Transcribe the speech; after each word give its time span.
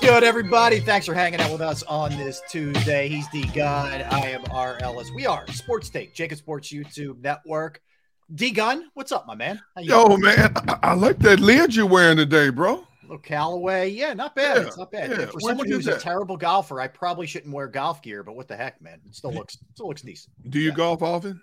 Good, 0.00 0.24
everybody? 0.24 0.80
Thanks 0.80 1.06
for 1.06 1.14
hanging 1.14 1.40
out 1.40 1.52
with 1.52 1.60
us 1.60 1.82
on 1.84 2.10
this 2.16 2.40
Tuesday. 2.48 3.08
He's 3.08 3.28
D 3.28 3.44
Gunn. 3.48 4.02
I 4.10 4.30
am 4.30 4.42
R. 4.50 4.78
Ellis. 4.80 5.10
We 5.14 5.26
are 5.26 5.46
Sports 5.52 5.90
Take, 5.90 6.14
JAKIB 6.14 6.36
Sports 6.38 6.72
YouTube 6.72 7.20
Network. 7.22 7.80
D 8.34 8.50
Gunn, 8.50 8.88
what's 8.94 9.12
up, 9.12 9.26
my 9.26 9.34
man? 9.34 9.60
Yo, 9.78 10.08
doing? 10.08 10.20
man, 10.22 10.52
I, 10.68 10.78
I 10.82 10.94
like 10.94 11.18
that 11.20 11.38
lid 11.40 11.74
you're 11.76 11.86
wearing 11.86 12.16
today, 12.16 12.48
bro. 12.48 12.86
little 13.02 13.18
Callaway. 13.18 13.90
Yeah, 13.90 14.14
not 14.14 14.34
bad. 14.34 14.56
Yeah, 14.56 14.62
it's 14.68 14.78
not 14.78 14.90
bad. 14.90 15.10
yeah. 15.10 15.16
For 15.16 15.38
Where'd 15.40 15.42
someone 15.42 15.68
who's 15.68 15.86
a 15.86 15.98
terrible 15.98 16.36
golfer, 16.36 16.80
I 16.80 16.88
probably 16.88 17.26
shouldn't 17.26 17.52
wear 17.54 17.68
golf 17.68 18.00
gear, 18.02 18.22
but 18.22 18.34
what 18.36 18.48
the 18.48 18.56
heck, 18.56 18.80
man? 18.80 19.00
It 19.06 19.14
still 19.14 19.32
looks 19.32 19.58
still 19.74 19.88
looks 19.88 20.02
decent. 20.02 20.32
Do 20.50 20.58
you 20.60 20.70
Yeah. 20.70 20.74
golf 20.76 21.02
often? 21.02 21.40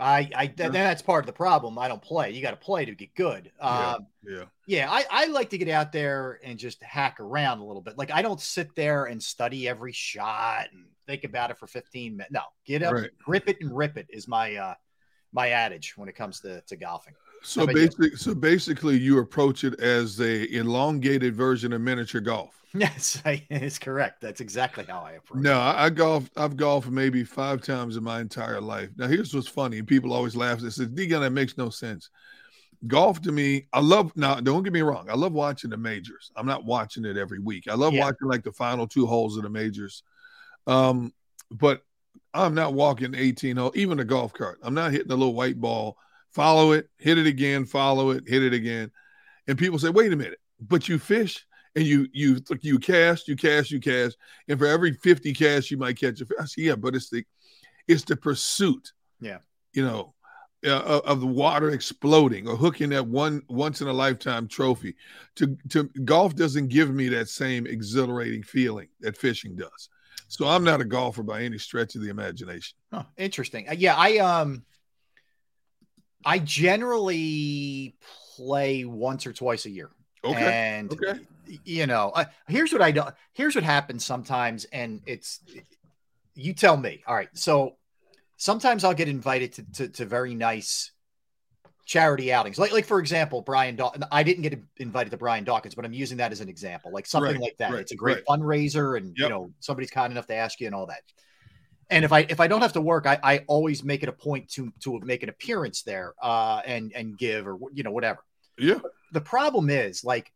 I, 0.00 0.30
I 0.34 0.46
th- 0.46 0.72
that's 0.72 1.02
part 1.02 1.22
of 1.22 1.26
the 1.26 1.32
problem. 1.32 1.78
I 1.78 1.88
don't 1.88 2.02
play. 2.02 2.30
You 2.30 2.42
got 2.42 2.50
to 2.52 2.56
play 2.56 2.84
to 2.84 2.94
get 2.94 3.14
good. 3.14 3.50
Yeah. 3.60 3.92
Um, 3.94 4.06
Yeah. 4.26 4.44
Yeah, 4.66 4.90
I, 4.90 5.04
I 5.10 5.26
like 5.26 5.50
to 5.50 5.58
get 5.58 5.68
out 5.68 5.90
there 5.92 6.38
and 6.44 6.58
just 6.58 6.82
hack 6.82 7.18
around 7.18 7.58
a 7.58 7.64
little 7.64 7.82
bit. 7.82 7.98
Like 7.98 8.10
I 8.12 8.22
don't 8.22 8.40
sit 8.40 8.74
there 8.76 9.06
and 9.06 9.22
study 9.22 9.68
every 9.68 9.92
shot 9.92 10.66
and 10.72 10.86
think 11.06 11.24
about 11.24 11.50
it 11.50 11.58
for 11.58 11.66
15 11.66 12.16
minutes. 12.16 12.32
No, 12.32 12.42
get 12.64 12.82
up, 12.82 12.92
Right. 12.94 13.10
grip 13.24 13.48
it 13.48 13.56
and 13.60 13.76
rip 13.76 13.96
it 13.96 14.06
is 14.10 14.28
my 14.28 14.54
uh 14.56 14.74
my 15.32 15.50
adage 15.50 15.96
when 15.96 16.08
it 16.08 16.14
comes 16.16 16.40
to, 16.40 16.60
to 16.62 16.76
golfing. 16.76 17.14
So 17.42 17.66
basically, 17.66 18.16
so 18.16 18.34
basically, 18.34 18.98
you 18.98 19.18
approach 19.18 19.64
it 19.64 19.80
as 19.80 20.20
a 20.20 20.52
elongated 20.54 21.34
version 21.34 21.72
of 21.72 21.80
miniature 21.80 22.20
golf. 22.20 22.56
Yes, 22.72 23.20
it's 23.24 23.80
correct. 23.80 24.20
That's 24.20 24.40
exactly 24.40 24.84
how 24.84 25.00
I 25.00 25.12
approach. 25.12 25.42
No, 25.42 25.54
it. 25.54 25.60
I, 25.60 25.84
I 25.86 25.90
golf. 25.90 26.30
I've 26.36 26.56
golfed 26.56 26.88
maybe 26.88 27.24
five 27.24 27.62
times 27.62 27.96
in 27.96 28.04
my 28.04 28.20
entire 28.20 28.60
life. 28.60 28.90
Now, 28.96 29.08
here's 29.08 29.34
what's 29.34 29.48
funny. 29.48 29.78
and 29.78 29.88
People 29.88 30.12
always 30.12 30.36
laugh. 30.36 30.60
They 30.60 30.70
say, 30.70 30.84
"Degan, 30.84 31.20
that 31.20 31.30
makes 31.32 31.58
no 31.58 31.68
sense." 31.68 32.10
Golf 32.86 33.20
to 33.22 33.32
me, 33.32 33.66
I 33.72 33.80
love. 33.80 34.16
Now, 34.16 34.36
don't 34.38 34.62
get 34.62 34.72
me 34.72 34.82
wrong. 34.82 35.10
I 35.10 35.14
love 35.14 35.32
watching 35.32 35.70
the 35.70 35.76
majors. 35.76 36.30
I'm 36.36 36.46
not 36.46 36.64
watching 36.64 37.04
it 37.04 37.16
every 37.16 37.40
week. 37.40 37.66
I 37.68 37.74
love 37.74 37.92
Yeah. 37.92 38.04
watching 38.04 38.28
like 38.28 38.44
the 38.44 38.52
final 38.52 38.86
two 38.86 39.06
holes 39.06 39.36
of 39.36 39.42
the 39.42 39.50
majors. 39.50 40.04
Um, 40.68 41.12
but 41.50 41.82
I'm 42.32 42.54
not 42.54 42.72
walking 42.72 43.14
18 43.16 43.56
hole, 43.56 43.72
even 43.74 43.98
a 43.98 44.04
golf 44.04 44.32
cart. 44.32 44.60
I'm 44.62 44.74
not 44.74 44.92
hitting 44.92 45.10
a 45.10 45.16
little 45.16 45.34
white 45.34 45.60
ball. 45.60 45.96
Follow 46.32 46.72
it, 46.72 46.88
hit 46.98 47.18
it 47.18 47.26
again, 47.26 47.66
follow 47.66 48.10
it, 48.10 48.24
hit 48.26 48.42
it 48.42 48.52
again. 48.52 48.90
And 49.48 49.58
people 49.58 49.78
say, 49.78 49.88
"Wait 49.88 50.12
a 50.12 50.16
minute, 50.16 50.38
but 50.60 50.88
you 50.88 50.98
fish 50.98 51.46
and 51.74 51.84
you 51.84 52.08
you 52.12 52.40
you 52.60 52.78
cast, 52.78 53.28
you 53.28 53.36
cast, 53.36 53.70
you 53.70 53.80
cast, 53.80 54.16
and 54.48 54.58
for 54.58 54.66
every 54.66 54.92
50 54.92 55.32
casts 55.34 55.70
you 55.70 55.76
might 55.76 55.98
catch 55.98 56.20
a 56.20 56.26
fish." 56.26 56.38
I 56.40 56.44
say, 56.44 56.62
yeah, 56.62 56.76
but 56.76 56.94
it's 56.94 57.10
the 57.10 57.24
it's 57.88 58.04
the 58.04 58.16
pursuit. 58.16 58.92
Yeah. 59.20 59.38
You 59.72 59.84
know, 59.84 60.14
uh, 60.64 60.80
of 60.80 61.00
of 61.02 61.20
the 61.20 61.26
water 61.26 61.70
exploding 61.70 62.46
or 62.46 62.56
hooking 62.56 62.90
that 62.90 63.06
one 63.06 63.42
once 63.48 63.80
in 63.80 63.88
a 63.88 63.92
lifetime 63.92 64.46
trophy. 64.46 64.94
To 65.36 65.56
to 65.70 65.84
golf 66.04 66.36
doesn't 66.36 66.68
give 66.68 66.94
me 66.94 67.08
that 67.08 67.28
same 67.28 67.66
exhilarating 67.66 68.42
feeling 68.42 68.88
that 69.00 69.16
fishing 69.16 69.56
does. 69.56 69.88
So 70.28 70.46
I'm 70.46 70.62
not 70.62 70.80
a 70.80 70.84
golfer 70.84 71.22
by 71.22 71.42
any 71.42 71.58
stretch 71.58 71.96
of 71.96 72.02
the 72.02 72.08
imagination. 72.08 72.76
Huh, 72.92 73.04
interesting. 73.16 73.68
Uh, 73.68 73.74
yeah, 73.76 73.96
I 73.96 74.18
um 74.18 74.62
I 76.24 76.38
generally 76.38 77.96
play 78.36 78.84
once 78.84 79.26
or 79.26 79.32
twice 79.32 79.66
a 79.66 79.70
year. 79.70 79.90
Okay. 80.24 80.52
And 80.52 80.92
Okay. 80.92 81.20
you 81.64 81.86
know, 81.86 82.10
uh, 82.14 82.24
here's 82.48 82.72
what 82.72 82.82
I 82.82 82.90
do. 82.90 83.02
Here's 83.32 83.54
what 83.54 83.64
happens 83.64 84.04
sometimes, 84.04 84.66
and 84.66 85.00
it's 85.06 85.40
you 86.34 86.52
tell 86.52 86.76
me. 86.76 87.02
All 87.06 87.14
right, 87.14 87.28
so 87.32 87.76
sometimes 88.36 88.84
I'll 88.84 88.94
get 88.94 89.08
invited 89.08 89.52
to 89.54 89.62
to, 89.72 89.88
to 89.88 90.04
very 90.04 90.34
nice 90.34 90.90
charity 91.86 92.32
outings, 92.32 92.58
like 92.58 92.72
like 92.72 92.84
for 92.84 93.00
example, 93.00 93.40
Brian. 93.42 93.76
Daw- 93.76 93.94
I 94.12 94.22
didn't 94.22 94.42
get 94.42 94.60
invited 94.76 95.10
to 95.10 95.16
Brian 95.16 95.44
Dawkins, 95.44 95.74
but 95.74 95.84
I'm 95.84 95.92
using 95.94 96.18
that 96.18 96.32
as 96.32 96.40
an 96.40 96.48
example, 96.48 96.92
like 96.92 97.06
something 97.06 97.32
Right, 97.32 97.40
like 97.40 97.56
that. 97.58 97.72
right, 97.72 97.80
it's 97.80 97.92
a 97.92 97.96
great 97.96 98.18
right. 98.28 98.40
fundraiser, 98.40 98.96
and 98.98 99.14
you 99.16 99.28
know 99.28 99.50
somebody's 99.60 99.90
kind 99.90 100.12
enough 100.12 100.26
to 100.26 100.34
ask 100.34 100.60
you 100.60 100.66
and 100.66 100.74
all 100.74 100.86
that. 100.86 101.00
And 101.90 102.04
if 102.04 102.12
I 102.12 102.20
if 102.20 102.40
I 102.40 102.46
don't 102.46 102.62
have 102.62 102.72
to 102.74 102.80
work, 102.80 103.06
I, 103.06 103.18
I 103.22 103.38
always 103.48 103.82
make 103.84 104.02
it 104.02 104.08
a 104.08 104.12
point 104.12 104.48
to 104.50 104.72
to 104.84 105.00
make 105.00 105.22
an 105.22 105.28
appearance 105.28 105.82
there, 105.82 106.14
uh, 106.22 106.62
and 106.64 106.92
and 106.94 107.18
give 107.18 107.46
or 107.46 107.58
you 107.72 107.82
know 107.82 107.90
whatever 107.90 108.20
Yeah. 108.58 108.78
the 109.12 109.20
problem 109.20 109.70
is 109.70 110.04
like 110.04 110.32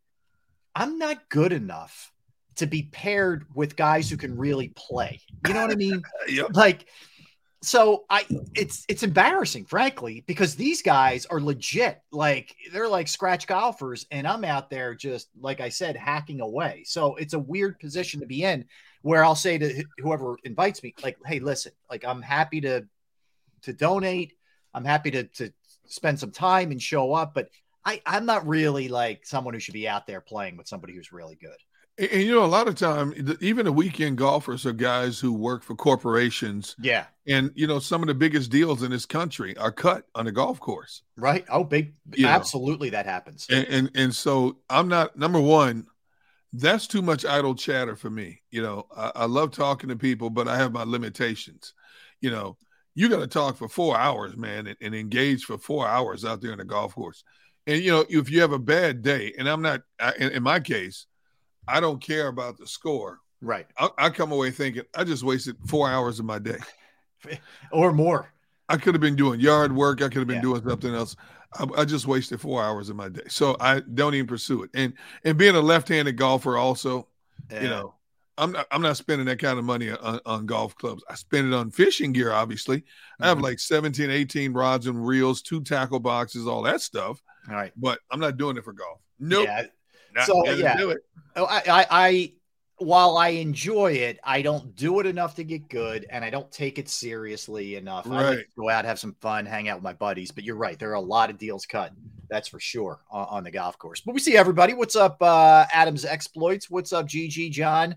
I'm 0.75 0.97
not 0.97 1.29
good 1.29 1.53
enough 1.53 2.11
to 2.57 2.65
be 2.65 2.83
paired 2.91 3.45
with 3.53 3.75
guys 3.75 4.09
who 4.09 4.17
can 4.17 4.35
really 4.37 4.69
play. 4.75 5.21
You 5.47 5.53
know 5.53 5.61
what 5.61 5.71
I 5.71 5.75
mean? 5.75 6.01
Yep. 6.27 6.55
Like 6.55 6.87
so 7.61 8.05
I 8.09 8.25
it's 8.53 8.85
it's 8.87 9.01
embarrassing 9.01 9.65
frankly 9.65 10.23
because 10.27 10.55
these 10.55 10.81
guys 10.83 11.25
are 11.25 11.39
legit 11.41 11.99
like 12.11 12.55
they're 12.71 12.87
like 12.87 13.07
scratch 13.07 13.47
golfers 13.47 14.05
and 14.11 14.27
I'm 14.27 14.43
out 14.43 14.69
there 14.69 14.93
just 14.93 15.29
like 15.39 15.61
I 15.61 15.69
said 15.69 15.95
hacking 15.95 16.41
away. 16.41 16.83
So 16.85 17.15
it's 17.15 17.33
a 17.33 17.39
weird 17.39 17.79
position 17.79 18.19
to 18.19 18.27
be 18.27 18.43
in 18.43 18.65
where 19.05 19.23
I'll 19.23 19.35
say 19.35 19.59
to 19.59 19.83
whoever 19.99 20.35
invites 20.43 20.81
me 20.81 20.95
like 21.03 21.17
hey 21.27 21.39
listen 21.39 21.71
like 21.91 22.03
I'm 22.03 22.23
happy 22.23 22.59
to 22.61 22.85
to 23.61 23.73
donate. 23.73 24.33
I'm 24.73 24.83
happy 24.83 25.11
to 25.11 25.23
to 25.25 25.53
spend 25.85 26.19
some 26.19 26.31
time 26.31 26.71
and 26.71 26.81
show 26.81 27.13
up 27.13 27.35
but 27.35 27.49
I, 27.85 28.01
I'm 28.03 28.25
not 28.25 28.47
really 28.47 28.87
like 28.87 29.27
someone 29.27 29.53
who 29.53 29.59
should 29.59 29.75
be 29.75 29.87
out 29.87 30.07
there 30.07 30.19
playing 30.21 30.57
with 30.57 30.67
somebody 30.67 30.95
who's 30.95 31.11
really 31.11 31.35
good. 31.35 31.57
And, 31.99 32.09
and, 32.09 32.21
you 32.23 32.33
know, 32.33 32.43
a 32.43 32.47
lot 32.47 32.67
of 32.67 32.73
time, 32.73 33.13
the- 33.15 33.37
even 33.41 33.63
the 33.65 33.71
weekend 33.71 34.17
golfers 34.17 34.65
are 34.65 34.73
guys 34.73 35.19
who 35.19 35.31
work 35.31 35.61
for 35.61 35.75
corporations, 35.75 36.75
Yeah. 36.81 37.05
and 37.27 37.51
you 37.53 37.67
know, 37.67 37.77
some 37.77 38.01
of 38.01 38.07
the 38.07 38.15
biggest 38.15 38.49
deals 38.49 38.81
in 38.81 38.89
this 38.89 39.05
country 39.05 39.55
are 39.57 39.71
cut 39.71 40.05
on 40.15 40.25
a 40.25 40.31
golf 40.31 40.59
course. 40.59 41.03
Right. 41.15 41.45
Oh, 41.47 41.63
big. 41.63 41.93
You 42.15 42.23
know. 42.23 42.29
absolutely, 42.29 42.89
that 42.89 43.05
happens. 43.05 43.45
And, 43.51 43.67
and 43.67 43.91
and 43.93 44.15
so 44.15 44.57
I'm 44.67 44.87
not 44.87 45.15
number 45.15 45.39
one. 45.39 45.85
That's 46.57 46.87
too 46.87 47.01
much 47.01 47.25
idle 47.25 47.55
chatter 47.55 47.95
for 47.95 48.09
me. 48.09 48.41
You 48.51 48.61
know, 48.61 48.87
I, 48.95 49.11
I 49.15 49.25
love 49.25 49.51
talking 49.51 49.89
to 49.89 49.95
people, 49.95 50.29
but 50.29 50.47
I 50.47 50.57
have 50.57 50.71
my 50.71 50.83
limitations. 50.83 51.73
You 52.21 52.31
know, 52.31 52.57
you 52.93 53.09
got 53.09 53.19
to 53.19 53.27
talk 53.27 53.57
for 53.57 53.67
four 53.67 53.97
hours, 53.97 54.37
man, 54.37 54.67
and, 54.67 54.77
and 54.81 54.95
engage 54.95 55.43
for 55.43 55.57
four 55.57 55.87
hours 55.87 56.23
out 56.23 56.41
there 56.41 56.51
in 56.51 56.59
the 56.59 56.63
golf 56.65 56.95
course. 56.95 57.23
And 57.67 57.81
you 57.81 57.91
know, 57.91 58.05
if 58.09 58.29
you 58.29 58.41
have 58.41 58.51
a 58.53 58.59
bad 58.59 59.01
day, 59.01 59.33
and 59.37 59.49
I'm 59.49 59.61
not, 59.61 59.81
I, 59.99 60.13
in, 60.19 60.31
in 60.31 60.43
my 60.43 60.59
case, 60.59 61.07
I 61.67 61.79
don't 61.79 62.01
care 62.01 62.27
about 62.27 62.57
the 62.57 62.67
score. 62.67 63.19
Right. 63.41 63.65
I, 63.77 63.89
I 63.97 64.09
come 64.11 64.31
away 64.31 64.51
thinking 64.51 64.83
I 64.95 65.03
just 65.03 65.23
wasted 65.23 65.57
four 65.67 65.89
hours 65.89 66.19
of 66.19 66.25
my 66.25 66.39
day. 66.39 66.59
Or 67.71 67.91
more. 67.91 68.31
I 68.69 68.77
could 68.77 68.93
have 68.93 69.01
been 69.01 69.15
doing 69.15 69.39
yard 69.39 69.75
work. 69.75 70.03
I 70.03 70.09
could 70.09 70.19
have 70.19 70.27
been 70.27 70.35
Yeah. 70.37 70.41
doing 70.43 70.61
something 70.69 70.93
else. 70.93 71.15
I, 71.53 71.65
I 71.81 71.85
just 71.85 72.07
wasted 72.07 72.41
four 72.41 72.63
hours 72.63 72.89
of 72.89 72.95
my 72.95 73.09
day, 73.09 73.21
so 73.27 73.55
I 73.59 73.79
don't 73.81 74.13
even 74.15 74.27
pursue 74.27 74.63
it. 74.63 74.69
And 74.73 74.93
and 75.23 75.37
being 75.37 75.55
a 75.55 75.61
left-handed 75.61 76.17
golfer, 76.17 76.57
also, 76.57 77.07
Yeah. 77.51 77.61
you 77.63 77.69
know, 77.69 77.95
I'm 78.37 78.51
not 78.51 78.67
I'm 78.71 78.81
not 78.81 78.97
spending 78.97 79.25
that 79.27 79.39
kind 79.39 79.57
of 79.57 79.63
money 79.65 79.91
on, 79.91 80.19
on 80.25 80.45
golf 80.45 80.75
clubs. 80.75 81.03
I 81.09 81.15
spend 81.15 81.47
it 81.47 81.55
on 81.55 81.71
fishing 81.71 82.11
gear. 82.11 82.31
Obviously, 82.33 82.83
I 83.19 83.27
have 83.27 83.37
Mhm. 83.37 83.43
like 83.43 83.59
17, 83.59 84.09
18 84.09 84.51
rods 84.53 84.87
and 84.87 85.05
reels, 85.07 85.41
two 85.41 85.61
tackle 85.61 85.99
boxes, 85.99 86.45
all 86.47 86.61
that 86.63 86.81
stuff. 86.81 87.21
All 87.49 87.55
right. 87.55 87.71
But 87.77 87.99
I'm 88.11 88.19
not 88.19 88.37
doing 88.37 88.57
it 88.57 88.63
for 88.65 88.73
golf. 88.73 88.99
Nope. 89.19 89.45
Yeah. 89.47 89.65
not 90.13 90.25
So, 90.27 90.49
yeah. 90.51 90.75
do 90.77 90.89
it. 90.89 90.97
Oh, 91.37 91.45
I, 91.45 91.57
I, 91.67 91.85
I, 91.89 92.33
while 92.77 93.17
I 93.17 93.29
enjoy 93.29 93.93
it, 93.93 94.19
I 94.23 94.41
don't 94.41 94.75
do 94.75 94.99
it 94.99 95.05
enough 95.05 95.35
to 95.35 95.43
get 95.43 95.69
good, 95.69 96.05
and 96.09 96.25
I 96.25 96.29
don't 96.29 96.51
take 96.51 96.77
it 96.77 96.89
seriously 96.89 97.75
enough. 97.75 98.05
I 98.05 98.09
like 98.09 98.37
to 98.39 98.45
go 98.57 98.69
out, 98.69 98.85
have 98.85 98.99
some 98.99 99.15
fun, 99.21 99.45
hang 99.45 99.69
out 99.69 99.77
with 99.77 99.83
my 99.83 99.93
buddies. 99.93 100.31
But 100.31 100.43
you're 100.43 100.57
right; 100.57 100.77
there 100.77 100.91
are 100.91 100.95
a 100.95 101.01
lot 101.01 101.29
of 101.29 101.37
deals 101.37 101.65
cut. 101.65 101.93
That's 102.29 102.47
for 102.47 102.59
sure 102.59 102.99
on, 103.09 103.27
on 103.29 103.43
the 103.43 103.51
golf 103.51 103.77
course. 103.77 104.01
But 104.01 104.13
we 104.13 104.19
see 104.19 104.35
everybody. 104.35 104.73
What's 104.73 104.95
up, 104.95 105.17
uh, 105.21 105.65
Adams 105.71 106.03
exploits? 106.03 106.69
What's 106.69 106.91
up, 106.91 107.07
GG, 107.07 107.51
John, 107.51 107.95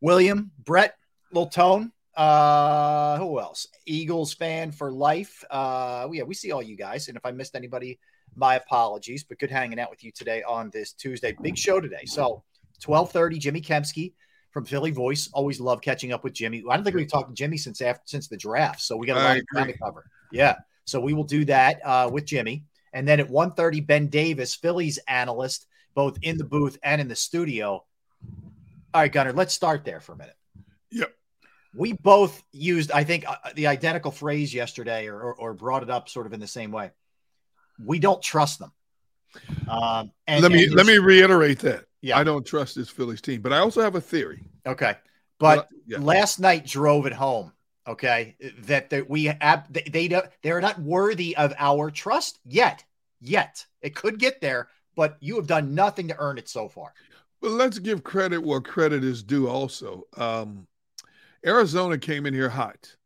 William, 0.00 0.52
Brett, 0.64 0.96
Lil 1.32 1.46
Tone? 1.46 1.92
Uh, 2.14 3.18
who 3.18 3.40
else? 3.40 3.66
Eagles 3.86 4.34
fan 4.34 4.70
for 4.70 4.92
life. 4.92 5.42
Uh, 5.50 6.08
yeah, 6.12 6.22
we 6.22 6.34
see 6.34 6.52
all 6.52 6.62
you 6.62 6.76
guys. 6.76 7.08
And 7.08 7.16
if 7.16 7.24
I 7.24 7.32
missed 7.32 7.56
anybody, 7.56 7.98
my 8.36 8.56
apologies. 8.56 9.24
But 9.24 9.38
good 9.38 9.50
hanging 9.50 9.80
out 9.80 9.90
with 9.90 10.04
you 10.04 10.12
today 10.12 10.42
on 10.42 10.70
this 10.70 10.92
Tuesday. 10.92 11.34
Big 11.40 11.56
show 11.56 11.80
today. 11.80 12.04
So 12.04 12.44
12:30, 12.80 13.38
Jimmy 13.38 13.60
Kempski 13.60 14.14
from 14.50 14.64
Philly 14.64 14.90
Voice. 14.90 15.28
Always 15.32 15.60
love 15.60 15.80
catching 15.80 16.12
up 16.12 16.24
with 16.24 16.32
Jimmy. 16.32 16.62
I 16.68 16.76
don't 16.76 16.84
think 16.84 16.96
we've 16.96 17.10
talked 17.10 17.28
to 17.28 17.34
Jimmy 17.34 17.56
since 17.56 17.80
after 17.80 18.02
since 18.06 18.28
the 18.28 18.36
draft, 18.36 18.80
so 18.80 18.96
we 18.96 19.06
got 19.06 19.16
a 19.16 19.22
lot 19.22 19.38
of 19.38 19.46
ground 19.46 19.68
to 19.68 19.78
cover. 19.78 20.04
Yeah, 20.32 20.56
so 20.84 21.00
we 21.00 21.12
will 21.12 21.24
do 21.24 21.44
that 21.46 21.80
uh, 21.84 22.10
with 22.12 22.24
Jimmy, 22.24 22.64
and 22.92 23.06
then 23.06 23.20
at 23.20 23.28
1:30, 23.28 23.86
Ben 23.86 24.06
Davis, 24.08 24.54
Phillies 24.54 24.98
analyst, 25.08 25.66
both 25.94 26.18
in 26.22 26.36
the 26.36 26.44
booth 26.44 26.78
and 26.82 27.00
in 27.00 27.08
the 27.08 27.16
studio. 27.16 27.84
All 28.92 29.02
right, 29.02 29.12
Gunner, 29.12 29.32
let's 29.32 29.54
start 29.54 29.84
there 29.84 30.00
for 30.00 30.12
a 30.12 30.16
minute. 30.16 30.36
Yep. 30.90 31.14
We 31.74 31.92
both 31.92 32.42
used, 32.50 32.90
I 32.90 33.04
think, 33.04 33.24
uh, 33.28 33.36
the 33.54 33.68
identical 33.68 34.10
phrase 34.10 34.52
yesterday, 34.52 35.06
or, 35.06 35.20
or, 35.20 35.34
or 35.34 35.54
brought 35.54 35.84
it 35.84 35.90
up 35.90 36.08
sort 36.08 36.26
of 36.26 36.32
in 36.32 36.40
the 36.40 36.48
same 36.48 36.72
way. 36.72 36.90
We 37.84 38.00
don't 38.00 38.20
trust 38.20 38.58
them. 38.58 38.72
Um, 39.68 40.10
and, 40.26 40.42
let 40.42 40.52
me 40.52 40.64
and 40.64 40.74
let 40.74 40.86
me 40.86 40.98
reiterate 40.98 41.60
that. 41.60 41.84
Yeah. 42.00 42.18
I 42.18 42.24
don't 42.24 42.46
trust 42.46 42.76
this 42.76 42.88
Phillies 42.88 43.20
team, 43.20 43.42
but 43.42 43.52
I 43.52 43.58
also 43.58 43.82
have 43.82 43.94
a 43.94 44.00
theory. 44.00 44.42
Okay. 44.66 44.94
But 45.38 45.68
yeah. 45.86 45.98
last 45.98 46.40
night 46.40 46.66
drove 46.66 47.06
it 47.06 47.12
home. 47.12 47.52
Okay. 47.86 48.36
That, 48.60 48.90
that 48.90 49.08
we 49.08 49.28
ab- 49.28 49.72
they, 49.72 49.82
they 49.82 50.08
don't, 50.08 50.26
they're 50.42 50.60
not 50.60 50.78
worthy 50.80 51.36
of 51.36 51.54
our 51.58 51.90
trust 51.90 52.38
yet. 52.44 52.84
Yet. 53.20 53.66
It 53.82 53.94
could 53.94 54.18
get 54.18 54.40
there, 54.40 54.68
but 54.96 55.16
you 55.20 55.36
have 55.36 55.46
done 55.46 55.74
nothing 55.74 56.08
to 56.08 56.16
earn 56.18 56.38
it 56.38 56.48
so 56.48 56.68
far. 56.68 56.92
But 57.42 57.52
let's 57.52 57.78
give 57.78 58.02
credit 58.04 58.42
where 58.42 58.60
credit 58.60 59.04
is 59.04 59.22
due. 59.22 59.48
Also, 59.48 60.04
um, 60.16 60.66
Arizona 61.44 61.96
came 61.98 62.26
in 62.26 62.34
here 62.34 62.50
hot. 62.50 62.96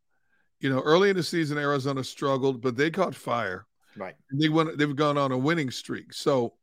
You 0.60 0.70
know, 0.70 0.80
early 0.80 1.10
in 1.10 1.16
the 1.16 1.22
season, 1.22 1.58
Arizona 1.58 2.02
struggled, 2.02 2.60
but 2.60 2.76
they 2.76 2.90
caught 2.90 3.14
fire. 3.14 3.66
Right. 3.96 4.14
They 4.32 4.48
went. 4.48 4.76
They've 4.78 4.94
gone 4.96 5.16
on 5.18 5.32
a 5.32 5.38
winning 5.38 5.70
streak. 5.70 6.12
So, 6.12 6.54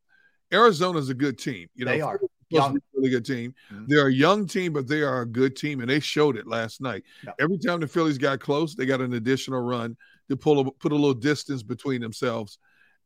Arizona's 0.51 1.09
a 1.09 1.13
good 1.13 1.37
team. 1.37 1.67
You 1.75 1.85
know, 1.85 1.91
They 1.91 2.01
are. 2.01 2.17
Philly's 2.17 2.29
supposed 2.49 2.51
to 2.51 2.55
Young. 2.73 2.79
really 2.93 3.09
good 3.09 3.25
team. 3.25 3.55
Mhm. 3.71 3.87
They're 3.87 4.07
a 4.07 4.13
young 4.13 4.45
team, 4.45 4.73
but 4.73 4.85
they 4.87 5.01
are 5.03 5.21
a 5.21 5.25
good 5.25 5.55
team, 5.55 5.79
and 5.79 5.89
they 5.89 6.01
showed 6.01 6.35
it 6.35 6.45
last 6.47 6.81
night. 6.81 7.03
Yep. 7.23 7.35
Every 7.39 7.57
time 7.57 7.79
the 7.79 7.87
Phillies 7.87 8.17
got 8.17 8.41
close, 8.41 8.75
they 8.75 8.85
got 8.85 8.99
an 8.99 9.13
additional 9.13 9.61
run 9.61 9.95
to 10.29 10.35
pull 10.35 10.59
a, 10.59 10.71
put 10.71 10.91
a 10.91 10.95
little 10.95 11.13
distance 11.13 11.63
between 11.63 12.01
themselves 12.01 12.57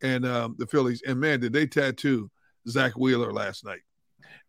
and 0.02 0.26
um, 0.26 0.56
the 0.58 0.66
Phillies. 0.66 1.04
And 1.06 1.20
man, 1.20 1.40
did 1.40 1.54
they 1.54 1.68
tattoo 1.68 2.32
Zack 2.68 2.94
Wheeler 2.98 3.32
last 3.32 3.64
night? 3.64 3.82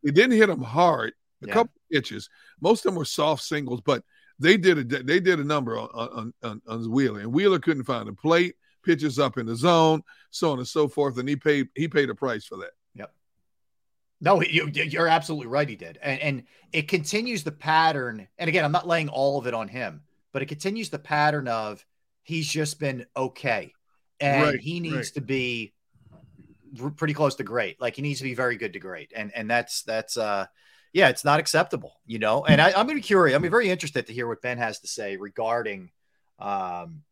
They 0.02 0.10
didn't 0.12 0.36
hit 0.38 0.48
him 0.48 0.62
hard, 0.62 1.12
a 1.42 1.46
Yeah. 1.48 1.52
couple 1.52 1.72
pitches. 1.92 2.30
Most 2.62 2.86
of 2.86 2.92
them 2.92 2.98
were 2.98 3.04
soft 3.04 3.42
singles, 3.42 3.82
but 3.82 4.02
they 4.38 4.56
did 4.56 4.78
a 4.78 5.02
they 5.02 5.20
did 5.20 5.40
a 5.40 5.44
number 5.44 5.78
on 5.78 5.88
on, 5.92 6.34
on, 6.42 6.62
on 6.66 6.90
Wheeler, 6.90 7.20
and 7.20 7.32
Wheeler 7.34 7.58
couldn't 7.58 7.84
find 7.84 8.08
a 8.08 8.14
plate, 8.14 8.54
pitches 8.86 9.18
up 9.18 9.36
in 9.36 9.44
the 9.44 9.56
zone, 9.56 10.02
so 10.30 10.52
on 10.52 10.58
and 10.58 10.68
so 10.68 10.88
forth, 10.88 11.18
and 11.18 11.28
he 11.28 11.36
paid 11.36 11.68
he 11.74 11.88
paid 11.88 12.08
a 12.08 12.14
price 12.14 12.46
for 12.46 12.56
that. 12.58 12.70
Yep. 12.94 13.12
No, 14.20 14.40
you, 14.40 14.70
you're 14.72 15.08
absolutely 15.08 15.48
right. 15.48 15.68
He 15.68 15.76
did. 15.76 15.98
And, 16.00 16.20
and 16.20 16.42
it 16.72 16.88
continues 16.88 17.44
the 17.44 17.52
pattern. 17.52 18.26
And 18.38 18.48
again, 18.48 18.64
I'm 18.64 18.72
not 18.72 18.86
laying 18.86 19.10
all 19.10 19.38
of 19.38 19.46
it 19.46 19.52
on 19.52 19.68
him, 19.68 20.00
but 20.32 20.40
it 20.40 20.46
continues 20.46 20.88
the 20.88 20.98
pattern 20.98 21.48
of 21.48 21.84
he's 22.22 22.48
just 22.48 22.80
been 22.80 23.04
okay. 23.14 23.74
And 24.18 24.42
Right, 24.42 24.60
he 24.60 24.80
needs 24.80 24.94
right. 24.94 25.14
to 25.14 25.20
be 25.20 25.74
pretty 26.96 27.12
close 27.12 27.34
to 27.34 27.44
great. 27.44 27.78
Like 27.78 27.94
he 27.94 28.00
needs 28.00 28.20
to 28.20 28.24
be 28.24 28.34
very 28.34 28.56
good 28.56 28.72
to 28.72 28.78
great. 28.78 29.12
And, 29.14 29.30
and 29.34 29.50
that's, 29.50 29.82
that's, 29.82 30.16
uh, 30.16 30.46
yeah, 30.94 31.10
it's 31.10 31.24
not 31.24 31.40
acceptable, 31.40 32.00
you 32.06 32.18
know. 32.18 32.46
And 32.46 32.58
I, 32.58 32.68
I'm 32.68 32.86
going 32.86 32.88
to 32.88 32.94
be 32.94 33.00
curious. 33.02 33.36
I'm 33.36 33.50
very 33.50 33.68
interested 33.68 34.06
to 34.06 34.14
hear 34.14 34.26
what 34.26 34.40
Ben 34.40 34.56
has 34.56 34.80
to 34.80 34.88
say 34.88 35.18
regarding, 35.18 35.90
um, 36.38 37.02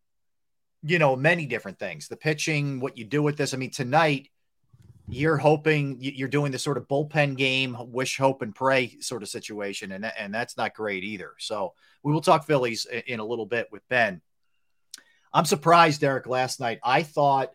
you 0.86 0.98
know, 0.98 1.16
many 1.16 1.46
different 1.46 1.78
things. 1.78 2.08
The 2.08 2.16
pitching, 2.16 2.78
what 2.78 2.98
you 2.98 3.04
do 3.04 3.22
with 3.22 3.36
this. 3.36 3.54
I 3.54 3.56
mean, 3.56 3.70
tonight 3.70 4.28
you're 5.08 5.36
hoping 5.36 5.96
you're 6.00 6.28
doing 6.28 6.52
the 6.52 6.58
sort 6.58 6.78
of 6.78 6.88
bullpen 6.88 7.36
game, 7.36 7.76
wish, 7.80 8.16
hope, 8.16 8.42
and 8.42 8.54
pray 8.54 8.96
sort 9.00 9.22
of 9.22 9.28
situation, 9.28 9.92
and 9.92 10.04
and 10.18 10.32
that's 10.32 10.56
not 10.56 10.74
great 10.74 11.04
either. 11.04 11.32
So 11.38 11.74
we 12.02 12.12
will 12.12 12.20
talk 12.20 12.46
Phillies 12.46 12.86
in 13.06 13.20
a 13.20 13.24
little 13.24 13.46
bit 13.46 13.68
with 13.72 13.86
Ben. 13.88 14.20
I'm 15.32 15.44
surprised, 15.44 16.00
Derrick. 16.00 16.26
Last 16.26 16.60
night, 16.60 16.78
I 16.82 17.02
thought 17.02 17.50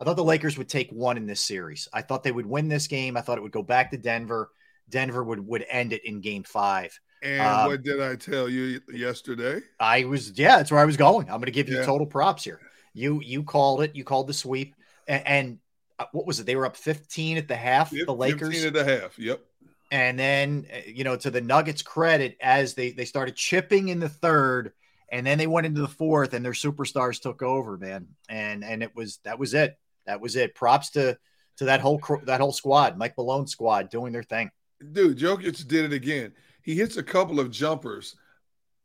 I 0.00 0.04
thought 0.04 0.16
the 0.16 0.24
Lakers 0.24 0.58
would 0.58 0.68
take 0.68 0.90
one 0.90 1.16
in 1.16 1.26
this 1.26 1.40
series. 1.40 1.88
I 1.92 2.02
thought 2.02 2.22
they 2.22 2.32
would 2.32 2.46
win 2.46 2.68
this 2.68 2.86
game. 2.86 3.16
I 3.16 3.20
thought 3.20 3.38
it 3.38 3.42
would 3.42 3.52
go 3.52 3.62
back 3.62 3.90
to 3.90 3.96
Denver. 3.96 4.50
Denver 4.88 5.22
would 5.22 5.46
would 5.46 5.64
end 5.68 5.92
it 5.92 6.04
in 6.04 6.20
Game 6.20 6.42
Five. 6.42 6.98
And 7.24 7.40
Um, 7.40 7.66
what 7.68 7.82
did 7.82 8.00
I 8.00 8.16
tell 8.16 8.48
you 8.48 8.80
yesterday? 8.92 9.60
I 9.80 10.04
was 10.04 10.38
yeah, 10.38 10.58
that's 10.58 10.70
where 10.70 10.80
I 10.80 10.84
was 10.84 10.96
going. 10.98 11.26
I'm 11.28 11.36
going 11.36 11.46
to 11.46 11.50
give 11.52 11.68
you 11.68 11.78
Yeah. 11.78 11.84
total 11.84 12.06
props 12.06 12.44
here. 12.44 12.60
You 12.92 13.20
you 13.22 13.42
called 13.42 13.82
it. 13.82 13.96
You 13.96 14.04
called 14.04 14.26
the 14.28 14.34
sweep, 14.34 14.74
and, 15.08 15.26
and 15.26 15.58
uh, 15.98 16.04
what 16.12 16.26
was 16.26 16.38
it? 16.38 16.46
They 16.46 16.54
were 16.54 16.66
up 16.66 16.76
15 16.76 17.38
at 17.38 17.48
the 17.48 17.56
half. 17.56 17.92
Yep, 17.92 18.06
the 18.06 18.14
Lakers. 18.14 18.50
15 18.50 18.68
and 18.68 18.76
a 18.76 18.84
half. 19.00 19.18
Yep. 19.18 19.40
And 19.90 20.18
then, 20.18 20.66
uh, 20.72 20.78
you 20.86 21.04
know, 21.04 21.16
to 21.16 21.30
the 21.30 21.40
Nuggets' 21.40 21.82
credit, 21.82 22.36
as 22.40 22.74
they 22.74 22.90
they 22.92 23.04
started 23.06 23.36
chipping 23.36 23.88
in 23.88 24.00
the 24.00 24.08
third, 24.08 24.72
and 25.10 25.26
then 25.26 25.38
they 25.38 25.46
went 25.46 25.66
into 25.66 25.80
the 25.80 25.88
fourth, 25.88 26.34
and 26.34 26.44
their 26.44 26.52
superstars 26.52 27.20
took 27.20 27.42
over, 27.42 27.78
man. 27.78 28.08
And 28.28 28.62
and 28.62 28.82
it 28.82 28.94
was 28.94 29.18
that 29.24 29.38
was 29.38 29.54
it. 29.54 29.78
That 30.06 30.20
was 30.20 30.36
it. 30.36 30.54
Props 30.54 30.90
to 30.90 31.16
to 31.56 31.64
that 31.66 31.80
whole 31.80 32.00
that 32.24 32.40
whole 32.40 32.52
squad, 32.52 32.98
Mike 32.98 33.16
Malone 33.16 33.46
squad, 33.46 33.88
doing 33.88 34.12
their 34.12 34.22
thing. 34.22 34.50
Dude, 34.92 35.18
Jokic 35.18 35.66
did 35.66 35.86
it 35.86 35.92
again. 35.94 36.32
He 36.64 36.74
hits 36.74 36.96
a 36.96 37.02
couple 37.02 37.38
of 37.40 37.50
jumpers 37.50 38.16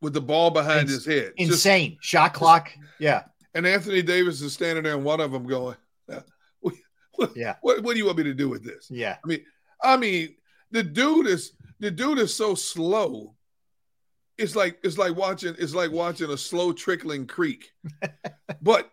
with 0.02 0.14
the 0.14 0.22
ball 0.22 0.52
behind 0.52 0.82
Ins- 0.90 0.92
his 0.92 1.06
head. 1.06 1.34
Just- 1.38 1.52
Insane 1.52 1.98
shot 2.02 2.34
clock. 2.34 2.72
Yeah, 3.00 3.24
and 3.56 3.66
Anthony 3.66 4.02
Davis 4.02 4.42
is 4.42 4.54
standing 4.54 4.84
there, 4.84 4.94
and 4.96 5.04
one 5.04 5.20
of 5.22 5.32
them 5.32 5.48
going, 5.48 5.76
"Uh, 6.12 6.20
what, 6.60 6.74
what, 7.16 7.32
Yeah. 7.36 7.56
what, 7.62 7.82
what 7.84 7.94
do 7.94 8.00
you 8.00 8.06
want 8.06 8.18
me 8.18 8.24
to 8.26 8.34
do 8.34 8.50
with 8.50 8.64
this? 8.64 8.88
yeah. 8.92 9.18
I 9.24 9.28
mean, 9.28 9.44
I 9.82 9.98
mean, 9.98 10.36
the 10.72 10.84
dude 10.84 11.28
is 11.28 11.54
the 11.80 11.90
dude 11.92 12.20
is 12.20 12.36
so 12.36 12.54
slow. 12.56 13.36
It's 14.38 14.56
like 14.56 14.80
it's 14.84 14.98
like 14.98 15.16
watching 15.16 15.56
it's 15.58 15.74
like 15.74 15.92
watching 15.92 16.30
a 16.30 16.38
slow 16.38 16.72
trickling 16.74 17.28
creek. 17.28 17.72
but 18.62 18.90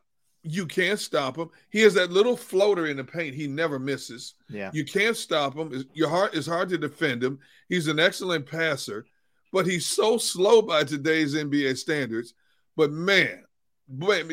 you 0.48 0.66
can't 0.66 0.98
stop 0.98 1.36
him. 1.36 1.50
He 1.70 1.80
has 1.82 1.94
that 1.94 2.10
little 2.10 2.36
floater 2.36 2.86
in 2.86 2.96
the 2.96 3.04
paint. 3.04 3.34
He 3.34 3.46
never 3.46 3.78
misses. 3.78 4.34
Yeah. 4.48 4.70
You 4.72 4.84
can't 4.84 5.16
stop 5.16 5.54
him. 5.54 5.84
Your 5.92 6.08
heart 6.08 6.34
is 6.34 6.46
hard 6.46 6.68
to 6.70 6.78
defend 6.78 7.22
him. 7.22 7.38
He's 7.68 7.88
an 7.88 7.98
excellent 7.98 8.46
passer, 8.46 9.06
but 9.52 9.66
he's 9.66 9.86
so 9.86 10.18
slow 10.18 10.62
by 10.62 10.84
today's 10.84 11.34
NBA 11.34 11.76
standards. 11.76 12.34
But 12.76 12.92
man, 12.92 13.44
man 13.88 14.28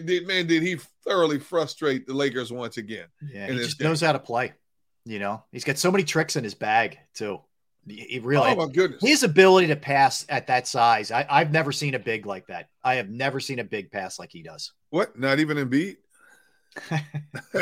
did 0.47 0.63
he 0.63 0.77
thoroughly 1.05 1.39
frustrate 1.39 2.05
the 2.07 2.13
Lakers 2.13 2.51
once 2.51 2.77
again? 2.77 3.07
Yeah, 3.31 3.47
he 3.51 3.57
just 3.57 3.79
game. 3.79 3.87
knows 3.87 4.01
how 4.01 4.11
to 4.11 4.19
play. 4.19 4.53
You 5.05 5.19
know, 5.19 5.43
he's 5.51 5.65
got 5.65 5.77
so 5.77 5.91
many 5.91 6.03
tricks 6.03 6.35
in 6.35 6.43
his 6.43 6.55
bag 6.55 6.97
too. 7.13 7.41
He 7.87 8.19
really 8.19 8.51
Oh 8.51 8.55
my 8.55 8.71
goodness! 8.71 9.01
his 9.01 9.23
ability 9.23 9.67
to 9.67 9.75
pass 9.75 10.25
at 10.29 10.47
that 10.47 10.67
size. 10.67 11.11
I, 11.11 11.25
I've 11.29 11.51
never 11.51 11.71
seen 11.71 11.95
a 11.95 11.99
big 11.99 12.25
like 12.25 12.47
that. 12.47 12.69
I 12.83 12.95
have 12.95 13.09
never 13.09 13.39
seen 13.39 13.59
a 13.59 13.63
big 13.63 13.91
pass 13.91 14.19
like 14.19 14.31
he 14.31 14.41
does. 14.41 14.71
What? 14.89 15.19
Not 15.19 15.39
even 15.39 15.57
Embiid? 15.57 15.97
no, 17.53 17.61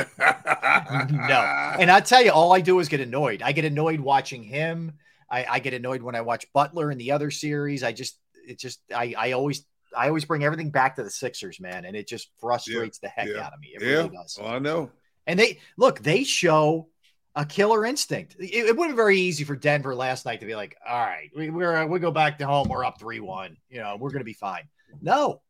and 1.80 1.92
I 1.92 2.00
tell 2.02 2.24
you, 2.24 2.32
all 2.32 2.54
I 2.54 2.62
do 2.62 2.80
is 2.80 2.88
get 2.88 3.00
annoyed. 3.00 3.42
I 3.42 3.52
get 3.52 3.66
annoyed 3.66 4.00
watching 4.00 4.44
him. 4.44 4.94
I, 5.30 5.46
I 5.50 5.60
get 5.60 5.74
annoyed 5.74 6.02
when 6.02 6.16
I 6.16 6.22
watch 6.22 6.46
Butler 6.54 6.92
in 6.92 6.98
the 6.98 7.12
other 7.12 7.32
series. 7.32 7.84
I 7.84 7.94
just, 7.94 8.18
it 8.48 8.60
just, 8.60 8.80
I, 8.94 9.14
I 9.18 9.32
always, 9.32 9.66
I 9.96 10.08
always 10.08 10.26
bring 10.26 10.44
everything 10.44 10.72
back 10.72 10.96
to 10.96 11.04
the 11.04 11.10
Sixers, 11.10 11.60
man, 11.60 11.86
and 11.86 11.96
it 11.96 12.08
just 12.08 12.30
frustrates 12.40 13.00
the 13.00 13.08
heck 13.10 13.28
yeah, 13.28 13.46
out 13.46 13.54
of 13.54 13.60
me. 13.60 13.70
It 13.74 13.82
yeah, 13.82 13.88
really 13.90 14.10
does. 14.10 14.38
well, 14.40 14.52
I 14.52 14.60
know. 14.60 14.92
And 15.28 15.40
they 15.40 15.60
look, 15.78 16.00
they 16.00 16.24
show 16.24 16.88
a 17.36 17.46
killer 17.46 17.86
instinct. 17.86 18.36
It, 18.40 18.54
it 18.54 18.78
would 18.78 18.88
have 18.88 18.92
been 18.92 18.96
very 18.96 19.18
easy 19.18 19.44
for 19.44 19.56
Denver 19.56 19.96
last 19.96 20.26
night 20.26 20.42
to 20.42 20.46
be 20.46 20.56
like, 20.56 20.76
all 20.88 21.00
right, 21.00 21.30
we, 21.36 21.50
we're 21.50 21.86
we 21.88 22.00
go 22.00 22.12
back 22.12 22.40
to 22.40 22.46
home, 22.46 22.68
we're 22.70 22.86
up 22.86 23.00
three 23.00 23.20
one, 23.20 23.58
you 23.70 23.80
know, 23.80 23.98
we're 24.00 24.12
gonna 24.12 24.24
be 24.24 24.34
fine. 24.34 24.64
No. 25.02 25.42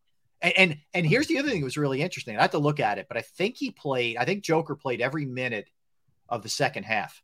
And, 0.41 0.53
and 0.57 0.77
and 0.93 1.05
here's 1.05 1.27
the 1.27 1.39
other 1.39 1.49
thing 1.49 1.61
that 1.61 1.65
was 1.65 1.77
really 1.77 2.01
interesting. 2.01 2.37
I 2.37 2.41
have 2.41 2.51
to 2.51 2.59
look 2.59 2.79
at 2.79 2.97
it, 2.97 3.07
but 3.07 3.17
I 3.17 3.21
think 3.21 3.57
he 3.57 3.71
played, 3.71 4.17
I 4.17 4.25
think 4.25 4.43
Joker 4.43 4.75
played 4.75 5.01
every 5.01 5.25
minute 5.25 5.69
of 6.29 6.43
the 6.43 6.49
second 6.49 6.83
half. 6.83 7.21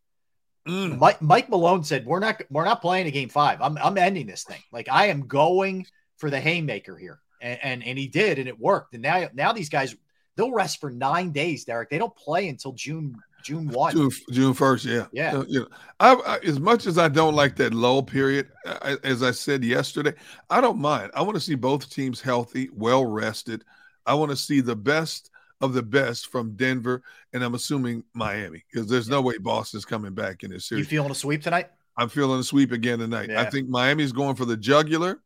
Mm. 0.68 1.00
Mike, 1.00 1.22
Mike 1.22 1.50
Malone 1.50 1.84
said, 1.84 2.06
We're 2.06 2.20
not 2.20 2.42
we're 2.50 2.66
not 2.66 2.82
playing 2.82 3.08
a 3.08 3.12
game 3.12 3.30
five. 3.30 3.62
I'm 3.62 3.78
I'm 3.78 3.98
ending 3.98 4.28
this 4.28 4.44
thing. 4.44 4.62
Like 4.72 4.90
I 4.92 5.08
am 5.08 5.28
going 5.28 5.86
for 6.18 6.30
the 6.30 6.40
haymaker 6.40 6.98
here. 6.98 7.20
And 7.42 7.60
and, 7.64 7.84
and 7.86 7.98
he 7.98 8.08
did, 8.08 8.40
and 8.40 8.48
it 8.48 8.60
worked. 8.60 8.94
And 8.94 9.04
now 9.04 9.30
now 9.34 9.54
these 9.54 9.70
guys 9.70 9.96
they'll 10.36 10.52
rest 10.52 10.80
for 10.80 10.92
nine 10.92 11.32
days, 11.32 11.66
Derrick. 11.66 11.90
They 11.90 11.98
don't 11.98 12.16
play 12.16 12.50
until 12.50 12.74
June 12.74 13.16
June 13.44 13.68
one. 13.70 13.94
June, 13.94 14.12
June 14.32 14.54
1st, 14.54 14.86
yeah. 14.86 15.06
Yeah. 15.12 15.40
Uh, 15.40 15.46
you 15.48 15.60
know, 15.62 15.68
I, 16.00 16.14
I, 16.14 16.38
as 16.46 16.60
much 16.60 16.86
as 16.86 16.98
I 16.98 17.08
don't 17.08 17.34
like 17.34 17.56
that 17.58 17.74
lull 17.74 18.04
period, 18.04 18.50
I, 18.66 18.98
as 19.04 19.24
I 19.24 19.32
said 19.32 19.64
yesterday, 19.64 20.14
I 20.50 20.62
don't 20.62 20.80
mind. 20.80 21.12
I 21.14 21.22
want 21.22 21.36
to 21.36 21.42
see 21.42 21.56
both 21.56 21.90
teams 21.90 22.22
healthy, 22.22 22.70
well 22.74 23.06
rested. 23.06 23.64
I 24.06 24.14
want 24.14 24.32
to 24.32 24.38
see 24.38 24.62
the 24.62 24.76
best 24.76 25.30
of 25.62 25.74
the 25.74 25.82
best 25.82 26.28
from 26.28 26.56
Denver, 26.56 27.02
and 27.34 27.44
I'm 27.44 27.56
assuming 27.56 28.04
Miami 28.14 28.64
because 28.72 28.90
there's 28.90 29.10
no 29.10 29.22
way 29.22 29.38
Boston's 29.38 29.86
coming 29.86 30.14
back 30.14 30.44
in 30.44 30.52
this 30.52 30.66
series. 30.66 30.86
You 30.86 30.90
feeling 30.90 31.12
a 31.12 31.16
sweep 31.16 31.42
tonight? 31.42 31.70
I'm 31.98 32.10
feeling 32.10 32.40
a 32.40 32.44
sweep 32.44 32.72
again 32.72 33.00
tonight. 33.00 33.32
I 33.32 33.46
think 33.46 33.70
Miami's 33.70 34.12
going 34.12 34.36
for 34.36 34.46
the 34.46 34.58
jugular. 34.58 35.22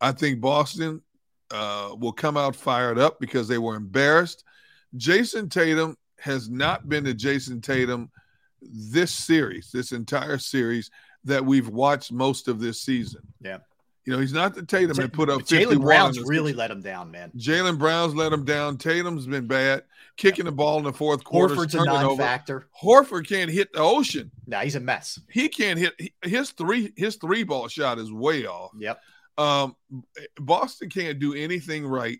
I 0.00 0.12
think 0.12 0.40
Boston 0.40 1.02
uh, 1.50 1.94
will 1.98 2.12
come 2.12 2.36
out 2.36 2.56
fired 2.56 2.98
up 2.98 3.20
because 3.20 3.46
they 3.46 3.58
were 3.58 3.76
embarrassed. 3.76 4.44
Jayson 4.96 5.50
Tatum 5.50 5.96
has 6.18 6.48
not 6.48 6.88
been 6.88 7.04
the 7.04 7.14
Jayson 7.14 7.60
Tatum 7.60 8.10
this 8.60 9.12
series, 9.12 9.70
this 9.72 9.92
entire 9.92 10.38
series 10.38 10.90
that 11.24 11.44
we've 11.44 11.68
watched 11.68 12.12
most 12.12 12.48
of 12.48 12.60
this 12.60 12.80
season. 12.80 13.22
Yeah. 13.40 13.58
You 14.04 14.14
know, 14.14 14.20
he's 14.20 14.32
not 14.32 14.54
the 14.54 14.62
Tatum 14.62 14.96
that 14.96 15.12
put 15.12 15.28
up 15.28 15.46
51 15.46 15.76
Jaylen 15.76 15.82
Brown's 15.82 16.22
really 16.22 16.54
let 16.54 16.70
him 16.70 16.80
down, 16.80 17.10
man. 17.10 17.30
Jaylen 17.36 17.76
Brown's 17.78 18.14
let 18.14 18.32
him 18.32 18.42
down. 18.42 18.78
Tatum's 18.78 19.26
been 19.26 19.46
bad, 19.46 19.82
kicking 20.16 20.46
the 20.46 20.52
ball 20.52 20.78
in 20.78 20.84
the 20.84 20.94
fourth 20.94 21.22
quarter. 21.24 21.54
Horford's 21.54 21.74
a 21.74 21.78
turning 21.78 21.94
it 21.94 21.98
over. 21.98 22.06
non-factor. 22.06 22.68
Horford 22.82 23.28
can't 23.28 23.50
hit 23.50 23.70
the 23.74 23.80
ocean. 23.80 24.30
No, 24.46 24.60
he's 24.60 24.76
a 24.76 24.80
mess. 24.80 25.20
He 25.28 25.50
can't 25.50 25.78
hit 25.78 25.92
his 26.22 26.52
three. 26.52 26.94
His 26.96 27.16
three 27.16 27.42
ball 27.42 27.68
shot 27.68 27.98
is 27.98 28.10
way 28.10 28.46
off. 28.46 28.70
Yep. 28.78 28.98
Um, 29.36 29.76
Boston 30.36 30.88
can't 30.88 31.18
do 31.18 31.34
anything 31.34 31.86
right, 31.86 32.18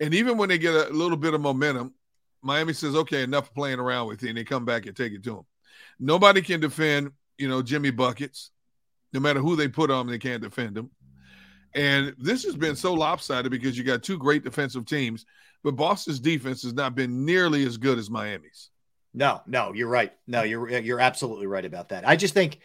and 0.00 0.12
even 0.12 0.36
when 0.36 0.50
they 0.50 0.58
get 0.58 0.74
a 0.74 0.90
little 0.90 1.16
bit 1.16 1.32
of 1.32 1.40
momentum, 1.40 1.94
Miami 2.42 2.72
says, 2.72 2.94
"Okay, 2.94 3.22
enough 3.22 3.52
playing 3.54 3.78
around 3.78 4.08
with 4.08 4.22
you," 4.22 4.28
and 4.28 4.38
they 4.38 4.44
come 4.44 4.64
back 4.64 4.86
and 4.86 4.96
take 4.96 5.12
it 5.12 5.22
to 5.24 5.30
them. 5.30 5.46
Nobody 5.98 6.42
can 6.42 6.60
defend, 6.60 7.12
you 7.36 7.48
know, 7.48 7.62
Jimmy 7.62 7.90
buckets. 7.90 8.50
No 9.12 9.20
matter 9.20 9.40
who 9.40 9.56
they 9.56 9.68
put 9.68 9.90
on, 9.90 10.06
them, 10.06 10.12
they 10.12 10.18
can't 10.18 10.42
defend 10.42 10.76
them. 10.76 10.90
And 11.74 12.14
this 12.18 12.44
has 12.44 12.56
been 12.56 12.76
so 12.76 12.94
lopsided 12.94 13.50
because 13.50 13.76
you 13.76 13.84
got 13.84 14.02
two 14.02 14.18
great 14.18 14.44
defensive 14.44 14.86
teams, 14.86 15.26
but 15.62 15.76
Boston's 15.76 16.20
defense 16.20 16.62
has 16.62 16.74
not 16.74 16.94
been 16.94 17.24
nearly 17.24 17.64
as 17.64 17.76
good 17.76 17.98
as 17.98 18.10
Miami's. 18.10 18.70
No, 19.14 19.40
no, 19.46 19.72
you're 19.72 19.88
right. 19.88 20.12
No, 20.26 20.42
you're 20.42 20.68
you're 20.68 21.00
absolutely 21.00 21.46
right 21.46 21.64
about 21.64 21.90
that. 21.90 22.06
I 22.06 22.16
just 22.16 22.34
think 22.34 22.60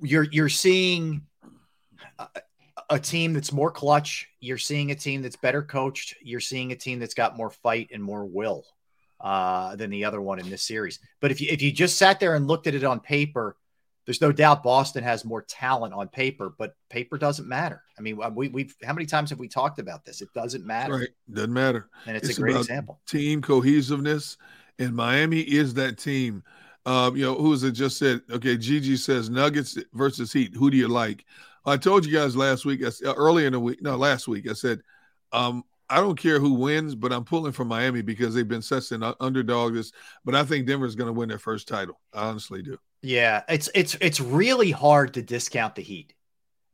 you're 0.00 0.24
you're 0.24 0.48
seeing 0.48 1.22
a, 2.18 2.28
a 2.90 2.98
team 2.98 3.34
that's 3.34 3.52
more 3.52 3.70
clutch. 3.70 4.28
You're 4.40 4.58
seeing 4.58 4.90
a 4.90 4.94
team 4.94 5.22
that's 5.22 5.36
better 5.36 5.62
coached. 5.62 6.14
You're 6.22 6.40
seeing 6.40 6.72
a 6.72 6.76
team 6.76 6.98
that's 6.98 7.14
got 7.14 7.36
more 7.36 7.50
fight 7.50 7.90
and 7.92 8.02
more 8.02 8.24
will 8.24 8.64
uh, 9.20 9.76
than 9.76 9.90
the 9.90 10.04
other 10.04 10.20
one 10.20 10.38
in 10.38 10.48
this 10.50 10.62
series. 10.62 10.98
But 11.20 11.30
if 11.30 11.40
you 11.40 11.48
if 11.50 11.62
you 11.62 11.72
just 11.72 11.96
sat 11.98 12.20
there 12.20 12.34
and 12.34 12.46
looked 12.46 12.66
at 12.66 12.74
it 12.74 12.84
on 12.84 13.00
paper, 13.00 13.56
there's 14.04 14.20
no 14.20 14.30
doubt 14.32 14.62
Boston 14.62 15.02
has 15.02 15.24
more 15.24 15.42
talent 15.42 15.92
on 15.94 16.08
paper, 16.08 16.54
but 16.56 16.74
paper 16.90 17.18
doesn't 17.18 17.48
matter. 17.48 17.82
I 17.98 18.02
mean, 18.02 18.18
uh, 18.22 18.30
we, 18.30 18.48
we've 18.48 18.74
how 18.84 18.92
many 18.92 19.06
times 19.06 19.30
have 19.30 19.38
we 19.38 19.48
talked 19.48 19.78
about 19.78 20.04
this? 20.04 20.20
It 20.22 20.28
doesn't 20.34 20.64
matter, 20.64 20.94
Right? 20.98 21.08
Doesn't 21.32 21.52
matter. 21.52 21.88
and 22.06 22.16
it's, 22.16 22.28
It's 22.28 22.38
a 22.38 22.40
great 22.40 22.56
example. 22.56 23.00
team 23.06 23.42
cohesiveness, 23.42 24.36
and 24.78 24.94
Miami 24.94 25.40
is 25.40 25.74
that 25.74 25.98
team. 25.98 26.42
Um, 26.84 27.16
you 27.16 27.24
know, 27.24 27.34
who 27.34 27.50
was 27.50 27.64
it 27.64 27.72
just 27.72 27.98
said? 27.98 28.20
Okay, 28.30 28.56
Gigi 28.56 28.96
says 28.96 29.28
Nuggets 29.28 29.76
versus 29.92 30.32
Heat. 30.32 30.54
Who 30.54 30.70
do 30.70 30.76
you 30.76 30.86
like? 30.86 31.24
I 31.64 31.76
told 31.76 32.06
you 32.06 32.12
guys 32.12 32.36
last 32.36 32.64
week, 32.64 32.80
I 32.84 32.88
uh, 33.08 33.14
earlier 33.14 33.48
in 33.48 33.54
the 33.54 33.58
week, 33.60 33.82
no, 33.82 33.96
last 33.96 34.28
week, 34.28 34.48
I 34.48 34.52
said, 34.52 34.82
um, 35.32 35.64
I 35.88 35.96
don't 36.00 36.18
care 36.18 36.40
who 36.40 36.54
wins, 36.54 36.94
but 36.94 37.12
I'm 37.12 37.24
pulling 37.24 37.52
for 37.52 37.64
Miami 37.64 38.02
because 38.02 38.34
they've 38.34 38.46
been 38.48 38.62
such 38.62 38.92
an 38.92 39.02
underdog. 39.20 39.74
This, 39.74 39.92
but 40.24 40.34
I 40.34 40.44
think 40.44 40.66
Denver's 40.66 40.94
going 40.96 41.06
to 41.06 41.12
win 41.12 41.28
their 41.28 41.38
first 41.38 41.68
title. 41.68 42.00
I 42.12 42.28
honestly 42.28 42.62
do. 42.62 42.78
Yeah, 43.02 43.42
it's 43.48 43.70
it's 43.74 43.96
it's 44.00 44.20
really 44.20 44.70
hard 44.70 45.14
to 45.14 45.22
discount 45.22 45.74
the 45.76 45.82
Heat 45.82 46.12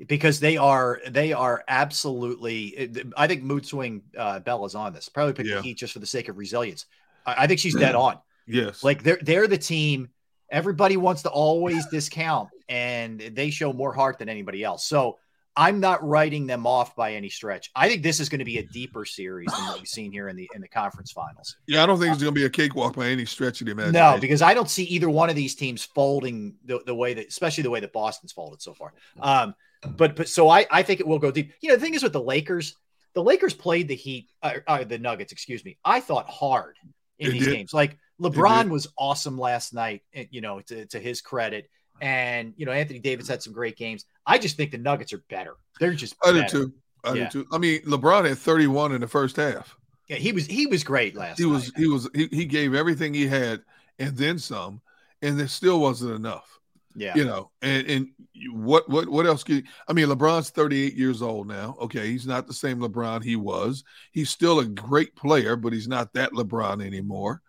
because 0.07 0.41
they 0.41 0.57
are 0.57 1.01
they 1.09 1.33
are 1.33 1.63
absolutely. 1.69 2.91
I 3.17 3.27
think 3.27 3.43
Mood 3.43 3.67
Swing 3.67 4.03
uh, 4.17 4.41
Bella's 4.41 4.75
on 4.75 4.93
this. 4.93 5.09
Probably 5.09 5.35
pick 5.35 5.47
Yeah. 5.47 5.57
the 5.57 5.63
Heat 5.63 5.79
just 5.79 5.93
for 5.93 5.99
the 5.99 6.07
sake 6.07 6.29
of 6.29 6.39
resilience. 6.39 6.87
I, 7.27 7.45
I 7.45 7.47
think 7.47 7.61
she's 7.61 7.75
dead 7.77 7.95
on. 7.95 8.19
Yes, 8.47 8.83
Like 8.83 9.03
they're 9.03 9.19
they're 9.23 9.47
the 9.47 9.59
team 9.59 10.09
everybody 10.51 10.97
wants 10.97 11.23
to 11.23 11.31
always 11.31 11.87
discount, 11.87 12.51
and 12.69 13.21
they 13.21 13.51
show 13.51 13.73
more 13.73 13.93
heart 13.93 14.19
than 14.19 14.29
anybody 14.29 14.65
else. 14.65 14.85
So 14.87 15.19
I'm 15.57 15.81
not 15.81 16.03
writing 16.07 16.47
them 16.47 16.67
off 16.67 16.97
by 16.97 17.13
any 17.15 17.29
stretch. 17.29 17.71
I 17.77 17.89
think 17.89 18.03
this 18.03 18.21
is 18.21 18.29
going 18.29 18.39
to 18.39 18.45
be 18.45 18.59
a 18.59 18.63
deeper 18.63 19.05
series 19.05 19.49
than 19.53 19.67
what 19.67 19.79
we've 19.79 19.87
seen 19.89 20.11
here 20.11 20.29
in 20.29 20.37
the 20.37 20.49
in 20.55 20.61
the 20.63 20.69
conference 20.69 21.13
finals. 21.13 21.57
yeah, 21.67 21.83
I 21.83 21.87
don't 21.87 21.99
think 21.99 22.13
it's 22.15 22.23
going 22.23 22.35
to 22.35 22.41
be 22.41 22.47
a 22.47 22.51
cakewalk 22.51 22.97
by 22.97 23.09
any 23.09 23.25
stretch 23.27 23.61
of 23.61 23.67
the 23.67 23.73
imagination. 23.73 24.15
No, 24.15 24.19
because 24.21 24.41
I 24.43 24.55
don't 24.55 24.71
see 24.71 24.85
either 24.85 25.11
one 25.11 25.29
of 25.31 25.37
these 25.37 25.55
teams 25.55 25.85
folding 25.85 26.55
the, 26.65 26.81
the 26.87 26.95
way 26.95 27.15
that, 27.15 27.29
especially 27.29 27.63
the 27.65 27.71
way 27.71 27.81
that 27.81 27.93
Boston's 27.93 28.33
folded 28.33 28.63
so 28.63 28.73
far. 28.73 28.95
Um, 29.21 29.55
but 29.97 30.17
but 30.17 30.29
so 30.29 30.49
I 30.49 30.67
I 30.71 30.83
think 30.83 31.01
it 31.01 31.07
will 31.07 31.19
go 31.19 31.31
deep. 31.31 31.53
You 31.61 31.69
know, 31.71 31.75
the 31.77 31.81
thing 31.83 31.95
is 31.95 32.03
with 32.03 32.13
the 32.15 32.23
Lakers, 32.23 32.77
the 33.15 33.23
Lakers 33.23 33.53
played 33.53 33.89
the 33.89 33.95
Heat, 33.97 34.31
uh, 34.43 34.55
uh, 34.67 34.85
the 34.85 34.99
Nuggets, 34.99 35.33
excuse 35.33 35.65
me. 35.65 35.77
I 35.85 36.01
thought 36.01 36.29
hard 36.31 36.77
in 37.19 37.27
They 37.29 37.33
these 37.35 37.45
did. 37.45 37.57
games. 37.57 37.75
Like 37.75 37.99
LeBron 38.21 38.71
was 38.71 38.87
awesome 38.97 39.37
last 39.39 39.75
night. 39.75 40.03
eh, 40.15 40.25
You 40.31 40.41
know, 40.41 40.61
to, 40.63 40.87
to 40.87 40.99
his 41.01 41.21
credit, 41.21 41.69
and 42.03 42.53
you 42.59 42.67
know 42.67 42.73
Anthony 42.73 42.99
Davis 42.99 43.29
had 43.29 43.43
some 43.43 43.55
great 43.55 43.77
games. 43.79 44.05
I 44.27 44.37
just 44.37 44.57
think 44.59 44.73
the 44.73 44.79
Nuggets 44.79 45.15
are 45.15 45.23
better. 45.31 45.55
They're 45.81 45.95
just 45.95 46.15
I 46.23 46.33
do 46.33 46.41
better. 46.43 46.49
too. 46.51 46.73
I 47.05 47.15
Yeah. 47.15 47.29
do 47.31 47.45
too. 47.45 47.49
I 47.53 47.57
mean, 47.59 47.81
LeBron 47.83 48.29
had 48.29 48.37
31 48.37 48.93
in 48.93 49.01
the 49.01 49.09
first 49.09 49.37
half. 49.37 49.77
Yeah, 50.09 50.17
he 50.17 50.33
was 50.33 50.45
he 50.47 50.67
was 50.67 50.85
great 50.85 51.15
last. 51.17 51.39
he 51.39 51.47
was 51.47 51.73
night. 51.73 51.81
he 51.81 51.87
was 51.87 52.11
he, 52.15 52.27
he 52.31 52.45
gave 52.45 52.75
everything 52.75 53.15
he 53.15 53.27
had 53.27 53.63
and 53.99 54.15
then 54.17 54.39
some 54.39 54.81
and 55.23 55.39
there 55.39 55.47
still 55.49 55.81
wasn't 55.81 56.13
enough 56.15 56.59
yeah. 56.97 57.15
you 57.15 57.25
know 57.25 57.51
and 57.63 57.87
and 57.87 58.09
what 58.53 58.89
what 58.89 59.09
what 59.09 59.27
else 59.27 59.45
can 59.45 59.57
you, 59.57 59.63
i 59.89 59.93
mean 59.93 60.09
lebron's 60.09 60.51
38 60.51 60.95
years 60.95 61.23
old 61.23 61.47
now 61.47 61.77
okay 61.81 62.09
he's 62.09 62.27
not 62.27 62.47
the 62.47 62.53
same 62.55 62.79
lebron 62.81 63.23
he 63.23 63.37
was 63.37 63.85
he's 64.13 64.29
still 64.31 64.61
a 64.61 64.65
great 64.67 65.15
player 65.15 65.55
but 65.57 65.73
he's 65.73 65.89
not 65.89 66.13
that 66.15 66.33
lebron 66.33 66.85
anymore 66.85 67.41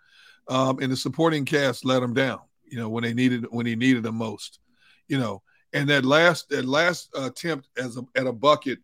um 0.49 0.79
and 0.79 0.91
the 0.91 0.97
supporting 0.97 1.43
cast 1.45 1.83
let 1.85 2.03
him 2.03 2.13
down 2.13 2.39
you 2.73 2.79
know 2.79 2.89
when 2.89 3.03
they 3.03 3.13
needed 3.13 3.45
when 3.51 3.67
he 3.67 3.75
needed 3.75 4.01
them 4.01 4.15
most 4.15 4.59
you 5.07 5.19
know 5.19 5.43
and 5.73 5.87
that 5.89 6.03
last 6.03 6.49
that 6.49 6.65
last 6.65 7.09
attempt 7.15 7.69
as 7.77 7.97
a, 7.97 8.03
at 8.15 8.25
a 8.25 8.33
bucket 8.33 8.79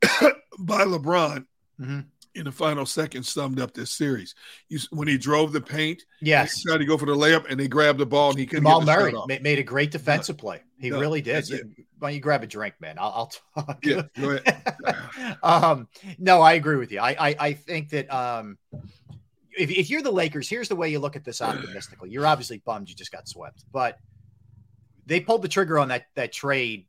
by 0.60 0.84
lebron 0.84 1.44
Mhm. 1.80 2.06
in 2.34 2.44
the 2.44 2.52
final 2.52 2.84
seconds 2.86 3.28
summed 3.32 3.60
up 3.60 3.72
this 3.72 3.92
series. 3.92 4.34
You, 4.68 4.78
when 4.90 5.06
he 5.06 5.16
drove 5.16 5.52
the 5.52 5.60
paint, 5.60 6.02
Yes. 6.20 6.54
he 6.54 6.68
tried 6.68 6.78
to 6.78 6.84
go 6.84 6.98
for 6.98 7.06
the 7.06 7.14
layup, 7.14 7.46
and 7.48 7.58
they 7.58 7.68
grabbed 7.68 8.00
the 8.00 8.06
ball, 8.06 8.30
and 8.30 8.38
he 8.38 8.46
couldn't 8.46 8.64
Jamal 8.64 8.80
Murray 8.82 9.14
made 9.40 9.60
a 9.60 9.62
great 9.62 9.92
defensive 9.92 10.36
play. 10.38 10.60
He 10.80 10.90
No, 10.90 10.98
really 10.98 11.20
did. 11.20 11.48
it. 11.50 11.66
Why 12.00 12.08
don't 12.08 12.14
you 12.16 12.20
grab 12.20 12.42
a 12.42 12.48
drink, 12.48 12.74
man? 12.80 12.96
I'll, 12.98 13.30
I'll 13.56 13.64
talk. 13.64 13.78
Yeah, 13.86 14.02
go 14.18 14.30
ahead. 14.30 15.38
um, 15.44 15.86
no, 16.18 16.40
I 16.42 16.54
agree 16.54 16.76
with 16.76 16.90
you. 16.90 16.98
I, 16.98 17.10
I, 17.28 17.36
I 17.48 17.52
think 17.52 17.90
that 17.90 18.12
um, 18.12 18.58
if, 19.58 19.70
if 19.70 19.90
you're 19.90 20.02
the 20.02 20.10
Lakers, 20.10 20.48
here's 20.48 20.68
the 20.68 20.76
way 20.76 20.88
you 20.88 20.98
look 20.98 21.16
at 21.16 21.24
this 21.24 21.40
optimistically. 21.42 22.10
You're 22.10 22.26
obviously 22.26 22.58
bummed 22.58 22.88
you 22.88 22.94
just 22.94 23.12
got 23.12 23.28
swept, 23.28 23.64
but 23.72 23.98
they 25.06 25.20
pulled 25.20 25.42
the 25.42 25.48
trigger 25.48 25.78
on 25.78 25.88
that 25.88 26.06
that 26.14 26.32
trade, 26.32 26.86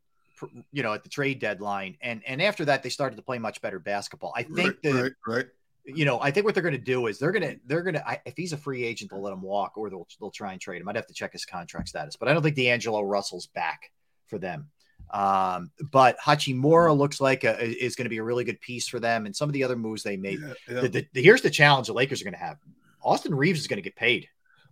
you 0.72 0.82
know, 0.82 0.92
at 0.92 1.02
the 1.02 1.08
trade 1.08 1.38
deadline, 1.38 1.96
and 2.00 2.22
and 2.26 2.40
after 2.40 2.64
that 2.66 2.82
they 2.82 2.88
started 2.88 3.16
to 3.16 3.22
play 3.22 3.38
much 3.38 3.60
better 3.60 3.78
basketball. 3.78 4.32
I 4.36 4.42
think 4.42 4.58
right, 4.58 4.82
that 4.82 5.02
right, 5.02 5.12
right. 5.26 5.46
you 5.84 6.04
know, 6.04 6.20
I 6.20 6.30
think 6.30 6.44
what 6.44 6.54
they're 6.54 6.62
going 6.62 6.72
to 6.72 6.78
do 6.78 7.06
is 7.06 7.18
they're 7.18 7.32
going 7.32 7.42
to 7.42 7.60
they're 7.66 7.82
going 7.82 7.94
to 7.94 8.20
if 8.26 8.36
he's 8.36 8.52
a 8.52 8.58
free 8.58 8.84
agent, 8.84 9.10
they'll 9.10 9.22
let 9.22 9.32
him 9.32 9.42
walk, 9.42 9.76
or 9.76 9.90
they'll 9.90 10.06
they'll 10.20 10.30
try 10.30 10.52
and 10.52 10.60
trade 10.60 10.80
him. 10.80 10.88
I'd 10.88 10.96
have 10.96 11.06
to 11.06 11.14
check 11.14 11.32
his 11.32 11.44
contract 11.44 11.88
status, 11.88 12.16
but 12.16 12.28
I 12.28 12.32
don't 12.32 12.42
think 12.42 12.56
D'Angelo 12.56 13.02
Russell's 13.02 13.46
back 13.48 13.90
for 14.26 14.38
them. 14.38 14.68
Um, 15.12 15.70
but 15.90 16.16
Hachimura 16.20 16.96
looks 16.96 17.20
like 17.20 17.42
a, 17.44 17.60
is 17.62 17.96
going 17.96 18.04
to 18.04 18.10
be 18.10 18.18
a 18.18 18.22
really 18.22 18.44
good 18.44 18.60
piece 18.60 18.86
for 18.86 19.00
them, 19.00 19.26
and 19.26 19.34
some 19.34 19.48
of 19.48 19.52
the 19.52 19.64
other 19.64 19.76
moves 19.76 20.02
they 20.02 20.16
made. 20.16 20.38
Yeah, 20.40 20.52
yeah. 20.68 20.80
The, 20.82 20.88
the, 20.88 21.06
the- 21.14 21.22
here's 21.22 21.42
the 21.42 21.50
challenge 21.50 21.88
the 21.88 21.92
Lakers 21.94 22.20
are 22.20 22.24
going 22.24 22.34
to 22.34 22.38
have: 22.40 22.58
Austin 23.02 23.34
Reaves 23.34 23.58
is 23.60 23.66
going 23.66 23.78
to 23.78 23.82
get 23.82 23.96
paid. 23.96 24.28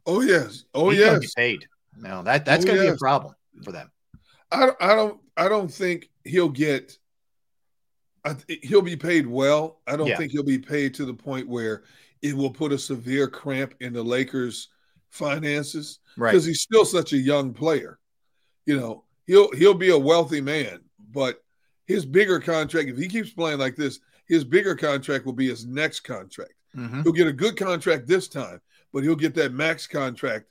oh 0.06 0.20
yes, 0.20 0.64
oh 0.74 0.90
He's 0.90 1.00
yes. 1.00 1.18
get 1.18 1.34
paid. 1.34 1.66
No, 1.96 2.22
that 2.22 2.44
that's 2.44 2.64
Oh, 2.64 2.68
going 2.68 2.78
to 2.80 2.84
be 2.84 2.94
a 2.94 2.96
problem 2.96 3.34
for 3.64 3.72
them. 3.72 3.90
I 4.52 4.66
don't, 4.66 4.76
I 4.80 4.94
don't, 4.94 5.20
I 5.36 5.48
don't 5.48 5.72
think 5.72 6.08
he'll 6.24 6.48
get. 6.48 6.96
I, 8.24 8.36
he'll 8.62 8.82
be 8.82 8.96
paid 8.96 9.26
well. 9.26 9.80
I 9.86 9.96
don't 9.96 10.06
Yeah. 10.06 10.16
think 10.16 10.32
he'll 10.32 10.42
be 10.44 10.58
paid 10.58 10.94
to 10.94 11.04
the 11.04 11.14
point 11.14 11.48
where 11.48 11.82
it 12.22 12.34
will 12.36 12.50
put 12.50 12.72
a 12.72 12.78
severe 12.78 13.28
cramp 13.28 13.74
in 13.80 13.92
the 13.92 14.02
Lakers' 14.02 14.68
finances. 15.10 15.98
Right. 16.16 16.32
because 16.32 16.44
he's 16.44 16.60
still 16.62 16.84
such 16.84 17.12
a 17.12 17.16
young 17.18 17.52
player. 17.52 17.98
You 18.66 18.78
know, 18.78 19.04
he'll 19.28 19.52
he'll 19.52 19.74
be 19.74 19.90
a 19.90 19.98
wealthy 19.98 20.40
man, 20.40 20.80
but 21.12 21.40
his 21.86 22.04
bigger 22.04 22.40
contract, 22.40 22.88
if 22.88 22.98
he 22.98 23.06
keeps 23.06 23.30
playing 23.30 23.58
like 23.58 23.76
this, 23.76 24.00
his 24.26 24.42
bigger 24.42 24.74
contract 24.74 25.24
will 25.24 25.32
be 25.32 25.48
his 25.48 25.64
next 25.64 26.00
contract. 26.00 26.54
Mhm. 26.76 27.04
He'll 27.04 27.12
get 27.12 27.28
a 27.28 27.32
good 27.32 27.56
contract 27.56 28.08
this 28.08 28.26
time, 28.26 28.60
but 28.92 29.04
he'll 29.04 29.14
get 29.14 29.34
that 29.36 29.52
max 29.52 29.86
contract. 29.86 30.46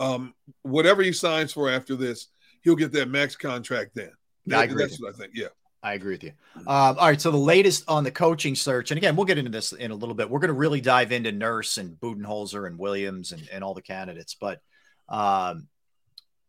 Um, 0.00 0.34
whatever 0.62 1.02
he 1.02 1.12
signs 1.12 1.52
for 1.52 1.70
after 1.70 1.94
this, 1.94 2.26
he'll 2.62 2.74
get 2.74 2.90
that 2.92 3.08
max 3.08 3.36
contract 3.36 3.92
then. 3.94 4.10
Yeah, 4.44 4.58
I 4.58 4.64
agree 4.64 4.82
That's 4.82 5.00
what 5.00 5.14
I 5.14 5.16
think. 5.16 5.32
Yeah. 5.34 5.48
I 5.82 5.94
agree 5.94 6.14
with 6.14 6.24
you. 6.24 6.32
Um, 6.56 6.66
all 6.66 7.08
right. 7.08 7.20
So 7.20 7.30
the 7.30 7.36
latest 7.36 7.84
on 7.88 8.04
the 8.04 8.10
coaching 8.10 8.54
search, 8.54 8.90
and 8.90 8.96
again, 8.96 9.16
we'll 9.16 9.26
get 9.26 9.36
into 9.36 9.50
this 9.50 9.72
in 9.72 9.90
a 9.90 9.94
little 9.94 10.14
bit. 10.14 10.30
We're 10.30 10.38
going 10.38 10.48
to 10.48 10.54
really 10.54 10.80
dive 10.80 11.12
into 11.12 11.30
Nurse 11.30 11.76
and 11.76 12.00
Budenholzer 12.00 12.66
and 12.66 12.78
Williams 12.78 13.32
and, 13.32 13.46
and 13.52 13.62
all 13.62 13.74
the 13.74 13.82
candidates. 13.82 14.34
But 14.34 14.60
Um, 15.08 15.68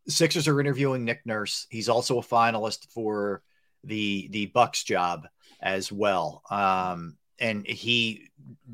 Sixers 0.08 0.48
are 0.48 0.60
interviewing 0.60 1.06
Nick 1.06 1.26
Nurse. 1.26 1.68
He's 1.70 1.90
also 1.90 2.20
a 2.20 2.24
finalist 2.24 2.88
for 2.90 3.42
the 3.84 4.28
the 4.32 4.48
Bucks 4.48 4.84
job 4.84 5.28
as 5.62 5.92
well. 5.92 6.42
Um, 6.50 7.18
and 7.40 7.66
he 7.66 8.30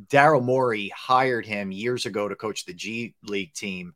Daryl 0.08 0.44
Morey 0.44 0.92
hired 0.96 1.46
him 1.46 1.72
years 1.72 2.06
ago 2.06 2.28
to 2.28 2.36
coach 2.36 2.66
the 2.66 2.74
G 2.74 3.16
League 3.24 3.54
team 3.54 3.94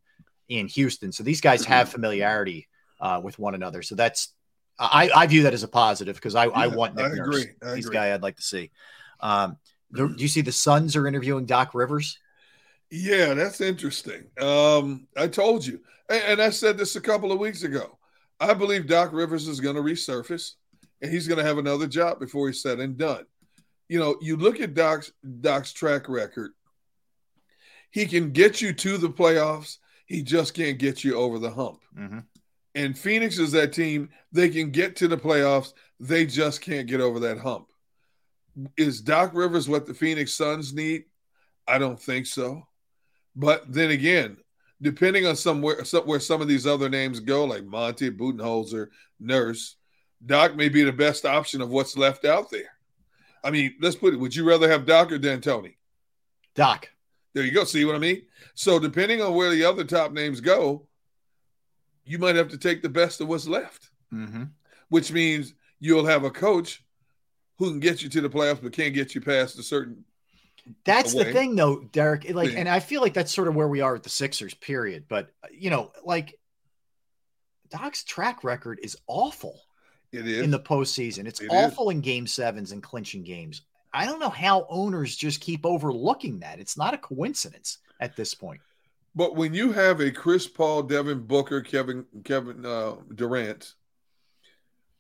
in 0.48 0.68
Houston. 0.68 1.12
So 1.12 1.24
these 1.24 1.42
guys 1.42 1.66
have 1.66 1.90
familiarity 1.90 2.68
uh, 3.00 3.22
with 3.24 3.38
one 3.40 3.56
another. 3.56 3.82
So 3.82 3.96
that's 3.96 4.34
I, 4.78 5.10
I 5.16 5.28
view 5.28 5.44
that 5.44 5.54
as 5.54 5.64
a 5.64 5.68
positive 5.68 6.16
because 6.16 6.36
I, 6.36 6.46
yeah, 6.46 6.52
I 6.54 6.68
want 6.68 6.96
Nick 6.96 7.06
I 7.06 7.10
Nurse. 7.10 7.28
Agree. 7.28 7.46
I 7.62 7.76
He's 7.76 7.86
agree. 7.86 7.96
guy 7.96 8.14
I'd 8.14 8.22
like 8.22 8.36
to 8.38 8.42
see. 8.42 8.72
Um, 9.20 9.58
do 9.94 10.14
you 10.18 10.28
see 10.28 10.42
the 10.42 10.52
Suns 10.52 10.96
are 10.96 11.08
interviewing 11.08 11.46
Doc 11.46 11.74
Rivers? 11.74 12.20
Yeah, 12.92 13.34
that's 13.34 13.62
interesting. 13.62 14.26
Um, 14.40 15.08
I 15.18 15.28
told 15.28 15.66
you, 15.66 15.82
and, 16.10 16.24
and 16.24 16.42
I 16.42 16.50
said 16.50 16.78
this 16.78 16.96
a 16.96 17.02
couple 17.02 17.32
of 17.32 17.40
weeks 17.40 17.64
ago. 17.64 17.98
I 18.40 18.54
believe 18.54 18.88
Doc 18.88 19.12
Rivers 19.14 19.48
is 19.48 19.60
going 19.60 19.76
to 19.76 19.82
resurface, 19.82 20.54
and 21.02 21.12
he's 21.12 21.28
going 21.28 21.40
to 21.40 21.46
have 21.46 21.58
another 21.58 21.88
job 21.88 22.20
before 22.20 22.48
he's 22.48 22.62
said 22.62 22.80
and 22.80 22.98
done. 22.98 23.26
You 23.88 24.00
know, 24.00 24.18
you 24.22 24.36
look 24.36 24.60
at 24.60 24.74
Doc's 24.74 25.12
Doc's 25.42 25.74
track 25.74 26.10
record. 26.10 26.52
He 27.92 28.06
can 28.06 28.32
get 28.32 28.62
you 28.62 28.74
to 28.74 28.98
the 28.98 29.10
playoffs. 29.10 29.78
He 30.06 30.22
just 30.22 30.54
can't 30.54 30.78
get 30.78 31.04
you 31.04 31.16
over 31.16 31.40
the 31.40 31.52
hump. 31.52 31.80
Mm-hmm. 31.98 32.20
And 32.76 32.98
Phoenix 32.98 33.40
is 33.40 33.54
that 33.54 33.74
team. 33.74 34.10
They 34.32 34.50
can 34.50 34.70
get 34.70 34.98
to 34.98 35.08
the 35.08 35.18
playoffs. 35.18 35.74
They 36.00 36.26
just 36.26 36.62
can't 36.62 36.88
get 36.88 37.00
over 37.00 37.22
that 37.22 37.38
hump. 37.40 37.68
Is 38.78 39.02
Doc 39.02 39.32
Rivers 39.34 39.70
what 39.70 39.86
the 39.86 39.94
Phoenix 39.94 40.34
Suns 40.34 40.74
need? 40.74 41.06
I 41.68 41.78
don't 41.78 42.00
think 42.00 42.26
so. 42.26 42.68
But 43.36 43.72
then 43.72 43.92
again, 43.92 44.38
depending 44.82 45.26
on 45.26 45.36
somewhere 45.36 45.84
where 46.06 46.20
some 46.20 46.42
of 46.42 46.48
these 46.48 46.68
other 46.68 46.90
names 46.90 47.20
go, 47.20 47.46
like 47.46 47.66
Monty, 47.66 48.12
Budenholzer, 48.12 48.88
Nurse, 49.20 49.76
Doc 50.26 50.56
may 50.56 50.70
be 50.70 50.84
the 50.84 50.94
best 50.94 51.26
option 51.26 51.62
of 51.62 51.70
what's 51.70 51.98
left 51.98 52.26
out 52.26 52.50
there. 52.50 52.70
I 53.44 53.52
mean, 53.52 53.76
let's 53.80 53.96
put 53.96 54.14
it. 54.14 54.20
Would 54.20 54.36
you 54.36 54.48
rather 54.48 54.70
have 54.70 54.86
Doc 54.86 55.12
or 55.12 55.20
D'Antoni? 55.20 55.76
Doc. 56.56 56.90
There 57.34 57.44
you 57.44 57.52
go. 57.52 57.64
See 57.64 57.86
what 57.86 57.96
I 57.96 58.00
mean? 58.00 58.24
So 58.56 58.80
depending 58.80 59.22
on 59.22 59.36
where 59.36 59.52
the 59.52 59.66
other 59.66 59.84
top 59.84 60.14
names 60.14 60.40
go, 60.42 60.88
you 62.06 62.18
might 62.18 62.36
have 62.36 62.50
to 62.50 62.58
take 62.58 62.82
the 62.82 62.90
best 62.90 63.20
of 63.20 63.28
what's 63.28 63.48
left, 63.48 63.90
mm-hmm. 64.14 64.46
which 64.90 65.12
means 65.12 65.54
you'll 65.80 66.06
have 66.06 66.24
a 66.24 66.32
coach 66.32 66.84
who 67.58 67.70
can 67.70 67.80
get 67.80 68.02
you 68.02 68.10
to 68.10 68.22
the 68.22 68.30
playoffs 68.30 68.62
but 68.62 68.72
can't 68.72 68.94
get 68.94 69.14
you 69.14 69.22
past 69.22 69.60
a 69.60 69.64
certain. 69.64 70.04
That's 70.84 71.14
away. 71.14 71.26
the 71.26 71.34
thing, 71.34 71.56
though, 71.56 71.82
Derrick. 71.92 72.30
Like, 72.34 72.54
yeah. 72.54 72.60
and 72.60 72.70
I 72.70 72.80
feel 72.80 73.02
like 73.02 73.14
that's 73.14 73.34
sort 73.34 73.48
of 73.48 73.56
where 73.56 73.68
we 73.68 73.82
are 73.82 73.94
with 73.94 74.04
the 74.04 74.10
Sixers. 74.10 74.54
Period. 74.54 75.06
But 75.08 75.30
you 75.52 75.70
know, 75.70 75.92
like 76.04 76.40
Doc's 77.70 78.04
track 78.04 78.44
record 78.44 78.80
is 78.82 78.98
awful. 79.08 79.62
It 80.12 80.28
is 80.28 80.42
in 80.42 80.52
the 80.52 80.60
postseason. 80.60 81.28
It's 81.28 81.42
it 81.42 81.50
awful 81.50 81.90
is. 81.90 81.96
in 81.96 82.02
game 82.02 82.28
sevens 82.28 82.72
and 82.72 82.82
clinching 82.82 83.24
games. 83.24 83.62
I 83.94 84.06
don't 84.06 84.20
know 84.20 84.30
how 84.30 84.66
owners 84.70 85.16
just 85.16 85.40
keep 85.40 85.66
overlooking 85.66 86.40
that. 86.40 86.60
It's 86.60 86.78
not 86.78 86.94
a 86.94 86.98
coincidence 86.98 87.78
at 88.00 88.16
this 88.16 88.34
point. 88.34 88.62
But 89.16 89.36
when 89.36 89.54
you 89.54 89.72
have 89.72 90.02
a 90.02 90.12
Chris 90.12 90.48
Paul, 90.48 90.84
Devin 90.84 91.20
Booker, 91.22 91.62
Kevin 91.62 92.06
Kevin 92.24 92.66
uh, 92.66 92.96
Durant, 93.14 93.74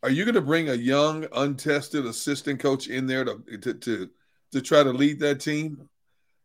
are 0.02 0.10
you 0.10 0.24
going 0.24 0.36
to 0.36 0.42
bring 0.42 0.70
a 0.70 0.76
young, 0.76 1.28
untested 1.34 2.06
assistant 2.06 2.60
coach 2.60 2.88
in 2.88 3.08
there 3.08 3.26
to, 3.26 3.58
to 3.62 3.74
to 3.74 4.10
to 4.56 4.62
try 4.62 4.82
to 4.82 4.92
lead 4.92 5.20
that 5.20 5.42
team? 5.42 5.90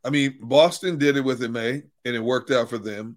I 0.05 0.11
mean, 0.11 0.38
Boston 0.40 0.99
did 0.99 1.17
it 1.17 1.25
with 1.25 1.43
Ime, 1.43 1.57
and 2.05 2.17
it 2.17 2.23
worked 2.23 2.50
out 2.50 2.69
for 2.69 2.79
them. 2.79 3.17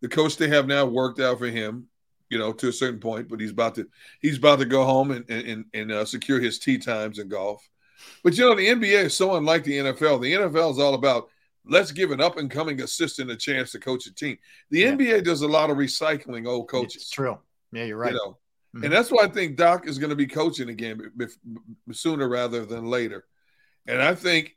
The 0.00 0.08
coach 0.08 0.36
they 0.36 0.48
have 0.48 0.66
now 0.66 0.86
worked 0.86 1.20
out 1.20 1.38
for 1.38 1.48
him, 1.48 1.88
you 2.30 2.38
know, 2.38 2.52
to 2.54 2.68
a 2.68 2.72
certain 2.72 3.00
point. 3.00 3.28
But 3.28 3.40
he's 3.40 3.50
about 3.50 3.74
to 3.74 3.86
he's 4.20 4.38
about 4.38 4.60
to 4.60 4.64
go 4.64 4.84
home 4.84 5.10
and 5.10 5.28
and 5.28 5.66
and 5.74 5.92
uh, 5.92 6.04
secure 6.06 6.40
his 6.40 6.58
tee 6.58 6.78
times 6.78 7.18
in 7.18 7.28
golf. 7.28 7.68
But 8.24 8.38
you 8.38 8.48
know, 8.48 8.54
the 8.54 8.68
NBA 8.68 9.04
is 9.04 9.14
so 9.14 9.36
unlike 9.36 9.64
the 9.64 9.78
NFL. 9.78 10.22
The 10.22 10.32
NFL 10.32 10.72
is 10.72 10.78
all 10.78 10.94
about 10.94 11.28
let's 11.66 11.92
give 11.92 12.12
an 12.12 12.22
up 12.22 12.38
and 12.38 12.50
coming 12.50 12.80
assistant 12.80 13.30
a 13.30 13.36
chance 13.36 13.72
to 13.72 13.78
coach 13.78 14.06
a 14.06 14.14
team. 14.14 14.38
The 14.70 14.80
yeah. 14.80 14.92
NBA 14.92 15.24
does 15.24 15.42
a 15.42 15.48
lot 15.48 15.68
of 15.68 15.76
recycling 15.76 16.46
old 16.46 16.68
coaches. 16.68 17.02
It's 17.02 17.10
true. 17.10 17.38
Yeah, 17.72 17.84
you're 17.84 17.98
right. 17.98 18.12
You 18.12 18.18
know? 18.18 18.38
mm-hmm. 18.74 18.84
And 18.84 18.92
that's 18.92 19.10
why 19.10 19.24
I 19.24 19.28
think 19.28 19.58
Doc 19.58 19.86
is 19.86 19.98
going 19.98 20.10
to 20.10 20.16
be 20.16 20.26
coaching 20.26 20.70
again 20.70 21.12
sooner 21.92 22.26
rather 22.26 22.64
than 22.64 22.86
later. 22.86 23.26
And 23.86 24.02
I 24.02 24.14
think 24.14 24.56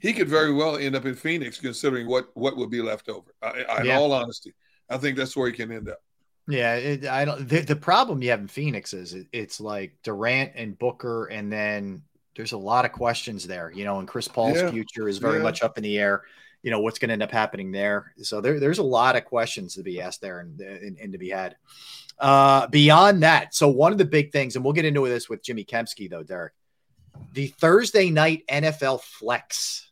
he 0.00 0.12
could 0.12 0.28
very 0.28 0.52
well 0.52 0.76
end 0.76 0.96
up 0.96 1.06
in 1.06 1.14
Phoenix, 1.14 1.58
considering 1.58 2.08
what 2.08 2.28
what 2.34 2.56
would 2.56 2.70
be 2.70 2.82
left 2.82 3.08
over. 3.08 3.32
I, 3.42 3.46
I, 3.46 3.82
yeah. 3.82 3.96
In 3.96 4.02
all 4.02 4.12
honesty, 4.12 4.54
I 4.88 4.96
think 4.96 5.16
that's 5.16 5.36
where 5.36 5.48
he 5.48 5.52
can 5.52 5.72
end 5.72 5.88
up. 5.88 5.98
Yeah, 6.46 6.76
it, 6.76 7.06
I 7.06 7.24
don't. 7.24 7.46
The, 7.46 7.60
the, 7.60 7.76
problem 7.76 8.22
you 8.22 8.30
have 8.30 8.40
in 8.40 8.48
Phoenix 8.48 8.94
is 8.94 9.12
it, 9.12 9.26
it's 9.32 9.60
like 9.60 9.94
Durant 10.02 10.52
and 10.54 10.78
Booker, 10.78 11.26
and 11.26 11.52
then 11.52 12.02
there's 12.36 12.52
a 12.52 12.58
lot 12.58 12.86
of 12.86 12.92
questions 12.92 13.46
there, 13.46 13.70
you 13.74 13.84
know, 13.84 13.98
and 13.98 14.08
Chris 14.08 14.28
Paul's 14.28 14.56
yeah. 14.56 14.70
future 14.70 15.08
is 15.08 15.18
very 15.18 15.38
yeah. 15.38 15.42
much 15.42 15.62
up 15.62 15.76
in 15.76 15.84
the 15.84 15.98
air. 15.98 16.22
You 16.62 16.70
know, 16.70 16.80
what's 16.80 16.98
going 16.98 17.10
to 17.10 17.12
end 17.12 17.22
up 17.22 17.30
happening 17.30 17.70
there. 17.70 18.12
So 18.22 18.40
there, 18.40 18.58
there's 18.58 18.78
a 18.78 18.82
lot 18.82 19.14
of 19.14 19.24
questions 19.24 19.74
to 19.74 19.82
be 19.82 20.00
asked 20.00 20.20
there 20.20 20.40
and, 20.40 20.60
and, 20.60 20.98
and 20.98 21.12
to 21.12 21.18
be 21.18 21.28
had. 21.28 21.56
Uh, 22.18 22.66
beyond 22.66 23.22
that, 23.22 23.54
so 23.54 23.68
one 23.68 23.92
of 23.92 23.98
the 23.98 24.04
big 24.04 24.32
things, 24.32 24.56
and 24.56 24.64
we'll 24.64 24.72
get 24.72 24.84
into 24.84 25.06
this 25.06 25.28
with 25.28 25.42
Jimmy 25.42 25.64
Kempski, 25.64 26.10
though, 26.10 26.24
Derrick, 26.24 26.52
the 27.32 27.48
Thursday 27.48 28.10
night 28.10 28.44
NFL 28.48 29.02
flex. 29.02 29.90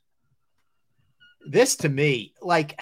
This 1.49 1.77
to 1.77 1.89
me, 1.89 2.35
like, 2.43 2.81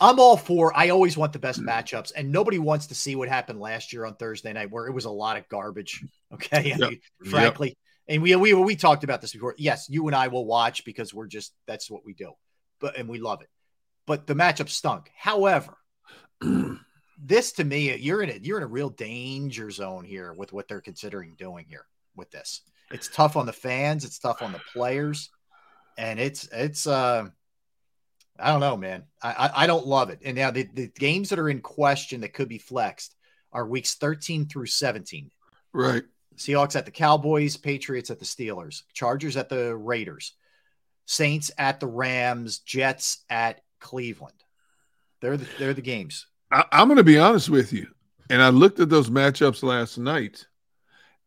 I'm 0.00 0.18
all 0.18 0.36
for. 0.36 0.76
I 0.76 0.90
always 0.90 1.16
want 1.16 1.32
the 1.32 1.38
best 1.38 1.60
matchups, 1.60 2.12
and 2.14 2.32
nobody 2.32 2.58
wants 2.58 2.88
to 2.88 2.94
see 2.94 3.14
what 3.14 3.28
happened 3.28 3.60
last 3.60 3.92
year 3.92 4.04
on 4.04 4.16
Thursday 4.16 4.52
night, 4.52 4.70
where 4.70 4.86
it 4.86 4.92
was 4.92 5.04
a 5.04 5.10
lot 5.10 5.36
of 5.36 5.48
garbage. 5.48 6.04
Okay, 6.32 6.74
yep. 6.78 6.92
frankly, 7.28 7.76
and 8.08 8.22
we 8.22 8.34
we 8.36 8.54
we 8.54 8.74
talked 8.74 9.04
about 9.04 9.20
this 9.20 9.34
before. 9.34 9.54
Yes, 9.58 9.86
you 9.90 10.06
and 10.06 10.16
I 10.16 10.28
will 10.28 10.46
watch 10.46 10.82
because 10.86 11.12
we're 11.12 11.26
just 11.26 11.52
that's 11.66 11.90
what 11.90 12.06
we 12.06 12.14
do, 12.14 12.32
but 12.80 12.96
and 12.96 13.06
we 13.06 13.18
love 13.18 13.42
it. 13.42 13.48
But 14.06 14.26
the 14.26 14.32
matchup 14.32 14.70
stunk. 14.70 15.10
However, 15.14 15.76
this 17.22 17.52
to 17.52 17.64
me, 17.64 17.94
you're 17.96 18.22
in 18.22 18.30
a 18.30 18.38
you're 18.40 18.56
in 18.56 18.64
a 18.64 18.66
real 18.66 18.88
danger 18.88 19.70
zone 19.70 20.04
here 20.04 20.32
with 20.32 20.54
what 20.54 20.68
they're 20.68 20.80
considering 20.80 21.34
doing 21.38 21.66
here 21.68 21.84
with 22.16 22.30
this. 22.30 22.62
It's 22.90 23.08
tough 23.08 23.36
on 23.36 23.46
the 23.46 23.52
fans. 23.52 24.04
It's 24.04 24.18
tough 24.18 24.42
on 24.42 24.52
the 24.52 24.60
players, 24.72 25.30
and 25.96 26.20
it's 26.20 26.48
it's 26.52 26.86
uh. 26.86 27.28
I 28.38 28.50
don't 28.50 28.60
know, 28.60 28.78
man. 28.78 29.04
I, 29.22 29.32
I, 29.32 29.62
I 29.62 29.66
don't 29.66 29.86
love 29.86 30.08
it. 30.10 30.20
And 30.24 30.34
now 30.34 30.50
the, 30.50 30.66
the 30.72 30.88
games 30.88 31.28
that 31.28 31.38
are 31.38 31.50
in 31.50 31.60
question 31.60 32.22
that 32.22 32.32
could 32.32 32.48
be 32.48 32.58
flexed 32.58 33.14
are 33.52 33.66
weeks 33.66 33.94
13 33.96 34.46
through 34.46 34.66
17. 34.66 35.30
Right. 35.72 36.02
Seahawks 36.36 36.76
at 36.76 36.84
the 36.84 36.90
Cowboys, 36.90 37.56
Patriots 37.56 38.10
at 38.10 38.18
the 38.18 38.24
Steelers, 38.24 38.82
Chargers 38.94 39.36
at 39.36 39.48
the 39.48 39.76
Raiders, 39.76 40.34
Saints 41.06 41.50
at 41.58 41.80
the 41.80 41.86
Rams, 41.86 42.60
Jets 42.60 43.24
at 43.28 43.60
Cleveland. 43.80 44.42
They're 45.20 45.36
the, 45.36 45.46
they're 45.58 45.74
the 45.74 45.82
games. 45.82 46.26
I, 46.50 46.64
I'm 46.72 46.88
going 46.88 46.96
to 46.96 47.04
be 47.04 47.18
honest 47.18 47.48
with 47.48 47.72
you, 47.72 47.88
and 48.30 48.42
I 48.42 48.48
looked 48.48 48.80
at 48.80 48.88
those 48.88 49.10
matchups 49.10 49.62
last 49.62 49.98
night, 49.98 50.46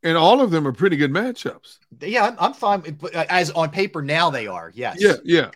and 0.06 0.16
all 0.16 0.40
of 0.40 0.52
them 0.52 0.68
are 0.68 0.72
pretty 0.72 0.96
good 0.96 1.12
matchups. 1.12 1.80
Yeah, 2.00 2.26
I'm, 2.28 2.36
I'm 2.40 2.54
fine. 2.54 2.98
As 3.14 3.50
on 3.52 3.72
paper 3.72 4.04
now, 4.04 4.30
they 4.30 4.46
are. 4.46 4.72
Yes. 4.76 4.98
Yeah, 5.00 5.16
yeah. 5.26 5.50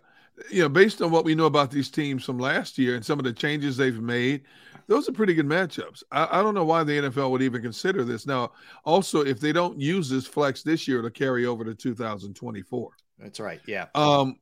You 0.50 0.64
know, 0.64 0.70
based 0.70 1.02
on 1.02 1.12
what 1.12 1.24
we 1.24 1.36
know 1.36 1.46
about 1.46 1.70
these 1.70 1.90
teams 1.90 2.26
from 2.26 2.40
last 2.40 2.78
year 2.78 2.96
and 2.96 3.06
some 3.06 3.20
of 3.20 3.26
the 3.26 3.34
changes 3.34 3.78
they've 3.78 4.02
made, 4.02 4.42
those 4.88 5.08
are 5.08 5.12
pretty 5.12 5.36
good 5.36 5.46
matchups. 5.46 6.02
I, 6.12 6.40
I, 6.40 6.42
don't 6.42 6.56
know 6.56 6.66
why 6.66 6.84
the 6.84 6.94
NFL 6.94 7.30
would 7.30 7.44
even 7.44 7.62
consider 7.62 8.04
this. 8.04 8.26
Now, 8.26 8.54
also, 8.86 9.22
if 9.24 9.40
they 9.40 9.52
don't 9.52 9.80
use 9.80 10.10
this 10.10 10.26
flex 10.26 10.64
this 10.64 10.88
year 10.88 11.04
to 11.04 11.12
carry 11.12 11.46
over 11.46 11.64
to 11.64 11.76
2024. 11.76 12.90
That's 13.20 13.40
right. 13.40 13.60
Yeah. 13.68 13.86
Um, 13.94 14.40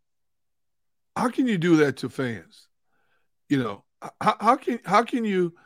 how 1.18 1.30
can 1.30 1.48
you 1.48 1.58
do 1.58 1.76
that 1.78 1.98
to 1.98 2.10
fans? 2.10 2.68
You 3.50 3.62
know, 3.62 3.84
how, 4.22 4.38
how 4.40 4.56
can 4.56 4.80
how 4.86 5.04
can 5.04 5.26
you 5.26 5.54
uh, 5.58 5.62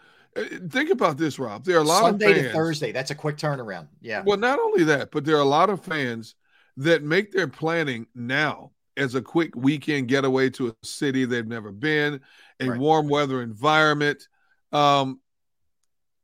think 0.70 0.90
about 0.90 1.18
this, 1.18 1.40
Rob? 1.40 1.66
There 1.66 1.78
are 1.78 1.82
a 1.82 1.84
lot 1.84 2.04
Sunday 2.04 2.26
of 2.26 2.36
Sunday 2.36 2.48
to 2.48 2.54
Thursday. 2.54 2.92
That's 2.92 3.12
a 3.12 3.16
quick 3.16 3.38
turnaround. 3.38 3.88
Yeah. 4.02 4.24
Well, 4.26 4.38
not 4.38 4.60
only 4.60 4.84
that, 4.86 5.12
but 5.12 5.26
there 5.26 5.38
are 5.38 5.42
a 5.42 5.46
lot 5.46 5.70
of 5.70 5.84
fans 5.84 6.36
that 6.78 7.04
make 7.04 7.32
their 7.32 7.48
planning 7.48 8.08
now 8.16 8.72
as 8.98 9.16
a 9.16 9.22
quick 9.22 9.56
weekend 9.56 10.08
getaway 10.08 10.50
to 10.52 10.68
a 10.70 10.76
city 10.84 11.26
they've 11.26 11.48
never 11.48 11.72
been, 11.72 12.22
a 12.60 12.70
right. 12.70 12.80
warm 12.80 13.08
weather 13.08 13.42
environment 13.42 14.28
um, 14.72 15.20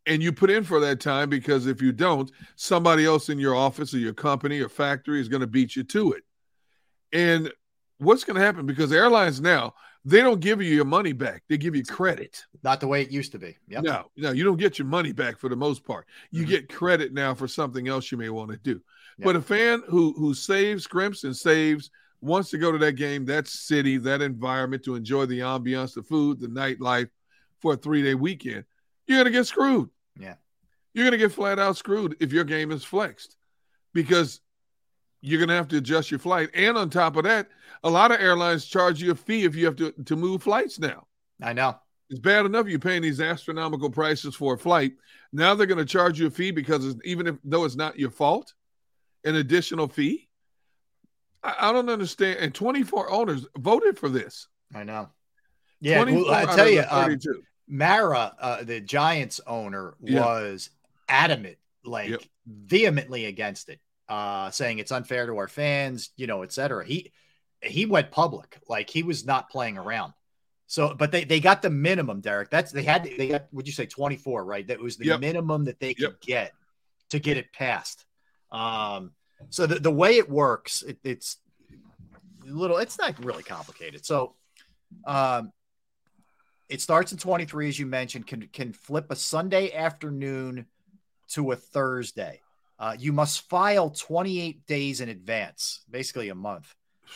and 0.06 0.24
you 0.24 0.32
put 0.32 0.50
in 0.50 0.64
for 0.64 0.80
that 0.80 1.00
time 1.00 1.30
because 1.30 1.68
if 1.68 1.82
you 1.82 1.92
don't, 1.92 2.32
somebody 2.56 3.06
else 3.06 3.30
in 3.30 3.40
your 3.40 3.56
office 3.56 3.94
or 3.94 3.98
your 3.98 4.14
company 4.14 4.62
or 4.62 4.70
factory 4.70 5.20
is 5.20 5.28
going 5.28 5.42
to 5.42 5.48
beat 5.48 5.76
you 5.76 5.84
to 5.84 6.14
it. 6.14 6.24
And 7.12 7.52
what's 7.98 8.24
going 8.24 8.40
to 8.40 8.46
happen? 8.46 8.66
Because 8.66 8.92
airlines 8.92 9.42
now 9.42 9.74
they 10.06 10.22
don't 10.22 10.40
give 10.40 10.62
you 10.62 10.74
your 10.74 10.86
money 10.86 11.14
back; 11.14 11.44
they 11.48 11.58
give 11.58 11.76
you 11.76 11.84
credit. 11.84 12.44
Not 12.64 12.80
the 12.80 12.88
way 12.88 13.02
it 13.02 13.12
used 13.12 13.32
to 13.34 13.40
be. 13.40 13.58
Yep. 13.68 13.84
No, 13.84 14.12
no, 14.16 14.32
you 14.32 14.44
don't 14.44 14.58
get 14.58 14.80
your 14.80 14.88
money 14.88 15.12
back 15.12 15.40
for 15.40 15.50
the 15.50 15.56
most 15.56 15.84
part. 15.84 16.06
You 16.32 16.42
mm-hmm. 16.42 16.52
get 16.52 16.70
credit 16.74 17.14
now 17.14 17.34
for 17.34 17.48
something 17.48 17.88
else 17.88 18.12
you 18.12 18.18
may 18.18 18.30
want 18.30 18.52
to 18.52 18.58
do. 18.58 18.82
Yep. 19.18 19.26
But 19.26 19.36
a 19.36 19.42
fan 19.42 19.84
who 19.88 20.14
who 20.14 20.34
saves, 20.34 20.84
scrimps, 20.84 21.24
and 21.24 21.36
saves 21.36 21.92
wants 22.22 22.50
to 22.50 22.58
go 22.58 22.72
to 22.72 22.78
that 22.80 22.94
game, 22.94 23.26
that 23.26 23.48
city, 23.48 23.98
that 23.98 24.22
environment 24.22 24.84
to 24.84 24.96
enjoy 24.96 25.26
the 25.26 25.40
ambiance, 25.40 25.94
the 25.94 26.04
food, 26.04 26.40
the 26.40 26.48
nightlife 26.48 27.10
for 27.60 27.74
a 27.74 27.78
three 27.78 28.04
day 28.04 28.16
weekend, 28.16 28.64
you're 29.06 29.18
going 29.18 29.26
to 29.26 29.32
get 29.32 29.46
screwed. 29.46 29.90
Yeah. 30.20 30.36
You're 30.94 31.06
going 31.06 31.12
to 31.12 31.18
get 31.18 31.32
flat 31.32 31.60
out 31.60 31.78
screwed 31.78 32.16
if 32.20 32.34
your 32.34 32.44
game 32.44 32.72
is 32.72 32.84
flexed 32.84 33.38
because 33.94 34.42
you're 35.22 35.40
going 35.40 35.50
to 35.50 35.56
have 35.56 35.68
to 35.70 35.78
adjust 35.78 36.12
your 36.12 36.20
flight. 36.20 36.50
And 36.54 36.78
on 36.78 36.90
top 36.90 37.16
of 37.16 37.24
that, 37.24 37.48
a 37.84 37.90
lot 37.90 38.12
of 38.12 38.22
airlines 38.22 38.66
charge 38.66 39.02
you 39.02 39.12
a 39.12 39.16
fee 39.16 39.46
if 39.46 39.56
you 39.56 39.66
have 39.66 39.76
to, 39.78 39.92
to 39.92 40.16
move 40.16 40.44
flights 40.44 40.80
now. 40.80 41.08
I 41.42 41.54
know. 41.54 41.78
It's 42.10 42.20
bad 42.20 42.46
enough 42.46 42.68
you're 42.68 42.80
paying 42.80 43.02
these 43.02 43.20
astronomical 43.20 43.90
prices 43.90 44.36
for 44.36 44.54
a 44.54 44.58
flight. 44.58 44.94
Now 45.34 45.56
they're 45.56 45.68
going 45.68 45.78
to 45.78 45.86
charge 45.86 46.20
you 46.20 46.28
a 46.28 46.32
fee 46.32 46.52
because 46.52 46.96
even 47.04 47.28
if 47.28 47.36
though 47.44 47.66
it's 47.66 47.76
not 47.76 48.00
your 48.00 48.12
fault, 48.12 48.54
an 49.26 49.36
additional 49.36 49.88
fee. 49.88 50.30
I, 51.44 51.56
I 51.60 51.72
don't 51.74 51.90
understand. 51.90 52.40
And 52.40 52.56
24 52.56 53.12
owners 53.12 53.46
voted 53.58 54.00
for 54.00 54.10
this. 54.10 54.48
I 54.74 54.84
know. 54.84 55.10
Yeah, 55.80 56.04
well, 56.04 56.32
I 56.32 56.56
tell 56.56 56.70
you, 56.70 56.84
um, 56.90 57.20
Mara, 57.68 58.34
uh, 58.40 58.64
the 58.64 58.82
Giants 58.82 59.40
owner, 59.46 59.96
yeah. 60.02 60.22
was 60.22 60.72
adamant, 61.08 61.58
like 61.84 62.10
yep. 62.10 62.22
vehemently 62.48 63.26
against 63.26 63.70
it, 63.70 63.80
uh, 64.10 64.50
saying 64.52 64.80
it's 64.80 64.92
unfair 64.92 65.26
to 65.26 65.38
our 65.38 65.48
fans, 65.48 66.12
you 66.16 66.28
know, 66.28 66.44
et 66.44 66.52
cetera. 66.52 66.86
He 66.86 67.12
he 67.62 67.86
went 67.86 68.12
public, 68.12 68.60
like 68.70 68.90
he 68.90 69.04
was 69.04 69.26
not 69.26 69.50
playing 69.50 69.78
around. 69.78 70.14
So, 70.68 70.94
but 70.94 71.12
they 71.12 71.24
they 71.24 71.40
got 71.40 71.62
the 71.62 71.70
minimum, 71.70 72.22
Derrick. 72.22 72.50
That's 72.50 72.72
they 72.72 72.84
had 72.84 73.04
they 73.04 73.30
got 73.30 73.48
would 73.52 73.68
you 73.68 73.74
say 73.74 73.86
twenty 73.86 74.18
four, 74.18 74.44
right? 74.44 74.68
That 74.68 74.80
was 74.80 74.98
the 74.98 75.06
yep. 75.08 75.20
minimum 75.20 75.66
that 75.66 75.80
they 75.80 75.94
could 75.94 76.02
yep. 76.04 76.22
get 76.22 76.54
to 77.10 77.20
get 77.20 77.38
it 77.38 77.52
passed. 77.54 78.06
Um, 78.52 79.12
so 79.50 79.66
the, 79.66 79.80
the 79.80 79.92
way 79.92 80.18
it 80.18 80.30
works, 80.30 80.84
it, 80.84 80.98
it's 81.04 81.38
little, 82.46 82.78
it's 82.78 82.98
not 82.98 83.24
really 83.24 83.44
complicated. 83.44 84.06
So, 84.06 84.36
um, 85.06 85.52
it 86.70 86.82
starts 86.82 87.12
in 87.12 87.18
23, 87.18 87.70
as 87.70 87.80
you 87.80 87.86
mentioned, 87.86 88.28
can, 88.28 88.48
can 88.52 88.74
flip 88.74 89.08
a 89.10 89.16
Sunday 89.16 89.72
afternoon 89.74 90.66
to 91.30 91.52
a 91.52 91.56
Thursday. 91.56 92.42
Uh, 92.80 92.96
you 92.98 93.12
must 93.12 93.50
file 93.50 93.90
28 93.90 94.66
days 94.68 95.02
in 95.02 95.10
advance, 95.10 95.82
basically 95.90 96.30
a 96.30 96.36
month. 96.36 96.74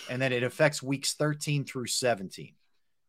And 0.09 0.21
then 0.21 0.31
it 0.31 0.43
affects 0.43 0.81
weeks 0.81 1.13
13 1.13 1.65
through 1.65 1.87
17 1.87 2.53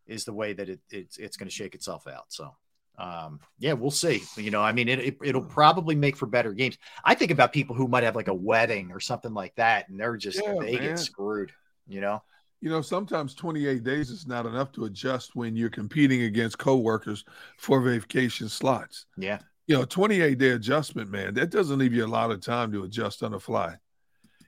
is 0.07 0.25
the 0.25 0.33
way 0.33 0.53
that 0.53 0.69
it, 0.69 0.81
it's, 0.91 1.17
it's 1.17 1.37
going 1.37 1.49
to 1.49 1.55
shake 1.55 1.75
itself 1.75 2.07
out. 2.07 2.25
So, 2.29 2.55
um, 2.99 3.41
yeah, 3.59 3.73
we'll 3.73 3.91
see. 3.91 4.23
You 4.37 4.51
know, 4.51 4.61
I 4.61 4.73
mean, 4.73 4.89
it, 4.89 5.17
it, 5.23 5.35
will 5.35 5.43
probably 5.43 5.95
make 5.95 6.17
for 6.17 6.27
better 6.27 6.53
games. 6.53 6.77
I 7.05 7.15
think 7.15 7.31
about 7.31 7.53
people 7.53 7.75
who 7.77 7.89
might 7.89 8.05
have 8.05 8.17
like 8.17 8.29
a 8.29 8.35
wedding 8.35 8.91
or 8.93 9.01
something 9.01 9.33
like 9.33 9.55
that, 9.55 9.89
and 9.89 9.99
they're 9.99 10.17
just, 10.17 10.43
yeah, 10.43 10.55
they 10.61 10.75
man. 10.75 10.83
get 10.83 10.99
screwed, 10.99 11.53
you 11.87 12.01
know? 12.01 12.23
you 12.63 12.71
know, 12.71 12.81
sometimes 12.81 13.35
28 13.35 13.83
days 13.83 14.09
is 14.09 14.27
not 14.27 14.47
enough 14.47 14.71
to 14.73 14.85
adjust 14.85 15.35
when 15.35 15.57
you're 15.57 15.69
competing 15.69 16.23
against 16.23 16.59
coworkers 16.59 17.25
for 17.59 17.81
vacation 17.81 18.49
slots. 18.49 19.07
Yeah. 19.17 19.41
You 19.67 19.79
know, 19.79 19.85
28 19.85 20.39
day 20.39 20.51
adjustment, 20.51 21.11
man, 21.11 21.35
that 21.35 21.51
doesn't 21.51 21.79
leave 21.79 21.93
you 21.93 22.05
a 22.05 22.07
lot 22.07 22.31
of 22.31 22.41
time 22.41 22.73
to 22.73 22.85
adjust 22.85 23.23
on 23.23 23.33
the 23.33 23.41
fly. 23.41 23.77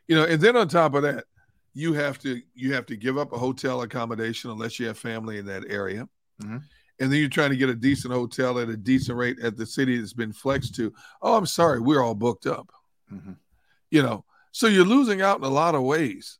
You 0.09 0.17
know, 0.17 0.25
and 0.25 0.41
then 0.41 0.57
on 0.57 0.69
top 0.69 0.95
of 0.95 1.03
that, 1.03 1.25
you 1.73 1.93
have 1.93 2.19
to 2.21 2.41
you 2.55 2.73
have 2.75 2.87
to 2.87 2.97
give 2.97 3.19
up 3.19 3.33
a 3.33 3.39
hotel 3.39 3.83
accommodation 3.83 4.51
unless 4.51 4.79
you 4.79 4.87
have 4.87 4.99
family 4.99 5.39
in 5.39 5.47
that 5.47 5.65
area. 5.69 6.09
Mm-hmm. 6.43 6.59
And 7.01 7.13
then 7.13 7.19
you're 7.19 7.29
trying 7.29 7.51
to 7.51 7.57
get 7.57 7.69
a 7.69 7.75
decent 7.75 8.15
hotel 8.15 8.59
at 8.61 8.69
a 8.69 8.77
decent 8.77 9.19
rate 9.19 9.41
at 9.43 9.57
the 9.57 9.67
city 9.67 9.99
that's 9.99 10.13
been 10.13 10.33
flexed 10.33 10.77
to. 10.77 10.93
Oh, 11.23 11.37
I'm 11.37 11.47
sorry, 11.47 11.81
we're 11.81 12.03
all 12.03 12.15
booked 12.15 12.47
up. 12.47 12.71
Mm-hmm. 13.13 13.33
You 13.91 14.03
know, 14.03 14.25
so 14.53 14.69
you're 14.69 14.85
losing 14.85 15.21
out 15.21 15.39
in 15.39 15.45
a 15.45 15.49
lot 15.49 15.75
of 15.75 15.83
ways. 15.83 16.39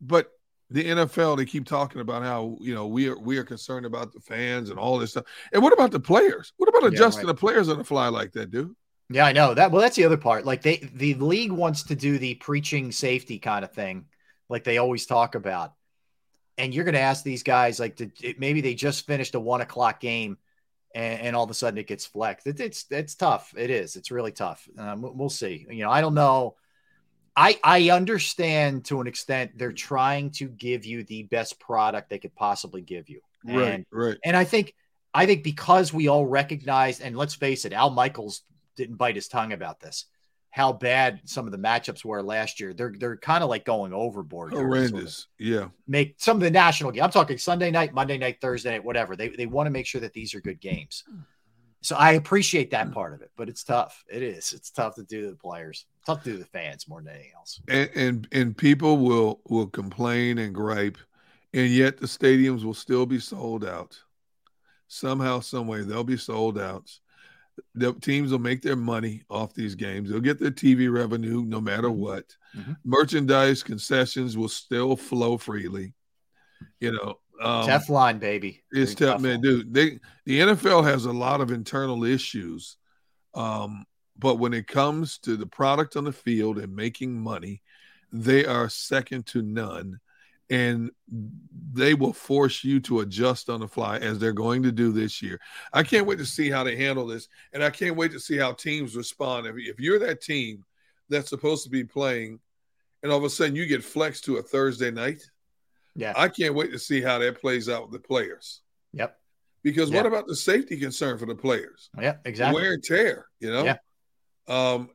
But 0.00 0.30
the 0.70 0.84
NFL, 0.84 1.36
they 1.36 1.44
keep 1.44 1.64
talking 1.64 2.00
about 2.00 2.22
how 2.22 2.56
you 2.60 2.74
know 2.74 2.86
we 2.86 3.08
are 3.08 3.18
we 3.18 3.38
are 3.38 3.44
concerned 3.44 3.86
about 3.86 4.12
the 4.12 4.20
fans 4.20 4.70
and 4.70 4.78
all 4.78 4.98
this 4.98 5.12
stuff. 5.12 5.24
And 5.52 5.62
what 5.62 5.72
about 5.72 5.92
the 5.92 6.00
players? 6.00 6.52
What 6.56 6.68
about 6.68 6.92
adjusting 6.92 7.24
yeah, 7.24 7.30
right. 7.30 7.36
the 7.36 7.40
players 7.40 7.68
on 7.68 7.78
the 7.78 7.84
fly 7.84 8.08
like 8.08 8.32
that, 8.32 8.50
dude? 8.50 8.74
Yeah, 9.08 9.26
I 9.26 9.32
know 9.32 9.54
that. 9.54 9.70
Well, 9.70 9.80
that's 9.80 9.96
the 9.96 10.04
other 10.04 10.16
part. 10.16 10.44
Like 10.44 10.62
they, 10.62 10.78
the 10.94 11.14
league 11.14 11.52
wants 11.52 11.84
to 11.84 11.94
do 11.94 12.18
the 12.18 12.34
preaching 12.34 12.90
safety 12.90 13.38
kind 13.38 13.64
of 13.64 13.72
thing, 13.72 14.06
like 14.48 14.64
they 14.64 14.78
always 14.78 15.06
talk 15.06 15.36
about. 15.36 15.74
And 16.58 16.74
you're 16.74 16.84
going 16.84 16.94
to 16.94 17.00
ask 17.00 17.22
these 17.22 17.42
guys, 17.42 17.78
like, 17.78 17.96
to, 17.96 18.10
maybe 18.38 18.62
they 18.62 18.74
just 18.74 19.06
finished 19.06 19.34
a 19.34 19.40
one 19.40 19.60
o'clock 19.60 20.00
game, 20.00 20.38
and, 20.94 21.20
and 21.20 21.36
all 21.36 21.44
of 21.44 21.50
a 21.50 21.54
sudden 21.54 21.78
it 21.78 21.86
gets 21.86 22.06
flexed. 22.06 22.46
It, 22.46 22.58
it's 22.58 22.86
it's 22.90 23.14
tough. 23.14 23.54
It 23.56 23.70
is. 23.70 23.94
It's 23.94 24.10
really 24.10 24.32
tough. 24.32 24.66
Um, 24.76 25.08
we'll 25.14 25.28
see. 25.28 25.66
You 25.70 25.84
know, 25.84 25.90
I 25.90 26.00
don't 26.00 26.14
know 26.14 26.56
I 27.36 27.58
I 27.62 27.90
understand 27.90 28.86
to 28.86 29.00
an 29.00 29.06
extent 29.06 29.52
they're 29.56 29.72
trying 29.72 30.30
to 30.32 30.48
give 30.48 30.86
you 30.86 31.04
the 31.04 31.24
best 31.24 31.60
product 31.60 32.08
they 32.08 32.18
could 32.18 32.34
possibly 32.34 32.80
give 32.80 33.08
you. 33.08 33.20
And, 33.46 33.58
right, 33.58 33.86
right. 33.90 34.16
And 34.24 34.36
I 34.36 34.44
think 34.44 34.74
I 35.12 35.26
think 35.26 35.44
because 35.44 35.92
we 35.92 36.08
all 36.08 36.26
recognize, 36.26 37.00
and 37.00 37.16
let's 37.16 37.34
face 37.34 37.64
it, 37.64 37.72
Al 37.72 37.90
Michaels 37.90 38.42
didn't 38.76 38.96
bite 38.96 39.14
his 39.14 39.28
tongue 39.28 39.52
about 39.52 39.80
this. 39.80 40.06
How 40.50 40.72
bad 40.72 41.20
some 41.24 41.44
of 41.44 41.52
the 41.52 41.58
matchups 41.58 42.04
were 42.04 42.22
last 42.22 42.60
year. 42.60 42.72
They're 42.72 42.94
they're 42.98 43.18
kind 43.18 43.44
of 43.44 43.50
like 43.50 43.66
going 43.66 43.92
overboard. 43.92 44.52
Horrendous. 44.52 44.90
Sort 44.90 45.04
of 45.04 45.26
yeah. 45.38 45.68
Make 45.86 46.14
some 46.16 46.38
of 46.38 46.42
the 46.42 46.50
national 46.50 46.92
game. 46.92 47.02
I'm 47.02 47.10
talking 47.10 47.36
Sunday 47.36 47.70
night, 47.70 47.92
Monday 47.92 48.16
night, 48.16 48.38
Thursday 48.40 48.70
night, 48.70 48.84
whatever. 48.84 49.16
They 49.16 49.28
they 49.28 49.46
want 49.46 49.66
to 49.66 49.70
make 49.70 49.86
sure 49.86 50.00
that 50.00 50.14
these 50.14 50.34
are 50.34 50.40
good 50.40 50.60
games. 50.60 51.04
So 51.82 51.94
I 51.94 52.12
appreciate 52.12 52.70
that 52.70 52.88
mm. 52.88 52.92
part 52.92 53.12
of 53.12 53.20
it, 53.20 53.30
but 53.36 53.48
it's 53.48 53.62
tough. 53.62 54.02
It 54.10 54.22
is. 54.22 54.52
It's 54.54 54.70
tough 54.70 54.94
to 54.96 55.02
do 55.02 55.22
to 55.22 55.30
the 55.30 55.36
players. 55.36 55.84
Tough 56.06 56.22
to 56.24 56.36
the 56.36 56.44
fans 56.46 56.88
more 56.88 57.02
than 57.02 57.14
anything 57.14 57.32
else. 57.36 57.60
And, 57.68 57.90
and 57.94 58.28
and 58.32 58.56
people 58.56 58.98
will 58.98 59.40
will 59.48 59.66
complain 59.66 60.38
and 60.38 60.54
gripe, 60.54 60.98
and 61.52 61.68
yet 61.68 61.98
the 61.98 62.06
stadiums 62.06 62.64
will 62.64 62.74
still 62.74 63.06
be 63.06 63.18
sold 63.18 63.64
out. 63.64 63.98
Somehow, 64.88 65.40
some 65.40 65.66
way, 65.66 65.82
they'll 65.82 66.04
be 66.04 66.16
sold 66.16 66.58
out. 66.58 66.90
The 67.74 67.92
teams 67.94 68.30
will 68.30 68.38
make 68.38 68.62
their 68.62 68.76
money 68.76 69.22
off 69.28 69.54
these 69.54 69.74
games. 69.74 70.10
They'll 70.10 70.20
get 70.20 70.38
their 70.38 70.50
TV 70.50 70.92
revenue 70.92 71.42
no 71.42 71.60
matter 71.60 71.88
mm-hmm. 71.88 72.00
what. 72.00 72.36
Mm-hmm. 72.56 72.72
Merchandise 72.84 73.62
concessions 73.62 74.36
will 74.36 74.48
still 74.48 74.94
flow 74.94 75.38
freely. 75.38 75.94
You 76.80 76.92
know, 76.92 77.18
um, 77.42 77.66
Teflon, 77.66 78.18
baby. 78.20 78.62
It's 78.70 78.94
tough, 78.94 79.20
man, 79.20 79.40
dude. 79.40 79.72
They 79.72 79.98
the 80.24 80.40
NFL 80.40 80.84
has 80.84 81.04
a 81.04 81.12
lot 81.12 81.40
of 81.40 81.50
internal 81.50 82.04
issues, 82.04 82.76
um, 83.34 83.84
but 84.18 84.36
when 84.36 84.54
it 84.54 84.66
comes 84.66 85.18
to 85.18 85.36
the 85.36 85.46
product 85.46 85.96
on 85.96 86.04
the 86.04 86.12
field 86.12 86.58
and 86.58 86.74
making 86.74 87.20
money, 87.20 87.62
they 88.12 88.44
are 88.44 88.68
second 88.68 89.26
to 89.26 89.42
none, 89.42 90.00
and 90.48 90.90
they 91.72 91.94
will 91.94 92.12
force 92.12 92.64
you 92.64 92.80
to 92.80 93.00
adjust 93.00 93.50
on 93.50 93.60
the 93.60 93.68
fly 93.68 93.98
as 93.98 94.18
they're 94.18 94.32
going 94.32 94.62
to 94.62 94.72
do 94.72 94.92
this 94.92 95.20
year. 95.20 95.40
I 95.72 95.82
can't 95.82 96.06
wait 96.06 96.18
to 96.18 96.26
see 96.26 96.50
how 96.50 96.64
they 96.64 96.76
handle 96.76 97.06
this, 97.06 97.28
and 97.52 97.62
I 97.62 97.70
can't 97.70 97.96
wait 97.96 98.12
to 98.12 98.20
see 98.20 98.36
how 98.36 98.52
teams 98.52 98.96
respond. 98.96 99.46
If, 99.46 99.56
if 99.58 99.80
you're 99.80 99.98
that 100.00 100.20
team 100.20 100.64
that's 101.08 101.30
supposed 101.30 101.64
to 101.64 101.70
be 101.70 101.84
playing, 101.84 102.40
and 103.02 103.12
all 103.12 103.18
of 103.18 103.24
a 103.24 103.30
sudden 103.30 103.56
you 103.56 103.66
get 103.66 103.84
flexed 103.84 104.24
to 104.24 104.36
a 104.36 104.42
Thursday 104.42 104.90
night 104.90 105.22
yeah. 105.96 106.12
I 106.14 106.28
can't 106.28 106.54
wait 106.54 106.72
to 106.72 106.78
see 106.78 107.00
how 107.00 107.18
that 107.18 107.40
plays 107.40 107.68
out 107.68 107.82
with 107.82 107.92
the 107.92 108.06
players. 108.06 108.60
Yep. 108.92 109.18
Because 109.62 109.90
what 109.90 110.06
about 110.06 110.28
the 110.28 110.36
safety 110.36 110.78
concern 110.78 111.18
for 111.18 111.26
the 111.26 111.34
players? 111.34 111.90
Yeah, 112.00 112.16
exactly. 112.24 112.62
Wear 112.62 112.74
and 112.74 112.84
tear, 112.84 113.26
you 113.40 113.50
know? 113.50 113.64
Yeah. 113.64 113.78
Um, 114.48 114.90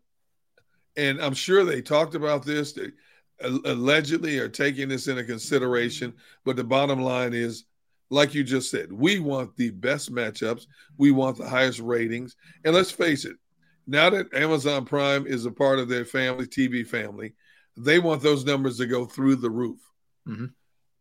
and 0.97 1.21
I'm 1.21 1.33
sure 1.33 1.63
they 1.63 1.81
talked 1.81 2.15
about 2.15 2.45
this. 2.45 2.73
They 2.73 2.91
allegedly 3.43 4.37
are 4.39 4.49
taking 4.49 4.89
this 4.89 5.07
into 5.07 5.23
consideration. 5.23 6.13
But 6.45 6.55
the 6.55 6.63
bottom 6.63 7.01
line 7.01 7.33
is, 7.33 7.65
like 8.09 8.33
you 8.33 8.43
just 8.43 8.69
said, 8.69 8.91
we 8.91 9.19
want 9.19 9.55
the 9.55 9.71
best 9.71 10.13
matchups. 10.13 10.67
We 10.97 11.11
want 11.11 11.37
the 11.37 11.47
highest 11.47 11.79
ratings. 11.79 12.35
And 12.65 12.75
let's 12.75 12.91
face 12.91 13.25
it, 13.25 13.37
now 13.87 14.09
that 14.09 14.33
Amazon 14.33 14.85
Prime 14.85 15.25
is 15.25 15.45
a 15.45 15.51
part 15.51 15.79
of 15.79 15.87
their 15.87 16.05
family, 16.05 16.45
TV 16.45 16.85
family, 16.85 17.33
they 17.77 17.99
want 17.99 18.21
those 18.21 18.45
numbers 18.45 18.77
to 18.77 18.85
go 18.85 19.05
through 19.05 19.37
the 19.37 19.49
roof. 19.49 19.79
Mm-hmm. 20.27 20.47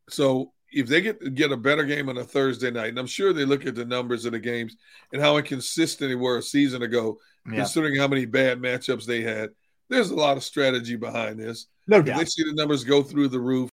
So 0.09 0.53
if 0.73 0.87
they 0.87 1.01
get 1.01 1.35
get 1.35 1.53
a 1.53 1.57
better 1.57 1.85
game 1.85 2.09
on 2.09 2.17
a 2.17 2.25
Thursday 2.25 2.71
night, 2.71 2.91
and 2.91 2.99
I'm 2.99 3.07
sure 3.07 3.33
they 3.33 3.45
look 3.45 3.67
at 3.67 3.75
the 3.75 3.85
numbers 3.85 4.25
of 4.25 4.33
the 4.33 4.39
games 4.39 4.77
and 5.13 5.21
how 5.21 5.37
inconsistent 5.37 6.11
they 6.11 6.15
were 6.15 6.39
a 6.39 6.43
season 6.43 6.83
ago, 6.83 7.19
yeah. 7.47 7.57
considering 7.57 7.97
how 7.97 8.09
many 8.09 8.25
bad 8.27 8.59
matchups 8.59 9.05
they 9.05 9.23
had. 9.23 9.51
There's 9.89 10.11
a 10.11 10.15
lot 10.17 10.37
of 10.37 10.45
strategy 10.45 10.97
behind 10.97 11.39
this. 11.39 11.67
No 11.87 12.01
doubt. 12.01 12.15
If 12.15 12.19
they 12.19 12.25
see 12.27 12.45
the 12.45 12.55
numbers 12.55 12.85
go 12.85 13.03
through 13.03 13.29
the 13.29 13.41
roof, 13.41 13.71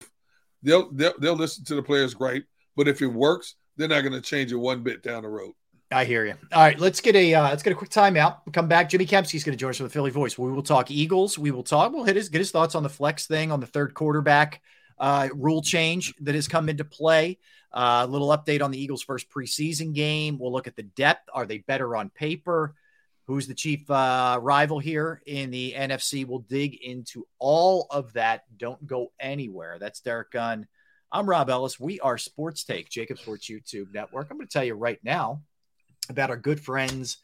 they'll 0.61 0.91
they'll, 0.91 1.13
they'll 1.19 1.35
listen 1.35 1.63
to 1.65 1.75
the 1.75 1.83
players 1.83 2.13
great. 2.13 2.45
But 2.75 2.87
if 2.87 3.01
it 3.01 3.07
works, 3.07 3.55
they're 3.77 3.87
not 3.87 4.01
going 4.01 4.13
to 4.13 4.21
change 4.21 4.51
it 4.51 4.57
one 4.57 4.83
bit 4.83 5.03
down 5.03 5.23
the 5.23 5.29
road. 5.29 5.53
I 5.93 6.05
hear 6.05 6.25
you. 6.25 6.35
All 6.53 6.61
right, 6.61 6.79
let's 6.79 7.01
get 7.01 7.15
a 7.15 7.33
uh, 7.33 7.49
let's 7.49 7.63
get 7.63 7.73
a 7.73 7.75
quick 7.75 7.89
timeout. 7.89 8.37
We'll 8.45 8.53
come 8.53 8.67
back. 8.67 8.89
Jimmy 8.89 9.05
Kempski's 9.05 9.43
going 9.43 9.57
to 9.57 9.59
join 9.59 9.71
us 9.71 9.79
with 9.79 9.91
the 9.91 9.93
Philly 9.93 10.11
Voice. 10.11 10.37
We 10.37 10.51
will 10.51 10.63
talk 10.63 10.89
Eagles. 10.89 11.37
We 11.37 11.51
will 11.51 11.63
talk. 11.63 11.91
We'll 11.91 12.05
hit 12.05 12.15
his 12.15 12.29
get 12.29 12.39
his 12.39 12.51
thoughts 12.51 12.75
on 12.75 12.83
the 12.83 12.89
flex 12.89 13.27
thing 13.27 13.51
on 13.51 13.59
the 13.59 13.67
third 13.67 13.93
quarterback 13.93 14.61
uh, 14.99 15.27
rule 15.33 15.61
change 15.61 16.13
that 16.21 16.35
has 16.35 16.47
come 16.47 16.69
into 16.69 16.85
play. 16.85 17.39
A 17.73 17.79
uh, 17.79 18.05
little 18.05 18.29
update 18.29 18.61
on 18.61 18.71
the 18.71 18.81
Eagles' 18.81 19.01
first 19.01 19.29
preseason 19.29 19.93
game. 19.93 20.37
We'll 20.37 20.51
look 20.51 20.67
at 20.67 20.75
the 20.75 20.83
depth. 20.83 21.29
Are 21.33 21.45
they 21.45 21.59
better 21.59 21.95
on 21.95 22.09
paper? 22.09 22.75
Who's 23.27 23.47
the 23.47 23.53
chief 23.53 23.89
uh, 23.89 24.39
rival 24.41 24.79
here 24.79 25.21
in 25.25 25.51
the 25.51 25.73
NFC? 25.77 26.25
We'll 26.25 26.39
dig 26.39 26.75
into 26.81 27.25
all 27.39 27.87
of 27.89 28.13
that. 28.13 28.43
Don't 28.57 28.85
go 28.85 29.11
anywhere. 29.19 29.77
That's 29.79 30.01
Derrick 30.01 30.31
Gunn. 30.31 30.67
I'm 31.11 31.29
Rob 31.29 31.49
Ellis. 31.49 31.79
We 31.79 31.99
are 31.99 32.17
Sports 32.17 32.63
Take, 32.63 32.89
JAKIB 32.89 33.19
Sports 33.19 33.49
YouTube 33.49 33.93
Network. 33.93 34.27
I'm 34.29 34.37
going 34.37 34.47
to 34.47 34.51
tell 34.51 34.63
you 34.63 34.73
right 34.73 34.99
now 35.03 35.41
about 36.09 36.29
our 36.29 36.37
good 36.37 36.59
friends 36.59 37.17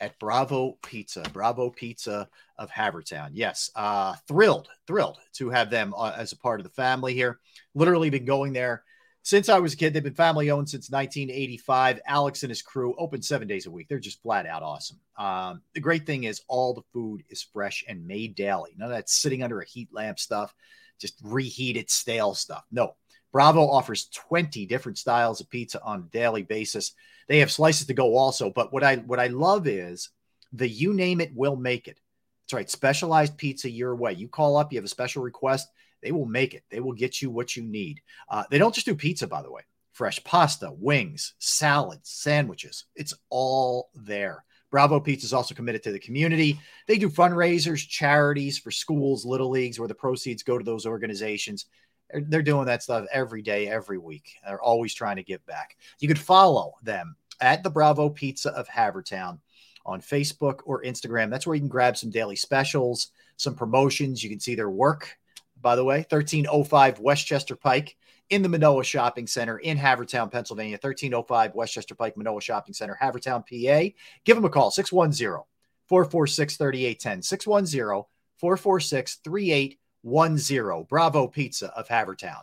at 0.00 0.18
Bravo 0.18 0.76
Pizza, 0.82 1.22
Bravo 1.32 1.70
Pizza 1.70 2.28
of 2.58 2.70
Havertown. 2.70 3.30
Yes, 3.32 3.70
uh, 3.76 4.14
thrilled, 4.26 4.68
thrilled 4.86 5.18
to 5.34 5.50
have 5.50 5.70
them 5.70 5.94
uh, 5.96 6.12
as 6.16 6.32
a 6.32 6.38
part 6.38 6.60
of 6.60 6.64
the 6.64 6.72
family 6.72 7.14
here. 7.14 7.38
Literally 7.74 8.10
been 8.10 8.24
going 8.24 8.52
there 8.52 8.82
since 9.24 9.48
I 9.48 9.58
was 9.58 9.72
a 9.72 9.76
kid. 9.76 9.92
They've 9.92 10.04
been 10.04 10.14
family 10.14 10.50
owned 10.50 10.68
since 10.68 10.90
1985. 10.90 12.00
Alex 12.06 12.42
and 12.42 12.50
his 12.50 12.62
crew 12.62 12.94
open 12.98 13.22
seven 13.22 13.48
days 13.48 13.66
a 13.66 13.70
week. 13.70 13.88
They're 13.88 13.98
just 13.98 14.22
flat 14.22 14.46
out 14.46 14.62
awesome. 14.62 15.00
Um, 15.16 15.62
the 15.72 15.80
great 15.80 16.06
thing 16.06 16.24
is 16.24 16.42
all 16.46 16.74
the 16.74 16.82
food 16.92 17.24
is 17.30 17.42
fresh 17.42 17.84
and 17.88 18.06
made 18.06 18.34
daily. 18.34 18.74
None 18.76 18.90
of 18.90 18.94
that 18.94 19.08
sitting 19.08 19.42
under 19.42 19.60
a 19.60 19.66
heat 19.66 19.88
lamp 19.92 20.18
stuff, 20.18 20.54
just 21.00 21.18
reheated 21.24 21.90
stale 21.90 22.34
stuff. 22.34 22.64
No. 22.70 22.94
Bravo 23.32 23.66
offers 23.66 24.10
20 24.14 24.66
different 24.66 24.98
styles 24.98 25.40
of 25.40 25.50
pizza 25.50 25.82
on 25.82 26.00
a 26.00 26.12
daily 26.12 26.42
basis. 26.42 26.92
They 27.26 27.40
have 27.40 27.50
slices 27.50 27.86
to 27.86 27.94
go 27.94 28.16
also, 28.16 28.50
but 28.50 28.72
what 28.72 28.84
I 28.84 28.96
what 28.96 29.18
I 29.18 29.28
love 29.28 29.66
is 29.66 30.10
the 30.52 30.68
you 30.68 30.92
name 30.92 31.20
it 31.20 31.34
will 31.34 31.56
make 31.56 31.88
it. 31.88 31.98
That's 32.44 32.52
right, 32.52 32.70
specialized 32.70 33.38
pizza 33.38 33.70
your 33.70 33.96
way. 33.96 34.12
You 34.12 34.28
call 34.28 34.56
up, 34.58 34.72
you 34.72 34.78
have 34.78 34.84
a 34.84 34.88
special 34.88 35.22
request, 35.22 35.68
they 36.04 36.12
will 36.12 36.26
make 36.26 36.52
it. 36.52 36.62
They 36.70 36.80
will 36.80 36.92
get 36.92 37.20
you 37.22 37.30
what 37.30 37.56
you 37.56 37.62
need. 37.62 38.02
Uh, 38.28 38.44
they 38.50 38.58
don't 38.58 38.74
just 38.74 38.86
do 38.86 38.94
pizza, 38.94 39.26
by 39.26 39.42
the 39.42 39.50
way. 39.50 39.62
Fresh 39.92 40.22
pasta, 40.22 40.70
wings, 40.70 41.34
salads, 41.38 42.10
sandwiches. 42.10 42.84
It's 42.94 43.14
all 43.30 43.88
there. 43.94 44.44
Bravo 44.70 45.00
Pizza 45.00 45.24
is 45.24 45.32
also 45.32 45.54
committed 45.54 45.82
to 45.84 45.92
the 45.92 46.00
community. 46.00 46.60
They 46.86 46.98
do 46.98 47.08
fundraisers, 47.08 47.88
charities 47.88 48.58
for 48.58 48.70
schools, 48.70 49.24
little 49.24 49.48
leagues, 49.48 49.78
where 49.78 49.88
the 49.88 49.94
proceeds 49.94 50.42
go 50.42 50.58
to 50.58 50.64
those 50.64 50.84
organizations. 50.84 51.66
They're, 52.10 52.24
they're 52.28 52.42
doing 52.42 52.66
that 52.66 52.82
stuff 52.82 53.06
every 53.12 53.40
day, 53.40 53.68
every 53.68 53.98
week. 53.98 54.34
They're 54.44 54.60
always 54.60 54.92
trying 54.92 55.16
to 55.16 55.22
give 55.22 55.46
back. 55.46 55.76
You 56.00 56.08
could 56.08 56.18
follow 56.18 56.74
them 56.82 57.16
at 57.40 57.62
the 57.62 57.70
Bravo 57.70 58.10
Pizza 58.10 58.50
of 58.50 58.68
Havertown 58.68 59.38
on 59.86 60.00
Facebook 60.00 60.60
or 60.64 60.82
Instagram. 60.82 61.30
That's 61.30 61.46
where 61.46 61.54
you 61.54 61.60
can 61.60 61.68
grab 61.68 61.96
some 61.96 62.10
daily 62.10 62.36
specials, 62.36 63.12
some 63.36 63.54
promotions. 63.54 64.22
You 64.22 64.30
can 64.30 64.40
see 64.40 64.54
their 64.54 64.70
work, 64.70 65.16
by 65.64 65.74
the 65.74 65.82
way, 65.82 66.06
1305 66.08 67.00
Westchester 67.00 67.56
Pike 67.56 67.96
in 68.30 68.42
the 68.42 68.48
Manoa 68.48 68.84
Shopping 68.84 69.26
Center 69.26 69.58
in 69.58 69.78
Havertown, 69.78 70.30
Pennsylvania, 70.30 70.74
1305 70.74 71.54
Westchester 71.54 71.94
Pike, 71.94 72.16
Manoa 72.16 72.40
Shopping 72.40 72.74
Center, 72.74 72.96
Havertown, 73.00 73.40
PA. 73.40 73.94
Give 74.24 74.36
them 74.36 74.44
a 74.44 74.50
call, 74.50 74.70
610 74.70 75.42
446 75.88 76.56
3810. 76.56 77.22
610 77.22 78.04
446 78.36 79.14
3810. 79.16 80.86
Bravo 80.88 81.26
Pizza 81.28 81.72
of 81.76 81.88
Havertown. 81.88 82.42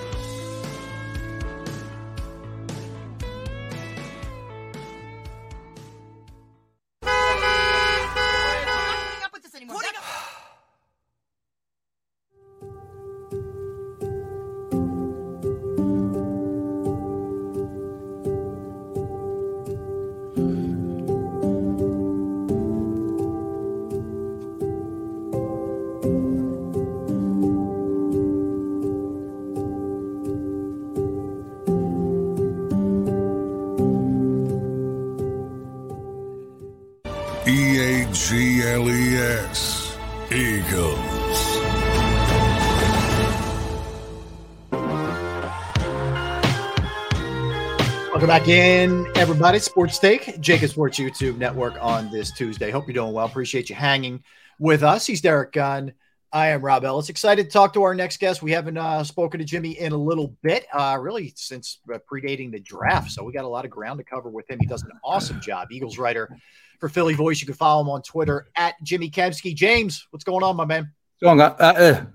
In, 49.41 49.45
everybody. 49.45 49.59
Sports 49.59 49.97
Take, 49.97 50.23
JAKIB 50.39 50.69
Sports 50.69 50.99
YouTube 50.99 51.37
Network 51.39 51.73
on 51.81 52.11
this 52.11 52.31
Tuesday. 52.31 52.69
Hope 52.69 52.85
you're 52.85 52.93
doing 52.93 53.11
well. 53.11 53.25
Appreciate 53.25 53.71
you 53.71 53.75
hanging 53.75 54.23
with 54.59 54.83
us. 54.83 55.07
He's 55.07 55.19
Derrick 55.19 55.51
Gunn. 55.51 55.93
I 56.31 56.49
am 56.49 56.61
Rob 56.61 56.85
Ellis. 56.85 57.09
Excited 57.09 57.45
to 57.47 57.49
talk 57.49 57.73
to 57.73 57.81
our 57.81 57.95
next 57.95 58.19
guest. 58.19 58.43
We 58.43 58.51
haven't 58.51 58.77
uh, 58.77 59.03
spoken 59.03 59.39
to 59.39 59.43
Jimmy 59.43 59.79
in 59.79 59.93
a 59.93 59.97
little 59.97 60.35
bit, 60.43 60.67
uh, 60.71 60.95
really 61.01 61.33
since 61.35 61.79
uh, 61.91 61.97
predating 62.07 62.51
the 62.51 62.59
draft. 62.59 63.09
So 63.09 63.23
we 63.23 63.33
got 63.33 63.43
a 63.43 63.47
lot 63.47 63.65
of 63.65 63.71
ground 63.71 63.97
to 63.97 64.03
cover 64.03 64.29
with 64.29 64.47
him. 64.47 64.59
He 64.59 64.67
does 64.67 64.83
an 64.83 64.91
awesome 65.03 65.41
job. 65.41 65.69
Eagles 65.71 65.97
writer 65.97 66.29
for 66.79 66.87
Philly 66.87 67.15
Voice. 67.15 67.41
You 67.41 67.47
can 67.47 67.55
follow 67.55 67.81
him 67.81 67.89
on 67.89 68.03
Twitter 68.03 68.51
at 68.55 68.75
Jimmy 68.83 69.09
Kempski. 69.09 69.55
James, 69.55 70.05
what's 70.11 70.23
going 70.23 70.43
on, 70.43 70.55
my 70.55 70.65
man? 70.65 70.93
Going 71.19 71.41
uh, 71.41 71.55
uh, 71.57 72.05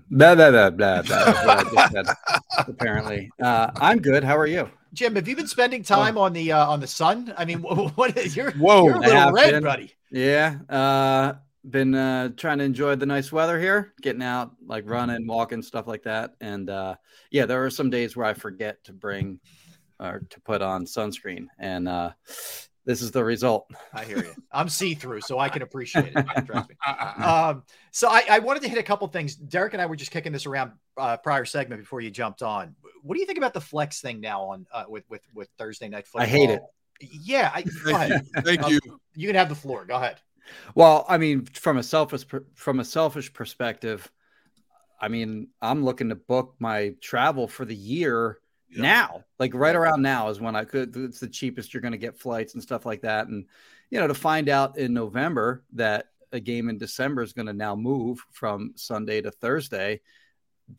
apparently. 2.69 3.29
Uh, 3.41 3.71
I'm 3.75 3.99
good. 3.99 4.23
How 4.23 4.37
are 4.37 4.47
you? 4.47 4.69
Jim, 4.97 5.13
have 5.15 5.27
you 5.27 5.35
been 5.35 5.47
spending 5.47 5.83
time 5.83 6.17
on 6.17 6.33
the 6.33 6.51
uh, 6.51 6.67
on 6.67 6.79
the 6.79 6.87
sun? 6.87 7.31
I 7.37 7.45
mean, 7.45 7.61
what, 7.61 7.95
what 7.95 8.17
is 8.17 8.35
your 8.35 8.51
Whoa. 8.53 8.85
you're 8.85 8.95
a 8.95 8.97
I 8.97 8.99
little 9.01 9.15
have 9.15 9.33
red, 9.33 9.51
been. 9.51 9.63
buddy? 9.63 9.93
Yeah. 10.11 10.57
Uh 10.67 11.33
been 11.69 11.93
uh 11.93 12.29
trying 12.37 12.57
to 12.57 12.63
enjoy 12.63 12.95
the 12.95 13.05
nice 13.05 13.31
weather 13.31 13.59
here, 13.59 13.93
getting 14.01 14.23
out, 14.23 14.53
like 14.65 14.89
running, 14.89 15.27
walking, 15.27 15.61
stuff 15.61 15.85
like 15.85 16.03
that. 16.03 16.33
And 16.41 16.69
uh 16.69 16.95
yeah, 17.29 17.45
there 17.45 17.63
are 17.63 17.69
some 17.69 17.91
days 17.91 18.15
where 18.15 18.25
I 18.25 18.33
forget 18.33 18.83
to 18.85 18.93
bring 18.93 19.39
or 19.99 20.23
to 20.29 20.41
put 20.41 20.63
on 20.63 20.85
sunscreen. 20.85 21.45
And 21.59 21.87
uh 21.87 22.11
this 22.85 23.01
is 23.01 23.11
the 23.11 23.23
result. 23.23 23.69
I 23.93 24.05
hear 24.05 24.19
you. 24.19 24.33
I'm 24.51 24.69
see 24.69 24.95
through, 24.95 25.19
so 25.21 25.37
I 25.37 25.49
can 25.49 25.61
appreciate 25.61 26.13
it. 26.15 26.25
Trust 26.45 26.69
me. 26.69 26.75
Um, 27.21 27.63
so 27.91 28.07
I, 28.07 28.23
I 28.29 28.39
wanted 28.39 28.63
to 28.63 28.69
hit 28.69 28.77
a 28.77 28.83
couple 28.83 29.05
things. 29.09 29.35
Derrick 29.35 29.73
and 29.73 29.81
I 29.81 29.87
were 29.87 29.97
just 29.97 30.09
kicking 30.09 30.31
this 30.31 30.45
around 30.45 30.71
uh, 30.95 31.17
prior 31.17 31.43
segment 31.43 31.81
before 31.81 31.99
you 31.99 32.09
jumped 32.09 32.41
on. 32.41 32.75
What 33.07 33.15
do 33.15 33.19
you 33.21 33.25
think 33.25 33.37
about 33.37 33.53
the 33.53 33.61
flex 33.61 34.01
thing 34.01 34.19
now 34.19 34.43
on 34.43 34.67
uh, 34.71 34.85
with 34.87 35.05
with 35.09 35.21
with 35.33 35.49
Thursday 35.57 35.87
night 35.87 36.05
football? 36.05 36.23
I 36.23 36.25
hate 36.27 36.49
it. 36.49 36.61
Yeah, 36.99 37.51
I, 37.53 37.61
go 37.83 37.95
ahead. 37.95 38.25
Thank 38.43 38.63
Um, 38.63 38.71
you. 38.71 38.79
You 39.15 39.27
can 39.27 39.35
have 39.35 39.49
the 39.49 39.55
floor. 39.55 39.85
Go 39.85 39.95
ahead. 39.95 40.19
Well, 40.75 41.05
I 41.07 41.17
mean, 41.17 41.45
from 41.45 41.77
a 41.77 41.83
selfish 41.83 42.25
from 42.55 42.79
a 42.79 42.85
selfish 42.85 43.33
perspective, 43.33 44.09
I 44.99 45.07
mean, 45.07 45.49
I'm 45.61 45.83
looking 45.83 46.09
to 46.09 46.15
book 46.15 46.55
my 46.59 46.95
travel 47.01 47.47
for 47.47 47.65
the 47.65 47.75
year 47.75 48.39
Yeah. 48.69 48.81
now. 48.81 49.23
Like 49.39 49.53
right 49.53 49.75
around 49.75 50.01
now 50.01 50.29
is 50.29 50.39
when 50.39 50.55
I 50.55 50.65
could. 50.65 50.95
It's 50.95 51.19
the 51.19 51.27
cheapest 51.27 51.73
you're 51.73 51.81
going 51.81 51.91
to 51.93 51.97
get 51.97 52.17
flights 52.19 52.53
and 52.53 52.63
stuff 52.63 52.85
like 52.85 53.01
that. 53.01 53.27
And 53.27 53.45
you 53.89 53.99
know, 53.99 54.07
to 54.07 54.13
find 54.13 54.49
out 54.49 54.77
in 54.77 54.93
November 54.93 55.63
that 55.73 56.07
a 56.31 56.39
game 56.39 56.69
in 56.69 56.77
December 56.77 57.21
is 57.21 57.33
going 57.33 57.45
to 57.45 57.53
now 57.53 57.75
move 57.75 58.19
from 58.31 58.73
Sunday 58.75 59.21
to 59.21 59.31
Thursday. 59.31 60.01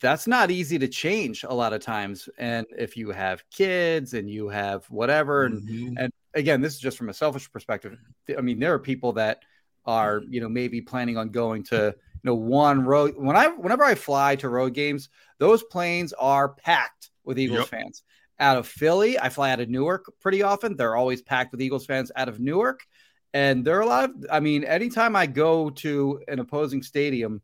That's 0.01 0.27
not 0.27 0.51
easy 0.51 0.79
to 0.79 0.89
change 0.89 1.45
a 1.45 1.55
lot 1.55 1.73
of 1.73 1.81
times. 1.81 2.29
And 2.39 2.67
if 2.77 2.97
you 2.97 3.11
have 3.11 3.49
kids 3.51 4.13
and 4.15 4.29
you 4.31 4.49
have 4.49 4.85
whatever, 4.91 5.47
and 5.47 5.63
Mhm. 5.63 5.95
and 5.99 6.13
again, 6.35 6.61
this 6.61 6.75
is 6.75 6.81
just 6.81 6.99
from 6.99 7.09
a 7.09 7.15
selfish 7.15 7.51
perspective. 7.51 7.99
I 8.37 8.43
mean, 8.43 8.59
there 8.59 8.75
are 8.75 8.79
people 8.79 9.13
that 9.15 9.43
are, 9.87 10.23
you 10.29 10.41
know, 10.41 10.49
maybe 10.49 10.83
planning 10.83 11.17
on 11.17 11.31
going 11.31 11.63
to, 11.65 11.95
you 11.97 12.21
know, 12.23 12.35
one 12.35 12.85
road. 12.85 13.15
When 13.17 13.35
I, 13.35 13.49
whenever 13.49 13.83
I 13.83 13.95
fly 13.95 14.37
to 14.37 14.49
road 14.51 14.75
games, 14.75 15.09
those 15.39 15.63
planes 15.65 16.13
are 16.13 16.51
packed 16.51 17.11
with 17.25 17.39
Eagles 17.39 17.61
Yep. 17.61 17.69
fans. 17.69 18.03
Out 18.41 18.59
of 18.59 18.69
Philly, 18.69 19.19
I 19.19 19.31
fly 19.31 19.51
out 19.51 19.61
of 19.61 19.69
Newark 19.71 20.13
pretty 20.21 20.43
often. 20.43 20.77
They're 20.77 20.97
always 20.97 21.23
packed 21.23 21.53
with 21.53 21.63
Eagles 21.63 21.87
fans 21.87 22.13
out 22.15 22.29
of 22.29 22.39
Newark. 22.39 22.87
And 23.33 23.65
there 23.65 23.77
are 23.79 23.83
a 23.83 23.87
lot 23.87 24.05
of, 24.05 24.15
I 24.31 24.41
mean, 24.41 24.65
anytime 24.65 25.17
I 25.17 25.27
go 25.27 25.71
to 25.71 26.23
an 26.29 26.39
opposing 26.39 26.83
stadium, 26.83 27.43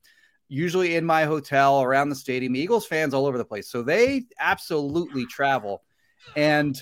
usually 0.48 0.96
in 0.96 1.04
my 1.04 1.24
hotel 1.24 1.82
around 1.82 2.08
the 2.08 2.14
stadium, 2.14 2.56
Eagles 2.56 2.86
fans 2.86 3.14
all 3.14 3.26
over 3.26 3.38
the 3.38 3.44
place. 3.44 3.68
So 3.68 3.82
they 3.82 4.24
absolutely 4.38 5.26
travel. 5.26 5.82
And 6.36 6.80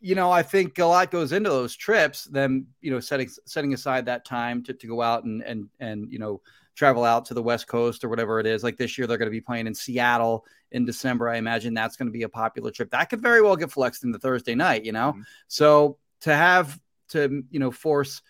you 0.00 0.14
know, 0.14 0.30
I 0.30 0.42
think 0.42 0.78
a 0.78 0.86
lot 0.86 1.10
goes 1.10 1.32
into 1.32 1.50
those 1.50 1.76
trips. 1.76 2.24
Them, 2.24 2.68
you 2.80 2.90
know, 2.90 3.00
setting 3.00 3.28
setting 3.44 3.74
aside 3.74 4.06
that 4.06 4.24
time 4.24 4.62
to, 4.64 4.72
to 4.72 4.86
go 4.86 5.02
out 5.02 5.24
and 5.24 5.42
and 5.42 5.68
and 5.78 6.10
you 6.10 6.18
know 6.18 6.40
travel 6.74 7.04
out 7.04 7.26
to 7.26 7.34
the 7.34 7.42
West 7.42 7.68
Coast 7.68 8.02
or 8.02 8.08
whatever 8.08 8.40
it 8.40 8.46
is. 8.46 8.64
Like 8.64 8.78
this 8.78 8.96
year, 8.96 9.06
they're 9.06 9.18
going 9.18 9.26
to 9.26 9.30
be 9.30 9.42
playing 9.42 9.66
in 9.66 9.74
Seattle 9.74 10.46
in 10.72 10.86
December. 10.86 11.28
I 11.28 11.36
imagine 11.36 11.74
that's 11.74 11.96
going 11.96 12.08
to 12.08 12.12
be 12.12 12.22
a 12.22 12.28
popular 12.28 12.70
trip. 12.70 12.90
That 12.90 13.10
could 13.10 13.20
very 13.20 13.42
well 13.42 13.56
get 13.56 13.70
flexed 13.70 14.02
into 14.02 14.18
Thursday 14.18 14.54
night. 14.54 14.86
You 14.86 14.92
know, 14.92 15.12
mm-hmm. 15.12 15.22
so 15.48 15.98
to 16.20 16.34
have 16.34 16.80
to 17.08 17.44
you 17.50 17.60
know 17.60 17.70
force 17.70 18.22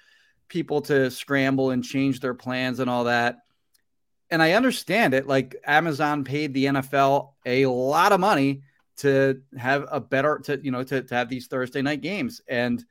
people 0.48 0.82
to 0.82 1.08
scramble 1.10 1.70
and 1.70 1.84
change 1.84 2.18
their 2.18 2.34
plans 2.34 2.80
and 2.80 2.90
all 2.90 3.04
that. 3.04 3.36
And 4.30 4.42
I 4.42 4.52
understand 4.52 5.14
it. 5.14 5.26
Like 5.26 5.56
Amazon 5.66 6.24
paid 6.24 6.54
the 6.54 6.66
NFL 6.66 7.32
a 7.46 7.66
lot 7.66 8.12
of 8.12 8.20
money 8.20 8.62
to 8.98 9.40
have 9.56 9.86
a 9.90 9.98
better 9.98 10.38
to 10.44 10.60
you 10.62 10.70
know 10.70 10.82
to, 10.84 11.02
to 11.02 11.14
have 11.14 11.28
these 11.28 11.46
Thursday 11.46 11.82
night 11.82 12.00
games. 12.02 12.40
And 12.48 12.84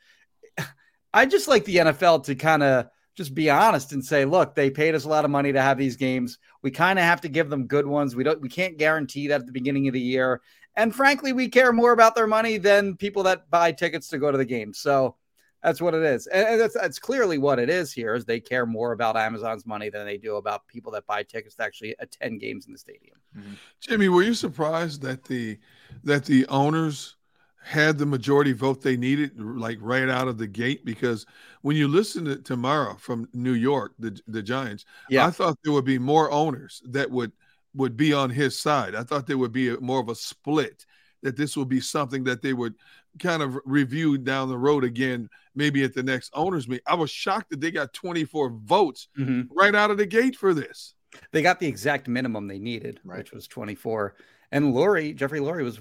I 1.13 1.25
just 1.25 1.47
like 1.47 1.65
the 1.65 1.77
NFL 1.77 2.25
to 2.25 2.35
kind 2.35 2.63
of 2.63 2.87
just 3.15 3.35
be 3.35 3.49
honest 3.49 3.91
and 3.91 4.03
say, 4.03 4.25
look, 4.25 4.55
they 4.55 4.69
paid 4.69 4.95
us 4.95 5.03
a 5.03 5.09
lot 5.09 5.25
of 5.25 5.31
money 5.31 5.51
to 5.51 5.61
have 5.61 5.77
these 5.77 5.97
games. 5.97 6.37
We 6.61 6.71
kind 6.71 6.97
of 6.97 7.05
have 7.05 7.21
to 7.21 7.29
give 7.29 7.49
them 7.49 7.67
good 7.67 7.85
ones. 7.85 8.15
We 8.15 8.23
don't 8.23 8.41
we 8.41 8.49
can't 8.49 8.77
guarantee 8.77 9.27
that 9.27 9.41
at 9.41 9.45
the 9.45 9.51
beginning 9.51 9.87
of 9.87 9.93
the 9.93 10.01
year. 10.01 10.41
And 10.75 10.95
frankly, 10.95 11.33
we 11.33 11.49
care 11.49 11.73
more 11.73 11.91
about 11.91 12.15
their 12.15 12.27
money 12.27 12.57
than 12.57 12.95
people 12.95 13.23
that 13.23 13.49
buy 13.49 13.71
tickets 13.71 14.07
to 14.09 14.17
go 14.17 14.31
to 14.31 14.37
the 14.37 14.45
game. 14.45 14.73
So 14.73 15.15
that's 15.63 15.81
what 15.81 15.93
it 15.93 16.03
is. 16.03 16.27
And 16.27 16.59
that's, 16.59 16.73
that's 16.73 16.99
clearly 16.99 17.37
what 17.37 17.59
it 17.59 17.69
is 17.69 17.91
here 17.91 18.15
is 18.15 18.25
they 18.25 18.39
care 18.39 18.65
more 18.65 18.93
about 18.93 19.17
Amazon's 19.17 19.65
money 19.65 19.89
than 19.89 20.05
they 20.05 20.17
do 20.17 20.37
about 20.37 20.67
people 20.67 20.91
that 20.93 21.05
buy 21.05 21.23
tickets 21.23 21.55
to 21.55 21.63
actually 21.63 21.95
attend 21.99 22.39
games 22.39 22.65
in 22.65 22.71
the 22.71 22.79
stadium. 22.79 23.17
Mm-hmm. 23.37 23.53
Jimmy, 23.81 24.09
were 24.09 24.23
you 24.23 24.33
surprised 24.33 25.01
that 25.01 25.25
the 25.25 25.57
that 26.03 26.25
the 26.25 26.45
owners 26.47 27.17
had 27.61 27.97
the 27.97 28.05
majority 28.05 28.53
vote 28.53 28.81
they 28.81 28.95
needed, 28.95 29.37
like 29.37 29.77
right 29.81 30.07
out 30.07 30.29
of 30.29 30.37
the 30.37 30.47
gate? 30.47 30.85
Because 30.85 31.25
when 31.61 31.75
you 31.75 31.89
listen 31.89 32.23
to 32.25 32.37
tomorrow 32.37 32.95
from 32.95 33.27
New 33.33 33.53
York, 33.53 33.93
the 33.99 34.17
the 34.27 34.41
Giants, 34.41 34.85
Yeah. 35.09 35.25
I 35.25 35.31
thought 35.31 35.57
there 35.63 35.73
would 35.73 35.85
be 35.85 35.99
more 35.99 36.31
owners 36.31 36.81
that 36.85 37.11
would 37.11 37.33
would 37.75 37.97
be 37.97 38.13
on 38.13 38.29
his 38.29 38.57
side. 38.59 38.95
I 38.95 39.03
thought 39.03 39.27
there 39.27 39.37
would 39.37 39.51
be 39.51 39.69
a, 39.69 39.79
more 39.79 39.99
of 39.99 40.09
a 40.09 40.15
split. 40.15 40.85
That 41.21 41.35
this 41.35 41.57
would 41.57 41.67
be 41.67 41.81
something 41.81 42.23
that 42.23 42.41
they 42.41 42.53
would 42.53 42.75
kind 43.19 43.41
of 43.41 43.57
review 43.65 44.17
down 44.17 44.49
the 44.49 44.57
road 44.57 44.83
again, 44.83 45.29
maybe 45.55 45.83
at 45.83 45.93
the 45.93 46.03
next 46.03 46.31
owners 46.33 46.67
meeting. 46.67 46.83
I 46.87 46.95
was 46.95 47.11
shocked 47.11 47.49
that 47.49 47.61
they 47.61 47.71
got 47.71 47.93
24 47.93 48.49
votes 48.63 49.07
mm-hmm. 49.17 49.41
right 49.51 49.75
out 49.75 49.91
of 49.91 49.97
the 49.97 50.05
gate 50.05 50.35
for 50.35 50.53
this. 50.53 50.93
They 51.31 51.41
got 51.41 51.59
the 51.59 51.67
exact 51.67 52.07
minimum 52.07 52.47
they 52.47 52.59
needed, 52.59 52.99
which 53.03 53.31
was 53.31 53.47
24. 53.47 54.15
And 54.51 54.73
Lurie, 54.73 55.15
Jeffrey 55.15 55.39
Lurie 55.39 55.63
was 55.63 55.79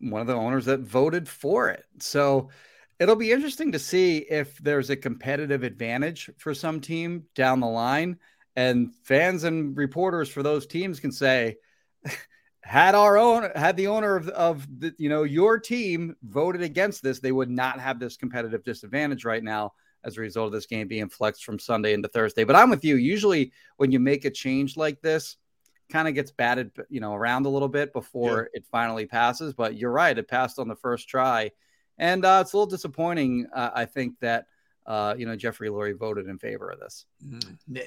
one 0.00 0.20
of 0.20 0.26
the 0.26 0.34
owners 0.34 0.66
that 0.66 0.80
voted 0.80 1.28
for 1.28 1.68
it. 1.68 1.84
So 1.98 2.50
it'll 2.98 3.16
be 3.16 3.32
interesting 3.32 3.72
to 3.72 3.78
see 3.78 4.18
if 4.18 4.58
there's 4.58 4.90
a 4.90 4.96
competitive 4.96 5.62
advantage 5.62 6.30
for 6.38 6.54
some 6.54 6.80
team 6.80 7.24
down 7.34 7.60
the 7.60 7.66
line. 7.66 8.18
And 8.56 8.94
fans 9.04 9.44
and 9.44 9.76
reporters 9.76 10.28
for 10.28 10.42
those 10.42 10.66
teams 10.66 11.00
can 11.00 11.12
say, 11.12 11.56
had 12.62 12.94
our 12.94 13.16
own 13.16 13.50
had 13.54 13.76
the 13.76 13.86
owner 13.86 14.16
of, 14.16 14.28
of 14.28 14.80
the, 14.80 14.94
you 14.98 15.08
know 15.08 15.22
your 15.22 15.58
team 15.58 16.16
voted 16.22 16.62
against 16.62 17.02
this, 17.02 17.20
they 17.20 17.32
would 17.32 17.50
not 17.50 17.80
have 17.80 17.98
this 17.98 18.16
competitive 18.16 18.64
disadvantage 18.64 19.24
right 19.24 19.42
now 19.42 19.72
as 20.04 20.16
a 20.16 20.20
result 20.20 20.46
of 20.46 20.52
this 20.52 20.66
game 20.66 20.88
being 20.88 21.08
flexed 21.08 21.44
from 21.44 21.58
Sunday 21.58 21.92
into 21.92 22.08
Thursday. 22.08 22.44
But 22.44 22.56
I'm 22.56 22.70
with 22.70 22.84
you. 22.84 22.96
Usually, 22.96 23.52
when 23.76 23.90
you 23.90 24.00
make 24.00 24.24
a 24.24 24.30
change 24.30 24.76
like 24.76 25.00
this, 25.00 25.36
kind 25.90 26.08
of 26.08 26.14
gets 26.14 26.30
batted, 26.30 26.70
you 26.88 27.00
know, 27.00 27.14
around 27.14 27.46
a 27.46 27.48
little 27.48 27.68
bit 27.68 27.92
before 27.92 28.50
it 28.52 28.64
finally 28.70 29.06
passes. 29.06 29.54
But 29.54 29.76
you're 29.76 29.90
right; 29.92 30.16
it 30.16 30.28
passed 30.28 30.58
on 30.58 30.68
the 30.68 30.76
first 30.76 31.08
try, 31.08 31.50
and 31.96 32.24
uh, 32.24 32.40
it's 32.42 32.52
a 32.52 32.56
little 32.56 32.70
disappointing. 32.70 33.46
Uh, 33.54 33.70
I 33.74 33.84
think 33.84 34.14
that 34.20 34.46
uh, 34.88 35.14
you 35.18 35.26
know 35.26 35.36
Jeffrey 35.36 35.68
Lurie 35.68 35.96
voted 35.96 36.26
in 36.28 36.38
favor 36.38 36.70
of 36.70 36.80
this. 36.80 37.04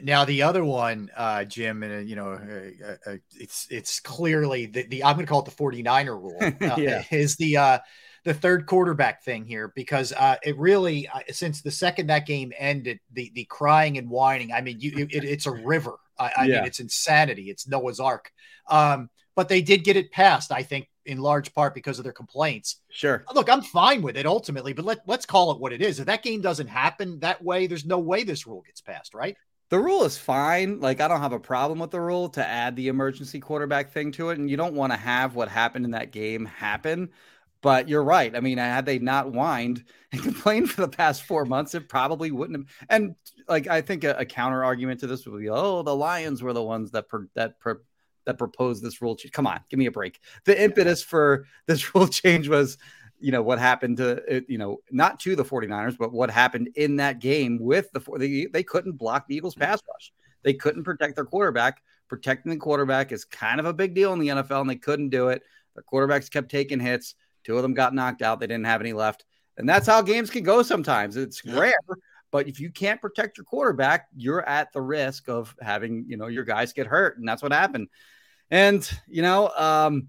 Now 0.04 0.24
the 0.24 0.44
other 0.44 0.64
one, 0.64 1.10
uh, 1.18 1.44
Jim, 1.46 1.82
and 1.82 1.94
uh, 1.94 1.98
you 1.98 2.16
know, 2.16 2.34
uh, 2.34 3.10
uh, 3.10 3.16
it's 3.36 3.66
it's 3.72 4.00
clearly 4.00 4.68
the, 4.68 4.84
the 4.84 5.04
I'm 5.04 5.16
going 5.16 5.26
to 5.26 5.30
call 5.30 5.42
it 5.42 5.46
the 5.46 5.52
49er 5.52 6.08
rule. 6.10 6.40
Uh, 6.62 6.76
Yeah. 6.78 7.04
is 7.12 7.36
the 7.38 7.58
uh, 7.58 7.80
the 8.24 8.36
third 8.36 8.68
quarterback 8.68 9.24
thing 9.26 9.46
here 9.46 9.74
because 9.76 10.14
uh, 10.14 10.36
it 10.44 10.56
really 10.60 11.10
since 11.30 11.64
the 11.64 11.72
second 11.72 12.08
that 12.08 12.28
game 12.28 12.54
ended, 12.56 13.00
the 13.12 13.32
the 13.34 13.46
crying 13.46 13.98
and 13.98 14.08
whining. 14.08 14.52
I 14.54 14.62
mean, 14.62 14.80
you 14.80 15.08
it, 15.10 15.24
it's 15.24 15.48
a 15.48 15.52
river. 15.52 15.96
I, 16.20 16.32
I 16.38 16.46
Yeah. 16.46 16.58
mean, 16.58 16.66
it's 16.68 16.80
insanity. 16.80 17.50
It's 17.50 17.68
Noah's 17.68 18.00
Ark. 18.00 18.32
Um, 18.70 19.10
but 19.36 19.50
they 19.50 19.64
did 19.64 19.84
get 19.84 19.96
it 19.96 20.12
passed. 20.12 20.52
I 20.52 20.62
think 20.62 20.88
in 21.06 21.20
large 21.20 21.54
part 21.54 21.74
because 21.74 21.98
of 21.98 22.04
their 22.04 22.14
complaints. 22.14 22.82
Sure. 22.90 23.26
Look, 23.34 23.50
I'm 23.50 23.62
fine 23.62 24.02
with 24.02 24.18
it 24.18 24.26
ultimately, 24.26 24.74
but 24.74 24.86
let 24.86 25.00
let's 25.08 25.26
call 25.26 25.52
it 25.52 25.60
what 25.60 25.74
it 25.74 25.82
is. 25.82 26.00
If 26.00 26.06
that 26.06 26.24
game 26.24 26.42
doesn't 26.42 26.68
happen 26.68 27.20
that 27.20 27.44
way, 27.44 27.68
there's 27.68 27.86
no 27.86 28.00
way 28.00 28.24
this 28.24 28.48
rule 28.48 28.64
gets 28.66 28.82
passed, 28.82 29.14
right? 29.14 29.36
The 29.70 29.80
rule 29.80 30.04
is 30.04 30.18
fine. 30.18 30.80
Like 30.80 31.00
I 31.00 31.08
don't 31.08 31.22
have 31.22 31.34
a 31.34 31.40
problem 31.40 31.80
with 31.80 31.92
the 31.92 32.02
rule 32.02 32.30
to 32.30 32.46
add 32.46 32.76
the 32.76 32.90
emergency 32.90 33.40
quarterback 33.40 33.92
thing 33.92 34.12
to 34.14 34.30
it, 34.30 34.38
and 34.38 34.50
you 34.50 34.58
don't 34.58 34.76
want 34.76 34.92
to 34.94 34.98
have 34.98 35.36
what 35.36 35.48
happened 35.48 35.86
in 35.86 35.92
that 35.92 36.12
game 36.12 36.46
happen. 36.46 37.10
But 37.62 37.88
you're 37.88 38.04
right. 38.04 38.36
I 38.36 38.40
mean, 38.40 38.58
had 38.58 38.86
they 38.86 38.98
not 39.00 39.32
whined 39.32 39.84
and 40.12 40.22
complained 40.22 40.70
for 40.70 40.82
the 40.82 40.90
past 40.90 41.24
four 41.24 41.46
months, 41.46 41.76
it 41.76 41.90
probably 41.90 42.32
wouldn't 42.32 42.58
have. 42.58 42.88
And 42.90 43.16
like, 43.48 43.68
I 43.68 43.82
think 43.82 44.04
a, 44.04 44.16
a 44.18 44.26
counter 44.26 44.63
argument 44.63 45.00
to 45.02 45.08
this 45.08 45.25
would 45.25 45.40
be, 45.40 45.50
oh, 45.50 45.84
the 45.84 45.96
Lions 45.96 46.42
were 46.42 46.54
the 46.54 46.63
ones 46.63 46.92
that 46.92 47.08
per, 47.08 47.28
that 47.36 47.60
per, 47.60 47.82
that 48.26 48.38
proposed 48.38 48.84
this 48.84 49.02
rule 49.02 49.15
change. 49.15 49.32
Come 49.32 49.48
on, 49.48 49.62
give 49.69 49.80
me 49.80 49.86
a 49.88 49.92
break. 49.92 50.19
The 50.46 50.62
impetus 50.62 51.02
for 51.02 51.46
this 51.67 51.94
rule 51.94 52.08
change 52.08 52.48
was, 52.48 52.78
you 53.19 53.32
know, 53.32 53.42
what 53.42 53.60
happened 53.60 53.98
to 53.98 54.24
it, 54.28 54.46
you 54.48 54.58
know, 54.58 54.78
not 54.92 55.19
to 55.22 55.36
the 55.36 55.46
49ers, 55.46 55.98
but 55.98 56.12
what 56.12 56.32
happened 56.32 56.69
in 56.76 56.98
that 56.98 57.19
game 57.19 57.60
with 57.60 57.92
the 57.92 58.00
four. 58.00 58.17
They, 58.17 58.46
they 58.46 58.63
couldn't 58.63 58.94
block 58.94 59.28
the 59.28 59.36
Eagles 59.36 59.56
pass 59.56 59.80
rush. 59.88 60.12
They 60.44 60.54
couldn't 60.54 60.84
protect 60.84 61.15
their 61.15 61.26
quarterback. 61.26 61.82
Protecting 62.08 62.52
the 62.52 62.58
quarterback 62.58 63.12
is 63.12 63.24
kind 63.24 63.60
of 63.60 63.65
a 63.65 63.74
big 63.74 63.94
deal 63.94 64.12
in 64.13 64.19
the 64.19 64.30
NFL, 64.30 64.62
and 64.62 64.69
they 64.69 64.76
couldn't 64.76 65.10
do 65.10 65.30
it. 65.30 65.44
Their 65.76 65.84
quarterbacks 65.84 66.30
kept 66.30 66.50
taking 66.50 66.80
hits. 66.80 67.15
Two 67.44 67.56
of 67.56 67.62
them 67.62 67.74
got 67.74 67.94
knocked 67.94 68.22
out. 68.22 68.40
They 68.40 68.48
didn't 68.48 68.65
have 68.65 68.82
any 68.82 68.94
left. 68.94 69.26
And 69.58 69.67
that's 69.67 69.88
how 69.88 70.02
games 70.02 70.30
can 70.30 70.44
go 70.44 70.63
sometimes. 70.63 71.17
It's 71.17 71.46
rare, 71.46 71.74
but 72.32 72.48
if 72.48 72.60
you 72.60 72.71
can't 72.71 73.02
protect 73.02 73.38
your 73.38 73.46
quarterback, 73.46 74.08
you're 74.15 74.48
at 74.48 74.71
the 74.73 74.82
risk 74.82 75.29
of 75.29 75.54
having, 75.62 76.06
you 76.08 76.17
know, 76.17 76.27
your 76.27 76.46
guys 76.46 76.73
get 76.73 76.88
hurt. 76.88 77.17
And 77.17 77.27
that's 77.27 77.44
what 77.44 77.52
happened. 77.52 77.90
And, 78.50 78.90
you 79.08 79.21
know, 79.21 79.50
um, 79.50 80.08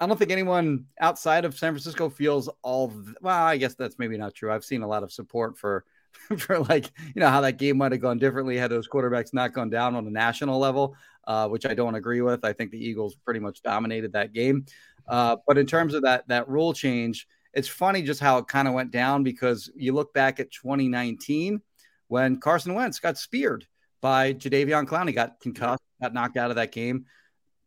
I 0.00 0.06
don't 0.06 0.16
think 0.16 0.30
anyone 0.30 0.86
outside 1.00 1.44
of 1.44 1.58
San 1.58 1.72
Francisco 1.72 2.08
feels 2.08 2.48
all. 2.62 2.88
th- 2.88 3.16
well, 3.20 3.44
I 3.44 3.56
guess 3.56 3.74
that's 3.74 3.98
maybe 3.98 4.16
not 4.16 4.34
true. 4.34 4.52
I've 4.52 4.64
seen 4.64 4.82
a 4.82 4.88
lot 4.88 5.02
of 5.02 5.12
support 5.12 5.58
for 5.58 5.84
for 6.38 6.60
like 6.60 6.90
you 7.14 7.20
know 7.20 7.28
how 7.28 7.40
that 7.40 7.58
game 7.58 7.78
might 7.78 7.92
have 7.92 8.00
gone 8.00 8.18
differently 8.18 8.56
had 8.56 8.70
those 8.70 8.88
quarterbacks 8.88 9.34
not 9.34 9.52
gone 9.52 9.70
down 9.70 9.94
on 9.94 10.06
a 10.06 10.10
national 10.10 10.58
level, 10.58 10.94
uh, 11.26 11.48
which 11.48 11.66
I 11.66 11.74
don't 11.74 11.96
agree 11.96 12.20
with. 12.20 12.44
I 12.44 12.52
think 12.52 12.70
the 12.70 12.82
Eagles 12.82 13.16
pretty 13.16 13.40
much 13.40 13.62
dominated 13.62 14.12
that 14.12 14.32
game. 14.32 14.64
Uh, 15.06 15.36
but 15.46 15.58
in 15.58 15.66
terms 15.66 15.94
of 15.94 16.02
that 16.02 16.28
that 16.28 16.48
rule 16.48 16.72
change, 16.72 17.26
it's 17.54 17.68
funny 17.68 18.02
just 18.02 18.20
how 18.20 18.38
it 18.38 18.48
kind 18.48 18.68
of 18.68 18.74
went 18.74 18.90
down 18.90 19.22
because 19.22 19.70
you 19.74 19.92
look 19.92 20.12
back 20.12 20.40
at 20.40 20.50
2019 20.50 21.60
when 22.08 22.40
Carson 22.40 22.74
Wentz 22.74 22.98
got 22.98 23.18
speared 23.18 23.66
by 24.00 24.32
Jadeveon 24.32 24.86
Clowney, 24.86 25.14
got 25.14 25.40
concussed, 25.40 25.82
got 26.00 26.14
knocked 26.14 26.36
out 26.36 26.50
of 26.50 26.56
that 26.56 26.72
game. 26.72 27.06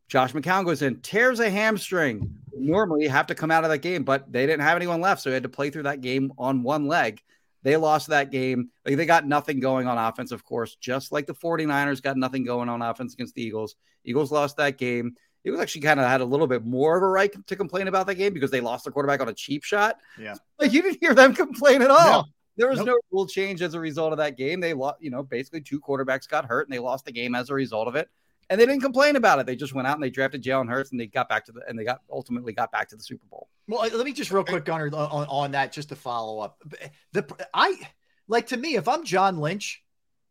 Josh 0.08 0.32
McCown 0.32 0.64
goes 0.64 0.82
in, 0.82 1.00
tears 1.00 1.40
a 1.40 1.48
hamstring. 1.48 2.34
Normally, 2.54 3.04
you 3.04 3.10
have 3.10 3.28
to 3.28 3.34
come 3.34 3.50
out 3.50 3.64
of 3.64 3.70
that 3.70 3.78
game, 3.78 4.04
but 4.04 4.30
they 4.30 4.46
didn't 4.46 4.62
have 4.62 4.76
anyone 4.76 5.00
left, 5.00 5.22
so 5.22 5.30
they 5.30 5.34
had 5.34 5.42
to 5.42 5.48
play 5.48 5.70
through 5.70 5.84
that 5.84 6.00
game 6.00 6.32
on 6.36 6.62
one 6.62 6.86
leg. 6.86 7.22
They 7.62 7.76
lost 7.76 8.08
that 8.08 8.30
game. 8.30 8.70
Like, 8.84 8.96
they 8.96 9.06
got 9.06 9.26
nothing 9.26 9.60
going 9.60 9.86
on 9.86 9.96
offense, 9.96 10.32
of 10.32 10.44
course, 10.44 10.76
just 10.76 11.12
like 11.12 11.26
the 11.26 11.34
49ers 11.34 12.02
got 12.02 12.16
nothing 12.16 12.44
going 12.44 12.68
on 12.68 12.82
offense 12.82 13.14
against 13.14 13.34
the 13.34 13.42
Eagles. 13.42 13.76
Eagles 14.04 14.32
lost 14.32 14.56
that 14.56 14.78
game. 14.78 15.14
Eagles 15.44 15.60
actually 15.60 15.80
kind 15.82 15.98
of 16.00 16.06
had 16.06 16.20
a 16.20 16.24
little 16.24 16.46
bit 16.46 16.64
more 16.64 16.96
of 16.96 17.02
a 17.02 17.08
right 17.08 17.30
to 17.46 17.56
complain 17.56 17.88
about 17.88 18.06
that 18.06 18.14
game 18.14 18.32
because 18.32 18.50
they 18.50 18.60
lost 18.60 18.84
their 18.84 18.92
quarterback 18.92 19.20
on 19.20 19.28
a 19.28 19.34
cheap 19.34 19.64
shot. 19.64 19.98
Yeah. 20.18 20.34
Like 20.58 20.72
you 20.72 20.82
didn't 20.82 20.98
hear 21.00 21.14
them 21.14 21.34
complain 21.34 21.82
at 21.82 21.90
all. 21.90 22.22
No. 22.22 22.24
There 22.56 22.68
was 22.68 22.78
Nope. 22.78 22.86
no 22.88 22.98
rule 23.10 23.26
change 23.26 23.62
as 23.62 23.74
a 23.74 23.80
result 23.80 24.12
of 24.12 24.18
that 24.18 24.36
game. 24.36 24.60
They 24.60 24.74
lost, 24.74 24.98
you 25.00 25.10
know, 25.10 25.22
basically 25.22 25.62
two 25.62 25.80
quarterbacks 25.80 26.28
got 26.28 26.44
hurt 26.44 26.66
and 26.68 26.72
they 26.74 26.78
lost 26.78 27.04
the 27.06 27.12
game 27.12 27.34
as 27.34 27.48
a 27.50 27.54
result 27.54 27.88
of 27.88 27.96
it. 27.96 28.08
And 28.50 28.60
they 28.60 28.66
didn't 28.66 28.82
complain 28.82 29.16
about 29.16 29.38
it. 29.38 29.46
They 29.46 29.56
just 29.56 29.72
went 29.72 29.88
out 29.88 29.94
and 29.94 30.02
they 30.02 30.10
drafted 30.10 30.42
Jalen 30.42 30.68
Hurts 30.68 30.90
and 30.90 31.00
they 31.00 31.06
got 31.06 31.28
back 31.28 31.46
to 31.46 31.52
the 31.52 31.62
and 31.66 31.78
they 31.78 31.84
got 31.84 32.02
ultimately 32.10 32.52
got 32.52 32.70
back 32.70 32.88
to 32.90 32.96
the 32.96 33.02
Super 33.02 33.24
Bowl. 33.30 33.48
Well, 33.66 33.80
uh, 33.80 33.96
let 33.96 34.04
me 34.04 34.12
just 34.12 34.30
real 34.30 34.44
quick, 34.44 34.66
Gunner, 34.66 34.88
on, 34.88 35.26
on 35.28 35.52
that, 35.52 35.72
just 35.72 35.88
to 35.88 35.96
follow 35.96 36.40
up. 36.40 36.62
The 37.12 37.24
I 37.54 37.80
like 38.28 38.48
to 38.48 38.56
me, 38.58 38.74
if 38.76 38.88
I'm 38.88 39.04
John 39.04 39.38
Lynch, 39.38 39.82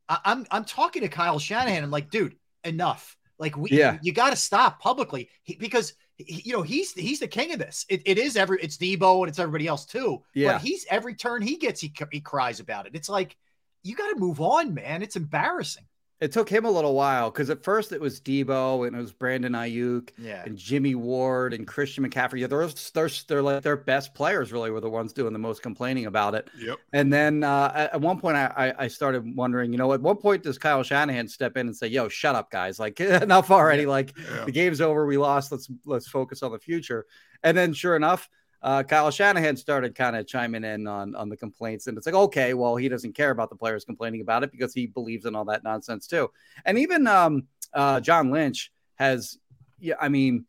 I, 0.07 0.19
I'm 0.25 0.45
I'm 0.51 0.65
talking 0.65 1.01
to 1.01 1.07
Kyle 1.07 1.39
Shanahan. 1.39 1.83
I'm 1.83 1.89
like, 1.89 2.11
dude, 2.11 2.35
enough. 2.63 3.17
Like, 3.41 3.57
we, 3.57 3.71
Yeah. 3.71 3.97
you 4.01 4.13
got 4.13 4.29
to 4.29 4.35
stop 4.37 4.79
publicly 4.79 5.29
he, 5.43 5.55
because 5.55 5.93
he, 6.17 6.43
you 6.45 6.53
know 6.53 6.61
he's 6.61 6.93
he's 6.93 7.19
the 7.19 7.27
king 7.27 7.51
of 7.51 7.59
this. 7.59 7.85
It, 7.89 8.03
it 8.05 8.17
is 8.19 8.37
every 8.37 8.61
it's 8.61 8.77
Deebo 8.77 9.21
and 9.21 9.29
it's 9.29 9.39
everybody 9.39 9.67
else 9.67 9.85
too. 9.85 10.23
Yeah. 10.35 10.53
But 10.53 10.61
he's 10.61 10.85
every 10.89 11.15
turn 11.15 11.41
he 11.41 11.57
gets, 11.57 11.81
he 11.81 11.91
he 12.11 12.21
cries 12.21 12.59
about 12.59 12.85
it. 12.85 12.93
It's 12.93 13.09
like 13.09 13.35
you 13.83 13.95
got 13.95 14.09
to 14.09 14.19
move 14.19 14.39
on, 14.39 14.75
man. 14.75 15.01
It's 15.01 15.15
embarrassing. 15.15 15.85
It 16.21 16.31
took 16.31 16.47
him 16.47 16.65
a 16.65 16.69
little 16.69 16.93
while 16.93 17.31
because 17.31 17.49
at 17.49 17.63
first 17.63 17.91
it 17.91 17.99
was 17.99 18.21
Deebo 18.21 18.85
and 18.85 18.95
it 18.95 18.99
was 18.99 19.11
Brandon 19.11 19.53
Aiyuk 19.53 20.09
Yeah. 20.19 20.43
and 20.45 20.55
Jimmy 20.55 20.93
Ward 20.93 21.51
and 21.53 21.65
Christian 21.65 22.07
McCaffrey. 22.07 22.39
Yeah, 22.41 22.47
they're, 22.47 22.67
they're, 22.93 23.09
they're 23.27 23.41
like 23.41 23.63
their 23.63 23.75
best 23.75 24.13
players 24.13 24.53
really 24.53 24.69
were 24.69 24.79
the 24.81 24.89
ones 24.89 25.13
doing 25.13 25.33
the 25.33 25.39
most 25.39 25.63
complaining 25.63 26.05
about 26.05 26.35
it. 26.35 26.47
Yep. 26.59 26.77
And 26.93 27.11
then 27.11 27.43
uh, 27.43 27.71
at, 27.73 27.95
at 27.95 28.01
one 28.01 28.19
point, 28.19 28.37
I, 28.37 28.53
I 28.77 28.83
I 28.83 28.87
started 28.87 29.35
wondering, 29.35 29.71
you 29.71 29.79
know, 29.79 29.91
at 29.93 30.01
one 30.01 30.17
point 30.17 30.43
does 30.43 30.59
Kyle 30.59 30.83
Shanahan 30.83 31.27
step 31.27 31.57
in 31.57 31.65
and 31.65 31.75
say, 31.75 31.87
"Yo, 31.87 32.07
shut 32.07 32.35
up, 32.35 32.51
guys! 32.51 32.79
Like 32.79 32.99
enough 32.99 33.49
already. 33.49 33.87
Like 33.87 34.15
Yeah. 34.17 34.45
the 34.45 34.51
game's 34.51 34.79
over. 34.79 35.07
We 35.07 35.17
lost. 35.17 35.51
Let's 35.51 35.69
let's 35.85 36.07
focus 36.07 36.43
on 36.43 36.51
the 36.51 36.59
future." 36.59 37.07
And 37.43 37.57
then, 37.57 37.73
sure 37.73 37.95
enough, 37.95 38.29
uh, 38.63 38.83
Kyle 38.83 39.09
Shanahan 39.09 39.57
started 39.57 39.95
kind 39.95 40.15
of 40.15 40.27
chiming 40.27 40.63
in 40.63 40.87
on 40.87 41.15
on 41.15 41.29
the 41.29 41.37
complaints, 41.37 41.87
and 41.87 41.97
it's 41.97 42.05
like, 42.05 42.15
okay, 42.15 42.53
well, 42.53 42.75
he 42.75 42.89
doesn't 42.89 43.13
care 43.13 43.31
about 43.31 43.49
the 43.49 43.55
players 43.55 43.85
complaining 43.85 44.21
about 44.21 44.43
it 44.43 44.51
because 44.51 44.73
he 44.73 44.87
believes 44.87 45.25
in 45.25 45.35
all 45.35 45.45
that 45.45 45.63
nonsense 45.63 46.07
too. 46.07 46.29
And 46.65 46.77
even 46.77 47.07
um, 47.07 47.47
uh, 47.73 47.99
John 47.99 48.29
Lynch 48.29 48.71
has, 48.95 49.39
yeah, 49.79 49.95
I 49.99 50.09
mean, 50.09 50.45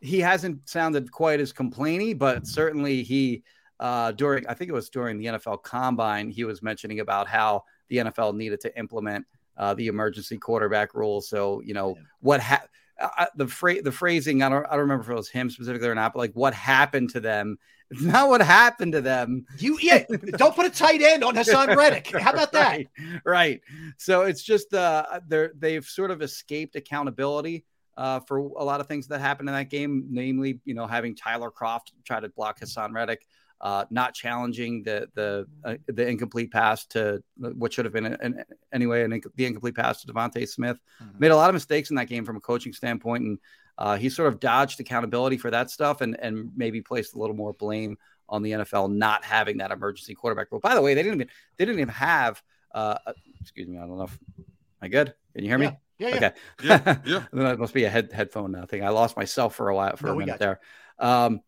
he 0.00 0.20
hasn't 0.20 0.68
sounded 0.68 1.10
quite 1.10 1.40
as 1.40 1.52
complainy, 1.52 2.16
but 2.16 2.46
certainly 2.46 3.02
he 3.02 3.42
uh, 3.80 4.12
during 4.12 4.46
I 4.46 4.54
think 4.54 4.70
it 4.70 4.74
was 4.74 4.90
during 4.90 5.18
the 5.18 5.26
NFL 5.26 5.62
Combine 5.62 6.30
he 6.30 6.44
was 6.44 6.62
mentioning 6.62 7.00
about 7.00 7.26
how 7.26 7.64
the 7.88 7.98
NFL 7.98 8.36
needed 8.36 8.60
to 8.60 8.78
implement 8.78 9.26
uh, 9.56 9.74
the 9.74 9.86
emergency 9.86 10.36
quarterback 10.36 10.94
rule. 10.94 11.20
So 11.20 11.60
you 11.62 11.74
know 11.74 11.96
what 12.20 12.40
ha- 12.40 12.66
uh, 13.00 13.26
the 13.34 13.46
phrase 13.46 13.82
the 13.82 13.92
phrasing 13.92 14.42
I 14.42 14.48
don't 14.48 14.66
I 14.66 14.70
don't 14.70 14.80
remember 14.80 15.04
if 15.04 15.10
it 15.10 15.14
was 15.14 15.28
him 15.28 15.50
specifically 15.50 15.88
or 15.88 15.94
not, 15.94 16.12
but 16.14 16.20
like 16.20 16.32
what 16.32 16.54
happened 16.54 17.10
to 17.10 17.20
them. 17.20 17.58
It's 17.88 18.02
not 18.02 18.28
what 18.28 18.40
happened 18.40 18.94
to 18.94 19.00
them. 19.00 19.46
You 19.58 19.78
yeah, 19.80 20.02
don't 20.32 20.56
put 20.56 20.66
a 20.66 20.70
tight 20.70 21.00
end 21.02 21.22
on 21.22 21.36
Haason 21.36 21.76
Reddick. 21.76 22.08
How 22.20 22.32
about 22.32 22.50
that? 22.58 22.78
right, 22.78 22.88
right. 23.24 23.60
So 23.96 24.22
it's 24.22 24.42
just 24.42 24.74
uh 24.74 25.20
they're 25.28 25.52
they've 25.56 25.84
sort 25.84 26.10
of 26.10 26.20
escaped 26.20 26.74
accountability 26.74 27.64
uh 27.96 28.18
for 28.26 28.38
a 28.38 28.64
lot 28.64 28.80
of 28.80 28.88
things 28.88 29.06
that 29.06 29.20
happened 29.20 29.48
in 29.48 29.54
that 29.54 29.70
game, 29.70 30.04
namely, 30.10 30.58
you 30.64 30.74
know, 30.74 30.88
having 30.88 31.14
Tyler 31.14 31.52
Kroft 31.52 31.92
try 32.02 32.18
to 32.18 32.28
block 32.30 32.58
Haason 32.58 32.92
Reddick, 32.92 33.24
uh 33.60 33.84
not 33.90 34.14
challenging 34.14 34.82
the 34.82 35.08
the 35.14 35.46
uh, 35.64 35.74
the 35.86 36.06
incomplete 36.06 36.52
pass 36.52 36.86
to 36.86 37.22
what 37.38 37.72
should 37.72 37.84
have 37.84 37.94
been 37.94 38.06
an, 38.06 38.16
an 38.20 38.44
anyway 38.72 39.02
an, 39.02 39.10
inc- 39.12 39.32
the 39.36 39.46
incomplete 39.46 39.74
pass 39.74 40.02
to 40.02 40.12
DeVonta 40.12 40.46
Smith. 40.48 40.78
Made 41.18 41.30
a 41.30 41.36
lot 41.36 41.48
of 41.48 41.54
mistakes 41.54 41.90
in 41.90 41.96
that 41.96 42.08
game 42.08 42.24
from 42.24 42.36
a 42.36 42.40
coaching 42.40 42.72
standpoint 42.72 43.24
and 43.24 43.38
uh, 43.78 43.96
he 43.96 44.08
sort 44.08 44.28
of 44.28 44.40
dodged 44.40 44.80
accountability 44.80 45.36
for 45.36 45.50
that 45.50 45.70
stuff 45.70 46.00
and 46.00 46.18
and 46.20 46.50
maybe 46.56 46.80
placed 46.80 47.14
a 47.14 47.18
little 47.18 47.36
more 47.36 47.52
blame 47.52 47.96
on 48.28 48.42
the 48.42 48.52
NFL 48.52 48.90
not 48.90 49.24
having 49.24 49.58
that 49.58 49.70
emergency 49.70 50.14
quarterback 50.14 50.50
rule. 50.50 50.60
By 50.60 50.74
the 50.74 50.82
way, 50.82 50.94
they 50.94 51.02
didn't 51.02 51.16
even 51.20 51.28
they 51.56 51.64
didn't 51.64 51.80
even 51.80 51.94
have 51.94 52.42
uh 52.74 52.98
uh, 53.06 53.12
excuse 53.40 53.68
me, 53.68 53.76
I 53.76 53.80
don't 53.80 53.96
know 53.96 54.04
if 54.04 54.18
am 54.38 54.44
I 54.82 54.88
good? 54.88 55.14
Can 55.34 55.44
you 55.44 55.50
hear 55.50 55.58
me? 55.58 55.76
Yeah, 55.98 56.08
yeah, 56.08 56.16
Okay. 56.16 56.32
Yeah, 56.62 56.96
yeah. 57.06 57.24
that 57.32 57.58
must 57.58 57.74
be 57.74 57.84
a 57.84 57.90
head 57.90 58.12
headphone 58.12 58.54
uh, 58.54 58.66
thing. 58.66 58.84
I 58.84 58.90
lost 58.90 59.16
myself 59.16 59.54
for 59.54 59.68
a 59.68 59.74
while 59.74 59.96
for 59.96 60.08
No, 60.08 60.12
a 60.12 60.16
we 60.16 60.24
minute 60.24 60.38
there. 60.38 60.60
Um 60.98 61.40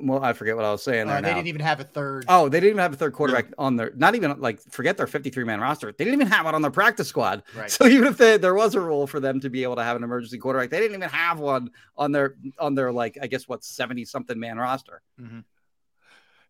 well, 0.00 0.22
I 0.22 0.32
forget 0.32 0.56
what 0.56 0.64
I 0.64 0.70
was 0.72 0.82
saying 0.82 1.08
Uh, 1.08 1.16
they 1.20 1.28
now. 1.28 1.34
didn't 1.34 1.48
even 1.48 1.60
have 1.60 1.80
a 1.80 1.84
third. 1.84 2.24
Oh, 2.28 2.48
they 2.48 2.60
didn't 2.60 2.70
even 2.70 2.78
have 2.82 2.92
a 2.92 2.96
third 2.96 3.12
quarterback 3.12 3.46
on 3.58 3.76
their 3.76 3.92
not 3.96 4.14
even 4.14 4.40
like 4.40 4.60
forget 4.70 4.96
their 4.96 5.06
53 5.06 5.44
man 5.44 5.60
roster. 5.60 5.92
They 5.92 6.04
didn't 6.04 6.20
even 6.20 6.28
have 6.32 6.44
one 6.44 6.54
on 6.54 6.62
their 6.62 6.70
practice 6.70 7.08
squad. 7.08 7.42
Right. 7.56 7.70
So 7.70 7.86
even 7.86 8.06
if 8.08 8.16
they, 8.16 8.36
there 8.38 8.54
was 8.54 8.74
a 8.74 8.80
rule 8.80 9.06
for 9.06 9.20
them 9.20 9.40
to 9.40 9.50
be 9.50 9.62
able 9.62 9.76
to 9.76 9.84
have 9.84 9.96
an 9.96 10.04
emergency 10.04 10.38
quarterback, 10.38 10.70
they 10.70 10.78
didn't 10.80 10.96
even 10.96 11.08
have 11.10 11.38
one 11.40 11.70
on 11.96 12.12
their 12.12 12.34
on 12.58 12.74
their 12.74 12.92
like 12.92 13.18
I 13.20 13.26
guess 13.26 13.48
what 13.48 13.64
70 13.64 14.04
something 14.04 14.38
man 14.38 14.58
roster. 14.58 15.02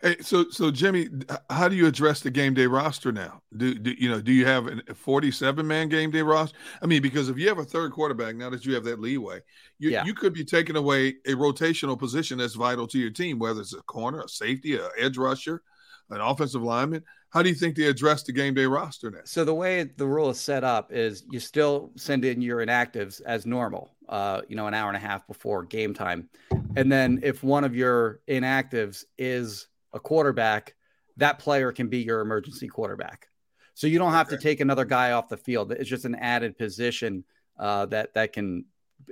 Hey, 0.00 0.16
so 0.20 0.48
so 0.50 0.70
Jimmy, 0.70 1.08
how 1.50 1.68
do 1.68 1.74
you 1.74 1.86
address 1.86 2.20
the 2.20 2.30
game 2.30 2.54
day 2.54 2.66
roster 2.66 3.10
now? 3.10 3.42
Do, 3.56 3.74
do 3.74 3.94
you 3.98 4.08
know? 4.08 4.20
Do 4.20 4.30
you 4.32 4.46
have 4.46 4.68
a 4.68 4.94
forty-seven 4.94 5.66
man 5.66 5.88
game 5.88 6.12
day 6.12 6.22
roster? 6.22 6.56
I 6.80 6.86
mean, 6.86 7.02
because 7.02 7.28
if 7.28 7.36
you 7.36 7.48
have 7.48 7.58
a 7.58 7.64
third 7.64 7.90
quarterback 7.90 8.36
now 8.36 8.48
that 8.50 8.64
you 8.64 8.74
have 8.74 8.84
that 8.84 9.00
leeway, 9.00 9.40
you 9.80 9.90
Yeah. 9.90 10.04
you 10.04 10.14
could 10.14 10.32
be 10.32 10.44
taking 10.44 10.76
away 10.76 11.16
a 11.26 11.32
rotational 11.32 11.98
position 11.98 12.38
that's 12.38 12.54
vital 12.54 12.86
to 12.86 12.98
your 12.98 13.10
team, 13.10 13.40
whether 13.40 13.60
it's 13.60 13.74
a 13.74 13.82
corner, 13.82 14.20
a 14.20 14.28
safety, 14.28 14.76
a 14.76 14.88
edge 14.96 15.18
rusher, 15.18 15.62
an 16.10 16.20
offensive 16.20 16.62
lineman. 16.62 17.02
How 17.30 17.42
do 17.42 17.48
you 17.48 17.54
think 17.56 17.74
they 17.76 17.86
address 17.86 18.22
the 18.22 18.32
game 18.32 18.54
day 18.54 18.66
roster 18.66 19.10
now? 19.10 19.18
So 19.24 19.44
the 19.44 19.54
way 19.54 19.82
the 19.82 20.06
rule 20.06 20.30
is 20.30 20.40
set 20.40 20.62
up 20.62 20.92
is 20.92 21.24
you 21.28 21.40
still 21.40 21.90
send 21.96 22.24
in 22.24 22.40
your 22.40 22.64
inactives 22.64 23.20
as 23.26 23.46
normal, 23.46 23.96
uh, 24.08 24.42
you 24.48 24.54
know, 24.54 24.68
an 24.68 24.74
hour 24.74 24.88
and 24.88 24.96
a 24.96 25.00
half 25.00 25.26
before 25.26 25.64
game 25.64 25.92
time. 25.92 26.28
And 26.76 26.90
then 26.90 27.18
if 27.24 27.42
one 27.42 27.64
of 27.64 27.74
your 27.74 28.20
inactives 28.28 29.04
is 29.18 29.66
a 29.98 30.00
quarterback, 30.00 30.74
that 31.18 31.38
player 31.38 31.72
can 31.72 31.88
be 31.88 31.98
your 31.98 32.20
emergency 32.20 32.68
quarterback. 32.68 33.28
So 33.74 33.86
you 33.86 33.98
don't 33.98 34.12
have 34.12 34.28
to 34.30 34.38
take 34.38 34.60
another 34.60 34.84
guy 34.84 35.12
off 35.12 35.28
the 35.28 35.36
field. 35.36 35.72
It's 35.72 35.88
just 35.88 36.04
an 36.04 36.14
added 36.14 36.56
position 36.58 37.24
uh, 37.58 37.86
that 37.86 38.14
that 38.14 38.32
can 38.32 38.64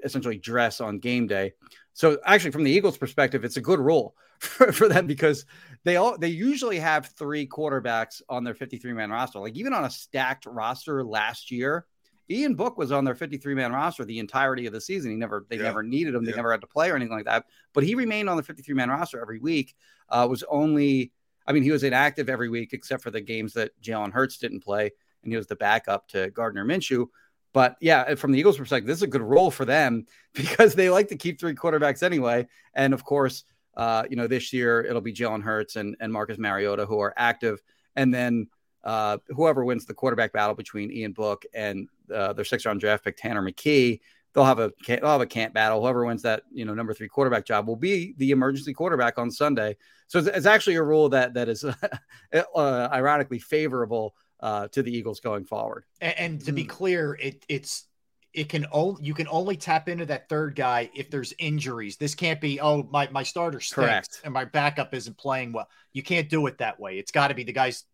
essentially 0.02 0.38
dress 0.38 0.80
on 0.80 0.98
game 0.98 1.26
day. 1.26 1.52
So 1.92 2.18
actually, 2.24 2.50
from 2.50 2.64
the 2.64 2.70
Eagles' 2.70 2.98
perspective, 2.98 3.44
it's 3.44 3.56
a 3.56 3.60
good 3.60 3.78
rule 3.78 4.16
for, 4.38 4.72
for 4.72 4.88
them 4.88 5.06
because 5.06 5.44
they 5.84 5.96
all 5.96 6.18
they 6.18 6.28
usually 6.28 6.78
have 6.78 7.06
three 7.06 7.46
quarterbacks 7.46 8.22
on 8.28 8.44
their 8.44 8.54
53 8.54 8.92
man 8.92 9.10
roster. 9.10 9.38
Like 9.38 9.56
even 9.56 9.72
on 9.72 9.84
a 9.84 9.90
stacked 9.90 10.46
roster 10.46 11.04
last 11.04 11.50
year, 11.50 11.86
Ian 12.30 12.54
Book 12.54 12.76
was 12.76 12.90
on 12.92 13.04
their 13.04 13.14
53 13.14 13.54
man 13.54 13.72
roster 13.72 14.04
the 14.04 14.18
entirety 14.18 14.66
of 14.66 14.72
the 14.72 14.80
season. 14.80 15.10
He 15.12 15.16
never 15.16 15.46
they 15.48 15.56
Yeah. 15.56 15.62
never 15.64 15.82
needed 15.82 16.14
him. 16.14 16.24
They 16.24 16.30
Yeah. 16.32 16.36
never 16.36 16.50
had 16.50 16.60
to 16.62 16.66
play 16.66 16.90
or 16.90 16.96
anything 16.96 17.14
like 17.14 17.26
that. 17.26 17.46
But 17.72 17.84
he 17.84 17.94
remained 17.94 18.28
on 18.28 18.36
the 18.36 18.42
53 18.42 18.74
man 18.74 18.90
roster 18.90 19.20
every 19.20 19.38
week. 19.38 19.74
Uh, 20.08 20.26
was 20.28 20.42
only 20.48 21.12
I 21.46 21.52
mean 21.52 21.62
he 21.62 21.70
was 21.70 21.84
inactive 21.84 22.28
every 22.28 22.48
week 22.48 22.72
except 22.72 23.02
for 23.02 23.10
the 23.10 23.20
games 23.20 23.52
that 23.54 23.70
Jalen 23.80 24.12
Hurts 24.12 24.38
didn't 24.38 24.60
play, 24.64 24.90
and 25.22 25.32
he 25.32 25.36
was 25.36 25.46
the 25.46 25.56
backup 25.56 26.08
to 26.08 26.30
Gardner 26.30 26.64
Minshew. 26.64 27.06
But 27.52 27.76
yeah, 27.80 28.14
from 28.16 28.32
the 28.32 28.38
Eagles' 28.38 28.58
perspective, 28.58 28.86
this 28.86 28.98
is 28.98 29.02
a 29.02 29.06
good 29.06 29.22
role 29.22 29.50
for 29.50 29.64
them 29.64 30.06
because 30.34 30.74
they 30.74 30.90
like 30.90 31.08
to 31.08 31.16
keep 31.16 31.38
three 31.40 31.54
quarterbacks 31.54 32.02
anyway. 32.02 32.46
And 32.74 32.92
of 32.92 33.04
course, 33.04 33.44
uh, 33.76 34.04
you 34.10 34.16
know, 34.16 34.26
this 34.26 34.52
year 34.52 34.82
it'll 34.82 35.00
be 35.00 35.12
Jalen 35.14 35.42
Hurts 35.42 35.76
and, 35.76 35.96
and 36.00 36.12
Marcus 36.12 36.38
Mariota 36.38 36.84
who 36.86 36.98
are 36.98 37.14
active. 37.16 37.62
And 37.94 38.12
then 38.12 38.48
uh, 38.84 39.18
whoever 39.28 39.64
wins 39.64 39.86
the 39.86 39.94
quarterback 39.94 40.32
battle 40.32 40.54
between 40.54 40.90
Ian 40.92 41.12
Book 41.12 41.44
and 41.54 41.88
uh, 42.14 42.32
their 42.32 42.44
six 42.44 42.64
round 42.66 42.80
draft 42.80 43.04
pick, 43.04 43.16
Tanner 43.16 43.42
McKee, 43.42 44.00
they'll 44.36 44.44
have 44.44 44.58
a 44.58 44.70
they'll 44.86 45.06
have 45.06 45.20
a 45.20 45.26
camp 45.26 45.54
battle. 45.54 45.80
Whoever 45.80 46.04
wins 46.04 46.22
that, 46.22 46.42
you 46.52 46.64
know, 46.64 46.74
number 46.74 46.92
three 46.92 47.08
quarterback 47.08 47.46
job 47.46 47.66
will 47.66 47.76
be 47.76 48.14
the 48.18 48.30
emergency 48.30 48.74
quarterback 48.74 49.18
on 49.18 49.30
Sunday. 49.30 49.76
So 50.08 50.18
it's, 50.18 50.28
it's 50.28 50.46
actually 50.46 50.76
a 50.76 50.82
rule 50.82 51.08
that 51.08 51.34
that 51.34 51.48
is 51.48 51.64
uh, 52.34 52.88
ironically 52.92 53.38
favorable 53.38 54.14
uh, 54.40 54.68
to 54.68 54.82
the 54.82 54.94
Eagles 54.94 55.20
going 55.20 55.44
forward. 55.44 55.84
And, 56.00 56.18
and 56.18 56.44
to 56.44 56.52
be 56.52 56.64
clear, 56.64 57.14
it 57.14 57.44
it's 57.48 57.86
it 58.34 58.50
can 58.50 58.66
only 58.70 59.02
you 59.02 59.14
can 59.14 59.26
only 59.28 59.56
tap 59.56 59.88
into 59.88 60.04
that 60.06 60.28
third 60.28 60.54
guy 60.54 60.90
if 60.94 61.10
there's 61.10 61.32
injuries. 61.38 61.96
This 61.96 62.14
can't 62.14 62.40
be 62.40 62.60
oh 62.60 62.82
my 62.90 63.08
my 63.10 63.22
starter 63.22 63.60
stinks 63.60 63.88
Correct. 63.88 64.20
and 64.22 64.34
my 64.34 64.44
backup 64.44 64.92
isn't 64.94 65.16
playing 65.16 65.52
well. 65.52 65.68
You 65.94 66.02
can't 66.02 66.28
do 66.28 66.46
it 66.46 66.58
that 66.58 66.78
way. 66.78 66.98
It's 66.98 67.10
got 67.10 67.28
to 67.28 67.34
be 67.34 67.44
the 67.44 67.52
guy's 67.54 67.84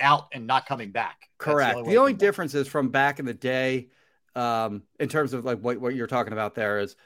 out 0.00 0.28
and 0.32 0.46
not 0.46 0.66
coming 0.66 0.90
back. 0.90 1.28
Correct. 1.38 1.74
The, 1.84 1.96
only 1.96 2.12
can 2.12 2.16
work. 2.16 2.18
difference 2.18 2.54
is 2.54 2.68
from 2.68 2.88
back 2.88 3.18
in 3.18 3.24
the 3.24 3.34
day, 3.34 3.88
um, 4.34 4.82
in 5.00 5.08
terms 5.08 5.32
of 5.32 5.44
like 5.44 5.58
what, 5.60 5.78
what 5.78 5.94
you're 5.94 6.06
talking 6.06 6.32
about 6.32 6.54
there 6.54 6.78
is 6.78 6.96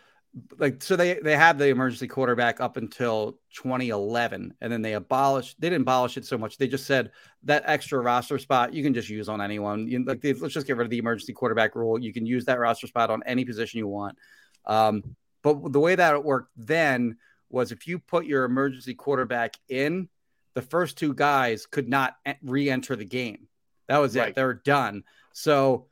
like 0.58 0.82
so 0.82 0.96
they 0.96 1.14
they 1.14 1.36
had 1.36 1.58
the 1.58 1.68
emergency 1.68 2.08
quarterback 2.08 2.60
up 2.60 2.78
until 2.78 3.38
2011 3.54 4.54
and 4.60 4.72
then 4.72 4.80
they 4.80 4.94
abolished 4.94 5.60
they 5.60 5.68
didn't 5.68 5.82
abolish 5.82 6.16
it 6.16 6.24
so 6.24 6.38
much 6.38 6.56
they 6.56 6.66
just 6.66 6.86
said 6.86 7.10
that 7.42 7.62
extra 7.66 8.00
roster 8.00 8.38
spot 8.38 8.72
you 8.72 8.82
can 8.82 8.94
just 8.94 9.10
use 9.10 9.28
on 9.28 9.42
anyone 9.42 9.86
you, 9.86 10.02
like 10.04 10.22
they, 10.22 10.32
let's 10.32 10.54
just 10.54 10.66
get 10.66 10.76
rid 10.78 10.84
of 10.84 10.90
the 10.90 10.98
emergency 10.98 11.34
quarterback 11.34 11.74
rule 11.74 11.98
you 11.98 12.14
can 12.14 12.24
use 12.24 12.46
that 12.46 12.58
roster 12.58 12.86
spot 12.86 13.10
on 13.10 13.22
any 13.26 13.44
position 13.44 13.78
you 13.78 13.86
want 13.86 14.16
um, 14.64 15.02
but 15.42 15.72
the 15.72 15.80
way 15.80 15.94
that 15.94 16.14
it 16.14 16.24
worked 16.24 16.50
then 16.56 17.16
was 17.50 17.70
if 17.70 17.86
you 17.86 17.98
put 17.98 18.24
your 18.24 18.44
emergency 18.44 18.94
quarterback 18.94 19.54
in 19.68 20.08
the 20.54 20.62
first 20.62 20.98
two 20.98 21.14
guys 21.14 21.66
could 21.66 21.88
not 21.88 22.16
re-enter 22.42 22.96
the 22.96 23.04
game 23.04 23.48
that 23.88 23.98
was 23.98 24.16
Right. 24.16 24.28
it 24.28 24.34
They're 24.34 24.54
done 24.54 25.04
so 25.32 25.86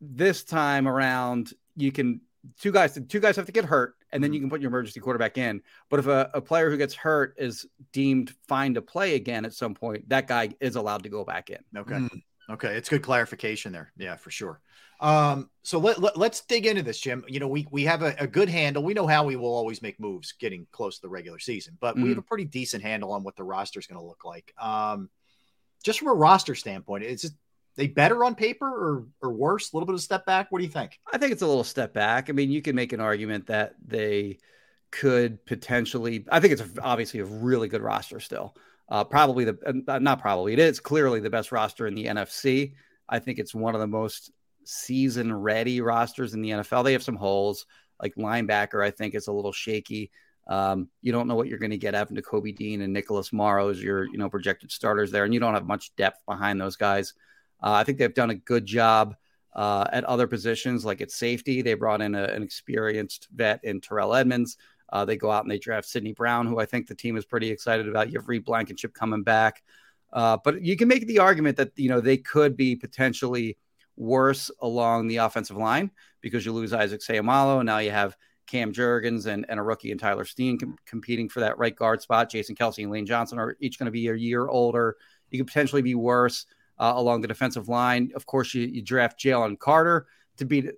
this 0.00 0.44
time 0.44 0.86
around 0.88 1.52
you 1.76 1.92
can 1.92 2.20
two 2.60 2.72
guys 2.72 2.98
two 3.08 3.20
guys 3.20 3.36
have 3.36 3.46
to 3.46 3.52
get 3.52 3.64
hurt 3.64 3.94
and 4.10 4.24
then 4.24 4.32
you 4.32 4.40
can 4.40 4.48
put 4.48 4.60
your 4.60 4.68
emergency 4.68 5.00
quarterback 5.00 5.36
in 5.36 5.60
but 5.90 5.98
if 6.00 6.06
a, 6.06 6.30
a 6.34 6.40
player 6.40 6.70
who 6.70 6.76
gets 6.76 6.94
hurt 6.94 7.34
is 7.36 7.66
deemed 7.92 8.32
fine 8.46 8.74
to 8.74 8.80
play 8.82 9.14
again 9.16 9.44
at 9.44 9.52
some 9.52 9.74
point 9.74 10.08
that 10.08 10.26
guy 10.26 10.48
is 10.60 10.76
allowed 10.76 11.02
to 11.02 11.08
go 11.08 11.24
back 11.24 11.50
in 11.50 11.58
Okay. 11.76 11.94
Mm. 11.96 12.22
Okay. 12.50 12.76
It's 12.76 12.88
good 12.88 13.02
clarification 13.02 13.72
there. 13.72 13.92
Yeah, 13.96 14.16
for 14.16 14.30
sure. 14.30 14.60
Um, 15.00 15.50
so 15.62 15.78
let, 15.78 16.02
let, 16.02 16.32
us 16.32 16.40
dig 16.40 16.66
into 16.66 16.82
this, 16.82 16.98
Jim. 16.98 17.24
You 17.28 17.38
know, 17.38 17.46
we, 17.46 17.66
we 17.70 17.84
have 17.84 18.02
a, 18.02 18.16
a 18.18 18.26
good 18.26 18.48
handle. 18.48 18.82
We 18.82 18.94
know 18.94 19.06
how 19.06 19.24
we 19.24 19.36
will 19.36 19.54
always 19.54 19.80
make 19.80 20.00
moves 20.00 20.32
getting 20.32 20.66
close 20.72 20.96
to 20.96 21.02
the 21.02 21.08
regular 21.08 21.38
season, 21.38 21.76
but 21.80 21.96
we 21.96 22.08
have 22.08 22.18
a 22.18 22.22
pretty 22.22 22.46
decent 22.46 22.82
handle 22.82 23.12
on 23.12 23.22
what 23.22 23.36
the 23.36 23.44
roster 23.44 23.78
is 23.78 23.86
going 23.86 24.00
to 24.00 24.06
look 24.06 24.24
like. 24.24 24.52
Um, 24.60 25.08
just 25.84 26.00
from 26.00 26.08
a 26.08 26.14
roster 26.14 26.56
standpoint, 26.56 27.04
is 27.04 27.24
it 27.24 27.32
they 27.76 27.86
better 27.86 28.24
on 28.24 28.34
paper 28.34 28.66
or, 28.66 29.06
or 29.22 29.32
worse? 29.32 29.72
A 29.72 29.76
little 29.76 29.86
bit 29.86 29.94
of 29.94 30.00
step 30.00 30.26
back. 30.26 30.50
What 30.50 30.58
do 30.58 30.64
you 30.64 30.70
think? 30.70 30.98
I 31.12 31.16
think 31.16 31.30
it's 31.30 31.42
a 31.42 31.46
little 31.46 31.62
step 31.62 31.94
back. 31.94 32.28
I 32.28 32.32
mean, 32.32 32.50
you 32.50 32.60
can 32.60 32.74
make 32.74 32.92
an 32.92 33.00
argument 33.00 33.46
that 33.46 33.76
they 33.86 34.38
could 34.90 35.44
potentially. 35.46 36.26
I 36.28 36.40
think 36.40 36.54
it's 36.54 36.64
obviously 36.82 37.20
a 37.20 37.24
really 37.24 37.68
good 37.68 37.82
roster 37.82 38.18
still. 38.18 38.56
Uh, 38.90 39.04
probably 39.04 39.44
the 39.44 39.82
uh, 39.88 39.98
not 39.98 40.20
probably 40.20 40.54
it 40.54 40.58
is 40.58 40.80
clearly 40.80 41.20
the 41.20 41.30
best 41.30 41.52
roster 41.52 41.86
in 41.86 41.94
the 41.94 42.06
NFC. 42.06 42.72
I 43.08 43.18
think 43.18 43.38
it's 43.38 43.54
one 43.54 43.74
of 43.74 43.80
the 43.80 43.86
most 43.86 44.30
season 44.64 45.34
ready 45.34 45.80
rosters 45.80 46.34
in 46.34 46.42
the 46.42 46.50
NFL. 46.50 46.84
They 46.84 46.92
have 46.92 47.02
some 47.02 47.16
holes 47.16 47.66
like 48.02 48.14
linebacker. 48.16 48.84
I 48.84 48.90
think 48.90 49.14
is 49.14 49.28
a 49.28 49.32
little 49.32 49.52
shaky. 49.52 50.10
Um, 50.46 50.88
you 51.02 51.12
don't 51.12 51.28
know 51.28 51.34
what 51.34 51.48
you're 51.48 51.58
going 51.58 51.70
to 51.72 51.78
get 51.78 51.94
Evan 51.94 52.16
to 52.16 52.22
Kobe 52.22 52.52
Dean 52.52 52.80
and 52.80 52.92
Nicholas 52.92 53.32
Morrow 53.32 53.68
as 53.68 53.82
your 53.82 54.04
you 54.04 54.16
know 54.16 54.30
projected 54.30 54.72
starters 54.72 55.10
there, 55.10 55.24
and 55.24 55.34
you 55.34 55.40
don't 55.40 55.54
have 55.54 55.66
much 55.66 55.94
depth 55.96 56.20
behind 56.26 56.60
those 56.60 56.76
guys. 56.76 57.12
Uh, 57.62 57.72
I 57.72 57.84
think 57.84 57.98
they've 57.98 58.14
done 58.14 58.30
a 58.30 58.34
good 58.34 58.64
job 58.64 59.16
uh, 59.54 59.84
at 59.92 60.04
other 60.04 60.26
positions, 60.26 60.84
like 60.84 61.00
at 61.00 61.10
safety. 61.10 61.60
They 61.60 61.74
brought 61.74 62.00
in 62.00 62.14
a, 62.14 62.24
an 62.24 62.42
experienced 62.42 63.28
vet 63.34 63.60
in 63.64 63.80
Terrell 63.80 64.14
Edmunds. 64.14 64.56
Uh, 64.90 65.04
they 65.04 65.16
go 65.16 65.30
out 65.30 65.44
and 65.44 65.50
they 65.50 65.58
draft 65.58 65.88
Sydney 65.88 66.12
Brown, 66.12 66.46
who 66.46 66.58
I 66.58 66.66
think 66.66 66.86
the 66.86 66.94
team 66.94 67.16
is 67.16 67.24
pretty 67.24 67.50
excited 67.50 67.88
about. 67.88 68.10
You 68.10 68.18
have 68.18 68.28
Reed 68.28 68.44
Blankenship 68.44 68.94
coming 68.94 69.22
back. 69.22 69.62
Uh, 70.12 70.38
but 70.42 70.62
you 70.62 70.76
can 70.76 70.88
make 70.88 71.06
the 71.06 71.18
argument 71.18 71.56
that, 71.58 71.72
you 71.76 71.88
know, 71.88 72.00
they 72.00 72.16
could 72.16 72.56
be 72.56 72.74
potentially 72.74 73.58
worse 73.96 74.50
along 74.60 75.08
the 75.08 75.18
offensive 75.18 75.56
line 75.56 75.90
because 76.20 76.46
you 76.46 76.52
lose 76.52 76.72
Isaac 76.72 77.00
Seumalo. 77.00 77.58
And 77.58 77.66
now 77.66 77.78
you 77.78 77.90
have 77.90 78.16
Cam 78.46 78.72
Jurgens 78.72 79.26
and, 79.26 79.44
and 79.48 79.60
a 79.60 79.62
rookie 79.62 79.90
and 79.90 80.00
Tyler 80.00 80.24
Steen 80.24 80.58
com- 80.58 80.76
competing 80.86 81.28
for 81.28 81.40
that 81.40 81.58
right 81.58 81.76
guard 81.76 82.00
spot. 82.00 82.30
Jason 82.30 82.56
Kelce 82.56 82.82
and 82.82 82.90
Lane 82.90 83.04
Johnson 83.06 83.38
are 83.38 83.56
each 83.60 83.78
going 83.78 83.86
to 83.86 83.92
be 83.92 84.08
a 84.08 84.14
year 84.14 84.48
older. 84.48 84.96
You 85.30 85.38
could 85.38 85.48
potentially 85.48 85.82
be 85.82 85.94
worse 85.94 86.46
uh, 86.78 86.94
along 86.96 87.20
the 87.20 87.28
defensive 87.28 87.68
line. 87.68 88.10
Of 88.14 88.24
course, 88.24 88.54
you, 88.54 88.62
you 88.62 88.80
draft 88.80 89.20
Jalen 89.20 89.58
Carter 89.58 90.06
to 90.38 90.46
be 90.46 90.70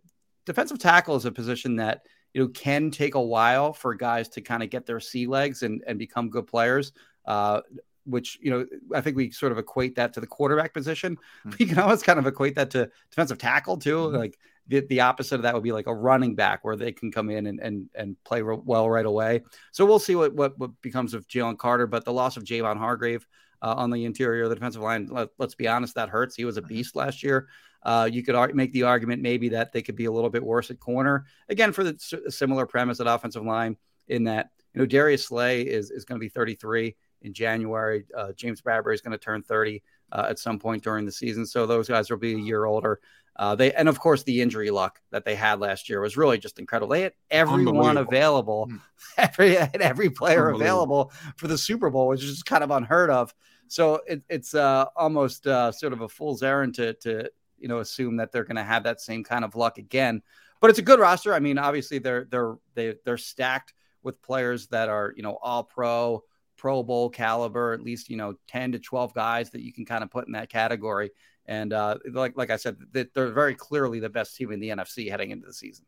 defensive 0.46 0.78
tackle 0.78 1.14
is 1.14 1.26
a 1.26 1.30
position 1.30 1.76
that 1.76 2.02
you 2.34 2.42
know 2.42 2.48
can 2.48 2.90
take 2.90 3.14
a 3.14 3.20
while 3.20 3.72
for 3.72 3.94
guys 3.94 4.28
to 4.30 4.40
kind 4.40 4.62
of 4.62 4.70
get 4.70 4.86
their 4.86 5.00
sea 5.00 5.26
legs 5.26 5.62
and 5.62 5.82
and 5.86 5.98
become 5.98 6.30
good 6.30 6.46
players. 6.46 6.92
Uh, 7.24 7.60
which 8.06 8.38
you 8.40 8.50
know, 8.50 8.66
I 8.94 9.00
think 9.00 9.16
we 9.16 9.30
sort 9.30 9.52
of 9.52 9.58
equate 9.58 9.96
that 9.96 10.14
to 10.14 10.20
the 10.20 10.26
quarterback 10.26 10.72
position. 10.74 11.16
Mm-hmm. 11.46 11.56
You 11.58 11.66
can 11.66 11.78
always 11.78 12.02
kind 12.02 12.18
of 12.18 12.26
equate 12.26 12.56
that 12.56 12.70
to 12.70 12.90
defensive 13.10 13.38
tackle 13.38 13.76
too. 13.76 13.96
Mhm. 13.96 14.18
Like 14.18 14.38
the, 14.68 14.80
the 14.80 15.00
opposite 15.00 15.36
of 15.36 15.42
that 15.42 15.54
would 15.54 15.62
be 15.62 15.72
like 15.72 15.86
a 15.86 15.94
running 15.94 16.34
back 16.34 16.64
where 16.64 16.76
they 16.76 16.92
can 16.92 17.10
come 17.12 17.30
in 17.30 17.46
and 17.46 17.60
and, 17.60 17.88
and 17.94 18.16
play 18.24 18.42
re- 18.42 18.58
well 18.64 18.88
right 18.88 19.06
away. 19.06 19.42
So 19.72 19.84
we'll 19.84 19.98
see 19.98 20.16
what 20.16 20.34
what, 20.34 20.58
what 20.58 20.70
becomes 20.82 21.14
of 21.14 21.26
Jalen 21.28 21.58
Carter. 21.58 21.86
But 21.86 22.04
the 22.04 22.12
loss 22.12 22.36
of 22.36 22.44
Javon 22.44 22.78
Hargrave 22.78 23.26
uh, 23.62 23.74
on 23.76 23.90
the 23.90 24.04
interior 24.04 24.44
of 24.44 24.48
the 24.48 24.54
defensive 24.54 24.82
line, 24.82 25.08
let, 25.10 25.28
us 25.38 25.54
be 25.54 25.68
honest, 25.68 25.94
that 25.94 26.08
hurts. 26.08 26.34
He 26.34 26.44
was 26.44 26.56
a 26.56 26.62
beast 26.62 26.96
last 26.96 27.22
year. 27.22 27.48
Uh, 27.82 28.08
you 28.10 28.22
could 28.22 28.54
make 28.54 28.72
the 28.72 28.82
argument 28.82 29.22
maybe 29.22 29.48
that 29.50 29.72
they 29.72 29.82
could 29.82 29.96
be 29.96 30.04
a 30.04 30.12
little 30.12 30.30
bit 30.30 30.42
worse 30.42 30.70
at 30.70 30.78
corner 30.80 31.24
again 31.48 31.72
for 31.72 31.82
the 31.84 31.94
s- 31.94 32.34
similar 32.36 32.66
premise 32.66 33.00
at 33.00 33.06
offensive 33.06 33.44
line 33.44 33.76
in 34.08 34.24
that 34.24 34.50
you 34.74 34.80
know 34.80 34.86
Darius 34.86 35.26
Slay 35.26 35.62
is 35.62 35.90
is 35.90 36.04
going 36.04 36.18
to 36.18 36.24
be 36.24 36.28
33 36.28 36.94
in 37.22 37.32
January. 37.32 38.04
Uh, 38.16 38.32
James 38.32 38.60
Bradberry 38.62 38.94
is 38.94 39.00
going 39.00 39.12
to 39.12 39.18
turn 39.18 39.42
30 39.42 39.82
uh, 40.12 40.26
at 40.28 40.38
some 40.38 40.58
point 40.58 40.82
during 40.82 41.04
the 41.06 41.12
season, 41.12 41.46
so 41.46 41.66
those 41.66 41.88
guys 41.88 42.10
will 42.10 42.16
be 42.18 42.34
a 42.34 42.38
year 42.38 42.64
older. 42.64 43.00
Uh, 43.36 43.54
they 43.54 43.72
and 43.72 43.88
of 43.88 43.98
course 43.98 44.22
the 44.24 44.40
injury 44.42 44.70
luck 44.70 45.00
that 45.10 45.24
they 45.24 45.34
had 45.34 45.60
last 45.60 45.88
year 45.88 46.00
was 46.00 46.16
really 46.16 46.36
just 46.36 46.58
incredible. 46.58 46.90
They 46.90 47.02
had 47.02 47.12
everyone 47.30 47.96
available, 48.08 48.66
Hmm. 48.66 48.76
every 49.18 49.56
every 49.56 50.10
player 50.10 50.50
available 50.50 51.12
for 51.36 51.46
the 51.48 51.56
Super 51.56 51.88
Bowl, 51.88 52.08
which 52.08 52.22
is 52.22 52.30
just 52.30 52.44
kind 52.46 52.62
of 52.64 52.70
unheard 52.70 53.08
of. 53.10 53.32
So 53.68 54.00
it, 54.06 54.24
it's 54.28 54.54
uh, 54.54 54.86
almost 54.96 55.46
uh, 55.46 55.70
sort 55.72 55.92
of 55.92 56.00
a 56.02 56.08
fool's 56.08 56.42
errand 56.42 56.74
to 56.74 56.94
to 56.94 57.30
you 57.60 57.68
know 57.68 57.78
assume 57.78 58.16
that 58.16 58.32
they're 58.32 58.44
going 58.44 58.56
to 58.56 58.64
have 58.64 58.84
that 58.84 59.00
same 59.00 59.24
kind 59.24 59.44
of 59.44 59.54
luck 59.54 59.78
again. 59.78 60.22
But 60.60 60.70
it's 60.70 60.78
a 60.78 60.82
good 60.82 61.00
roster. 61.00 61.34
I 61.34 61.40
mean, 61.40 61.58
obviously 61.58 61.98
they're 61.98 62.26
they're 62.30 62.56
they, 62.74 62.94
they're 63.04 63.18
stacked 63.18 63.74
with 64.02 64.22
players 64.22 64.66
that 64.68 64.88
are 64.88 65.12
you 65.16 65.22
know 65.22 65.38
all 65.42 65.64
pro, 65.64 66.22
Pro 66.56 66.82
Bowl 66.82 67.10
caliber, 67.10 67.72
at 67.72 67.82
least 67.82 68.10
you 68.10 68.16
know 68.16 68.34
ten 68.46 68.72
to 68.72 68.78
twelve 68.78 69.14
guys 69.14 69.50
that 69.50 69.62
you 69.62 69.72
can 69.72 69.84
kind 69.84 70.04
of 70.04 70.10
put 70.10 70.26
in 70.26 70.32
that 70.32 70.50
category. 70.50 71.10
And 71.46 71.72
uh, 71.72 71.96
like 72.12 72.36
like 72.36 72.50
I 72.50 72.56
said, 72.56 72.76
they're 72.92 73.32
very 73.32 73.54
clearly 73.54 73.98
the 73.98 74.08
best 74.08 74.36
team 74.36 74.52
in 74.52 74.60
the 74.60 74.68
NFC 74.68 75.10
heading 75.10 75.30
into 75.30 75.46
the 75.46 75.52
season. 75.52 75.84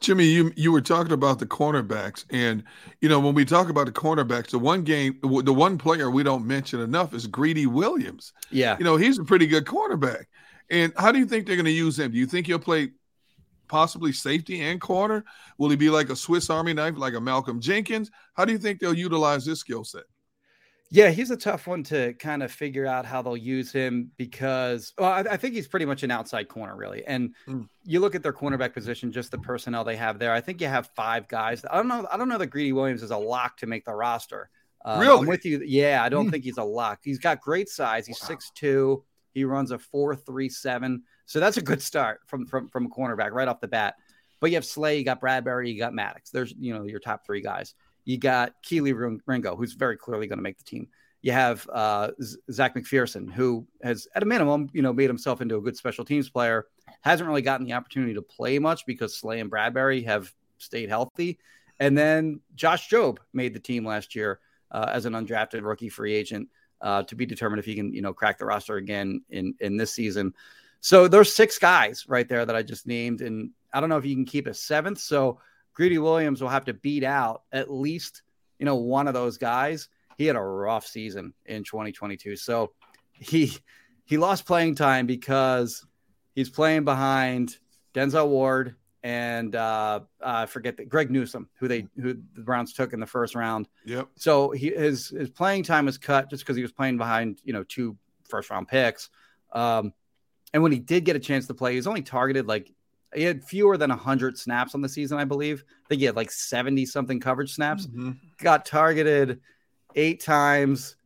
Jimmy, 0.00 0.26
you 0.26 0.52
you 0.54 0.70
were 0.70 0.80
talking 0.80 1.12
about 1.12 1.38
the 1.38 1.46
cornerbacks, 1.46 2.24
and 2.30 2.62
you 3.00 3.08
know 3.08 3.18
when 3.18 3.34
we 3.34 3.44
talk 3.44 3.68
about 3.68 3.86
the 3.86 3.92
cornerbacks, 3.92 4.50
the 4.50 4.58
one 4.58 4.82
game, 4.82 5.18
the 5.22 5.52
one 5.52 5.78
player 5.78 6.10
we 6.10 6.22
don't 6.22 6.46
mention 6.46 6.80
enough 6.80 7.14
is 7.14 7.26
Greedy 7.26 7.66
Williams. 7.66 8.32
Yeah, 8.50 8.76
You 8.78 8.84
know 8.84 8.96
he's 8.96 9.18
a 9.18 9.24
pretty 9.24 9.46
good 9.46 9.64
cornerback. 9.64 10.26
And 10.70 10.92
how 10.96 11.12
do 11.12 11.18
you 11.18 11.26
think 11.26 11.46
they're 11.46 11.56
going 11.56 11.66
to 11.66 11.70
use 11.72 11.98
him? 11.98 12.12
Do 12.12 12.18
you 12.18 12.26
think 12.26 12.46
he'll 12.46 12.58
play 12.58 12.90
possibly 13.68 14.12
safety 14.12 14.60
and 14.60 14.80
corner? 14.80 15.24
Will 15.58 15.70
he 15.70 15.76
be 15.76 15.90
like 15.90 16.10
a 16.10 16.16
Swiss 16.16 16.50
Army 16.50 16.72
knife, 16.74 16.94
like 16.96 17.14
a 17.14 17.20
Malcolm 17.20 17.60
Jenkins? 17.60 18.10
How 18.34 18.44
do 18.44 18.52
you 18.52 18.58
think 18.58 18.80
they'll 18.80 18.94
utilize 18.94 19.44
this 19.44 19.60
skill 19.60 19.84
set? 19.84 20.04
Yeah, 20.94 21.08
he's 21.08 21.30
a 21.30 21.38
tough 21.38 21.66
one 21.66 21.82
to 21.84 22.12
kind 22.14 22.42
of 22.42 22.52
figure 22.52 22.84
out 22.86 23.06
how 23.06 23.22
they'll 23.22 23.34
use 23.34 23.72
him 23.72 24.10
because 24.18 24.92
well, 24.98 25.10
I, 25.10 25.20
I 25.20 25.36
think 25.38 25.54
he's 25.54 25.66
pretty 25.66 25.86
much 25.86 26.02
an 26.02 26.10
outside 26.10 26.48
corner, 26.48 26.76
really. 26.76 27.02
And 27.06 27.34
Mm. 27.48 27.66
you 27.84 28.00
look 28.00 28.14
at 28.14 28.22
their 28.22 28.34
cornerback 28.34 28.74
position, 28.74 29.10
just 29.10 29.30
the 29.30 29.38
personnel 29.38 29.84
they 29.84 29.96
have 29.96 30.18
there. 30.18 30.32
I 30.32 30.42
think 30.42 30.60
you 30.60 30.66
have 30.66 30.90
five 30.94 31.28
guys. 31.28 31.64
I 31.70 31.76
don't 31.78 31.88
know. 31.88 32.06
I 32.12 32.18
don't 32.18 32.28
know 32.28 32.36
that 32.36 32.48
Greedy 32.48 32.72
Williams 32.72 33.02
is 33.02 33.10
a 33.10 33.16
lock 33.16 33.56
to 33.58 33.66
make 33.66 33.86
the 33.86 33.94
roster. 33.94 34.50
Um, 34.84 35.00
Really? 35.00 35.20
I'm 35.20 35.26
with 35.26 35.46
you. 35.46 35.62
Yeah, 35.64 36.02
I 36.04 36.10
don't 36.10 36.28
Mm. 36.28 36.30
think 36.32 36.44
he's 36.44 36.58
a 36.58 36.62
lock. 36.64 37.00
He's 37.02 37.18
got 37.18 37.40
great 37.40 37.70
size. 37.70 38.06
He's 38.06 38.20
six 38.20 38.50
two. 38.54 39.02
He 39.32 39.44
runs 39.44 39.70
a 39.70 39.78
four 39.78 40.14
three 40.14 40.48
seven. 40.48 41.02
So 41.26 41.40
that's 41.40 41.56
a 41.56 41.62
good 41.62 41.82
start 41.82 42.20
from 42.26 42.46
from 42.46 42.68
from 42.68 42.86
a 42.86 42.88
cornerback 42.88 43.32
right 43.32 43.48
off 43.48 43.60
the 43.60 43.68
bat. 43.68 43.94
But 44.40 44.50
you 44.50 44.56
have 44.56 44.64
Slay, 44.64 44.98
you 44.98 45.04
got 45.04 45.20
Bradberry, 45.20 45.72
you 45.72 45.78
got 45.78 45.94
Maddox. 45.94 46.30
There's 46.30 46.54
you 46.58 46.74
know 46.74 46.84
your 46.84 47.00
top 47.00 47.24
three 47.24 47.40
guys. 47.40 47.74
You 48.04 48.18
got 48.18 48.54
Kelee 48.64 49.20
Ringo, 49.26 49.56
who's 49.56 49.74
very 49.74 49.96
clearly 49.96 50.26
going 50.26 50.38
to 50.38 50.42
make 50.42 50.58
the 50.58 50.64
team. 50.64 50.88
You 51.22 51.30
have 51.30 51.68
uh, 51.72 52.10
Zech 52.50 52.74
McPhearson, 52.74 53.32
who 53.32 53.64
has, 53.84 54.08
at 54.16 54.24
a 54.24 54.26
minimum, 54.26 54.68
you 54.72 54.82
know, 54.82 54.92
made 54.92 55.08
himself 55.08 55.40
into 55.40 55.54
a 55.54 55.60
good 55.60 55.76
special 55.76 56.04
teams 56.04 56.28
player. 56.28 56.66
Hasn't 57.02 57.28
really 57.28 57.42
gotten 57.42 57.64
the 57.64 57.74
opportunity 57.74 58.14
to 58.14 58.22
play 58.22 58.58
much 58.58 58.84
because 58.86 59.16
Slay 59.16 59.38
and 59.38 59.48
Bradberry 59.48 60.04
have 60.04 60.32
stayed 60.58 60.88
healthy. 60.88 61.38
And 61.78 61.96
then 61.96 62.40
Josh 62.56 62.90
Jobe 62.90 63.18
made 63.32 63.54
the 63.54 63.60
team 63.60 63.86
last 63.86 64.16
year 64.16 64.40
uh, 64.72 64.90
as 64.92 65.04
an 65.06 65.12
undrafted 65.12 65.62
rookie 65.62 65.88
free 65.88 66.14
agent 66.14 66.48
uh, 66.82 67.02
to 67.04 67.14
be 67.14 67.24
determined 67.24 67.60
if 67.60 67.64
he 67.64 67.74
can, 67.74 67.94
you 67.94 68.02
know, 68.02 68.12
crack 68.12 68.38
the 68.38 68.44
roster 68.44 68.76
again 68.76 69.22
in 69.30 69.54
in 69.60 69.76
this 69.76 69.92
season. 69.92 70.34
So 70.80 71.06
there's 71.06 71.32
six 71.32 71.58
guys 71.58 72.04
right 72.08 72.28
there 72.28 72.44
that 72.44 72.56
I 72.56 72.62
just 72.62 72.86
named, 72.86 73.20
and 73.20 73.50
I 73.72 73.80
don't 73.80 73.88
know 73.88 73.98
if 73.98 74.04
you 74.04 74.16
can 74.16 74.24
keep 74.24 74.46
a 74.46 74.54
seventh. 74.54 74.98
So 74.98 75.38
Greedy 75.74 75.98
Williams 75.98 76.42
will 76.42 76.48
have 76.48 76.64
to 76.66 76.74
beat 76.74 77.04
out 77.04 77.42
at 77.52 77.70
least 77.70 78.22
you 78.58 78.66
know 78.66 78.76
one 78.76 79.08
of 79.08 79.14
those 79.14 79.38
guys. 79.38 79.88
He 80.18 80.26
had 80.26 80.36
a 80.36 80.40
rough 80.40 80.86
season 80.86 81.32
in 81.46 81.64
2022, 81.64 82.36
so 82.36 82.72
he 83.12 83.56
he 84.04 84.18
lost 84.18 84.46
playing 84.46 84.74
time 84.74 85.06
because 85.06 85.86
he's 86.34 86.50
playing 86.50 86.84
behind 86.84 87.56
Denzel 87.94 88.28
Ward 88.28 88.74
and 89.02 89.56
uh, 89.56 90.00
I 90.24 90.46
forget 90.46 90.76
that 90.76 90.88
Greg 90.88 91.10
Newsome, 91.10 91.48
who 91.58 91.68
they 91.68 91.86
who 92.00 92.14
the 92.34 92.42
Browns 92.42 92.72
took 92.72 92.92
in 92.92 93.00
the 93.00 93.06
first 93.06 93.34
round. 93.34 93.68
Yep. 93.84 94.08
So 94.16 94.50
he 94.50 94.70
his 94.70 95.08
his 95.08 95.30
playing 95.30 95.64
time 95.64 95.86
was 95.86 95.98
cut 95.98 96.30
just 96.30 96.44
because 96.44 96.56
he 96.56 96.62
was 96.62 96.72
playing 96.72 96.98
behind 96.98 97.40
you 97.44 97.52
know 97.52 97.64
two 97.64 97.96
first 98.28 98.50
round 98.50 98.68
picks. 98.68 99.10
Um, 99.52 99.92
and 100.54 100.62
when 100.62 100.72
he 100.72 100.78
did 100.78 101.04
get 101.04 101.16
a 101.16 101.20
chance 101.20 101.46
to 101.48 101.54
play, 101.54 101.72
he 101.72 101.76
was 101.76 101.86
only 101.86 102.02
targeted 102.02 102.46
like 102.46 102.72
he 103.14 103.22
had 103.24 103.44
fewer 103.44 103.76
than 103.76 103.90
100 103.90 104.38
snaps 104.38 104.74
on 104.74 104.80
the 104.80 104.88
season, 104.88 105.18
I 105.18 105.24
believe. 105.24 105.64
I 105.84 105.88
think 105.88 106.00
he 106.00 106.06
had 106.06 106.16
like 106.16 106.30
70 106.30 106.86
something 106.86 107.20
coverage 107.20 107.52
snaps. 107.52 107.86
Mhm. 107.86 108.16
Got 108.38 108.64
targeted 108.64 109.40
eight 109.94 110.20
times, 110.20 110.96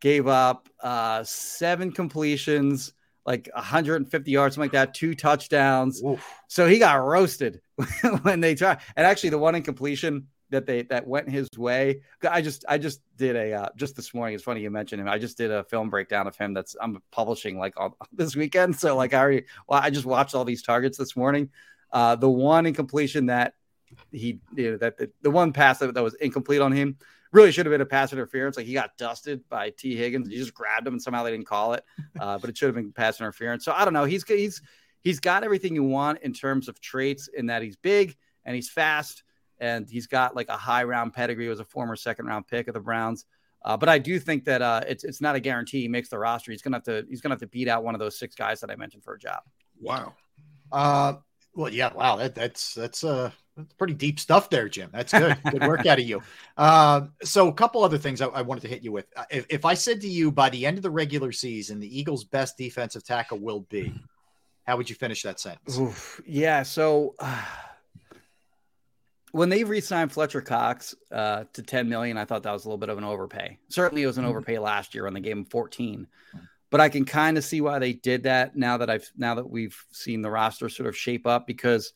gave 0.00 0.28
up 0.28 0.68
uh, 0.80 1.24
seven 1.24 1.90
completions, 1.90 2.92
like 3.26 3.48
150 3.54 4.30
yards, 4.30 4.54
something 4.54 4.66
like 4.66 4.72
that, 4.72 4.94
two 4.94 5.14
touchdowns. 5.14 6.02
So 6.48 6.66
he 6.66 6.78
got 6.78 6.94
roasted 6.94 7.60
when 8.22 8.40
they 8.40 8.54
tried. 8.54 8.78
And 8.96 9.06
actually, 9.06 9.30
the 9.30 9.38
one 9.38 9.54
incompletion 9.54 10.28
that 10.50 10.66
they 10.66 10.82
that 10.82 11.06
went 11.06 11.30
his 11.30 11.48
way. 11.56 12.02
I 12.28 12.42
just 12.42 12.64
I 12.68 12.78
just 12.78 13.00
did 13.16 13.36
a 13.36 13.52
uh, 13.52 13.68
just 13.76 13.96
this 13.96 14.12
morning. 14.12 14.34
It's 14.34 14.44
funny 14.44 14.60
you 14.60 14.70
mentioned 14.70 15.00
him. 15.00 15.08
I 15.08 15.18
just 15.18 15.36
did 15.36 15.50
a 15.50 15.64
film 15.64 15.90
breakdown 15.90 16.26
of 16.26 16.36
him 16.36 16.54
that's 16.54 16.76
I'm 16.80 17.00
publishing 17.10 17.58
like 17.58 17.74
on 17.78 17.92
this 18.12 18.36
weekend. 18.36 18.76
So 18.76 18.96
like 18.96 19.14
I 19.14 19.20
already 19.20 19.44
well 19.68 19.80
I 19.82 19.90
just 19.90 20.06
watched 20.06 20.34
all 20.34 20.44
these 20.44 20.62
targets 20.62 20.98
this 20.98 21.16
morning. 21.16 21.50
Uh, 21.92 22.16
the 22.16 22.30
one 22.30 22.66
incompletion 22.66 23.26
that 23.26 23.54
he 24.12 24.40
you 24.54 24.72
know, 24.72 24.76
that 24.78 24.96
the, 24.98 25.10
the 25.22 25.30
one 25.30 25.52
pass 25.52 25.78
that, 25.78 25.94
that 25.94 26.02
was 26.02 26.14
incomplete 26.14 26.60
on 26.60 26.72
him 26.72 26.96
really 27.32 27.52
should 27.52 27.66
have 27.66 27.70
been 27.70 27.80
a 27.80 27.86
pass 27.86 28.12
interference. 28.12 28.56
Like 28.56 28.66
he 28.66 28.72
got 28.72 28.96
dusted 28.96 29.48
by 29.48 29.70
Tee 29.70 29.96
Higgins. 29.96 30.28
He 30.28 30.36
just 30.36 30.54
grabbed 30.54 30.86
him 30.86 30.94
and 30.94 31.02
somehow 31.02 31.22
they 31.22 31.30
didn't 31.30 31.46
call 31.46 31.74
it. 31.74 31.84
Uh, 32.18 32.38
but 32.38 32.50
it 32.50 32.56
should 32.56 32.66
have 32.66 32.74
been 32.74 32.92
pass 32.92 33.20
interference. 33.20 33.64
So 33.64 33.72
I 33.72 33.84
don't 33.84 33.94
know. 33.94 34.04
He's 34.04 34.24
he's 34.24 34.62
he's 35.00 35.20
got 35.20 35.44
everything 35.44 35.74
you 35.74 35.84
want 35.84 36.20
in 36.22 36.32
terms 36.32 36.68
of 36.68 36.80
traits 36.80 37.28
in 37.28 37.46
that 37.46 37.62
he's 37.62 37.76
big 37.76 38.16
and 38.44 38.54
he's 38.54 38.68
fast 38.68 39.22
and 39.58 39.88
he's 39.88 40.06
got 40.06 40.34
like 40.34 40.48
a 40.48 40.56
high 40.56 40.84
round 40.84 41.12
pedigree. 41.12 41.44
He 41.44 41.50
was 41.50 41.60
a 41.60 41.64
former 41.64 41.96
second 41.96 42.26
round 42.26 42.46
pick 42.46 42.68
of 42.68 42.74
the 42.74 42.80
Browns. 42.80 43.26
Uh, 43.62 43.76
but 43.76 43.88
I 43.88 43.98
do 43.98 44.18
think 44.18 44.44
that 44.46 44.62
uh, 44.62 44.80
it's 44.88 45.04
it's 45.04 45.20
not 45.20 45.36
a 45.36 45.40
guarantee 45.40 45.82
he 45.82 45.88
makes 45.88 46.08
the 46.08 46.18
roster. 46.18 46.50
He's 46.50 46.62
gonna 46.62 46.76
have 46.76 46.84
to 46.84 47.04
he's 47.08 47.20
gonna 47.20 47.34
have 47.34 47.40
to 47.40 47.46
beat 47.46 47.68
out 47.68 47.84
one 47.84 47.94
of 47.94 47.98
those 47.98 48.18
six 48.18 48.34
guys 48.34 48.60
that 48.60 48.70
I 48.70 48.76
mentioned 48.76 49.04
for 49.04 49.14
a 49.14 49.18
job. 49.18 49.42
Wow. 49.78 50.14
Uh, 50.72 51.14
well, 51.54 51.72
yeah, 51.72 51.92
wow, 51.92 52.16
that, 52.16 52.34
that's 52.34 52.74
that's 52.74 53.04
uh 53.04 53.30
that's 53.56 53.72
pretty 53.74 53.94
deep 53.94 54.20
stuff 54.20 54.48
there, 54.50 54.68
Jim. 54.68 54.90
That's 54.92 55.12
good. 55.12 55.36
good 55.50 55.62
work 55.62 55.86
out 55.86 55.98
of 55.98 56.06
you. 56.06 56.22
Uh, 56.56 57.02
so 57.22 57.48
a 57.48 57.52
couple 57.52 57.82
other 57.82 57.98
things 57.98 58.20
I, 58.20 58.26
I 58.26 58.42
wanted 58.42 58.62
to 58.62 58.68
hit 58.68 58.82
you 58.82 58.92
with. 58.92 59.06
Uh, 59.16 59.24
If, 59.30 59.46
if 59.50 59.64
I 59.64 59.74
said 59.74 60.00
to 60.02 60.08
you 60.08 60.30
by 60.30 60.50
the 60.50 60.64
end 60.66 60.76
of 60.76 60.82
the 60.82 60.90
regular 60.90 61.32
season, 61.32 61.80
the 61.80 61.98
Eagles' 61.98 62.24
best 62.24 62.56
defensive 62.56 63.04
tackle 63.04 63.38
will 63.38 63.60
be, 63.60 63.92
how 64.66 64.76
would 64.76 64.88
you 64.88 64.96
finish 64.96 65.22
that 65.22 65.40
sentence? 65.40 65.78
Oof. 65.78 66.20
Yeah. 66.26 66.62
So 66.62 67.14
uh, 67.18 67.44
when 69.32 69.48
they 69.48 69.64
re-signed 69.64 70.12
Fletcher 70.12 70.40
Cox 70.40 70.94
uh, 71.10 71.44
to 71.52 71.62
10 71.62 71.88
million, 71.88 72.16
I 72.16 72.24
thought 72.24 72.44
that 72.44 72.52
was 72.52 72.64
a 72.64 72.68
little 72.68 72.78
bit 72.78 72.88
of 72.88 72.98
an 72.98 73.04
overpay. 73.04 73.58
Certainly, 73.68 74.02
it 74.02 74.06
was 74.06 74.18
an 74.18 74.24
overpay 74.24 74.58
last 74.58 74.94
year 74.94 75.04
when 75.04 75.14
they 75.14 75.20
gave 75.20 75.36
him 75.36 75.44
14. 75.44 76.06
But 76.70 76.80
I 76.80 76.88
can 76.88 77.04
kind 77.04 77.36
of 77.36 77.42
see 77.42 77.60
why 77.60 77.80
they 77.80 77.92
did 77.94 78.22
that 78.22 78.54
now 78.54 78.76
that 78.76 78.88
I've 78.88 79.10
now 79.16 79.34
that 79.34 79.50
we've 79.50 79.76
seen 79.90 80.22
the 80.22 80.30
roster 80.30 80.68
sort 80.68 80.88
of 80.88 80.96
shape 80.96 81.26
up 81.26 81.44
because 81.44 81.92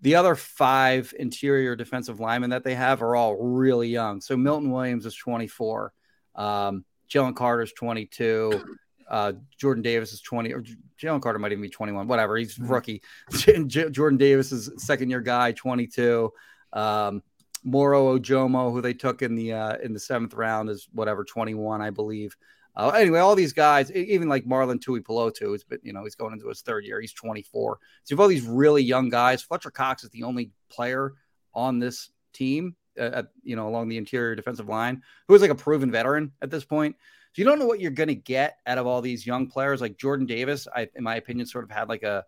the 0.00 0.14
other 0.14 0.34
five 0.34 1.12
interior 1.18 1.74
defensive 1.74 2.20
linemen 2.20 2.50
that 2.50 2.64
they 2.64 2.74
have 2.74 3.02
are 3.02 3.16
all 3.16 3.36
really 3.36 3.88
young. 3.88 4.20
So 4.20 4.36
Milton 4.36 4.70
Williams 4.70 5.06
is 5.06 5.14
24, 5.16 5.92
um, 6.36 6.84
Jalen 7.10 7.34
Carter's 7.34 7.72
22, 7.72 8.64
uh, 9.10 9.32
Jordan 9.56 9.82
Davis 9.82 10.12
is 10.12 10.20
20, 10.20 10.52
or 10.52 10.62
Jalen 11.00 11.20
Carter 11.20 11.38
might 11.38 11.52
even 11.52 11.62
be 11.62 11.68
21, 11.68 12.06
whatever. 12.06 12.36
He's 12.36 12.58
rookie. 12.58 13.02
J- 13.32 13.90
Jordan 13.90 14.18
Davis 14.18 14.52
is 14.52 14.70
second 14.76 15.10
year 15.10 15.20
guy, 15.20 15.52
22. 15.52 16.32
Um, 16.72 17.22
Moro 17.64 18.16
Ojomo, 18.16 18.72
who 18.72 18.80
they 18.80 18.94
took 18.94 19.22
in 19.22 19.34
the 19.34 19.52
uh, 19.52 19.76
in 19.82 19.92
the 19.92 19.98
seventh 19.98 20.34
round, 20.34 20.70
is 20.70 20.88
whatever 20.92 21.24
21, 21.24 21.82
I 21.82 21.90
believe. 21.90 22.36
Uh, 22.78 22.90
anyway, 22.90 23.18
all 23.18 23.34
these 23.34 23.52
guys, 23.52 23.90
even 23.90 24.28
like 24.28 24.44
Marlon 24.44 24.78
Tuipulotu, 24.78 25.40
who's 25.40 25.64
been, 25.64 25.80
you 25.82 25.92
know, 25.92 26.04
he's 26.04 26.14
going 26.14 26.32
into 26.32 26.48
his 26.48 26.60
third 26.60 26.84
year. 26.84 27.00
He's 27.00 27.12
24. 27.12 27.78
So 28.04 28.12
you 28.12 28.16
have 28.16 28.20
all 28.20 28.28
these 28.28 28.46
really 28.46 28.84
young 28.84 29.08
guys. 29.08 29.42
Fletcher 29.42 29.72
Cox 29.72 30.04
is 30.04 30.10
the 30.10 30.22
only 30.22 30.52
player 30.70 31.14
on 31.52 31.80
this 31.80 32.10
team, 32.32 32.76
uh, 32.96 33.10
at, 33.14 33.26
you 33.42 33.56
know, 33.56 33.66
along 33.66 33.88
the 33.88 33.96
interior 33.96 34.36
defensive 34.36 34.68
line 34.68 35.02
who 35.26 35.34
is 35.34 35.42
like 35.42 35.50
a 35.50 35.56
proven 35.56 35.90
veteran 35.90 36.30
at 36.40 36.52
this 36.52 36.64
point. 36.64 36.94
So 37.32 37.42
you 37.42 37.44
don't 37.44 37.58
know 37.58 37.66
what 37.66 37.80
you're 37.80 37.90
going 37.90 38.10
to 38.10 38.14
get 38.14 38.58
out 38.64 38.78
of 38.78 38.86
all 38.86 39.02
these 39.02 39.26
young 39.26 39.48
players. 39.48 39.80
Like 39.80 39.98
Jordan 39.98 40.26
Davis, 40.26 40.68
I, 40.72 40.88
in 40.94 41.02
my 41.02 41.16
opinion, 41.16 41.48
sort 41.48 41.64
of 41.64 41.72
had 41.72 41.88
like 41.88 42.04
a, 42.04 42.24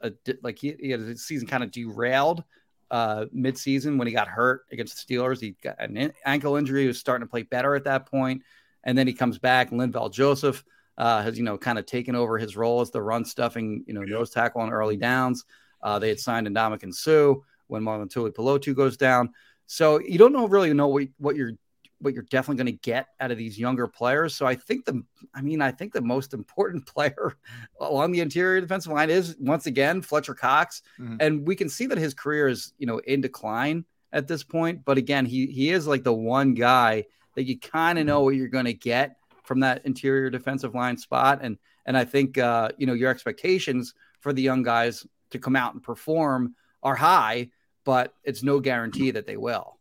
a 0.00 0.12
like 0.42 0.58
he, 0.58 0.74
he 0.80 0.90
had 0.92 1.00
his 1.00 1.26
season 1.26 1.46
kind 1.46 1.62
of 1.62 1.70
derailed 1.70 2.42
uh 2.90 3.24
mid-season 3.32 3.96
when 3.96 4.06
he 4.06 4.12
got 4.12 4.28
hurt 4.28 4.62
against 4.72 5.06
the 5.06 5.14
Steelers. 5.14 5.40
He 5.40 5.56
got 5.62 5.76
an 5.78 6.12
ankle 6.24 6.56
injury. 6.56 6.82
He 6.82 6.86
was 6.86 6.98
starting 6.98 7.26
to 7.26 7.30
play 7.30 7.42
better 7.42 7.74
at 7.74 7.84
that 7.84 8.06
point. 8.06 8.42
And 8.84 8.96
then 8.96 9.06
he 9.06 9.12
comes 9.12 9.38
back. 9.38 9.70
Linval 9.70 10.12
Joseph 10.12 10.64
uh, 10.96 11.22
has, 11.22 11.36
you 11.36 11.42
know, 11.44 11.58
kind 11.58 11.78
of 11.78 11.86
taken 11.86 12.14
over 12.14 12.38
his 12.38 12.56
role 12.56 12.80
as 12.80 12.90
the 12.90 13.02
run 13.02 13.24
stuffing, 13.24 13.82
you 13.86 13.94
know, 13.94 14.02
nose 14.02 14.30
tackle 14.30 14.60
on 14.60 14.70
early 14.70 14.96
downs. 14.96 15.44
Uh, 15.82 15.98
they 15.98 16.08
had 16.08 16.20
signed 16.20 16.46
Ndamukong 16.46 16.94
Suh 16.94 17.34
when 17.66 17.82
Marlon 17.82 18.08
Tuipulotu 18.12 18.74
goes 18.74 18.96
down. 18.96 19.30
So 19.66 19.98
you 20.00 20.18
don't 20.18 20.32
know 20.32 20.46
really 20.46 20.72
know 20.72 20.88
what, 20.88 21.08
what 21.18 21.36
you're 21.36 21.52
what 22.00 22.12
you're 22.12 22.24
definitely 22.24 22.62
going 22.62 22.76
to 22.76 22.80
get 22.82 23.06
out 23.18 23.30
of 23.30 23.38
these 23.38 23.58
younger 23.58 23.86
players. 23.86 24.34
So 24.34 24.44
I 24.44 24.54
think 24.54 24.84
the 24.84 25.02
I 25.34 25.40
mean 25.40 25.62
I 25.62 25.70
think 25.70 25.92
the 25.94 26.02
most 26.02 26.34
important 26.34 26.86
player 26.94 27.36
along 27.80 28.12
the 28.12 28.20
interior 28.20 28.60
defensive 28.60 28.92
line 28.92 29.08
is 29.08 29.36
once 29.40 29.64
again 29.66 30.02
Fletcher 30.02 30.34
Cox, 30.34 30.82
Mhm. 31.00 31.16
and 31.20 31.46
we 31.46 31.56
can 31.56 31.68
see 31.70 31.86
that 31.86 31.96
his 31.98 32.12
career 32.12 32.48
is 32.48 32.74
you 32.78 32.86
know 32.86 32.98
in 32.98 33.22
decline 33.22 33.86
at 34.12 34.28
this 34.28 34.42
point. 34.44 34.84
But 34.84 34.98
again, 34.98 35.24
he 35.24 35.46
he 35.46 35.70
is 35.70 35.86
like 35.86 36.04
the 36.04 36.12
one 36.12 36.52
guy 36.52 37.06
that 37.34 37.44
you 37.44 37.58
kind 37.58 37.98
of 37.98 38.06
know 38.06 38.22
what 38.22 38.34
you're 38.36 38.48
going 38.48 38.64
to 38.66 38.74
get 38.74 39.16
from 39.44 39.60
that 39.60 39.84
interior 39.84 40.30
defensive 40.30 40.74
line 40.74 40.96
spot, 40.96 41.40
and 41.42 41.58
and 41.86 41.96
I 41.96 42.04
think 42.04 42.38
uh, 42.38 42.70
you 42.78 42.86
know 42.86 42.94
your 42.94 43.10
expectations 43.10 43.94
for 44.20 44.32
the 44.32 44.42
young 44.42 44.62
guys 44.62 45.06
to 45.30 45.38
come 45.38 45.56
out 45.56 45.74
and 45.74 45.82
perform 45.82 46.54
are 46.82 46.94
high, 46.94 47.50
but 47.84 48.14
it's 48.24 48.42
no 48.42 48.60
guarantee 48.60 49.10
that 49.10 49.26
they 49.26 49.36
will. 49.36 49.78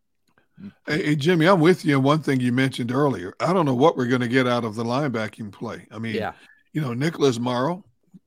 Hey, 0.85 1.03
hey, 1.03 1.15
Jimmy, 1.15 1.47
I'm 1.47 1.59
with 1.59 1.83
you 1.83 1.97
on 1.97 2.03
one 2.03 2.19
thing 2.19 2.39
you 2.39 2.51
mentioned 2.51 2.91
earlier. 2.91 3.33
I 3.39 3.53
don't 3.53 3.65
know 3.65 3.73
what 3.73 3.97
we're 3.97 4.07
going 4.07 4.21
to 4.21 4.27
get 4.27 4.47
out 4.47 4.63
of 4.63 4.75
the 4.75 4.83
linebacking 4.83 5.51
play. 5.51 5.87
I 5.91 5.97
mean, 5.99 6.15
Yeah. 6.15 6.33
you 6.73 6.81
know, 6.81 6.93
Nicholas 6.93 7.39
Morrow, 7.39 7.83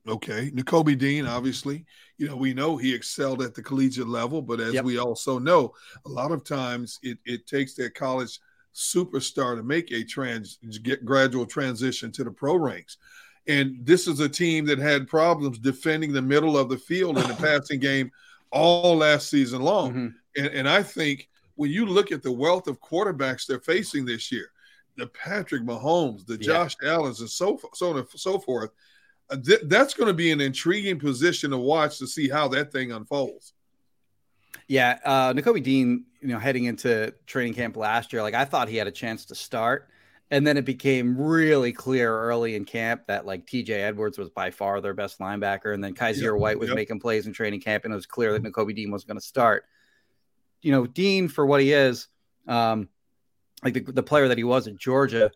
okay. 0.07 0.51
Nakobe 0.51 0.97
Dean, 0.97 1.25
obviously, 1.25 1.85
you 2.17 2.27
know, 2.27 2.35
we 2.35 2.53
know 2.53 2.75
he 2.77 2.93
excelled 2.93 3.41
at 3.41 3.55
the 3.55 3.63
collegiate 3.63 4.07
level, 4.09 4.41
but 4.41 4.59
as 4.59 4.73
Yep. 4.73 4.83
we 4.85 4.97
also 4.97 5.39
know, 5.39 5.73
a 6.05 6.09
lot 6.09 6.31
of 6.31 6.43
times 6.43 6.99
it, 7.01 7.17
it 7.25 7.47
takes 7.47 7.75
that 7.75 7.95
college 7.95 8.39
superstar 8.77 9.55
to 9.57 9.63
make 9.63 9.91
a 9.91 10.03
trans 10.03 10.59
get 10.83 11.03
gradual 11.03 11.45
transition 11.45 12.11
to 12.11 12.23
the 12.23 12.31
pro 12.31 12.55
ranks. 12.55 12.97
And 13.47 13.77
this 13.83 14.07
is 14.07 14.19
a 14.19 14.29
team 14.29 14.65
that 14.67 14.77
had 14.77 15.07
problems 15.07 15.57
defending 15.57 16.13
the 16.13 16.21
middle 16.21 16.57
of 16.57 16.69
the 16.69 16.77
field 16.77 17.17
in 17.17 17.27
the 17.27 17.33
passing 17.47 17.79
game 17.79 18.11
all 18.51 18.95
last 18.95 19.29
season 19.29 19.61
long. 19.61 19.93
Mhm. 19.93 20.13
And, 20.37 20.47
and 20.47 20.69
I 20.69 20.83
think 20.83 21.27
when 21.55 21.71
you 21.71 21.85
look 21.85 22.11
at 22.11 22.21
the 22.21 22.31
wealth 22.31 22.67
of 22.67 22.79
quarterbacks 22.79 23.47
they're 23.47 23.59
facing 23.59 24.05
this 24.05 24.31
year, 24.31 24.51
the 24.95 25.07
Patrick 25.07 25.63
Mahomes, 25.63 26.25
the 26.25 26.33
Yeah. 26.33 26.39
Josh 26.47 26.75
Allens, 26.83 27.21
and 27.21 27.29
so 27.29 27.59
so 27.73 27.89
on 27.91 27.97
and 27.97 28.07
so 28.15 28.37
forth, 28.39 28.71
uh, 29.29 29.37
th- 29.37 29.61
that's 29.65 29.93
going 29.93 30.07
to 30.07 30.13
be 30.13 30.31
an 30.31 30.39
intriguing 30.41 30.99
position 30.99 31.49
to 31.51 31.57
watch 31.57 31.97
to 31.99 32.07
see 32.07 32.29
how 32.29 32.47
that 32.49 32.71
thing 32.71 32.91
unfolds. 32.91 33.53
Yeah, 34.67 34.99
uh, 35.05 35.33
Nakobe 35.33 35.63
Dean, 35.63 36.05
you 36.27 36.33
know, 36.33 36.39
heading 36.39 36.65
into 36.65 37.13
training 37.25 37.53
camp 37.53 37.77
last 37.77 38.11
year, 38.11 38.21
like 38.21 38.33
I 38.33 38.43
thought 38.43 38.67
he 38.67 38.75
had 38.75 38.85
a 38.85 38.91
chance 38.91 39.23
to 39.25 39.35
start, 39.35 39.87
and 40.29 40.45
then 40.45 40.57
it 40.57 40.65
became 40.65 41.17
really 41.17 41.71
clear 41.71 42.13
early 42.13 42.57
in 42.57 42.65
camp 42.65 43.03
that 43.07 43.25
like 43.25 43.47
T.J. 43.47 43.81
Edwards 43.81 44.17
was 44.17 44.29
by 44.29 44.51
far 44.51 44.81
their 44.81 44.93
best 44.93 45.19
linebacker, 45.19 45.73
and 45.73 45.81
then 45.81 45.93
Kaiser 45.93 46.33
Yep, 46.33 46.41
White 46.41 46.59
was 46.59 46.67
yep. 46.67 46.75
making 46.75 46.99
plays 46.99 47.27
in 47.27 47.33
training 47.33 47.61
camp, 47.61 47.85
and 47.85 47.93
it 47.93 47.95
was 47.95 48.05
clear 48.05 48.33
that 48.33 48.43
Nakobe 48.43 48.75
Dean 48.75 48.91
was 48.91 49.05
going 49.05 49.15
to 49.15 49.25
start. 49.25 49.63
You 50.61 50.73
know, 50.73 50.85
Dean 50.85 51.29
for 51.29 51.45
what 51.45 51.61
he 51.61 51.71
is, 51.71 52.09
um, 52.45 52.89
like 53.63 53.75
the, 53.75 53.79
the 53.79 54.03
player 54.03 54.27
that 54.27 54.37
he 54.37 54.43
was 54.43 54.67
at 54.67 54.75
Georgia, 54.75 55.31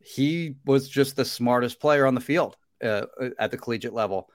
he 0.00 0.56
was 0.64 0.88
just 0.88 1.14
the 1.14 1.24
smartest 1.24 1.78
player 1.78 2.04
on 2.04 2.16
the 2.16 2.20
field 2.20 2.56
uh, 2.82 3.02
at 3.38 3.52
the 3.52 3.58
collegiate 3.58 3.94
level 3.94 4.28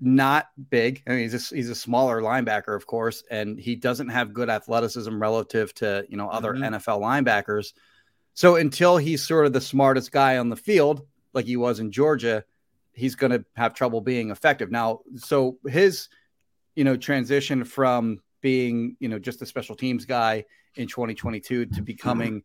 not 0.00 0.48
big. 0.70 1.02
I 1.06 1.10
mean, 1.10 1.20
he's 1.20 1.52
a, 1.52 1.54
he's 1.54 1.70
a 1.70 1.74
smaller 1.74 2.20
linebacker, 2.20 2.76
of 2.76 2.86
course, 2.86 3.22
and 3.30 3.58
he 3.58 3.74
doesn't 3.76 4.08
have 4.08 4.32
good 4.34 4.50
athleticism 4.50 5.18
relative 5.20 5.72
to 5.74 6.04
you 6.08 6.16
know 6.16 6.28
other 6.28 6.52
Mhm. 6.54 6.64
NFL 6.76 7.00
linebackers. 7.00 7.72
So 8.34 8.56
until 8.56 8.98
he's 8.98 9.26
sort 9.26 9.46
of 9.46 9.52
the 9.54 9.60
smartest 9.60 10.12
guy 10.12 10.36
on 10.36 10.50
the 10.50 10.56
field, 10.56 11.06
like 11.32 11.46
he 11.46 11.56
was 11.56 11.80
in 11.80 11.90
Georgia, 11.90 12.44
he's 12.92 13.14
going 13.14 13.32
to 13.32 13.44
have 13.56 13.72
trouble 13.72 14.00
being 14.02 14.30
effective. 14.30 14.70
Now, 14.70 15.00
so 15.16 15.58
his 15.66 16.08
you 16.74 16.84
know 16.84 16.96
transition 16.96 17.64
from 17.64 18.20
being 18.42 18.96
you 19.00 19.08
know 19.08 19.18
just 19.18 19.40
a 19.40 19.46
special 19.46 19.74
teams 19.74 20.04
guy 20.04 20.44
in 20.76 20.86
2022 20.86 21.66
to 21.66 21.80
becoming 21.82 22.42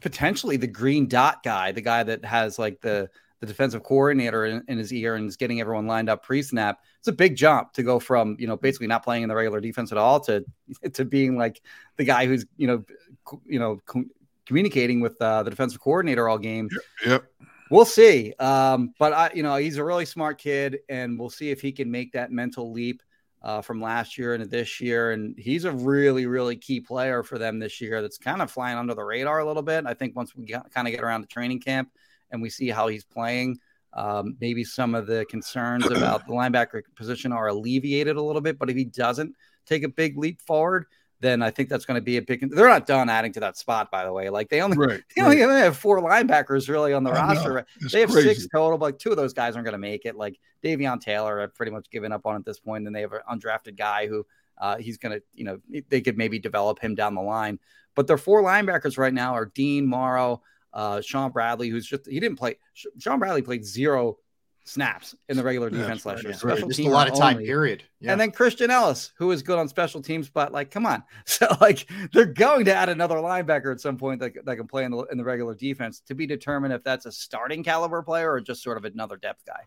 potentially 0.00 0.56
the 0.56 0.66
green 0.66 1.06
dot 1.06 1.42
guy, 1.44 1.70
the 1.72 1.80
guy 1.80 2.02
that 2.02 2.24
has 2.24 2.58
like 2.58 2.80
the 2.80 3.08
the 3.42 3.46
defensive 3.46 3.82
coordinator 3.82 4.46
in, 4.46 4.62
in, 4.68 4.78
his 4.78 4.92
ear 4.92 5.16
and 5.16 5.28
is 5.28 5.36
getting 5.36 5.60
everyone 5.60 5.88
lined 5.88 6.08
up 6.08 6.22
pre-snap. 6.22 6.78
It's 7.00 7.08
a 7.08 7.12
big 7.12 7.34
jump 7.34 7.72
to 7.72 7.82
go 7.82 7.98
from 7.98 8.36
you 8.38 8.46
know 8.46 8.56
basically 8.56 8.86
not 8.86 9.02
playing 9.02 9.24
in 9.24 9.28
the 9.28 9.34
regular 9.34 9.60
defense 9.60 9.90
at 9.90 9.98
all 9.98 10.20
to 10.20 10.44
to 10.92 11.04
being 11.04 11.36
like 11.36 11.60
the 11.96 12.04
guy 12.04 12.26
who's 12.26 12.46
you 12.56 12.68
know 12.68 12.84
you 13.44 13.58
know 13.58 13.80
co- 13.84 14.04
communicating 14.46 15.00
with 15.00 15.20
uh, 15.20 15.42
the 15.42 15.50
defensive 15.50 15.80
coordinator 15.80 16.28
all 16.28 16.38
game. 16.38 16.68
Yep. 17.04 17.24
We'll 17.68 17.84
see. 17.84 18.32
Um, 18.38 18.94
but 19.00 19.12
I, 19.12 19.30
you 19.34 19.42
know, 19.42 19.56
he's 19.56 19.76
a 19.76 19.84
really 19.84 20.04
smart 20.04 20.38
kid, 20.38 20.78
and 20.88 21.18
we'll 21.18 21.30
see 21.30 21.50
if 21.50 21.60
he 21.60 21.72
can 21.72 21.90
make 21.90 22.12
that 22.12 22.30
mental 22.30 22.70
leap 22.70 23.02
uh, 23.42 23.60
from 23.60 23.80
last 23.80 24.18
year 24.18 24.34
into 24.34 24.46
this 24.46 24.80
year. 24.80 25.12
And 25.12 25.36
he's 25.36 25.64
a 25.64 25.72
really, 25.72 26.26
really 26.26 26.54
key 26.54 26.80
player 26.80 27.24
for 27.24 27.38
them 27.38 27.58
this 27.58 27.80
year. 27.80 28.02
That's 28.02 28.18
kind 28.18 28.40
of 28.40 28.52
flying 28.52 28.78
under 28.78 28.94
the 28.94 29.02
radar 29.02 29.40
a 29.40 29.46
little 29.46 29.62
bit. 29.62 29.84
I 29.86 29.94
think 29.94 30.14
once 30.14 30.36
we 30.36 30.46
kind 30.46 30.86
of 30.86 30.92
get 30.92 31.02
around 31.02 31.22
the 31.22 31.26
training 31.26 31.60
camp 31.60 31.88
and 32.32 32.42
we 32.42 32.50
see 32.50 32.68
how 32.68 32.88
he's 32.88 33.04
playing. 33.04 33.58
Um, 33.94 34.36
maybe 34.40 34.64
some 34.64 34.94
of 34.94 35.06
the 35.06 35.24
concerns 35.26 35.86
about 35.86 36.26
the 36.26 36.32
linebacker 36.32 36.82
position 36.96 37.30
are 37.30 37.48
alleviated 37.48 38.16
a 38.16 38.22
little 38.22 38.40
bit. 38.40 38.58
But 38.58 38.70
if 38.70 38.76
he 38.76 38.84
doesn't 38.84 39.34
take 39.66 39.84
a 39.84 39.88
big 39.88 40.16
leap 40.16 40.40
forward, 40.40 40.86
then 41.20 41.40
I 41.40 41.50
think 41.50 41.68
that's 41.68 41.84
going 41.84 41.96
to 41.96 42.02
be 42.02 42.16
a 42.16 42.22
big. 42.22 42.50
They're 42.50 42.68
not 42.68 42.86
done 42.86 43.08
adding 43.08 43.32
to 43.34 43.40
that 43.40 43.56
spot, 43.56 43.92
by 43.92 44.04
the 44.04 44.12
way. 44.12 44.28
Like 44.30 44.48
they 44.48 44.60
only 44.60 44.76
right, 44.76 45.02
they 45.14 45.22
only 45.22 45.40
right. 45.40 45.58
have 45.58 45.76
four 45.76 46.00
linebackers 46.00 46.68
really 46.68 46.92
on 46.92 47.04
the 47.04 47.10
I 47.10 47.34
roster. 47.34 47.64
They 47.92 48.00
have 48.00 48.10
crazy. 48.10 48.34
six 48.34 48.48
total, 48.52 48.76
but 48.76 48.86
like 48.86 48.98
two 48.98 49.10
of 49.10 49.16
those 49.16 49.32
guys 49.32 49.54
aren't 49.54 49.66
going 49.66 49.72
to 49.72 49.78
make 49.78 50.04
it. 50.04 50.16
Like 50.16 50.40
Davion 50.64 51.00
Taylor, 51.00 51.40
I've 51.40 51.54
pretty 51.54 51.70
much 51.70 51.88
given 51.90 52.10
up 52.12 52.26
on 52.26 52.34
at 52.34 52.44
this 52.44 52.58
point. 52.58 52.72
point, 52.72 52.86
and 52.86 52.96
they 52.96 53.02
have 53.02 53.12
an 53.12 53.20
undrafted 53.30 53.76
guy 53.76 54.06
who 54.06 54.24
uh, 54.58 54.76
he's 54.76 54.98
going 54.98 55.18
to, 55.18 55.22
you 55.34 55.44
know, 55.44 55.58
they 55.88 56.00
could 56.00 56.16
maybe 56.16 56.38
develop 56.38 56.78
him 56.78 56.94
down 56.94 57.14
the 57.14 57.22
line. 57.22 57.58
But 57.94 58.06
their 58.06 58.18
four 58.18 58.42
linebackers 58.42 58.96
right 58.96 59.12
now 59.12 59.34
are 59.34 59.46
Dean 59.46 59.86
Morrow, 59.86 60.42
uh, 60.72 61.00
Shaun 61.00 61.30
Bradley, 61.30 61.68
who's 61.68 61.86
just 61.86 62.06
he 62.06 62.20
didn't 62.20 62.38
play. 62.38 62.56
Shaun 62.98 63.18
Bradley 63.18 63.42
played 63.42 63.64
zero 63.64 64.18
snaps 64.64 65.14
in 65.28 65.36
the 65.36 65.42
regular 65.42 65.70
defense 65.70 66.06
last 66.06 66.22
year. 66.22 66.32
Special 66.32 66.68
right. 66.68 66.68
Just 66.68 66.80
a 66.80 66.88
lot 66.88 67.08
of 67.08 67.18
time, 67.18 67.36
only. 67.36 67.46
period. 67.46 67.82
Yeah. 68.00 68.12
And 68.12 68.20
then 68.20 68.30
Christian 68.30 68.70
Ellis, 68.70 69.12
who 69.16 69.30
is 69.32 69.42
good 69.42 69.58
on 69.58 69.68
special 69.68 70.00
teams, 70.00 70.28
but 70.28 70.52
like, 70.52 70.70
come 70.70 70.86
on. 70.86 71.02
So 71.26 71.46
like, 71.60 71.88
they're 72.12 72.26
going 72.26 72.66
to 72.66 72.74
add 72.74 72.88
another 72.88 73.16
linebacker 73.16 73.72
at 73.72 73.80
some 73.80 73.96
point 73.96 74.20
that, 74.20 74.32
that 74.44 74.56
can 74.56 74.66
play 74.66 74.84
in 74.84 74.90
the 74.90 75.02
in 75.04 75.18
the 75.18 75.24
regular 75.24 75.54
defense 75.54 76.00
to 76.06 76.14
be 76.14 76.26
determined 76.26 76.72
if 76.72 76.84
that's 76.84 77.06
a 77.06 77.12
starting 77.12 77.64
caliber 77.64 78.02
player 78.02 78.30
or 78.30 78.40
just 78.40 78.62
sort 78.62 78.76
of 78.76 78.84
another 78.84 79.16
depth 79.16 79.44
guy. 79.46 79.62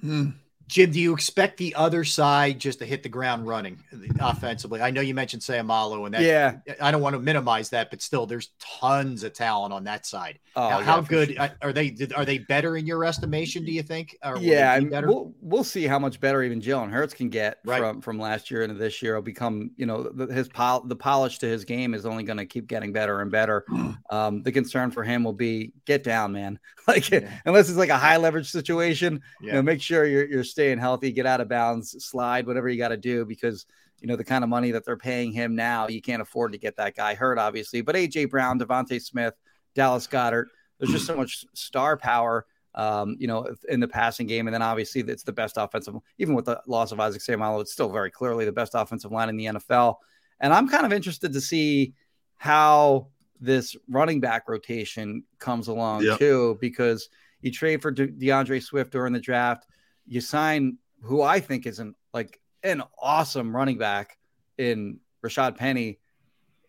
Hmm. 0.00 0.30
Jim, 0.66 0.90
do 0.90 1.00
you 1.00 1.12
expect 1.12 1.58
the 1.58 1.74
other 1.74 2.04
side 2.04 2.58
just 2.58 2.78
to 2.78 2.86
hit 2.86 3.02
the 3.02 3.08
ground 3.08 3.46
running 3.46 3.78
offensively? 4.18 4.80
I 4.80 4.90
know 4.90 5.02
you 5.02 5.14
mentioned 5.14 5.42
Seumalo, 5.42 6.06
and 6.06 6.14
that, 6.14 6.22
yeah, 6.22 6.56
I 6.80 6.90
don't 6.90 7.02
want 7.02 7.14
to 7.14 7.20
minimize 7.20 7.68
that, 7.70 7.90
but 7.90 8.00
still, 8.00 8.26
there's 8.26 8.50
tons 8.58 9.24
of 9.24 9.34
talent 9.34 9.72
on 9.72 9.84
that 9.84 10.06
side. 10.06 10.38
Oh, 10.56 10.68
how, 10.68 10.78
yeah, 10.78 10.84
how 10.84 11.00
good 11.00 11.34
sure. 11.34 11.50
are 11.60 11.72
they? 11.72 11.94
Are 12.16 12.24
they 12.24 12.38
better 12.38 12.76
in 12.76 12.86
your 12.86 13.04
estimation? 13.04 13.64
Do 13.64 13.72
you 13.72 13.82
think? 13.82 14.16
yeah, 14.40 14.78
mean, 14.80 14.90
we'll 15.06 15.34
we'll 15.40 15.64
see 15.64 15.84
how 15.84 15.98
much 15.98 16.20
better 16.20 16.42
even 16.42 16.60
Jalen 16.60 16.90
Hurts 16.90 17.12
can 17.12 17.28
get 17.28 17.58
right. 17.64 17.80
from 17.80 18.00
from 18.00 18.18
last 18.18 18.50
year 18.50 18.62
into 18.62 18.74
this 18.74 19.02
year. 19.02 19.14
He'll 19.14 19.22
become, 19.22 19.70
you 19.76 19.86
know, 19.86 20.10
his 20.30 20.48
pol- 20.48 20.84
the 20.84 20.96
polish 20.96 21.38
to 21.40 21.46
his 21.46 21.64
game 21.64 21.92
is 21.92 22.06
only 22.06 22.22
going 22.22 22.38
to 22.38 22.46
keep 22.46 22.68
getting 22.68 22.92
better 22.92 23.20
and 23.20 23.30
better. 23.30 23.64
Um, 24.10 24.42
the 24.42 24.52
concern 24.52 24.90
for 24.90 25.02
him 25.02 25.24
will 25.24 25.32
be 25.32 25.72
get 25.86 26.04
down, 26.04 26.32
man. 26.32 26.58
Like 26.86 27.10
yeah. 27.10 27.30
unless 27.46 27.70
it's 27.70 27.78
like 27.78 27.88
a 27.88 27.96
high 27.96 28.18
leverage 28.18 28.50
situation, 28.50 29.22
yeah. 29.40 29.46
you 29.46 29.52
know, 29.54 29.62
make 29.62 29.80
sure 29.80 30.04
you're 30.04 30.26
you're 30.26 30.44
staying 30.54 30.78
healthy, 30.78 31.10
get 31.10 31.26
out 31.26 31.40
of 31.40 31.48
bounds, 31.48 32.04
slide, 32.04 32.46
whatever 32.46 32.68
you 32.68 32.78
got 32.78 32.88
to 32.88 32.96
do, 32.96 33.24
because 33.24 33.66
you 34.00 34.06
know 34.06 34.14
the 34.14 34.24
kind 34.24 34.44
of 34.44 34.50
money 34.50 34.70
that 34.70 34.84
they're 34.84 34.96
paying 34.96 35.32
him 35.32 35.56
now, 35.56 35.88
you 35.88 36.00
can't 36.00 36.22
afford 36.22 36.52
to 36.52 36.58
get 36.58 36.76
that 36.76 36.94
guy 36.94 37.14
hurt, 37.14 37.38
obviously. 37.38 37.80
But 37.80 37.96
AJ 37.96 38.30
Brown, 38.30 38.58
DeVonta 38.58 39.02
Smith, 39.02 39.34
Dallas 39.74 40.06
Goedert, 40.06 40.46
there's 40.78 40.92
just 40.92 41.06
so 41.06 41.16
much 41.16 41.44
star 41.54 41.96
power, 41.96 42.46
um, 42.76 43.16
you 43.18 43.26
know, 43.26 43.48
in 43.68 43.80
the 43.80 43.88
passing 43.88 44.28
game, 44.28 44.46
and 44.46 44.54
then 44.54 44.62
obviously 44.62 45.00
it's 45.00 45.24
the 45.24 45.32
best 45.32 45.56
offensive. 45.56 45.96
Even 46.18 46.34
with 46.34 46.44
the 46.44 46.60
loss 46.68 46.92
of 46.92 47.00
Isaac 47.00 47.20
Seumalo, 47.20 47.60
it's 47.60 47.72
still 47.72 47.90
very 47.90 48.12
clearly 48.12 48.44
the 48.44 48.52
best 48.52 48.74
offensive 48.76 49.10
line 49.10 49.28
in 49.28 49.36
the 49.36 49.46
NFL. 49.46 49.96
And 50.38 50.54
I'm 50.54 50.68
kind 50.68 50.86
of 50.86 50.92
interested 50.92 51.32
to 51.32 51.40
see 51.40 51.94
how 52.36 53.08
this 53.40 53.76
running 53.88 54.20
back 54.20 54.48
rotation 54.48 55.24
comes 55.40 55.66
along 55.66 56.04
yep. 56.04 56.18
too, 56.18 56.56
because 56.60 57.08
you 57.40 57.50
trade 57.50 57.82
for 57.82 57.90
De- 57.90 58.08
DeAndre 58.08 58.62
Swift 58.62 58.92
during 58.92 59.12
the 59.12 59.20
draft, 59.20 59.66
you 60.06 60.20
sign 60.20 60.78
who 61.02 61.22
I 61.22 61.40
think 61.40 61.66
is 61.66 61.78
an 61.78 61.94
like 62.12 62.40
an 62.62 62.82
awesome 63.00 63.54
running 63.54 63.78
back 63.78 64.18
in 64.58 65.00
Rashad 65.24 65.56
Penny, 65.56 65.98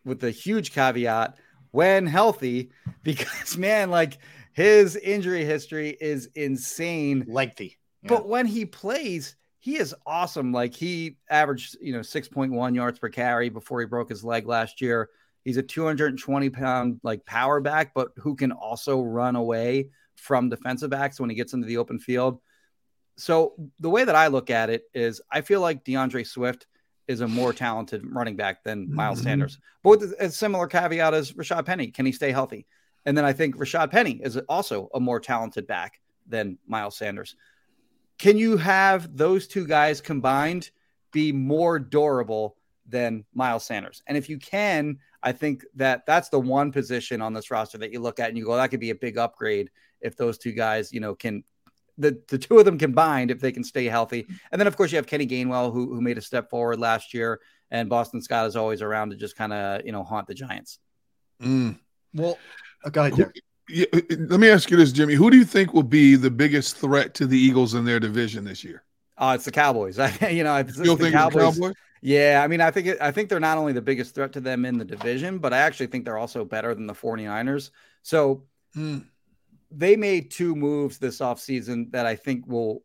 with 0.04 0.20
the 0.20 0.32
huge 0.32 0.72
caveat 0.72 1.38
when 1.72 2.06
healthy, 2.08 2.72
because 3.04 3.58
man, 3.58 3.90
like 3.90 4.18
his 4.54 4.96
injury 4.96 5.44
history 5.44 5.98
is 6.00 6.30
insane, 6.36 7.26
lengthy. 7.28 7.78
Yeah. 8.04 8.10
But 8.10 8.28
when 8.28 8.46
he 8.46 8.66
plays, 8.66 9.36
he 9.60 9.78
is 9.78 9.96
awesome. 10.06 10.54
Like 10.54 10.74
he 10.74 11.18
averaged, 11.30 11.78
you 11.82 11.92
know, 11.92 12.00
6.1 12.00 12.76
yards 12.76 13.00
per 13.00 13.10
carry 13.10 13.50
before 13.50 13.80
he 13.80 13.86
broke 13.86 14.10
his 14.10 14.24
leg 14.24 14.48
last 14.48 14.80
year. 14.80 15.10
He's 15.44 15.58
a 15.58 15.64
220 15.64 16.50
pound 16.50 17.00
like 17.04 17.26
power 17.26 17.60
back, 17.60 17.94
but 17.94 18.10
who 18.18 18.36
can 18.36 18.52
also 18.52 19.02
run 19.02 19.36
away 19.36 19.90
from 20.16 20.50
defensive 20.50 20.90
backs 20.90 21.20
when 21.20 21.30
he 21.30 21.36
gets 21.36 21.54
into 21.54 21.68
the 21.68 21.78
open 21.78 22.00
field. 22.00 22.40
So 23.18 23.54
the 23.80 23.90
way 23.90 24.04
that 24.04 24.16
I 24.16 24.28
look 24.28 24.50
at 24.50 24.70
it 24.70 24.84
is 24.94 25.22
I 25.32 25.42
feel 25.42 25.62
like 25.62 25.86
DeAndre 25.86 26.28
Swift 26.28 26.68
is 27.08 27.22
a 27.22 27.28
more 27.28 27.54
talented 27.54 28.04
running 28.06 28.36
back 28.36 28.64
than 28.64 28.94
Miles 28.94 29.20
mm-hmm. 29.20 29.28
Sanders, 29.28 29.60
but 29.84 30.00
with 30.00 30.14
a 30.20 30.32
similar 30.32 30.68
caveat 30.68 31.14
as 31.14 31.32
Rashad 31.34 31.66
Penny. 31.66 31.88
Can 31.88 32.06
he 32.06 32.12
stay 32.12 32.32
healthy? 32.32 32.66
And 33.06 33.18
then 33.18 33.26
I 33.26 33.34
think 33.34 33.58
Rashad 33.58 33.92
Penny 33.92 34.20
is 34.24 34.38
also 34.50 34.90
a 34.94 35.00
more 35.00 35.20
talented 35.20 35.68
back 35.68 36.02
than 36.28 36.58
Miles 36.68 36.98
Sanders. 36.98 37.36
Can 38.18 38.38
you 38.38 38.58
have 38.58 39.16
those 39.16 39.48
two 39.48 39.68
guys 39.68 40.02
combined 40.02 40.72
be 41.12 41.32
more 41.32 41.78
durable 41.80 42.58
than 42.88 43.26
Miles 43.34 43.66
Sanders? 43.66 44.02
And 44.08 44.18
if 44.18 44.28
you 44.30 44.40
can, 44.40 44.98
I 45.22 45.32
think 45.32 45.64
that 45.76 46.06
that's 46.06 46.30
the 46.30 46.40
one 46.40 46.72
position 46.72 47.22
on 47.22 47.34
this 47.34 47.52
roster 47.52 47.78
that 47.78 47.92
you 47.92 48.00
look 48.00 48.20
at 48.20 48.30
and 48.30 48.38
you 48.38 48.46
go, 48.46 48.56
that 48.56 48.70
could 48.72 48.80
be 48.80 48.90
a 48.90 48.96
big 48.96 49.18
upgrade 49.18 49.70
if 50.02 50.16
those 50.16 50.38
two 50.38 50.52
guys, 50.52 50.92
you 50.92 51.00
know, 51.00 51.14
can 51.14 51.44
the, 51.98 52.22
the 52.28 52.38
two 52.38 52.60
of 52.60 52.66
them 52.66 52.78
combined, 52.78 53.32
if 53.32 53.40
they 53.40 53.52
can 53.52 53.64
stay 53.64 53.86
healthy. 53.86 54.28
And 54.52 54.60
then, 54.60 54.68
of 54.68 54.76
course, 54.76 54.92
you 54.92 54.98
have 54.98 55.08
Kenny 55.08 55.28
Gainwell, 55.28 55.72
who, 55.72 55.94
who 55.94 56.02
made 56.02 56.18
a 56.18 56.22
step 56.22 56.50
forward 56.50 56.80
last 56.80 57.14
year, 57.14 57.40
and 57.72 57.90
Boston 57.90 58.22
Scott 58.22 58.48
is 58.48 58.56
always 58.56 58.82
around 58.82 59.12
to 59.12 59.16
just 59.16 59.36
kind 59.36 59.54
of, 59.54 59.86
you 59.86 59.92
know, 59.92 60.04
haunt 60.04 60.28
the 60.28 60.34
Giants. 60.34 60.80
Mm. 61.42 61.80
Well, 62.14 62.38
go 62.92 63.06
ahead, 63.06 63.32
yeah, 63.68 63.86
let 63.92 64.40
me 64.40 64.50
ask 64.50 64.70
you 64.70 64.78
this, 64.78 64.92
Jimmy. 64.92 65.16
Who 65.16 65.32
do 65.32 65.38
you 65.38 65.46
think 65.46 65.74
will 65.74 65.84
be 65.84 66.16
the 66.16 66.30
biggest 66.30 66.78
threat 66.78 67.16
to 67.16 67.26
the 67.26 67.38
Eagles 67.38 67.74
in 67.74 67.84
their 67.84 68.00
division 68.00 68.46
this 68.46 68.64
year? 68.64 68.84
Oh, 69.18 69.32
it's 69.32 69.46
the 69.46 69.52
Cowboys. 69.52 69.98
you 70.30 70.44
know, 70.44 70.58
it's, 70.58 70.78
you 70.78 70.92
it's 70.94 71.02
the 71.02 71.12
Cowboys. 71.12 71.56
Cowboys. 71.56 71.74
Yeah, 72.02 72.42
I 72.44 72.48
mean, 72.48 72.62
I 72.62 72.70
think 72.70 72.88
it, 72.88 73.02
I 73.02 73.12
think 73.12 73.30
they're 73.30 73.40
not 73.40 73.58
only 73.58 73.74
the 73.74 73.82
biggest 73.82 74.14
threat 74.14 74.34
to 74.34 74.42
them 74.42 74.66
in 74.66 74.78
the 74.78 74.86
division, 74.86 75.40
but 75.40 75.54
I 75.54 75.60
actually 75.60 75.88
think 75.88 76.06
they're 76.06 76.18
also 76.18 76.46
better 76.46 76.76
than 76.76 76.86
the 76.86 76.94
49ers. 76.94 77.72
So 78.04 78.44
mm. 78.76 79.04
They 79.72 79.96
made 79.96 80.32
two 80.32 80.56
moves 80.56 80.98
this 80.98 81.20
offseason 81.20 81.92
that 81.92 82.06
I 82.06 82.16
think 82.16 82.48
will 82.48 82.84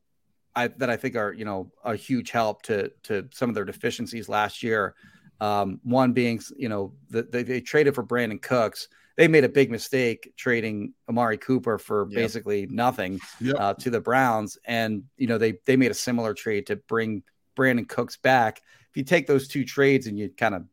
I 0.54 0.68
that 0.68 0.90
I 0.90 0.96
think 0.96 1.16
are, 1.16 1.32
you 1.32 1.44
know, 1.44 1.70
a 1.84 1.94
huge 1.94 2.30
help 2.30 2.62
to 2.62 2.90
to 3.04 3.28
some 3.32 3.48
of 3.48 3.54
their 3.54 3.64
deficiencies 3.64 4.28
last 4.28 4.62
year. 4.62 4.94
Um, 5.40 5.80
one 5.84 6.12
being, 6.12 6.40
you 6.56 6.68
know, 6.68 6.92
the, 7.08 7.22
they, 7.22 7.42
they 7.42 7.60
traded 7.62 7.94
for 7.94 8.04
Brandin 8.04 8.42
Cooks. 8.42 8.88
They 9.16 9.26
made 9.26 9.44
a 9.44 9.48
big 9.48 9.70
mistake 9.70 10.34
trading 10.36 10.92
Amari 11.08 11.38
Cooper 11.38 11.78
for 11.78 12.06
yep. 12.10 12.14
basically 12.14 12.66
nothing 12.66 13.20
yep. 13.40 13.56
uh, 13.58 13.74
to 13.74 13.90
the 13.90 14.00
Browns, 14.00 14.58
and 14.64 15.04
you 15.16 15.26
know 15.26 15.38
they 15.38 15.54
they 15.66 15.76
made 15.76 15.90
a 15.90 15.94
similar 15.94 16.34
trade 16.34 16.66
to 16.66 16.76
bring 16.76 17.22
Brandin 17.56 17.88
Cooks 17.88 18.16
back 18.16 18.62
if 18.90 18.96
you 18.96 19.04
take 19.04 19.26
those 19.26 19.48
two 19.48 19.64
trades 19.64 20.06
and 20.06 20.18
you 20.18 20.28
kind 20.30 20.54
of 20.54 20.64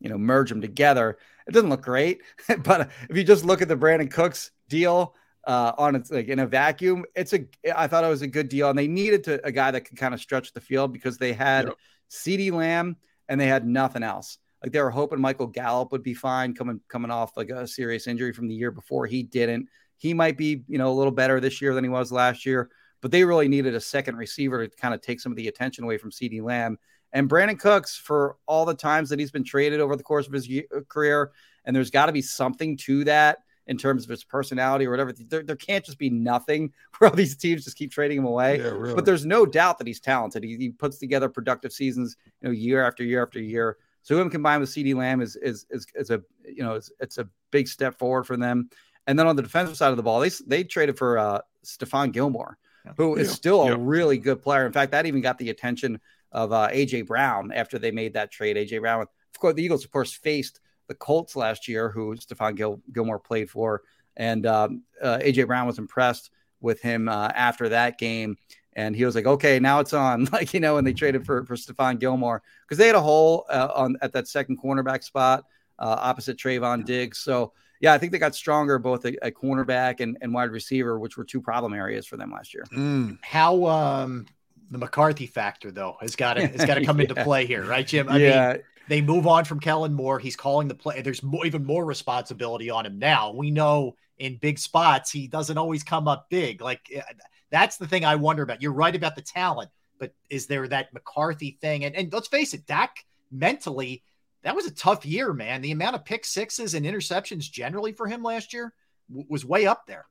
you 0.00 0.08
know 0.08 0.18
merge 0.18 0.48
them 0.48 0.60
together 0.60 1.18
it 1.46 1.52
doesn't 1.52 1.70
look 1.70 1.82
great 1.82 2.22
but 2.58 2.90
if 3.08 3.16
you 3.16 3.24
just 3.24 3.44
look 3.44 3.62
at 3.62 3.68
the 3.68 3.76
Brandin 3.76 4.10
Cooks 4.10 4.50
deal 4.68 5.14
uh, 5.46 5.72
on 5.78 5.94
its 5.94 6.10
like 6.10 6.28
in 6.28 6.40
a 6.40 6.46
vacuum 6.46 7.04
it's 7.14 7.32
a 7.32 7.46
i 7.76 7.86
thought 7.86 8.02
it 8.02 8.08
was 8.08 8.22
a 8.22 8.26
good 8.26 8.48
deal 8.48 8.68
and 8.68 8.78
they 8.78 8.88
needed 8.88 9.22
to 9.22 9.44
a 9.46 9.52
guy 9.52 9.70
that 9.70 9.82
could 9.82 9.96
kind 9.96 10.12
of 10.12 10.20
stretch 10.20 10.52
the 10.52 10.60
field 10.60 10.92
because 10.92 11.18
they 11.18 11.32
had 11.32 11.66
yep. 11.66 11.74
CeeDee 12.10 12.52
Lamb 12.52 12.96
and 13.28 13.40
they 13.40 13.48
had 13.48 13.66
nothing 13.66 14.02
else. 14.04 14.38
Like 14.62 14.72
they 14.72 14.80
were 14.80 14.90
hoping 14.90 15.20
michael 15.20 15.46
gallup 15.46 15.92
would 15.92 16.02
be 16.02 16.14
fine 16.14 16.54
coming 16.54 16.80
coming 16.88 17.10
off 17.10 17.36
like 17.36 17.50
a 17.50 17.66
serious 17.66 18.06
injury 18.06 18.32
from 18.32 18.48
the 18.48 18.54
year 18.54 18.70
before. 18.70 19.06
He 19.06 19.22
didn't. 19.22 19.68
He 19.98 20.14
might 20.14 20.36
be 20.36 20.64
you 20.66 20.78
know 20.78 20.90
a 20.90 20.94
little 20.94 21.12
better 21.12 21.38
this 21.40 21.60
year 21.62 21.74
than 21.74 21.84
he 21.84 21.90
was 21.90 22.10
last 22.10 22.44
year 22.44 22.70
but 23.06 23.10
they 23.10 23.24
really 23.24 23.48
needed 23.48 23.74
a 23.74 23.80
second 23.80 24.16
receiver 24.16 24.66
to 24.66 24.76
kind 24.76 24.94
of 24.94 25.00
take 25.00 25.20
some 25.20 25.32
of 25.32 25.36
the 25.36 25.48
attention 25.48 25.84
away 25.84 25.98
from 25.98 26.10
CeeDee 26.10 26.42
Lamb. 26.42 26.78
And 27.12 27.28
Brandin 27.28 27.58
Cooks, 27.58 27.96
for 27.96 28.36
all 28.46 28.64
the 28.64 28.74
times 28.74 29.08
that 29.10 29.18
he's 29.18 29.30
been 29.30 29.44
traded 29.44 29.80
over 29.80 29.96
the 29.96 30.02
course 30.02 30.26
of 30.26 30.32
his 30.32 30.48
uh, 30.48 30.80
career, 30.88 31.30
and 31.64 31.74
there's 31.74 31.90
got 31.90 32.06
to 32.06 32.12
be 32.12 32.22
something 32.22 32.76
to 32.78 33.04
that 33.04 33.38
in 33.66 33.76
terms 33.76 34.04
of 34.04 34.10
his 34.10 34.24
personality 34.24 34.86
or 34.86 34.90
whatever. 34.90 35.12
There, 35.12 35.42
there 35.42 35.56
can't 35.56 35.84
just 35.84 35.98
be 35.98 36.10
nothing 36.10 36.72
where 36.98 37.10
all 37.10 37.16
these 37.16 37.36
teams 37.36 37.64
just 37.64 37.76
keep 37.76 37.90
trading 37.90 38.18
him 38.18 38.24
away. 38.24 38.58
Yeah, 38.58 38.68
really. 38.68 38.94
But 38.94 39.04
there's 39.04 39.26
no 39.26 39.46
doubt 39.46 39.78
that 39.78 39.86
he's 39.86 40.00
talented. 40.00 40.44
He, 40.44 40.56
he, 40.56 40.70
puts 40.70 40.98
together 40.98 41.28
productive 41.28 41.72
seasons, 41.72 42.16
you 42.40 42.48
know, 42.48 42.52
year 42.52 42.84
after 42.86 43.02
year 43.02 43.22
after 43.22 43.40
year. 43.40 43.78
So 44.02 44.20
him 44.20 44.30
combined 44.30 44.60
with 44.60 44.70
CeeDee 44.70 44.94
Lamb 44.94 45.20
is 45.20 45.36
is 45.36 45.66
is, 45.70 45.86
is 45.94 46.10
a 46.10 46.22
you 46.44 46.62
know 46.62 46.74
it's, 46.74 46.92
it's 47.00 47.18
a 47.18 47.28
big 47.50 47.66
step 47.66 47.98
forward 47.98 48.24
for 48.24 48.36
them. 48.36 48.70
And 49.06 49.18
then 49.18 49.26
on 49.26 49.36
the 49.36 49.42
defensive 49.42 49.76
side 49.76 49.90
of 49.90 49.96
the 49.96 50.02
ball, 50.02 50.20
they 50.20 50.30
they 50.46 50.64
traded 50.64 50.98
for 50.98 51.18
uh, 51.18 51.40
Stephon 51.64 52.12
Gilmore, 52.12 52.58
who 52.96 53.16
is 53.16 53.28
Yeah. 53.28 53.34
still 53.34 53.62
a 53.62 53.76
really 53.76 54.18
good 54.18 54.42
player. 54.42 54.66
In 54.66 54.72
fact, 54.72 54.92
that 54.92 55.06
even 55.06 55.20
got 55.20 55.38
the 55.38 55.50
attention 55.50 56.00
of 56.32 56.52
uh, 56.52 56.68
AJ 56.70 57.06
Brown 57.06 57.50
after 57.52 57.78
they 57.78 57.90
made 57.90 58.14
that 58.14 58.30
trade. 58.30 58.56
AJ 58.56 58.80
Brown, 58.80 59.02
of 59.02 59.08
course, 59.38 59.54
the 59.54 59.64
Eagles, 59.64 59.84
of 59.84 59.90
course, 59.90 60.12
faced 60.12 60.60
the 60.88 60.94
Colts 60.94 61.36
last 61.36 61.68
year, 61.68 61.90
who 61.90 62.14
Stephon 62.16 62.56
Gil- 62.56 62.82
Gilmore 62.92 63.18
played 63.18 63.50
for, 63.50 63.82
and 64.16 64.46
um, 64.46 64.82
uh, 65.02 65.18
AJ 65.18 65.46
Brown 65.46 65.66
was 65.66 65.78
impressed 65.78 66.30
with 66.60 66.80
him 66.80 67.08
uh, 67.08 67.28
after 67.34 67.68
that 67.70 67.98
game. 67.98 68.36
And 68.74 68.94
he 68.94 69.04
was 69.04 69.14
like, 69.14 69.26
"Okay, 69.26 69.58
now 69.58 69.80
it's 69.80 69.92
on." 69.94 70.26
Like 70.32 70.52
you 70.52 70.60
know, 70.60 70.76
and 70.76 70.86
they 70.86 70.92
traded 70.92 71.24
for 71.24 71.44
for 71.46 71.56
Stephon 71.56 71.98
Gilmore 71.98 72.42
because 72.62 72.78
they 72.78 72.86
had 72.86 72.96
a 72.96 73.00
hole 73.00 73.46
uh, 73.48 73.68
on 73.74 73.96
at 74.02 74.12
that 74.12 74.28
second 74.28 74.60
cornerback 74.60 75.02
spot 75.02 75.44
uh, 75.78 75.96
opposite 75.98 76.36
Trevon 76.36 76.84
Diggs. 76.84 77.18
So 77.18 77.52
yeah, 77.80 77.92
I 77.92 77.98
think 77.98 78.12
they 78.12 78.18
got 78.18 78.34
stronger 78.34 78.78
both 78.78 79.04
at, 79.04 79.16
at 79.22 79.34
cornerback 79.34 80.00
and, 80.00 80.16
and 80.20 80.32
wide 80.32 80.50
receiver, 80.50 80.98
which 80.98 81.16
were 81.16 81.24
two 81.24 81.40
problem 81.40 81.74
areas 81.74 82.06
for 82.06 82.16
them 82.16 82.30
last 82.30 82.54
year. 82.54 82.64
Mm. 82.74 83.18
How 83.22 83.64
um 83.66 84.26
the 84.70 84.78
McCarthy 84.78 85.26
factor 85.26 85.70
though 85.70 85.96
has 86.00 86.16
got 86.16 86.34
to 86.34 86.46
has 86.46 86.64
got 86.64 86.74
to 86.74 86.84
come 86.86 87.00
into 87.00 87.14
play 87.14 87.46
here, 87.46 87.64
right, 87.64 87.86
Jim? 87.86 88.08
I 88.08 88.18
yeah, 88.18 88.52
mean, 88.52 88.62
they 88.88 89.00
move 89.00 89.26
on 89.26 89.44
from 89.44 89.60
Kellen 89.60 89.92
Moore. 89.92 90.18
He's 90.18 90.36
calling 90.36 90.68
the 90.68 90.74
play. 90.74 91.02
There's 91.02 91.22
more, 91.22 91.46
even 91.46 91.64
more 91.64 91.84
responsibility 91.84 92.70
on 92.70 92.86
him 92.86 92.98
now. 92.98 93.32
We 93.32 93.50
know 93.50 93.96
in 94.18 94.38
big 94.38 94.58
spots 94.58 95.10
he 95.10 95.26
doesn't 95.26 95.58
always 95.58 95.82
come 95.82 96.08
up 96.08 96.28
big. 96.30 96.60
Like 96.60 96.80
eh, 96.94 97.02
that's 97.50 97.76
the 97.76 97.86
thing 97.86 98.04
I 98.04 98.16
wonder 98.16 98.42
about. 98.42 98.62
You're 98.62 98.72
right 98.72 98.94
about 98.94 99.16
the 99.16 99.22
talent, 99.22 99.70
but 99.98 100.14
is 100.30 100.46
there 100.46 100.66
that 100.68 100.92
McCarthy 100.92 101.58
thing? 101.60 101.84
And 101.84 101.94
and 101.96 102.12
let's 102.12 102.28
face 102.28 102.54
it, 102.54 102.66
Dak 102.66 103.04
mentally 103.30 104.02
that 104.46 104.54
was 104.54 104.66
a 104.66 104.70
tough 104.70 105.04
year, 105.04 105.32
man. 105.32 105.60
The 105.60 105.72
amount 105.72 105.96
of 105.96 106.04
pick 106.04 106.24
sixes 106.24 106.74
and 106.74 106.86
interceptions 106.86 107.50
generally 107.50 107.90
for 107.90 108.06
him 108.06 108.22
last 108.22 108.52
year 108.52 108.72
w- 109.08 109.26
was 109.28 109.44
way 109.44 109.66
up 109.66 109.88
there. 109.88 110.06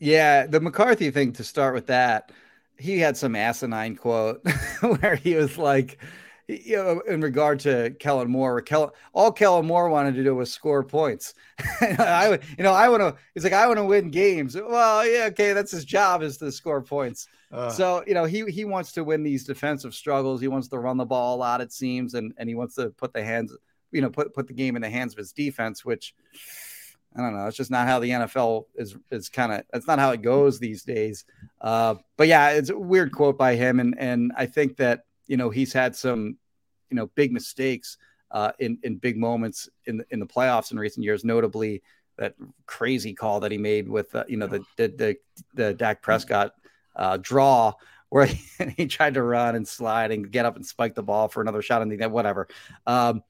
yeah. 0.00 0.46
The 0.48 0.58
McCarthy 0.58 1.12
thing 1.12 1.32
to 1.34 1.44
start 1.44 1.74
with 1.74 1.86
that, 1.86 2.32
he 2.76 2.98
had 2.98 3.16
some 3.16 3.36
asinine 3.36 3.94
quote 3.94 4.44
where 4.80 5.14
he 5.14 5.36
was 5.36 5.56
like, 5.58 5.98
you 6.48 6.76
know, 6.76 7.00
in 7.00 7.20
regard 7.20 7.60
to 7.60 7.90
Kellen 8.00 8.30
Moore, 8.30 8.62
Kellen, 8.62 8.90
all 9.12 9.30
Kellen 9.30 9.66
Moore 9.66 9.90
wanted 9.90 10.14
to 10.14 10.24
do 10.24 10.34
was 10.34 10.50
score 10.50 10.82
points. 10.82 11.34
I 11.80 12.30
would, 12.30 12.42
you 12.56 12.64
know, 12.64 12.72
I 12.72 12.88
want 12.88 13.02
to. 13.02 13.14
He's 13.34 13.44
like, 13.44 13.52
I 13.52 13.66
want 13.66 13.78
to 13.78 13.84
win 13.84 14.10
games. 14.10 14.56
Well, 14.56 15.06
yeah, 15.06 15.26
okay, 15.26 15.52
that's 15.52 15.70
his 15.70 15.84
job 15.84 16.22
is 16.22 16.38
to 16.38 16.50
score 16.50 16.80
points. 16.80 17.28
Uh, 17.52 17.70
So 17.70 18.02
you 18.06 18.14
know 18.14 18.24
he 18.24 18.44
he 18.46 18.64
wants 18.64 18.92
to 18.92 19.04
win 19.04 19.22
these 19.22 19.44
defensive 19.44 19.94
struggles. 19.94 20.40
He 20.40 20.48
wants 20.48 20.68
to 20.68 20.78
run 20.78 20.96
the 20.96 21.04
ball 21.04 21.36
a 21.36 21.38
lot, 21.38 21.60
it 21.60 21.72
seems, 21.72 22.14
and 22.14 22.32
and 22.38 22.48
he 22.48 22.54
wants 22.54 22.74
to 22.76 22.90
put 22.90 23.12
the 23.12 23.22
hands, 23.22 23.54
you 23.92 24.00
know, 24.00 24.10
put 24.10 24.32
put 24.34 24.46
the 24.46 24.54
game 24.54 24.74
in 24.74 24.82
the 24.82 24.90
hands 24.90 25.12
of 25.12 25.18
his 25.18 25.32
defense. 25.32 25.84
Which 25.84 26.14
I 27.16 27.20
don't 27.20 27.34
know. 27.34 27.46
It's 27.46 27.56
just 27.56 27.70
not 27.70 27.86
how 27.86 27.98
the 27.98 28.10
NFL 28.10 28.66
is 28.76 28.96
is 29.10 29.28
kind 29.28 29.52
of. 29.52 29.64
That's 29.72 29.86
not 29.86 29.98
how 29.98 30.12
it 30.12 30.22
goes 30.22 30.58
these 30.58 30.84
days. 30.84 31.24
Uh, 31.60 31.96
but 32.16 32.28
yeah, 32.28 32.50
it's 32.50 32.70
a 32.70 32.78
weird 32.78 33.12
quote 33.12 33.36
by 33.36 33.54
him, 33.54 33.80
and 33.80 33.94
and 33.98 34.32
I 34.36 34.46
think 34.46 34.76
that 34.76 35.04
you 35.28 35.36
know 35.36 35.50
he's 35.50 35.72
had 35.72 35.94
some 35.94 36.36
you 36.90 36.96
know 36.96 37.06
big 37.14 37.32
mistakes 37.32 37.96
uh, 38.32 38.52
in 38.58 38.78
in 38.82 38.96
big 38.96 39.16
moments 39.16 39.68
in 39.86 39.98
the, 39.98 40.06
in 40.10 40.18
the 40.18 40.26
playoffs 40.26 40.72
in 40.72 40.78
recent 40.78 41.04
years, 41.04 41.24
notably 41.24 41.82
that 42.16 42.34
crazy 42.66 43.14
call 43.14 43.40
that 43.40 43.52
he 43.52 43.58
made 43.58 43.88
with 43.88 44.12
uh, 44.14 44.24
you 44.28 44.36
know 44.36 44.48
the 44.48 44.64
the 44.76 44.88
the, 44.88 45.16
the 45.54 45.74
Dak 45.74 46.02
Prescott 46.02 46.52
uh, 46.96 47.16
draw 47.20 47.72
where 48.10 48.26
he, 48.26 48.42
he 48.76 48.86
tried 48.86 49.14
to 49.14 49.22
run 49.22 49.54
and 49.54 49.66
slide 49.66 50.10
and 50.10 50.30
get 50.30 50.46
up 50.46 50.56
and 50.56 50.66
spike 50.66 50.94
the 50.94 51.02
ball 51.02 51.28
for 51.28 51.40
another 51.40 51.62
shot 51.62 51.82
and 51.82 51.92
the 51.92 51.96
net, 51.96 52.10
whatever. 52.10 52.48
Um, 52.86 53.22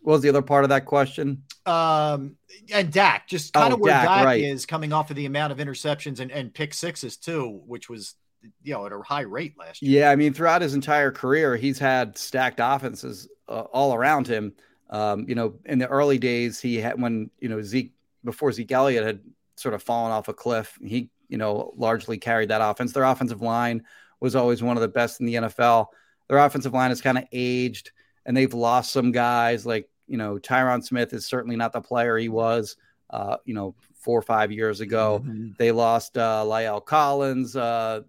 what 0.00 0.14
was 0.14 0.22
the 0.22 0.30
other 0.30 0.42
part 0.42 0.64
of 0.64 0.70
that 0.70 0.84
question? 0.84 1.44
Um, 1.64 2.36
and 2.72 2.92
Dak, 2.92 3.28
just 3.28 3.52
kind 3.52 3.72
Oh, 3.72 3.76
of 3.76 3.80
where 3.80 3.92
Dak, 3.92 4.04
Dak, 4.04 4.24
right. 4.24 4.42
is 4.42 4.66
coming 4.66 4.92
off 4.92 5.10
of 5.10 5.16
the 5.16 5.26
amount 5.26 5.52
of 5.52 5.58
interceptions 5.58 6.18
and, 6.18 6.32
and 6.32 6.52
pick 6.52 6.74
sixes 6.74 7.16
too, 7.16 7.62
which 7.66 7.88
was 7.88 8.14
you 8.62 8.74
know 8.74 8.86
at 8.86 8.92
a 8.92 9.00
high 9.02 9.22
rate 9.22 9.58
last 9.58 9.82
year. 9.82 10.00
Yeah, 10.00 10.10
I 10.10 10.16
mean, 10.16 10.32
throughout 10.32 10.62
his 10.62 10.74
entire 10.74 11.10
career, 11.10 11.56
he's 11.56 11.78
had 11.78 12.16
stacked 12.16 12.60
offenses 12.62 13.28
uh, 13.48 13.62
all 13.72 13.94
around 13.94 14.26
him. 14.26 14.54
Um, 14.90 15.26
you 15.28 15.34
know, 15.34 15.54
in 15.64 15.78
the 15.78 15.88
early 15.88 16.18
days, 16.18 16.60
he 16.60 16.76
had 16.76 17.00
when 17.00 17.30
you 17.40 17.48
know 17.48 17.62
Zeke 17.62 17.92
before 18.24 18.52
Zeke 18.52 18.72
Elliott 18.72 19.04
had 19.04 19.20
sort 19.56 19.74
of 19.74 19.82
fallen 19.82 20.12
off 20.12 20.28
a 20.28 20.34
cliff. 20.34 20.78
He 20.84 21.10
you 21.28 21.38
know 21.38 21.72
largely 21.76 22.18
carried 22.18 22.50
that 22.50 22.60
offense. 22.62 22.92
Their 22.92 23.04
offensive 23.04 23.42
line 23.42 23.84
was 24.20 24.36
always 24.36 24.62
one 24.62 24.76
of 24.76 24.82
the 24.82 24.88
best 24.88 25.20
in 25.20 25.26
the 25.26 25.34
NFL. 25.34 25.86
Their 26.28 26.38
offensive 26.38 26.72
line 26.72 26.90
has 26.90 27.00
kind 27.00 27.18
of 27.18 27.24
aged, 27.32 27.90
and 28.24 28.36
they've 28.36 28.54
lost 28.54 28.92
some 28.92 29.12
guys. 29.12 29.66
Like 29.66 29.88
you 30.06 30.18
know, 30.18 30.38
Tyron 30.38 30.84
Smith 30.84 31.12
is 31.12 31.26
certainly 31.26 31.56
not 31.56 31.72
the 31.72 31.80
player 31.80 32.16
he 32.18 32.28
was. 32.28 32.76
Uh, 33.10 33.36
you 33.44 33.52
know, 33.52 33.74
four 34.02 34.18
or 34.18 34.22
five 34.22 34.50
years 34.50 34.80
ago. 34.80 35.22
They 35.58 35.70
lost 35.70 36.18
uh, 36.18 36.44
La'el 36.46 36.84
Collins 36.84 37.54
uh, 37.54 38.00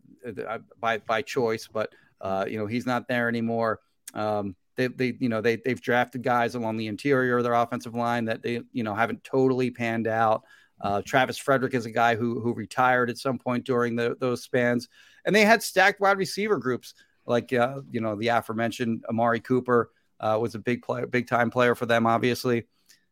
by 0.80 0.98
by 1.00 1.22
choice, 1.22 1.68
but 1.72 1.94
uh, 2.22 2.46
you 2.48 2.58
know 2.58 2.66
he's 2.66 2.86
not 2.86 3.08
there 3.08 3.28
anymore. 3.28 3.80
Um, 4.14 4.56
they, 4.76 4.88
they 4.88 5.16
you 5.20 5.30
know 5.30 5.42
they 5.42 5.58
they've 5.58 5.82
drafted 5.82 6.24
guys 6.24 6.56
along 6.56 6.78
the 6.78 6.88
interior 6.88 7.38
of 7.38 7.44
their 7.44 7.54
offensive 7.54 7.96
line 7.96 8.26
that 8.26 8.42
they 8.42 8.62
you 8.72 8.84
know 8.84 8.94
haven't 8.94 9.24
totally 9.24 9.72
panned 9.72 10.08
out. 10.08 10.44
Uh, 10.82 11.02
Travis 11.06 11.38
Frederick 11.38 11.74
is 11.74 11.86
a 11.86 11.92
guy 11.92 12.16
who 12.16 12.40
who 12.40 12.54
retired 12.54 13.10
at 13.10 13.18
some 13.18 13.38
point 13.38 13.66
during 13.66 13.96
the, 13.96 14.18
those 14.20 14.44
spans, 14.44 14.90
and 15.26 15.36
they 15.36 15.46
had 15.46 15.64
stacked 15.64 16.00
wide 16.00 16.18
receiver 16.18 16.58
groups 16.58 16.94
like 17.26 17.54
uh, 17.54 17.82
you 17.92 18.02
know 18.02 18.16
the 18.16 18.28
aforementioned 18.30 19.04
Amari 19.10 19.40
Cooper 19.40 19.92
uh, 20.20 20.38
was 20.40 20.56
a 20.56 20.60
big 20.60 20.82
player, 20.82 21.06
big 21.06 21.28
time 21.28 21.50
player 21.50 21.76
for 21.76 21.86
them, 21.86 22.06
obviously. 22.08 22.66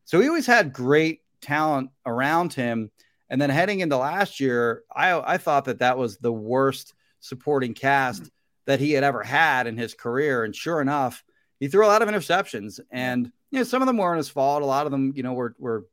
So 0.04 0.20
he 0.20 0.28
always 0.28 0.46
had 0.46 0.72
great 0.72 1.20
talent 1.40 1.90
around 2.06 2.52
him. 2.52 2.90
And 3.28 3.40
then 3.40 3.50
heading 3.50 3.80
into 3.80 3.96
last 3.96 4.40
year, 4.40 4.82
I 4.94 5.34
I 5.34 5.38
thought 5.38 5.66
that 5.66 5.78
that 5.78 5.96
was 5.96 6.18
the 6.18 6.32
worst 6.32 6.94
supporting 7.22 7.72
cast 7.72 8.30
that 8.66 8.80
he 8.80 8.92
had 8.92 9.04
ever 9.04 9.22
had 9.22 9.66
in 9.66 9.76
his 9.76 9.94
career. 9.94 10.44
And 10.44 10.54
sure 10.54 10.80
enough, 10.80 11.24
he 11.58 11.68
threw 11.68 11.86
a 11.86 11.88
lot 11.88 12.02
of 12.02 12.08
interceptions, 12.08 12.80
and 12.90 13.30
you 13.50 13.60
know 13.60 13.64
some 13.64 13.82
of 13.82 13.86
them 13.86 13.96
weren't 13.96 14.18
his 14.18 14.28
fault. 14.28 14.62
A 14.62 14.66
lot 14.66 14.84
of 14.84 14.92
them, 14.92 15.12
you 15.14 15.22
know, 15.22 15.32
were 15.32 15.54
were 15.58 15.86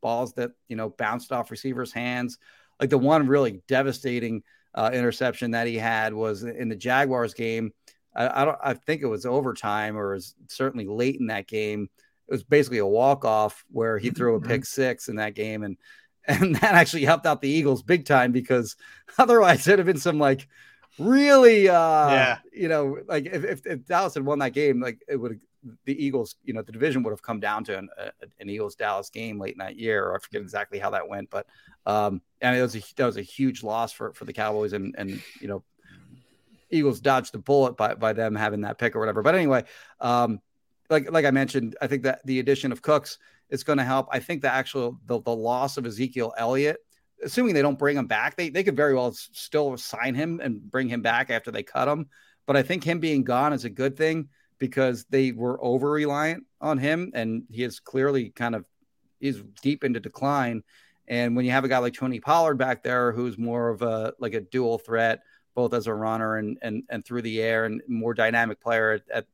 balls 0.00 0.32
that 0.34 0.52
you 0.68 0.76
know 0.76 0.90
bounced 0.90 1.32
off 1.32 1.50
receivers' 1.50 1.92
hands. 1.92 2.38
Like 2.80 2.90
the 2.90 2.98
one 2.98 3.26
really 3.26 3.60
devastating 3.66 4.44
uh, 4.74 4.90
interception 4.94 5.50
that 5.50 5.66
he 5.66 5.74
had 5.74 6.14
was 6.14 6.44
in 6.44 6.68
the 6.68 6.76
Jaguars 6.76 7.34
game. 7.34 7.72
I, 8.14 8.42
I 8.42 8.44
don't. 8.44 8.58
I 8.62 8.74
think 8.74 9.02
it 9.02 9.06
was 9.06 9.26
overtime 9.26 9.96
or 9.96 10.12
it 10.12 10.16
was 10.16 10.34
certainly 10.48 10.86
late 10.86 11.18
in 11.18 11.26
that 11.26 11.48
game. 11.48 11.90
It 12.28 12.32
was 12.32 12.44
basically 12.44 12.78
a 12.78 12.86
walk 12.86 13.24
off 13.24 13.64
where 13.72 13.98
he 13.98 14.10
threw 14.10 14.36
a 14.36 14.40
pick 14.40 14.64
six 14.64 15.08
in 15.08 15.16
that 15.16 15.34
game, 15.34 15.64
and 15.64 15.76
and 16.28 16.54
that 16.56 16.74
actually 16.74 17.04
helped 17.04 17.26
out 17.26 17.40
the 17.40 17.48
Eagles 17.48 17.82
big 17.82 18.04
time 18.04 18.30
because 18.32 18.76
otherwise 19.18 19.66
it'd 19.66 19.78
have 19.78 19.86
been 19.86 19.96
some 19.98 20.18
like 20.18 20.46
really 20.98 21.68
uh 21.68 22.10
Yeah. 22.10 22.38
you 22.52 22.68
know 22.68 22.98
like 23.08 23.26
if, 23.26 23.44
if, 23.44 23.66
if 23.66 23.86
Dallas 23.86 24.14
had 24.14 24.24
won 24.24 24.38
that 24.40 24.52
game 24.52 24.80
like 24.80 25.00
it 25.08 25.16
would 25.16 25.40
the 25.84 26.04
Eagles 26.04 26.36
you 26.44 26.54
know 26.54 26.62
the 26.62 26.72
division 26.72 27.02
would 27.02 27.10
have 27.10 27.22
come 27.22 27.40
down 27.40 27.64
to 27.64 27.76
an, 27.78 27.88
an 28.40 28.48
Eagles 28.48 28.74
Dallas 28.76 29.10
game 29.10 29.38
late 29.40 29.52
in 29.54 29.58
that 29.58 29.76
year 29.76 30.04
or 30.06 30.14
I 30.16 30.18
forget 30.18 30.40
exactly 30.42 30.78
how 30.78 30.90
that 30.90 31.08
went 31.08 31.30
but 31.30 31.46
um 31.86 32.20
and 32.40 32.56
it 32.56 32.62
was 32.62 32.76
a 32.76 32.82
that 32.96 33.06
was 33.06 33.16
a 33.16 33.22
huge 33.22 33.62
loss 33.62 33.92
for 33.92 34.12
for 34.12 34.24
the 34.24 34.32
Cowboys 34.32 34.72
and 34.72 34.94
and 34.98 35.20
you 35.40 35.48
know 35.48 35.62
Eagles 36.70 37.00
dodged 37.00 37.32
the 37.32 37.38
bullet 37.38 37.76
by 37.76 37.94
by 37.94 38.12
them 38.12 38.34
having 38.34 38.60
that 38.62 38.78
pick 38.78 38.94
or 38.94 39.00
whatever 39.00 39.22
but 39.22 39.34
anyway 39.34 39.64
um 40.00 40.40
like 40.90 41.10
like 41.10 41.24
I 41.24 41.30
mentioned 41.30 41.76
I 41.80 41.86
think 41.86 42.02
that 42.04 42.20
the 42.24 42.38
addition 42.40 42.72
of 42.72 42.82
Cooks 42.82 43.18
is 43.50 43.64
going 43.64 43.78
to 43.78 43.84
help 43.84 44.08
I 44.10 44.20
think 44.20 44.42
the 44.42 44.52
actual 44.52 44.98
the, 45.06 45.20
the 45.20 45.34
loss 45.34 45.76
of 45.76 45.86
Ezekiel 45.86 46.34
Elliott 46.36 46.78
assuming 47.22 47.54
they 47.54 47.62
don't 47.62 47.78
bring 47.78 47.96
him 47.96 48.06
back, 48.06 48.36
they, 48.36 48.48
they 48.48 48.62
could 48.62 48.76
very 48.76 48.94
well 48.94 49.12
still 49.12 49.76
sign 49.76 50.14
him 50.14 50.40
and 50.40 50.70
bring 50.70 50.88
him 50.88 51.02
back 51.02 51.30
after 51.30 51.50
they 51.50 51.62
cut 51.62 51.88
him. 51.88 52.06
But 52.46 52.56
I 52.56 52.62
think 52.62 52.84
him 52.84 53.00
being 53.00 53.24
gone 53.24 53.52
is 53.52 53.64
a 53.64 53.70
good 53.70 53.96
thing 53.96 54.28
because 54.58 55.04
they 55.10 55.32
were 55.32 55.62
over 55.62 55.90
reliant 55.90 56.44
on 56.60 56.78
him 56.78 57.12
and 57.14 57.44
he 57.50 57.62
is 57.62 57.80
clearly 57.80 58.30
kind 58.30 58.54
of 58.54 58.64
is 59.20 59.42
deep 59.62 59.84
into 59.84 60.00
decline. 60.00 60.62
And 61.06 61.36
when 61.36 61.44
you 61.44 61.52
have 61.52 61.64
a 61.64 61.68
guy 61.68 61.78
like 61.78 61.94
Tony 61.94 62.20
Pollard 62.20 62.56
back 62.56 62.82
there, 62.82 63.12
who's 63.12 63.38
more 63.38 63.70
of 63.70 63.82
a 63.82 64.14
like 64.18 64.34
a 64.34 64.40
dual 64.40 64.78
threat, 64.78 65.20
both 65.54 65.74
as 65.74 65.86
a 65.86 65.94
runner 65.94 66.36
and 66.36 66.58
and 66.62 66.82
and 66.90 67.04
through 67.04 67.22
the 67.22 67.40
air, 67.40 67.64
and 67.64 67.80
more 67.88 68.14
dynamic 68.14 68.60
player 68.60 68.92
at, 68.92 69.02
at 69.12 69.26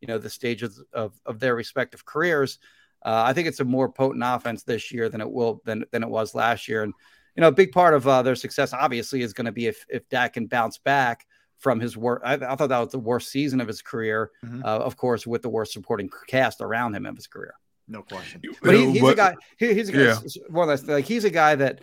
you 0.00 0.08
know 0.08 0.18
the 0.18 0.28
stages 0.28 0.82
of 0.92 1.18
of 1.24 1.40
their 1.40 1.54
respective 1.54 2.04
careers, 2.04 2.58
uh, 3.04 3.22
I 3.26 3.32
think 3.32 3.48
it's 3.48 3.60
a 3.60 3.64
more 3.64 3.88
potent 3.88 4.22
offense 4.26 4.62
this 4.62 4.92
year 4.92 5.08
than 5.08 5.20
it 5.20 5.30
will 5.30 5.60
than 5.64 5.84
than 5.90 6.02
it 6.02 6.08
was 6.08 6.34
last 6.34 6.68
year. 6.68 6.82
And 6.82 6.92
you 7.36 7.40
know, 7.40 7.48
a 7.48 7.52
big 7.52 7.72
part 7.72 7.94
of 7.94 8.06
uh, 8.06 8.22
their 8.22 8.34
success 8.34 8.72
obviously 8.72 9.22
is 9.22 9.32
going 9.32 9.46
to 9.46 9.52
be 9.52 9.66
if 9.66 9.84
if 9.88 10.08
Dak 10.08 10.34
can 10.34 10.46
bounce 10.46 10.78
back 10.78 11.26
from 11.58 11.78
his 11.80 11.96
work. 11.96 12.20
I, 12.24 12.34
I 12.34 12.56
thought 12.56 12.68
that 12.68 12.78
was 12.78 12.90
the 12.92 12.98
worst 12.98 13.30
season 13.30 13.60
of 13.60 13.68
his 13.68 13.82
career, 13.82 14.30
Mhm. 14.44 14.64
uh, 14.64 14.66
of 14.66 14.96
course, 14.96 15.26
with 15.26 15.42
the 15.42 15.48
worst 15.48 15.72
supporting 15.72 16.10
cast 16.26 16.60
around 16.60 16.94
him 16.94 17.06
of 17.06 17.14
his 17.16 17.26
career. 17.28 17.54
No 17.88 18.02
question. 18.02 18.42
But 18.62 18.74
he, 18.74 18.90
he's 18.92 19.08
a 19.08 19.14
guy. 19.14 19.34
He, 19.58 19.74
he's 19.74 19.88
a 19.88 19.92
guy. 19.92 19.98
Yeah. 19.98 20.18
One 20.48 20.68
of 20.68 20.80
those, 20.80 20.88
like 20.88 21.04
he's 21.04 21.24
a 21.24 21.30
guy 21.30 21.54
that 21.56 21.80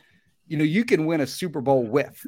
you 0.47 0.57
know 0.57 0.63
you 0.63 0.83
can 0.85 1.05
win 1.05 1.21
a 1.21 1.27
Super 1.27 1.61
Bowl 1.61 1.83
with, 1.83 2.25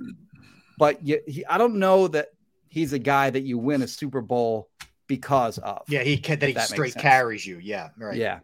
but 0.77 1.05
you, 1.05 1.19
he, 1.27 1.45
I 1.45 1.57
don't 1.57 1.75
know 1.75 2.07
that 2.09 2.29
he's 2.69 2.93
a 2.93 2.99
guy 2.99 3.29
that 3.29 3.41
you 3.41 3.57
win 3.57 3.81
a 3.81 3.87
Super 3.87 4.21
Bowl 4.21 4.69
because 5.07 5.57
of. 5.57 5.83
Yeah, 5.87 6.03
he 6.03 6.17
can 6.17 6.39
that 6.39 6.47
he 6.47 6.53
that 6.53 6.59
makes 6.59 6.71
straight 6.71 6.95
carries 6.95 7.45
you. 7.45 7.59
Yeah, 7.59 7.89
right. 7.97 8.15
Yeah. 8.17 8.39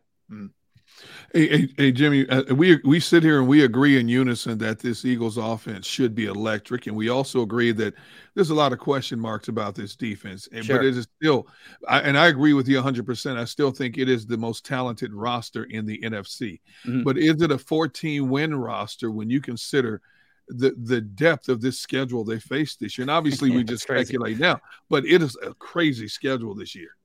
Hey, 1.34 1.48
hey, 1.50 1.70
hey, 1.78 1.92
Jimmy, 1.92 2.28
uh, 2.30 2.56
we 2.56 2.78
we 2.84 3.00
sit 3.00 3.22
here 3.22 3.40
and 3.40 3.48
we 3.48 3.64
agree 3.66 4.00
in 4.00 4.08
unison 4.08 4.58
that 4.60 4.80
this 4.80 5.04
Eagles 5.06 5.38
offense 5.38 5.86
should 5.86 6.16
be 6.16 6.26
electric, 6.26 6.88
and 6.88 6.96
we 6.96 7.10
also 7.10 7.42
agree 7.42 7.72
that 7.74 7.94
there's 8.34 8.50
a 8.50 8.56
lot 8.56 8.72
of 8.74 8.80
question 8.80 9.20
marks 9.20 9.48
about 9.50 9.76
this 9.76 9.96
defense. 9.96 10.48
And, 10.52 10.66
Sure. 10.66 10.78
But 10.78 10.86
it 10.86 10.98
is 10.98 11.08
still, 11.22 11.48
I, 11.88 12.00
and 12.00 12.18
I 12.18 12.28
agree 12.28 12.54
with 12.54 12.68
you 12.68 12.78
100. 12.78 13.06
percent 13.06 13.38
I 13.38 13.46
still 13.46 13.72
think 13.72 13.98
it 13.98 14.10
is 14.10 14.26
the 14.26 14.38
most 14.38 14.66
talented 14.66 15.14
roster 15.14 15.66
in 15.66 15.86
the 15.86 16.00
NFC. 16.00 16.62
Mhm. 16.86 17.04
But 17.04 17.18
is 17.18 17.42
it 17.42 17.52
a 17.52 17.58
14 17.58 18.30
win 18.30 18.56
roster 18.56 19.12
when 19.12 19.30
you 19.30 19.42
consider 19.42 20.02
the 20.48 20.74
the 20.82 21.02
depth 21.02 21.50
of 21.50 21.60
this 21.62 21.78
schedule 21.78 22.24
they 22.24 22.40
faced 22.40 22.80
this 22.80 22.98
year? 22.98 23.04
And 23.04 23.12
obviously, 23.12 23.52
we 23.52 23.64
just 23.66 23.86
crazy. 23.86 24.06
speculate 24.06 24.40
now, 24.40 24.62
but 24.90 25.06
it 25.06 25.22
is 25.22 25.38
a 25.44 25.54
crazy 25.54 26.08
schedule 26.08 26.56
this 26.56 26.74
year. 26.74 26.96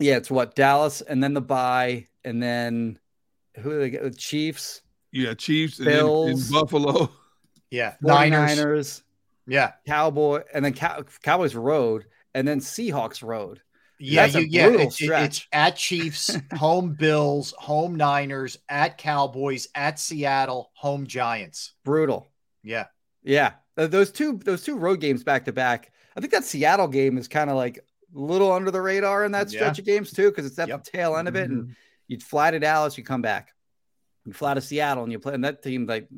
Yeah, 0.00 0.16
it's 0.16 0.30
what 0.30 0.54
Dallas 0.54 1.00
and 1.02 1.22
then 1.22 1.34
the 1.34 1.40
bye 1.40 2.08
and 2.24 2.42
then 2.42 2.98
who 3.56 3.70
do 3.70 3.78
they 3.78 3.90
get? 3.90 4.02
The 4.02 4.10
Chiefs, 4.10 4.82
Yeah, 5.12 5.34
Chiefs 5.34 5.78
and 5.78 5.86
then 5.88 5.94
in 5.96 6.00
Bills. 6.00 6.50
Buffalo. 6.50 7.10
Yeah, 7.70 7.94
Niners. 8.02 8.58
49ers, 8.58 9.02
Yeah, 9.46 9.72
Cowboy, 9.86 10.42
and 10.52 10.64
then 10.64 10.72
Cow- 10.74 11.04
Cowboys 11.22 11.54
road 11.54 12.04
and 12.34 12.46
then 12.46 12.60
Seahawks 12.60 13.22
road. 13.22 13.60
yeah, 13.98 14.26
you, 14.26 14.40
yeah. 14.40 14.66
brutal 14.68 14.86
It's, 14.86 14.94
stretch. 14.96 15.24
it's 15.38 15.46
at 15.52 15.76
Chiefs, 15.76 16.36
home 16.54 16.94
Bills, 16.94 17.52
home 17.58 17.94
Niners, 17.96 18.56
at 18.68 18.98
Cowboys, 18.98 19.68
at 19.74 19.98
Seattle, 19.98 20.70
home 20.74 21.06
Giants. 21.06 21.74
Brutal. 21.84 22.30
Yeah, 22.62 22.86
Yeah, 23.22 23.52
those 23.76 24.10
two 24.10 24.38
those 24.44 24.62
two 24.64 24.76
road 24.76 25.00
games 25.00 25.22
back 25.24 25.44
to 25.46 25.52
back. 25.52 25.92
I 26.16 26.20
think 26.20 26.32
that 26.32 26.44
Seattle 26.44 26.88
game 26.88 27.16
is 27.18 27.28
kind 27.28 27.48
of 27.50 27.56
like 27.56 27.78
a 27.78 28.18
little 28.18 28.50
under 28.52 28.70
the 28.70 28.80
radar 28.82 29.24
in 29.24 29.32
that 29.32 29.50
Yeah. 29.52 29.60
stretch 29.60 29.78
of 29.78 29.84
games 29.86 30.12
too, 30.12 30.30
because 30.30 30.44
it's 30.44 30.58
at 30.58 30.68
Yep. 30.68 30.84
the 30.84 30.90
tail 30.90 31.16
end 31.16 31.28
of 31.28 31.36
it, 31.36 31.48
Mm-hmm. 31.50 31.58
and 31.60 31.76
you'd 32.10 32.22
fly 32.24 32.50
to 32.50 32.58
Dallas, 32.58 32.98
you 32.98 33.04
come 33.04 33.22
back, 33.22 33.54
you 34.24 34.32
fly 34.32 34.54
to 34.54 34.60
Seattle, 34.60 35.04
and 35.04 35.12
you 35.12 35.20
play. 35.20 35.32
And 35.32 35.44
that 35.44 35.62
team, 35.62 35.86
like, 35.86 36.08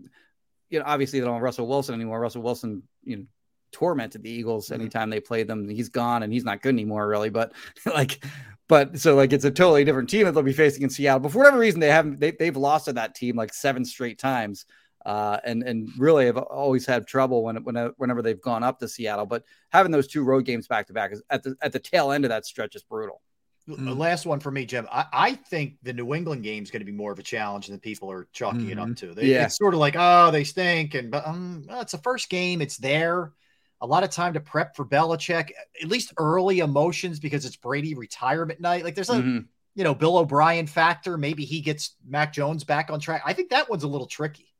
you 0.70 0.78
know, 0.78 0.84
obviously 0.86 1.20
they 1.20 1.26
don't 1.26 1.34
have 1.34 1.42
Russell 1.42 1.66
Wilson 1.66 1.94
anymore. 1.94 2.18
Russell 2.18 2.40
Wilson, 2.40 2.82
you 3.04 3.16
know, 3.16 3.24
tormented 3.72 4.22
the 4.22 4.30
Eagles 4.30 4.66
Mm-hmm. 4.66 4.80
anytime 4.80 5.10
they 5.10 5.20
played 5.20 5.48
them. 5.48 5.68
He's 5.68 5.90
gone, 5.90 6.22
and 6.22 6.32
he's 6.32 6.44
not 6.44 6.62
good 6.62 6.70
anymore, 6.74 7.06
really. 7.06 7.28
But 7.28 7.52
like, 7.86 8.24
but 8.68 8.98
so 8.98 9.14
like 9.14 9.34
it's 9.34 9.44
a 9.44 9.50
totally 9.50 9.84
different 9.84 10.08
team 10.08 10.24
that 10.24 10.32
they'll 10.32 10.42
be 10.42 10.54
facing 10.54 10.82
in 10.82 10.88
Seattle. 10.88 11.20
But 11.20 11.32
for 11.32 11.38
whatever 11.38 11.58
reason, 11.58 11.80
they 11.80 11.90
haven't 11.90 12.18
they, 12.20 12.30
they've 12.30 12.56
lost 12.56 12.86
to 12.86 12.94
that 12.94 13.14
team 13.14 13.36
like 13.36 13.52
seven 13.52 13.84
straight 13.84 14.18
times 14.18 14.64
uh, 15.04 15.38
and 15.44 15.62
and 15.62 15.90
really 15.98 16.26
have 16.26 16.38
always 16.38 16.86
had 16.86 17.06
trouble 17.06 17.42
when, 17.42 17.56
when 17.64 17.76
whenever 17.96 18.22
they've 18.22 18.40
gone 18.40 18.62
up 18.62 18.78
to 18.78 18.88
Seattle. 18.88 19.26
But 19.26 19.44
having 19.70 19.92
those 19.92 20.06
two 20.06 20.24
road 20.24 20.46
games 20.46 20.68
back 20.68 20.86
to 20.86 20.92
back 20.92 21.12
is 21.12 21.22
at 21.28 21.42
the 21.42 21.56
at 21.60 21.72
the 21.72 21.80
tail 21.80 22.12
end 22.12 22.24
of 22.24 22.30
that 22.30 22.46
stretch 22.46 22.76
is 22.76 22.82
brutal. 22.82 23.20
The 23.68 23.94
last 23.94 24.26
one 24.26 24.40
for 24.40 24.50
me, 24.50 24.66
Jim. 24.66 24.88
I, 24.90 25.04
I 25.12 25.34
think 25.34 25.74
the 25.84 25.92
New 25.92 26.14
England 26.14 26.42
game 26.42 26.64
is 26.64 26.70
going 26.72 26.80
to 26.80 26.86
be 26.86 26.90
more 26.92 27.12
of 27.12 27.18
a 27.20 27.22
challenge 27.22 27.68
than 27.68 27.78
people 27.78 28.10
are 28.10 28.26
chalking 28.32 28.70
it 28.70 28.78
up 28.78 28.96
to. 28.96 29.14
They, 29.14 29.26
Yeah. 29.26 29.44
It's 29.44 29.56
sort 29.56 29.72
of 29.74 29.78
like, 29.80 29.94
oh, 29.96 30.30
they 30.32 30.42
stink, 30.44 30.94
and 30.94 31.10
but 31.12 31.26
um, 31.26 31.64
well, 31.68 31.80
it's 31.80 31.92
the 31.92 31.98
first 31.98 32.28
game. 32.28 32.60
It's 32.60 32.76
there. 32.76 33.32
A 33.80 33.86
lot 33.86 34.02
of 34.04 34.10
time 34.10 34.32
to 34.34 34.40
prep 34.40 34.74
for 34.76 34.84
Belichick, 34.84 35.50
at 35.80 35.88
least 35.88 36.12
early 36.16 36.58
emotions 36.60 37.20
because 37.20 37.44
it's 37.44 37.56
Brady 37.56 37.94
retirement 37.94 38.60
night. 38.60 38.84
Like 38.84 38.94
there's 38.96 39.10
a 39.10 39.14
Mhm. 39.14 39.46
you 39.74 39.84
know 39.84 39.94
Bill 39.94 40.18
O'Brien 40.18 40.66
factor. 40.66 41.16
Maybe 41.16 41.44
he 41.44 41.60
gets 41.60 41.94
Mac 42.04 42.32
Jones 42.32 42.64
back 42.64 42.90
on 42.90 42.98
track. 43.00 43.22
I 43.24 43.32
think 43.32 43.50
that 43.50 43.70
one's 43.70 43.84
a 43.84 43.88
little 43.88 44.06
tricky. 44.08 44.52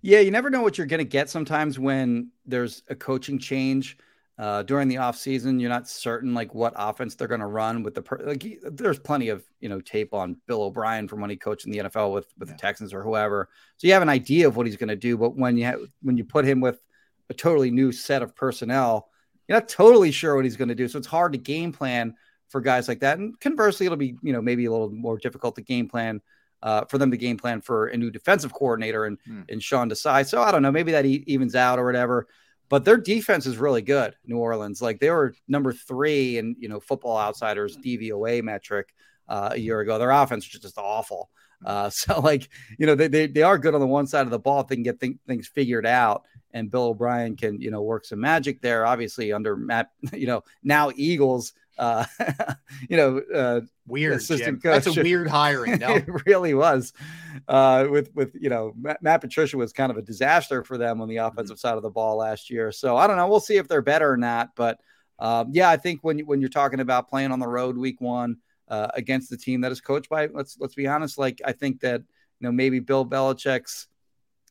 Yeah, 0.00 0.20
you 0.20 0.30
never 0.32 0.50
know 0.50 0.62
what 0.62 0.76
you're 0.78 0.88
going 0.88 0.98
to 0.98 1.04
get 1.04 1.30
sometimes 1.30 1.78
when 1.78 2.30
there's 2.46 2.82
a 2.88 2.96
coaching 2.96 3.38
change 3.38 3.96
uh, 4.38 4.62
during 4.62 4.88
the 4.88 4.96
offseason. 4.96 5.60
You're 5.60 5.68
not 5.70 5.88
certain 5.88 6.32
like 6.34 6.54
what 6.54 6.72
offense 6.76 7.14
they're 7.14 7.28
going 7.28 7.40
to 7.40 7.46
run 7.46 7.82
with 7.82 7.94
the 7.94 8.02
per- 8.02 8.22
like. 8.24 8.42
he- 8.42 8.58
There's 8.62 8.98
plenty 8.98 9.28
of 9.30 9.44
you 9.60 9.68
know 9.68 9.80
tape 9.80 10.14
on 10.14 10.36
Bill 10.46 10.62
O'Brien 10.62 11.08
from 11.08 11.20
when 11.20 11.30
he 11.30 11.36
coached 11.36 11.66
in 11.66 11.72
the 11.72 11.78
NFL 11.78 12.12
with 12.14 12.26
with 12.38 12.48
the 12.48 12.54
Texans 12.54 12.94
or 12.94 13.02
whoever, 13.02 13.48
so 13.76 13.86
you 13.86 13.92
have 13.92 14.02
an 14.02 14.08
idea 14.08 14.46
of 14.46 14.56
what 14.56 14.66
he's 14.66 14.76
going 14.76 14.88
to 14.88 14.96
do. 14.96 15.16
But 15.16 15.36
when 15.36 15.56
you 15.56 15.64
have, 15.64 15.80
when 16.02 16.16
you 16.16 16.24
put 16.24 16.44
him 16.44 16.60
with 16.60 16.80
a 17.30 17.34
totally 17.34 17.70
new 17.70 17.92
set 17.92 18.22
of 18.22 18.34
personnel, 18.36 19.08
you're 19.48 19.56
not 19.58 19.68
totally 19.68 20.10
sure 20.12 20.34
what 20.36 20.44
he's 20.44 20.56
going 20.56 20.68
to 20.68 20.74
do. 20.74 20.88
So 20.88 20.98
it's 20.98 21.06
hard 21.06 21.32
to 21.32 21.38
game 21.38 21.72
plan 21.72 22.14
for 22.48 22.60
guys 22.60 22.88
like 22.88 23.00
that. 23.00 23.18
And 23.18 23.38
conversely, 23.40 23.86
it'll 23.86 23.98
be 23.98 24.16
you 24.22 24.32
know 24.32 24.40
maybe 24.40 24.64
a 24.66 24.70
little 24.70 24.90
more 24.90 25.18
difficult 25.18 25.56
to 25.56 25.62
game 25.62 25.88
plan 25.88 26.20
uh, 26.62 26.84
for 26.86 26.98
them 26.98 27.10
to 27.10 27.16
game 27.16 27.36
plan 27.36 27.60
for 27.60 27.88
a 27.88 27.96
new 27.96 28.10
defensive 28.10 28.52
coordinator 28.52 29.04
and 29.04 29.18
and 29.48 29.62
Sean 29.62 29.90
Desai. 29.90 30.26
So 30.26 30.40
I 30.42 30.52
don't 30.52 30.62
know, 30.62 30.72
maybe 30.72 30.92
that 30.92 31.04
e- 31.06 31.24
evens 31.26 31.54
out 31.56 31.78
or 31.78 31.84
whatever. 31.84 32.26
But 32.68 32.84
their 32.84 32.98
defense 32.98 33.46
is 33.46 33.56
really 33.56 33.82
good, 33.82 34.14
New 34.26 34.38
Orleans. 34.38 34.82
Like 34.82 35.00
they 35.00 35.10
were 35.10 35.34
number 35.46 35.72
three 35.72 36.38
in 36.38 36.56
you 36.58 36.68
know 36.68 36.80
Football 36.80 37.18
Outsiders 37.18 37.78
DVOA 37.78 38.42
metric 38.42 38.94
uh, 39.28 39.50
a 39.52 39.58
year 39.58 39.80
ago. 39.80 39.98
Their 39.98 40.10
offense 40.10 40.50
was 40.52 40.60
just 40.60 40.78
awful. 40.78 41.30
Uh, 41.64 41.90
so 41.90 42.20
like 42.20 42.48
you 42.78 42.86
know 42.86 42.94
they, 42.94 43.08
they 43.08 43.26
they 43.26 43.42
are 43.42 43.58
good 43.58 43.74
on 43.74 43.80
the 43.80 43.86
one 43.86 44.06
side 44.06 44.26
of 44.26 44.30
the 44.30 44.38
ball 44.38 44.60
if 44.60 44.68
they 44.68 44.76
can 44.76 44.82
get 44.82 45.00
thi- 45.00 45.18
things 45.26 45.48
figured 45.48 45.86
out. 45.86 46.24
And 46.52 46.70
Bill 46.70 46.84
O'Brien 46.84 47.36
can 47.36 47.60
you 47.60 47.70
know 47.70 47.82
work 47.82 48.04
some 48.04 48.20
magic 48.20 48.60
there. 48.60 48.86
Obviously 48.86 49.32
under 49.32 49.56
Matt, 49.56 49.90
you 50.12 50.26
know 50.26 50.42
now 50.62 50.90
Eagles. 50.94 51.52
Uh, 51.78 52.04
you 52.88 52.96
know, 52.96 53.22
uh, 53.34 53.60
Weird, 53.86 54.16
assistant 54.16 54.62
Jim. 54.62 54.72
That's 54.72 54.86
a 54.86 54.92
weird 55.02 55.28
hiring. 55.28 55.78
No, 55.78 55.94
it 55.94 56.08
really 56.26 56.52
was. 56.54 56.92
Uh, 57.46 57.86
with 57.88 58.10
with 58.14 58.34
you 58.38 58.50
know 58.50 58.74
Matt, 58.78 59.02
Matt 59.02 59.20
Patricia 59.20 59.56
was 59.56 59.72
kind 59.72 59.90
of 59.90 59.96
a 59.96 60.02
disaster 60.02 60.64
for 60.64 60.76
them 60.76 61.00
on 61.00 61.08
the 61.08 61.18
offensive 61.18 61.58
side 61.58 61.76
of 61.76 61.82
the 61.82 61.90
ball 61.90 62.16
last 62.16 62.50
year. 62.50 62.72
So 62.72 62.96
I 62.96 63.06
don't 63.06 63.16
know. 63.16 63.28
We'll 63.28 63.40
see 63.40 63.56
if 63.56 63.68
they're 63.68 63.82
better 63.82 64.10
or 64.10 64.16
not. 64.16 64.50
But 64.56 64.80
um, 65.18 65.50
yeah, 65.52 65.70
I 65.70 65.76
think 65.76 66.00
when 66.02 66.18
you, 66.18 66.26
when 66.26 66.40
you're 66.40 66.50
talking 66.50 66.80
about 66.80 67.08
playing 67.08 67.32
on 67.32 67.38
the 67.38 67.48
road 67.48 67.78
week 67.78 68.00
one 68.00 68.38
uh, 68.68 68.88
against 68.94 69.30
the 69.30 69.36
team 69.36 69.62
that 69.62 69.72
is 69.72 69.80
coached 69.80 70.08
by 70.08 70.26
let's 70.26 70.58
let's 70.58 70.74
be 70.74 70.86
honest, 70.86 71.16
like 71.16 71.40
I 71.44 71.52
think 71.52 71.80
that 71.80 72.00
you 72.00 72.46
know 72.46 72.52
maybe 72.52 72.80
Bill 72.80 73.06
Belichick's 73.06 73.88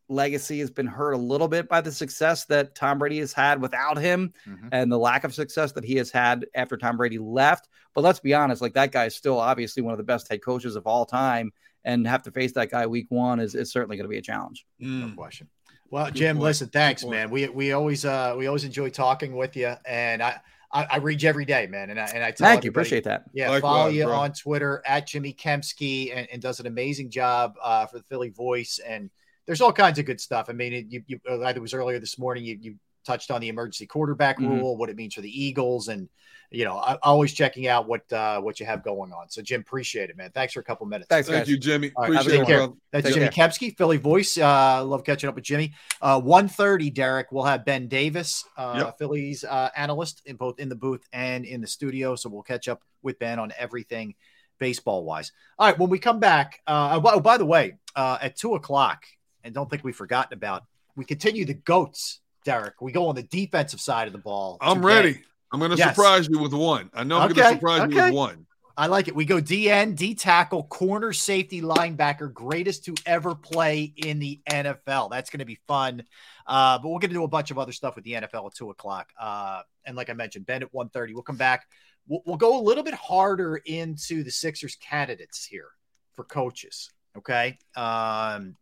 legacy 0.09 0.59
has 0.59 0.71
been 0.71 0.87
hurt 0.87 1.13
a 1.13 1.17
little 1.17 1.47
bit 1.47 1.67
by 1.67 1.81
the 1.81 1.91
success 1.91 2.45
that 2.45 2.75
Tom 2.75 2.99
Brady 2.99 3.19
has 3.19 3.33
had 3.33 3.61
without 3.61 3.97
him 3.97 4.33
and 4.71 4.91
the 4.91 4.97
lack 4.97 5.23
of 5.23 5.33
success 5.33 5.71
that 5.73 5.83
he 5.83 5.95
has 5.95 6.11
had 6.11 6.45
after 6.55 6.77
Tom 6.77 6.97
Brady 6.97 7.17
left. 7.17 7.67
But 7.93 8.03
let's 8.03 8.19
be 8.19 8.33
honest, 8.33 8.61
like 8.61 8.73
that 8.73 8.91
guy 8.91 9.05
is 9.05 9.15
still 9.15 9.39
obviously 9.39 9.83
one 9.83 9.93
of 9.93 9.97
the 9.97 10.03
best 10.03 10.29
head 10.29 10.41
coaches 10.41 10.75
of 10.75 10.87
all 10.87 11.05
time, 11.05 11.51
and 11.83 12.07
have 12.07 12.23
to 12.23 12.31
face 12.31 12.51
that 12.53 12.69
guy 12.69 12.85
week 12.85 13.07
one 13.09 13.39
is, 13.39 13.55
is 13.55 13.71
certainly 13.71 13.97
going 13.97 14.05
to 14.05 14.09
be 14.09 14.17
a 14.17 14.21
challenge. 14.21 14.65
no 14.79 15.11
question. 15.15 15.47
Well, 15.89 16.11
Jim, 16.11 16.35
point. 16.35 16.43
listen, 16.43 16.67
thanks, 16.67 17.03
point. 17.03 17.15
man. 17.15 17.29
We 17.29 17.47
we 17.47 17.71
always 17.71 18.03
uh 18.03 18.35
we 18.37 18.47
always 18.47 18.65
enjoy 18.65 18.89
talking 18.89 19.35
with 19.35 19.55
you, 19.55 19.73
and 19.85 20.21
I 20.21 20.41
I, 20.71 20.83
I 20.91 20.97
read 20.97 21.21
you 21.23 21.29
every 21.29 21.45
day, 21.45 21.67
man, 21.67 21.89
and 21.89 21.99
I 21.99 22.05
and 22.13 22.23
I 22.23 22.31
tell 22.31 22.47
Thank 22.47 22.65
you, 22.65 22.69
appreciate 22.69 23.05
that. 23.05 23.23
Yeah, 23.33 23.49
Likewise, 23.49 23.61
follow 23.61 23.87
you 23.87 24.03
bro. 24.03 24.15
on 24.15 24.33
Twitter 24.33 24.83
at 24.85 25.07
Jimmy 25.07 25.33
Kempski 25.33 26.11
and, 26.13 26.27
and 26.31 26.41
does 26.41 26.59
an 26.59 26.67
amazing 26.67 27.09
job 27.09 27.55
uh, 27.61 27.85
for 27.85 27.97
the 27.97 28.03
Philly 28.03 28.29
Voice. 28.29 28.79
And 28.85 29.09
there's 29.47 29.61
all 29.61 29.73
kinds 29.73 29.97
of 29.97 30.05
good 30.05 30.21
stuff. 30.21 30.47
I 30.49 30.53
mean, 30.53 30.73
it, 30.73 30.85
you, 30.89 31.03
you, 31.07 31.19
uh, 31.29 31.39
it 31.41 31.59
was 31.61 31.73
earlier 31.73 31.99
this 31.99 32.19
morning. 32.19 32.43
You, 32.45 32.57
you 32.61 32.75
touched 33.05 33.31
on 33.31 33.41
the 33.41 33.47
emergency 33.47 33.87
quarterback 33.87 34.37
Mhm. 34.37 34.49
rule, 34.59 34.77
what 34.77 34.89
it 34.89 34.95
means 34.97 35.13
for 35.15 35.21
the 35.21 35.43
Eagles, 35.45 35.87
and 35.87 36.09
you 36.49 36.63
know, 36.63 36.77
I, 36.77 36.95
always 37.03 37.33
checking 37.33 37.67
out 37.67 37.89
what 37.89 38.09
uh, 38.13 38.39
what 38.39 38.57
you 38.61 38.65
have 38.65 38.81
going 38.81 39.11
on. 39.11 39.27
So, 39.29 39.41
Jim, 39.41 39.59
appreciate 39.61 40.09
it, 40.09 40.15
man. 40.15 40.31
Thanks 40.33 40.53
for 40.53 40.61
a 40.61 40.63
couple 40.63 40.85
minutes. 40.85 41.07
Thanks, 41.09 41.27
Thank 41.27 41.39
guys. 41.41 41.49
you, 41.49 41.57
Jimmy. 41.57 41.91
All 41.95 42.03
right, 42.03 42.11
Appreciate 42.21 42.31
good 42.37 42.41
it, 42.43 42.47
care. 42.47 42.57
brother. 42.59 42.73
That's 42.93 43.05
Take 43.05 43.13
Jimmy 43.15 43.29
care. 43.29 43.47
Kempski, 43.49 43.77
Philly 43.77 43.97
voice. 43.97 44.37
Uh, 44.37 44.81
love 44.85 45.03
catching 45.03 45.27
up 45.27 45.35
with 45.35 45.43
Jimmy. 45.43 45.73
Uh, 46.01 46.21
1.30, 46.21 46.93
Derrick, 46.93 47.33
we'll 47.33 47.43
have 47.43 47.65
Ben 47.65 47.89
Davis, 47.89 48.45
uh, 48.57 48.81
Yep. 48.85 48.97
Phillies 48.97 49.43
uh, 49.43 49.71
analyst, 49.75 50.21
in 50.25 50.37
both 50.37 50.57
in 50.59 50.69
the 50.69 50.75
booth 50.75 51.05
and 51.11 51.43
in 51.43 51.59
the 51.59 51.67
studio. 51.67 52.15
So 52.15 52.29
we'll 52.29 52.43
catch 52.43 52.69
up 52.69 52.81
with 53.01 53.19
Ben 53.19 53.39
on 53.39 53.51
everything 53.57 54.15
baseball 54.57 55.03
wise. 55.03 55.33
All 55.59 55.67
right, 55.69 55.77
when 55.77 55.89
we 55.89 55.99
come 55.99 56.19
back, 56.21 56.61
uh, 56.65 56.91
oh, 56.93 56.99
by- 57.01 57.19
by 57.19 57.37
the 57.37 57.45
way, 57.45 57.75
uh, 57.93 58.19
at 58.21 58.37
2 58.37 58.55
o'clock, 58.55 59.03
and 59.47 59.55
don't 59.55 59.69
think 59.69 59.83
we've 59.83 59.95
forgotten 59.95 60.33
about, 60.33 60.63
we 60.95 61.05
continue 61.05 61.45
the 61.45 61.53
GOATs, 61.55 62.19
Derrick. 62.45 62.81
We 62.81 62.91
go 62.91 63.07
on 63.07 63.15
the 63.15 63.23
defensive 63.23 63.81
side 63.81 64.07
of 64.07 64.13
the 64.13 64.19
ball. 64.19 64.57
I'm 64.61 64.77
today. 64.81 64.87
ready. 64.87 65.21
I'm 65.51 65.59
going 65.59 65.71
to 65.71 65.77
Yes. 65.77 65.95
surprise 65.95 66.27
you 66.29 66.39
with 66.39 66.53
one. 66.53 66.89
I 66.93 67.03
know 67.03 67.17
I'm 67.17 67.31
going 67.31 67.47
to 67.49 67.55
surprise 67.55 67.89
you 67.91 68.03
with 68.03 68.13
one. 68.13 68.45
I 68.79 68.85
like 68.87 69.07
it. 69.07 69.15
We 69.15 69.25
go 69.25 69.41
DN, 69.41 69.95
D 69.95 70.13
tackle, 70.13 70.63
corner, 70.65 71.11
safety, 71.11 71.61
linebacker, 71.63 72.31
greatest 72.31 72.85
to 72.85 72.93
ever 73.07 73.33
play 73.33 73.91
in 73.95 74.19
the 74.19 74.39
NFL. 74.47 75.09
That's 75.09 75.31
going 75.31 75.39
to 75.39 75.45
be 75.45 75.57
fun. 75.67 76.03
Uh, 76.45 76.77
but 76.77 76.89
we're 76.89 76.99
going 76.99 77.09
to 77.09 77.15
do 77.15 77.23
a 77.23 77.27
bunch 77.27 77.49
of 77.49 77.57
other 77.57 77.71
stuff 77.71 77.95
with 77.95 78.03
the 78.05 78.13
NFL 78.13 78.45
at 78.45 78.53
two 78.53 78.69
o'clock. 78.69 79.09
Uh, 79.19 79.61
and 79.85 79.95
like 79.95 80.11
I 80.11 80.13
mentioned, 80.13 80.45
Ben 80.45 80.61
at 80.61 80.71
1.30. 80.73 81.13
We'll 81.13 81.23
come 81.23 81.37
back. 81.37 81.65
We'll, 82.07 82.21
we'll 82.25 82.37
go 82.37 82.59
a 82.59 82.61
little 82.61 82.83
bit 82.83 82.93
harder 82.93 83.55
into 83.65 84.23
the 84.23 84.31
Sixers 84.31 84.75
candidates 84.75 85.43
here 85.43 85.69
for 86.13 86.23
coaches. 86.23 86.91
Okay. 87.17 87.57
Um, 87.75 88.55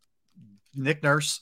Nick 0.75 1.03
Nurse, 1.03 1.41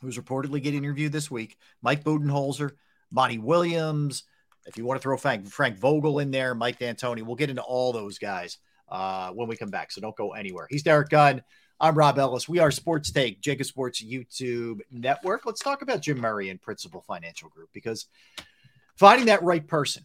who's 0.00 0.18
reportedly 0.18 0.62
getting 0.62 0.84
interviewed 0.84 1.12
this 1.12 1.30
week, 1.30 1.56
Mike 1.82 2.04
Budenholzer, 2.04 2.72
Monty 3.10 3.38
Williams. 3.38 4.24
If 4.66 4.76
you 4.76 4.84
want 4.84 5.00
to 5.00 5.02
throw 5.02 5.16
Frank, 5.16 5.46
Frank 5.48 5.78
Vogel 5.78 6.18
in 6.18 6.30
there, 6.30 6.54
Mike 6.54 6.78
D'Antoni, 6.78 7.22
we'll 7.22 7.36
get 7.36 7.50
into 7.50 7.62
all 7.62 7.92
those 7.92 8.18
guys 8.18 8.58
uh, 8.88 9.30
when 9.30 9.48
we 9.48 9.56
come 9.56 9.70
back. 9.70 9.92
So 9.92 10.00
don't 10.00 10.16
go 10.16 10.32
anywhere. 10.32 10.66
He's 10.68 10.82
Derrick 10.82 11.08
Gunn. 11.08 11.42
I'm 11.78 11.94
Rob 11.94 12.18
Ellis. 12.18 12.48
We 12.48 12.58
are 12.58 12.70
Sports 12.70 13.10
Take, 13.10 13.42
JAKIB 13.42 13.66
Sports 13.66 14.02
YouTube 14.02 14.80
Network. 14.90 15.44
Let's 15.44 15.60
talk 15.60 15.82
about 15.82 16.00
Jim 16.00 16.18
Murray 16.18 16.48
and 16.48 16.60
Principal 16.60 17.02
Financial 17.02 17.50
Group 17.50 17.68
because 17.72 18.06
finding 18.96 19.26
that 19.26 19.42
right 19.42 19.66
person, 19.66 20.02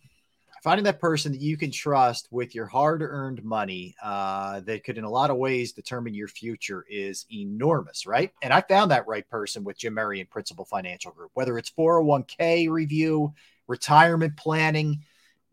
finding 0.62 0.84
that 0.84 0.99
person 0.99 1.32
that 1.32 1.41
you 1.41 1.57
can 1.57 1.72
trust 1.72 2.28
with 2.32 2.53
your 2.53 2.68
hard-earned 2.68 3.43
money 3.43 3.95
uh, 4.03 4.59
that 4.62 4.84
could 4.84 4.97
in 4.97 5.03
a 5.03 5.09
lot 5.09 5.30
of 5.30 5.38
ways 5.38 5.72
determine 5.72 6.14
your 6.14 6.28
future 6.28 6.86
is 6.89 7.26
enormous 7.32 8.05
right? 8.05 8.32
And 8.41 8.53
i 8.53 8.62
found 8.62 8.91
that 8.91 9.07
right 9.07 9.28
person 9.28 9.64
with 9.64 9.78
jim 9.78 9.93
murray 9.93 10.20
and 10.20 10.30
principal 10.30 10.66
financial 10.66 11.12
group 11.12 11.32
whether 11.34 11.57
it's 11.57 11.72
401k 11.72 12.70
review 12.70 13.34
retirement 13.68 14.38
planning 14.38 15.03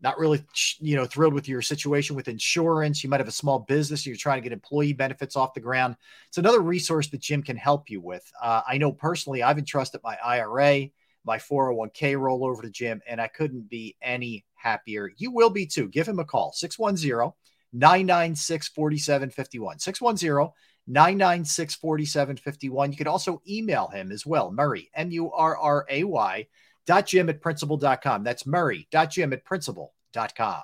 not 0.01 0.17
really 0.17 0.43
you 0.79 0.95
know 0.95 1.05
thrilled 1.05 1.33
with 1.33 1.47
your 1.47 1.61
situation 1.61 2.15
with 2.15 2.27
insurance. 2.27 3.03
You 3.03 3.09
might 3.09 3.19
have 3.19 3.27
a 3.27 3.31
small 3.31 3.59
business 3.59 4.05
you're 4.05 4.15
trying 4.15 4.37
to 4.37 4.43
get 4.43 4.53
employee 4.53 4.93
benefits 4.93 5.35
off 5.35 5.53
the 5.53 5.59
ground. 5.59 5.97
It's 6.27 6.37
another 6.37 6.61
resource 6.61 7.07
that 7.09 7.21
jim 7.21 7.43
can 7.43 7.57
help 7.57 7.89
you 7.89 8.01
with. 8.01 8.29
Uh, 8.41 8.61
i 8.67 8.77
know 8.77 8.91
personally 8.91 9.43
i've 9.43 9.57
entrusted 9.57 10.01
my 10.03 10.17
ira 10.23 10.87
my 11.25 11.37
401k 11.37 12.15
rollover 12.15 12.61
to 12.61 12.69
jim 12.69 13.01
and 13.07 13.19
i 13.19 13.27
couldn't 13.27 13.69
be 13.69 13.95
any 14.01 14.45
happier 14.61 15.11
you 15.17 15.31
will 15.31 15.49
be 15.49 15.65
too 15.65 15.87
give 15.87 16.07
him 16.07 16.19
a 16.19 16.25
call 16.25 16.51
610 16.53 17.31
996 17.73 18.67
4751 18.69 19.79
610 19.79 20.53
996 20.87 21.75
4751 21.75 22.91
you 22.91 22.97
could 22.97 23.07
also 23.07 23.41
email 23.47 23.87
him 23.87 24.11
as 24.11 24.25
well 24.25 24.51
murray 24.51 24.89
m-u-r-r-a-y 24.93 26.47
dot 26.89 27.05
jim 27.05 27.29
at 27.29 27.39
principal.com. 27.39 28.23
That's 28.23 28.47
murray 28.47 28.87
dot 28.91 29.11
jim 29.11 29.31
at 29.31 29.45
principal.com. 29.45 30.63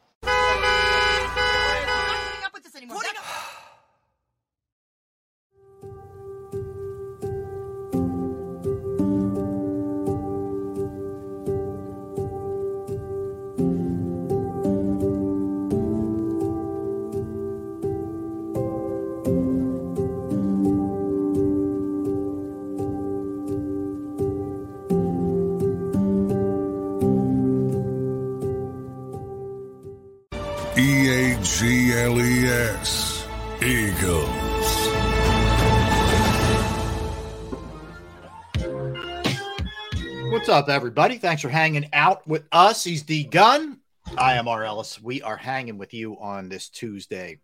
Up, 40.51 40.67
everybody? 40.67 41.17
Thanks 41.17 41.41
for 41.41 41.47
hanging 41.47 41.87
out 41.93 42.27
with 42.27 42.43
us. 42.51 42.83
He's 42.83 43.03
D 43.03 43.23
Gunn. 43.23 43.79
I 44.17 44.33
am 44.33 44.49
R. 44.49 44.65
Ellis. 44.65 45.01
We 45.01 45.21
are 45.21 45.37
hanging 45.37 45.77
with 45.77 45.93
you 45.93 46.19
on 46.19 46.49
this 46.49 46.67
Tuesday. 46.67 47.39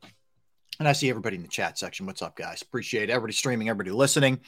And 0.77 0.90
I 0.90 0.91
see 0.91 1.10
everybody 1.10 1.38
in 1.38 1.41
the 1.41 1.48
chat 1.48 1.80
section. 1.80 2.06
What's 2.06 2.22
up, 2.22 2.36
guys? 2.36 2.61
Appreciate 2.61 3.10
everybody 3.10 3.32
streaming, 3.32 3.69
everybody 3.69 3.91
listening. 3.91 4.41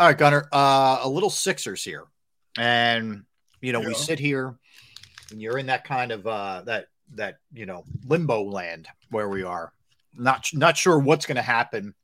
All 0.00 0.06
right, 0.06 0.18
Gunner. 0.18 0.48
Uh, 0.52 0.98
a 1.02 1.08
little 1.08 1.30
Sixers 1.30 1.84
here. 1.84 2.06
And, 2.58 3.22
you 3.60 3.72
know, 3.72 3.78
we 3.78 3.94
sit 3.94 4.18
here 4.18 4.58
and 5.30 5.40
you're 5.40 5.58
in 5.58 5.66
that 5.66 5.84
kind 5.84 6.10
of 6.10 6.26
uh 6.26 6.62
that 6.66 6.86
that 7.14 7.36
you 7.52 7.66
know 7.66 7.84
limbo 8.04 8.42
land 8.42 8.88
where 9.10 9.28
we 9.28 9.44
are. 9.44 9.72
Not 10.16 10.48
not 10.52 10.76
sure 10.76 10.98
what's 10.98 11.24
gonna 11.24 11.40
happen, 11.40 11.94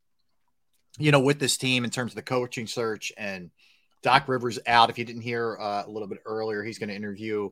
you 0.97 1.11
know, 1.11 1.19
with 1.19 1.41
this 1.41 1.57
team 1.57 1.83
in 1.83 1.91
terms 1.91 2.13
of 2.13 2.17
the 2.17 2.23
coaching 2.23 2.69
search 2.69 3.13
and 3.17 3.51
Doc 4.07 4.29
Rivers 4.29 4.61
out. 4.69 4.89
If 4.89 4.99
you 4.99 5.05
didn't 5.05 5.23
hear 5.23 5.59
uh, 5.61 5.83
a 5.85 5.91
little 5.91 6.07
bit 6.07 6.23
earlier, 6.25 6.63
he's 6.63 6.79
going 6.79 6.91
to 6.91 6.95
interview 6.95 7.51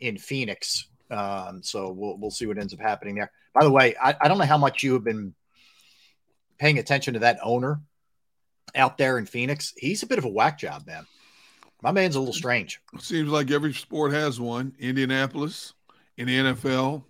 in 0.00 0.18
Phoenix. 0.18 0.86
Um, 1.10 1.62
so 1.62 1.90
we'll 1.90 2.18
we'll 2.18 2.30
see 2.30 2.44
what 2.44 2.58
ends 2.58 2.74
up 2.74 2.80
happening 2.80 3.14
there. 3.14 3.32
By 3.54 3.64
the 3.64 3.70
way, 3.70 3.94
I, 3.98 4.14
I 4.20 4.28
don't 4.28 4.36
know 4.36 4.44
how 4.44 4.58
much 4.58 4.82
you 4.82 4.92
have 4.92 5.02
been 5.02 5.32
paying 6.58 6.78
attention 6.78 7.14
to 7.14 7.20
that 7.20 7.38
owner 7.42 7.80
out 8.74 8.98
there 8.98 9.16
in 9.16 9.24
Phoenix. 9.24 9.72
He's 9.78 10.02
a 10.02 10.06
bit 10.06 10.18
of 10.18 10.26
a 10.26 10.28
whack 10.28 10.58
job, 10.58 10.86
man. 10.86 11.06
My 11.80 11.90
man's 11.90 12.16
a 12.16 12.18
little 12.18 12.34
strange. 12.34 12.82
Seems 12.98 13.30
like 13.30 13.50
every 13.50 13.72
sport 13.72 14.12
has 14.12 14.38
one. 14.38 14.74
Indianapolis 14.78 15.72
in 16.18 16.26
the 16.26 16.36
NFL, 16.36 17.02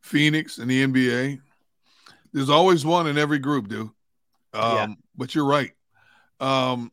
Phoenix 0.00 0.58
in 0.58 0.66
the 0.66 0.84
NBA. 0.84 1.40
There's 2.32 2.50
always 2.50 2.84
one 2.84 3.06
in 3.06 3.18
every 3.18 3.38
group, 3.38 3.68
dude. 3.68 3.90
Um, 4.52 4.76
Yeah. 4.76 4.86
But 5.16 5.34
you're 5.36 5.44
right. 5.46 5.70
Um, 6.40 6.90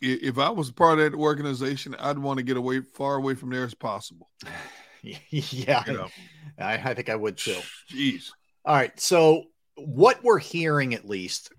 if 0.00 0.38
I 0.38 0.50
was 0.50 0.70
part 0.70 0.98
of 0.98 1.10
that 1.12 1.16
organization, 1.16 1.94
I'd 1.98 2.18
want 2.18 2.38
to 2.38 2.42
get 2.42 2.56
away 2.56 2.80
far 2.80 3.16
away 3.16 3.34
from 3.34 3.50
there 3.50 3.64
as 3.64 3.74
possible. 3.74 4.30
yeah, 5.02 5.84
You 5.86 5.92
know. 5.92 6.08
I, 6.58 6.74
I 6.74 6.94
think 6.94 7.08
I 7.08 7.16
would 7.16 7.36
too. 7.36 7.58
Jeez. 7.92 8.30
All 8.64 8.74
right. 8.74 8.98
So 9.00 9.44
what 9.76 10.22
we're 10.22 10.38
hearing 10.38 10.94
at 10.94 11.08
least, 11.08 11.52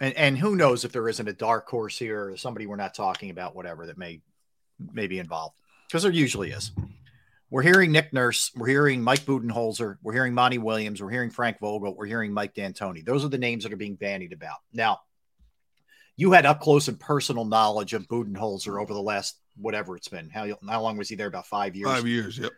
And 0.00 0.14
and 0.16 0.38
who 0.38 0.56
knows 0.56 0.84
if 0.84 0.92
there 0.92 1.08
isn't 1.08 1.28
a 1.28 1.32
dark 1.32 1.68
horse 1.68 1.98
here 1.98 2.30
or 2.30 2.36
somebody 2.36 2.66
we're 2.66 2.76
not 2.76 2.94
talking 2.94 3.30
about, 3.30 3.54
whatever 3.54 3.86
that 3.86 3.98
may 3.98 4.20
may 4.92 5.06
be 5.06 5.18
involved. 5.18 5.54
Because 5.88 6.02
there 6.02 6.12
usually 6.12 6.50
is. 6.50 6.72
We're 7.50 7.62
hearing 7.62 7.92
Nick 7.92 8.14
Nurse, 8.14 8.50
we're 8.56 8.68
hearing 8.68 9.02
Mike 9.02 9.26
Budenholzer, 9.26 9.96
we're 10.02 10.14
hearing 10.14 10.32
Monty 10.32 10.56
Williams, 10.56 11.02
we're 11.02 11.10
hearing 11.10 11.30
Frank 11.30 11.58
Vogel, 11.60 11.94
we're 11.94 12.06
hearing 12.06 12.32
Mike 12.32 12.54
D'Antoni. 12.54 13.04
Those 13.04 13.26
are 13.26 13.28
the 13.28 13.36
names 13.36 13.64
that 13.64 13.74
are 13.74 13.76
being 13.76 13.96
bandied 13.96 14.32
about. 14.32 14.56
Now, 14.72 15.00
you 16.16 16.32
had 16.32 16.46
up 16.46 16.60
close 16.60 16.88
and 16.88 16.98
personal 16.98 17.44
knowledge 17.44 17.94
of 17.94 18.06
Budenholzer 18.08 18.80
over 18.80 18.92
the 18.92 19.02
last 19.02 19.36
whatever 19.56 19.96
it's 19.96 20.08
been. 20.08 20.28
How 20.30 20.46
how 20.68 20.82
long 20.82 20.96
was 20.96 21.08
he 21.08 21.16
there? 21.16 21.26
About 21.26 21.46
five 21.46 21.74
years. 21.74 21.88
Five 21.88 22.06
years. 22.06 22.38
Yep. 22.38 22.52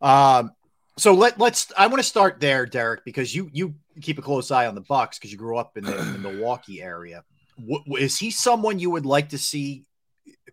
Um, 0.00 0.52
so 0.98 1.14
let 1.14 1.38
let's. 1.38 1.72
I 1.76 1.86
want 1.86 1.98
to 1.98 2.08
start 2.08 2.40
there, 2.40 2.66
Derrick, 2.66 3.04
because 3.04 3.34
you 3.34 3.50
you 3.52 3.74
keep 4.00 4.18
a 4.18 4.22
close 4.22 4.50
eye 4.50 4.66
on 4.66 4.74
the 4.74 4.80
Bucks 4.80 5.18
because 5.18 5.30
you 5.30 5.38
grew 5.38 5.56
up 5.56 5.76
in 5.76 5.84
the, 5.84 5.98
in 5.98 6.12
the 6.12 6.18
Milwaukee 6.18 6.82
area. 6.82 7.24
W- 7.58 7.96
is 7.96 8.18
he 8.18 8.30
someone 8.30 8.78
you 8.78 8.90
would 8.90 9.06
like 9.06 9.30
to 9.30 9.38
see 9.38 9.84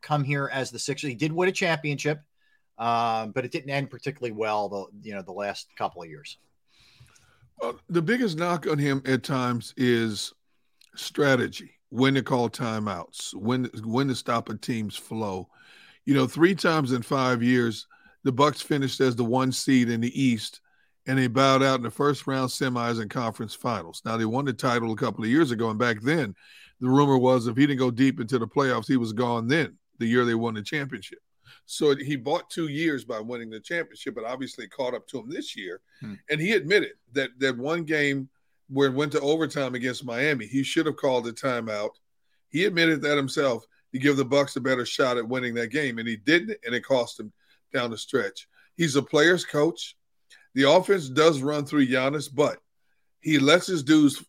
come 0.01 0.23
here 0.23 0.49
as 0.51 0.69
the 0.69 0.79
Sixers? 0.79 1.09
He 1.09 1.15
did 1.15 1.31
win 1.31 1.49
a 1.49 1.51
championship, 1.51 2.21
um, 2.77 3.31
but 3.31 3.45
it 3.45 3.51
didn't 3.51 3.69
end 3.69 3.89
particularly 3.89 4.33
well. 4.33 4.69
The 4.69 5.09
you 5.09 5.15
know 5.15 5.21
the 5.21 5.31
last 5.31 5.67
couple 5.77 6.03
of 6.03 6.09
years. 6.09 6.37
Well, 7.61 7.79
the 7.89 8.01
biggest 8.01 8.37
knock 8.37 8.67
on 8.67 8.77
him 8.77 9.01
at 9.05 9.23
times 9.23 9.73
is 9.77 10.33
strategy. 10.95 11.71
When 11.93 12.15
to 12.15 12.23
call 12.23 12.49
timeouts, 12.49 13.35
when 13.35 13.65
when 13.83 14.07
to 14.07 14.15
stop 14.15 14.49
a 14.49 14.55
team's 14.57 14.95
flow. 14.95 15.47
You 16.05 16.15
know, 16.15 16.25
three 16.25 16.55
times 16.55 16.91
in 16.91 17.03
five 17.03 17.43
years, 17.43 17.85
the 18.23 18.31
Bucks 18.31 18.61
finished 18.61 18.99
as 18.99 19.15
the 19.15 19.23
one 19.23 19.51
seed 19.51 19.91
in 19.91 20.01
the 20.01 20.19
East, 20.19 20.61
and 21.05 21.19
they 21.19 21.27
bowed 21.27 21.61
out 21.61 21.75
in 21.75 21.83
the 21.83 21.91
first 21.91 22.25
round 22.25 22.49
semis 22.49 22.99
and 22.99 23.11
conference 23.11 23.53
finals. 23.53 24.01
Now 24.03 24.17
they 24.17 24.25
won 24.25 24.45
the 24.45 24.53
title 24.53 24.91
a 24.91 24.95
couple 24.95 25.23
of 25.23 25.29
years 25.29 25.51
ago, 25.51 25.69
and 25.69 25.77
back 25.77 26.01
then, 26.01 26.33
the 26.81 26.89
rumor 26.89 27.19
was 27.19 27.45
if 27.45 27.55
he 27.55 27.67
didn't 27.67 27.77
go 27.77 27.91
deep 27.91 28.19
into 28.19 28.39
the 28.39 28.47
playoffs, 28.47 28.87
he 28.87 28.97
was 28.97 29.13
gone. 29.13 29.47
Then 29.47 29.77
the 29.99 30.07
year 30.07 30.25
they 30.25 30.33
won 30.33 30.55
the 30.55 30.63
championship. 30.63 31.19
So 31.67 31.95
he 31.95 32.15
bought 32.15 32.49
two 32.49 32.69
years 32.69 33.05
by 33.05 33.19
winning 33.19 33.51
the 33.51 33.59
championship, 33.59 34.15
but 34.15 34.25
obviously 34.25 34.67
caught 34.67 34.95
up 34.95 35.07
to 35.09 35.19
him 35.19 35.29
this 35.29 35.55
year. 35.55 35.79
Hmm. 35.99 36.15
And 36.31 36.41
he 36.41 36.53
admitted 36.53 36.93
that 37.11 37.29
that 37.37 37.55
one 37.55 37.83
game 37.83 38.29
where 38.69 38.87
it 38.87 38.93
went 38.93 39.11
to 39.13 39.21
overtime 39.21 39.75
against 39.75 40.05
Miami, 40.05 40.45
he 40.45 40.63
should 40.63 40.85
have 40.85 40.97
called 40.97 41.25
the 41.25 41.33
timeout. 41.33 41.91
He 42.49 42.65
admitted 42.65 43.01
that 43.01 43.17
himself 43.17 43.65
to 43.91 43.99
give 43.99 44.17
the 44.17 44.25
Bucks 44.25 44.55
a 44.55 44.61
better 44.61 44.85
shot 44.85 45.17
at 45.17 45.27
winning 45.27 45.53
that 45.55 45.67
game, 45.67 45.99
and 45.99 46.07
he 46.07 46.17
didn't, 46.17 46.57
and 46.65 46.73
it 46.73 46.81
cost 46.81 47.19
him 47.19 47.31
down 47.73 47.91
the 47.91 47.97
stretch. 47.97 48.47
He's 48.75 48.95
a 48.95 49.01
player's 49.01 49.45
coach. 49.45 49.95
The 50.55 50.69
offense 50.69 51.09
does 51.09 51.41
run 51.41 51.65
through 51.65 51.87
Giannis, 51.87 52.29
but 52.33 52.57
he 53.21 53.39
lets 53.39 53.67
his 53.67 53.83
dudes. 53.83 54.23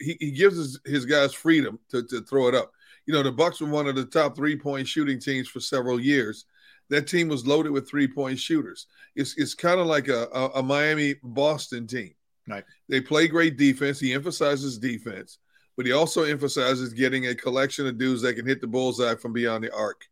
He, 0.00 0.16
he 0.18 0.30
gives 0.32 0.56
his, 0.56 0.80
his 0.84 1.04
guys 1.06 1.32
freedom 1.32 1.78
to, 1.90 2.02
to 2.04 2.22
throw 2.22 2.48
it 2.48 2.54
up. 2.54 2.72
You 3.06 3.14
know, 3.14 3.22
the 3.22 3.32
Bucks 3.32 3.60
were 3.60 3.68
one 3.68 3.86
of 3.86 3.94
the 3.94 4.04
top 4.04 4.36
three 4.36 4.56
point 4.56 4.86
shooting 4.86 5.18
teams 5.18 5.48
for 5.48 5.60
several 5.60 6.00
years. 6.00 6.44
That 6.88 7.06
team 7.06 7.28
was 7.28 7.46
loaded 7.46 7.72
with 7.72 7.88
three 7.88 8.08
point 8.08 8.38
shooters. 8.38 8.86
It's 9.14 9.36
it's 9.38 9.54
kind 9.54 9.80
of 9.80 9.86
like 9.86 10.08
a, 10.08 10.28
a, 10.32 10.46
a 10.56 10.62
Miami 10.62 11.14
Boston 11.22 11.86
team. 11.86 12.14
Right. 12.48 12.64
They 12.88 13.00
play 13.00 13.28
great 13.28 13.56
defense. 13.56 14.00
He 14.00 14.12
emphasizes 14.12 14.78
defense, 14.78 15.38
but 15.76 15.86
he 15.86 15.92
also 15.92 16.24
emphasizes 16.24 16.92
getting 16.92 17.26
a 17.28 17.34
collection 17.34 17.86
of 17.86 17.98
dudes 17.98 18.22
that 18.22 18.34
can 18.34 18.46
hit 18.46 18.60
the 18.60 18.66
bullseye 18.66 19.14
from 19.14 19.32
beyond 19.32 19.62
the 19.64 19.74
arc. 19.74 20.02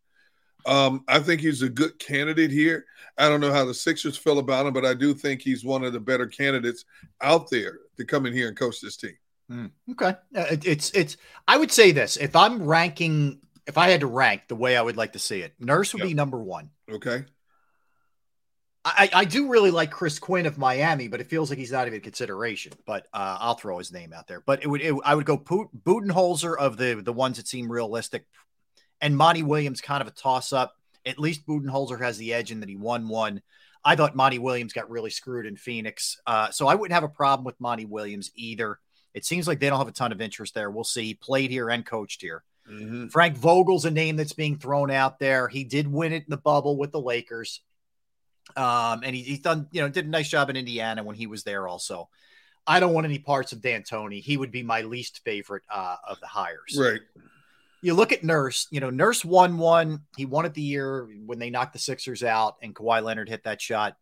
Um, 0.65 1.03
I 1.07 1.19
think 1.19 1.41
he's 1.41 1.61
a 1.63 1.69
good 1.69 1.97
candidate 1.97 2.51
here. 2.51 2.85
I 3.17 3.27
don't 3.27 3.41
know 3.41 3.51
how 3.51 3.65
the 3.65 3.73
Sixers 3.73 4.15
feel 4.15 4.39
about 4.39 4.65
him, 4.67 4.73
but 4.73 4.85
I 4.85 4.93
do 4.93 5.13
think 5.13 5.41
he's 5.41 5.65
one 5.65 5.83
of 5.83 5.91
the 5.91 5.99
better 5.99 6.27
candidates 6.27 6.85
out 7.21 7.49
there 7.49 7.79
to 7.97 8.05
come 8.05 8.25
in 8.27 8.33
here 8.33 8.47
and 8.47 8.55
coach 8.55 8.79
this 8.79 8.95
team. 8.95 9.17
Mm, 9.51 9.71
okay, 9.91 10.15
it- 10.33 10.65
it's 10.65 10.91
it's. 10.91 11.17
I 11.47 11.57
would 11.57 11.71
say 11.71 11.91
this: 11.91 12.15
if 12.15 12.35
I'm 12.35 12.63
ranking, 12.63 13.41
if 13.67 13.77
I 13.77 13.89
had 13.89 13.99
to 14.01 14.07
rank 14.07 14.43
the 14.47 14.55
way 14.55 14.77
I 14.77 14.81
would 14.81 14.95
like 14.97 15.13
to 15.13 15.19
see 15.19 15.41
it, 15.41 15.53
Nurse 15.59 15.93
would 15.93 16.03
be 16.03 16.13
number 16.13 16.41
one. 16.41 16.69
Okay. 16.89 17.25
I, 18.83 19.09
I 19.13 19.25
do 19.25 19.47
really 19.47 19.69
like 19.69 19.91
Chris 19.91 20.17
Quinn 20.17 20.47
of 20.47 20.57
Miami, 20.57 21.07
but 21.07 21.21
it 21.21 21.27
feels 21.27 21.51
like 21.51 21.59
he's 21.59 21.71
not 21.71 21.85
even 21.85 21.99
a 21.99 22.01
consideration. 22.01 22.73
But 22.85 23.07
uh, 23.13 23.37
I'll 23.39 23.55
throw 23.55 23.77
his 23.77 23.91
name 23.91 24.11
out 24.11 24.27
there. 24.27 24.41
But 24.41 24.63
it 24.63 24.67
would 24.67 24.81
it, 24.81 24.95
I 25.05 25.13
would 25.13 25.25
go 25.25 25.37
Budenholzer 25.37 26.57
of 26.57 26.77
the 26.77 27.01
the 27.03 27.13
ones 27.13 27.37
that 27.37 27.47
seem 27.47 27.71
realistic, 27.71 28.25
and 28.99 29.15
Monty 29.15 29.43
Williams 29.43 29.81
kind 29.81 30.01
of 30.01 30.07
a 30.07 30.11
toss 30.11 30.51
up. 30.51 30.75
At 31.05 31.19
least 31.19 31.45
Budenholzer 31.45 31.99
has 32.01 32.17
the 32.17 32.33
edge 32.33 32.51
in 32.51 32.59
that 32.61 32.69
he 32.69 32.75
won 32.75 33.07
one. 33.07 33.41
I 33.83 33.95
thought 33.95 34.15
Monty 34.15 34.39
Williams 34.39 34.73
got 34.73 34.89
really 34.89 35.09
screwed 35.09 35.45
in 35.45 35.57
Phoenix, 35.57 36.19
uh, 36.25 36.49
so 36.51 36.67
I 36.67 36.75
wouldn't 36.75 36.93
have 36.93 37.03
a 37.03 37.09
problem 37.09 37.45
with 37.45 37.59
Monty 37.59 37.85
Williams 37.85 38.31
either. 38.35 38.79
It 39.13 39.25
seems 39.25 39.47
like 39.47 39.59
they 39.59 39.69
don't 39.69 39.79
have 39.79 39.87
a 39.87 39.91
ton 39.91 40.11
of 40.11 40.21
interest 40.21 40.53
there. 40.53 40.71
We'll 40.71 40.83
see. 40.83 41.05
He 41.05 41.13
played 41.15 41.51
here 41.51 41.69
and 41.69 41.85
coached 41.85 42.21
here. 42.21 42.43
Frank 43.09 43.35
Vogel's 43.35 43.85
a 43.85 43.91
name 43.91 44.15
that's 44.15 44.33
being 44.33 44.57
thrown 44.57 44.91
out 44.91 45.19
there. 45.19 45.47
He 45.47 45.63
did 45.63 45.87
win 45.91 46.13
it 46.13 46.23
in 46.23 46.29
the 46.29 46.37
bubble 46.37 46.77
with 46.77 46.91
the 46.91 47.01
Lakers. 47.01 47.61
Um, 48.55 49.01
and 49.03 49.15
he, 49.15 49.21
he's 49.21 49.39
done, 49.39 49.67
you 49.71 49.81
know, 49.81 49.89
did 49.89 50.05
a 50.05 50.09
nice 50.09 50.29
job 50.29 50.49
in 50.49 50.55
Indiana 50.55 51.03
when 51.03 51.15
he 51.15 51.27
was 51.27 51.43
there 51.43 51.67
also. 51.67 52.09
I 52.67 52.79
don't 52.79 52.93
want 52.93 53.05
any 53.05 53.19
parts 53.19 53.51
of 53.53 53.61
D'Antoni. 53.61 54.21
He 54.21 54.37
would 54.37 54.51
be 54.51 54.63
my 54.63 54.81
least 54.81 55.21
favorite 55.23 55.63
uh, 55.69 55.97
of 56.07 56.19
the 56.19 56.27
hires. 56.27 56.77
Right. 56.77 57.01
You 57.81 57.95
look 57.95 58.11
at 58.11 58.23
Nurse, 58.23 58.67
you 58.69 58.79
know, 58.79 58.91
Nurse 58.91 59.25
won 59.25 59.57
one. 59.57 60.01
He 60.15 60.25
won 60.25 60.45
it 60.45 60.53
the 60.53 60.61
year 60.61 61.09
when 61.25 61.39
they 61.39 61.49
knocked 61.49 61.73
the 61.73 61.79
Sixers 61.79 62.23
out 62.23 62.57
and 62.61 62.75
Kawhi 62.75 63.01
Leonard 63.01 63.29
hit 63.29 63.45
that 63.45 63.59
shot. 63.59 63.97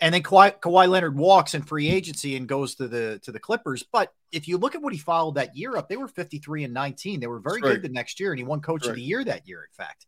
And 0.00 0.14
then 0.14 0.22
Kawhi, 0.22 0.58
Kawhi 0.58 0.88
Leonard 0.88 1.18
walks 1.18 1.54
in 1.54 1.60
free 1.60 1.90
agency 1.90 2.36
and 2.36 2.48
goes 2.48 2.76
to 2.76 2.88
the 2.88 3.20
to 3.24 3.32
the 3.32 3.38
Clippers. 3.38 3.82
But 3.82 4.14
if 4.32 4.48
you 4.48 4.56
look 4.56 4.74
at 4.74 4.80
what 4.80 4.94
he 4.94 4.98
followed 4.98 5.34
that 5.34 5.54
year 5.54 5.76
up, 5.76 5.90
they 5.90 5.98
were 5.98 6.08
53 6.08 6.64
and 6.64 6.72
19. 6.72 7.20
They 7.20 7.26
were 7.26 7.40
very 7.40 7.60
right. 7.60 7.72
good 7.72 7.82
the 7.82 7.90
next 7.90 8.18
year, 8.18 8.32
and 8.32 8.38
he 8.38 8.44
won 8.44 8.62
coach 8.62 8.86
of 8.86 8.94
the 8.94 9.02
year 9.02 9.22
that 9.22 9.46
year, 9.46 9.62
in 9.62 9.84
fact. 9.84 10.06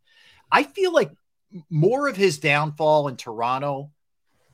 I 0.51 0.63
feel 0.63 0.95
like 0.95 1.11
more 1.71 2.09
of 2.09 2.17
his 2.17 2.39
downfall 2.39 3.09
in 3.09 3.17
Toronto 3.17 3.91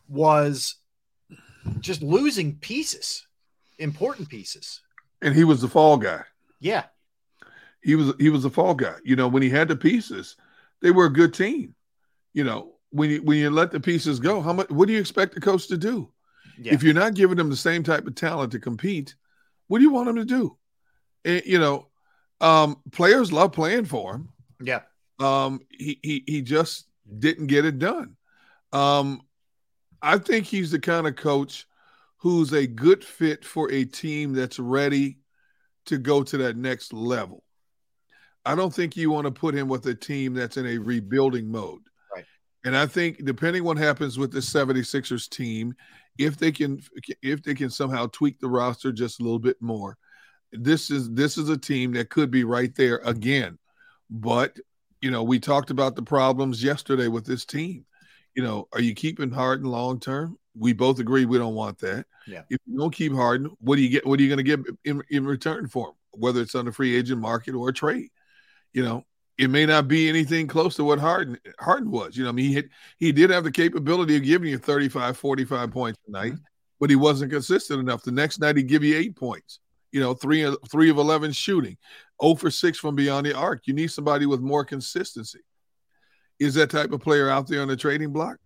was 0.08 0.76
just 1.80 2.02
losing 2.02 2.56
pieces, 2.56 3.26
important 3.78 4.28
pieces. 4.28 4.80
And 5.22 5.34
he 5.34 5.44
was 5.44 5.60
the 5.60 5.68
fall 5.68 5.96
guy. 5.96 6.22
Yeah. 6.60 6.84
He 7.82 7.94
was 7.94 8.12
he 8.18 8.30
was 8.30 8.42
the 8.42 8.50
fall 8.50 8.74
guy. 8.74 8.94
You 9.04 9.16
know, 9.16 9.28
when 9.28 9.42
he 9.42 9.50
had 9.50 9.68
the 9.68 9.76
pieces, 9.76 10.36
they 10.82 10.90
were 10.90 11.06
a 11.06 11.12
good 11.12 11.34
team. 11.34 11.74
You 12.32 12.44
know, 12.44 12.74
when 12.90 13.10
you 13.10 13.22
when 13.22 13.38
you 13.38 13.50
let 13.50 13.70
the 13.70 13.80
pieces 13.80 14.18
go, 14.18 14.40
how 14.40 14.52
much 14.52 14.70
what 14.70 14.88
do 14.88 14.94
you 14.94 15.00
expect 15.00 15.34
the 15.34 15.40
coach 15.40 15.68
to 15.68 15.76
do? 15.76 16.10
Yeah. 16.58 16.74
If 16.74 16.82
you're 16.82 16.94
not 16.94 17.14
giving 17.14 17.36
them 17.36 17.50
the 17.50 17.56
same 17.56 17.82
type 17.82 18.06
of 18.06 18.14
talent 18.14 18.52
to 18.52 18.58
compete, 18.58 19.14
what 19.68 19.78
do 19.78 19.84
you 19.84 19.92
want 19.92 20.06
them 20.06 20.16
to 20.16 20.24
do? 20.24 20.56
Eh, 21.24 21.40
you 21.44 21.58
know, 21.58 21.88
um, 22.40 22.80
players 22.90 23.32
love 23.32 23.52
playing 23.52 23.84
for 23.84 24.14
him. 24.14 24.28
Yeah. 24.60 24.80
Um, 25.20 25.60
he 25.70 25.98
he 26.02 26.24
he 26.26 26.42
just 26.42 26.87
didn't 27.18 27.46
get 27.46 27.64
it 27.64 27.78
done. 27.78 28.16
Um, 28.72 29.22
I 30.02 30.18
think 30.18 30.46
he's 30.46 30.70
the 30.70 30.78
kind 30.78 31.06
of 31.06 31.16
coach 31.16 31.66
who's 32.18 32.52
a 32.52 32.66
good 32.66 33.04
fit 33.04 33.44
for 33.44 33.70
a 33.70 33.84
team 33.84 34.32
that's 34.32 34.58
ready 34.58 35.18
to 35.86 35.98
go 35.98 36.22
to 36.22 36.38
that 36.38 36.56
next 36.56 36.92
level. 36.92 37.42
I 38.44 38.54
don't 38.54 38.74
think 38.74 38.96
you 38.96 39.10
want 39.10 39.26
to 39.26 39.30
put 39.30 39.54
him 39.54 39.68
with 39.68 39.86
a 39.86 39.94
team 39.94 40.34
that's 40.34 40.56
in 40.56 40.66
a 40.66 40.78
rebuilding 40.78 41.50
mode. 41.50 41.82
Right. 42.14 42.24
And 42.64 42.76
I 42.76 42.86
think 42.86 43.24
depending 43.24 43.64
what 43.64 43.78
happens 43.78 44.18
with 44.18 44.32
the 44.32 44.40
76ers 44.40 45.28
team, 45.28 45.74
if 46.18 46.36
they 46.36 46.50
can 46.50 46.80
if 47.22 47.42
they 47.42 47.54
can 47.54 47.70
somehow 47.70 48.06
tweak 48.06 48.40
the 48.40 48.48
roster 48.48 48.90
just 48.90 49.20
a 49.20 49.22
little 49.22 49.38
bit 49.38 49.60
more, 49.60 49.96
this 50.52 50.90
is 50.90 51.10
this 51.12 51.38
is 51.38 51.48
a 51.48 51.56
team 51.56 51.92
that 51.92 52.10
could 52.10 52.30
be 52.30 52.44
right 52.44 52.74
there 52.74 53.00
again. 53.04 53.58
But 54.10 54.58
you 55.00 55.10
know, 55.10 55.22
we 55.22 55.38
talked 55.38 55.70
about 55.70 55.96
the 55.96 56.02
problems 56.02 56.62
yesterday 56.62 57.08
with 57.08 57.24
this 57.24 57.44
team. 57.44 57.84
You 58.34 58.42
know, 58.42 58.68
are 58.72 58.80
you 58.80 58.94
keeping 58.94 59.30
Harden 59.30 59.66
long 59.66 60.00
term? 60.00 60.38
We 60.56 60.72
both 60.72 60.98
agree 60.98 61.24
we 61.24 61.38
don't 61.38 61.54
want 61.54 61.78
that. 61.78 62.06
Yeah. 62.26 62.42
If 62.50 62.58
you 62.66 62.78
don't 62.78 62.94
keep 62.94 63.12
Harden, 63.12 63.50
what 63.60 63.76
do 63.76 63.82
you 63.82 63.88
get? 63.88 64.06
What 64.06 64.18
are 64.18 64.22
you 64.22 64.28
going 64.28 64.44
to 64.44 64.56
get 64.56 64.60
in, 64.84 65.02
in 65.10 65.24
return 65.24 65.68
for 65.68 65.88
him? 65.88 65.94
Whether 66.12 66.42
it's 66.42 66.54
on 66.54 66.64
the 66.64 66.72
free 66.72 66.96
agent 66.96 67.20
market 67.20 67.54
or 67.54 67.68
a 67.68 67.72
trade, 67.72 68.10
you 68.72 68.82
know, 68.82 69.04
it 69.38 69.50
may 69.50 69.66
not 69.66 69.86
be 69.86 70.08
anything 70.08 70.48
close 70.48 70.74
to 70.76 70.84
what 70.84 70.98
Harden 70.98 71.38
Harden 71.60 71.90
was. 71.90 72.16
You 72.16 72.24
know, 72.24 72.30
I 72.30 72.32
mean, 72.32 72.46
he 72.46 72.54
hit, 72.54 72.68
he 72.98 73.12
did 73.12 73.30
have 73.30 73.44
the 73.44 73.52
capability 73.52 74.16
of 74.16 74.24
giving 74.24 74.48
you 74.48 74.58
35, 74.58 75.16
45 75.16 75.70
points 75.70 75.98
a 76.08 76.10
night, 76.10 76.34
but 76.80 76.90
he 76.90 76.96
wasn't 76.96 77.30
consistent 77.30 77.80
enough. 77.80 78.02
The 78.02 78.10
next 78.10 78.40
night, 78.40 78.56
he'd 78.56 78.68
give 78.68 78.82
you 78.82 78.96
eight 78.96 79.16
points. 79.16 79.60
You 79.92 80.00
know, 80.00 80.12
three 80.12 80.54
three 80.68 80.90
of 80.90 80.98
eleven 80.98 81.32
shooting, 81.32 81.78
0 82.22 82.34
for 82.36 82.50
six 82.50 82.78
from 82.78 82.94
beyond 82.96 83.26
the 83.26 83.34
arc. 83.36 83.66
You 83.66 83.74
need 83.74 83.90
somebody 83.90 84.26
with 84.26 84.40
more 84.40 84.64
consistency. 84.64 85.40
Is 86.38 86.54
that 86.54 86.70
type 86.70 86.92
of 86.92 87.00
player 87.00 87.28
out 87.28 87.46
there 87.48 87.62
on 87.62 87.68
the 87.68 87.76
trading 87.76 88.12
block? 88.12 88.36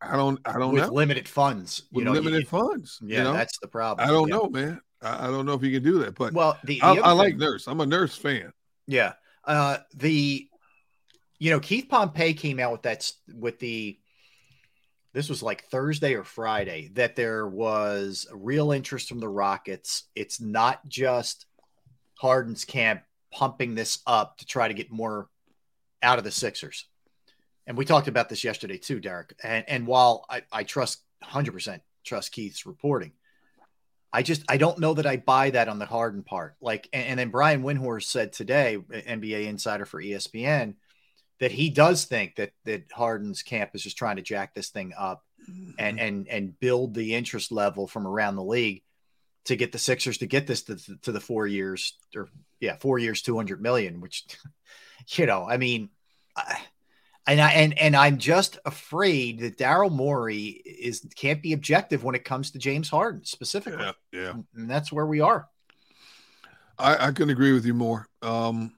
I 0.00 0.16
don't. 0.16 0.38
I 0.44 0.52
don't 0.52 0.60
know 0.60 0.68
with 0.70 0.82
know. 0.84 0.92
limited 0.92 1.28
funds. 1.28 1.82
With 1.92 2.00
you 2.02 2.04
know, 2.04 2.14
you- 2.14 2.20
limited 2.20 2.48
funds. 2.48 2.98
Yeah, 3.02 3.18
you 3.18 3.24
know? 3.24 3.32
that's 3.32 3.58
the 3.58 3.68
problem. 3.68 4.06
I 4.06 4.10
don't 4.12 4.28
Yeah. 4.28 4.36
know, 4.36 4.48
man. 4.48 4.80
I, 5.02 5.28
I 5.28 5.30
don't 5.30 5.46
know 5.46 5.54
if 5.54 5.62
you 5.62 5.72
can 5.72 5.82
do 5.82 5.98
that, 6.00 6.14
but 6.14 6.32
Well, 6.32 6.58
the- 6.64 6.74
the 6.80 6.82
I, 6.82 6.90
other 6.92 7.04
I 7.04 7.12
like 7.12 7.36
Nurse. 7.36 7.66
I'm 7.66 7.80
a 7.80 7.86
Nurse 7.86 8.16
fan. 8.16 8.52
Yeah. 8.86 9.14
Uh 9.44 9.78
the 9.94 10.48
you 11.38 11.50
know, 11.50 11.60
Keith 11.60 11.86
Pompey 11.88 12.34
came 12.34 12.58
out 12.58 12.72
with 12.72 12.82
that 12.82 13.10
with 13.32 13.58
the 13.58 13.98
this 15.12 15.28
was 15.28 15.42
like 15.42 15.64
Thursday 15.70 16.14
or 16.14 16.24
Friday 16.24 16.90
that 16.94 17.16
there 17.16 17.46
was 17.46 18.26
real 18.32 18.72
interest 18.72 19.08
from 19.08 19.18
the 19.20 19.28
Rockets. 19.28 20.04
It's 20.14 20.40
not 20.40 20.86
just 20.88 21.46
Harden's 22.20 22.64
camp 22.64 23.02
pumping 23.32 23.74
this 23.74 24.00
up 24.06 24.38
to 24.38 24.46
try 24.46 24.68
to 24.68 24.74
get 24.74 24.90
more 24.90 25.28
out 26.02 26.18
of 26.18 26.24
the 26.24 26.30
Sixers. 26.30 26.86
And 27.66 27.76
we 27.76 27.84
talked 27.84 28.08
about 28.08 28.28
this 28.28 28.44
yesterday 28.44 28.78
too, 28.78 29.00
Derrick. 29.00 29.34
And 29.42 29.64
and 29.68 29.86
while 29.86 30.24
I, 30.30 30.42
I 30.52 30.62
trust 30.62 31.02
100% 31.24 31.80
trust 32.04 32.32
Keith's 32.32 32.66
reporting, 32.66 33.12
I 34.12 34.22
just 34.22 34.42
I 34.48 34.56
don't 34.56 34.78
know 34.78 34.94
that 34.94 35.06
I 35.06 35.16
buy 35.16 35.50
that 35.50 35.68
on 35.68 35.78
the 35.78 35.86
Harden 35.86 36.22
part. 36.22 36.54
Like, 36.60 36.88
and, 36.92 37.06
and 37.06 37.18
then 37.18 37.30
Brian 37.30 37.62
Windhorst 37.62 38.04
said 38.04 38.32
today, 38.32 38.78
NBA 38.78 39.46
insider 39.46 39.84
for 39.84 40.00
ESPN, 40.00 40.74
that 41.40 41.52
he 41.52 41.70
does 41.70 42.04
think 42.04 42.36
that 42.36 42.52
that 42.64 42.84
Harden's 42.92 43.42
camp 43.42 43.70
is 43.74 43.82
just 43.82 43.98
trying 43.98 44.16
to 44.16 44.22
jack 44.22 44.54
this 44.54 44.70
thing 44.70 44.92
up 44.96 45.24
and 45.46 45.76
mm-hmm. 45.76 45.98
and 45.98 46.28
and 46.28 46.60
build 46.60 46.94
the 46.94 47.14
interest 47.14 47.52
level 47.52 47.86
from 47.86 48.06
around 48.06 48.36
the 48.36 48.44
league 48.44 48.82
to 49.46 49.56
get 49.56 49.72
the 49.72 49.78
Sixers 49.78 50.18
to 50.18 50.26
get 50.26 50.46
this 50.46 50.62
to, 50.62 50.76
to 51.02 51.12
the 51.12 51.20
four 51.20 51.46
years 51.46 51.94
or 52.14 52.28
yeah 52.60 52.76
four 52.76 52.98
years 52.98 53.22
200 53.22 53.60
million 53.60 54.00
which 54.00 54.24
you 55.10 55.26
know 55.26 55.48
I 55.48 55.56
mean 55.56 55.90
I, 56.36 56.58
and 57.26 57.40
I 57.40 57.50
and 57.52 57.78
and 57.78 57.96
I'm 57.96 58.18
just 58.18 58.58
afraid 58.64 59.40
that 59.40 59.58
Daryl 59.58 59.90
Morey 59.90 60.62
is 60.64 61.06
can't 61.16 61.42
be 61.42 61.52
objective 61.52 62.04
when 62.04 62.14
it 62.14 62.24
comes 62.24 62.52
to 62.52 62.58
James 62.58 62.88
Harden 62.88 63.24
specifically 63.24 63.82
Yeah, 63.82 63.92
yeah. 64.12 64.32
and 64.54 64.70
that's 64.70 64.92
where 64.92 65.06
we 65.06 65.20
are 65.20 65.48
I, 66.78 67.08
I 67.08 67.12
couldn't 67.12 67.30
agree 67.30 67.52
with 67.52 67.64
you 67.64 67.74
more. 67.74 68.08
Um, 68.22 68.72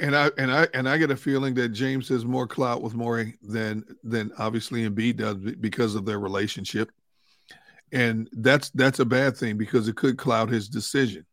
and 0.00 0.16
I 0.16 0.30
and 0.36 0.50
I 0.50 0.66
and 0.74 0.88
I 0.88 0.98
get 0.98 1.10
a 1.10 1.16
feeling 1.16 1.54
that 1.54 1.68
James 1.68 2.08
has 2.08 2.24
more 2.24 2.46
clout 2.46 2.82
with 2.82 2.94
Morey 2.94 3.34
than 3.42 3.84
than 4.02 4.32
obviously 4.38 4.88
Embiid 4.88 5.18
does 5.18 5.36
because 5.36 5.94
of 5.94 6.04
their 6.04 6.18
relationship, 6.18 6.90
and 7.92 8.28
that's 8.32 8.70
that's 8.70 8.98
a 8.98 9.04
bad 9.04 9.36
thing 9.36 9.56
because 9.56 9.88
it 9.88 9.96
could 9.96 10.18
cloud 10.18 10.50
his 10.50 10.68
decision. 10.68 11.24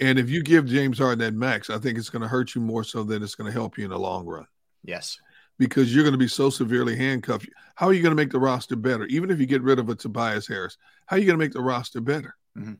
And 0.00 0.18
if 0.18 0.28
you 0.28 0.42
give 0.42 0.66
James 0.66 0.98
Harden 0.98 1.20
that 1.20 1.34
max, 1.34 1.70
I 1.70 1.78
think 1.78 1.96
it's 1.96 2.10
going 2.10 2.22
to 2.22 2.28
hurt 2.28 2.54
you 2.54 2.60
more 2.60 2.82
so 2.82 3.04
than 3.04 3.22
it's 3.22 3.34
going 3.34 3.50
to 3.50 3.56
help 3.56 3.78
you 3.78 3.84
in 3.84 3.90
the 3.90 3.98
long 3.98 4.26
run 4.26 4.46
yes 4.84 5.18
because 5.58 5.94
you're 5.94 6.02
going 6.02 6.12
to 6.12 6.18
be 6.18 6.26
so 6.26 6.50
severely 6.50 6.96
handcuffed. 6.96 7.48
How 7.76 7.86
are 7.86 7.92
you 7.92 8.02
going 8.02 8.10
to 8.10 8.20
make 8.20 8.32
the 8.32 8.38
roster 8.38 8.74
better? 8.74 9.04
Even 9.06 9.30
if 9.30 9.38
you 9.38 9.46
get 9.46 9.62
rid 9.62 9.78
of 9.78 9.88
a 9.90 9.94
Tobias 9.94 10.46
Harris, 10.48 10.76
how 11.06 11.16
are 11.16 11.18
you 11.20 11.26
going 11.26 11.38
to 11.38 11.44
make 11.44 11.52
the 11.52 11.60
roster 11.60 12.00
better? 12.00 12.34
Mhm. 12.58 12.78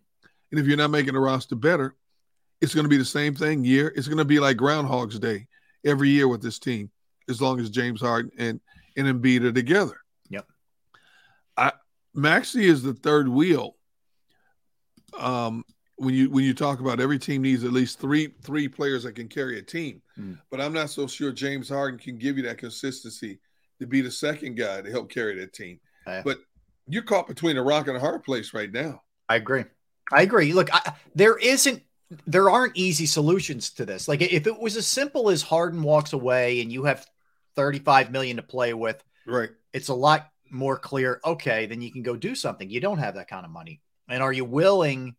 And 0.51 0.61
if 0.61 0.66
you're 0.66 0.77
not 0.77 0.90
making 0.90 1.15
the 1.15 1.20
roster 1.20 1.55
better, 1.55 1.94
it's 2.61 2.74
going 2.74 2.85
to 2.85 2.90
be 2.90 2.97
the 2.97 3.05
same 3.05 3.35
thing 3.35 3.65
year. 3.65 3.93
It's 3.94 4.09
going 4.09 4.19
to 4.19 4.24
be 4.24 4.40
like 4.40 4.57
Groundhog's 4.57 5.19
Day 5.19 5.47
every 5.85 6.11
year 6.11 6.28
with 6.28 6.43
this 6.43 6.59
team, 6.59 6.90
as 7.28 7.40
long 7.40 7.61
as 7.61 7.70
James 7.70 8.01
Harden 8.01 8.32
and 8.39 8.61
and 8.97 9.07
Embiid 9.07 9.43
are 9.44 9.53
together. 9.53 10.01
Yep. 10.28 10.47
I 11.57 11.73
Maxey 12.14 12.66
is 12.66 12.82
the 12.82 12.94
third 12.94 13.28
wheel. 13.28 13.76
Um, 15.18 15.64
when 15.97 16.14
you 16.14 16.30
when 16.30 16.44
you 16.44 16.55
talk 16.55 16.80
about 16.80 17.01
every 17.01 17.18
team 17.18 17.43
needs 17.43 17.64
at 17.64 17.72
least 17.72 18.01
three 18.01 18.32
three 18.43 18.66
players 18.68 19.02
that 19.05 19.14
can 19.14 19.28
carry 19.28 19.59
a 19.59 19.62
team, 19.62 20.02
Mm. 20.18 20.39
but 20.51 20.60
I'm 20.60 20.72
not 20.72 20.90
so 20.90 21.06
sure 21.06 21.32
James 21.32 21.68
Harden 21.68 21.98
can 21.98 22.18
give 22.18 22.36
you 22.36 22.43
that 22.44 22.59
consistency 22.59 23.39
to 23.78 23.86
be 23.86 24.01
the 24.01 24.10
second 24.10 24.56
guy 24.56 24.82
to 24.82 24.90
help 24.90 25.10
carry 25.10 25.39
that 25.40 25.52
team. 25.52 25.78
Yeah. 26.06 26.22
But 26.24 26.39
you're 26.89 27.02
caught 27.02 27.28
between 27.28 27.56
a 27.56 27.62
rock 27.62 27.89
and 27.89 27.97
a 27.97 28.01
hard 28.01 28.24
place 28.24 28.52
right 28.52 28.70
now. 28.70 29.02
I 29.28 29.36
agree. 29.36 29.64
I 30.10 30.22
agree. 30.22 30.52
Look, 30.52 30.74
I, 30.74 30.93
there 31.14 31.39
isn't, 31.39 31.82
there 32.26 32.51
aren't 32.51 32.76
easy 32.76 33.06
solutions 33.06 33.70
to 33.74 33.86
this. 33.86 34.09
Like 34.09 34.20
if 34.20 34.47
it 34.47 34.59
was 34.59 34.76
as 34.76 34.86
simple 34.86 35.30
as 35.30 35.40
Harden 35.43 35.82
walks 35.82 36.12
away 36.12 36.60
and 36.60 36.70
you 36.72 36.84
have 36.84 37.06
35 37.56 38.10
million 38.10 38.36
to 38.39 38.43
play 38.43 38.74
with, 38.74 39.02
Right. 39.26 39.51
it's 39.72 39.89
a 39.89 39.94
lot 39.94 40.28
more 40.53 40.79
clear. 40.79 41.20
Okay, 41.24 41.66
then 41.66 41.81
you 41.81 41.91
can 41.91 42.03
go 42.03 42.16
do 42.16 42.35
something. 42.35 42.69
You 42.69 42.81
don't 42.81 42.99
have 42.99 43.15
that 43.15 43.29
kind 43.29 43.45
of 43.45 43.51
money. 43.51 43.81
And 44.09 44.23
are 44.23 44.33
you 44.33 44.45
willing 44.45 45.16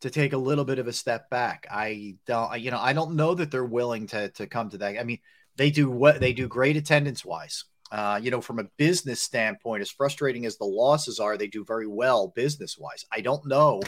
to 0.00 0.10
take 0.10 0.32
a 0.32 0.38
little 0.38 0.64
bit 0.64 0.78
of 0.78 0.86
a 0.86 0.92
step 0.92 1.30
back? 1.30 1.66
I 1.70 2.16
don't, 2.26 2.60
you 2.60 2.70
know, 2.70 2.78
I 2.78 2.92
don't 2.92 3.16
know 3.16 3.34
that 3.34 3.50
they're 3.50 3.64
willing 3.64 4.06
to, 4.08 4.28
to 4.30 4.46
come 4.46 4.70
to 4.70 4.78
that. 4.78 4.98
I 4.98 5.04
mean, 5.04 5.18
they 5.56 5.70
do 5.70 5.90
what 5.90 6.20
they 6.20 6.32
do 6.32 6.46
great 6.48 6.76
attendance 6.76 7.24
wise. 7.24 7.64
Uh, 7.90 8.20
you 8.22 8.30
know, 8.30 8.40
from 8.40 8.58
a 8.58 8.64
business 8.76 9.22
standpoint, 9.22 9.80
as 9.80 9.90
frustrating 9.90 10.44
as 10.44 10.58
the 10.58 10.64
losses 10.64 11.18
are, 11.18 11.36
they 11.36 11.46
do 11.46 11.64
very 11.64 11.86
well 11.86 12.28
business 12.28 12.76
wise. 12.78 13.06
I 13.10 13.22
don't 13.22 13.46
know 13.46 13.80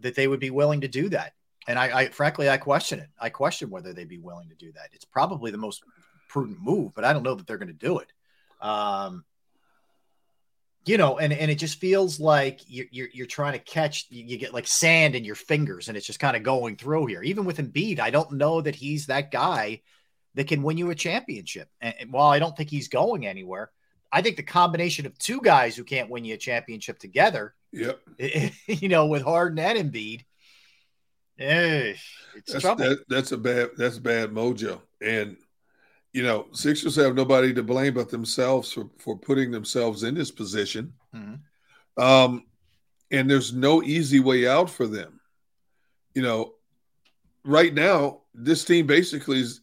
that 0.00 0.16
they 0.16 0.26
would 0.26 0.40
be 0.40 0.50
willing 0.50 0.80
to 0.80 0.88
do 0.88 1.08
that. 1.10 1.34
And 1.68 1.78
I, 1.78 2.00
I 2.00 2.08
frankly, 2.08 2.48
I 2.48 2.56
question 2.56 2.98
it. 2.98 3.08
I 3.20 3.28
question 3.28 3.70
whether 3.70 3.92
they'd 3.92 4.08
be 4.08 4.18
willing 4.18 4.48
to 4.48 4.54
do 4.54 4.72
that. 4.72 4.88
It's 4.92 5.04
probably 5.04 5.50
the 5.50 5.58
most 5.58 5.82
prudent 6.28 6.58
move, 6.60 6.94
but 6.94 7.04
I 7.04 7.12
don't 7.12 7.22
know 7.22 7.34
that 7.34 7.46
they're 7.46 7.58
going 7.58 7.68
to 7.68 7.74
do 7.74 7.98
it. 7.98 8.08
Um, 8.60 9.24
you 10.86 10.96
know, 10.96 11.18
and, 11.18 11.32
and 11.32 11.50
it 11.50 11.56
just 11.56 11.80
feels 11.80 12.18
like 12.18 12.60
you're, 12.66 12.86
you're, 12.90 13.08
you're 13.12 13.26
trying 13.26 13.52
to 13.52 13.58
catch, 13.58 14.06
you, 14.10 14.24
you 14.24 14.38
get 14.38 14.54
like 14.54 14.66
sand 14.66 15.14
in 15.14 15.24
your 15.24 15.34
fingers 15.34 15.88
and 15.88 15.96
it's 15.96 16.06
just 16.06 16.20
kind 16.20 16.36
of 16.36 16.42
going 16.42 16.76
through 16.76 17.06
here. 17.06 17.22
Even 17.22 17.44
with 17.44 17.58
Embiid, 17.58 17.98
I 18.00 18.10
don't 18.10 18.32
know 18.32 18.60
that 18.60 18.74
he's 18.74 19.06
that 19.06 19.30
guy 19.30 19.82
that 20.34 20.48
can 20.48 20.62
win 20.62 20.78
you 20.78 20.90
a 20.90 20.94
championship. 20.94 21.68
And, 21.80 21.94
and 22.00 22.12
while 22.12 22.30
I 22.30 22.38
don't 22.38 22.56
think 22.56 22.70
he's 22.70 22.88
going 22.88 23.26
anywhere, 23.26 23.70
I 24.10 24.22
think 24.22 24.36
the 24.36 24.42
combination 24.42 25.04
of 25.04 25.18
two 25.18 25.40
guys 25.42 25.76
who 25.76 25.84
can't 25.84 26.08
win 26.10 26.24
you 26.24 26.34
a 26.34 26.38
championship 26.38 26.98
together, 26.98 27.54
Yep. 27.72 28.00
you 28.66 28.88
know, 28.88 29.06
with 29.06 29.22
Harden 29.22 29.58
and 29.58 29.92
Embiid, 29.92 30.24
eh, 31.38 31.94
it's 32.34 32.52
That's, 32.52 32.62
trouble. 32.62 32.84
that, 32.84 33.04
that's 33.08 33.32
a 33.32 33.36
bad 33.36 33.70
that's 33.76 33.98
bad 33.98 34.30
mojo. 34.30 34.80
And 35.02 35.36
you 36.18 36.24
know, 36.24 36.48
Sixers 36.50 36.96
have 36.96 37.14
nobody 37.14 37.54
to 37.54 37.62
blame 37.62 37.94
but 37.94 38.08
themselves 38.08 38.72
for, 38.72 38.90
for 38.98 39.16
putting 39.16 39.52
themselves 39.52 40.02
in 40.02 40.16
this 40.16 40.32
position. 40.32 40.92
Mhm. 41.14 41.38
Um, 41.96 42.44
and 43.12 43.30
there's 43.30 43.52
no 43.52 43.84
easy 43.84 44.18
way 44.18 44.48
out 44.48 44.68
for 44.68 44.88
them. 44.88 45.20
You 46.16 46.22
know, 46.22 46.54
right 47.44 47.72
now, 47.72 48.22
this 48.34 48.64
team 48.64 48.84
basically 48.84 49.38
is 49.38 49.60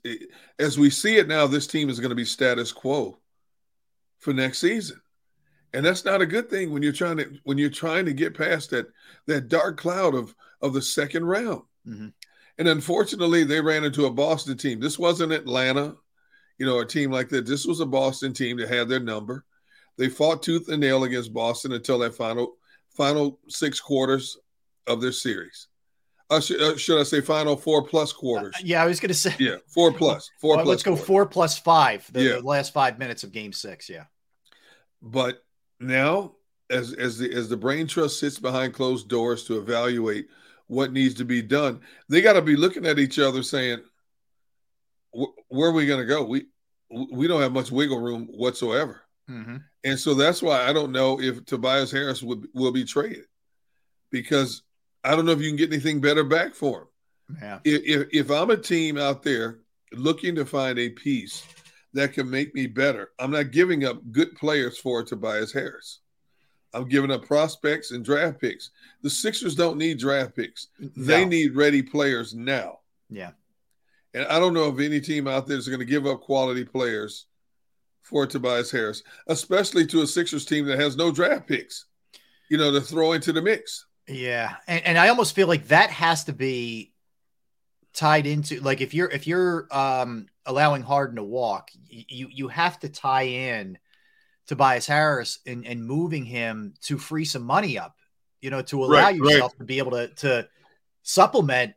as 0.57 0.79
we 0.79 0.89
see 0.89 1.17
it 1.17 1.27
now, 1.27 1.45
this 1.45 1.67
team 1.67 1.89
is 1.89 1.99
going 1.99 2.11
to 2.11 2.15
be 2.15 2.23
status 2.23 2.71
quo 2.71 3.19
for 4.19 4.31
next 4.31 4.59
season. 4.59 5.01
And 5.73 5.85
that's 5.85 6.05
not 6.05 6.21
a 6.21 6.25
good 6.25 6.49
thing 6.49 6.71
when 6.71 6.81
you're 6.81 6.93
trying 6.93 7.17
to 7.17 7.37
when 7.43 7.57
you're 7.57 7.69
trying 7.69 8.05
to 8.05 8.13
get 8.13 8.33
past 8.33 8.69
that 8.69 8.87
that 9.25 9.49
dark 9.49 9.75
cloud 9.75 10.15
of 10.15 10.33
of 10.61 10.71
the 10.71 10.81
second 10.81 11.25
round. 11.25 11.63
Mhm. 11.85 12.13
And 12.59 12.67
unfortunately, 12.69 13.43
they 13.43 13.59
ran 13.59 13.83
into 13.83 14.05
a 14.05 14.09
Boston 14.09 14.55
team. 14.55 14.79
This 14.79 14.97
wasn't 14.97 15.33
Atlanta, 15.33 15.97
you 16.57 16.65
know, 16.65 16.79
a 16.79 16.85
team 16.85 17.11
like 17.11 17.29
that. 17.29 17.45
This 17.45 17.65
was 17.65 17.79
a 17.79 17.85
Boston 17.85 18.33
team 18.33 18.57
that 18.57 18.69
had 18.69 18.87
their 18.89 18.99
number. 18.99 19.43
They 19.97 20.09
fought 20.09 20.43
tooth 20.43 20.67
and 20.69 20.81
nail 20.81 21.03
against 21.03 21.33
Boston 21.33 21.71
until 21.73 21.99
that 21.99 22.15
final 22.15 22.55
final 22.95 23.39
six 23.49 23.79
quarters 23.79 24.37
of 24.87 25.01
their 25.01 25.11
series. 25.11 25.67
Uh, 26.29 26.39
sh- 26.39 26.51
uh, 26.59 26.75
should 26.75 26.99
I 26.99 27.03
say 27.03 27.21
final 27.21 27.55
four 27.55 27.83
plus 27.83 28.11
quarters? 28.11 28.55
Yeah, 28.63 28.81
I 28.81 28.87
was 28.87 28.99
going 28.99 29.09
to 29.09 29.13
say. 29.13 29.35
Yeah, 29.37 29.57
four 29.67 29.91
plus, 29.93 30.31
four 30.41 30.55
Well, 30.55 30.65
plus. 30.65 30.71
let's 30.73 30.83
go 30.83 30.91
quarters. 30.91 31.07
four 31.07 31.25
plus 31.27 31.57
five. 31.59 32.11
The, 32.11 32.23
Yeah. 32.23 32.31
the 32.37 32.41
last 32.41 32.73
five 32.73 32.97
minutes 32.97 33.23
of 33.23 33.31
Game 33.31 33.53
Six. 33.53 33.89
Yeah. 33.89 34.05
But 35.01 35.43
now, 35.79 36.33
as 36.69 36.93
as 36.93 37.17
the 37.19 37.31
as 37.31 37.47
the 37.49 37.57
brain 37.57 37.85
trust 37.87 38.19
sits 38.19 38.39
behind 38.39 38.73
closed 38.73 39.07
doors 39.07 39.43
to 39.45 39.59
evaluate 39.59 40.27
what 40.67 40.91
needs 40.91 41.13
to 41.15 41.25
be 41.25 41.41
done, 41.43 41.79
they 42.09 42.21
got 42.21 42.33
to 42.33 42.41
be 42.41 42.55
looking 42.55 42.85
at 42.87 42.97
each 42.97 43.19
other 43.19 43.43
saying, 43.43 43.79
"Wh- 43.79 43.83
"Where 45.47 45.69
are 45.69 45.73
we 45.73 45.85
going 45.85 45.99
to 46.01 46.05
go? 46.05 46.23
We 46.23 46.47
we 47.11 47.27
don't 47.27 47.41
have 47.41 47.51
much 47.53 47.71
wiggle 47.71 47.99
room 47.99 48.27
whatsoever." 48.27 49.01
Mm-hmm. 49.29 49.57
And 49.83 49.99
so 49.99 50.13
that's 50.13 50.41
why 50.41 50.67
I 50.67 50.73
don't 50.73 50.91
know 50.91 51.19
if 51.19 51.45
Tobias 51.45 51.91
Harris 51.91 52.21
would 52.21 52.47
will 52.53 52.71
be 52.71 52.83
traded 52.83 53.25
because 54.11 54.63
I 55.03 55.15
don't 55.15 55.25
know 55.25 55.31
if 55.31 55.41
you 55.41 55.49
can 55.49 55.57
get 55.57 55.71
anything 55.71 56.01
better 56.01 56.23
back 56.23 56.53
for 56.53 56.81
him. 56.81 57.37
Yeah. 57.41 57.59
If, 57.63 58.07
if 58.11 58.31
I'm 58.31 58.51
a 58.51 58.57
team 58.57 58.97
out 58.97 59.23
there 59.23 59.59
looking 59.93 60.35
to 60.35 60.45
find 60.45 60.77
a 60.77 60.89
piece 60.89 61.43
that 61.93 62.13
can 62.13 62.29
make 62.29 62.53
me 62.53 62.67
better, 62.67 63.11
I'm 63.19 63.31
not 63.31 63.51
giving 63.51 63.85
up 63.85 63.99
good 64.11 64.35
players 64.35 64.77
for 64.77 65.03
Tobias 65.03 65.51
Harris. 65.51 65.99
I'm 66.73 66.87
giving 66.89 67.09
up 67.09 67.25
prospects 67.25 67.91
and 67.91 68.03
draft 68.03 68.39
picks. 68.41 68.71
The 69.01 69.09
Sixers 69.09 69.55
don't 69.55 69.77
need 69.77 69.97
draft 69.97 70.35
picks. 70.35 70.67
They 70.79 71.23
No. 71.23 71.29
need 71.29 71.55
ready 71.55 71.81
players 71.81 72.35
now. 72.35 72.79
Yeah. 73.09 73.31
And 74.15 74.25
I 74.27 74.39
don't 74.39 74.53
know 74.53 74.69
if 74.73 74.79
any 74.79 75.01
team 75.01 75.27
out 75.27 75.47
there 75.47 75.57
is 75.57 75.67
going 75.67 75.79
to 75.79 75.85
give 75.85 76.07
up 76.07 76.21
quality 76.21 76.65
players 76.65 77.27
for 78.01 78.25
Tobias 78.27 78.71
Harris, 78.71 79.03
especially 79.27 79.85
to 79.87 80.01
a 80.03 80.07
Sixers 80.07 80.45
team 80.45 80.65
that 80.65 80.79
has 80.79 80.95
no 80.95 81.11
draft 81.11 81.47
picks, 81.47 81.85
you 82.49 82.57
know, 82.57 82.71
to 82.71 82.81
throw 82.81 83.13
into 83.13 83.33
the 83.33 83.41
mix. 83.41 83.85
Yeah, 84.07 84.55
and, 84.67 84.85
and 84.85 84.97
I 84.97 85.09
almost 85.09 85.33
feel 85.35 85.47
like 85.47 85.67
that 85.69 85.89
has 85.89 86.25
to 86.25 86.33
be 86.33 86.93
tied 87.93 88.27
into 88.27 88.59
like 88.59 88.81
if 88.81 88.93
you're 88.93 89.09
if 89.09 89.25
you're 89.25 89.67
um 89.71 90.27
allowing 90.45 90.83
Harden 90.83 91.15
to 91.15 91.23
walk, 91.23 91.71
you 91.89 92.27
you 92.31 92.47
have 92.49 92.79
to 92.81 92.89
tie 92.89 93.23
in 93.23 93.79
Tobias 94.47 94.85
Harris 94.85 95.39
and 95.47 95.65
and 95.65 95.83
moving 95.85 96.25
him 96.25 96.75
to 96.81 96.99
free 96.99 97.25
some 97.25 97.43
money 97.43 97.79
up, 97.79 97.95
you 98.41 98.51
know, 98.51 98.61
to 98.63 98.83
allow 98.83 99.11
Right, 99.11 99.19
right. 99.19 99.31
yourself 99.31 99.55
to 99.57 99.63
be 99.63 99.79
able 99.79 99.91
to 99.91 100.09
to 100.17 100.47
supplement 101.01 101.73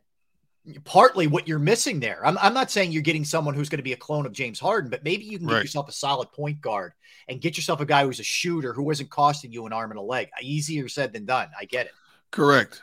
partly 0.83 1.27
what 1.27 1.47
you're 1.47 1.59
missing 1.59 1.99
there. 1.99 2.25
I'm, 2.25 2.37
I'm 2.39 2.53
not 2.53 2.71
saying 2.71 2.91
you're 2.91 3.01
getting 3.01 3.25
someone 3.25 3.53
who's 3.53 3.69
going 3.69 3.77
to 3.79 3.83
be 3.83 3.93
a 3.93 3.97
clone 3.97 4.25
of 4.25 4.31
James 4.33 4.59
Harden, 4.59 4.89
but 4.89 5.03
maybe 5.03 5.23
you 5.25 5.37
can 5.37 5.47
get 5.47 5.53
Right. 5.55 5.63
yourself 5.63 5.89
a 5.89 5.91
solid 5.93 6.31
point 6.31 6.61
guard 6.61 6.93
and 7.27 7.41
get 7.41 7.57
yourself 7.57 7.79
a 7.81 7.85
guy 7.85 8.03
who's 8.05 8.19
a 8.19 8.23
shooter 8.23 8.73
who 8.73 8.89
isn't 8.91 9.09
costing 9.09 9.51
you 9.51 9.65
an 9.65 9.73
arm 9.73 9.91
and 9.91 9.99
a 9.99 10.03
leg. 10.03 10.29
Easier 10.41 10.87
said 10.87 11.13
than 11.13 11.25
done. 11.25 11.49
I 11.59 11.65
get 11.65 11.87
it. 11.87 11.93
Correct. 12.31 12.81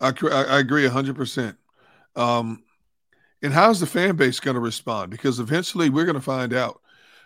I, 0.00 0.10
I 0.22 0.58
agree 0.58 0.84
100%. 0.84 1.56
Um, 2.14 2.62
and 3.42 3.52
how's 3.52 3.80
the 3.80 3.86
fan 3.86 4.16
base 4.16 4.40
going 4.40 4.54
to 4.54 4.60
respond? 4.60 5.10
Because 5.10 5.38
eventually 5.40 5.90
we're 5.90 6.04
going 6.04 6.14
to 6.16 6.20
find 6.20 6.52
out. 6.54 6.80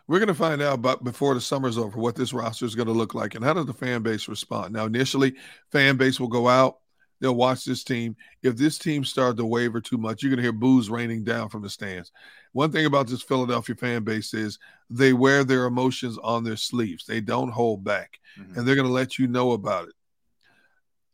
We're 0.06 0.18
going 0.18 0.28
to 0.28 0.34
find 0.34 0.60
out 0.60 0.74
about 0.74 1.04
before 1.04 1.34
the 1.34 1.40
summer's 1.40 1.78
over 1.78 1.98
what 1.98 2.16
this 2.16 2.32
roster 2.32 2.64
is 2.64 2.74
going 2.74 2.88
to 2.88 2.92
look 2.92 3.14
like 3.14 3.36
and 3.36 3.44
how 3.44 3.52
does 3.52 3.66
the 3.66 3.72
fan 3.72 4.02
base 4.02 4.26
respond. 4.28 4.72
Now, 4.72 4.86
initially, 4.86 5.36
fan 5.70 5.96
base 5.96 6.18
will 6.18 6.28
go 6.28 6.48
out. 6.48 6.78
They'll 7.20 7.34
watch 7.34 7.64
this 7.64 7.84
team. 7.84 8.16
If 8.42 8.56
this 8.56 8.78
team 8.78 9.04
started 9.04 9.36
to 9.36 9.46
waver 9.46 9.80
too 9.80 9.98
much, 9.98 10.22
you're 10.22 10.30
going 10.30 10.38
to 10.38 10.42
hear 10.42 10.52
boos 10.52 10.88
raining 10.88 11.22
down 11.22 11.50
from 11.50 11.62
the 11.62 11.68
stands. 11.68 12.12
One 12.52 12.72
thing 12.72 12.86
about 12.86 13.06
this 13.08 13.22
Philadelphia 13.22 13.76
fan 13.76 14.04
base 14.04 14.32
is 14.32 14.58
they 14.88 15.12
wear 15.12 15.44
their 15.44 15.66
emotions 15.66 16.18
on 16.22 16.44
their 16.44 16.56
sleeves. 16.56 17.04
They 17.04 17.20
don't 17.20 17.50
hold 17.50 17.84
back, 17.84 18.18
Mm-hmm. 18.38 18.58
and 18.58 18.66
they're 18.68 18.76
going 18.76 18.86
to 18.86 18.92
let 18.92 19.18
you 19.18 19.26
know 19.26 19.52
about 19.52 19.88
it. 19.88 19.94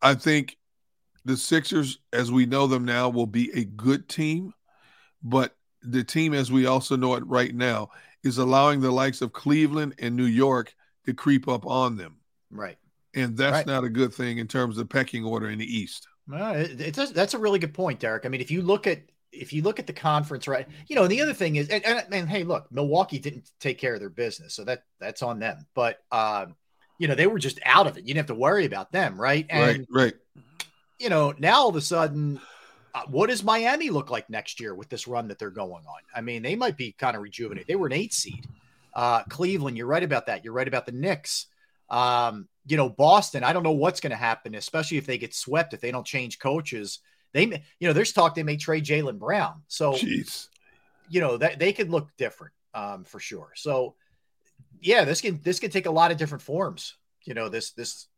I 0.03 0.15
think 0.15 0.57
the 1.25 1.37
Sixers, 1.37 1.99
as 2.13 2.31
we 2.31 2.45
know 2.47 2.67
them 2.67 2.85
now, 2.85 3.09
will 3.09 3.27
be 3.27 3.51
a 3.55 3.65
good 3.65 4.07
team, 4.09 4.53
but 5.23 5.57
the 5.83 6.05
team, 6.05 6.35
as 6.35 6.53
we 6.53 6.67
also 6.67 6.95
know 6.95 7.15
it 7.15 7.27
right 7.27 7.55
now, 7.55 7.89
is 8.23 8.39
allowing 8.39 8.81
the 8.81 8.91
likes 8.91 9.23
of 9.23 9.33
Cleveland 9.33 9.95
and 9.99 10.15
New 10.15 10.27
York 10.27 10.75
to 11.07 11.15
creep 11.15 11.49
up 11.49 11.65
on 11.67 11.97
them. 11.97 12.17
Right. 12.51 12.77
And 13.17 13.37
that's 13.37 13.53
Right. 13.53 13.67
not 13.67 13.83
a 13.83 13.89
good 13.89 14.15
thing 14.15 14.39
in 14.39 14.47
terms 14.47 14.79
of 14.79 14.89
pecking 14.89 15.25
order 15.25 15.49
in 15.51 15.59
the 15.59 15.65
East. 15.65 16.07
Well, 16.29 16.55
it, 16.55 16.95
that's 16.95 17.35
a 17.35 17.39
really 17.39 17.59
good 17.59 17.75
point, 17.75 17.99
Derrick. 17.99 18.27
I 18.27 18.29
mean, 18.29 18.41
if 18.41 18.51
you 18.51 18.63
look 18.63 18.87
at 18.87 19.03
if 19.33 19.53
you 19.53 19.63
look 19.63 19.79
at 19.79 19.87
the 19.87 19.93
conference, 19.93 20.49
right? 20.49 20.67
You 20.89 20.97
know, 20.97 21.03
and 21.03 21.11
the 21.11 21.21
other 21.21 21.35
thing 21.35 21.57
is, 21.57 21.69
and, 21.69 21.85
and, 21.85 22.07
and 22.13 22.29
hey, 22.29 22.43
look, 22.43 22.71
Milwaukee 22.73 23.19
didn't 23.19 23.51
take 23.61 23.79
care 23.79 23.95
of 23.95 24.01
their 24.01 24.11
business, 24.11 24.55
so 24.55 24.65
that 24.65 24.85
that's 24.99 25.23
on 25.23 25.39
them. 25.39 25.67
But 25.75 25.99
um, 26.13 26.57
you 26.99 27.09
know, 27.09 27.15
they 27.15 27.27
were 27.27 27.39
just 27.39 27.61
out 27.65 27.87
of 27.87 27.97
it. 27.97 28.01
You 28.03 28.15
didn't 28.15 28.29
have 28.29 28.37
to 28.37 28.41
worry 28.41 28.65
about 28.65 28.93
them, 28.93 29.21
right? 29.21 29.47
And 29.49 29.87
right, 29.91 30.05
right. 30.05 30.15
you 30.99 31.09
know, 31.09 31.35
now 31.39 31.57
all 31.57 31.69
of 31.69 31.77
a 31.77 31.81
sudden, 31.81 32.41
uh, 32.95 33.03
what 33.09 33.29
does 33.29 33.45
Miami 33.45 33.91
look 33.91 34.11
like 34.11 34.31
next 34.31 34.61
year 34.61 34.75
with 34.75 34.89
this 34.89 35.07
run 35.07 35.29
that 35.29 35.39
they're 35.39 35.51
going 35.51 35.85
on? 35.87 36.01
I 36.15 36.23
mean, 36.23 36.43
they 36.43 36.57
might 36.57 36.77
be 36.77 36.93
kind 36.93 37.17
of 37.17 37.23
rejuvenated. 37.23 37.69
They 37.69 37.77
were 37.77 37.89
an 37.89 37.93
eight 37.93 38.15
seed. 38.15 38.47
Uh, 38.95 39.23
Cleveland, 39.25 39.77
you're 39.77 39.87
right 39.87 40.03
about 40.03 40.27
that. 40.27 40.45
You're 40.45 40.55
right 40.55 40.69
about 40.69 40.87
the 40.87 40.93
Knicks. 40.93 41.47
Um, 41.91 42.49
you 42.67 42.77
know, 42.77 42.89
Boston, 42.89 43.45
I 43.45 43.53
don't 43.53 43.63
know 43.63 43.73
what's 43.73 44.01
going 44.01 44.11
to 44.11 44.17
happen, 44.17 44.55
especially 44.55 44.99
if 44.99 45.07
they 45.07 45.19
get 45.19 45.35
swept, 45.35 45.73
if 45.73 45.81
they 45.81 45.93
don't 45.93 46.07
change 46.07 46.39
coaches. 46.39 46.99
They, 47.33 47.47
may, 47.47 47.63
you 47.79 47.87
know, 47.87 47.93
there's 47.93 48.13
talk 48.13 48.35
they 48.35 48.43
may 48.43 48.57
trade 48.57 48.85
Jaylen 48.85 49.19
Brown. 49.19 49.63
So, 49.69 49.93
Jeez. 49.93 50.49
you 51.09 51.21
know, 51.21 51.37
that 51.37 51.59
they 51.59 51.73
could 51.73 51.91
look 51.91 52.09
different 52.17 52.53
um, 52.75 53.05
for 53.05 53.21
sure. 53.21 53.53
So, 53.55 53.95
yeah, 54.81 55.05
this 55.05 55.21
can 55.21 55.41
this 55.43 55.59
can 55.59 55.71
take 55.71 55.87
a 55.87 55.91
lot 55.91 56.11
of 56.11 56.17
different 56.17 56.43
forms. 56.43 56.97
You 57.25 57.35
know, 57.35 57.49
this 57.49 57.71
this 57.73 58.09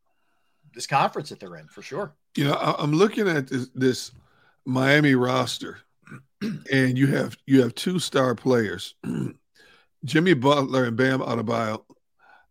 this 0.74 0.86
conference 0.86 1.28
that 1.28 1.40
they're 1.40 1.56
in 1.56 1.68
for 1.68 1.82
sure. 1.82 2.14
You 2.36 2.44
know, 2.44 2.54
I'm 2.54 2.92
looking 2.92 3.28
at 3.28 3.48
this, 3.48 3.68
this 3.74 4.12
Miami 4.64 5.14
roster, 5.14 5.78
and 6.72 6.96
you 6.96 7.08
have 7.08 7.36
you 7.46 7.62
have 7.62 7.74
two 7.74 7.98
star 7.98 8.34
players, 8.34 8.94
Jimmy 10.04 10.34
Butler 10.34 10.84
and 10.84 10.96
Bam 10.96 11.20
Adebayo. 11.20 11.82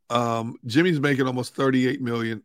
Um, 0.09 0.57
Jimmy's 0.65 0.99
making 0.99 1.27
almost 1.27 1.55
38 1.55 2.01
million. 2.01 2.43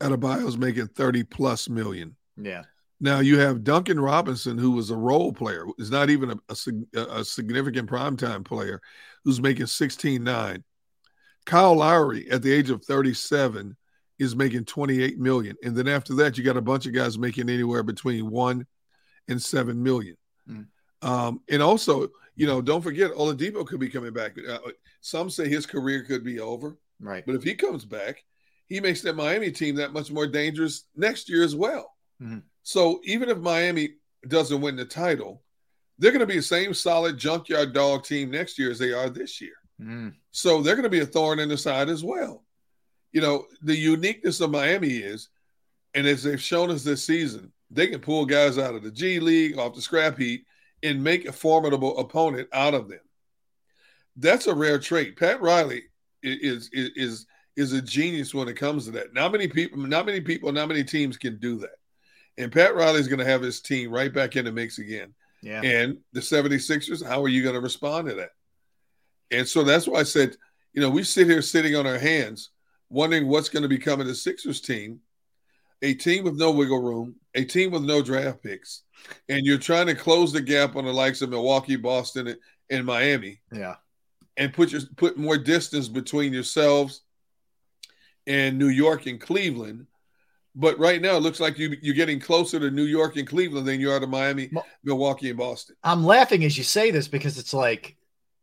Adebayo's 0.00 0.56
making 0.56 0.88
30 0.88 1.24
plus 1.24 1.68
million. 1.68 2.16
Yeah. 2.36 2.62
Now 3.00 3.20
you 3.20 3.38
have 3.38 3.64
Duncan 3.64 3.98
Robinson, 3.98 4.58
who 4.58 4.72
was 4.72 4.90
a 4.90 4.96
role 4.96 5.32
player, 5.32 5.64
is 5.78 5.90
not 5.90 6.10
even 6.10 6.30
a, 6.30 6.56
a, 6.94 7.00
a 7.20 7.24
significant 7.24 7.88
primetime 7.88 8.44
player, 8.44 8.80
who's 9.24 9.40
making 9.40 9.66
16.9. 9.66 10.62
Kyle 11.46 11.74
Lowry, 11.74 12.30
at 12.30 12.42
the 12.42 12.52
age 12.52 12.70
of 12.70 12.84
37, 12.84 13.76
is 14.18 14.36
making 14.36 14.66
28 14.66 15.18
million. 15.18 15.56
And 15.64 15.74
then 15.74 15.88
after 15.88 16.14
that, 16.16 16.36
you 16.36 16.44
got 16.44 16.58
a 16.58 16.62
bunch 16.62 16.86
of 16.86 16.92
guys 16.92 17.18
making 17.18 17.48
anywhere 17.48 17.82
between 17.82 18.30
one 18.30 18.66
and 19.28 19.42
seven 19.42 19.82
million. 19.82 20.16
Mm. 20.48 20.66
Um, 21.00 21.40
and 21.48 21.62
also, 21.62 22.08
you 22.36 22.46
know, 22.46 22.60
don't 22.60 22.82
forget 22.82 23.12
Oladipo 23.12 23.66
could 23.66 23.80
be 23.80 23.88
coming 23.88 24.12
back. 24.12 24.36
Uh, 24.46 24.58
some 25.00 25.30
say 25.30 25.48
his 25.48 25.64
career 25.64 26.04
could 26.04 26.22
be 26.22 26.38
over. 26.38 26.76
Right. 27.00 27.24
But 27.26 27.34
if 27.34 27.42
he 27.42 27.54
comes 27.54 27.84
back, 27.84 28.24
he 28.66 28.80
makes 28.80 29.02
that 29.02 29.16
Miami 29.16 29.50
team 29.50 29.76
that 29.76 29.92
much 29.92 30.10
more 30.10 30.26
dangerous 30.26 30.84
next 30.94 31.28
year 31.28 31.42
as 31.42 31.56
well. 31.56 31.96
Mhm. 32.22 32.42
So 32.62 33.00
even 33.04 33.28
if 33.28 33.38
Miami 33.38 33.96
doesn't 34.28 34.60
win 34.60 34.76
the 34.76 34.84
title, 34.84 35.42
they're 35.98 36.12
going 36.12 36.20
to 36.20 36.26
be 36.26 36.36
the 36.36 36.42
same 36.42 36.72
solid 36.72 37.18
junkyard 37.18 37.72
dog 37.72 38.04
team 38.04 38.30
next 38.30 38.58
year 38.58 38.70
as 38.70 38.78
they 38.78 38.92
are 38.92 39.10
this 39.10 39.40
year. 39.40 39.56
Mm. 39.80 40.14
So 40.30 40.62
they're 40.62 40.76
going 40.76 40.84
to 40.84 40.90
be 40.90 41.00
a 41.00 41.06
thorn 41.06 41.40
in 41.40 41.48
the 41.48 41.58
side 41.58 41.88
as 41.88 42.04
well. 42.04 42.44
You 43.12 43.20
know, 43.20 43.46
the 43.62 43.76
uniqueness 43.76 44.40
of 44.40 44.50
Miami 44.50 44.98
is, 44.98 45.28
and 45.94 46.06
as 46.06 46.22
they've 46.22 46.40
shown 46.40 46.70
us 46.70 46.84
this 46.84 47.04
season, 47.04 47.52
they 47.70 47.88
can 47.88 48.00
pull 48.00 48.24
guys 48.24 48.58
out 48.58 48.74
of 48.74 48.82
the 48.82 48.90
G 48.90 49.20
League, 49.20 49.58
off 49.58 49.74
the 49.74 49.82
scrap 49.82 50.18
heap, 50.18 50.46
and 50.82 51.02
make 51.02 51.26
a 51.26 51.32
formidable 51.32 51.98
opponent 51.98 52.48
out 52.52 52.74
of 52.74 52.88
them. 52.88 53.00
That's 54.16 54.46
a 54.46 54.54
rare 54.54 54.78
trait. 54.78 55.16
Pat 55.16 55.40
Riley 55.40 55.84
is 56.22 56.68
is 56.72 56.90
is 56.96 57.26
is 57.56 57.72
a 57.72 57.82
genius 57.82 58.34
when 58.34 58.48
it 58.48 58.56
comes 58.56 58.84
to 58.86 58.90
that. 58.92 59.12
Not 59.12 59.32
many 59.32 59.48
people, 59.48 59.78
not 59.78 60.06
many 60.06 60.20
people, 60.20 60.52
not 60.52 60.68
many 60.68 60.84
teams 60.84 61.16
can 61.16 61.38
do 61.38 61.58
that. 61.58 61.76
And 62.38 62.52
Pat 62.52 62.74
Riley's 62.74 63.08
going 63.08 63.18
to 63.18 63.24
have 63.24 63.42
his 63.42 63.60
team 63.60 63.90
right 63.90 64.12
back 64.12 64.36
in 64.36 64.44
the 64.44 64.52
mix 64.52 64.78
again. 64.78 65.14
Yeah. 65.42 65.60
And 65.62 65.98
the 66.12 66.20
76ers, 66.20 67.04
how 67.04 67.22
are 67.22 67.28
you 67.28 67.42
going 67.42 67.54
to 67.54 67.60
respond 67.60 68.08
to 68.08 68.14
that? 68.14 68.30
And 69.30 69.46
so 69.46 69.62
that's 69.62 69.86
why 69.86 70.00
I 70.00 70.04
said, 70.04 70.36
you 70.72 70.80
know, 70.80 70.90
we 70.90 71.02
sit 71.02 71.26
here 71.26 71.42
sitting 71.42 71.76
on 71.76 71.86
our 71.86 71.98
hands, 71.98 72.50
wondering 72.88 73.26
what's 73.26 73.48
going 73.48 73.62
to 73.62 73.68
become 73.68 74.00
of 74.00 74.06
the 74.06 74.14
Sixers 74.14 74.60
team, 74.60 75.00
a 75.82 75.94
team 75.94 76.24
with 76.24 76.36
no 76.36 76.50
wiggle 76.50 76.80
room, 76.82 77.16
a 77.34 77.44
team 77.44 77.70
with 77.70 77.82
no 77.82 78.02
draft 78.02 78.42
picks, 78.42 78.82
and 79.28 79.44
you're 79.44 79.58
trying 79.58 79.86
to 79.86 79.94
close 79.94 80.32
the 80.32 80.40
gap 80.40 80.76
on 80.76 80.84
the 80.84 80.92
likes 80.92 81.22
of 81.22 81.30
Milwaukee, 81.30 81.76
Boston, 81.76 82.36
and 82.70 82.86
Miami, 82.86 83.40
Yeah. 83.52 83.76
And 84.36 84.52
put 84.52 84.72
your 84.72 84.82
put 84.96 85.16
more 85.16 85.38
distance 85.38 85.88
between 85.88 86.32
yourselves 86.32 87.02
and 88.26 88.58
New 88.58 88.68
York 88.68 89.06
and 89.06 89.20
Cleveland. 89.20 89.86
But 90.54 90.78
right 90.78 91.00
now, 91.00 91.16
it 91.16 91.22
looks 91.22 91.40
like 91.40 91.58
you, 91.58 91.76
you're 91.80 91.94
getting 91.94 92.18
closer 92.18 92.58
to 92.58 92.70
New 92.70 92.84
York 92.84 93.16
and 93.16 93.26
Cleveland 93.26 93.68
than 93.68 93.80
you 93.80 93.90
are 93.90 94.00
to 94.00 94.06
Miami, 94.06 94.50
Milwaukee, 94.82 95.30
and 95.30 95.38
Boston. 95.38 95.76
I'm 95.84 96.04
laughing 96.04 96.44
as 96.44 96.58
you 96.58 96.64
say 96.64 96.90
this 96.90 97.06
because 97.06 97.38
it's 97.38 97.54
like, 97.54 97.96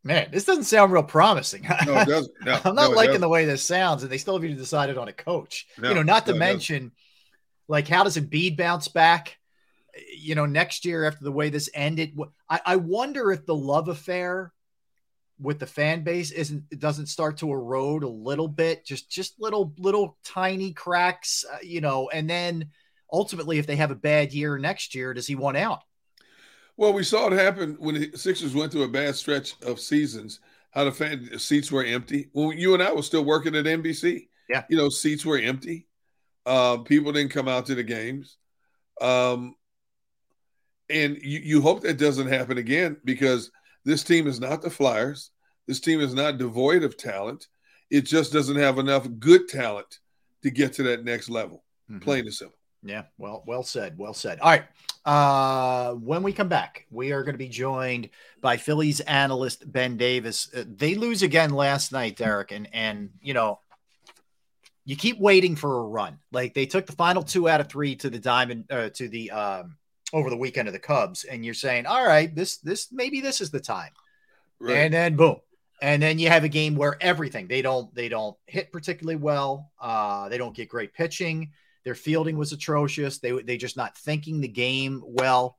man, 0.04 0.28
this 0.32 0.46
doesn't 0.46 0.64
sound 0.64 0.92
real 0.92 1.02
promising. 1.02 1.66
No, 1.86 1.98
it 1.98 2.08
doesn't. 2.08 2.32
No, 2.44 2.60
I'm 2.64 2.74
not 2.74 2.92
it 2.92 2.96
liking 2.96 3.20
the 3.20 3.28
way 3.28 3.44
this 3.44 3.62
sounds, 3.62 4.02
and 4.02 4.10
they 4.10 4.16
still 4.16 4.34
haven't 4.34 4.48
even 4.48 4.58
decided 4.58 4.96
on 4.96 5.08
a 5.08 5.12
coach. 5.12 5.66
No, 5.78 5.90
you 5.90 5.94
know, 5.94 6.02
not 6.02 6.24
to 6.26 6.32
no, 6.32 6.38
mention, 6.38 6.92
like, 7.68 7.86
how 7.86 8.04
does 8.04 8.16
Embiid 8.16 8.56
bounce 8.56 8.88
back? 8.88 9.36
You 10.16 10.34
know, 10.34 10.46
next 10.46 10.86
year 10.86 11.04
after 11.04 11.24
the 11.24 11.32
way 11.32 11.50
this 11.50 11.68
ended, 11.74 12.18
I, 12.48 12.60
I 12.64 12.76
wonder 12.76 13.32
if 13.32 13.44
the 13.44 13.54
love 13.54 13.88
affair 13.88 14.52
with 15.40 15.58
the 15.58 15.66
fan 15.66 16.02
base 16.02 16.30
isn't 16.32 16.64
it 16.70 16.80
doesn't 16.80 17.06
start 17.06 17.38
to 17.38 17.50
erode 17.50 18.02
a 18.02 18.08
little 18.08 18.48
bit, 18.48 18.84
just 18.84 19.10
just 19.10 19.40
little 19.40 19.72
little 19.78 20.16
tiny 20.24 20.72
cracks, 20.72 21.44
uh, 21.52 21.58
you 21.62 21.80
know, 21.80 22.10
and 22.10 22.28
then 22.28 22.70
ultimately, 23.12 23.58
if 23.58 23.66
they 23.66 23.76
have 23.76 23.90
a 23.90 23.94
bad 23.96 24.32
year 24.32 24.58
next 24.58 24.94
year, 24.94 25.14
does 25.14 25.26
he 25.26 25.34
want 25.34 25.56
out? 25.56 25.82
Well, 26.76 26.92
we 26.92 27.02
saw 27.02 27.26
it 27.26 27.32
happen 27.32 27.76
when 27.80 27.94
the 27.96 28.12
Sixers 28.16 28.54
went 28.54 28.70
through 28.72 28.84
a 28.84 28.88
bad 28.88 29.16
stretch 29.16 29.54
of 29.62 29.80
seasons. 29.80 30.40
How 30.70 30.84
the 30.84 30.92
fan 30.92 31.38
seats 31.38 31.72
were 31.72 31.84
empty. 31.84 32.28
When 32.32 32.56
you 32.58 32.74
and 32.74 32.82
I 32.82 32.92
were 32.92 33.02
still 33.02 33.24
working 33.24 33.56
at 33.56 33.66
NBC, 33.66 34.28
Yeah. 34.48 34.64
you 34.68 34.76
know, 34.76 34.88
seats 34.88 35.24
were 35.24 35.38
empty. 35.38 35.86
Uh, 36.46 36.78
people 36.78 37.12
didn't 37.12 37.32
come 37.32 37.48
out 37.48 37.66
to 37.66 37.74
the 37.74 37.82
games, 37.82 38.36
um, 39.00 39.54
and 40.88 41.18
you, 41.22 41.40
you 41.40 41.60
hope 41.62 41.82
that 41.82 41.98
doesn't 41.98 42.28
happen 42.28 42.58
again 42.58 42.96
because 43.04 43.50
this 43.88 44.04
team 44.04 44.26
is 44.26 44.38
not 44.38 44.60
the 44.60 44.68
Flyers. 44.68 45.30
This 45.66 45.80
team 45.80 46.00
is 46.00 46.12
not 46.12 46.36
devoid 46.36 46.82
of 46.82 46.98
talent. 46.98 47.46
It 47.90 48.02
just 48.02 48.34
doesn't 48.34 48.56
have 48.56 48.78
enough 48.78 49.08
good 49.18 49.48
talent 49.48 50.00
to 50.42 50.50
get 50.50 50.74
to 50.74 50.82
that 50.84 51.04
next 51.04 51.30
level. 51.30 51.64
Plain 52.00 52.26
and 52.26 52.34
simple. 52.34 52.58
Yeah, 52.82 53.04
well, 53.16 53.42
well 53.46 53.62
said, 53.62 53.96
well 53.96 54.12
said. 54.12 54.40
All 54.40 54.50
right. 54.50 54.64
Uh, 55.06 55.94
when 55.94 56.22
we 56.22 56.34
come 56.34 56.48
back, 56.50 56.84
we 56.90 57.12
are 57.12 57.22
going 57.22 57.32
to 57.32 57.38
be 57.38 57.48
joined 57.48 58.10
by 58.42 58.58
Phillies 58.58 59.00
analyst 59.00 59.70
Ben 59.72 59.96
Davis. 59.96 60.50
Uh, 60.54 60.64
they 60.68 60.94
lose 60.94 61.22
again 61.22 61.50
last 61.50 61.90
night, 61.90 62.16
Derrick, 62.16 62.52
and 62.52 62.68
and 62.74 63.08
you 63.22 63.32
know, 63.32 63.58
you 64.84 64.96
keep 64.96 65.18
waiting 65.18 65.56
for 65.56 65.78
a 65.78 65.82
run. 65.82 66.18
Like 66.30 66.52
they 66.52 66.66
took 66.66 66.84
the 66.84 66.92
final 66.92 67.22
two 67.22 67.48
out 67.48 67.62
of 67.62 67.68
three 67.68 67.96
to 67.96 68.10
the 68.10 68.18
diamond 68.18 68.66
uh, 68.70 68.90
to 68.90 69.08
the 69.08 69.30
um 69.30 69.78
over 70.12 70.30
the 70.30 70.36
weekend 70.36 70.68
of 70.68 70.72
the 70.74 70.80
Cubs, 70.80 71.24
and 71.24 71.44
you're 71.44 71.54
saying, 71.54 71.86
all 71.86 72.06
right, 72.06 72.34
this 72.34 72.58
this 72.58 72.88
maybe 72.92 73.20
this 73.20 73.40
is 73.40 73.50
the 73.50 73.60
time, 73.60 73.92
Right. 74.58 74.76
and 74.78 74.94
then 74.94 75.16
boom. 75.16 75.36
And 75.80 76.02
then 76.02 76.18
you 76.18 76.28
have 76.28 76.42
a 76.42 76.48
game 76.48 76.74
where 76.74 76.96
everything 77.00 77.46
they 77.46 77.62
don't 77.62 77.94
they 77.94 78.08
don't 78.08 78.36
hit 78.46 78.72
particularly 78.72 79.16
well. 79.16 79.70
Uh, 79.80 80.28
they 80.28 80.38
don't 80.38 80.56
get 80.56 80.68
great 80.68 80.92
pitching. 80.92 81.52
Their 81.84 81.94
fielding 81.94 82.36
was 82.36 82.52
atrocious. 82.52 83.18
They 83.18 83.30
they 83.42 83.56
just 83.56 83.76
not 83.76 83.96
thinking 83.96 84.40
the 84.40 84.48
game 84.48 85.02
well, 85.06 85.56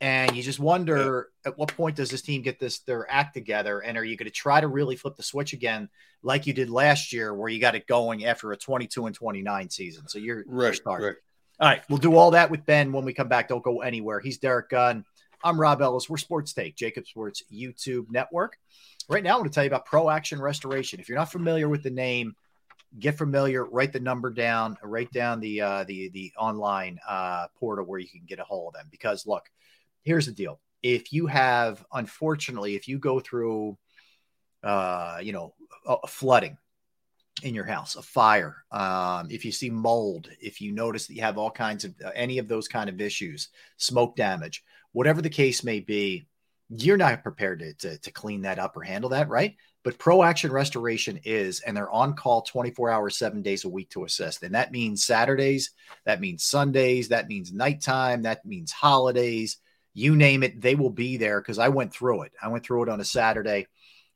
and 0.00 0.34
you 0.36 0.42
just 0.42 0.58
wonder 0.58 1.28
at 1.44 1.56
what 1.56 1.74
point 1.76 1.94
does 1.96 2.10
this 2.10 2.22
team 2.22 2.42
get 2.42 2.58
this 2.58 2.80
their 2.80 3.08
act 3.10 3.34
together? 3.34 3.78
And 3.80 3.96
are 3.96 4.04
you 4.04 4.16
going 4.16 4.26
to 4.26 4.32
try 4.32 4.60
to 4.60 4.66
really 4.66 4.96
flip 4.96 5.16
the 5.16 5.22
switch 5.22 5.52
again, 5.52 5.88
like 6.22 6.46
you 6.46 6.52
did 6.52 6.68
last 6.68 7.12
year, 7.12 7.32
where 7.32 7.48
you 7.48 7.60
got 7.60 7.76
it 7.76 7.86
going 7.86 8.24
after 8.24 8.50
a 8.52 8.56
twenty 8.56 8.86
two 8.88 9.06
and 9.06 9.14
twenty 9.14 9.40
nine 9.42 9.70
season? 9.70 10.08
So 10.08 10.18
you're 10.18 10.38
you're 10.38 10.46
Right, 10.48 10.74
starting. 10.74 11.06
right. 11.06 11.16
All 11.60 11.68
right, 11.68 11.82
we'll 11.90 11.98
do 11.98 12.16
all 12.16 12.30
that 12.30 12.50
with 12.50 12.64
Ben 12.64 12.90
when 12.90 13.04
we 13.04 13.12
come 13.12 13.28
back. 13.28 13.46
Don't 13.46 13.62
go 13.62 13.82
anywhere. 13.82 14.18
He's 14.18 14.38
Derrick 14.38 14.70
Gunn. 14.70 15.04
I'm 15.44 15.60
Rob 15.60 15.82
Ellis. 15.82 16.08
We're 16.08 16.16
Sports 16.16 16.54
Take, 16.54 16.74
JAKIB 16.74 17.06
Sports 17.06 17.42
YouTube 17.52 18.10
network. 18.10 18.56
Right 19.10 19.22
now, 19.22 19.34
I 19.34 19.36
want 19.36 19.52
to 19.52 19.54
tell 19.54 19.64
you 19.64 19.68
about 19.68 19.84
Pro 19.84 20.08
Action 20.08 20.40
Restoration. 20.40 21.00
If 21.00 21.08
you're 21.10 21.18
not 21.18 21.30
familiar 21.30 21.68
with 21.68 21.82
the 21.82 21.90
name, 21.90 22.34
get 22.98 23.18
familiar. 23.18 23.66
Write 23.66 23.92
the 23.92 24.00
number 24.00 24.30
down. 24.30 24.78
Write 24.82 25.12
down 25.12 25.38
the 25.38 25.60
uh, 25.60 25.84
the 25.84 26.08
the 26.08 26.32
online 26.38 26.98
uh, 27.06 27.48
portal 27.58 27.84
where 27.84 28.00
you 28.00 28.08
can 28.08 28.24
get 28.26 28.38
a 28.38 28.44
hold 28.44 28.68
of 28.68 28.80
them. 28.80 28.88
Because 28.90 29.26
look, 29.26 29.44
here's 30.02 30.24
the 30.24 30.32
deal: 30.32 30.60
if 30.82 31.12
you 31.12 31.26
have, 31.26 31.84
unfortunately, 31.92 32.74
if 32.74 32.88
you 32.88 32.98
go 32.98 33.20
through, 33.20 33.76
uh, 34.64 35.18
you 35.20 35.34
know, 35.34 35.52
flooding 36.08 36.56
in 37.42 37.54
your 37.54 37.64
house, 37.64 37.96
a 37.96 38.02
fire, 38.02 38.64
um, 38.70 39.28
if 39.30 39.44
you 39.44 39.52
see 39.52 39.70
mold, 39.70 40.28
if 40.40 40.60
you 40.60 40.72
notice 40.72 41.06
that 41.06 41.14
you 41.14 41.22
have 41.22 41.38
all 41.38 41.50
kinds 41.50 41.84
of 41.84 41.94
uh, 42.04 42.10
any 42.14 42.38
of 42.38 42.48
those 42.48 42.68
kind 42.68 42.88
of 42.88 43.00
issues, 43.00 43.48
smoke 43.76 44.16
damage, 44.16 44.62
whatever 44.92 45.22
the 45.22 45.30
case 45.30 45.64
may 45.64 45.80
be, 45.80 46.26
you're 46.68 46.96
not 46.96 47.22
prepared 47.22 47.60
to, 47.60 47.74
to, 47.74 47.98
to 47.98 48.12
clean 48.12 48.42
that 48.42 48.58
up 48.58 48.76
or 48.76 48.82
handle 48.82 49.10
that, 49.10 49.28
right? 49.28 49.56
But 49.82 49.98
Pro 49.98 50.22
Action 50.22 50.52
Restoration 50.52 51.18
is, 51.24 51.60
and 51.60 51.76
they're 51.76 51.90
on 51.90 52.14
call 52.14 52.42
24 52.42 52.90
hours, 52.90 53.16
seven 53.16 53.42
days 53.42 53.64
a 53.64 53.68
week 53.68 53.90
to 53.90 54.04
assist. 54.04 54.42
And 54.42 54.54
that 54.54 54.72
means 54.72 55.04
Saturdays, 55.04 55.70
that 56.04 56.20
means 56.20 56.44
Sundays, 56.44 57.08
that 57.08 57.28
means 57.28 57.52
nighttime, 57.52 58.22
that 58.22 58.44
means 58.44 58.72
holidays, 58.72 59.56
you 59.94 60.14
name 60.16 60.42
it, 60.42 60.60
they 60.60 60.74
will 60.74 60.90
be 60.90 61.16
there 61.16 61.40
because 61.40 61.58
I 61.58 61.68
went 61.68 61.92
through 61.92 62.22
it. 62.22 62.32
I 62.40 62.48
went 62.48 62.64
through 62.64 62.84
it 62.84 62.88
on 62.88 63.00
a 63.00 63.04
Saturday 63.04 63.66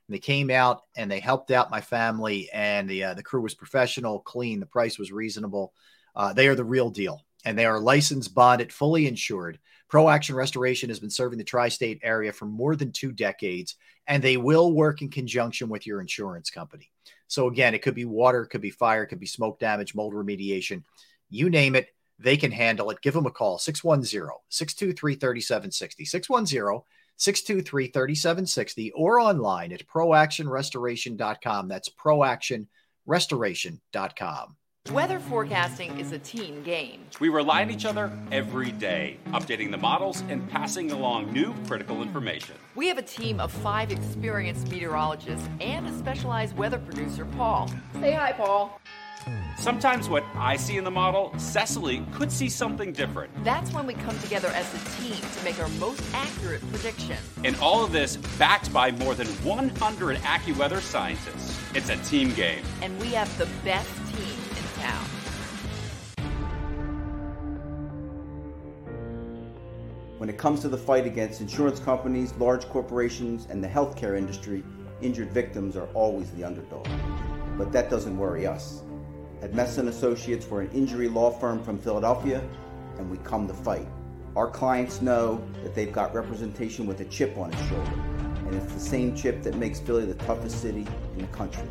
they 0.08 0.18
came 0.18 0.50
out 0.50 0.82
and 0.96 1.10
they 1.10 1.20
helped 1.20 1.50
out 1.50 1.70
my 1.70 1.80
family, 1.80 2.50
and 2.52 2.88
the 2.88 3.04
uh, 3.04 3.14
the 3.14 3.22
crew 3.22 3.40
was 3.40 3.54
professional, 3.54 4.20
clean. 4.20 4.60
The 4.60 4.66
price 4.66 4.98
was 4.98 5.12
reasonable. 5.12 5.72
Uh, 6.14 6.32
they 6.32 6.46
are 6.48 6.54
the 6.54 6.64
real 6.64 6.90
deal, 6.90 7.24
and 7.44 7.58
they 7.58 7.64
are 7.64 7.80
licensed, 7.80 8.34
bonded, 8.34 8.72
fully 8.72 9.06
insured. 9.06 9.58
Pro 9.88 10.08
Action 10.08 10.34
Restoration 10.34 10.88
has 10.88 11.00
been 11.00 11.10
serving 11.10 11.38
the 11.38 11.44
tri-state 11.44 12.00
area 12.02 12.32
for 12.32 12.46
more 12.46 12.76
than 12.76 12.92
two 12.92 13.12
decades, 13.12 13.76
and 14.06 14.22
they 14.22 14.36
will 14.36 14.72
work 14.72 15.02
in 15.02 15.10
conjunction 15.10 15.68
with 15.68 15.86
your 15.86 16.00
insurance 16.00 16.50
company. 16.50 16.90
So 17.28 17.48
again, 17.48 17.74
it 17.74 17.82
could 17.82 17.94
be 17.94 18.04
water, 18.04 18.42
it 18.42 18.48
could 18.48 18.60
be 18.60 18.70
fire, 18.70 19.04
it 19.04 19.08
could 19.08 19.20
be 19.20 19.26
smoke 19.26 19.58
damage, 19.58 19.94
mold 19.94 20.14
remediation, 20.14 20.82
you 21.30 21.50
name 21.50 21.74
it. 21.74 21.88
They 22.18 22.36
can 22.36 22.52
handle 22.52 22.90
it. 22.90 23.00
Give 23.02 23.14
them 23.14 23.26
a 23.26 23.30
call 23.30 23.58
610 23.58 24.28
623 24.48 25.14
3760. 25.16 26.04
610 26.04 26.82
623 27.16 27.88
3760 27.88 28.92
or 28.92 29.20
online 29.20 29.72
at 29.72 29.86
proactionrestoration.com. 29.86 31.68
That's 31.68 31.88
proactionrestoration.com. 31.88 34.56
Weather 34.92 35.18
forecasting 35.18 35.98
is 35.98 36.12
a 36.12 36.18
team 36.18 36.62
game. 36.62 37.06
We 37.18 37.30
rely 37.30 37.62
on 37.62 37.70
each 37.70 37.86
other 37.86 38.12
every 38.30 38.70
day, 38.70 39.16
updating 39.28 39.70
the 39.70 39.78
models 39.78 40.22
and 40.28 40.46
passing 40.50 40.92
along 40.92 41.32
new 41.32 41.54
critical 41.66 42.02
information. 42.02 42.56
We 42.74 42.88
have 42.88 42.98
a 42.98 43.02
team 43.02 43.40
of 43.40 43.50
five 43.50 43.90
experienced 43.90 44.70
meteorologists 44.70 45.48
and 45.62 45.86
a 45.86 45.92
specialized 45.96 46.54
weather 46.58 46.78
producer, 46.78 47.24
Paul. 47.24 47.70
Say 47.94 48.12
hi, 48.12 48.32
Paul. 48.32 48.78
Sometimes 49.56 50.08
what 50.08 50.24
I 50.34 50.56
see 50.56 50.76
in 50.76 50.84
the 50.84 50.90
model, 50.90 51.32
Cecily 51.38 52.04
could 52.12 52.30
see 52.30 52.48
something 52.48 52.92
different. 52.92 53.32
That's 53.44 53.72
when 53.72 53.86
we 53.86 53.94
come 53.94 54.18
together 54.18 54.48
as 54.48 54.66
a 54.74 55.00
team 55.00 55.16
to 55.16 55.44
make 55.44 55.58
our 55.58 55.68
most 55.80 56.02
accurate 56.12 56.60
prediction. 56.70 57.16
And 57.44 57.56
all 57.56 57.84
of 57.84 57.92
this 57.92 58.16
backed 58.38 58.72
by 58.72 58.90
more 58.92 59.14
than 59.14 59.26
100 59.26 60.18
AccuWeather 60.18 60.80
scientists. 60.80 61.58
It's 61.74 61.88
a 61.88 61.96
team 62.04 62.34
game. 62.34 62.62
And 62.82 62.98
we 63.00 63.08
have 63.08 63.36
the 63.38 63.48
best 63.64 63.90
team 64.14 64.38
in 64.50 64.82
town. 64.82 65.06
When 70.18 70.28
it 70.28 70.38
comes 70.38 70.60
to 70.60 70.68
the 70.68 70.78
fight 70.78 71.06
against 71.06 71.40
insurance 71.40 71.80
companies, 71.80 72.32
large 72.38 72.68
corporations, 72.68 73.46
and 73.50 73.62
the 73.62 73.68
healthcare 73.68 74.16
industry, 74.16 74.62
injured 75.02 75.32
victims 75.32 75.76
are 75.76 75.88
always 75.94 76.30
the 76.30 76.44
underdog. 76.44 76.86
But 77.58 77.72
that 77.72 77.90
doesn't 77.90 78.16
worry 78.16 78.46
us. 78.46 78.83
At 79.44 79.52
Messa 79.52 79.82
Associates, 79.82 80.46
we're 80.46 80.62
an 80.62 80.70
injury 80.70 81.06
law 81.06 81.30
firm 81.30 81.62
from 81.62 81.78
Philadelphia, 81.78 82.42
and 82.96 83.10
we 83.10 83.18
come 83.18 83.46
to 83.46 83.52
fight. 83.52 83.86
Our 84.36 84.48
clients 84.48 85.02
know 85.02 85.46
that 85.62 85.74
they've 85.74 85.92
got 85.92 86.14
representation 86.14 86.86
with 86.86 87.00
a 87.00 87.04
chip 87.04 87.36
on 87.36 87.52
its 87.52 87.60
shoulder, 87.68 87.92
and 88.46 88.54
it's 88.54 88.72
the 88.72 88.80
same 88.80 89.14
chip 89.14 89.42
that 89.42 89.56
makes 89.56 89.80
Philly 89.80 90.06
the 90.06 90.14
toughest 90.14 90.62
city 90.62 90.86
in 91.12 91.18
the 91.18 91.26
country. 91.26 91.68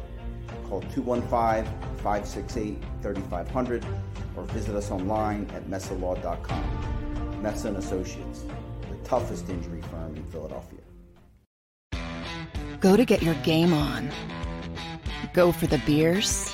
Call 0.69 0.83
215-568-3500 0.83 3.83
or 4.37 4.43
visit 4.43 4.75
us 4.75 4.91
online 4.91 5.49
at 5.55 5.67
messalaw.com. 5.67 7.41
Messa 7.41 7.73
Associates, 7.73 8.43
the 8.87 8.97
toughest 9.03 9.49
injury 9.49 9.81
firm 9.89 10.15
in 10.15 10.23
Philadelphia. 10.25 10.81
Go 12.79 12.95
to 12.95 13.03
get 13.03 13.23
your 13.23 13.33
game 13.41 13.73
on. 13.73 14.11
Go 15.33 15.51
for 15.51 15.65
the 15.65 15.79
beers 15.87 16.53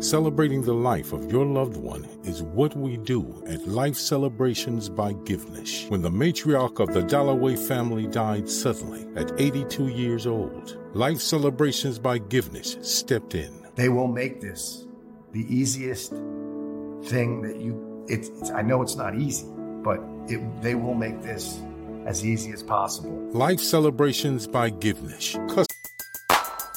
Celebrating 0.00 0.62
the 0.62 0.72
life 0.72 1.12
of 1.12 1.32
your 1.32 1.44
loved 1.44 1.76
one 1.76 2.04
is 2.22 2.44
what 2.44 2.76
we 2.76 2.96
do 2.96 3.42
at 3.48 3.66
Life 3.66 3.96
Celebrations 3.96 4.88
by 4.88 5.12
Givnish. 5.12 5.86
When 5.88 6.02
the 6.02 6.10
matriarch 6.10 6.78
of 6.78 6.94
the 6.94 7.02
Dalloway 7.02 7.56
family 7.56 8.06
died 8.06 8.48
suddenly 8.48 9.08
at 9.16 9.32
82 9.40 9.88
years 9.88 10.24
old, 10.24 10.78
Life 10.94 11.20
Celebrations 11.20 11.98
by 11.98 12.18
Givnish 12.18 12.76
stepped 12.80 13.34
in. 13.34 13.66
They 13.74 13.88
will 13.88 14.06
make 14.06 14.40
this 14.40 14.86
the 15.32 15.44
easiest 15.52 16.10
thing 16.10 17.42
that 17.42 17.56
you. 17.60 18.04
It's, 18.06 18.28
it's 18.28 18.50
I 18.52 18.62
know 18.62 18.82
it's 18.82 18.94
not 18.94 19.16
easy, 19.16 19.48
but 19.82 19.98
it, 20.28 20.62
they 20.62 20.76
will 20.76 20.94
make 20.94 21.22
this 21.22 21.60
as 22.06 22.24
easy 22.24 22.52
as 22.52 22.62
possible. 22.62 23.18
Life 23.32 23.58
Celebrations 23.58 24.46
by 24.46 24.70
Givnish. 24.70 25.36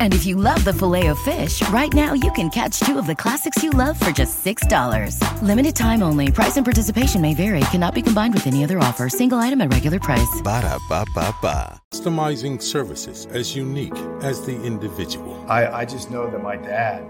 And 0.00 0.14
if 0.14 0.24
you 0.24 0.36
love 0.36 0.64
the 0.64 0.72
filet 0.72 1.08
of 1.08 1.18
fish, 1.18 1.60
right 1.68 1.92
now 1.92 2.14
you 2.14 2.32
can 2.32 2.48
catch 2.48 2.80
two 2.80 2.98
of 2.98 3.06
the 3.06 3.14
classics 3.14 3.62
you 3.62 3.68
love 3.68 4.00
for 4.00 4.10
just 4.10 4.42
$6. 4.44 5.42
Limited 5.42 5.76
time 5.76 6.02
only. 6.02 6.32
Price 6.32 6.56
and 6.56 6.64
participation 6.64 7.20
may 7.20 7.34
vary. 7.34 7.60
Cannot 7.70 7.94
be 7.94 8.00
combined 8.00 8.32
with 8.32 8.46
any 8.46 8.64
other 8.64 8.78
offer. 8.78 9.10
Single 9.10 9.38
item 9.38 9.60
at 9.60 9.70
regular 9.72 10.00
price. 10.00 10.40
Ba 10.42 10.62
da 10.62 10.78
ba 10.88 11.04
ba 11.14 11.34
ba. 11.42 11.82
Customizing 11.92 12.62
services 12.62 13.26
as 13.26 13.54
unique 13.54 13.96
as 14.22 14.40
the 14.46 14.58
individual. 14.62 15.44
I, 15.48 15.66
I 15.66 15.84
just 15.84 16.10
know 16.10 16.30
that 16.30 16.42
my 16.42 16.56
dad, 16.56 17.04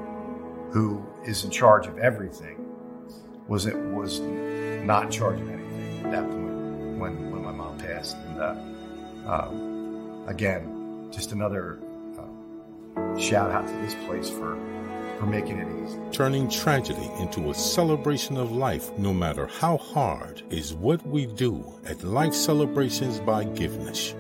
who 0.73 1.07
is 1.25 1.45
in 1.45 1.51
charge 1.51 1.87
of 1.87 1.97
everything, 1.99 2.57
was 3.47 3.67
it 3.67 3.77
was 3.77 4.19
not 4.19 5.05
in 5.05 5.11
charge 5.13 5.41
of 5.41 5.49
anything 5.49 6.07
at 6.07 6.11
that 6.11 6.25
point 6.25 6.99
when 6.99 7.31
when 7.31 7.43
my 7.45 7.53
mom 7.53 7.79
passed. 7.79 8.17
And 8.17 8.41
uh, 8.41 9.31
um, 9.31 10.25
again, 10.27 11.09
just 11.13 11.31
another 11.31 11.79
uh, 11.83 11.90
shout 13.19 13.51
out 13.51 13.67
to 13.67 13.73
this 13.75 13.95
place 14.07 14.31
for 14.31 14.59
for 15.21 15.27
making 15.27 15.59
it 15.59 15.69
easy. 15.85 16.01
Turning 16.13 16.49
tragedy 16.49 17.11
into 17.19 17.51
a 17.51 17.55
celebration 17.55 18.39
of 18.39 18.51
life, 18.51 18.91
no 18.99 19.13
matter 19.13 19.47
how 19.47 19.77
hard, 19.77 20.43
is 20.51 20.75
what 20.75 21.07
we 21.07 21.27
do 21.27 21.63
at 21.87 22.03
Life 22.03 22.33
Celebrations 22.33 23.21
by 23.21 23.45
Givnish. 23.45 24.15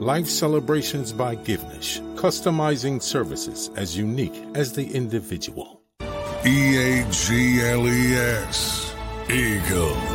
Life 0.00 0.26
Celebrations 0.26 1.12
by 1.12 1.36
Givnish, 1.36 2.00
customizing 2.16 3.00
services 3.00 3.70
as 3.76 3.96
unique 3.96 4.34
as 4.56 4.72
the 4.72 4.92
individual. 4.92 5.80
E 6.44 6.76
A 6.76 7.10
G 7.10 7.60
L 7.62 7.86
E 7.86 8.14
S. 8.14 8.92
Eagles. 9.30 10.13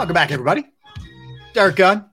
Welcome 0.00 0.14
back, 0.14 0.32
everybody. 0.32 0.64
Derrick 1.52 1.76
Gunn, 1.76 2.06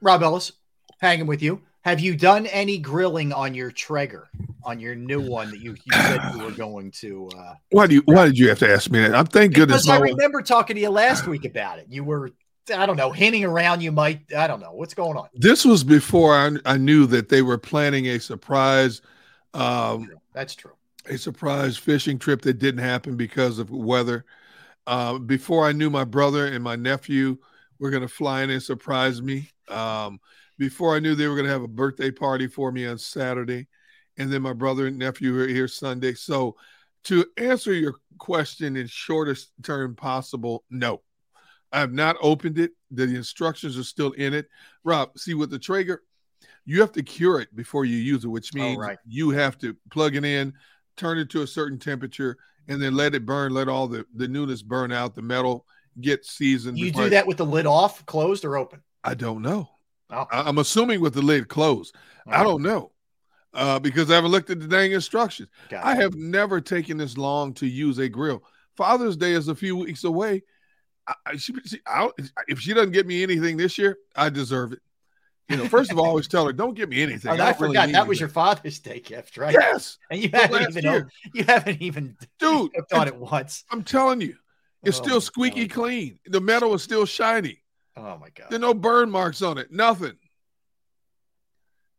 Rob 0.00 0.22
Ellis, 0.22 0.50
hanging 0.98 1.26
with 1.26 1.42
you. 1.42 1.60
Have 1.82 2.00
you 2.00 2.16
done 2.16 2.46
any 2.46 2.78
grilling 2.78 3.34
on 3.34 3.52
your 3.52 3.70
Traeger, 3.70 4.28
on 4.64 4.80
your 4.80 4.94
new 4.94 5.20
one 5.20 5.50
that 5.50 5.60
you, 5.60 5.72
you 5.72 5.92
said 5.92 6.22
you 6.34 6.42
were 6.42 6.52
going 6.52 6.90
to? 6.92 7.28
Uh, 7.36 7.54
Why 7.70 7.86
do 7.86 7.96
you? 7.96 8.02
Why 8.06 8.24
did 8.24 8.38
you 8.38 8.48
have 8.48 8.60
to 8.60 8.72
ask 8.72 8.90
me 8.90 9.00
that? 9.00 9.14
I'm 9.14 9.26
thank 9.26 9.52
goodness. 9.52 9.82
because 9.82 9.88
I 9.90 9.94
no 9.96 10.00
one- 10.06 10.10
remember 10.14 10.40
talking 10.40 10.76
to 10.76 10.80
you 10.80 10.88
last 10.88 11.26
week 11.26 11.44
about 11.44 11.78
it. 11.78 11.84
You 11.90 12.02
were, 12.02 12.30
I 12.74 12.86
don't 12.86 12.96
know, 12.96 13.12
hinting 13.12 13.44
around. 13.44 13.82
You 13.82 13.92
might, 13.92 14.22
I 14.34 14.46
don't 14.46 14.60
know, 14.60 14.72
what's 14.72 14.94
going 14.94 15.18
on. 15.18 15.28
This 15.34 15.66
was 15.66 15.84
before 15.84 16.34
I, 16.34 16.52
I 16.64 16.78
knew 16.78 17.04
that 17.08 17.28
they 17.28 17.42
were 17.42 17.58
planning 17.58 18.06
a 18.06 18.20
surprise, 18.20 19.02
um, 19.52 20.10
That's 20.32 20.54
true. 20.54 20.72
a 21.04 21.18
surprise 21.18 21.76
fishing 21.76 22.18
trip 22.18 22.40
that 22.40 22.54
didn't 22.54 22.82
happen 22.82 23.18
because 23.18 23.58
of 23.58 23.70
weather. 23.70 24.24
Uh, 24.88 25.18
before 25.18 25.66
I 25.66 25.72
knew 25.72 25.90
my 25.90 26.04
brother 26.04 26.46
and 26.46 26.64
my 26.64 26.74
nephew 26.74 27.36
were 27.78 27.90
going 27.90 28.00
to 28.00 28.08
fly 28.08 28.42
in 28.42 28.48
and 28.48 28.62
surprise 28.62 29.20
me. 29.20 29.50
Um, 29.68 30.18
before 30.56 30.96
I 30.96 30.98
knew 30.98 31.14
they 31.14 31.28
were 31.28 31.34
going 31.34 31.44
to 31.44 31.52
have 31.52 31.62
a 31.62 31.68
birthday 31.68 32.10
party 32.10 32.46
for 32.46 32.72
me 32.72 32.86
on 32.86 32.96
Saturday, 32.96 33.66
and 34.16 34.32
then 34.32 34.40
my 34.40 34.54
brother 34.54 34.86
and 34.86 34.98
nephew 34.98 35.34
were 35.34 35.46
here 35.46 35.68
Sunday. 35.68 36.14
So, 36.14 36.56
to 37.04 37.26
answer 37.36 37.74
your 37.74 37.96
question 38.16 38.76
in 38.76 38.86
shortest 38.86 39.52
term 39.62 39.94
possible, 39.94 40.64
no. 40.70 41.02
I 41.70 41.80
have 41.80 41.92
not 41.92 42.16
opened 42.22 42.58
it. 42.58 42.70
The 42.90 43.02
instructions 43.02 43.76
are 43.76 43.84
still 43.84 44.12
in 44.12 44.32
it. 44.32 44.48
Rob, 44.84 45.18
see 45.18 45.34
with 45.34 45.50
the 45.50 45.58
Traeger, 45.58 46.02
you 46.64 46.80
have 46.80 46.92
to 46.92 47.02
cure 47.02 47.40
it 47.42 47.54
before 47.54 47.84
you 47.84 47.98
use 47.98 48.24
it, 48.24 48.28
which 48.28 48.54
means 48.54 48.78
right. 48.78 48.98
you 49.06 49.30
have 49.30 49.58
to 49.58 49.76
plug 49.90 50.16
it 50.16 50.24
in, 50.24 50.54
turn 50.96 51.18
it 51.18 51.28
to 51.30 51.42
a 51.42 51.46
certain 51.46 51.78
temperature, 51.78 52.38
and 52.68 52.80
then 52.80 52.94
let 52.94 53.14
it 53.14 53.26
burn, 53.26 53.52
let 53.52 53.68
all 53.68 53.88
the, 53.88 54.04
the 54.14 54.28
newness 54.28 54.62
burn 54.62 54.92
out, 54.92 55.14
the 55.14 55.22
metal 55.22 55.66
get 56.00 56.24
seasoned. 56.24 56.78
You 56.78 56.92
do 56.92 57.02
I- 57.04 57.08
that 57.08 57.26
with 57.26 57.38
the 57.38 57.46
lid 57.46 57.66
off, 57.66 58.04
closed, 58.06 58.44
or 58.44 58.56
open? 58.56 58.82
I 59.02 59.14
don't 59.14 59.42
know. 59.42 59.68
Oh. 60.10 60.26
I- 60.30 60.42
I'm 60.42 60.58
assuming 60.58 61.00
with 61.00 61.14
the 61.14 61.22
lid 61.22 61.48
closed. 61.48 61.94
I 62.26 62.42
don't 62.42 62.62
know 62.62 62.92
uh, 63.54 63.78
because 63.78 64.10
I 64.10 64.16
haven't 64.16 64.32
looked 64.32 64.50
at 64.50 64.60
the 64.60 64.68
dang 64.68 64.92
instructions. 64.92 65.48
Gotcha. 65.70 65.86
I 65.86 65.94
have 65.94 66.14
never 66.14 66.60
taken 66.60 66.98
this 66.98 67.16
long 67.16 67.54
to 67.54 67.66
use 67.66 67.98
a 67.98 68.08
grill. 68.08 68.42
Father's 68.76 69.16
Day 69.16 69.32
is 69.32 69.48
a 69.48 69.54
few 69.54 69.76
weeks 69.76 70.04
away. 70.04 70.42
I, 71.24 71.36
she, 71.36 71.54
she, 71.64 71.80
I, 71.86 72.10
if 72.48 72.60
she 72.60 72.74
doesn't 72.74 72.92
get 72.92 73.06
me 73.06 73.22
anything 73.22 73.56
this 73.56 73.78
year, 73.78 73.96
I 74.14 74.28
deserve 74.28 74.74
it. 74.74 74.80
You 75.48 75.56
know, 75.56 75.68
first 75.68 75.90
of 75.90 75.98
all, 75.98 76.04
I 76.04 76.08
always 76.08 76.28
tell 76.28 76.44
her, 76.46 76.52
"Don't 76.52 76.74
give 76.74 76.90
me 76.90 77.02
anything." 77.02 77.30
Oh, 77.30 77.34
I 77.34 77.36
I 77.36 77.52
don't 77.52 77.60
really 77.60 77.72
forgot 77.74 77.92
that 77.92 78.06
was 78.06 78.16
anything." 78.16 78.20
your 78.20 78.28
Father's 78.28 78.78
Day 78.80 79.00
gift, 79.00 79.36
right? 79.38 79.54
Yes. 79.54 79.96
and 80.10 80.20
you 80.22 80.28
haven't 80.32 80.68
even 80.70 80.84
year- 80.84 81.10
you 81.34 81.44
haven't 81.44 81.80
even 81.80 82.16
dude 82.38 82.70
on 82.92 83.08
it 83.08 83.16
once. 83.16 83.64
I'm 83.70 83.82
telling 83.82 84.20
you, 84.20 84.36
it's 84.84 85.00
Oh, 85.00 85.02
still 85.02 85.20
squeaky 85.20 85.66
clean. 85.66 86.18
The 86.26 86.40
metal 86.40 86.74
is 86.74 86.82
still 86.82 87.06
shiny. 87.06 87.62
Oh 87.96 88.18
my 88.18 88.28
god. 88.34 88.48
There 88.50 88.58
are 88.58 88.60
no 88.60 88.74
burn 88.74 89.10
marks 89.10 89.40
on 89.42 89.56
it. 89.58 89.72
Nothing. 89.72 90.16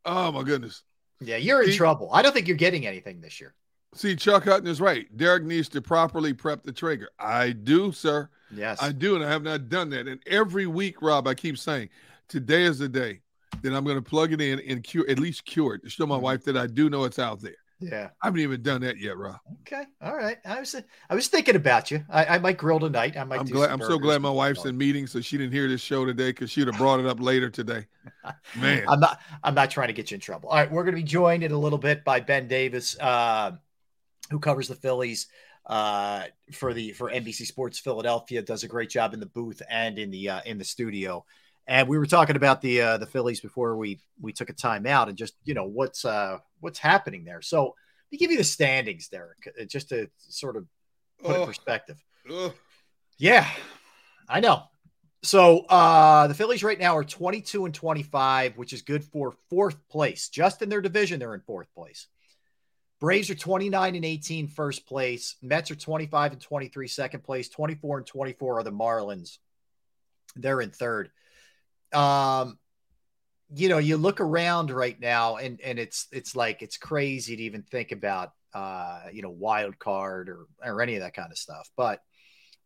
Oh 0.05 0.31
my 0.31 0.43
goodness. 0.43 0.83
Yeah, 1.19 1.35
you're 1.35 1.63
in 1.63 1.73
trouble. 1.73 2.09
I 2.13 2.21
don't 2.21 2.33
think 2.33 2.47
you're 2.47 2.55
getting 2.55 2.87
anything 2.87 3.19
this 3.19 3.41
year. 3.41 3.53
See, 3.95 4.15
Chuck 4.15 4.45
Hutton 4.45 4.67
is 4.67 4.79
right. 4.79 5.05
Derrick 5.17 5.43
needs 5.43 5.67
to 5.69 5.81
properly 5.81 6.31
prep 6.33 6.63
the 6.63 6.71
Traeger. 6.71 7.09
I 7.19 7.51
do, 7.51 7.91
sir. 7.91 8.29
Yes. 8.53 8.77
I 8.81 8.91
do, 8.91 9.15
and 9.15 9.25
I 9.25 9.29
have 9.29 9.43
not 9.43 9.67
done 9.67 9.89
that. 9.89 10.07
And 10.07 10.21
every 10.27 10.67
week, 10.67 11.01
Rob, 11.01 11.27
I 11.27 11.33
keep 11.33 11.57
saying, 11.57 11.89
today 12.29 12.63
is 12.63 12.77
the 12.79 12.87
day 12.87 13.21
that 13.63 13.73
I'm 13.73 13.83
going 13.83 13.95
to 13.97 14.01
plug 14.01 14.33
it 14.33 14.41
in 14.41 14.59
and 14.59 14.83
cure, 14.83 15.09
at 15.09 15.19
least 15.19 15.45
cure 15.45 15.75
it 15.75 15.83
to 15.83 15.89
show 15.89 16.05
my 16.05 16.15
Mm-hmm. 16.15 16.23
wife 16.23 16.43
that 16.45 16.57
I 16.57 16.67
do 16.67 16.89
know 16.89 17.03
it's 17.05 17.19
out 17.19 17.41
there. 17.41 17.55
Yeah. 17.81 18.09
I 18.21 18.27
haven't 18.27 18.41
even 18.41 18.61
done 18.61 18.81
that 18.81 18.97
yet, 18.97 19.15
Rob. 19.15 19.37
Okay. 19.61 19.85
All 20.01 20.13
right. 20.13 20.37
I 20.45 20.59
was 20.59 20.75
I 21.09 21.15
was 21.15 21.29
thinking 21.29 21.55
about 21.55 21.91
you. 21.91 22.03
I, 22.09 22.25
I 22.25 22.37
might 22.39 22.57
grill 22.57 22.79
tonight. 22.79 23.15
I 23.15 23.23
might. 23.23 23.39
I'm 23.39 23.45
do 23.45 23.53
glad. 23.53 23.71
I'm 23.71 23.79
so 23.79 23.97
glad 23.97 24.21
my 24.21 24.29
wife's 24.29 24.65
in 24.65 24.77
meetings, 24.77 25.11
so 25.11 25.21
she 25.21 25.37
didn't 25.37 25.53
hear 25.53 25.69
this 25.69 25.79
show 25.79 26.03
today 26.03 26.31
because 26.31 26.51
she'd 26.51 26.67
have 26.67 26.75
brought 26.77 26.99
it 26.99 27.05
up 27.05 27.21
later 27.21 27.49
today. 27.49 27.87
Man, 28.59 28.83
I'm 28.85 28.99
not. 28.99 29.21
I'm 29.45 29.55
not 29.55 29.71
trying 29.71 29.87
to 29.87 29.93
get 29.93 30.11
you 30.11 30.15
in 30.15 30.21
trouble. 30.21 30.49
All 30.49 30.57
right, 30.57 30.69
we're 30.69 30.83
going 30.83 30.95
to 30.95 31.01
be 31.01 31.07
joined 31.07 31.41
in 31.41 31.53
a 31.53 31.57
little 31.57 31.77
bit 31.79 32.03
by 32.03 32.19
Ben 32.19 32.49
Davis, 32.49 32.99
uh, 32.99 33.51
who 34.29 34.39
covers 34.39 34.67
the 34.67 34.75
Phillies 34.75 35.27
uh, 35.65 36.23
for 36.51 36.73
the 36.73 36.91
for 36.91 37.09
NBC 37.09 37.45
Sports 37.45 37.79
Philadelphia. 37.79 38.41
Does 38.41 38.63
a 38.63 38.67
great 38.67 38.89
job 38.89 39.13
in 39.13 39.21
the 39.21 39.25
booth 39.25 39.61
and 39.69 39.97
in 39.97 40.11
the 40.11 40.27
uh, 40.29 40.41
in 40.45 40.57
the 40.57 40.65
studio. 40.65 41.23
And 41.69 41.87
we 41.87 41.99
were 41.99 42.07
talking 42.07 42.35
about 42.35 42.61
the 42.61 42.81
uh, 42.81 42.97
the 42.97 43.05
Phillies 43.05 43.41
before 43.41 43.77
we 43.77 44.01
we 44.19 44.33
took 44.33 44.49
a 44.49 44.53
time 44.53 44.87
out 44.87 45.07
and 45.07 45.15
just 45.15 45.35
you 45.45 45.53
know 45.53 45.65
what's 45.65 46.03
uh, 46.03 46.39
what's 46.61 46.79
happening 46.79 47.23
there. 47.23 47.43
So 47.43 47.63
let 47.65 48.11
me 48.11 48.17
give 48.17 48.31
you 48.31 48.37
the 48.37 48.43
standings, 48.43 49.07
Derrick, 49.07 49.37
uh, 49.61 49.65
just 49.65 49.89
to 49.89 50.09
sort 50.17 50.57
of 50.57 50.65
put 51.23 51.31
it 51.31 51.35
in 51.35 51.41
Oh. 51.43 51.45
perspective. 51.45 52.03
Ugh. 52.33 52.53
Yeah, 53.19 53.47
I 54.27 54.39
know. 54.39 54.63
So 55.21 55.59
uh 55.65 56.25
the 56.27 56.33
Phillies 56.33 56.63
right 56.63 56.79
now 56.79 56.97
are 56.97 57.03
22 57.03 57.65
and 57.65 57.73
25, 57.75 58.57
which 58.57 58.73
is 58.73 58.81
good 58.81 59.03
for 59.03 59.35
fourth 59.51 59.77
place. 59.89 60.29
Just 60.29 60.63
in 60.63 60.69
their 60.69 60.81
division, 60.81 61.19
they're 61.19 61.35
in 61.35 61.41
fourth 61.41 61.71
place. 61.75 62.07
Braves 62.99 63.29
are 63.29 63.35
29 63.35 63.95
and 63.95 64.05
18, 64.05 64.47
first 64.47 64.87
place. 64.87 65.35
Mets 65.43 65.69
are 65.69 65.75
25 65.75 66.31
and 66.31 66.41
23, 66.41 66.87
second 66.87 67.23
place. 67.23 67.47
24 67.47 67.99
and 67.99 68.07
24 68.07 68.59
are 68.59 68.63
the 68.63 68.71
Marlins. 68.71 69.37
They're 70.35 70.61
in 70.61 70.71
third. 70.71 71.11
Um, 71.93 72.57
you 73.53 73.69
know, 73.69 73.79
you 73.79 73.97
look 73.97 74.21
around 74.21 74.71
right 74.71 74.99
now, 74.99 75.37
and 75.37 75.59
and 75.61 75.79
it's 75.79 76.07
it's 76.11 76.35
like 76.35 76.61
it's 76.61 76.77
crazy 76.77 77.35
to 77.35 77.43
even 77.43 77.63
think 77.63 77.91
about 77.91 78.31
uh, 78.53 79.01
you 79.11 79.21
know, 79.21 79.29
wild 79.29 79.77
card 79.79 80.29
or 80.29 80.45
or 80.63 80.81
any 80.81 80.95
of 80.95 81.01
that 81.01 81.13
kind 81.13 81.31
of 81.31 81.37
stuff. 81.37 81.69
But 81.75 82.01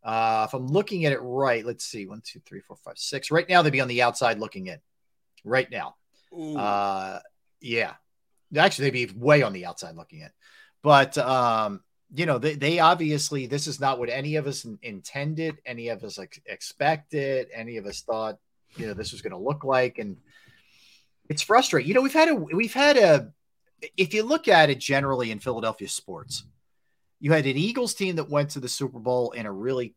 uh, 0.02 0.46
if 0.48 0.54
I'm 0.54 0.66
looking 0.66 1.04
at 1.04 1.12
it 1.12 1.20
right, 1.20 1.64
let's 1.64 1.84
see, 1.84 2.06
one, 2.06 2.22
two, 2.24 2.40
three, 2.40 2.60
four, 2.60 2.76
five, 2.84 2.98
six. 2.98 3.30
Right 3.30 3.48
now, 3.48 3.62
they'd 3.62 3.70
be 3.70 3.80
on 3.80 3.88
the 3.88 4.02
outside 4.02 4.38
looking 4.38 4.66
in. 4.66 4.78
Right 5.44 5.70
now, 5.70 5.96
uh, 6.56 7.18
yeah, 7.60 7.94
actually, 8.56 8.90
they'd 8.90 9.06
be 9.06 9.18
way 9.18 9.42
on 9.42 9.52
the 9.52 9.66
outside 9.66 9.96
looking 9.96 10.20
in. 10.20 10.30
But 10.82 11.16
um, 11.18 11.82
you 12.14 12.26
know, 12.26 12.38
they, 12.38 12.54
they 12.54 12.78
obviously 12.78 13.46
this 13.46 13.66
is 13.66 13.80
not 13.80 13.98
what 13.98 14.08
any 14.08 14.36
of 14.36 14.46
us 14.46 14.66
intended, 14.82 15.58
any 15.66 15.88
of 15.88 16.02
us 16.02 16.18
ex- 16.18 16.40
expected, 16.46 17.48
any 17.52 17.76
of 17.76 17.86
us 17.86 18.02
thought 18.02 18.38
you 18.76 18.86
know 18.86 18.94
this 18.94 19.12
was 19.12 19.22
going 19.22 19.32
to 19.32 19.38
look 19.38 19.64
like, 19.64 19.98
and 19.98 20.16
it's 21.28 21.42
frustrating. 21.42 21.88
You 21.88 21.94
know, 21.94 22.02
we've 22.02 22.12
had 22.12 22.28
a 22.28 22.34
we've 22.34 22.74
had 22.74 22.96
a 22.96 23.32
if 23.96 24.14
you 24.14 24.22
look 24.22 24.48
at 24.48 24.70
it 24.70 24.78
generally 24.78 25.30
in 25.30 25.38
Philadelphia 25.38 25.88
sports, 25.88 26.44
you 27.20 27.32
had 27.32 27.46
an 27.46 27.56
Eagles 27.56 27.94
team 27.94 28.16
that 28.16 28.30
went 28.30 28.50
to 28.50 28.60
the 28.60 28.68
Super 28.68 28.98
Bowl 28.98 29.32
in 29.32 29.46
a 29.46 29.52
really, 29.52 29.94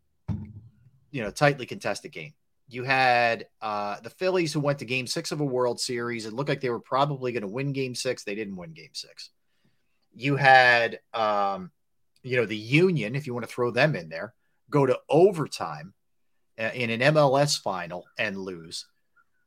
you 1.12 1.22
know, 1.22 1.32
tightly 1.32 1.66
contested 1.66 2.12
game. 2.12 2.34
You 2.70 2.84
had 2.84 3.48
uh, 3.62 4.00
the 4.02 4.10
Phillies 4.10 4.52
who 4.52 4.60
went 4.60 4.80
to 4.80 4.86
Game 4.86 5.08
Six 5.08 5.32
of 5.32 5.40
a 5.40 5.46
World 5.46 5.80
Series. 5.80 6.26
It 6.26 6.34
looked 6.34 6.50
like 6.50 6.62
they 6.62 6.70
were 6.70 6.80
probably 6.80 7.32
going 7.32 7.42
to 7.42 7.48
win 7.48 7.72
Game 7.72 7.96
Six. 7.96 8.24
They 8.24 8.36
didn't 8.36 8.58
win 8.58 8.74
Game 8.74 8.94
Six. 8.94 9.30
You 10.14 10.36
had, 10.36 11.00
um, 11.14 11.72
you 12.24 12.36
know, 12.36 12.46
the 12.46 12.58
Union, 12.58 13.16
if 13.16 13.26
you 13.26 13.34
want 13.34 13.48
to 13.48 13.54
throw 13.54 13.72
them 13.72 13.96
in 13.96 14.10
there, 14.10 14.34
go 14.70 14.86
to 14.86 15.00
overtime 15.10 15.94
in 16.58 16.90
an 16.90 17.00
MLS 17.14 17.62
final 17.62 18.06
and 18.18 18.38
lose. 18.38 18.86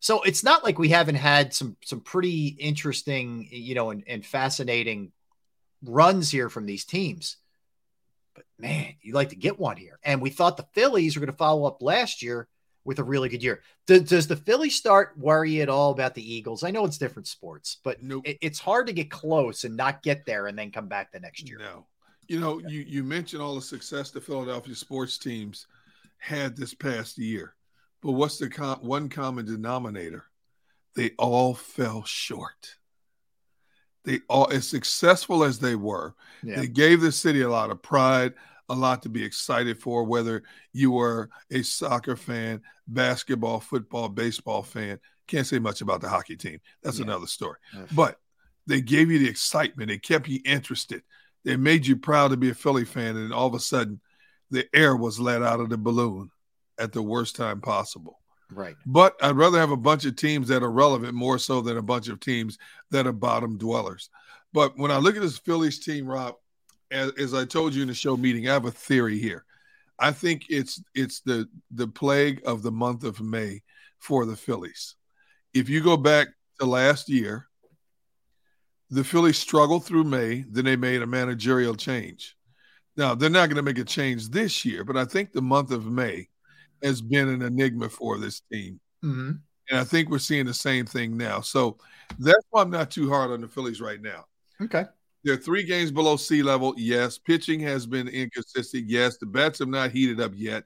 So 0.01 0.23
it's 0.23 0.43
not 0.43 0.65
like 0.65 0.79
we 0.79 0.89
haven't 0.89 1.17
had 1.17 1.53
some 1.53 1.77
some 1.85 2.01
pretty 2.01 2.49
interesting, 2.49 3.49
you 3.51 3.75
know, 3.75 3.91
and, 3.91 4.03
and 4.07 4.25
fascinating 4.25 5.13
runs 5.83 6.31
here 6.31 6.49
from 6.49 6.67
these 6.67 6.85
teams. 6.85 7.37
But 8.35 8.45
man, 8.59 8.95
you'd 9.03 9.15
like 9.15 9.31
to 9.31 9.37
get 9.37 9.59
one 9.59 9.77
here. 9.77 9.99
And 10.03 10.23
we 10.23 10.31
thought 10.31 10.57
the 10.57 10.67
Phillies 10.73 11.17
were 11.17 11.21
going 11.21 11.33
to 11.33 11.37
follow 11.37 11.67
up 11.67 11.83
last 11.83 12.23
year 12.23 12.49
with 12.85 12.99
a 12.99 13.05
really 13.05 13.29
good 13.29 13.43
year. 13.43 13.61
Does, 13.87 14.05
does 14.05 14.27
the 14.27 14.37
Phillies 14.37 14.75
start 14.75 15.19
worry 15.19 15.61
at 15.61 15.69
all 15.69 15.91
about 15.91 16.15
the 16.15 16.35
Eagles? 16.35 16.65
I 16.65 16.71
know 16.71 16.87
it's 16.87 16.97
different 16.97 17.29
sports, 17.29 17.79
but 17.85 17.99
it- 18.25 18.39
it's 18.41 18.59
hard 18.59 18.87
to 18.87 18.93
get 18.95 19.11
close 19.11 19.65
and 19.65 19.77
not 19.77 20.03
get 20.03 20.25
there 20.25 20.47
and 20.47 20.59
then 20.59 20.71
come 20.71 20.89
back 20.89 21.13
the 21.13 21.21
next 21.21 21.47
year. 21.47 21.59
No. 21.59 21.87
You 22.27 22.39
know, 22.39 22.61
you 22.61 22.81
you 22.83 23.03
mentioned 23.03 23.43
all 23.43 23.57
the 23.57 23.61
success 23.61 24.11
the 24.13 24.21
Philadelphia 24.21 24.75
sports 24.75 25.19
teams 25.19 25.67
had 26.21 26.57
this 26.57 26.75
past 26.75 27.19
year, 27.19 27.55
but 28.03 28.13
what's 28.13 28.39
the 28.39 28.49
com- 28.49 28.79
one 28.81 29.09
common 29.09 29.45
denominator? 29.47 30.25
They 30.95 31.11
all 31.19 31.55
fell 31.55 32.05
short. 32.05 32.77
They 34.05 34.21
all, 34.29 34.49
as 34.51 34.67
successful 34.69 35.45
as 35.45 35.59
they 35.59 35.75
were, 35.75 36.15
Yeah. 36.43 36.57
they 36.61 36.69
gave 36.69 37.01
the 37.01 37.13
city 37.13 37.43
a 37.43 37.51
lot 37.51 37.71
of 37.71 37.83
pride, 37.83 38.35
a 38.69 38.75
lot 38.75 39.03
to 39.03 39.09
be 39.09 39.23
excited 39.25 39.81
for. 39.81 40.05
Whether 40.05 40.43
you 40.73 40.93
were 40.93 41.29
a 41.51 41.63
soccer 41.63 42.17
fan, 42.17 42.63
basketball, 42.87 43.61
football, 43.61 44.09
baseball 44.09 44.63
fan, 44.63 44.99
can't 45.27 45.47
say 45.47 45.59
much 45.59 45.81
about 45.81 46.01
the 46.01 46.09
hockey 46.09 46.37
team. 46.37 46.61
That's 46.83 46.99
another 46.99 47.27
story. 47.27 47.59
But 47.95 48.19
they 48.67 48.81
gave 48.81 49.11
you 49.11 49.19
the 49.19 49.29
excitement. 49.29 49.89
They 49.89 49.99
kept 49.99 50.29
you 50.29 50.41
interested. 50.45 51.03
They 51.45 51.57
made 51.57 51.87
you 51.87 51.97
proud 51.97 52.29
to 52.29 52.37
be 52.37 52.51
a 52.51 52.55
Philly 52.55 52.85
fan. 52.85 53.17
And 53.17 53.33
all 53.33 53.47
of 53.47 53.55
a 53.55 53.61
sudden, 53.61 54.01
the 54.51 54.69
air 54.75 54.97
was 54.97 55.21
let 55.21 55.43
out 55.43 55.61
of 55.61 55.71
the 55.71 55.79
balloon 55.79 56.31
at 56.79 56.93
the 56.93 57.03
worst 57.03 57.37
time 57.37 57.61
possible. 57.61 58.19
Right. 58.53 58.75
But 58.85 59.15
I'd 59.23 59.37
rather 59.37 59.59
have 59.59 59.71
a 59.71 59.77
bunch 59.77 60.05
of 60.05 60.17
teams 60.17 60.49
that 60.49 60.63
are 60.63 60.71
relevant 60.71 61.15
more 61.15 61.39
so 61.39 61.61
than 61.61 61.77
a 61.77 61.83
bunch 61.83 62.09
of 62.09 62.19
teams 62.19 62.59
that 62.91 63.07
are 63.07 63.13
bottom 63.13 63.59
dwellers. 63.59 64.11
But 64.53 64.77
when 64.77 64.91
I 64.91 64.97
look 64.97 65.15
at 65.15 65.23
this 65.23 65.39
Phillies 65.39 65.79
team, 65.79 66.07
Rob, 66.07 66.35
as, 66.91 67.13
as 67.19 67.35
I 67.35 67.45
told 67.45 67.75
you 67.75 67.83
in 67.83 67.89
the 67.89 67.95
show 67.95 68.17
meeting, 68.17 68.49
I 68.49 68.55
have 68.55 68.65
a 68.65 68.73
theory 68.73 69.19
here. 69.19 69.45
I 69.99 70.13
think 70.13 70.47
it's 70.49 70.83
it's 70.95 71.21
the 71.21 71.49
the 71.71 71.87
plague 71.87 72.41
of 72.45 72.63
the 72.63 72.73
month 72.73 73.05
of 73.05 73.21
May 73.21 73.63
for 73.99 74.27
the 74.27 74.35
Phillies. 74.35 74.97
If 75.53 75.69
you 75.69 75.83
go 75.83 75.97
back 75.97 76.29
to 76.59 76.67
last 76.67 77.09
year, 77.09 77.47
The 78.93 79.05
Phillies 79.05 79.39
struggled 79.39 79.85
through 79.85 80.05
May, 80.05 80.45
then 80.49 80.65
they 80.65 80.75
made 80.75 81.03
a 81.03 81.07
managerial 81.07 81.77
change. 81.77 82.37
Now, 82.97 83.15
they're 83.15 83.31
not 83.31 83.49
going 83.49 83.57
to 83.57 83.63
make 83.63 83.79
a 83.79 83.85
change 83.85 84.29
this 84.31 84.65
year, 84.65 84.85
but 84.85 84.97
I 84.97 85.05
think 85.05 85.33
the 85.33 85.43
month 85.43 85.71
of 85.71 85.87
May 85.87 86.29
has 86.83 87.01
been 87.01 87.29
an 87.29 87.43
enigma 87.43 87.89
for 87.89 88.19
this 88.19 88.41
team. 88.53 88.81
Mm-hmm. 89.05 89.33
And 89.71 89.79
I 89.79 89.85
think 89.85 90.11
we're 90.11 90.19
seeing 90.19 90.47
the 90.47 90.55
same 90.55 90.85
thing 90.87 91.17
now. 91.17 91.41
So 91.41 91.79
that's 92.19 92.45
why 92.51 92.63
I'm 92.63 92.71
not 92.71 92.91
too 92.91 93.09
hard 93.09 93.31
on 93.31 93.41
the 93.41 93.49
Phillies 93.49 93.81
right 93.81 94.03
now. 94.03 94.25
Okay. 94.61 94.85
They're 95.23 95.37
three 95.37 95.63
games 95.63 95.91
below 95.91 96.17
sea 96.17 96.43
level. 96.43 96.75
Yes. 96.77 97.19
Pitching 97.19 97.61
has 97.61 97.87
been 97.87 98.09
inconsistent. 98.09 98.89
Yes. 98.89 99.19
The 99.19 99.27
bats 99.27 99.61
have 99.61 99.69
not 99.69 99.93
heated 99.93 100.21
up 100.21 100.33
yet, 100.35 100.65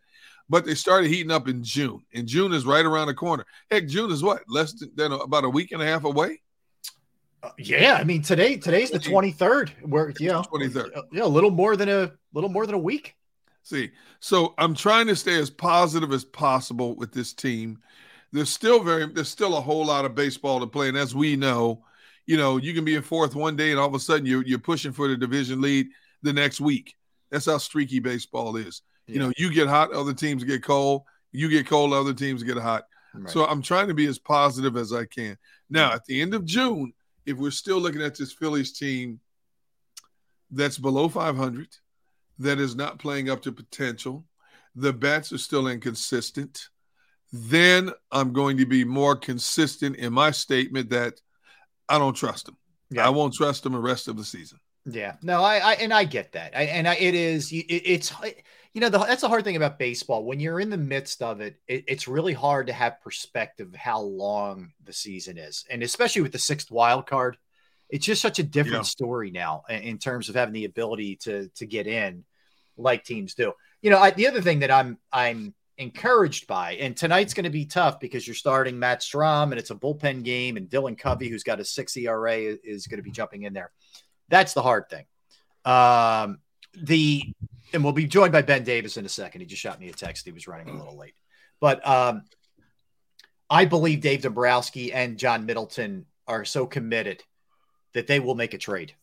but 0.48 0.64
they 0.64 0.74
started 0.74 1.09
heating 1.09 1.32
up 1.32 1.48
in 1.48 1.62
June. 1.62 2.02
And 2.14 2.26
June 2.26 2.52
is 2.52 2.64
right 2.64 2.84
around 2.84 3.09
the 3.09 3.14
corner. 3.14 3.44
Heck, 3.70 3.86
June 3.86 4.10
is 4.10 4.22
what? 4.22 4.42
Less 4.48 4.72
than, 4.72 4.90
than 4.94 5.12
about 5.12 5.44
a 5.44 5.51
week 5.51 5.72
and 5.72 5.82
a 5.82 5.86
half 5.86 6.05
away? 6.05 6.40
Uh, 7.45 7.51
yeah, 7.59 7.99
I 8.01 8.05
mean 8.05 8.23
today 8.23 8.57
today's 8.57 8.91
the 8.91 8.99
23rd. 8.99 9.71
Where 9.83 10.12
you 10.19 10.29
know 10.29 10.43
23rd. 10.43 11.03
Yeah, 11.12 11.25
a 11.25 11.27
little 11.27 11.51
more 11.51 11.77
than 11.77 11.89
a 11.89 12.12
little 12.33 12.51
more 12.51 12.65
than 12.65 12.75
a 12.75 12.79
week. 12.79 13.15
See, 13.62 13.91
so 14.21 14.55
I'm 14.59 14.75
trying 14.75 15.07
to 15.09 15.16
stay 15.16 15.39
as 15.39 15.51
positive 15.51 16.12
as 16.12 16.25
possible 16.25 16.97
with 16.97 17.12
this 17.12 17.33
team. 17.33 17.79
There's 18.33 18.51
still 18.51 18.83
very 18.83 19.07
there's 19.07 19.29
still 19.29 19.57
a 19.57 19.61
whole 19.61 19.85
lot 19.85 20.05
of 20.05 20.15
baseball 20.15 20.61
to 20.61 20.66
play, 20.66 20.89
and 20.89 20.97
as 20.97 21.15
we 21.15 21.37
know, 21.37 21.85
you 22.27 22.37
know, 22.37 22.57
you 22.57 22.73
can 22.73 22.85
be 22.85 22.95
in 22.95 23.03
fourth 23.03 23.35
one 23.35 23.57
day 23.57 23.71
and 23.71 23.79
all 23.79 23.89
of 23.89 23.95
a 23.95 24.01
sudden 24.01 24.27
you're 24.27 24.45
you're 24.45 24.59
pushing 24.59 24.93
for 24.93 25.09
the 25.09 25.16
division 25.16 25.61
lead 25.61 25.89
the 26.23 26.33
next 26.33 26.61
week. 26.61 26.95
That's 27.31 27.47
how 27.47 27.59
streaky 27.59 28.01
baseball 28.01 28.57
is. 28.57 28.83
You 29.07 29.19
know, 29.19 29.33
you 29.37 29.53
get 29.53 29.69
hot, 29.69 29.93
other 29.93 30.15
teams 30.15 30.45
get 30.45 30.62
cold. 30.62 31.03
You 31.31 31.51
get 31.51 31.66
cold, 31.66 31.93
other 31.93 32.15
teams 32.15 32.43
get 32.43 32.57
hot. 32.57 32.85
Right. 33.12 33.31
So 33.31 33.45
I'm 33.45 33.61
trying 33.61 33.89
to 33.89 33.95
be 33.95 34.07
as 34.07 34.19
positive 34.19 34.77
as 34.77 34.93
I 34.93 35.05
can. 35.05 35.37
Now, 35.69 35.93
at 35.93 36.05
the 36.07 36.23
end 36.23 36.33
of 36.33 36.45
June, 36.45 36.93
if 37.26 37.36
we're 37.36 37.51
still 37.51 37.78
looking 37.78 38.02
at 38.02 38.16
this 38.16 38.32
Phillies 38.32 38.72
team 38.72 39.20
that's 40.51 40.78
below 40.78 41.09
500, 41.09 41.68
that 42.38 42.59
is 42.59 42.74
not 42.74 42.98
playing 42.98 43.30
up 43.30 43.42
to 43.42 43.52
potential, 43.52 44.24
the 44.74 44.92
bats 44.92 45.32
are 45.32 45.38
still 45.38 45.68
inconsistent, 45.68 46.68
then 47.32 47.90
I'm 48.10 48.32
going 48.32 48.59
to 48.59 48.66
be 48.66 48.84
more 48.84 49.16
consistent 49.16 49.96
in 49.96 50.12
my 50.12 50.30
statement 50.30 50.90
that 50.90 51.20
I 51.88 51.98
don't 51.98 52.16
trust 52.16 52.46
them. 52.46 52.56
Yeah. 52.90 53.06
I 53.06 53.10
won't 53.10 53.34
trust 53.34 53.62
them 53.62 53.72
the 53.72 53.78
rest 53.78 54.09
of 54.09 54.16
the 54.16 54.24
season. 54.24 54.59
Yeah, 54.86 55.14
no, 55.22 55.42
I, 55.42 55.56
I 55.59 55.72
and 55.74 55.94
I 55.94 56.05
get 56.05 56.32
that, 56.32 56.55
I, 56.55 56.64
and 56.64 56.86
I, 56.86 56.94
it 56.96 57.14
is, 57.14 57.51
it, 57.51 57.56
it's, 57.56 58.12
you 58.74 58.80
know, 58.80 58.88
the, 58.88 58.98
that's 58.98 59.20
the 59.22 59.28
hard 59.28 59.44
thing 59.44 59.56
about 59.56 59.78
baseball. 59.78 60.24
When 60.24 60.40
you're 60.40 60.60
in 60.60 60.68
the 60.68 60.76
midst 60.76 61.22
of 61.22 61.40
it, 61.40 61.56
it, 61.68 61.84
it's 61.86 62.09
really 62.09 62.32
hard 62.32 62.66
to 62.66 62.72
have 62.72 63.01
perspective 63.01 63.68
of 63.68 63.74
how 63.76 64.01
long 64.01 64.72
the 64.84 64.92
season 64.92 65.38
is, 65.38 65.64
and 65.70 65.82
especially 65.82 66.22
with 66.22 66.32
the 66.32 66.38
sixth 66.38 66.70
wild 66.70 67.06
card, 67.06 67.38
it's 67.88 68.05
just 68.05 68.20
such 68.20 68.38
a 68.40 68.42
different 68.42 68.76
Yeah. 68.78 68.82
story 68.82 69.30
now 69.30 69.62
in, 69.68 69.82
in 69.82 69.98
terms 69.98 70.28
of 70.28 70.34
having 70.34 70.55
the 70.55 70.64
ability 70.64 71.16
to 71.22 71.48
to 71.56 71.66
get 71.66 71.86
in, 71.86 72.24
like 72.76 73.05
teams 73.05 73.34
do. 73.34 73.52
You 73.80 73.90
know, 73.90 73.98
I, 73.98 74.10
the 74.10 74.26
other 74.26 74.42
thing 74.42 74.60
that 74.60 74.70
I'm 74.72 74.98
I'm 75.12 75.55
encouraged 75.78 76.46
by, 76.46 76.72
and 76.74 76.96
tonight's 76.96 77.34
going 77.34 77.44
to 77.44 77.51
be 77.51 77.66
tough 77.66 78.01
because 78.01 78.26
you're 78.26 78.34
starting 78.34 78.78
Matt 78.78 79.01
Strahm, 79.01 79.44
and 79.51 79.55
it's 79.59 79.70
a 79.70 79.74
bullpen 79.76 80.24
game, 80.24 80.56
and 80.56 80.68
Dylan 80.68 80.98
Covey, 80.98 81.28
who's 81.28 81.44
got 81.44 81.60
a 81.60 81.64
six 81.64 81.96
ERA, 81.96 82.36
is, 82.36 82.59
is 82.64 82.86
going 82.88 82.98
to 82.98 83.02
be 83.05 83.10
jumping 83.12 83.42
in 83.44 83.52
there. 83.52 83.70
That's 84.28 84.52
the 84.55 84.62
hard 84.62 84.88
thing. 84.88 85.05
Um, 85.64 86.38
the 86.74 87.22
and 87.74 87.84
we'll 87.84 87.92
be 87.92 88.06
joined 88.06 88.32
by 88.32 88.42
Ben 88.42 88.64
Davis 88.64 88.96
in 88.96 89.05
a 89.05 89.09
second. 89.09 89.42
He 89.42 89.46
just 89.46 89.60
shot 89.60 89.80
me 89.80 89.88
a 89.88 89.92
text. 89.92 90.24
He 90.24 90.32
was 90.32 90.48
running 90.48 90.68
a 90.68 90.78
little 90.78 90.96
late, 90.96 91.14
but 91.60 91.86
um, 91.86 92.22
I 93.51 93.66
believe 93.66 94.01
Dave 94.01 94.22
Dombrowski 94.22 94.92
and 94.92 95.18
John 95.18 95.44
Middleton 95.44 96.06
are 96.26 96.44
so 96.44 96.66
committed 96.66 97.22
that 97.92 98.06
they 98.06 98.20
will 98.20 98.34
make 98.34 98.55
a 98.55 98.59
trade. 98.59 98.94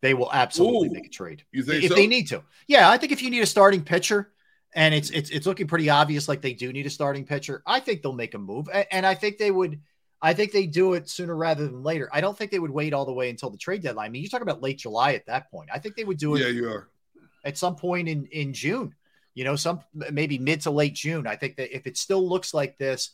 They 0.00 0.14
will 0.14 0.30
absolutely 0.32 0.88
Ooh, 0.88 0.92
make 0.92 1.06
a 1.06 1.10
trade 1.10 1.44
you 1.52 1.62
think 1.62 1.84
if 1.84 1.90
so? 1.90 1.94
they 1.94 2.06
need 2.06 2.28
to. 2.28 2.42
Yeah, 2.66 2.88
I 2.88 2.98
think 2.98 3.12
if 3.12 3.22
you 3.22 3.30
need 3.30 3.42
a 3.42 3.46
starting 3.46 3.82
pitcher, 3.82 4.32
and 4.74 4.94
it's 4.94 5.10
it's 5.10 5.30
it's 5.30 5.46
looking 5.46 5.66
pretty 5.66 5.90
obvious 5.90 6.28
like 6.28 6.40
they 6.40 6.52
do 6.52 6.72
need 6.72 6.86
a 6.86 6.90
starting 6.90 7.24
pitcher, 7.24 7.62
I 7.66 7.80
think 7.80 8.02
they'll 8.02 8.12
make 8.12 8.34
a 8.34 8.38
move, 8.38 8.68
and 8.90 9.04
I 9.04 9.14
think 9.14 9.38
they 9.38 9.50
would. 9.50 9.80
I 10.20 10.34
think 10.34 10.50
they 10.50 10.66
do 10.66 10.94
it 10.94 11.08
sooner 11.08 11.36
rather 11.36 11.64
than 11.66 11.84
later. 11.84 12.08
I 12.12 12.20
don't 12.20 12.36
think 12.36 12.50
they 12.50 12.58
would 12.58 12.72
wait 12.72 12.92
all 12.92 13.04
the 13.04 13.12
way 13.12 13.30
until 13.30 13.50
the 13.50 13.56
trade 13.56 13.82
deadline. 13.82 14.06
I 14.06 14.08
mean, 14.08 14.22
you 14.22 14.28
talk 14.28 14.42
about 14.42 14.60
late 14.60 14.78
July 14.78 15.14
at 15.14 15.26
that 15.26 15.48
point. 15.48 15.70
I 15.72 15.78
think 15.78 15.94
they 15.94 16.02
would 16.02 16.18
do 16.18 16.34
it 16.34 16.40
Yeah, 16.40 16.48
you 16.48 16.68
are. 16.68 16.88
At 17.44 17.58
some 17.58 17.76
point 17.76 18.08
in 18.08 18.26
in 18.26 18.52
June. 18.52 18.94
You 19.34 19.44
know, 19.44 19.56
some 19.56 19.80
maybe 19.94 20.38
mid 20.38 20.62
to 20.62 20.70
late 20.70 20.94
June. 20.94 21.26
I 21.26 21.36
think 21.36 21.56
that 21.56 21.74
if 21.74 21.86
it 21.86 21.96
still 21.96 22.28
looks 22.28 22.52
like 22.52 22.76
this, 22.76 23.10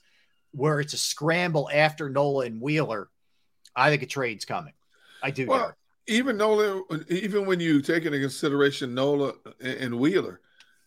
where 0.52 0.80
it's 0.80 0.94
a 0.94 0.98
scramble 0.98 1.68
after 1.72 2.09
Nola 2.09 2.46
and 2.46 2.60
Wheeler, 2.60 3.09
I 3.76 3.90
think 3.90 4.02
a 4.02 4.06
trade's 4.06 4.44
coming. 4.44 4.72
I 5.22 5.30
do. 5.30 5.46
Well, 5.46 5.59
Derrick. 5.59 5.76
even 6.06 6.36
Nola, 6.36 6.82
even 7.09 7.46
when 7.46 7.60
you 7.60 7.82
take 7.82 8.05
into 8.05 8.20
consideration 8.20 8.94
Nola 8.94 9.34
and 9.60 9.98
Wheeler, 9.98 10.40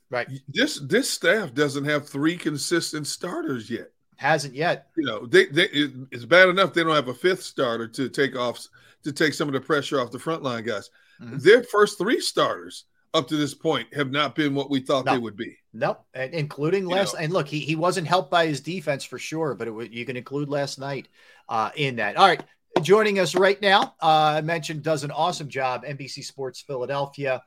right? 0.09 0.27
This 0.47 0.79
this 0.79 1.09
staff 1.09 1.53
doesn't 1.53 1.85
have 1.85 2.07
three 2.07 2.37
consistent 2.37 3.05
starters 3.05 3.69
yet. 3.69 3.91
Hasn't 4.15 4.55
yet. 4.55 4.87
You 4.97 5.05
know, 5.05 5.25
they, 5.27 5.45
they 5.45 5.69
it's 6.11 6.25
bad 6.25 6.49
enough 6.49 6.73
they 6.73 6.83
don't 6.83 6.95
have 6.95 7.09
a 7.09 7.13
fifth 7.13 7.43
starter 7.43 7.87
to 7.89 8.09
take 8.09 8.35
off 8.35 8.67
to 9.03 9.11
take 9.11 9.33
some 9.33 9.47
of 9.47 9.53
the 9.53 9.61
pressure 9.61 10.01
off 10.01 10.11
the 10.11 10.17
frontline 10.17 10.65
guys. 10.65 10.89
Mm-hmm. 11.21 11.37
Their 11.37 11.63
first 11.63 11.97
three 11.97 12.19
starters 12.19 12.85
up 13.17 13.27
to 13.29 13.35
this 13.35 13.53
point 13.53 13.93
have 13.93 14.11
not 14.11 14.35
been 14.35 14.53
what 14.55 14.69
we 14.69 14.79
thought 14.79 15.05
they 15.05 15.17
would 15.17 15.35
be. 15.35 15.57
Nope, 15.73 16.05
and 16.13 16.33
including 16.33 16.83
You 16.83 16.89
last. 16.89 17.13
know. 17.15 17.19
And 17.19 17.33
look, 17.33 17.47
he, 17.47 17.59
he 17.59 17.75
wasn't 17.75 18.07
helped 18.07 18.31
by 18.31 18.47
his 18.47 18.61
defense 18.61 19.03
for 19.03 19.19
sure, 19.19 19.53
but 19.55 19.67
it, 19.67 19.71
would- 19.71 19.93
you 19.93 20.05
can 20.05 20.15
include 20.17 20.49
last 20.49 20.79
night 20.79 21.07
uh, 21.49 21.71
in 21.75 21.95
that. 21.97 22.15
All 22.17 22.27
right, 22.27 22.41
joining 22.81 23.19
us 23.19 23.35
right 23.35 23.61
now, 23.61 23.95
uh, 24.01 24.35
I 24.37 24.41
mentioned 24.41 24.83
does 24.83 25.03
an 25.03 25.11
awesome 25.11 25.49
job. 25.49 25.83
NBC 25.85 26.23
Sports 26.23 26.61
Philadelphia, 26.61 27.43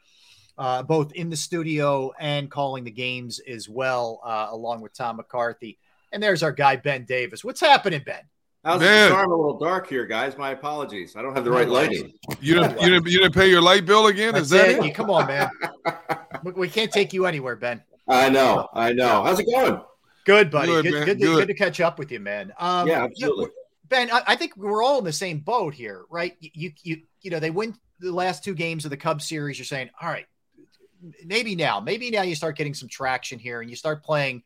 uh, 0.59 0.83
both 0.83 1.13
in 1.13 1.31
the 1.31 1.37
studio 1.37 2.13
and 2.21 2.51
calling 2.51 2.85
the 2.85 2.91
games 2.91 3.41
as 3.41 3.69
well, 3.69 4.21
uh, 4.25 4.49
along 4.51 4.81
with 4.83 4.93
Tom 4.95 5.17
McCarthy. 5.17 5.79
And 6.13 6.23
there's 6.23 6.43
our 6.43 6.53
guy 6.53 6.77
Ben 6.77 7.05
Davis. 7.05 7.45
What's 7.45 7.61
happening, 7.61 8.03
Ben? 8.05 8.23
How's 8.65 8.81
Man. 8.81 9.09
the 9.09 9.15
storm 9.15 9.33
a 9.33 9.37
little 9.37 9.59
dark 9.59 9.89
here, 9.89 10.05
guys? 10.05 10.37
My 10.37 10.51
apologies. 10.51 11.17
I 11.17 11.23
don't 11.23 11.35
have 11.35 11.45
the 11.45 11.51
right 11.51 11.69
lighting. 11.69 12.13
You 12.41 12.55
didn't, 12.55 12.81
you 12.81 12.91
didn't 12.91 13.07
you 13.07 13.19
didn't 13.21 13.35
pay 13.35 13.49
your 13.49 13.63
light 13.63 13.87
bill 13.87 14.09
again? 14.09 14.37
Is 14.37 14.51
That's 14.51 14.75
that 14.75 14.85
it. 14.85 14.91
it? 14.91 14.95
Come 14.95 15.09
on, 15.09 15.27
man. 15.27 15.49
we, 16.45 16.53
we 16.53 16.69
can't 16.69 16.93
take 16.93 17.15
you 17.15 17.25
anywhere, 17.25 17.57
Ben. 17.57 17.83
I 18.07 18.29
know. 18.29 18.69
I 18.75 18.93
know. 18.93 19.23
How's 19.25 19.39
it 19.39 19.47
going? 19.47 19.81
Good, 20.27 20.51
buddy. 20.51 20.73
Good, 20.73 20.85
Good, 20.85 20.93
good, 21.07 21.19
to, 21.21 21.25
Good. 21.25 21.37
good 21.37 21.49
to 21.49 21.55
catch 21.55 21.81
up 21.81 21.99
with 21.99 22.13
you, 22.13 22.21
man. 22.21 22.53
Um, 22.59 22.87
Yeah, 22.87 23.05
absolutely. 23.05 23.49
Ben, 23.89 24.11
I, 24.11 24.23
I 24.29 24.37
think 24.37 24.57
we're 24.57 24.83
all 24.85 24.99
in 24.99 25.05
the 25.05 25.13
same 25.13 25.39
boat 25.41 25.73
here, 25.73 26.05
right? 26.11 26.37
You, 26.41 26.51
you, 26.53 26.73
you, 26.83 27.03
you 27.23 27.31
know, 27.31 27.41
they 27.41 27.51
win 27.51 27.75
the 27.99 28.13
last 28.13 28.45
two 28.45 28.55
games 28.55 28.85
of 28.85 28.91
the 28.91 28.97
Cubs 28.97 29.27
series. 29.27 29.59
You're 29.59 29.65
saying, 29.65 29.91
all 30.01 30.09
right, 30.09 30.27
maybe 31.25 31.57
now, 31.57 31.81
maybe 31.81 32.11
now 32.11 32.23
you 32.23 32.35
start 32.35 32.57
getting 32.57 32.75
some 32.75 32.89
traction 32.89 33.39
here 33.39 33.61
and 33.63 33.71
you 33.71 33.77
start 33.77 34.05
playing 34.05 34.43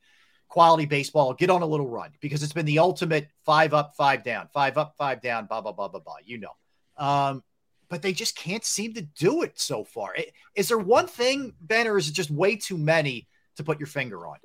quality 0.55 0.85
baseball, 0.85 1.35
get 1.35 1.51
on 1.51 1.63
a 1.63 1.67
little 1.67 1.89
run 1.89 2.13
because 2.21 2.45
it's 2.45 2.53
been 2.53 2.65
the 2.65 2.79
ultimate 2.79 3.27
five 3.45 3.75
up, 3.75 3.97
five 3.97 4.23
down, 4.23 4.47
five 4.55 4.79
up, 4.79 4.95
five 4.97 5.21
down, 5.21 5.47
blah, 5.47 5.61
blah, 5.61 5.73
blah, 5.73 5.89
blah, 5.89 5.99
blah. 5.99 6.15
You 6.25 6.39
know. 6.39 6.53
Um, 6.97 7.43
but 7.89 8.03
they 8.03 8.13
just 8.13 8.37
can't 8.37 8.65
seem 8.65 8.95
to 8.95 9.03
do 9.03 9.43
it 9.43 9.59
so 9.59 9.83
far. 9.83 10.15
Is 10.55 10.69
there 10.69 10.79
one 10.79 11.09
thing, 11.09 11.55
Ben, 11.61 11.89
or 11.89 11.99
is 11.99 12.09
it 12.09 12.13
just 12.13 12.31
way 12.31 12.55
too 12.55 12.79
many 12.79 13.27
to 13.57 13.65
put 13.65 13.81
your 13.81 13.89
finger 13.89 14.29
on? 14.29 14.37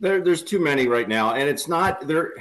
There, 0.00 0.22
there's 0.22 0.42
too 0.42 0.58
many 0.58 0.88
right 0.88 1.06
now, 1.06 1.34
and 1.34 1.46
it's 1.46 1.68
not. 1.68 2.08
They're 2.08 2.32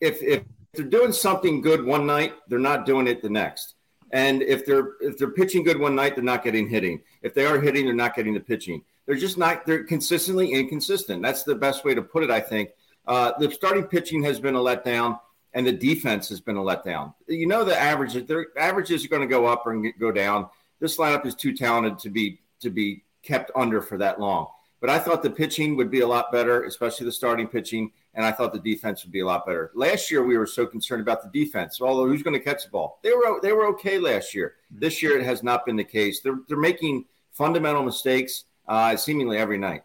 if 0.00 0.22
if 0.22 0.44
they're 0.74 0.84
doing 0.84 1.12
something 1.12 1.60
good 1.60 1.84
one 1.84 2.06
night, 2.06 2.34
they're 2.46 2.60
not 2.60 2.86
doing 2.86 3.08
it 3.08 3.22
the 3.22 3.28
next. 3.28 3.74
And 4.12 4.40
if 4.42 4.64
they're 4.64 4.92
if 5.00 5.18
they're 5.18 5.32
pitching 5.32 5.64
good 5.64 5.80
one 5.80 5.96
night, 5.96 6.14
they're 6.14 6.22
not 6.22 6.44
getting 6.44 6.68
hitting. 6.68 7.02
If 7.22 7.34
they 7.34 7.44
are 7.44 7.60
hitting, 7.60 7.86
they're 7.86 7.94
not 7.94 8.14
getting 8.14 8.34
the 8.34 8.40
pitching. 8.40 8.82
They're 9.10 9.18
just 9.18 9.38
not. 9.38 9.66
They're 9.66 9.82
consistently 9.82 10.52
inconsistent. 10.52 11.20
That's 11.20 11.42
the 11.42 11.56
best 11.56 11.84
way 11.84 11.96
to 11.96 12.00
put 12.00 12.22
it. 12.22 12.30
I 12.30 12.38
think 12.38 12.70
uh, 13.08 13.32
the 13.40 13.50
starting 13.50 13.82
pitching 13.82 14.22
has 14.22 14.38
been 14.38 14.54
a 14.54 14.60
letdown, 14.60 15.18
and 15.52 15.66
the 15.66 15.72
defense 15.72 16.28
has 16.28 16.40
been 16.40 16.56
a 16.56 16.62
letdown. 16.62 17.12
You 17.26 17.48
know 17.48 17.64
the 17.64 17.76
average. 17.76 18.14
Their 18.28 18.46
averages 18.56 19.04
are 19.04 19.08
going 19.08 19.22
to 19.22 19.26
go 19.26 19.46
up 19.46 19.66
or 19.66 19.82
go 19.98 20.12
down. 20.12 20.48
This 20.78 20.96
lineup 20.96 21.26
is 21.26 21.34
too 21.34 21.56
talented 21.56 21.98
to 21.98 22.08
be 22.08 22.38
to 22.60 22.70
be 22.70 23.02
kept 23.24 23.50
under 23.56 23.82
for 23.82 23.98
that 23.98 24.20
long. 24.20 24.46
But 24.80 24.90
I 24.90 25.00
thought 25.00 25.24
the 25.24 25.30
pitching 25.30 25.76
would 25.76 25.90
be 25.90 26.02
a 26.02 26.06
lot 26.06 26.30
better, 26.30 26.62
especially 26.62 27.04
the 27.04 27.10
starting 27.10 27.48
pitching, 27.48 27.90
and 28.14 28.24
I 28.24 28.30
thought 28.30 28.52
the 28.52 28.60
defense 28.60 29.02
would 29.02 29.10
be 29.10 29.20
a 29.22 29.26
lot 29.26 29.44
better. 29.44 29.72
Last 29.74 30.12
year 30.12 30.22
we 30.22 30.38
were 30.38 30.46
so 30.46 30.66
concerned 30.66 31.02
about 31.02 31.24
the 31.24 31.44
defense. 31.44 31.80
Although 31.80 32.06
who's 32.06 32.22
going 32.22 32.38
to 32.38 32.44
catch 32.44 32.62
the 32.62 32.70
ball? 32.70 33.00
They 33.02 33.10
were 33.10 33.40
they 33.42 33.52
were 33.52 33.66
okay 33.70 33.98
last 33.98 34.36
year. 34.36 34.54
This 34.70 35.02
year 35.02 35.18
it 35.18 35.24
has 35.24 35.42
not 35.42 35.66
been 35.66 35.74
the 35.74 35.82
case. 35.82 36.20
They're 36.20 36.38
they're 36.46 36.56
making 36.56 37.06
fundamental 37.32 37.82
mistakes 37.82 38.44
uh, 38.70 38.96
seemingly 38.96 39.36
every 39.36 39.58
night. 39.58 39.82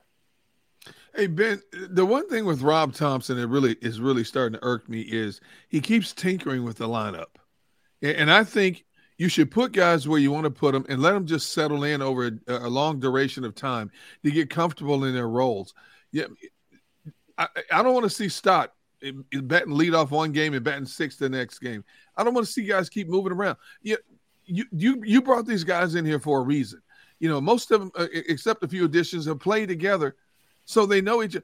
Hey 1.15 1.27
Ben, 1.27 1.61
the 1.89 2.05
one 2.05 2.29
thing 2.29 2.45
with 2.45 2.61
Rob 2.61 2.93
Thomson 2.93 3.37
that 3.37 3.47
really 3.47 3.77
is 3.81 3.99
really 3.99 4.23
starting 4.23 4.59
to 4.59 4.65
irk 4.65 4.87
me 4.87 5.01
is 5.01 5.41
he 5.69 5.81
keeps 5.81 6.13
tinkering 6.13 6.63
with 6.63 6.77
the 6.77 6.87
lineup, 6.87 7.35
and 8.01 8.31
I 8.31 8.43
think 8.43 8.85
you 9.17 9.29
should 9.29 9.49
put 9.49 9.71
guys 9.71 10.07
where 10.07 10.19
you 10.19 10.31
want 10.31 10.43
to 10.43 10.51
put 10.51 10.73
them 10.73 10.85
and 10.89 11.01
let 11.01 11.13
them 11.13 11.25
just 11.25 11.53
settle 11.53 11.85
in 11.85 12.01
over 12.01 12.27
a, 12.47 12.57
a 12.57 12.69
long 12.69 12.99
duration 12.99 13.45
of 13.45 13.55
time 13.55 13.89
to 14.23 14.31
get 14.31 14.49
comfortable 14.49 15.05
in 15.05 15.15
their 15.15 15.29
roles. 15.29 15.73
Yeah, 16.11 16.25
I, 17.37 17.47
I 17.71 17.81
don't 17.81 17.93
want 17.93 18.03
to 18.03 18.09
see 18.09 18.27
Stott 18.27 18.73
in- 19.01 19.23
in 19.31 19.47
batting 19.47 19.71
lead 19.71 19.95
off 19.95 20.11
one 20.11 20.33
game 20.33 20.53
and 20.53 20.65
batting 20.65 20.85
six 20.85 21.15
the 21.15 21.29
next 21.29 21.59
game. 21.59 21.83
I 22.17 22.25
don't 22.25 22.33
want 22.33 22.45
to 22.45 22.51
see 22.51 22.65
guys 22.65 22.89
keep 22.89 23.07
moving 23.07 23.31
around. 23.31 23.55
Yeah, 23.81 23.95
you 24.43 24.65
you 24.73 25.01
you 25.05 25.21
brought 25.21 25.45
these 25.45 25.63
guys 25.63 25.95
in 25.95 26.05
here 26.05 26.19
for 26.19 26.39
a 26.39 26.43
reason. 26.43 26.81
You 27.19 27.29
know, 27.29 27.39
most 27.39 27.71
of 27.71 27.79
them, 27.79 27.91
uh, 27.95 28.07
except 28.11 28.63
a 28.63 28.67
few 28.67 28.85
additions, 28.85 29.25
have 29.25 29.39
played 29.39 29.69
together, 29.69 30.15
so 30.65 30.85
they 30.85 31.01
know 31.01 31.23
each. 31.23 31.37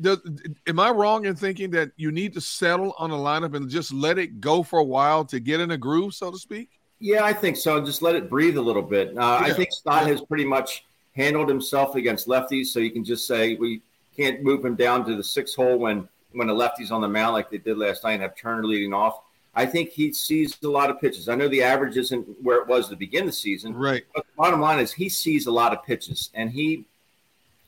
Does, 0.00 0.18
am 0.66 0.80
I 0.80 0.90
wrong 0.90 1.24
in 1.24 1.36
thinking 1.36 1.70
that 1.70 1.92
you 1.96 2.10
need 2.10 2.34
to 2.34 2.40
settle 2.40 2.94
on 2.98 3.10
a 3.10 3.16
lineup 3.16 3.54
and 3.54 3.68
just 3.70 3.92
let 3.92 4.18
it 4.18 4.40
go 4.40 4.62
for 4.62 4.80
a 4.80 4.84
while 4.84 5.24
to 5.26 5.40
get 5.40 5.60
in 5.60 5.70
a 5.70 5.78
groove, 5.78 6.14
so 6.14 6.30
to 6.30 6.38
speak? 6.38 6.70
Yeah, 6.98 7.24
I 7.24 7.32
think 7.32 7.56
so. 7.56 7.84
Just 7.84 8.02
let 8.02 8.14
it 8.14 8.28
breathe 8.28 8.56
a 8.56 8.62
little 8.62 8.82
bit. 8.82 9.08
Uh, 9.10 9.12
yeah. 9.20 9.38
I 9.40 9.52
think 9.52 9.72
Stott 9.72 10.06
has 10.06 10.20
pretty 10.20 10.44
much 10.44 10.84
handled 11.16 11.48
himself 11.48 11.94
against 11.94 12.28
lefties, 12.28 12.66
so 12.66 12.80
you 12.80 12.90
can 12.90 13.04
just 13.04 13.26
say 13.26 13.54
we 13.56 13.82
can't 14.16 14.42
move 14.42 14.64
him 14.64 14.76
down 14.76 15.04
to 15.06 15.16
the 15.16 15.24
six 15.24 15.54
hole 15.54 15.78
when 15.78 16.08
when 16.32 16.46
the 16.46 16.54
lefties 16.54 16.90
on 16.90 17.00
the 17.00 17.08
mound 17.08 17.34
like 17.34 17.50
they 17.50 17.58
did 17.58 17.76
last 17.78 18.04
night 18.04 18.12
and 18.12 18.22
have 18.22 18.36
Turner 18.36 18.64
leading 18.64 18.92
off. 18.92 19.20
I 19.54 19.66
think 19.66 19.90
he 19.90 20.12
sees 20.12 20.56
a 20.62 20.68
lot 20.68 20.90
of 20.90 21.00
pitches. 21.00 21.28
I 21.28 21.34
know 21.34 21.48
the 21.48 21.62
average 21.62 21.96
isn't 21.96 22.26
where 22.42 22.58
it 22.58 22.66
was 22.66 22.88
to 22.88 22.96
begin 22.96 23.26
the 23.26 23.32
season. 23.32 23.74
Right. 23.74 24.04
But 24.14 24.24
the 24.24 24.32
bottom 24.36 24.60
line 24.60 24.78
is 24.78 24.92
he 24.92 25.08
sees 25.08 25.46
a 25.46 25.52
lot 25.52 25.72
of 25.72 25.84
pitches 25.84 26.30
and 26.34 26.50
he 26.50 26.86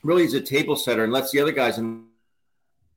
really 0.03 0.25
is 0.25 0.35
a 0.35 0.41
table 0.41 0.77
setter 0.77 1.05
and 1.05 1.13
lets 1.13 1.31
the 1.31 1.41
other 1.41 1.53
guys 1.53 1.79
in 1.79 2.05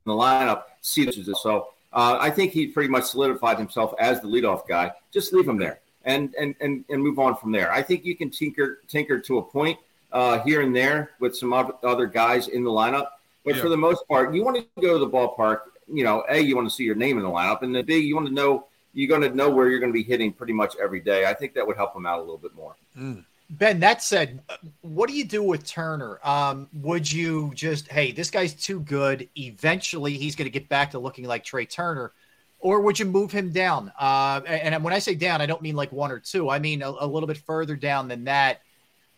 the 0.06 0.14
lineup 0.14 0.64
see 0.82 1.06
pitches. 1.06 1.30
So 1.42 1.70
uh, 1.92 2.18
I 2.20 2.30
think 2.30 2.54
he 2.54 2.68
pretty 2.68 2.90
much 2.90 3.06
solidified 3.06 3.58
himself 3.58 3.94
as 4.00 4.22
the 4.22 4.28
leadoff 4.28 4.68
guy. 4.68 4.92
Just 5.12 5.34
leave 5.34 5.48
him 5.48 5.58
there 5.58 5.82
and 6.08 6.34
and 6.40 6.56
and, 6.62 6.84
and 6.90 7.04
move 7.04 7.20
on 7.20 7.36
from 7.36 7.52
there. 7.52 7.72
I 7.72 7.84
think 7.84 8.04
you 8.06 8.16
can 8.16 8.32
tinker 8.32 8.80
tinker 8.88 9.20
to 9.20 9.38
a 9.38 9.44
point 9.44 9.78
uh, 10.12 10.40
here 10.40 10.62
and 10.62 10.76
there 10.76 11.12
with 11.20 11.38
some 11.38 11.54
other 11.54 12.08
guys 12.08 12.48
in 12.48 12.64
the 12.64 12.72
lineup. 12.72 13.08
But 13.46 13.56
yeah. 13.56 13.62
for 13.62 13.70
the 13.70 13.78
most 13.78 14.08
part, 14.08 14.34
you 14.34 14.44
want 14.44 14.58
to 14.58 14.82
go 14.82 14.94
to 14.94 15.00
the 15.00 15.10
ballpark. 15.10 15.60
You 15.92 16.04
know, 16.04 16.24
a 16.28 16.40
you 16.40 16.56
want 16.56 16.68
to 16.68 16.76
see 16.76 16.84
your 16.84 16.96
name 16.96 17.18
in 17.18 17.24
the 17.24 17.30
lineup, 17.30 17.62
and 17.62 17.76
then 17.76 17.86
b 17.86 17.98
you 17.98 18.16
want 18.16 18.28
to 18.28 18.34
know 18.34 18.68
you're 18.98 19.08
going 19.08 19.22
to 19.22 19.36
know 19.36 19.48
where 19.48 19.70
you're 19.70 19.80
going 19.80 19.92
to 19.92 19.94
be 19.94 20.02
hitting 20.04 20.34
pretty 20.34 20.54
much 20.54 20.76
every 20.82 21.00
day. 21.00 21.28
I 21.28 21.34
think 21.36 21.54
that 21.54 21.66
would 21.68 21.78
help 21.78 21.96
him 21.96 22.08
out 22.08 22.18
a 22.18 22.22
little 22.22 22.40
bit 22.40 22.56
more. 22.56 22.76
Mm. 22.98 23.24
Ben, 23.52 23.80
that 23.80 24.02
said, 24.02 24.42
what 24.82 25.08
do 25.08 25.16
you 25.16 25.24
do 25.24 25.44
with 25.44 25.68
Turner? 25.68 26.20
Um, 26.24 26.68
would 26.74 27.10
you 27.10 27.52
just, 27.54 27.88
hey, 27.90 28.12
this 28.12 28.32
guy's 28.32 28.56
too 28.56 28.80
good. 28.80 29.30
Eventually, 29.38 30.18
he's 30.18 30.36
going 30.36 30.48
to 30.48 30.52
get 30.52 30.68
back 30.68 30.90
to 30.92 31.00
looking 31.00 31.26
like 31.26 31.44
Trea 31.44 31.68
Turner, 31.68 32.12
or 32.60 32.82
would 32.82 32.98
you 32.98 33.06
move 33.06 33.32
him 33.32 33.52
down? 33.52 33.94
Uh, 34.00 34.42
and 34.48 34.84
when 34.84 34.94
I 34.94 35.00
say 35.00 35.14
down, 35.14 35.42
I 35.42 35.46
don't 35.46 35.62
mean 35.62 35.76
like 35.76 35.92
one 35.92 36.12
or 36.12 36.20
two. 36.20 36.50
I 36.50 36.58
mean 36.58 36.82
a, 36.82 36.90
a 36.90 37.06
little 37.06 37.28
bit 37.28 37.38
further 37.38 37.76
down 37.76 38.08
than 38.08 38.24
that. 38.24 38.62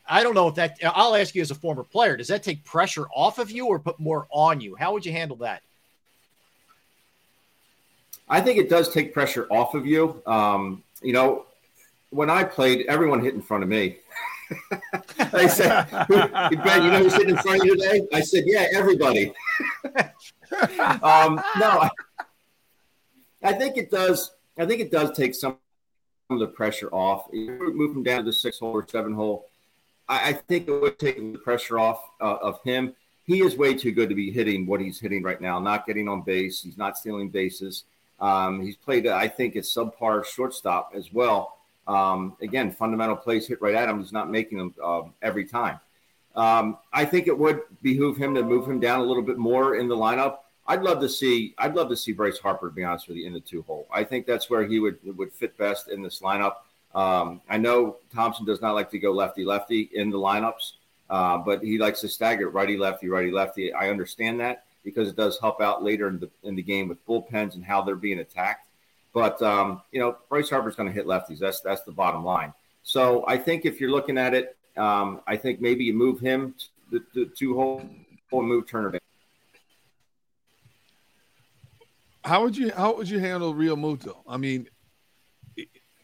I 0.05 0.23
don't 0.23 0.35
know 0.35 0.49
if 0.49 0.55
that. 0.55 0.77
I'll 0.83 1.15
ask 1.15 1.33
you 1.35 1.41
as 1.41 1.51
a 1.51 1.55
former 1.55 1.85
player, 1.85 2.17
does 2.17 2.27
that 2.27 2.43
take 2.43 2.65
pressure 2.65 3.07
off 3.15 3.39
of 3.39 3.49
you 3.49 3.67
or 3.67 3.79
put 3.79 3.97
more 3.97 4.27
on 4.29 4.59
you? 4.59 4.75
How 4.75 4.91
would 4.91 5.05
you 5.05 5.13
handle 5.13 5.37
that? 5.37 5.63
I 8.29 8.41
think 8.41 8.59
it 8.59 8.69
does 8.69 8.89
take 8.89 9.13
pressure 9.13 9.47
off 9.49 9.73
of 9.73 9.85
you. 9.85 10.21
Um, 10.25 10.83
you 11.01 11.13
know, 11.13 11.45
when 12.11 12.29
I 12.29 12.43
played, 12.43 12.85
everyone 12.87 13.23
hit 13.23 13.33
in 13.33 13.41
front 13.41 13.63
of 13.63 13.69
me. 13.69 13.97
I 15.19 15.47
said, 15.47 15.85
Ben, 16.09 16.83
you 16.83 16.91
know 16.91 16.99
who's 16.99 17.13
sitting 17.13 17.29
in 17.29 17.37
front 17.37 17.61
of 17.61 17.65
you 17.65 17.75
today? 17.75 18.07
I 18.13 18.21
said, 18.21 18.43
yeah, 18.45 18.67
everybody. 18.73 19.33
um, 21.03 21.41
no, 21.59 21.89
I, 23.43 23.53
think 23.53 23.77
it 23.77 23.91
does. 23.91 24.31
I 24.57 24.65
think 24.65 24.81
it 24.81 24.91
does 24.91 25.15
take 25.15 25.35
some 25.35 25.57
of 26.29 26.39
the 26.39 26.47
pressure 26.47 26.89
off. 26.89 27.27
You 27.31 27.73
move 27.73 27.95
him 27.95 28.03
down 28.03 28.19
to 28.19 28.23
the 28.23 28.33
six 28.33 28.59
hole 28.59 28.71
or 28.71 28.87
seven 28.87 29.13
hole. 29.13 29.47
I, 30.07 30.29
I 30.29 30.33
think 30.33 30.67
it 30.67 30.71
would 30.71 30.99
take 30.99 31.17
the 31.17 31.39
pressure 31.39 31.79
off 31.79 32.01
uh, 32.21 32.37
of 32.41 32.61
him. 32.63 32.95
He 33.25 33.41
is 33.41 33.55
way 33.55 33.75
too 33.75 33.91
good 33.91 34.09
to 34.09 34.15
be 34.15 34.31
hitting 34.31 34.65
what 34.65 34.81
he's 34.81 34.99
hitting 34.99 35.21
right 35.21 35.39
now, 35.39 35.59
not 35.59 35.85
getting 35.85 36.07
on 36.09 36.21
base. 36.21 36.63
He's 36.63 36.77
not 36.77 36.97
stealing 36.97 37.29
bases. 37.29 37.83
Um, 38.21 38.61
he's 38.61 38.75
played, 38.75 39.07
I 39.07 39.27
think, 39.27 39.55
a 39.55 39.59
subpar 39.59 40.25
shortstop 40.25 40.91
as 40.95 41.13
well. 41.13 41.57
Um, 41.87 42.35
again, 42.41 42.71
fundamental 42.71 43.15
plays 43.15 43.47
hit 43.47 43.61
right 43.61 43.75
at 43.75 43.89
him. 43.89 43.99
He's 43.99 44.13
not 44.13 44.29
making 44.29 44.57
them 44.57 44.75
uh, 44.83 45.03
every 45.21 45.45
time. 45.45 45.79
Um, 46.35 46.77
I 46.93 47.05
think 47.05 47.27
it 47.27 47.37
would 47.37 47.61
behoove 47.81 48.17
him 48.17 48.35
to 48.35 48.43
move 48.43 48.67
him 48.67 48.79
down 48.79 48.99
a 48.99 49.03
little 49.03 49.23
bit 49.23 49.37
more 49.37 49.75
in 49.75 49.87
the 49.87 49.95
lineup. 49.95 50.37
I'd 50.67 50.83
love 50.83 50.99
to 50.99 51.09
see. 51.09 51.55
I'd 51.57 51.73
love 51.73 51.89
to 51.89 51.97
see 51.97 52.11
Bryce 52.11 52.37
Harper. 52.37 52.69
To 52.69 52.75
be 52.75 52.83
honest 52.83 53.07
with 53.07 53.17
you, 53.17 53.25
in 53.25 53.33
the 53.33 53.39
two 53.39 53.63
hole, 53.63 53.87
I 53.91 54.03
think 54.03 54.27
that's 54.27 54.49
where 54.51 54.67
he 54.67 54.79
would 54.79 54.99
would 55.17 55.33
fit 55.33 55.57
best 55.57 55.89
in 55.89 56.03
this 56.03 56.19
lineup. 56.19 56.57
Um, 56.93 57.41
I 57.49 57.57
know 57.57 57.97
Thomson 58.13 58.45
does 58.45 58.61
not 58.61 58.75
like 58.75 58.91
to 58.91 58.99
go 58.99 59.11
lefty 59.11 59.43
lefty 59.43 59.89
in 59.93 60.11
the 60.11 60.19
lineups, 60.19 60.73
uh, 61.09 61.39
but 61.39 61.63
he 61.63 61.79
likes 61.79 62.01
to 62.01 62.07
stagger 62.07 62.49
righty 62.49 62.77
lefty 62.77 63.09
righty 63.09 63.31
lefty. 63.31 63.73
I 63.73 63.89
understand 63.89 64.39
that 64.41 64.65
because 64.89 65.09
it 65.09 65.15
does 65.15 65.39
help 65.39 65.61
out 65.61 65.83
later 65.83 66.07
in 66.07 66.19
the 66.19 66.29
in 66.43 66.55
the 66.55 66.61
game 66.61 66.87
with 66.87 67.05
bullpens 67.05 67.55
and 67.55 67.63
how 67.63 67.81
they're 67.81 67.95
being 67.95 68.19
attacked. 68.19 68.67
But 69.13 69.41
um, 69.41 69.81
you 69.91 69.99
know, 69.99 70.17
Bryce 70.29 70.49
Harper's 70.49 70.75
going 70.75 70.87
to 70.87 70.93
hit 70.93 71.05
lefties. 71.05 71.39
That's 71.39 71.61
that's 71.61 71.83
the 71.83 71.91
bottom 71.91 72.23
line. 72.23 72.53
So 72.83 73.23
I 73.27 73.37
think 73.37 73.65
if 73.65 73.79
you're 73.79 73.91
looking 73.91 74.17
at 74.17 74.33
it, 74.33 74.57
um, 74.77 75.21
I 75.27 75.35
think 75.37 75.61
maybe 75.61 75.83
you 75.83 75.93
move 75.93 76.19
him 76.19 76.55
to 76.91 77.03
the 77.13 77.25
two 77.25 77.55
hole 77.55 77.81
and 78.31 78.47
move 78.47 78.67
Turner. 78.67 78.89
Back. 78.91 79.01
How 82.23 82.43
would 82.43 82.57
you 82.57 82.71
how 82.71 82.95
would 82.95 83.09
you 83.09 83.19
handle 83.19 83.53
Realmuto? 83.53 84.17
I 84.27 84.37
mean, 84.37 84.67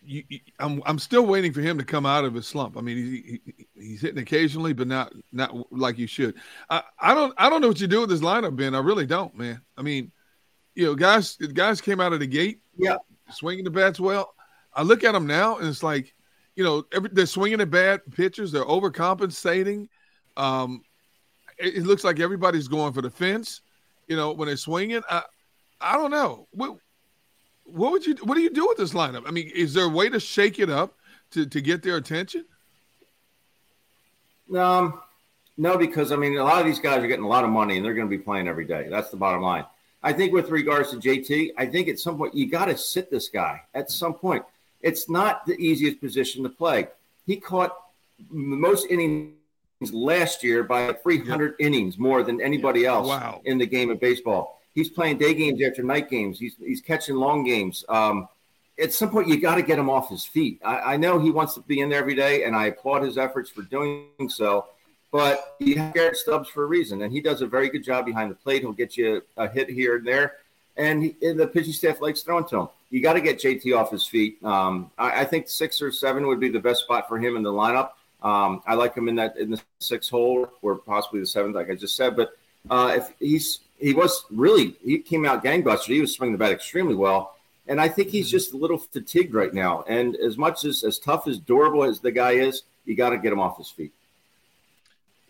you, 0.06 0.24
you, 0.30 0.40
I'm 0.60 0.82
I'm 0.86 1.00
still 1.00 1.26
waiting 1.26 1.54
for 1.54 1.62
him 1.62 1.78
to 1.78 1.84
come 1.84 2.06
out 2.06 2.26
of 2.26 2.34
his 2.34 2.48
slump. 2.48 2.78
I 2.78 2.82
mean, 2.82 2.98
he, 2.98 3.40
he, 3.46 3.68
he's 3.76 4.02
hitting 4.02 4.20
occasionally, 4.20 4.74
but 4.74 4.88
not 4.88 5.14
not 5.32 5.72
like 5.72 5.98
you 5.98 6.08
should. 6.08 6.36
I, 6.70 6.84
I 7.00 7.14
don't 7.14 7.34
I 7.38 7.50
don't 7.50 7.62
know 7.62 7.68
what 7.68 7.82
you 7.82 7.88
do 7.88 8.02
with 8.02 8.10
this 8.10 8.22
lineup, 8.22 8.56
Ben. 8.56 8.76
I 8.76 8.80
really 8.80 9.06
don't, 9.06 9.36
man. 9.38 9.62
I 9.78 9.82
mean, 9.82 10.12
you 10.76 10.86
know, 10.86 10.96
guys 10.96 11.36
guys 11.36 11.82
came 11.82 12.00
out 12.00 12.14
of 12.14 12.20
the 12.20 12.28
gate, 12.28 12.62
yeah, 12.78 12.98
swinging 13.32 13.64
the 13.64 13.72
bats 13.72 14.00
well. 14.00 14.34
I 14.74 14.84
look 14.84 15.04
at 15.04 15.14
them 15.14 15.26
now, 15.26 15.58
and 15.58 15.68
it's 15.68 15.84
like, 15.84 16.14
you 16.56 16.64
know, 16.64 16.86
every, 16.94 17.10
they're 17.12 17.26
swinging 17.26 17.62
at 17.62 17.72
bad 17.72 18.02
pitchers. 18.12 18.52
They're 18.52 18.66
overcompensating. 18.66 19.88
Um, 20.38 20.84
it, 21.58 21.78
it, 21.78 21.84
looks 21.84 22.04
like 22.04 22.20
everybody's 22.20 22.68
going 22.68 22.92
for 22.92 23.02
the 23.02 23.10
fence. 23.10 23.62
You 24.08 24.18
know, 24.18 24.34
when 24.34 24.48
they're 24.48 24.58
swinging, 24.58 25.02
I 25.10 25.24
I 25.80 25.94
don't 25.94 26.12
know. 26.12 26.48
What, 26.52 26.78
what 27.66 27.92
would 27.92 28.06
you 28.06 28.16
what 28.24 28.36
do 28.36 28.42
you 28.42 28.50
do 28.50 28.68
with 28.68 28.78
this 28.78 28.94
lineup? 28.94 29.24
I 29.28 29.32
mean, 29.32 29.52
is 29.54 29.74
there 29.74 29.86
a 29.86 29.90
way 29.90 30.10
to 30.10 30.20
shake 30.20 30.60
it 30.60 30.70
up 30.70 30.96
to 31.32 31.46
to 31.46 31.62
get 31.62 31.84
their 31.84 31.98
attention? 31.98 32.46
Um, 34.56 35.02
no, 35.58 35.78
because 35.78 36.12
I 36.12 36.16
mean, 36.16 36.38
a 36.38 36.44
lot 36.44 36.60
of 36.60 36.66
these 36.66 36.80
guys 36.80 37.04
are 37.04 37.08
getting 37.08 37.26
a 37.26 37.30
lot 37.30 37.44
of 37.44 37.50
money 37.50 37.78
and 37.78 37.86
they're 37.86 37.94
going 37.94 38.10
to 38.10 38.18
be 38.18 38.22
playing 38.22 38.48
every 38.48 38.66
day. 38.66 38.88
That's 38.90 39.10
the 39.10 39.18
bottom 39.18 39.42
line. 39.42 39.66
I 40.04 40.14
think 40.14 40.34
with 40.34 40.50
regards 40.50 40.92
to 40.92 40.98
JT, 40.98 41.54
I 41.58 41.66
think 41.66 41.88
at 41.88 42.00
some 42.00 42.18
point 42.18 42.36
you 42.36 42.48
got 42.50 42.66
to 42.66 42.78
sit 42.78 43.10
this 43.10 43.30
guy 43.30 43.64
at 43.74 43.90
some 43.90 44.14
point. 44.14 44.44
It's 44.82 45.10
not 45.10 45.48
the 45.48 45.56
easiest 45.56 46.00
position 46.00 46.44
to 46.44 46.50
play. 46.50 46.88
He 47.26 47.38
caught 47.38 47.76
the 48.20 48.36
most 48.36 48.86
innings 48.92 49.34
last 49.92 50.44
year 50.44 50.64
by 50.64 50.94
300 50.94 51.46
yep. 51.46 51.56
innings 51.60 51.98
more 51.98 52.22
than 52.22 52.40
anybody 52.40 52.86
else 52.86 53.08
wow. 53.08 53.42
in 53.46 53.58
the 53.58 53.66
game 53.66 53.90
of 53.90 54.00
baseball. 54.00 54.62
He's 54.76 54.90
playing 54.90 55.18
day 55.18 55.34
games 55.34 55.62
after 55.66 55.82
night 55.82 56.10
games. 56.10 56.38
He's 56.38 56.56
he's 56.60 56.82
catching 56.82 57.16
long 57.16 57.44
games. 57.44 57.84
Um, 57.90 58.28
at 58.78 58.94
some 58.94 59.10
point, 59.10 59.30
you 59.30 59.40
got 59.40 59.56
to 59.56 59.62
get 59.62 59.80
him 59.80 59.90
off 59.90 60.10
his 60.10 60.26
feet. 60.26 60.60
I, 60.64 60.94
I, 60.94 60.98
know 60.98 61.18
he 61.18 61.32
wants 61.32 61.54
to 61.54 61.62
be 61.62 61.80
in 61.80 61.88
there 61.88 62.00
every 62.00 62.16
day, 62.16 62.44
and 62.44 62.54
I 62.54 62.66
applaud 62.66 63.04
his 63.04 63.18
efforts 63.18 63.50
for 63.50 63.62
doing 63.62 64.10
so. 64.28 64.66
But 65.14 65.56
you 65.60 65.78
have 65.78 65.94
Garrett 65.94 66.18
Stubbs 66.18 66.50
for 66.50 66.64
a 66.64 66.66
reason, 66.66 67.02
and 67.02 67.14
he 67.14 67.22
does 67.22 67.42
a 67.42 67.48
very 67.48 67.70
good 67.70 67.86
job 67.86 68.06
behind 68.06 68.30
the 68.30 68.36
plate. 68.36 68.64
He'll 68.64 68.74
get 68.74 68.98
you 68.98 69.22
a 69.38 69.48
hit 69.48 69.70
here 69.70 69.96
and 69.96 70.06
there, 70.06 70.34
and, 70.76 71.04
he, 71.04 71.16
and 71.22 71.40
the 71.40 71.48
pitching 71.48 71.72
staff 71.72 72.02
likes 72.02 72.22
throwing 72.22 72.44
to 72.46 72.60
him. 72.60 72.68
You 72.90 73.02
got 73.02 73.14
to 73.14 73.22
get 73.22 73.40
JT 73.40 73.74
off 73.78 73.92
his 73.92 74.06
feet. 74.06 74.44
Um, 74.44 74.92
I, 74.98 75.22
I, 75.22 75.26
think 75.26 75.48
six 75.48 75.82
or 75.82 75.92
seven 75.92 76.28
would 76.28 76.42
be 76.42 76.50
the 76.50 76.60
best 76.60 76.82
spot 76.82 77.08
for 77.08 77.18
him 77.18 77.38
in 77.38 77.44
the 77.44 77.52
lineup. 77.52 77.92
Um, 78.22 78.62
I 78.68 78.74
like 78.74 78.94
him 78.94 79.08
in 79.08 79.16
that 79.16 79.38
in 79.38 79.52
the 79.52 79.62
six 79.80 80.10
hole 80.10 80.50
or 80.62 80.76
possibly 80.76 81.22
the 81.22 81.28
seventh, 81.28 81.56
like 81.56 81.70
I 81.70 81.76
just 81.76 81.96
said. 81.96 82.18
But 82.18 82.32
uh, 82.70 82.96
if 82.98 83.14
he's 83.20 83.60
he 83.80 83.94
was 83.94 84.26
really 84.32 84.76
he 84.84 85.00
came 85.00 85.26
out 85.26 85.44
gangbuster. 85.44 85.88
He 85.88 86.02
was 86.02 86.16
swinging 86.16 86.34
the 86.34 86.38
bat 86.38 86.52
extremely 86.52 86.96
well, 86.96 87.36
and 87.68 87.80
I 87.80 87.88
think 87.88 88.10
he's 88.10 88.30
just 88.30 88.54
a 88.54 88.58
little 88.58 88.78
fatigued 88.78 89.34
right 89.34 89.54
now. 89.54 89.84
And 89.88 90.16
as 90.16 90.38
much 90.38 90.66
as 90.66 90.84
as 90.84 91.00
tough 91.00 91.28
as 91.28 91.40
durable 91.40 91.84
as 91.84 92.00
the 92.00 92.12
guy 92.12 92.32
is, 92.32 92.64
you 92.86 92.96
got 92.96 93.10
to 93.10 93.18
get 93.18 93.34
him 93.34 93.40
off 93.40 93.58
his 93.58 93.70
feet. 93.70 93.92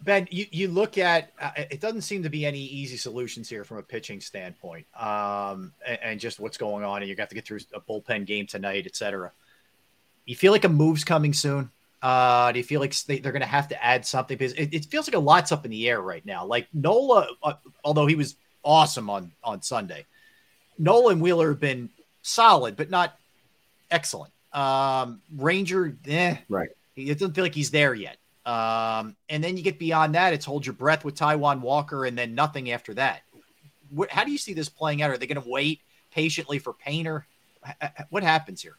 Ben, 0.01 0.27
you, 0.30 0.45
you 0.51 0.67
look 0.67 0.97
at 0.97 1.31
uh, 1.41 1.51
it 1.55 1.81
doesn't 1.81 2.01
seem 2.01 2.23
to 2.23 2.30
be 2.30 2.45
any 2.45 2.59
easy 2.59 2.97
solutions 2.97 3.49
here 3.49 3.63
from 3.63 3.77
a 3.77 3.81
pitching 3.81 4.22
standpoint, 4.22 4.85
um, 4.95 5.73
and, 5.85 5.99
and, 6.03 6.19
just 6.19 6.39
what's 6.39 6.57
going 6.57 6.84
on, 6.84 7.01
and 7.01 7.09
you 7.09 7.15
got 7.15 7.30
to 7.30 7.35
get 7.35 7.45
through 7.45 7.59
a 7.73 7.81
bullpen 7.81 8.26
game 8.26 8.45
tonight, 8.45 8.85
etc. 8.85 9.31
You 10.26 10.35
feel 10.35 10.51
like 10.51 10.63
a 10.63 10.69
move's 10.69 11.03
coming 11.03 11.34
soon. 11.34 11.72
Uh, 12.06 12.52
do 12.52 12.60
you 12.60 12.64
feel 12.64 12.80
like 12.80 12.95
they, 13.06 13.18
are 13.18 13.32
going 13.32 13.40
to 13.40 13.48
have 13.48 13.68
to 13.68 13.84
add 13.84 14.06
something? 14.06 14.38
Because 14.38 14.53
it, 14.53 14.72
it, 14.72 14.86
feels 14.86 15.07
like 15.07 15.15
a 15.15 15.19
lot's 15.19 15.52
up 15.52 15.65
in 15.65 15.72
the 15.72 15.90
air 15.90 15.99
right 15.99 16.23
now. 16.23 16.45
Like 16.45 16.68
Nola, 16.72 17.27
uh, 17.41 17.53
although 17.84 18.06
he 18.06 18.14
was 18.14 18.36
awesome 18.64 19.10
on 19.10 19.32
on 19.44 19.64
Sunday, 19.64 20.06
Nola 20.77 21.14
and 21.14 21.19
Wheeler 21.19 21.49
have 21.49 21.60
been 21.60 21.90
solid, 22.22 22.76
but 22.76 22.91
not 22.91 23.18
excellent. 23.90 24.32
Um, 24.53 25.19
Ranger, 25.36 25.98
eh, 26.07 26.38
right? 26.48 26.69
It 26.95 27.18
doesn't 27.18 27.34
feel 27.34 27.44
like 27.44 27.56
he's 27.56 27.72
there 27.72 27.95
yet. 27.95 28.18
Um, 28.45 29.15
and 29.27 29.44
then 29.44 29.57
you 29.57 29.64
get 29.64 29.80
beyond 29.80 30.14
that, 30.14 30.32
it's 30.32 30.45
hold 30.45 30.64
your 30.64 30.73
breath 30.73 31.06
with 31.06 31.15
Taijuan 31.15 31.61
Walker, 31.61 32.06
and 32.06 32.15
then 32.15 32.36
nothing 32.36 32.69
after 32.69 32.94
that. 32.94 33.23
What, 33.90 34.11
how 34.11 34.23
do 34.23 34.32
you 34.32 34.38
see 34.38 34.53
this 34.53 34.69
playing 34.69 35.02
out? 35.02 35.10
Are 35.10 35.18
they 35.18 35.26
going 35.26 35.41
to 35.41 35.49
wait 35.49 35.82
patiently 36.11 36.60
for 36.60 36.72
Painter? 36.72 37.26
What 38.11 38.22
happens 38.22 38.61
here? 38.61 38.77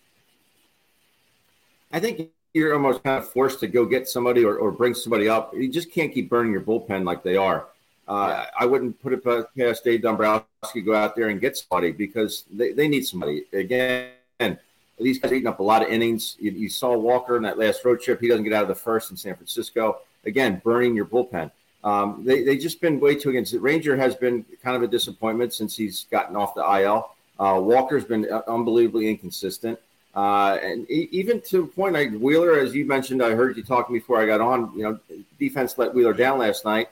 I 1.93 1.99
think 1.99 2.31
you're 2.57 2.73
almost 2.73 3.05
kind 3.05 3.19
of 3.19 3.29
forced 3.29 3.61
to 3.61 3.67
go 3.67 3.85
get 3.85 4.09
somebody 4.09 4.43
or, 4.43 4.57
or 4.57 4.73
bring 4.73 4.95
somebody 4.95 5.29
up. 5.29 5.55
You 5.55 5.69
just 5.69 5.93
can't 5.93 6.13
keep 6.13 6.31
burning 6.31 6.53
your 6.53 6.63
bullpen 6.63 7.05
like 7.05 7.23
they 7.23 7.37
are. 7.37 7.67
Uh, 8.09 8.47
I 8.59 8.65
wouldn't 8.65 8.99
put 9.03 9.13
it 9.13 9.23
past 9.23 9.85
Dave 9.85 10.01
Dombrowski 10.01 10.47
to 10.73 10.81
go 10.81 10.95
out 10.95 11.15
there 11.15 11.29
and 11.29 11.39
get 11.39 11.59
somebody 11.59 11.93
because 11.93 12.45
they, 12.51 12.73
they 12.73 12.89
need 12.89 13.07
somebody. 13.07 13.45
Again, 13.53 14.59
these 14.99 15.19
guys 15.19 15.33
eating 15.33 15.49
up 15.49 15.61
a 15.61 15.63
lot 15.63 15.83
of 15.83 15.89
innings. 15.89 16.37
You, 16.39 16.51
you 16.53 16.71
saw 16.71 16.97
Walker 16.97 17.37
in 17.37 17.43
that 17.43 17.59
last 17.59 17.85
road 17.85 18.01
trip. 18.01 18.23
He 18.23 18.29
doesn't 18.29 18.45
get 18.45 18.55
out 18.55 18.63
of 18.63 18.69
the 18.69 18.75
first 18.75 19.11
in 19.11 19.19
San 19.19 19.35
Francisco. 19.35 19.99
Again, 20.25 20.63
burning 20.65 20.97
your 20.97 21.05
bullpen. 21.05 21.51
Um, 21.85 22.23
they 22.25 22.43
they 22.43 22.57
just 22.57 22.81
been 22.81 22.99
way 23.01 23.17
too 23.17 23.29
against 23.31 23.53
it. 23.53 23.61
Ranger 23.61 23.99
has 23.99 24.15
been 24.15 24.47
kind 24.63 24.77
of 24.77 24.83
a 24.83 24.89
disappointment 24.89 25.53
since 25.53 25.77
he's 25.77 26.07
gotten 26.11 26.37
off 26.37 26.55
the 26.55 26.65
IL. 26.81 27.11
Uh, 27.39 27.61
Walker's 27.63 28.05
been 28.05 28.27
unbelievably 28.49 29.11
inconsistent. 29.11 29.79
Uh, 30.17 30.59
and 30.63 30.91
even 30.91 31.43
to 31.43 31.65
a 31.65 31.67
point, 31.67 31.93
like 31.93 32.11
Wheeler, 32.11 32.59
as 32.59 32.75
you 32.75 32.87
mentioned, 32.87 33.23
I 33.23 33.33
heard 33.33 33.55
you 33.55 33.63
talking 33.63 33.95
before 33.95 34.19
I 34.19 34.25
got 34.25 34.41
on. 34.41 34.73
You 34.75 34.83
know, 34.83 34.99
defense 35.39 35.77
let 35.77 35.93
Wheeler 35.93 36.15
down 36.15 36.39
last 36.39 36.65
night. 36.65 36.89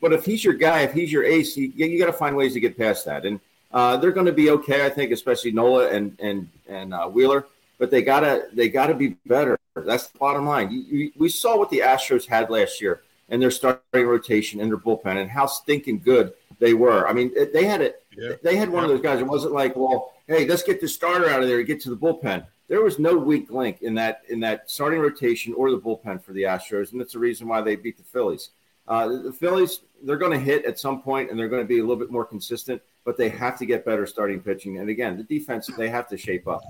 But 0.00 0.12
if 0.12 0.24
he's 0.24 0.44
your 0.44 0.54
guy, 0.54 0.82
if 0.82 0.92
he's 0.92 1.10
your 1.10 1.24
ace, 1.24 1.56
you, 1.56 1.72
you 1.74 1.98
got 1.98 2.06
to 2.06 2.12
find 2.12 2.36
ways 2.36 2.52
to 2.52 2.60
get 2.60 2.78
past 2.78 3.06
that. 3.06 3.26
And 3.26 3.40
uh, 3.72 3.96
they're 3.96 4.12
going 4.12 4.26
to 4.26 4.32
be 4.32 4.50
okay, 4.50 4.86
I 4.86 4.88
think, 4.88 5.10
especially 5.10 5.50
Nola 5.50 5.88
and 5.90 6.16
and 6.20 6.48
and 6.68 6.94
uh, 6.94 7.08
Wheeler. 7.08 7.46
But 7.76 7.90
they 7.90 8.02
gotta 8.02 8.46
they 8.52 8.68
gotta 8.68 8.94
be 8.94 9.16
better. 9.26 9.58
That's 9.74 10.06
the 10.06 10.18
bottom 10.18 10.46
line. 10.46 10.70
You, 10.70 10.80
you, 10.80 11.12
we 11.16 11.28
saw 11.28 11.58
what 11.58 11.70
the 11.70 11.80
Astros 11.80 12.24
had 12.24 12.50
last 12.50 12.80
year 12.80 13.02
and 13.28 13.42
their 13.42 13.50
starting 13.50 14.06
rotation 14.06 14.60
and 14.60 14.70
their 14.70 14.78
bullpen 14.78 15.20
and 15.20 15.28
how 15.28 15.46
stinking 15.46 16.00
good 16.04 16.32
they 16.60 16.74
were. 16.74 17.08
I 17.08 17.12
mean, 17.12 17.32
they 17.52 17.64
had 17.64 17.80
it. 17.80 18.02
Yeah. 18.16 18.32
They 18.42 18.56
had 18.56 18.68
one 18.68 18.84
of 18.84 18.90
those 18.90 19.00
guys. 19.00 19.20
It 19.20 19.26
wasn't 19.26 19.54
like, 19.54 19.76
well, 19.76 20.12
hey, 20.28 20.46
let's 20.46 20.62
get 20.62 20.80
the 20.80 20.88
starter 20.88 21.28
out 21.28 21.42
of 21.42 21.48
there 21.48 21.58
and 21.58 21.66
get 21.66 21.80
to 21.82 21.90
the 21.90 21.96
bullpen. 21.96 22.46
There 22.68 22.82
was 22.82 22.98
no 22.98 23.16
weak 23.16 23.50
link 23.50 23.80
in 23.80 23.94
that 23.94 24.22
in 24.28 24.40
that 24.40 24.70
starting 24.70 25.00
rotation 25.00 25.54
or 25.54 25.70
the 25.70 25.78
bullpen 25.78 26.22
for 26.22 26.32
the 26.32 26.42
Astros, 26.42 26.92
and 26.92 27.00
that's 27.00 27.14
the 27.14 27.18
reason 27.18 27.48
why 27.48 27.62
they 27.62 27.76
beat 27.76 27.96
the 27.96 28.04
Phillies. 28.04 28.50
Uh, 28.86 29.08
the 29.08 29.32
Phillies, 29.32 29.80
they're 30.02 30.16
going 30.16 30.32
to 30.32 30.38
hit 30.38 30.64
at 30.64 30.78
some 30.78 31.02
point, 31.02 31.30
and 31.30 31.38
they're 31.38 31.48
going 31.48 31.62
to 31.62 31.68
be 31.68 31.78
a 31.78 31.82
little 31.82 31.96
bit 31.96 32.10
more 32.10 32.24
consistent, 32.24 32.80
but 33.04 33.16
they 33.16 33.28
have 33.28 33.58
to 33.58 33.66
get 33.66 33.84
better 33.84 34.06
starting 34.06 34.40
pitching. 34.40 34.78
And 34.78 34.88
again, 34.88 35.16
the 35.16 35.24
defense, 35.24 35.68
they 35.76 35.88
have 35.88 36.08
to 36.08 36.16
shape 36.16 36.46
up. 36.46 36.62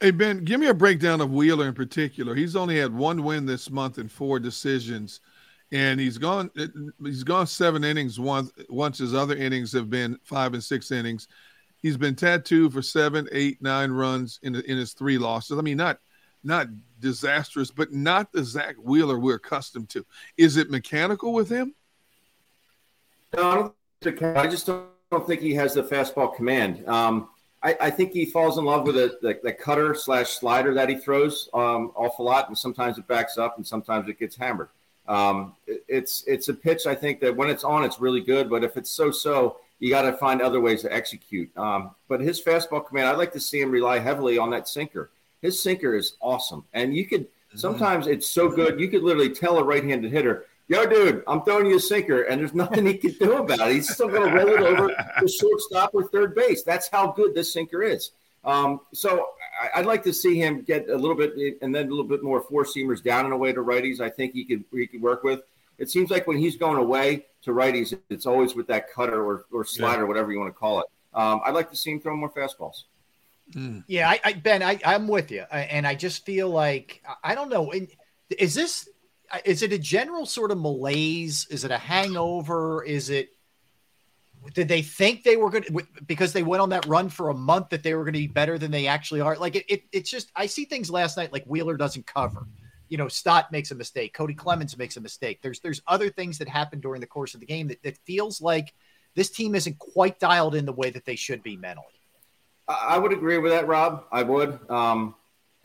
Hey 0.00 0.12
Ben, 0.12 0.44
give 0.44 0.60
me 0.60 0.68
a 0.68 0.74
breakdown 0.74 1.20
of 1.20 1.30
Wheeler 1.30 1.68
in 1.68 1.74
particular. 1.74 2.34
He's 2.34 2.56
only 2.56 2.78
had 2.78 2.94
one 2.94 3.22
win 3.22 3.44
this 3.44 3.70
month 3.70 3.98
and 3.98 4.10
four 4.10 4.38
decisions, 4.38 5.20
and 5.72 6.00
he's 6.00 6.16
gone. 6.16 6.50
He's 7.02 7.22
gone 7.22 7.46
seven 7.46 7.84
innings 7.84 8.18
once. 8.18 8.50
Once 8.68 8.98
his 8.98 9.14
other 9.14 9.36
innings 9.36 9.72
have 9.72 9.90
been 9.90 10.18
five 10.24 10.54
and 10.54 10.64
six 10.64 10.90
innings. 10.90 11.28
He's 11.82 11.96
been 11.96 12.14
tattooed 12.14 12.72
for 12.72 12.82
seven, 12.82 13.28
eight, 13.32 13.62
nine 13.62 13.90
runs 13.90 14.38
in 14.42 14.54
in 14.54 14.76
his 14.76 14.92
three 14.92 15.18
losses. 15.18 15.58
I 15.58 15.62
mean, 15.62 15.76
not 15.76 15.98
not 16.42 16.68
disastrous, 17.00 17.70
but 17.70 17.92
not 17.92 18.32
the 18.32 18.44
Zack 18.44 18.76
Wheeler 18.82 19.18
we're 19.18 19.36
accustomed 19.36 19.88
to. 19.90 20.04
Is 20.36 20.56
it 20.56 20.70
mechanical 20.70 21.32
with 21.32 21.48
him? 21.48 21.74
No, 23.34 23.74
I, 24.04 24.46
just 24.48 24.66
don't, 24.66 25.26
think 25.26 25.40
he 25.40 25.54
has 25.54 25.74
the 25.74 25.84
fastball 25.84 26.34
command. 26.34 26.86
Um, 26.88 27.28
I, 27.62 27.76
I, 27.80 27.90
think 27.90 28.12
he 28.12 28.26
falls 28.26 28.58
in 28.58 28.64
love 28.64 28.86
with 28.86 28.96
the, 28.96 29.18
the, 29.22 29.38
the 29.42 29.52
cutter 29.52 29.94
slash 29.94 30.30
slider 30.30 30.74
that 30.74 30.88
he 30.88 30.96
throws 30.96 31.48
um, 31.54 31.92
awful 31.94 32.24
lot, 32.24 32.48
and 32.48 32.58
sometimes 32.58 32.98
it 32.98 33.06
backs 33.06 33.38
up, 33.38 33.56
and 33.56 33.66
sometimes 33.66 34.08
it 34.08 34.18
gets 34.18 34.34
hammered. 34.34 34.68
Um, 35.06 35.54
it, 35.66 35.84
it's 35.88 36.24
it's 36.26 36.48
a 36.48 36.54
pitch 36.54 36.86
I 36.86 36.94
think 36.94 37.20
that 37.20 37.36
when 37.36 37.50
it's 37.50 37.62
on, 37.62 37.84
it's 37.84 38.00
really 38.00 38.20
good, 38.20 38.50
but 38.50 38.64
if 38.64 38.76
it's 38.76 38.90
so 38.90 39.10
so, 39.10 39.58
you 39.80 39.90
got 39.90 40.02
to 40.02 40.12
find 40.12 40.40
other 40.40 40.60
ways 40.60 40.82
to 40.82 40.92
execute. 40.92 41.50
Um, 41.56 41.90
but 42.08 42.20
his 42.20 42.40
fastball 42.40 42.86
command, 42.86 43.08
I'd 43.08 43.18
like 43.18 43.32
to 43.32 43.40
see 43.40 43.60
him 43.60 43.70
rely 43.70 43.98
heavily 43.98 44.38
on 44.38 44.50
that 44.50 44.68
sinker. 44.68 45.10
His 45.42 45.60
sinker 45.60 45.96
is 45.96 46.14
awesome, 46.20 46.64
and 46.74 46.94
you 46.94 47.06
could 47.06 47.26
sometimes 47.54 48.06
it's 48.06 48.28
so 48.28 48.48
good 48.48 48.78
you 48.78 48.88
could 48.88 49.02
literally 49.02 49.30
tell 49.30 49.58
a 49.58 49.64
right-handed 49.64 50.12
hitter, 50.12 50.44
"Yo, 50.68 50.84
dude, 50.84 51.24
I'm 51.26 51.42
throwing 51.42 51.66
you 51.66 51.76
a 51.76 51.80
sinker," 51.80 52.22
and 52.22 52.40
there's 52.40 52.54
nothing 52.64 52.84
he 52.84 52.94
can 52.94 53.12
do 53.12 53.38
about 53.38 53.70
it. 53.70 53.74
He's 53.74 53.92
still 53.92 54.08
going 54.08 54.30
to 54.30 54.36
roll 54.36 54.48
it 54.48 54.60
over 54.60 54.88
the 55.20 55.28
shortstop 55.28 55.94
or 55.94 56.04
third 56.08 56.34
base. 56.34 56.62
That's 56.62 56.88
how 56.88 57.12
good 57.12 57.34
this 57.34 57.52
sinker 57.52 57.82
is. 57.82 58.10
Um, 58.44 58.80
so 58.92 59.28
I, 59.74 59.80
would 59.80 59.86
like 59.86 60.02
to 60.04 60.12
see 60.12 60.38
him 60.38 60.62
get 60.62 60.88
a 60.88 60.96
little 60.96 61.16
bit 61.16 61.58
and 61.62 61.74
then 61.74 61.86
a 61.86 61.90
little 61.90 62.04
bit 62.04 62.22
more 62.22 62.40
four 62.40 62.64
seamers 62.64 63.02
down 63.02 63.24
and 63.24 63.34
away 63.34 63.52
to 63.52 63.60
righties. 63.60 64.00
I 64.00 64.08
think 64.10 64.32
he 64.32 64.44
could 64.44 64.64
he 64.72 64.86
could 64.86 65.02
work 65.02 65.24
with. 65.24 65.40
It 65.80 65.90
seems 65.90 66.10
like 66.10 66.26
when 66.26 66.36
he's 66.38 66.56
going 66.56 66.76
away 66.76 67.26
to 67.42 67.50
righties, 67.52 67.98
it's 68.10 68.26
always 68.26 68.54
with 68.54 68.66
that 68.68 68.92
cutter 68.92 69.24
or, 69.24 69.46
or 69.50 69.64
slider, 69.64 70.02
Yeah. 70.02 70.08
whatever 70.08 70.30
you 70.30 70.38
want 70.38 70.54
to 70.54 70.58
call 70.58 70.80
it. 70.80 70.86
Um, 71.14 71.40
I'd 71.44 71.54
like 71.54 71.70
to 71.70 71.76
see 71.76 71.90
him 71.90 72.00
throw 72.00 72.14
more 72.16 72.30
fastballs. 72.30 72.84
Hmm. 73.54 73.78
Yeah, 73.88 74.08
I, 74.08 74.20
I 74.22 74.32
Ben, 74.34 74.62
I, 74.62 74.78
I'm 74.84 75.08
with 75.08 75.30
you, 75.32 75.44
I- 75.50 75.62
and 75.62 75.86
I 75.86 75.94
just 75.96 76.24
feel 76.24 76.48
like 76.50 77.02
I- 77.08 77.32
I 77.32 77.34
don't 77.34 77.48
know. 77.48 77.72
Is 78.38 78.54
this 78.54 78.88
uh, 79.32 79.38
is 79.44 79.62
it 79.62 79.72
a 79.72 79.78
general 79.78 80.26
sort 80.26 80.50
of 80.52 80.58
malaise? 80.60 81.46
Is 81.50 81.64
it 81.64 81.70
a 81.72 81.78
hangover? 81.78 82.84
Is 82.84 83.10
it 83.10 83.30
did 84.54 84.68
they 84.68 84.82
think 84.82 85.22
they 85.24 85.36
were 85.36 85.50
going 85.50 85.64
to 85.64 85.82
because 86.06 86.32
they 86.32 86.42
went 86.42 86.62
on 86.62 86.70
that 86.70 86.86
run 86.86 87.08
for 87.08 87.28
a 87.30 87.34
month 87.34 87.70
that 87.70 87.82
they 87.82 87.94
were 87.94 88.04
going 88.04 88.14
to 88.14 88.20
be 88.20 88.26
better 88.26 88.56
than 88.58 88.70
they 88.70 88.86
actually 88.86 89.20
are? 89.20 89.36
Like 89.36 89.56
it, 89.56 89.64
it, 89.68 89.82
it's 89.92 90.10
just 90.10 90.30
I 90.36 90.46
see 90.46 90.64
things 90.64 90.90
last 90.90 91.16
night 91.16 91.32
like 91.32 91.44
Wheeler 91.44 91.76
doesn't 91.76 92.06
cover. 92.06 92.46
You 92.90 92.98
know, 92.98 93.08
Stott 93.08 93.50
makes 93.50 93.70
a 93.70 93.74
mistake. 93.74 94.14
Kody 94.14 94.36
Clemens 94.36 94.76
makes 94.76 94.98
a 94.98 95.00
mistake. 95.00 95.40
There's 95.40 95.60
there's 95.60 95.80
other 95.86 96.10
things 96.10 96.36
that 96.38 96.48
happen 96.48 96.80
during 96.80 97.00
the 97.00 97.06
course 97.06 97.32
of 97.32 97.40
the 97.40 97.46
game 97.46 97.68
that, 97.68 97.82
that 97.82 97.96
feels 98.04 98.42
like 98.42 98.74
this 99.14 99.30
team 99.30 99.54
isn't 99.54 99.78
quite 99.78 100.20
dialed 100.20 100.54
in 100.54 100.66
the 100.66 100.72
way 100.72 100.90
that 100.90 101.04
they 101.04 101.16
should 101.16 101.42
be 101.42 101.56
mentally. 101.56 101.86
I 102.68 102.98
would 102.98 103.12
agree 103.12 103.38
with 103.38 103.52
that, 103.52 103.66
Rob. 103.66 104.04
I 104.12 104.22
would. 104.22 104.58
Um, 104.70 105.14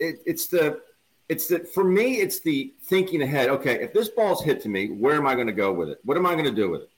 it, 0.00 0.16
it's 0.26 0.48
the, 0.48 0.80
it's 1.28 1.48
the 1.48 1.60
for 1.60 1.84
me, 1.84 2.16
it's 2.16 2.40
the 2.40 2.74
thinking 2.84 3.22
ahead. 3.22 3.48
Okay, 3.48 3.82
if 3.82 3.92
this 3.92 4.08
ball's 4.08 4.42
hit 4.42 4.60
to 4.62 4.68
me, 4.68 4.88
where 4.88 5.14
am 5.14 5.26
I 5.26 5.34
going 5.34 5.46
to 5.46 5.52
go 5.52 5.72
with 5.72 5.88
it? 5.88 6.00
What 6.04 6.16
am 6.16 6.26
I 6.26 6.32
going 6.32 6.46
to 6.46 6.50
do 6.54 6.70
with 6.70 6.82
it? 6.82 6.90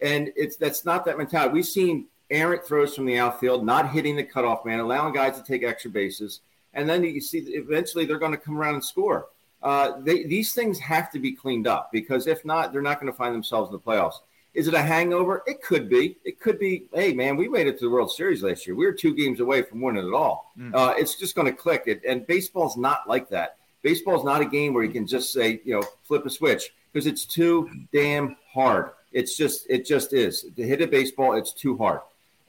And 0.00 0.32
it's 0.34 0.56
that's 0.56 0.84
not 0.84 1.04
that 1.04 1.16
mentality. 1.16 1.54
We've 1.54 1.66
seen 1.66 2.06
errant 2.30 2.64
throws 2.64 2.94
from 2.94 3.06
the 3.06 3.18
outfield, 3.18 3.64
not 3.64 3.90
hitting 3.90 4.16
the 4.16 4.24
cutoff 4.24 4.64
man, 4.64 4.80
allowing 4.80 5.14
guys 5.14 5.36
to 5.36 5.44
take 5.44 5.62
extra 5.62 5.90
bases, 5.90 6.40
and 6.74 6.88
then 6.88 7.04
you 7.04 7.20
see 7.20 7.38
eventually 7.38 8.04
they're 8.04 8.18
going 8.18 8.32
to 8.32 8.38
come 8.38 8.58
around 8.58 8.74
and 8.74 8.84
score. 8.84 9.28
Uh, 9.62 10.00
they, 10.00 10.24
these 10.24 10.54
things 10.54 10.78
have 10.78 11.10
to 11.12 11.18
be 11.18 11.32
cleaned 11.32 11.66
up 11.66 11.90
because 11.92 12.26
if 12.26 12.44
not, 12.44 12.72
they're 12.72 12.82
not 12.82 13.00
going 13.00 13.12
to 13.12 13.16
find 13.16 13.34
themselves 13.34 13.68
in 13.68 13.72
the 13.72 13.78
playoffs. 13.78 14.16
Is 14.54 14.68
it 14.68 14.74
a 14.74 14.82
hangover? 14.82 15.42
It 15.46 15.62
could 15.62 15.88
be. 15.88 16.18
It 16.24 16.38
could 16.38 16.58
be. 16.58 16.84
Hey, 16.92 17.14
man, 17.14 17.36
we 17.36 17.48
made 17.48 17.66
it 17.66 17.78
to 17.78 17.86
the 17.86 17.90
World 17.90 18.12
Series 18.12 18.42
last 18.42 18.66
year. 18.66 18.76
We 18.76 18.84
were 18.84 18.92
two 18.92 19.14
games 19.14 19.40
away 19.40 19.62
from 19.62 19.80
winning 19.80 20.06
it 20.06 20.12
all. 20.12 20.52
Mm. 20.58 20.74
Uh, 20.74 20.94
it's 20.98 21.14
just 21.14 21.34
going 21.34 21.46
to 21.46 21.54
click. 21.54 21.84
It, 21.86 22.02
and 22.06 22.26
baseball's 22.26 22.76
not 22.76 23.08
like 23.08 23.30
that. 23.30 23.56
Baseball's 23.82 24.24
not 24.24 24.42
a 24.42 24.44
game 24.44 24.74
where 24.74 24.84
you 24.84 24.92
can 24.92 25.06
just 25.06 25.32
say, 25.32 25.60
you 25.64 25.74
know, 25.74 25.82
flip 26.02 26.26
a 26.26 26.30
switch 26.30 26.74
because 26.92 27.06
it's 27.06 27.24
too 27.24 27.70
damn 27.92 28.36
hard. 28.52 28.90
It's 29.12 29.36
just, 29.36 29.66
it 29.70 29.86
just 29.86 30.12
is. 30.12 30.46
To 30.54 30.62
hit 30.62 30.82
a 30.82 30.86
baseball, 30.86 31.34
it's 31.34 31.52
too 31.52 31.76
hard. 31.78 32.00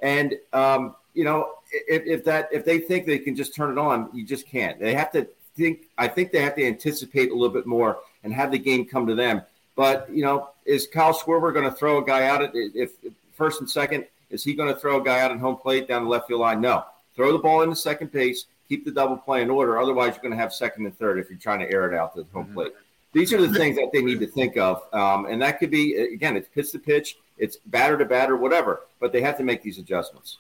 And 0.02 0.36
um, 0.52 0.96
you 1.14 1.24
know, 1.24 1.54
if, 1.72 2.04
if 2.06 2.26
that, 2.26 2.50
if 2.52 2.66
they 2.66 2.80
think 2.80 3.06
they 3.06 3.20
can 3.20 3.36
just 3.36 3.56
turn 3.56 3.72
it 3.72 3.78
on, 3.78 4.10
you 4.14 4.26
just 4.26 4.48
can't. 4.48 4.80
They 4.80 4.94
have 4.94 5.12
to 5.14 5.28
think. 5.56 5.88
I 5.98 6.08
think 6.08 6.32
they 6.32 6.42
have 6.42 6.56
to 6.56 6.66
anticipate 6.66 7.32
a 7.32 7.34
little 7.34 7.54
bit 7.54 7.66
more 7.66 8.00
and 8.24 8.34
have 8.34 8.52
the 8.52 8.60
game 8.60 8.86
come 8.86 9.08
to 9.08 9.16
them. 9.16 9.42
But 9.76 10.10
you 10.12 10.24
know, 10.24 10.50
is 10.66 10.88
Kyle 10.88 11.14
Schwarber 11.14 11.54
going 11.54 11.66
to 11.66 11.76
throw 11.76 11.98
a 11.98 12.06
guy 12.06 12.28
out 12.28 12.42
at 12.42 12.52
if, 12.54 12.92
if 13.04 13.14
first 13.34 13.60
and 13.60 13.70
second? 13.70 14.06
Is 14.30 14.44
he 14.44 14.54
going 14.54 14.74
to 14.74 14.80
throw 14.80 15.00
a 15.00 15.04
guy 15.04 15.20
out 15.20 15.32
at 15.32 15.40
home 15.40 15.58
plate 15.58 15.88
down 15.88 16.04
the 16.04 16.10
left 16.10 16.28
field 16.28 16.42
line? 16.42 16.60
No. 16.60 16.86
Throw 17.16 17.32
the 17.32 17.38
ball 17.38 17.62
into 17.62 17.76
second 17.76 18.12
base. 18.12 18.46
Keep 18.68 18.86
the 18.86 18.92
double 18.92 19.18
play 19.18 19.44
in 19.44 19.50
order. 19.52 19.78
Otherwise, 19.78 20.14
you're 20.14 20.24
going 20.24 20.32
to 20.32 20.38
have 20.38 20.52
second 20.52 20.86
and 20.86 20.98
third 20.98 21.20
if 21.20 21.30
you're 21.30 21.38
trying 21.38 21.60
to 21.60 21.72
air 21.72 21.92
it 21.92 21.96
out 21.96 22.16
to 22.16 22.24
the 22.24 22.28
home 22.34 22.52
plate. 22.54 22.74
These 23.14 23.32
are 23.32 23.46
the 23.46 23.54
things 23.54 23.76
that 23.76 23.92
they 23.94 24.02
need 24.02 24.20
to 24.22 24.28
think 24.28 24.58
of, 24.58 24.82
um, 24.92 25.28
and 25.28 25.40
that 25.44 25.60
could 25.60 25.70
be 25.70 25.96
again, 25.96 26.36
it's 26.36 26.48
pitch 26.48 26.72
to 26.72 26.80
pitch, 26.80 27.18
it's 27.38 27.58
batter 27.68 27.96
to 27.96 28.06
batter, 28.06 28.36
whatever. 28.36 28.82
But 29.00 29.14
they 29.14 29.22
have 29.22 29.38
to 29.38 29.44
make 29.44 29.62
these 29.62 29.78
adjustments. 29.78 30.38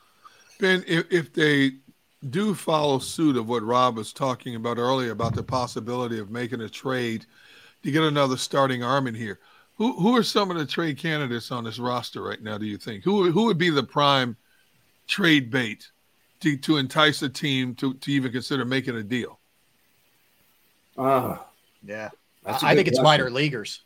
Ben, 0.59 0.83
if, 0.87 1.05
if 1.11 1.33
they 1.33 1.73
do 2.29 2.53
follow 2.53 2.99
suit 2.99 3.37
of 3.37 3.47
what 3.47 3.63
Rob 3.63 3.97
was 3.97 4.13
talking 4.13 4.55
about 4.55 4.77
earlier 4.77 5.11
about 5.11 5.35
the 5.35 5.43
possibility 5.43 6.19
of 6.19 6.29
making 6.29 6.61
a 6.61 6.69
trade 6.69 7.25
to 7.83 7.91
get 7.91 8.03
another 8.03 8.37
starting 8.37 8.83
arm 8.83 9.07
in 9.07 9.15
here, 9.15 9.39
who 9.77 9.93
who 9.99 10.15
are 10.15 10.23
some 10.23 10.51
of 10.51 10.57
the 10.57 10.65
trade 10.65 10.97
candidates 10.97 11.51
on 11.51 11.63
this 11.63 11.79
roster 11.79 12.21
right 12.21 12.41
now? 12.41 12.57
Do 12.57 12.65
you 12.65 12.77
think 12.77 13.03
who 13.03 13.31
who 13.31 13.45
would 13.45 13.57
be 13.57 13.69
the 13.69 13.83
prime 13.83 14.37
trade 15.07 15.51
bait 15.51 15.89
to, 16.39 16.57
to 16.57 16.77
entice 16.77 17.21
a 17.21 17.29
team 17.29 17.75
to, 17.75 17.93
to 17.95 18.11
even 18.11 18.31
consider 18.31 18.65
making 18.65 18.95
a 18.95 19.03
deal? 19.03 19.39
Uh, 20.97 21.37
Yeah, 21.85 22.09
That's 22.43 22.63
a 22.63 22.67
I 22.67 22.75
think 22.75 22.87
it's 22.87 22.99
question. 22.99 23.25
minor 23.25 23.29
leaguers. 23.31 23.81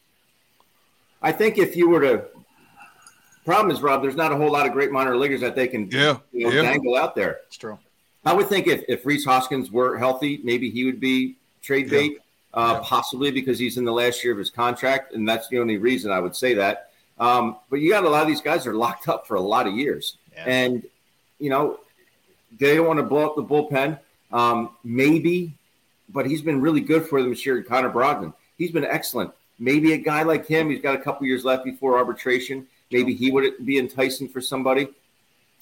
I 1.21 1.31
think 1.31 1.57
if 1.57 1.75
you 1.75 1.89
were 1.89 2.01
to, 2.01 2.25
problem 3.45 3.71
is, 3.75 3.81
Rob, 3.81 4.01
there's 4.03 4.15
not 4.15 4.31
a 4.31 4.35
whole 4.35 4.51
lot 4.51 4.67
of 4.67 4.73
great 4.73 4.91
minor 4.91 5.17
leaguers 5.17 5.41
that 5.41 5.55
they 5.55 5.67
can 5.67 5.89
Yeah, 5.89 6.17
you 6.31 6.47
know, 6.47 6.53
yeah. 6.53 6.61
dangle 6.63 6.95
out 6.95 7.15
there. 7.15 7.39
It's 7.47 7.57
true. 7.57 7.79
I 8.27 8.33
would 8.33 8.47
think 8.47 8.67
if, 8.67 8.83
if 8.87 9.05
Rhys 9.05 9.25
Hoskins 9.25 9.71
were 9.71 9.97
healthy, 9.97 10.41
maybe 10.43 10.69
he 10.69 10.83
would 10.83 10.99
be 10.99 11.37
trade 11.61 11.89
bait, 11.89 12.19
uh, 12.53 12.79
possibly 12.81 13.31
because 13.31 13.57
he's 13.57 13.77
in 13.77 13.85
the 13.85 13.91
last 13.91 14.23
year 14.23 14.33
of 14.33 14.39
his 14.39 14.49
contract, 14.49 15.13
and 15.13 15.27
that's 15.27 15.47
the 15.47 15.59
only 15.59 15.77
reason 15.77 16.11
I 16.11 16.19
would 16.19 16.35
say 16.35 16.53
that. 16.55 16.91
Um, 17.19 17.57
but 17.69 17.77
you 17.77 17.89
got 17.89 18.03
a 18.03 18.09
lot 18.09 18.21
of 18.21 18.27
these 18.27 18.41
guys 18.41 18.67
are 18.67 18.73
locked 18.73 19.07
up 19.07 19.27
for 19.27 19.35
a 19.35 19.41
lot 19.41 19.65
of 19.65 19.73
years, 19.73 20.17
and 20.45 20.83
you 21.39 21.49
know 21.49 21.79
they 22.59 22.75
don't 22.75 22.85
want 22.85 22.99
to 22.99 23.03
blow 23.03 23.25
up 23.25 23.35
the 23.35 23.43
bullpen. 23.43 23.99
Um, 24.31 24.71
maybe 24.83 25.53
but 26.09 26.25
he's 26.25 26.41
been 26.41 26.61
really 26.61 26.81
good 26.81 27.05
for 27.05 27.21
them 27.21 27.29
this 27.29 27.45
year. 27.45 27.61
Connor 27.63 27.89
Brogdon, 27.89 28.33
he's 28.57 28.71
been 28.71 28.85
excellent. 28.85 29.31
Maybe 29.59 29.93
a 29.93 29.97
guy 29.97 30.23
like 30.23 30.45
him, 30.45 30.69
he's 30.69 30.81
got 30.81 30.95
a 30.95 30.99
couple 30.99 31.25
years 31.27 31.43
left 31.43 31.65
before 31.65 31.97
arbitration. 31.97 32.67
Maybe 32.91 33.13
he 33.13 33.31
would 33.31 33.65
be 33.65 33.77
enticing 33.77 34.29
for 34.29 34.39
somebody. 34.39 34.89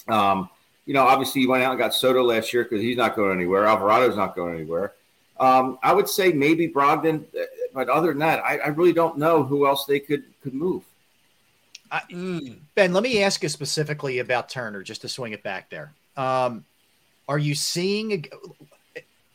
Um, 0.08 0.50
you 0.86 0.94
know, 0.94 1.04
obviously 1.04 1.42
he 1.42 1.48
went 1.48 1.64
out 1.64 1.72
and 1.72 1.80
got 1.80 1.94
Soto 1.94 2.24
last 2.24 2.54
year 2.54 2.64
because 2.64 2.82
he's 2.82 2.98
not 2.98 3.16
going 3.16 3.36
anywhere. 3.36 3.66
Alvarado's 3.66 4.16
not 4.16 4.36
going 4.36 4.56
anywhere. 4.56 4.94
Um, 5.40 5.80
I 5.84 5.94
would 5.94 6.08
say 6.08 6.32
maybe 6.32 6.70
Brogdon, 6.70 7.26
but 7.74 7.90
other 7.90 8.10
than 8.10 8.20
that, 8.20 8.40
I, 8.44 8.58
I 8.58 8.68
really 8.68 8.94
don't 8.94 9.18
know 9.18 9.44
who 9.44 9.68
else 9.68 9.86
they 9.86 10.00
could 10.00 10.24
could 10.42 10.54
move. 10.54 10.84
I, 11.92 12.02
ben, 12.76 12.94
let 12.94 13.04
me 13.04 13.22
ask 13.24 13.44
you 13.44 13.50
specifically 13.50 14.20
about 14.20 14.50
Turner, 14.50 14.82
just 14.82 15.02
to 15.02 15.10
swing 15.10 15.34
it 15.34 15.44
back 15.44 15.70
there. 15.70 15.94
Um, 16.18 16.66
are 17.28 17.38
you 17.38 17.56
seeing 17.56 18.26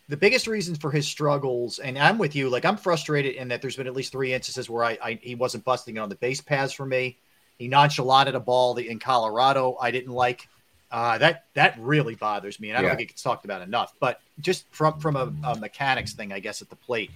the 0.08 0.16
biggest 0.16 0.46
reasons 0.46 0.78
for 0.78 0.90
his 0.90 1.06
struggles? 1.06 1.78
And 1.78 1.98
I'm 1.98 2.18
with 2.18 2.34
you. 2.34 2.48
Like 2.48 2.64
I'm 2.64 2.76
frustrated 2.76 3.34
in 3.34 3.48
that 3.48 3.60
there's 3.60 3.76
been 3.76 3.86
at 3.86 3.94
least 3.94 4.12
three 4.12 4.32
instances 4.32 4.70
where 4.70 4.84
I, 4.84 4.98
I 5.02 5.18
he 5.22 5.34
wasn't 5.34 5.64
busting 5.64 5.96
it 5.96 6.00
on 6.00 6.08
the 6.08 6.16
base 6.16 6.40
paths 6.40 6.72
for 6.72 6.86
me. 6.86 7.18
He 7.58 7.68
nonchalanted 7.68 8.34
a 8.34 8.40
ball 8.40 8.76
in 8.76 8.98
Colorado 8.98 9.76
I 9.80 9.90
didn't 9.90 10.12
like. 10.12 10.48
Uh, 10.90 11.18
that 11.18 11.44
that 11.54 11.76
really 11.78 12.16
bothers 12.16 12.58
me, 12.58 12.70
and 12.70 12.76
I 12.78 12.80
don't 12.82 12.90
Yeah. 12.90 12.96
think 12.96 13.10
it 13.10 13.12
gets 13.12 13.22
talked 13.22 13.44
about 13.44 13.62
enough. 13.62 13.94
But 14.00 14.20
just 14.40 14.64
from 14.72 14.98
from 14.98 15.16
a, 15.16 15.32
a 15.44 15.56
mechanics 15.56 16.12
thing, 16.14 16.32
I 16.32 16.40
guess 16.40 16.62
at 16.62 16.68
the 16.68 16.76
plate, 16.76 17.10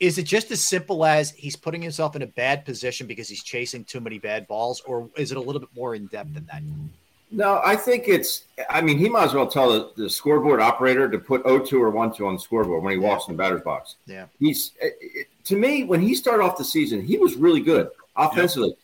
is 0.00 0.18
it 0.18 0.24
just 0.24 0.50
as 0.50 0.60
simple 0.60 1.04
as 1.04 1.30
he's 1.30 1.54
putting 1.54 1.80
himself 1.80 2.16
in 2.16 2.22
a 2.22 2.26
bad 2.26 2.64
position 2.64 3.06
because 3.06 3.28
he's 3.28 3.42
chasing 3.44 3.84
too 3.84 4.00
many 4.00 4.18
bad 4.18 4.48
balls, 4.48 4.80
or 4.84 5.08
is 5.16 5.30
it 5.30 5.36
a 5.36 5.40
little 5.40 5.60
bit 5.60 5.68
more 5.76 5.94
in 5.94 6.06
depth 6.06 6.34
than 6.34 6.46
that? 6.46 6.62
No, 7.30 7.60
I 7.64 7.76
think 7.76 8.08
it's. 8.08 8.44
I 8.68 8.80
mean, 8.80 8.98
he 8.98 9.08
might 9.08 9.24
as 9.24 9.34
well 9.34 9.46
tell 9.46 9.72
the, 9.72 9.92
the 9.96 10.10
scoreboard 10.10 10.60
operator 10.60 11.08
to 11.08 11.18
put 11.18 11.42
0-2 11.44 11.72
or 11.80 11.92
1-2 11.92 12.26
on 12.26 12.34
the 12.34 12.40
scoreboard 12.40 12.82
when 12.82 12.92
he 12.92 12.98
walks 12.98 13.26
in 13.28 13.34
the 13.34 13.38
batter's 13.38 13.62
box. 13.62 13.96
Yeah. 14.06 14.26
He's 14.40 14.72
it- 14.80 14.96
it- 15.00 15.26
to 15.44 15.56
me 15.56 15.84
when 15.84 16.00
he 16.00 16.14
started 16.14 16.42
off 16.42 16.56
the 16.58 16.64
season, 16.64 17.00
he 17.04 17.16
was 17.18 17.34
really 17.36 17.60
good 17.60 17.90
offensively. 18.16 18.74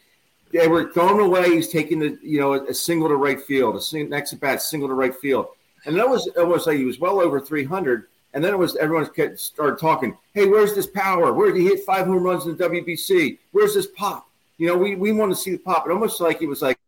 They 0.53 0.69
were 0.69 0.93
throwing 0.93 1.21
away. 1.21 1.51
He's 1.51 1.69
taking 1.69 1.99
the 1.99 2.19
you 2.23 2.41
know 2.41 2.55
a 2.55 2.75
single 2.75 3.09
to 3.09 3.17
right 3.17 3.41
field, 3.41 3.77
a 3.77 3.81
sing, 3.81 4.09
next 4.09 4.33
at 4.33 4.41
bat 4.41 4.63
single 4.63 4.89
to 4.89 4.95
right 4.95 5.15
field, 5.15 5.49
and 5.85 5.97
that 5.97 6.09
was 6.09 6.29
almost 6.37 6.67
like 6.67 6.79
he 6.79 6.85
was 6.85 6.99
well 6.99 7.21
over 7.21 7.41
300. 7.41 8.07
And 8.33 8.45
then 8.45 8.53
it 8.53 8.59
was 8.59 8.77
everyone 8.77 9.07
kept- 9.07 9.41
started 9.41 9.81
talking. 9.81 10.17
Hey, 10.35 10.47
where's 10.47 10.73
this 10.75 10.87
power? 10.87 11.33
Where 11.33 11.51
did 11.51 11.61
he 11.61 11.67
hit 11.67 11.85
five 11.85 12.07
home 12.07 12.23
runs 12.23 12.47
in 12.47 12.57
the 12.57 12.69
WBC? 12.69 13.39
Where's 13.51 13.75
this 13.75 13.89
pop? 13.97 14.29
You 14.59 14.69
know, 14.69 14.77
we 14.77 14.95
we 14.95 15.11
want 15.11 15.33
to 15.33 15.37
see 15.37 15.51
the 15.53 15.59
pop. 15.59 15.87
It 15.87 15.93
almost 15.93 16.21
like 16.21 16.39
he 16.39 16.47
was 16.47 16.63
like 16.63 16.79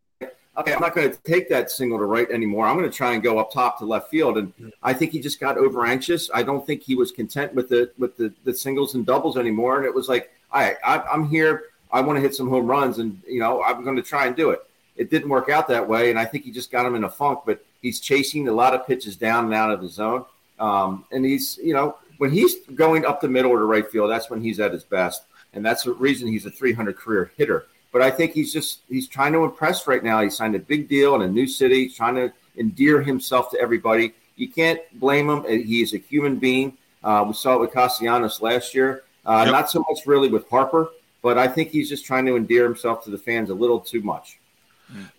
okay, 0.57 0.75
I'm 0.75 0.81
not 0.81 0.95
going 0.95 1.11
to 1.11 1.19
take 1.23 1.49
that 1.49 1.71
single 1.71 1.99
to 1.99 2.05
right 2.05 2.31
anymore. 2.31 2.67
I'm 2.67 2.77
going 2.77 2.91
to 2.91 2.97
try 2.97 3.15
and 3.15 3.23
go 3.23 3.39
up 3.39 3.53
top 3.53 3.79
to 3.79 3.85
left 3.85 4.11
field. 4.11 4.39
And 4.39 4.53
I 4.83 4.93
think 4.93 5.13
he 5.13 5.21
just 5.21 5.41
got 5.41 5.57
over 5.57 5.87
anxious. 5.87 6.31
I 6.33 6.43
don't 6.43 6.67
think 6.67 6.83
he 6.83 6.95
was 6.95 7.11
content 7.13 7.55
with 7.55 7.69
the 7.69 7.91
with 7.99 8.17
the, 8.17 8.33
the 8.45 8.55
singles 8.55 8.95
and 8.95 9.07
doubles 9.07 9.37
anymore. 9.37 9.79
And 9.79 9.87
it 9.87 9.95
was 9.95 10.09
like, 10.09 10.31
all 10.53 10.61
right, 10.61 10.77
I, 10.85 10.99
I'm 11.01 11.29
here. 11.29 11.65
I 11.93 12.01
want 12.01 12.17
to 12.17 12.21
hit 12.21 12.35
some 12.35 12.49
home 12.49 12.67
runs, 12.67 12.99
and 12.99 13.21
you 13.27 13.41
know, 13.41 13.63
I'm 13.63 13.85
going 13.85 13.97
to 13.97 14.03
try 14.03 14.27
and 14.27 14.35
do 14.35 14.51
it. 14.51 14.61
It 14.97 15.11
didn't 15.11 15.29
work 15.29 15.49
out 15.49 15.69
that 15.69 15.87
way, 15.87 16.11
and 16.11 16.19
I 16.19 16.25
think 16.25 16.45
he 16.45 16.51
just 16.51 16.71
got 16.71 16.87
him 16.87 16.95
in 16.95 17.05
a 17.05 17.11
funk. 17.11 17.41
But 17.47 17.65
he's 17.81 18.01
chasing 18.01 18.49
a 18.49 18.53
lot 18.53 18.75
of 18.75 18.87
pitches 18.87 19.17
down 19.17 19.47
and 19.47 19.55
out 19.55 19.71
of 19.71 19.81
the 19.81 19.89
zone, 19.89 20.25
um, 20.59 21.05
and 21.13 21.25
he's 21.25 21.59
you 21.63 21.75
know 21.75 21.97
when 22.19 22.31
he's 22.31 22.67
going 22.75 23.05
up 23.05 23.21
the 23.21 23.29
middle 23.29 23.51
or 23.51 23.59
to 23.59 23.65
right 23.65 23.91
field, 23.91 24.11
that's 24.11 24.31
when 24.31 24.41
he's 24.41 24.61
at 24.61 24.73
his 24.73 24.85
best, 24.85 25.25
and 25.55 25.65
that's 25.65 25.85
the 25.85 25.93
reason 25.93 26.29
he's 26.29 26.47
a 26.47 26.51
300 26.51 26.97
career 26.97 27.33
hitter. 27.37 27.67
But 27.93 28.01
I 28.01 28.11
think 28.11 28.33
he's 28.33 28.53
just 28.53 28.81
he's 28.89 29.07
trying 29.07 29.33
to 29.35 29.45
impress 29.45 29.87
right 29.87 30.03
now. 30.03 30.23
He 30.23 30.31
signed 30.31 30.55
a 30.55 30.59
big 30.59 30.89
deal 30.89 31.15
in 31.15 31.23
a 31.23 31.29
new 31.29 31.47
city, 31.47 31.89
trying 31.89 32.15
to 32.15 32.33
endear 32.57 33.03
himself 33.03 33.51
to 33.51 33.61
everybody. 33.61 34.15
You 34.37 34.49
can't 34.49 34.81
blame 34.99 35.29
him. 35.29 35.45
He 35.45 35.83
is 35.83 35.93
a 35.95 35.99
human 35.99 36.37
being. 36.37 36.77
Uh, 37.05 37.25
we 37.27 37.35
saw 37.35 37.55
it 37.55 37.61
with 37.61 37.73
Castellanos 37.73 38.41
last 38.41 38.75
year. 38.75 39.03
Uh, 39.27 39.45
Not 39.45 39.71
so 39.71 39.85
much 39.89 40.07
really 40.07 40.29
with 40.29 40.49
Harper, 40.49 40.91
but 41.23 41.39
I 41.39 41.49
think 41.49 41.71
he's 41.71 41.89
just 41.89 42.05
trying 42.05 42.27
to 42.27 42.37
endear 42.37 42.65
himself 42.65 43.05
to 43.05 43.11
the 43.11 43.19
fans 43.19 43.51
a 43.51 43.55
little 43.55 43.81
too 43.81 44.03
much. 44.03 44.39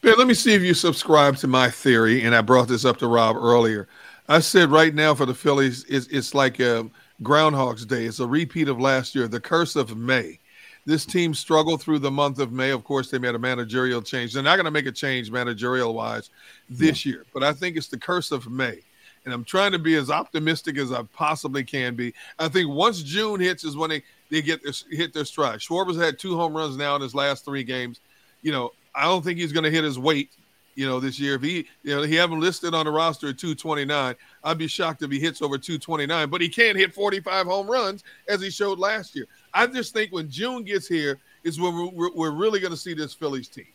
Ben, 0.02 0.16
let 0.18 0.28
me 0.28 0.34
see 0.34 0.54
if 0.54 0.62
you 0.62 0.74
subscribe 0.74 1.38
to 1.38 1.48
my 1.48 1.70
theory, 1.70 2.22
and 2.22 2.36
I 2.36 2.42
brought 2.42 2.68
this 2.68 2.86
up 2.86 2.98
to 2.98 3.08
Rob 3.08 3.36
earlier. 3.36 3.88
I 4.30 4.40
said 4.40 4.70
right 4.70 4.94
now 4.94 5.16
for 5.16 5.26
the 5.26 5.34
Phillies, 5.34 5.86
it's, 5.90 6.08
it's 6.08 6.36
like 6.36 6.60
a 6.60 6.90
Groundhog's 7.24 7.86
Day. 7.86 8.06
It's 8.06 8.20
a 8.20 8.28
repeat 8.28 8.68
of 8.68 8.80
last 8.80 9.16
year, 9.16 9.28
the 9.28 9.40
curse 9.40 9.76
of 9.76 9.98
May. 9.98 10.40
This 10.86 11.06
team 11.06 11.34
struggled 11.34 11.82
through 11.82 12.00
the 12.00 12.12
month 12.12 12.40
of 12.40 12.52
May. 12.52 12.72
Of 12.72 12.84
course, 12.84 13.10
they 13.10 13.18
made 13.18 13.36
a 13.36 13.40
managerial 13.40 14.02
change. 14.02 14.34
They're 14.34 14.44
not 14.44 14.58
going 14.58 14.66
to 14.66 14.72
make 14.72 14.86
a 14.86 14.92
change 14.92 15.32
managerial 15.32 15.94
wise 15.94 16.30
this 16.70 17.06
year, 17.06 17.26
but 17.34 17.42
I 17.42 17.54
think 17.54 17.78
it's 17.78 17.88
the 17.88 17.98
curse 17.98 18.32
of 18.32 18.50
May. 18.50 18.80
And 19.26 19.34
I'm 19.34 19.46
trying 19.46 19.72
to 19.72 19.80
be 19.80 19.96
as 19.96 20.10
optimistic 20.10 20.78
as 20.78 20.92
I 20.92 21.04
possibly 21.14 21.64
can 21.64 21.96
be. 21.96 22.14
I 22.38 22.50
think 22.50 22.70
once 22.70 23.02
June 23.02 23.40
hits 23.40 23.64
is 23.64 23.78
when 23.78 23.90
they, 23.90 24.04
they 24.34 24.42
get 24.42 24.64
their, 24.64 24.74
hit 24.90 25.14
their 25.14 25.26
stride. 25.26 25.60
Schwarber's 25.60 25.96
had 25.96 26.18
two 26.18 26.36
home 26.36 26.58
runs 26.58 26.76
now 26.76 26.96
in 26.96 27.04
his 27.04 27.14
last 27.14 27.46
three 27.46 27.64
games. 27.64 28.00
You 28.42 28.52
know, 28.52 28.72
I 28.96 29.04
don't 29.04 29.24
think 29.24 29.38
he's 29.38 29.52
going 29.52 29.64
to 29.64 29.70
hit 29.70 29.84
his 29.84 30.00
weight, 30.00 30.32
you 30.74 30.88
know, 30.88 31.00
this 31.00 31.20
year. 31.20 31.36
If 31.36 31.44
he, 31.44 31.68
you 31.84 31.96
know, 31.96 32.02
he 32.02 32.16
haven't 32.16 32.40
listed 32.40 32.74
on 32.74 32.86
the 32.86 32.92
roster 32.92 33.30
at 33.30 33.38
229, 33.38 34.16
I'd 34.44 34.58
be 34.58 34.66
shocked 34.68 35.04
if 35.04 35.12
he 35.12 35.20
hits 35.20 35.44
over 35.44 35.60
229. 35.60 36.32
But 36.32 36.42
he 36.42 36.50
can't 36.50 36.76
hit 36.76 36.96
45 36.96 37.46
home 37.46 37.68
runs 37.68 38.04
as 38.28 38.42
he 38.42 38.50
showed 38.50 38.80
last 38.80 39.16
year. 39.16 39.28
I 39.54 39.68
just 39.68 39.94
think 39.94 40.12
when 40.12 40.32
June 40.32 40.64
gets 40.64 40.88
here 40.88 41.20
is 41.44 41.62
when 41.62 41.76
we're, 41.76 41.90
we're, 41.90 42.14
we're 42.16 42.32
really 42.32 42.60
going 42.60 42.74
to 42.74 42.78
see 42.78 42.96
this 42.96 43.14
Phillies 43.14 43.48
team. 43.48 43.68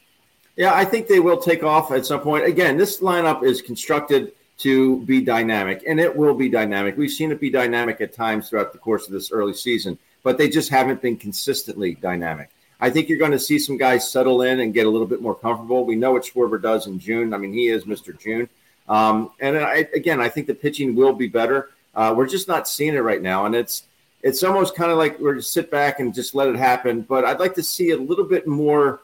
Yeah, 0.57 0.75
I 0.75 0.85
think 0.85 1.07
they 1.07 1.21
will 1.21 1.39
take 1.39 1.63
off 1.63 1.93
at 1.93 2.05
some 2.05 2.21
point. 2.21 2.47
Again, 2.47 2.77
this 2.77 2.99
lineup 2.99 3.45
is 3.45 3.63
constructed 3.63 4.33
to 4.59 5.03
be 5.03 5.21
dynamic, 5.21 5.85
and 5.87 6.01
it 6.01 6.15
will 6.15 6.35
be 6.35 6.49
dynamic. 6.49 6.97
We've 6.97 7.13
seen 7.13 7.31
it 7.31 7.39
be 7.39 7.49
dynamic 7.49 8.01
at 8.01 8.13
times 8.13 8.51
throughout 8.51 8.73
the 8.73 8.79
course 8.79 9.07
of 9.07 9.13
this 9.13 9.31
early 9.31 9.55
season, 9.55 9.97
but 10.23 10.39
they 10.39 10.49
just 10.49 10.71
haven't 10.71 11.03
been 11.03 11.17
consistently 11.17 11.95
dynamic. 11.95 12.51
I 12.81 12.91
think 12.91 13.09
you're 13.09 13.19
going 13.19 13.33
to 13.33 13.39
see 13.39 13.59
some 13.59 13.77
guys 13.77 14.11
settle 14.11 14.43
in 14.43 14.61
and 14.61 14.73
get 14.73 14.87
a 14.87 14.91
little 14.91 15.07
bit 15.07 15.21
more 15.21 15.35
comfortable. 15.35 15.85
We 15.85 15.97
know 15.97 16.13
what 16.13 16.25
Schwarber 16.25 16.61
does 16.61 16.87
in 16.87 16.99
June. 16.99 17.35
I 17.35 17.39
mean, 17.39 17.53
he 17.53 17.69
is 17.69 17.85
Mr. 17.85 18.19
June. 18.19 18.49
Um, 18.89 19.33
and 19.41 19.59
I, 19.59 19.89
again, 19.95 20.21
I 20.21 20.29
think 20.29 20.47
the 20.47 20.55
pitching 20.55 20.95
will 20.95 21.13
be 21.13 21.27
better. 21.27 21.71
Uh, 21.95 22.15
we're 22.17 22.29
just 22.29 22.47
not 22.47 22.69
seeing 22.69 22.95
it 22.95 23.01
right 23.01 23.21
now, 23.21 23.47
and 23.47 23.55
it's 23.55 23.85
it's 24.23 24.43
almost 24.43 24.75
kind 24.75 24.91
of 24.91 24.99
like 24.99 25.19
we're 25.19 25.37
just 25.37 25.53
sit 25.53 25.71
back 25.71 26.01
and 26.01 26.15
just 26.15 26.35
let 26.35 26.49
it 26.49 26.57
happen. 26.57 27.03
But 27.03 27.25
I'd 27.25 27.41
like 27.41 27.55
to 27.55 27.63
see 27.63 27.91
a 27.91 27.97
little 27.97 28.25
bit 28.25 28.47
more, 28.47 29.01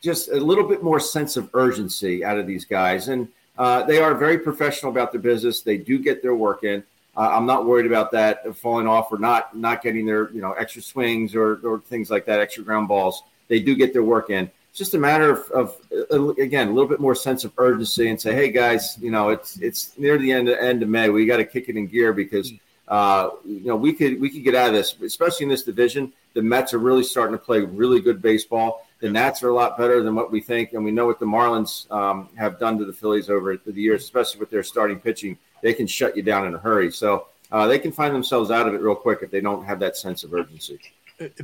just 0.00 0.28
a 0.28 0.36
little 0.36 0.66
bit 0.66 0.82
more 0.82 1.00
sense 1.00 1.36
of 1.36 1.50
urgency 1.54 2.24
out 2.24 2.38
of 2.38 2.46
these 2.46 2.64
guys. 2.64 3.08
And 3.08 3.28
uh, 3.56 3.82
they 3.84 3.98
are 3.98 4.14
very 4.14 4.38
professional 4.38 4.92
about 4.92 5.12
their 5.12 5.20
business. 5.20 5.62
They 5.62 5.76
do 5.76 5.98
get 5.98 6.22
their 6.22 6.34
work 6.34 6.64
in. 6.64 6.82
Uh, 7.16 7.30
I'm 7.32 7.46
not 7.46 7.66
worried 7.66 7.86
about 7.86 8.10
that 8.12 8.56
falling 8.56 8.86
off 8.86 9.12
or 9.12 9.18
not 9.18 9.56
not 9.56 9.82
getting 9.82 10.04
their 10.04 10.32
you 10.32 10.40
know 10.40 10.52
extra 10.52 10.82
swings 10.82 11.34
or, 11.34 11.60
or 11.64 11.80
things 11.80 12.10
like 12.10 12.26
that, 12.26 12.40
extra 12.40 12.64
ground 12.64 12.88
balls. 12.88 13.22
They 13.48 13.60
do 13.60 13.74
get 13.74 13.92
their 13.92 14.02
work 14.02 14.30
in. 14.30 14.50
It's 14.70 14.78
just 14.78 14.94
a 14.94 14.98
matter 14.98 15.30
of, 15.30 15.50
of 15.52 15.76
uh, 16.10 16.28
again 16.42 16.68
a 16.68 16.72
little 16.72 16.88
bit 16.88 16.98
more 16.98 17.14
sense 17.14 17.44
of 17.44 17.52
urgency 17.58 18.08
and 18.10 18.20
say, 18.20 18.34
hey 18.34 18.50
guys, 18.50 18.98
you 19.00 19.10
know 19.10 19.28
it's 19.28 19.58
it's 19.60 19.96
near 19.96 20.18
the 20.18 20.32
end 20.32 20.48
end 20.48 20.82
of 20.82 20.88
May. 20.88 21.08
We 21.08 21.26
got 21.26 21.36
to 21.36 21.44
kick 21.44 21.68
it 21.68 21.76
in 21.76 21.86
gear 21.86 22.12
because 22.12 22.52
uh, 22.88 23.30
you 23.44 23.66
know 23.66 23.76
we 23.76 23.92
could 23.92 24.20
we 24.20 24.28
could 24.28 24.42
get 24.42 24.56
out 24.56 24.68
of 24.68 24.74
this, 24.74 24.96
especially 25.00 25.44
in 25.44 25.50
this 25.50 25.62
division. 25.62 26.12
The 26.34 26.42
Mets 26.42 26.74
are 26.74 26.78
really 26.78 27.04
starting 27.04 27.38
to 27.38 27.42
play 27.42 27.60
really 27.60 28.00
good 28.00 28.20
baseball. 28.20 28.84
The 29.04 29.10
Nats 29.10 29.42
are 29.42 29.50
a 29.50 29.54
lot 29.54 29.76
better 29.76 30.02
than 30.02 30.14
what 30.14 30.32
we 30.32 30.40
think, 30.40 30.72
and 30.72 30.82
we 30.82 30.90
know 30.90 31.04
what 31.04 31.20
the 31.20 31.26
Marlins 31.26 31.90
um, 31.92 32.30
have 32.36 32.58
done 32.58 32.78
to 32.78 32.86
the 32.86 32.92
Phillies 32.94 33.28
over 33.28 33.54
the 33.54 33.72
years, 33.74 34.02
especially 34.02 34.40
with 34.40 34.48
their 34.48 34.62
starting 34.62 34.98
pitching. 34.98 35.36
They 35.62 35.74
can 35.74 35.86
shut 35.86 36.16
you 36.16 36.22
down 36.22 36.46
in 36.46 36.54
a 36.54 36.58
hurry, 36.58 36.90
so 36.90 37.26
uh, 37.52 37.66
they 37.66 37.78
can 37.78 37.92
find 37.92 38.14
themselves 38.14 38.50
out 38.50 38.66
of 38.66 38.72
it 38.72 38.80
real 38.80 38.94
quick 38.94 39.18
if 39.20 39.30
they 39.30 39.42
don't 39.42 39.62
have 39.66 39.78
that 39.80 39.98
sense 39.98 40.24
of 40.24 40.32
urgency. 40.32 40.78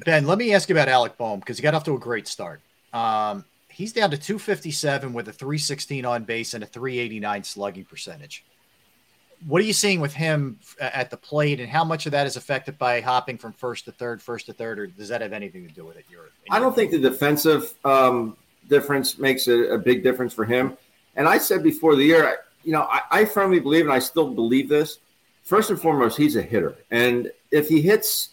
Ben, 0.07 0.27
let 0.27 0.39
me 0.39 0.55
ask 0.55 0.71
you 0.71 0.75
about 0.75 0.89
Alec 0.89 1.19
Bohm 1.19 1.41
because 1.41 1.59
he 1.59 1.63
got 1.63 1.75
off 1.75 1.85
to 1.85 1.95
a 1.95 1.99
great 1.99 2.27
start. 2.27 2.63
Um, 2.95 3.45
he's 3.69 3.93
down 3.93 4.11
to 4.13 4.17
257 4.17 5.13
with 5.13 5.29
a 5.29 5.33
316 5.33 6.07
on 6.07 6.25
base 6.25 6.55
and 6.55 6.65
a 6.65 6.67
389 6.67 7.45
slugging 7.45 7.85
percentage. 7.85 8.43
What 9.47 9.63
are 9.63 9.65
you 9.65 9.73
seeing 9.73 10.01
with 10.01 10.13
him 10.13 10.59
at 10.81 11.11
the 11.11 11.17
plate, 11.17 11.61
and 11.61 11.69
how 11.69 11.85
much 11.85 12.07
of 12.07 12.13
that 12.13 12.27
is 12.27 12.37
affected 12.37 12.77
by 12.79 13.01
hopping 13.01 13.39
from 13.39 13.53
first 13.53 13.87
to 13.87 13.93
third, 13.93 14.21
first 14.21 14.47
to 14.47 14.53
third, 14.53 14.79
or 14.79 14.87
does 14.87 15.09
that 15.09 15.23
have 15.23 15.33
anything 15.33 15.67
to 15.67 15.73
do 15.73 15.85
with 15.85 15.97
it? 15.97 16.05
Your 16.11 16.29
I 16.51 16.59
don't 16.59 16.75
think 16.75 16.91
the 16.91 16.99
defensive 16.99 17.73
um, 17.85 18.37
difference 18.69 19.19
makes 19.19 19.49
a, 19.49 19.75
a 19.75 19.79
big 19.79 20.03
difference 20.03 20.35
for 20.35 20.45
him. 20.45 20.77
And 21.17 21.27
I 21.27 21.39
said 21.39 21.63
before 21.63 21.97
the 21.97 22.05
year, 22.05 22.39
you 22.65 22.73
know, 22.73 22.83
I, 22.83 23.01
I 23.11 23.25
firmly 23.25 23.61
believe, 23.61 23.85
and 23.85 23.93
I 23.93 23.99
still 23.99 24.31
believe 24.31 24.69
this. 24.69 24.99
First 25.43 25.71
and 25.71 25.81
foremost, 25.81 26.17
he's 26.19 26.37
a 26.37 26.43
hitter, 26.43 26.77
and 26.91 27.33
if 27.51 27.69
he 27.69 27.81
hits 27.81 28.31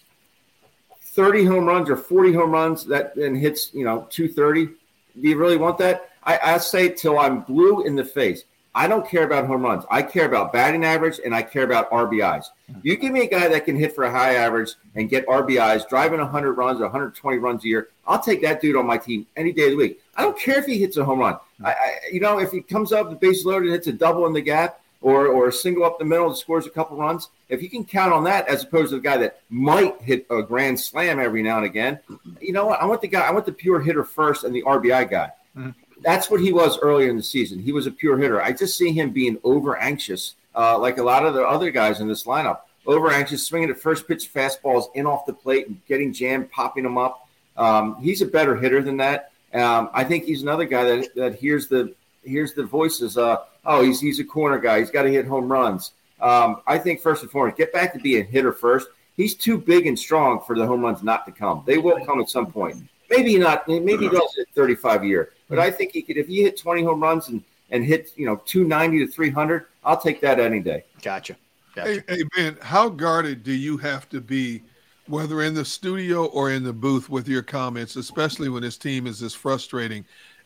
30 1.18 1.46
home 1.46 1.66
runs 1.66 1.90
or 1.90 1.98
40 1.98 2.34
home 2.34 2.52
runs 2.52 2.86
that 2.86 3.16
and 3.16 3.36
hits, 3.36 3.74
you 3.74 3.84
know, 3.84 4.08
230, 4.10 4.66
do 4.66 4.74
you 5.16 5.38
really 5.38 5.58
want 5.58 5.78
that? 5.80 6.12
I, 6.24 6.40
I 6.44 6.58
say 6.60 6.90
till 6.90 7.18
I'm 7.18 7.42
blue 7.42 7.84
in 7.84 7.96
the 7.96 8.06
face. 8.06 8.44
I 8.78 8.88
don't 8.88 9.10
care 9.10 9.24
about 9.24 9.48
home 9.48 9.64
runs. 9.64 9.86
I 9.90 10.04
care 10.04 10.28
about 10.28 10.54
batting 10.54 10.86
average 10.86 11.20
and 11.26 11.34
I 11.34 11.42
care 11.42 11.64
about 11.64 11.90
RBIs. 11.90 12.46
You 12.84 12.96
give 12.96 13.12
me 13.12 13.22
a 13.22 13.28
guy 13.28 13.48
that 13.48 13.66
can 13.66 13.76
hit 13.76 13.96
for 13.96 14.04
a 14.04 14.12
high 14.12 14.36
average 14.36 14.76
and 14.94 15.10
get 15.10 15.26
RBIs, 15.26 15.90
driving 15.90 16.20
100 16.20 16.54
runs 16.54 16.80
or 16.80 16.84
120 16.84 17.38
runs 17.40 17.64
a 17.64 17.68
year. 17.68 17.88
I'll 18.06 18.22
take 18.22 18.40
that 18.44 18.62
dude 18.62 18.76
on 18.76 18.86
my 18.86 19.00
team 19.00 19.26
any 19.36 19.52
day 19.52 19.64
of 19.64 19.72
the 19.72 19.78
week. 19.78 20.00
I 20.16 20.22
don't 20.22 20.38
care 20.38 20.60
if 20.60 20.68
he 20.68 20.78
hits 20.78 20.96
a 20.98 21.04
home 21.04 21.20
run. 21.20 21.38
I, 21.66 21.72
I, 21.72 22.00
you 22.12 22.20
know, 22.20 22.38
if 22.38 22.52
he 22.52 22.62
comes 22.62 22.92
up 22.94 23.10
the 23.10 23.16
base 23.16 23.46
loaded 23.46 23.66
and 23.66 23.74
hits 23.74 23.88
a 23.88 23.94
double 23.94 24.28
in 24.28 24.34
the 24.34 24.42
gap, 24.42 24.80
or 25.02 25.28
or 25.28 25.48
a 25.48 25.54
single 25.54 25.84
up 25.84 26.00
the 26.00 26.06
middle 26.06 26.30
that 26.30 26.38
scores 26.38 26.66
a 26.66 26.72
couple 26.72 26.98
runs. 26.98 27.30
If 27.50 27.62
you 27.62 27.70
can 27.70 27.86
count 27.86 28.14
on 28.14 28.24
that, 28.24 28.48
as 28.48 28.64
opposed 28.64 28.90
to 28.90 28.96
the 28.96 29.02
guy 29.02 29.18
that 29.18 29.42
might 29.50 30.02
hit 30.02 30.26
a 30.32 30.42
grand 30.42 30.80
slam 30.80 31.20
every 31.20 31.44
now 31.44 31.58
and 31.58 31.68
again, 31.68 32.00
you 32.42 32.52
know 32.52 32.66
what? 32.66 32.82
I 32.82 32.86
want 32.86 33.02
the 33.02 33.08
guy. 33.08 33.22
I 33.22 33.32
want 33.32 33.46
the 33.46 33.52
pure 33.52 33.80
hitter 33.80 34.04
first 34.04 34.44
and 34.44 34.56
the 34.56 34.64
RBI 34.64 35.10
guy. 35.10 35.32
Mm-hmm. 35.56 35.70
That's 36.08 36.32
what 36.32 36.40
he 36.40 36.54
was 36.54 36.80
earlier 36.80 37.10
in 37.10 37.18
the 37.18 37.22
season. 37.22 37.60
He 37.60 37.74
was 37.74 37.86
a 37.86 37.92
pure 37.92 38.18
hitter. 38.18 38.42
I 38.42 38.54
just 38.54 38.78
see 38.78 38.94
him 38.94 39.10
being 39.10 39.38
over 39.44 39.76
anxious, 39.76 40.36
uh, 40.56 40.80
like 40.80 41.00
a 41.00 41.04
lot 41.04 41.26
of 41.26 41.34
the 41.34 41.44
other 41.44 41.70
guys 41.70 42.00
in 42.00 42.08
this 42.08 42.24
lineup. 42.24 42.60
Over 42.86 43.12
anxious, 43.12 43.46
swinging 43.46 43.70
at 43.70 43.78
first 43.78 44.08
pitch 44.08 44.34
fastballs 44.34 44.86
in 44.96 45.06
off 45.06 45.26
the 45.26 45.34
plate 45.34 45.68
and 45.68 45.86
getting 45.86 46.14
jammed, 46.14 46.50
popping 46.50 46.84
them 46.84 46.98
up. 46.98 47.28
Um, 47.58 47.98
he's 48.02 48.22
a 48.22 48.26
better 48.26 48.56
hitter 48.56 48.82
than 48.82 48.96
that. 48.96 49.34
Um, 49.54 49.90
I 49.94 50.06
think 50.06 50.24
he's 50.24 50.44
another 50.44 50.64
guy 50.64 50.86
that, 50.86 51.14
that 51.16 51.36
hears 51.36 51.68
the 51.68 51.94
hears 52.24 52.54
the 52.54 52.64
voices. 52.64 53.18
Uh, 53.18 53.40
oh, 53.66 53.84
he's 53.84 54.00
he's 54.00 54.22
a 54.22 54.24
corner 54.24 54.60
guy. 54.60 54.80
He's 54.80 54.90
got 54.90 55.04
to 55.04 55.12
hit 55.12 55.26
home 55.28 55.52
runs. 55.52 55.92
Um, 56.22 56.62
I 56.66 56.78
think 56.78 57.02
first 57.02 57.22
and 57.22 57.30
foremost, 57.30 57.58
get 57.58 57.74
back 57.74 57.92
to 57.92 58.00
being 58.00 58.22
a 58.22 58.26
hitter 58.26 58.54
first. 58.54 58.88
He's 59.18 59.36
too 59.36 59.58
big 59.58 59.88
and 59.88 60.00
strong 60.00 60.40
for 60.48 60.56
the 60.56 60.66
home 60.66 60.84
runs 60.84 61.04
not 61.04 61.26
to 61.26 61.34
come. 61.34 61.64
They 61.66 61.80
will 61.80 62.00
come 62.06 62.22
at 62.22 62.30
some 62.30 62.50
point. 62.50 62.88
Maybe 63.10 63.38
not. 63.38 63.68
Maybe 63.68 63.98
he 63.98 64.08
uh-huh. 64.08 64.20
does 64.20 64.38
it 64.38 64.48
35 64.54 65.06
year. 65.06 65.32
But 65.50 65.60
I 65.60 65.68
mm-hmm. 65.68 65.78
think 65.78 65.92
he 65.94 66.02
could. 66.02 66.18
If 66.18 66.28
he 66.28 66.44
hit 66.44 66.58
20 66.58 66.84
home 66.84 67.02
runs 67.02 67.30
and 67.30 67.44
and 67.70 67.84
hit 67.84 68.12
you 68.16 68.26
know 68.26 68.42
290 68.46 69.06
to 69.06 69.12
300, 69.12 69.66
I'll 69.84 70.00
take 70.00 70.22
that 70.22 70.40
any 70.40 70.60
day. 70.60 70.86
Gotcha. 71.02 71.36
Hey, 71.76 72.02
hey, 72.08 72.24
Ben, 72.36 72.58
how 72.62 72.90
guarded 72.90 73.44
do 73.44 73.54
you 73.54 73.78
have 73.78 74.10
to 74.10 74.20
be, 74.20 74.64
whether 75.06 75.44
in 75.44 75.54
the 75.54 75.64
studio 75.64 76.26
or 76.26 76.52
in 76.52 76.64
the 76.64 76.74
booth, 76.74 77.08
with 77.08 77.28
your 77.28 77.44
comments, 77.44 77.96
especially 77.98 78.50
when 78.50 78.64
this 78.64 78.78
team 78.78 79.06
is 79.06 79.22
as 79.22 79.36
frustrating 79.36 80.04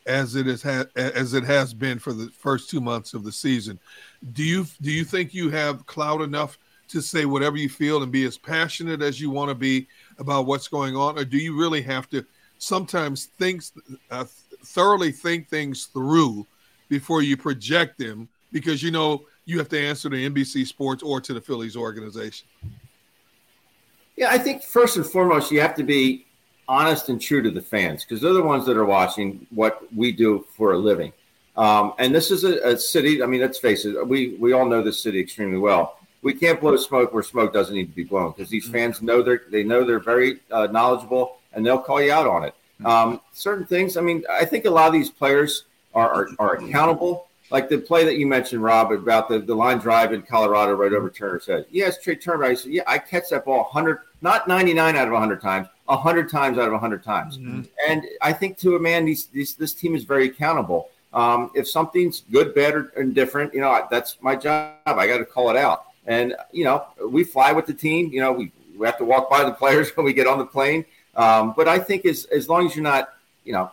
as 0.08 0.36
it 0.36 0.46
is 0.48 0.62
ha- 0.62 0.88
as 0.96 1.34
it 1.34 1.46
has 1.46 1.74
been 1.74 2.00
for 2.00 2.12
the 2.12 2.30
first 2.32 2.70
two 2.70 2.82
months 2.82 3.14
of 3.14 3.24
the 3.24 3.32
season? 3.32 3.80
Do 4.34 4.44
you 4.44 4.66
do 4.82 4.92
you 4.92 5.06
think 5.06 5.34
you 5.34 5.50
have 5.50 5.86
clout 5.86 6.22
enough 6.22 6.58
to 6.90 7.02
say 7.02 7.24
whatever 7.24 7.56
you 7.56 7.70
feel 7.70 8.04
and 8.04 8.12
be 8.12 8.26
as 8.26 8.38
passionate 8.38 9.02
as 9.02 9.22
you 9.22 9.30
want 9.30 9.48
to 9.48 9.56
be 9.56 9.88
about 10.18 10.46
what's 10.46 10.68
going 10.68 10.98
on, 10.98 11.18
or 11.18 11.24
do 11.24 11.38
you 11.38 11.58
really 11.58 11.82
have 11.82 12.10
to 12.10 12.26
sometimes 12.62 13.26
think 13.26 13.64
uh, 14.12 14.24
thoroughly 14.64 15.12
think 15.12 15.50
things 15.50 15.86
through 15.86 16.46
before 16.90 17.24
you 17.24 17.36
project 17.36 17.98
them 17.98 18.30
because 18.52 18.84
you 18.84 18.92
know 18.92 19.24
you 19.46 19.58
have 19.58 19.70
to 19.70 19.80
answer 19.80 20.10
to 20.10 20.16
NBC 20.16 20.68
Sports 20.68 21.02
or 21.02 21.20
to 21.20 21.34
the 21.34 21.42
Phillies 21.42 21.76
organization. 21.76 22.48
Yeah, 24.16 24.28
I 24.30 24.38
think 24.38 24.62
first 24.62 24.98
and 24.98 25.06
foremost, 25.06 25.52
you 25.52 25.60
have 25.62 25.74
to 25.76 25.84
be 25.84 26.28
honest 26.68 27.10
and 27.10 27.20
true 27.20 27.42
to 27.42 27.50
the 27.50 27.62
fans 27.62 28.06
because 28.06 28.22
they're 28.22 28.34
the 28.34 28.44
ones 28.44 28.66
that 28.68 28.78
are 28.78 28.86
watching 28.86 29.48
what 29.50 29.82
we 29.96 30.12
do 30.12 30.46
for 30.56 30.74
a 30.74 30.78
living. 30.78 31.12
Um, 31.58 31.94
and 31.98 32.14
this 32.14 32.30
is 32.30 32.44
a, 32.44 32.60
a, 32.60 32.78
city. 32.78 33.24
I 33.24 33.26
mean, 33.26 33.42
let's 33.42 33.58
face 33.58 33.86
it. 33.86 34.08
We 34.08 34.36
we 34.40 34.54
all 34.54 34.68
know 34.68 34.84
this 34.84 35.02
city 35.02 35.20
extremely 35.20 35.58
well. 35.58 35.98
We 36.22 36.36
can't 36.36 36.62
blow 36.62 36.78
smoke 36.78 37.12
where 37.12 37.24
smoke 37.24 37.52
doesn't 37.52 37.74
need 37.74 37.88
to 37.88 37.96
be 37.96 38.04
blown 38.04 38.32
because 38.32 38.50
these 38.50 38.70
fans 38.70 39.02
know 39.02 39.24
they're 39.24 39.42
they 39.50 39.64
know 39.64 39.84
they're 39.84 40.00
very 40.00 40.42
uh, 40.52 40.68
knowledgeable 40.68 41.41
and 41.54 41.66
they'll 41.66 41.80
call 41.80 42.02
you 42.02 42.12
out 42.12 42.28
on 42.28 42.44
it. 42.44 42.56
Um, 42.86 43.22
certain 43.34 43.66
things. 43.66 43.98
I 43.98 44.02
mean, 44.02 44.24
I 44.30 44.46
think 44.46 44.66
a 44.66 44.70
lot 44.70 44.88
of 44.88 44.94
these 44.94 45.10
players 45.10 45.66
are 45.94 46.12
are, 46.12 46.30
are 46.40 46.56
accountable. 46.56 47.28
Like 47.52 47.68
the 47.68 47.78
play 47.78 48.06
that 48.06 48.18
you 48.18 48.26
mentioned, 48.26 48.64
Rob, 48.64 48.94
about 48.94 49.28
the, 49.28 49.40
the 49.40 49.54
line 49.54 49.78
drive 49.78 50.14
in 50.14 50.22
Colorado 50.22 50.74
right 50.74 50.94
over 50.94 51.10
Turner's 51.10 51.46
head. 51.46 51.66
Yes, 51.70 52.02
Trea 52.02 52.16
Turner. 52.16 52.46
I 52.46 52.54
said, 52.54 52.72
yeah, 52.72 52.84
I 52.88 52.98
catch 52.98 53.30
that 53.32 53.44
ball 53.44 53.64
100, 53.64 54.00
not 54.22 54.48
99 54.48 54.96
out 54.96 55.08
of 55.08 55.12
100 55.12 55.42
times, 55.42 55.68
100 55.86 56.30
times 56.30 56.58
out 56.58 56.68
of 56.68 56.72
100 56.72 57.04
times. 57.04 57.36
And 57.90 58.06
I 58.22 58.32
think 58.32 58.58
to 58.60 58.78
a 58.78 58.80
man, 58.80 59.04
these, 59.04 59.26
these 59.26 59.56
this 59.56 59.74
team 59.74 59.96
is 59.96 60.06
very 60.06 60.28
accountable. 60.28 60.92
Um, 61.14 61.52
if 61.54 61.68
something's 61.68 62.22
good, 62.32 62.56
bad, 62.56 62.74
or 62.74 62.84
indifferent, 62.96 63.54
you 63.54 63.60
know, 63.60 63.86
that's 63.92 64.18
my 64.22 64.34
job. 64.34 64.78
I 64.86 65.06
got 65.06 65.18
to 65.18 65.26
call 65.26 65.50
it 65.50 65.58
out. 65.58 65.88
And, 66.08 66.34
you 66.54 66.64
know, 66.64 66.86
we 67.06 67.26
fly 67.26 67.52
with 67.52 67.66
the 67.66 67.74
team. 67.74 68.12
You 68.14 68.22
know, 68.22 68.32
we, 68.32 68.54
we 68.78 68.86
have 68.86 68.98
to 69.00 69.06
walk 69.06 69.30
by 69.30 69.44
the 69.44 69.52
players 69.52 69.90
when 69.98 70.06
we 70.06 70.14
get 70.14 70.26
on 70.26 70.38
the 70.38 70.46
plane. 70.46 70.86
Um, 71.16 71.54
but 71.56 71.68
I 71.68 71.80
think 71.80 72.06
as, 72.06 72.26
as 72.26 72.48
long 72.48 72.66
as 72.66 72.76
you're 72.76 72.84
not, 72.84 73.14
you 73.44 73.54
know, 73.54 73.72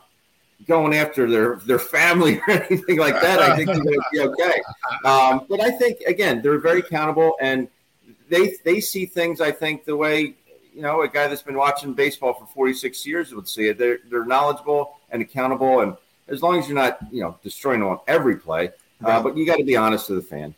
going 0.67 0.95
after 0.95 1.31
their 1.31 1.57
their 1.57 1.79
family 1.79 2.41
or 2.49 2.51
anything 2.51 2.99
like 2.99 3.21
that, 3.21 3.39
I 3.39 3.57
think 3.57 3.69
they're 3.69 3.83
going 3.83 3.95
to 3.95 4.05
be 4.13 4.21
okay. 4.21 4.63
Um, 5.05 5.47
but 5.49 5.61
I 5.61 5.71
think 5.71 6.01
again, 6.01 6.43
they're 6.43 6.59
very 6.59 6.81
accountable 6.81 7.37
and 7.41 7.69
they 8.29 8.55
they 8.65 8.81
see 8.81 9.07
things. 9.07 9.41
I 9.41 9.51
think 9.51 9.85
the 9.85 9.97
way 9.97 10.35
you 10.75 10.83
know 10.83 11.03
a 11.03 11.09
guy 11.09 11.29
that's 11.29 11.43
been 11.43 11.57
watching 11.57 11.95
baseball 11.95 12.35
for 12.35 12.47
46 12.47 13.07
years 13.07 13.35
would 13.35 13.49
see 13.49 13.69
it. 13.69 13.79
They're 13.79 13.99
they're 14.11 14.25
knowledgeable 14.25 14.97
and 15.11 15.23
accountable, 15.23 15.81
and 15.81 15.97
as 16.29 16.43
long 16.43 16.59
as 16.59 16.69
you're 16.69 16.77
not 16.77 16.99
you 17.11 17.23
know 17.23 17.39
destroying 17.43 17.83
on 17.83 17.99
every 18.07 18.37
play, 18.37 18.71
uh, 19.05 19.23
but 19.23 19.37
you 19.37 19.47
got 19.47 19.57
to 19.57 19.65
be 19.65 19.77
honest 19.77 20.07
to 20.07 20.15
the 20.15 20.23
fan. 20.23 20.55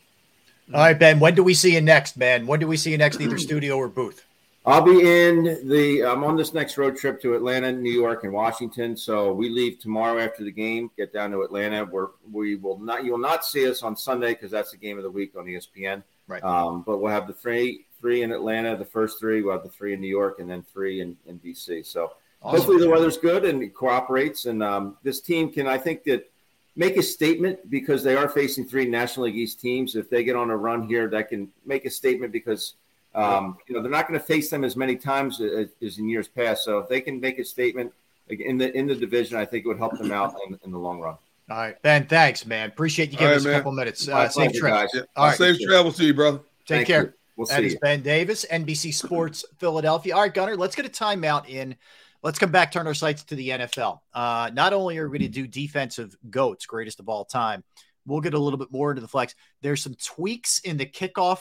All 0.73 0.81
right, 0.81 0.99
Ben. 0.99 1.19
When 1.19 1.35
do 1.35 1.43
we 1.43 1.55
see 1.55 1.75
you 1.75 1.81
next, 1.81 2.17
man? 2.17 2.47
When 2.47 2.61
do 2.61 2.67
we 2.67 2.77
see 2.77 2.93
you 2.93 2.99
next, 2.99 3.21
either 3.21 3.39
studio 3.49 3.77
or 3.77 3.89
booth? 3.89 4.25
I'll 4.71 4.83
be 4.83 5.01
in 5.01 5.69
the. 5.69 6.05
I'm 6.05 6.25
on 6.25 6.37
this 6.37 6.55
next 6.55 6.79
road 6.79 6.97
trip 6.97 7.21
to 7.23 7.35
Atlanta, 7.35 7.73
New 7.73 7.93
York, 7.93 8.25
and 8.25 8.33
Washington. 8.33 8.97
So 8.97 9.33
we 9.33 9.49
leave 9.49 9.79
tomorrow 9.79 10.19
after 10.19 10.45
the 10.45 10.53
game. 10.53 10.91
Get 10.97 11.13
down 11.13 11.31
to 11.33 11.43
Atlanta. 11.43 11.85
Where 11.85 12.09
we 12.31 12.57
will 12.57 12.79
not. 12.79 13.05
You 13.05 13.13
will 13.13 13.19
not 13.19 13.45
see 13.45 13.69
us 13.69 13.83
on 13.83 13.97
Sunday 13.97 14.35
because 14.35 14.51
that's 14.51 14.71
the 14.71 14.77
game 14.77 14.97
of 14.97 15.03
the 15.03 15.11
week 15.11 15.37
on 15.37 15.45
ESPN. 15.47 16.03
Right. 16.29 16.43
Um, 16.43 16.83
but 16.87 16.99
we'll 16.99 17.13
have 17.13 17.27
the 17.27 17.33
three 17.33 17.87
three 18.01 18.23
in 18.23 18.33
Atlanta, 18.33 18.77
the 18.77 18.85
first 18.85 19.19
three. 19.19 19.43
We'll 19.43 19.53
have 19.53 19.63
the 19.63 19.69
three 19.69 19.93
in 19.93 20.01
New 20.01 20.09
York, 20.09 20.41
and 20.41 20.49
then 20.49 20.63
three 20.63 21.01
in, 21.01 21.17
in 21.27 21.39
DC. 21.39 21.85
So 21.87 22.13
Awesome. 22.43 22.59
hopefully 22.59 22.79
the 22.83 22.89
weather's 22.91 23.19
good 23.19 23.45
and 23.45 23.63
it 23.63 23.75
cooperates. 23.75 24.47
And 24.47 24.63
um, 24.63 24.97
this 25.03 25.21
team 25.21 25.53
can, 25.53 25.67
I 25.67 25.77
think, 25.77 26.05
that 26.05 26.31
make 26.75 26.97
a 26.97 27.03
statement 27.03 27.69
because 27.69 28.03
they 28.03 28.17
are 28.17 28.29
facing 28.29 28.67
three 28.67 28.87
National 28.87 29.27
League 29.27 29.37
East 29.37 29.61
teams. 29.61 29.95
If 29.95 30.09
they 30.09 30.25
get 30.25 30.37
on 30.37 30.51
a 30.51 30.57
run 30.57 30.89
here, 30.89 31.09
that 31.09 31.29
can 31.29 31.51
make 31.67 31.85
a 31.85 31.91
statement 31.91 32.33
because 32.33 32.75
um, 33.15 33.57
you 33.69 33.75
know 33.75 33.83
they're 33.83 33.91
not 33.91 34.07
going 34.09 34.19
to 34.19 34.25
face 34.25 34.51
them 34.51 34.65
as 34.65 34.77
many 34.77 34.97
times 34.97 35.41
as, 35.41 35.69
as 35.83 35.99
in 35.99 36.09
years 36.09 36.29
past. 36.29 36.65
So 36.65 36.79
if 36.79 36.89
they 36.89 37.01
can 37.01 37.21
make 37.21 37.39
a 37.39 37.45
statement 37.45 37.93
in 38.29 38.59
the 38.59 38.77
in 38.77 38.87
the 38.87 38.95
division, 38.95 39.37
I 39.37 39.45
think 39.45 39.65
it 39.65 39.69
would 39.69 39.79
help 39.79 39.99
them 39.99 40.13
out 40.13 40.35
in, 40.47 40.59
in 40.65 40.71
the 40.71 40.79
long 40.79 41.01
run. 41.01 41.17
All 41.51 41.57
right, 41.57 41.81
Ben. 41.83 42.07
Thanks, 42.07 42.47
man. 42.47 42.69
Appreciate 42.69 43.11
you 43.11 43.19
giving 43.19 43.29
right, 43.33 43.37
us 43.39 43.45
a 43.45 43.53
couple 43.53 43.73
minutes. 43.73 44.07
My 44.07 44.13
Uh, 44.27 44.29
safe 44.29 44.35
pleasure, 44.53 44.61
trip. 44.61 44.73
guys. 44.73 44.89
Yeah, 44.95 45.01
All 45.17 45.27
right. 45.27 45.37
safe 45.37 45.59
travels 45.61 45.97
to 45.97 46.05
you, 46.05 46.15
brother. 46.15 46.39
Take 46.65 46.67
Thank 46.67 46.87
care. 46.87 47.03
you. 47.03 47.13
We'll 47.37 47.47
That 47.49 47.59
see 47.61 47.67
is 47.67 47.73
you. 47.73 47.79
Ben 47.81 48.03
Davis, 48.03 48.47
NBC 48.49 48.95
Sports 48.95 49.45
Philadelphia. 49.59 50.15
All 50.15 50.21
right, 50.23 50.33
Gunner, 50.33 50.57
let's 50.57 50.77
get 50.77 50.87
a 50.87 50.89
timeout 50.89 51.49
in. 51.49 51.75
Let's 52.23 52.39
come 52.39 52.53
back, 52.53 52.71
turn 52.71 52.87
our 52.87 52.95
sights 52.95 53.25
to 53.25 53.35
the 53.35 53.49
NFL. 53.49 53.99
Uh, 54.15 54.51
not 54.53 54.73
only 54.75 54.99
are 54.99 55.09
we 55.09 55.19
going 55.19 55.33
to 55.33 55.35
do 55.35 55.47
defensive 55.49 56.15
goats, 56.29 56.67
greatest 56.67 57.01
of 57.01 57.09
all 57.09 57.25
time, 57.25 57.65
we'll 58.07 58.21
get 58.21 58.35
a 58.35 58.39
little 58.39 58.59
bit 58.59 58.71
more 58.71 58.91
into 58.91 59.01
the 59.01 59.09
flex. 59.09 59.35
There's 59.63 59.83
some 59.83 59.95
tweaks 59.95 60.61
in 60.61 60.77
the 60.77 60.87
kickoff 60.87 61.41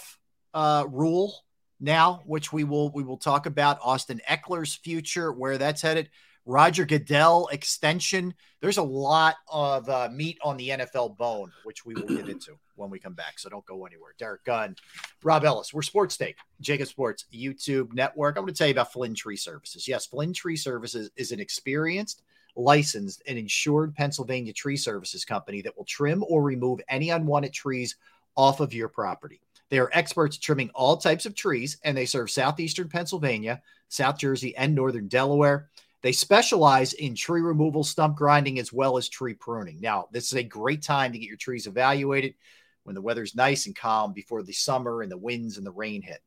uh, 0.54 0.86
rule 0.90 1.36
now, 1.80 2.22
which 2.26 2.52
we 2.52 2.64
will 2.64 2.92
we 2.92 3.04
will 3.04 3.18
talk 3.18 3.46
about. 3.46 3.80
Austin 3.82 4.22
Ekeler's 4.30 4.76
future, 4.76 5.32
where 5.32 5.58
that's 5.58 5.82
headed. 5.82 6.10
Roger 6.46 6.86
Goodell 6.86 7.48
extension. 7.52 8.34
There's 8.60 8.78
a 8.78 8.84
lot 8.84 9.36
of 9.52 9.88
uh, 9.88 10.10
meat 10.12 10.40
on 10.42 10.58
the 10.58 10.70
NFL 10.70 11.16
bone, 11.18 11.52
which 11.64 11.86
we 11.86 11.94
will 11.94 12.08
get 12.08 12.28
into 12.30 12.58
when 12.76 12.90
we 12.90 12.98
come 12.98 13.14
back. 13.14 13.38
So 13.38 13.50
don't 13.50 13.66
go 13.66 13.86
anywhere. 13.86 14.16
Derrick 14.18 14.44
Gunn, 14.46 14.76
Rob 15.24 15.46
Ellis. 15.46 15.74
We're 15.74 15.82
Sports 15.84 16.18
Take, 16.18 16.38
JAKIB 16.64 16.88
Sports 16.88 17.26
YouTube 17.34 17.94
Network. 17.94 18.36
I'm 18.36 18.44
going 18.44 18.54
to 18.54 18.58
tell 18.58 18.68
you 18.68 18.74
about 18.74 18.92
Flynn 18.92 19.14
Tree 19.14 19.38
Services. 19.38 19.88
Yes, 19.88 20.08
Flynn 20.08 20.34
Tree 20.34 20.56
Services 20.56 21.12
is 21.16 21.32
an 21.32 21.40
experienced, 21.40 22.24
licensed, 22.56 23.22
and 23.28 23.38
insured 23.38 23.94
Pennsylvania 23.96 24.54
tree 24.54 24.78
services 24.78 25.24
company 25.26 25.62
that 25.62 25.78
will 25.78 25.86
trim 25.86 26.24
or 26.28 26.42
remove 26.42 26.80
any 26.90 27.12
unwanted 27.12 27.54
trees 27.54 27.96
off 28.36 28.60
of 28.60 28.74
your 28.74 28.90
property. 28.90 29.42
They 29.70 29.80
are 29.80 29.90
experts 29.94 30.36
at 30.36 30.42
trimming 30.42 30.72
all 30.74 30.98
types 30.98 31.26
of 31.26 31.36
trees, 31.36 31.78
and 31.84 31.96
they 31.96 32.06
serve 32.06 32.32
southeastern 32.32 32.90
Pennsylvania, 32.90 33.62
South 33.88 34.18
Jersey, 34.18 34.56
and 34.56 34.74
northern 34.74 35.08
Delaware. 35.08 35.70
They 36.02 36.12
specialize 36.12 36.94
in 36.94 37.14
tree 37.14 37.42
removal, 37.42 37.84
stump 37.84 38.16
grinding, 38.16 38.58
as 38.60 38.72
well 38.72 38.98
as 38.98 39.10
tree 39.10 39.34
pruning. 39.34 39.80
Now, 39.82 40.08
this 40.12 40.28
is 40.28 40.34
a 40.34 40.44
great 40.44 40.82
time 40.82 41.12
to 41.12 41.20
get 41.20 41.28
your 41.28 41.38
trees 41.38 41.68
evaluated 41.68 42.36
when 42.84 42.96
the 42.96 43.02
weather's 43.02 43.36
nice 43.36 43.66
and 43.66 43.76
calm 43.76 44.14
before 44.14 44.42
the 44.42 44.54
summer 44.54 45.02
and 45.02 45.12
the 45.12 45.18
winds 45.18 45.58
and 45.58 45.66
the 45.66 45.72
rain 45.72 46.02
hit. 46.02 46.22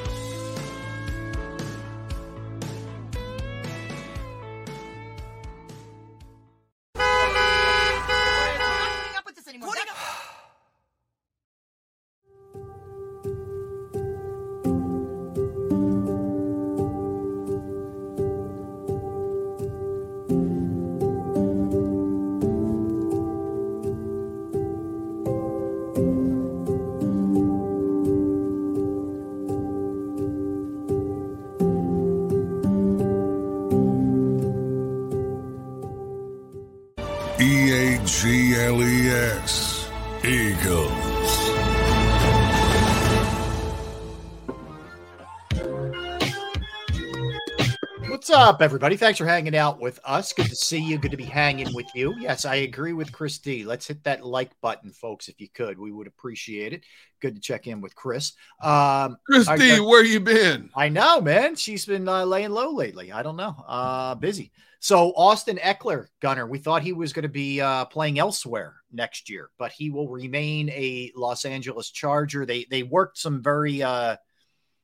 Up, 48.61 48.65
everybody? 48.65 48.95
Thanks 48.95 49.17
for 49.17 49.25
hanging 49.25 49.55
out 49.55 49.79
with 49.81 49.99
us. 50.05 50.33
Good 50.33 50.45
to 50.45 50.55
see 50.55 50.77
you. 50.77 50.99
Good 50.99 51.09
to 51.09 51.17
be 51.17 51.23
hanging 51.23 51.73
with 51.73 51.87
you. 51.95 52.13
Yes, 52.19 52.45
I 52.45 52.57
agree 52.57 52.93
with 52.93 53.11
Chris 53.11 53.39
D. 53.39 53.63
Let's 53.63 53.87
hit 53.87 54.03
that 54.03 54.23
like 54.23 54.51
button, 54.61 54.91
folks, 54.91 55.29
if 55.29 55.41
you 55.41 55.49
could. 55.49 55.79
We 55.79 55.91
would 55.91 56.05
appreciate 56.05 56.71
it. 56.71 56.83
Good 57.21 57.33
to 57.33 57.41
check 57.41 57.65
in 57.65 57.81
with 57.81 57.95
Chris. 57.95 58.33
Um, 58.61 59.17
Chris 59.25 59.47
I- 59.47 59.57
D, 59.57 59.79
where 59.79 60.05
you 60.05 60.19
been? 60.19 60.69
I 60.75 60.89
know, 60.89 61.19
man. 61.19 61.55
She's 61.55 61.87
been 61.87 62.07
uh, 62.07 62.23
laying 62.23 62.51
low 62.51 62.71
lately. 62.71 63.11
I 63.11 63.23
don't 63.23 63.35
know. 63.35 63.55
Uh, 63.67 64.13
busy. 64.13 64.51
So 64.79 65.11
Austin 65.15 65.57
Ekeler, 65.57 66.05
Gunner, 66.19 66.45
we 66.45 66.59
thought 66.59 66.83
he 66.83 66.93
was 66.93 67.13
going 67.13 67.23
to 67.23 67.29
be 67.29 67.61
uh, 67.61 67.85
playing 67.85 68.19
elsewhere 68.19 68.75
next 68.91 69.27
year, 69.27 69.49
but 69.57 69.71
he 69.71 69.89
will 69.89 70.07
remain 70.07 70.69
a 70.69 71.11
Los 71.15 71.45
Angeles 71.45 71.89
Charger. 71.89 72.45
They 72.45 72.67
they 72.69 72.83
worked 72.83 73.17
some 73.17 73.41
very 73.41 73.81
uh, 73.81 74.17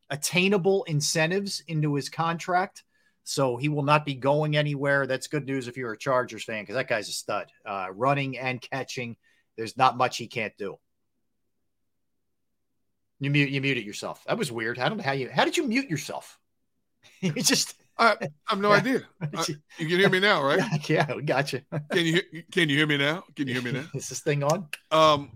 attainable 0.10 0.84
incentives 0.86 1.62
into 1.68 1.94
his 1.94 2.10
contract, 2.10 2.84
so 3.30 3.58
he 3.58 3.68
will 3.68 3.84
not 3.84 4.06
be 4.06 4.16
going 4.16 4.56
anywhere. 4.56 5.06
That's 5.06 5.28
good 5.28 5.45
news 5.45 5.68
if 5.68 5.76
you're 5.76 5.91
a 5.91 5.98
Chargers 5.98 6.45
fan 6.45 6.64
because 6.64 6.76
that 6.76 6.88
guy's 6.88 7.10
a 7.10 7.12
stud, 7.12 7.52
uh, 7.66 7.88
running 7.94 8.38
and 8.38 8.62
catching. 8.62 9.18
There's 9.58 9.76
not 9.76 9.98
much 9.98 10.16
he 10.16 10.28
can't 10.28 10.54
do. 10.58 10.78
You 13.20 13.30
mute 13.30 13.49
you 13.49 13.60
muted 13.60 13.84
yourself. 13.84 14.24
That 14.28 14.38
was 14.38 14.49
weird. 14.52 14.80
I 14.80 14.88
don't 14.88 14.98
know 14.99 15.04
how 15.04 15.12
you 15.12 15.30
how 15.30 15.44
did 15.44 15.58
you 15.58 15.68
mute 15.68 15.90
yourself? 15.90 16.40
you 17.22 17.34
just 17.34 17.76
I, 17.98 18.16
I 18.22 18.28
have 18.45 18.60
no 18.60 18.70
Yeah. 18.74 18.76
idea. 18.78 19.02
I- 19.36 19.45
you 19.78 19.88
can 19.90 19.99
hear 19.99 20.10
me 20.10 20.20
now, 20.22 20.41
right? 20.41 20.90
yeah, 20.90 21.14
we 21.14 21.24
got 21.24 21.52
you. 21.52 21.62
Can 21.91 22.06
you 22.06 22.14
hear- 22.14 22.44
can 22.52 22.70
you 22.70 22.78
hear 22.78 22.88
me 22.88 22.98
now? 22.98 23.24
Can 23.36 23.48
you 23.48 23.56
hear 23.56 23.64
me 23.64 23.74
now? 23.74 23.86
Is 23.94 24.08
this 24.08 24.22
thing 24.22 24.41
on? 24.44 24.68
Um, 24.91 25.36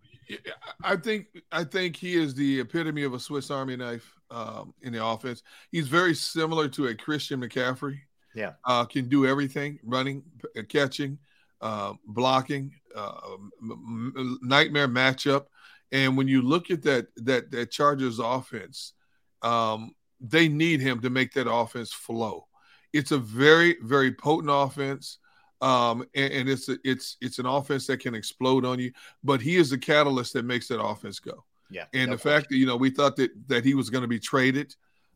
I 0.81 0.95
think 0.95 1.25
I 1.51 1.65
think 1.65 1.97
he 1.97 2.13
is 2.15 2.33
the 2.35 2.61
epitome 2.61 3.03
of 3.03 3.13
a 3.13 3.19
Swiss 3.19 3.51
Army 3.51 3.75
knife 3.75 4.15
um, 4.31 4.73
in 4.81 4.93
the 4.93 5.05
offense. 5.05 5.43
He's 5.71 5.87
very 5.87 6.15
similar 6.15 6.67
to 6.69 6.87
a 6.87 6.95
Christian 6.95 7.41
McCaffrey. 7.41 7.99
Yeah. 8.33 8.53
uh, 8.65 8.85
can 8.85 9.09
do 9.09 9.27
everything: 9.27 9.79
running, 9.83 10.23
p- 10.55 10.63
catching, 10.63 11.19
uh, 11.59 11.93
blocking. 12.05 12.73
Uh, 12.95 13.37
m- 13.61 14.13
m- 14.17 14.39
nightmare 14.41 14.87
matchup. 14.87 15.45
And 15.93 16.17
when 16.17 16.27
you 16.27 16.41
look 16.41 16.71
at 16.71 16.81
that 16.83 17.07
that 17.17 17.51
that 17.51 17.71
Chargers 17.71 18.19
offense, 18.19 18.93
um, 19.41 19.95
they 20.19 20.47
need 20.47 20.81
him 20.81 21.01
to 21.01 21.09
make 21.09 21.33
that 21.33 21.49
offense 21.51 21.91
flow. 21.93 22.47
It's 22.93 23.11
a 23.11 23.17
very 23.17 23.77
very 23.81 24.11
potent 24.11 24.51
offense, 24.53 25.19
um, 25.61 26.05
and, 26.13 26.33
and 26.33 26.49
it's 26.49 26.69
a, 26.69 26.77
it's 26.83 27.17
it's 27.21 27.39
an 27.39 27.45
offense 27.45 27.87
that 27.87 27.99
can 28.01 28.15
explode 28.15 28.65
on 28.65 28.79
you. 28.79 28.91
But 29.23 29.41
he 29.41 29.55
is 29.55 29.69
the 29.69 29.77
catalyst 29.77 30.33
that 30.33 30.45
makes 30.45 30.67
that 30.67 30.81
offense 30.81 31.19
go. 31.19 31.45
Yeah, 31.71 31.85
And 31.93 32.09
no 32.11 32.15
the 32.17 32.21
fact 32.21 32.49
that 32.49 32.57
you 32.57 32.65
know 32.65 32.75
we 32.75 32.89
thought 32.89 33.15
that 33.15 33.31
that 33.47 33.63
he 33.65 33.73
was 33.73 33.89
going 33.89 34.01
to 34.03 34.07
be 34.07 34.19
traded, 34.19 34.75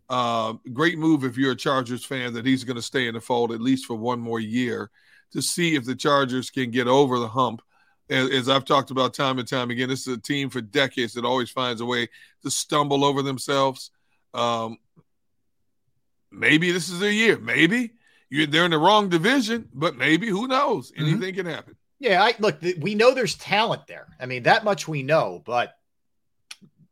uh, 0.09 0.53
great 0.73 0.97
move 0.97 1.23
if 1.23 1.37
you're 1.37 1.51
a 1.51 1.55
Chargers 1.55 2.05
fan 2.05 2.33
that 2.33 2.45
he's 2.45 2.63
going 2.63 2.77
to 2.77 2.81
stay 2.81 3.07
in 3.07 3.13
the 3.13 3.21
fold 3.21 3.51
at 3.51 3.61
least 3.61 3.85
for 3.85 3.95
one 3.95 4.19
more 4.19 4.39
year 4.39 4.89
to 5.33 5.41
see 5.41 5.75
if 5.75 5.83
the 5.85 5.95
Chargers 5.95 6.49
can 6.49 6.71
get 6.71 6.87
over 6.87 7.19
the 7.19 7.27
hump. 7.27 7.61
As, 8.09 8.29
as 8.29 8.49
I've 8.49 8.65
talked 8.65 8.91
about 8.91 9.13
time 9.13 9.39
and 9.39 9.47
time 9.47 9.69
again, 9.71 9.89
this 9.89 10.07
is 10.07 10.15
a 10.15 10.21
team 10.21 10.49
for 10.49 10.61
decades 10.61 11.13
that 11.13 11.25
always 11.25 11.49
finds 11.49 11.81
a 11.81 11.85
way 11.85 12.07
to 12.43 12.51
stumble 12.51 13.03
over 13.03 13.21
themselves. 13.21 13.91
Um, 14.33 14.77
maybe 16.31 16.71
this 16.71 16.89
is 16.89 16.99
their 16.99 17.11
year. 17.11 17.37
Maybe 17.39 17.93
you're, 18.29 18.45
they're 18.47 18.65
in 18.65 18.71
the 18.71 18.77
wrong 18.77 19.09
division, 19.09 19.69
but 19.73 19.97
maybe 19.97 20.27
who 20.27 20.47
knows? 20.47 20.91
Anything 20.95 21.33
can 21.35 21.45
happen. 21.45 21.75
Yeah, 21.99 22.21
I 22.23 22.35
look. 22.39 22.59
th- 22.61 22.77
We 22.79 22.93
know 22.93 23.13
there's 23.13 23.35
talent 23.35 23.87
there. 23.87 24.07
I 24.19 24.25
mean, 24.25 24.43
that 24.43 24.63
much 24.63 24.87
we 24.87 25.01
know, 25.01 25.41
but 25.45 25.73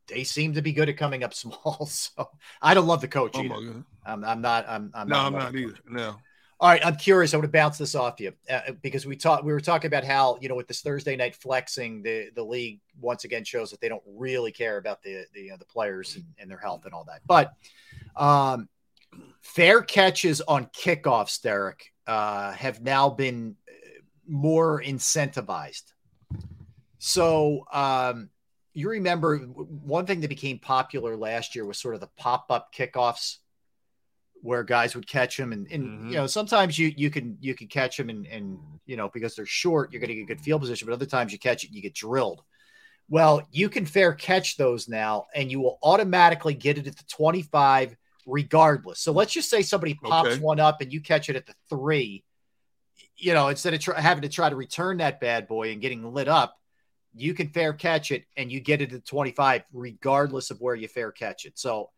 they 0.07 0.23
seem 0.23 0.53
to 0.53 0.61
be 0.61 0.73
good 0.73 0.89
at 0.89 0.97
coming 0.97 1.23
up 1.23 1.33
small. 1.33 1.85
So 1.85 2.29
I 2.61 2.73
don't 2.73 2.87
love 2.87 3.01
the 3.01 3.07
coach 3.07 3.33
Oh 3.35 3.43
either. 3.43 3.83
I'm, 4.05 4.23
I'm 4.23 4.41
not. 4.41 4.65
I'm. 4.67 4.91
I'm 4.93 5.07
no, 5.07 5.15
not 5.15 5.25
I'm 5.25 5.33
not 5.33 5.55
either. 5.55 5.77
No. 5.87 6.15
All 6.59 6.69
right, 6.69 6.85
I'm 6.85 6.95
curious. 6.95 7.33
I 7.33 7.37
want 7.37 7.45
to 7.45 7.51
bounce 7.51 7.77
this 7.77 7.93
off 7.93 8.21
you 8.21 8.31
uh, 8.49 8.71
because 8.81 9.05
we 9.05 9.17
talked. 9.17 9.43
We 9.43 9.51
were 9.51 9.59
talking 9.59 9.87
about 9.87 10.05
how 10.05 10.37
you 10.39 10.47
know 10.47 10.55
with 10.55 10.67
this 10.67 10.81
Thursday 10.81 11.15
night 11.15 11.35
flexing, 11.35 12.03
the 12.03 12.29
the 12.35 12.43
league 12.43 12.79
once 13.01 13.25
again 13.25 13.43
shows 13.43 13.71
that 13.71 13.81
they 13.81 13.89
don't 13.89 14.03
really 14.05 14.51
care 14.51 14.77
about 14.77 15.03
the 15.03 15.25
the 15.33 15.51
uh, 15.51 15.57
the 15.57 15.65
players 15.65 16.15
and, 16.15 16.25
and 16.37 16.49
their 16.49 16.57
health 16.57 16.85
and 16.85 16.93
all 16.93 17.03
that. 17.05 17.21
But 17.27 17.51
um, 18.15 18.69
fair 19.41 19.81
catches 19.81 20.39
on 20.41 20.67
kickoffs, 20.67 21.41
Derrick, 21.41 21.91
uh, 22.07 22.53
have 22.53 22.81
now 22.81 23.09
been 23.09 23.55
uh, 23.67 23.73
more 24.27 24.81
incentivized. 24.81 25.91
So 26.97 27.65
um, 27.73 28.29
you 28.73 28.89
remember 28.89 29.37
one 29.39 30.05
thing 30.05 30.21
that 30.21 30.29
became 30.29 30.59
popular 30.59 31.15
last 31.15 31.55
year 31.55 31.65
was 31.65 31.77
sort 31.77 31.95
of 31.95 32.01
the 32.01 32.09
pop 32.17 32.45
up 32.49 32.73
kickoffs 32.73 33.37
where 34.41 34.63
guys 34.63 34.93
would 34.95 35.07
catch 35.07 35.37
them, 35.37 35.53
and, 35.53 35.67
and 35.71 35.83
Mm-hmm. 35.83 36.09
you 36.09 36.15
know 36.15 36.27
sometimes 36.27 36.77
you 36.77 36.91
you 36.97 37.09
can 37.09 37.37
you 37.39 37.53
can 37.55 37.67
catch 37.67 37.97
them, 37.97 38.09
and 38.09 38.25
and 38.27 38.59
you 38.85 38.97
know 38.97 39.09
because 39.13 39.35
they're 39.35 39.45
short, 39.45 39.91
you're 39.91 39.99
going 40.01 40.09
to 40.09 40.15
get 40.15 40.23
a 40.23 40.25
good 40.25 40.41
field 40.41 40.61
position, 40.61 40.85
but 40.85 40.93
other 40.93 41.05
times 41.05 41.31
you 41.31 41.39
catch 41.39 41.63
it, 41.63 41.71
you 41.71 41.81
get 41.81 41.93
drilled. 41.93 42.41
Well, 43.09 43.47
you 43.51 43.69
can 43.69 43.85
fair 43.85 44.13
catch 44.13 44.57
those 44.57 44.87
now, 44.89 45.27
and 45.35 45.51
you 45.51 45.59
will 45.61 45.77
automatically 45.83 46.53
get 46.53 46.77
it 46.77 46.87
at 46.87 46.97
the 46.97 47.03
25 47.05 47.95
regardless. 48.25 48.99
So 48.99 49.11
let's 49.11 49.33
just 49.33 49.49
say 49.49 49.61
somebody 49.61 49.93
pops 49.93 50.31
Okay. 50.31 50.41
one 50.41 50.59
up 50.59 50.81
and 50.81 50.91
you 50.91 51.01
catch 51.01 51.29
it 51.29 51.35
at 51.35 51.45
the 51.45 51.53
three. 51.69 52.23
You 53.17 53.33
know, 53.33 53.49
instead 53.49 53.73
of 53.73 53.79
try, 53.81 53.99
having 53.99 54.23
to 54.23 54.29
try 54.29 54.49
to 54.49 54.55
return 54.55 54.97
that 54.97 55.19
bad 55.19 55.47
boy 55.47 55.71
and 55.71 55.81
getting 55.81 56.13
lit 56.13 56.27
up, 56.27 56.57
you 57.15 57.33
can 57.33 57.49
fair 57.49 57.73
catch 57.73 58.11
it 58.11 58.25
and 58.37 58.51
you 58.51 58.59
get 58.59 58.81
it 58.81 58.93
at 58.93 59.05
25 59.05 59.63
regardless 59.73 60.51
of 60.51 60.59
where 60.59 60.75
you 60.75 60.87
fair 60.87 61.11
catch 61.11 61.45
it. 61.45 61.57
So 61.57 61.89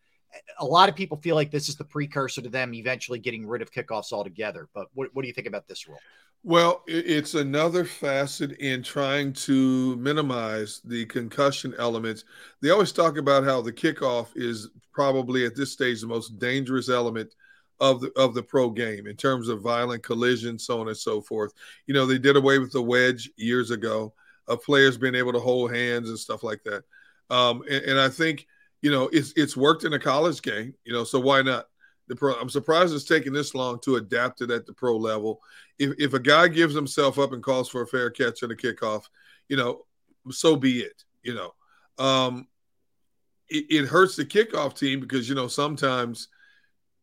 a 0.60 0.66
lot 0.66 0.90
of 0.90 0.96
people 0.96 1.18
feel 1.18 1.36
like 1.36 1.52
this 1.52 1.70
is 1.70 1.76
the 1.76 1.84
precursor 1.84 2.42
to 2.42 2.50
them 2.50 2.74
eventually 2.74 3.20
getting 3.20 3.48
rid 3.48 3.62
of 3.62 3.72
kickoffs 3.72 4.12
altogether. 4.12 4.68
But 4.74 4.88
what, 4.94 5.10
what 5.14 5.22
do 5.22 5.28
you 5.28 5.34
think 5.34 5.48
about 5.48 5.68
this 5.68 5.88
rule? 5.88 6.00
Well, 6.44 6.84
it's 6.86 7.34
another 7.34 7.86
facet 7.86 8.52
in 8.60 8.84
trying 8.84 9.34
to 9.34 9.96
minimize 9.96 10.80
the 10.86 11.06
concussion 11.08 11.74
elements. 11.80 12.24
They 12.62 12.70
always 12.70 12.92
talk 12.92 13.18
about 13.18 13.44
how 13.44 13.62
the 13.62 13.74
kickoff 13.74 14.28
is 14.36 14.70
probably 14.94 15.46
at 15.46 15.56
this 15.56 15.72
stage 15.72 16.02
the 16.02 16.08
most 16.08 16.38
dangerous 16.38 16.88
element 16.88 17.34
of 17.80 18.00
the 18.00 18.12
of 18.16 18.34
the 18.36 18.44
pro 18.44 18.70
game 18.70 19.08
in 19.08 19.16
terms 19.16 19.50
of 19.50 19.62
violent 19.62 20.04
collision, 20.04 20.60
so 20.60 20.80
on 20.80 20.88
and 20.88 20.96
so 20.96 21.20
forth. 21.20 21.52
You 21.88 21.96
know, 21.96 22.06
they 22.06 22.20
did 22.20 22.36
away 22.36 22.60
with 22.60 22.72
the 22.72 22.82
wedge 22.82 23.30
years 23.38 23.72
ago 23.72 24.14
of 24.48 24.64
players 24.64 24.98
being 24.98 25.16
able 25.16 25.34
to 25.34 25.40
hold 25.40 25.74
hands 25.74 26.10
and 26.10 26.20
stuff 26.20 26.44
like 26.44 26.64
that. 26.64 26.84
Um, 27.30 27.64
and, 27.70 27.84
and 27.84 28.00
I 28.00 28.10
think 28.10 28.46
you 28.82 28.92
know 28.92 29.10
it's 29.12 29.34
it's 29.36 29.58
worked 29.58 29.84
in 29.84 29.94
a 29.94 30.00
college 30.00 30.42
game. 30.42 30.74
You 30.84 30.94
know, 30.94 31.04
so 31.04 31.20
why 31.20 31.42
not? 31.42 31.66
The 32.08 32.16
pro, 32.16 32.36
I'm 32.36 32.50
surprised 32.50 32.94
it's 32.94 33.04
taking 33.04 33.34
this 33.34 33.56
long 33.56 33.80
to 33.82 33.96
adapt 33.96 34.42
it 34.42 34.52
at 34.52 34.68
the 34.68 34.74
pro 34.74 34.96
level. 34.96 35.42
If 35.80 35.94
if 35.98 36.14
a 36.14 36.20
guy 36.20 36.48
gives 36.48 36.76
himself 36.76 37.18
up 37.18 37.32
and 37.32 37.42
calls 37.42 37.68
for 37.68 37.82
a 37.82 37.88
fair 37.88 38.12
catch 38.12 38.44
and 38.44 38.52
a 38.52 38.56
kickoff, 38.56 39.06
you 39.50 39.58
know, 39.58 39.86
so 40.30 40.56
be 40.56 40.82
it. 40.82 41.04
You 41.24 41.34
know, 41.34 42.04
um, 42.04 42.48
it, 43.50 43.66
it 43.70 43.86
hurts 43.88 44.16
the 44.16 44.26
kickoff 44.26 44.78
team 44.78 45.00
because 45.00 45.28
you 45.28 45.34
know 45.34 45.48
sometimes, 45.48 46.28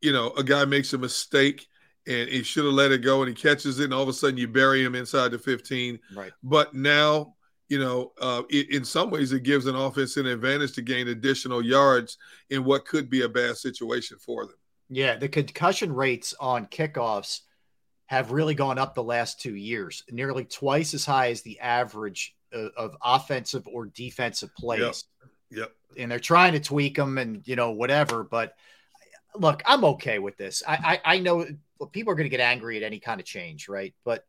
you 0.00 0.12
know, 0.12 0.30
a 0.30 0.44
guy 0.44 0.64
makes 0.64 0.92
a 0.92 0.98
mistake 0.98 1.66
and 2.06 2.28
he 2.28 2.42
should 2.42 2.64
have 2.64 2.74
let 2.74 2.92
it 2.92 2.98
go 2.98 3.22
and 3.22 3.28
he 3.28 3.34
catches 3.34 3.78
it 3.78 3.84
and 3.84 3.94
all 3.94 4.02
of 4.02 4.08
a 4.08 4.12
sudden 4.12 4.36
you 4.36 4.48
bury 4.48 4.84
him 4.84 4.94
inside 4.94 5.30
the 5.30 5.38
15. 5.38 5.98
Right. 6.14 6.32
But 6.42 6.74
now, 6.74 7.34
you 7.68 7.78
know, 7.78 8.12
uh, 8.20 8.42
it, 8.50 8.70
in 8.70 8.84
some 8.84 9.10
ways 9.10 9.32
it 9.32 9.44
gives 9.44 9.66
an 9.66 9.76
offense 9.76 10.16
an 10.16 10.26
advantage 10.26 10.72
to 10.72 10.82
gain 10.82 11.08
additional 11.08 11.64
yards 11.64 12.18
in 12.50 12.64
what 12.64 12.84
could 12.86 13.08
be 13.08 13.22
a 13.22 13.28
bad 13.28 13.56
situation 13.56 14.18
for 14.18 14.46
them. 14.46 14.56
Yeah, 14.90 15.16
the 15.16 15.28
concussion 15.28 15.92
rates 15.92 16.34
on 16.38 16.66
kickoffs 16.66 17.40
have 18.06 18.30
really 18.30 18.54
gone 18.54 18.78
up 18.78 18.94
the 18.94 19.02
last 19.02 19.40
two 19.40 19.54
years, 19.54 20.04
nearly 20.10 20.44
twice 20.44 20.92
as 20.92 21.06
high 21.06 21.30
as 21.30 21.40
the 21.40 21.58
average 21.60 22.34
uh, 22.54 22.68
of 22.76 22.94
offensive 23.02 23.66
or 23.66 23.86
defensive 23.86 24.54
plays. 24.54 25.04
Yep. 25.50 25.72
And 25.96 26.10
they're 26.10 26.18
trying 26.18 26.52
to 26.52 26.60
tweak 26.60 26.96
them 26.96 27.16
and, 27.16 27.46
you 27.46 27.56
know, 27.56 27.70
whatever. 27.70 28.22
But 28.22 28.54
look, 29.34 29.62
I'm 29.64 29.84
okay 29.84 30.18
with 30.18 30.36
this. 30.36 30.62
I, 30.66 31.00
I, 31.04 31.14
I 31.14 31.18
know 31.20 31.46
people 31.86 32.12
are 32.12 32.16
going 32.16 32.26
to 32.26 32.36
get 32.36 32.40
angry 32.40 32.76
at 32.76 32.82
any 32.82 33.00
kind 33.00 33.20
of 33.20 33.26
change, 33.26 33.68
right? 33.68 33.94
But, 34.04 34.24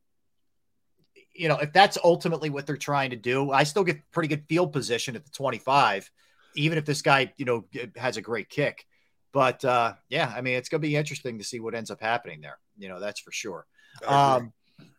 you 1.34 1.48
know, 1.48 1.58
if 1.58 1.74
that's 1.74 1.98
ultimately 2.04 2.50
what 2.50 2.66
they're 2.66 2.78
trying 2.78 3.12
to 3.12 3.16
do, 3.16 3.52
I 3.52 3.64
still 3.64 3.84
get 3.84 4.00
pretty 4.12 4.30
good 4.30 4.46
field 4.48 4.74
position 4.74 5.16
at 5.16 5.26
the 5.26 5.32
25, 5.32 6.10
even 6.56 6.78
if 6.78 6.86
this 6.86 7.02
guy, 7.02 7.34
you 7.38 7.46
know, 7.46 7.66
has 7.96 8.18
a 8.18 8.22
great 8.22 8.50
kick. 8.50 8.86
But 9.34 9.66
uh, 9.66 9.94
yeah, 10.10 10.32
I 10.36 10.42
mean, 10.42 10.56
it's 10.56 10.70
going 10.70 10.82
to 10.82 10.88
be 10.88 10.96
interesting 10.96 11.40
to 11.40 11.44
see 11.44 11.60
what 11.60 11.74
ends 11.74 11.92
up 11.92 12.00
happening 12.00 12.40
there. 12.40 12.60
You 12.78 12.88
know, 12.88 13.00
that's 13.00 13.20
for 13.20 13.32
sure. 13.32 13.66
Um, 14.06 14.54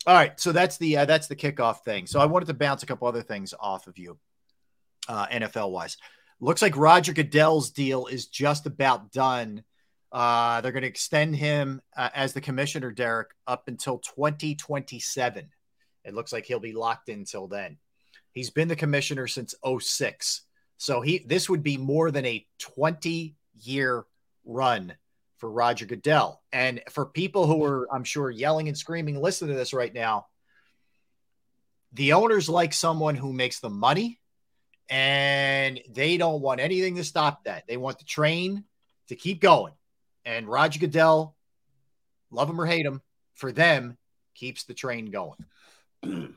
all 0.06 0.14
right, 0.14 0.38
so 0.38 0.52
that's 0.52 0.76
the 0.76 0.98
uh, 0.98 1.04
that's 1.04 1.28
the 1.28 1.36
kickoff 1.36 1.80
thing. 1.80 2.06
So 2.06 2.20
I 2.20 2.26
wanted 2.26 2.46
to 2.46 2.54
bounce 2.54 2.82
a 2.82 2.86
couple 2.86 3.08
other 3.08 3.22
things 3.22 3.54
off 3.58 3.86
of 3.86 3.96
you, 3.96 4.18
uh, 5.08 5.26
NFL 5.26 5.70
wise. 5.70 5.96
Looks 6.40 6.62
like 6.62 6.76
Roger 6.76 7.12
Goodell's 7.12 7.70
deal 7.70 8.06
is 8.06 8.26
just 8.26 8.66
about 8.66 9.12
done. 9.12 9.64
Uh, 10.14 10.60
they're 10.60 10.70
going 10.70 10.82
to 10.82 10.88
extend 10.88 11.34
him 11.34 11.82
uh, 11.96 12.08
as 12.14 12.32
the 12.32 12.40
commissioner, 12.40 12.92
Derrick, 12.92 13.30
up 13.48 13.64
until 13.66 13.98
2027. 13.98 15.48
It 16.04 16.14
looks 16.14 16.32
like 16.32 16.46
he'll 16.46 16.60
be 16.60 16.72
locked 16.72 17.08
in 17.08 17.24
till 17.24 17.48
then. 17.48 17.78
He's 18.30 18.50
been 18.50 18.68
the 18.68 18.76
commissioner 18.76 19.26
since 19.26 19.56
06. 19.80 20.42
So 20.76 21.00
he 21.00 21.24
this 21.26 21.50
would 21.50 21.64
be 21.64 21.76
more 21.76 22.12
than 22.12 22.24
a 22.26 22.46
20 22.60 23.34
year 23.62 24.04
run 24.44 24.94
for 25.38 25.50
Roger 25.50 25.84
Goodell. 25.84 26.42
And 26.52 26.80
for 26.90 27.06
people 27.06 27.48
who 27.48 27.64
are, 27.64 27.88
I'm 27.92 28.04
sure, 28.04 28.30
yelling 28.30 28.68
and 28.68 28.78
screaming, 28.78 29.20
listen 29.20 29.48
to 29.48 29.54
this 29.54 29.74
right 29.74 29.92
now. 29.92 30.26
The 31.92 32.12
owners 32.12 32.48
like 32.48 32.72
someone 32.72 33.16
who 33.16 33.32
makes 33.32 33.58
the 33.58 33.70
money 33.70 34.20
and 34.88 35.80
they 35.90 36.18
don't 36.18 36.40
want 36.40 36.60
anything 36.60 36.96
to 36.96 37.04
stop 37.04 37.44
that. 37.44 37.66
They 37.66 37.76
want 37.76 37.98
the 37.98 38.04
train 38.04 38.64
to 39.08 39.16
keep 39.16 39.40
going. 39.40 39.72
And 40.24 40.48
Roger 40.48 40.80
Goodell, 40.80 41.36
love 42.30 42.48
him 42.48 42.60
or 42.60 42.66
hate 42.66 42.86
him, 42.86 43.02
for 43.34 43.52
them, 43.52 43.96
keeps 44.34 44.64
the 44.64 44.74
train 44.74 45.10
going. 45.10 45.44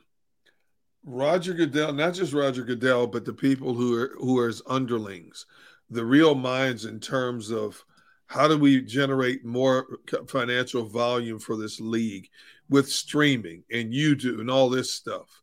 Roger 1.04 1.54
Goodell, 1.54 1.92
not 1.92 2.14
just 2.14 2.32
Roger 2.32 2.64
Goodell, 2.64 3.06
but 3.06 3.24
the 3.24 3.32
people 3.32 3.72
who 3.72 3.94
are 3.98 4.16
who 4.18 4.38
are 4.38 4.48
his 4.48 4.62
underlings, 4.66 5.46
the 5.88 6.04
real 6.04 6.34
minds 6.34 6.84
in 6.84 7.00
terms 7.00 7.50
of 7.50 7.82
how 8.26 8.46
do 8.46 8.58
we 8.58 8.82
generate 8.82 9.44
more 9.44 9.86
financial 10.26 10.84
volume 10.84 11.38
for 11.38 11.56
this 11.56 11.80
league 11.80 12.28
with 12.68 12.90
streaming 12.90 13.64
and 13.72 13.92
YouTube 13.92 14.40
and 14.40 14.50
all 14.50 14.68
this 14.68 14.92
stuff. 14.92 15.40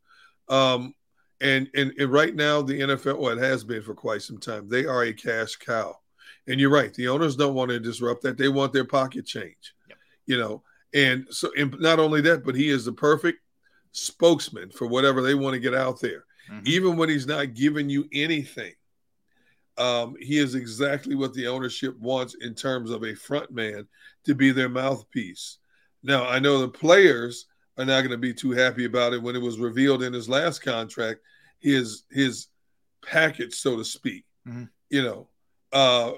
Um, 0.48 0.94
and, 1.40 1.68
and 1.74 1.92
and 1.98 2.12
right 2.12 2.34
now 2.34 2.62
the 2.62 2.80
NFL, 2.80 3.18
well, 3.18 3.36
it 3.36 3.42
has 3.42 3.64
been 3.64 3.82
for 3.82 3.94
quite 3.94 4.22
some 4.22 4.38
time. 4.38 4.68
They 4.68 4.86
are 4.86 5.02
a 5.02 5.12
cash 5.12 5.56
cow, 5.56 5.96
and 6.48 6.60
you're 6.60 6.70
right. 6.70 6.92
The 6.94 7.08
owners 7.08 7.36
don't 7.36 7.54
want 7.54 7.70
to 7.70 7.80
disrupt 7.80 8.22
that. 8.22 8.38
They 8.38 8.48
want 8.48 8.72
their 8.72 8.84
pocket 8.84 9.26
change, 9.26 9.74
you 10.26 10.38
know. 10.38 10.62
And 10.94 11.26
so, 11.30 11.50
and 11.58 11.74
not 11.80 11.98
only 11.98 12.20
that, 12.22 12.44
but 12.44 12.54
he 12.54 12.68
is 12.68 12.84
the 12.84 12.92
perfect 12.92 13.40
spokesman 13.92 14.70
for 14.70 14.86
whatever 14.86 15.20
they 15.20 15.34
want 15.34 15.54
to 15.54 15.60
get 15.60 15.74
out 15.74 16.00
there. 16.00 16.24
Even 16.64 16.96
when 16.96 17.08
he's 17.08 17.26
not 17.26 17.54
giving 17.54 17.90
you 17.90 18.08
anything, 18.12 18.72
um, 19.78 20.14
he 20.20 20.38
is 20.38 20.54
exactly 20.54 21.14
what 21.14 21.34
the 21.34 21.48
ownership 21.48 21.98
wants 21.98 22.34
in 22.40 22.54
terms 22.54 22.90
of 22.90 23.04
a 23.04 23.14
front 23.14 23.50
man 23.50 23.86
to 24.24 24.34
be 24.34 24.52
their 24.52 24.68
mouthpiece. 24.68 25.58
Now, 26.02 26.26
I 26.26 26.38
know 26.38 26.58
the 26.60 26.68
players 26.68 27.46
are 27.76 27.84
not 27.84 28.00
going 28.00 28.12
to 28.12 28.16
be 28.16 28.32
too 28.32 28.52
happy 28.52 28.84
about 28.84 29.12
it 29.12 29.22
when 29.22 29.36
it 29.36 29.42
was 29.42 29.58
revealed 29.58 30.02
in 30.02 30.12
his 30.12 30.28
last 30.28 30.60
contract, 30.60 31.20
his 31.58 32.04
his 32.10 32.46
package, 33.04 33.54
so 33.54 33.76
to 33.76 33.84
speak. 33.84 34.24
You 34.88 35.02
know, 35.02 35.28
uh, 35.72 36.12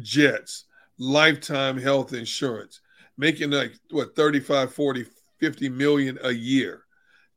jets, 0.00 0.64
lifetime 0.98 1.78
health 1.78 2.12
insurance, 2.12 2.80
making 3.16 3.50
like 3.50 3.72
what 3.90 4.16
35, 4.16 4.72
40, 4.72 5.06
50 5.38 5.68
million 5.68 6.18
a 6.22 6.30
year, 6.30 6.84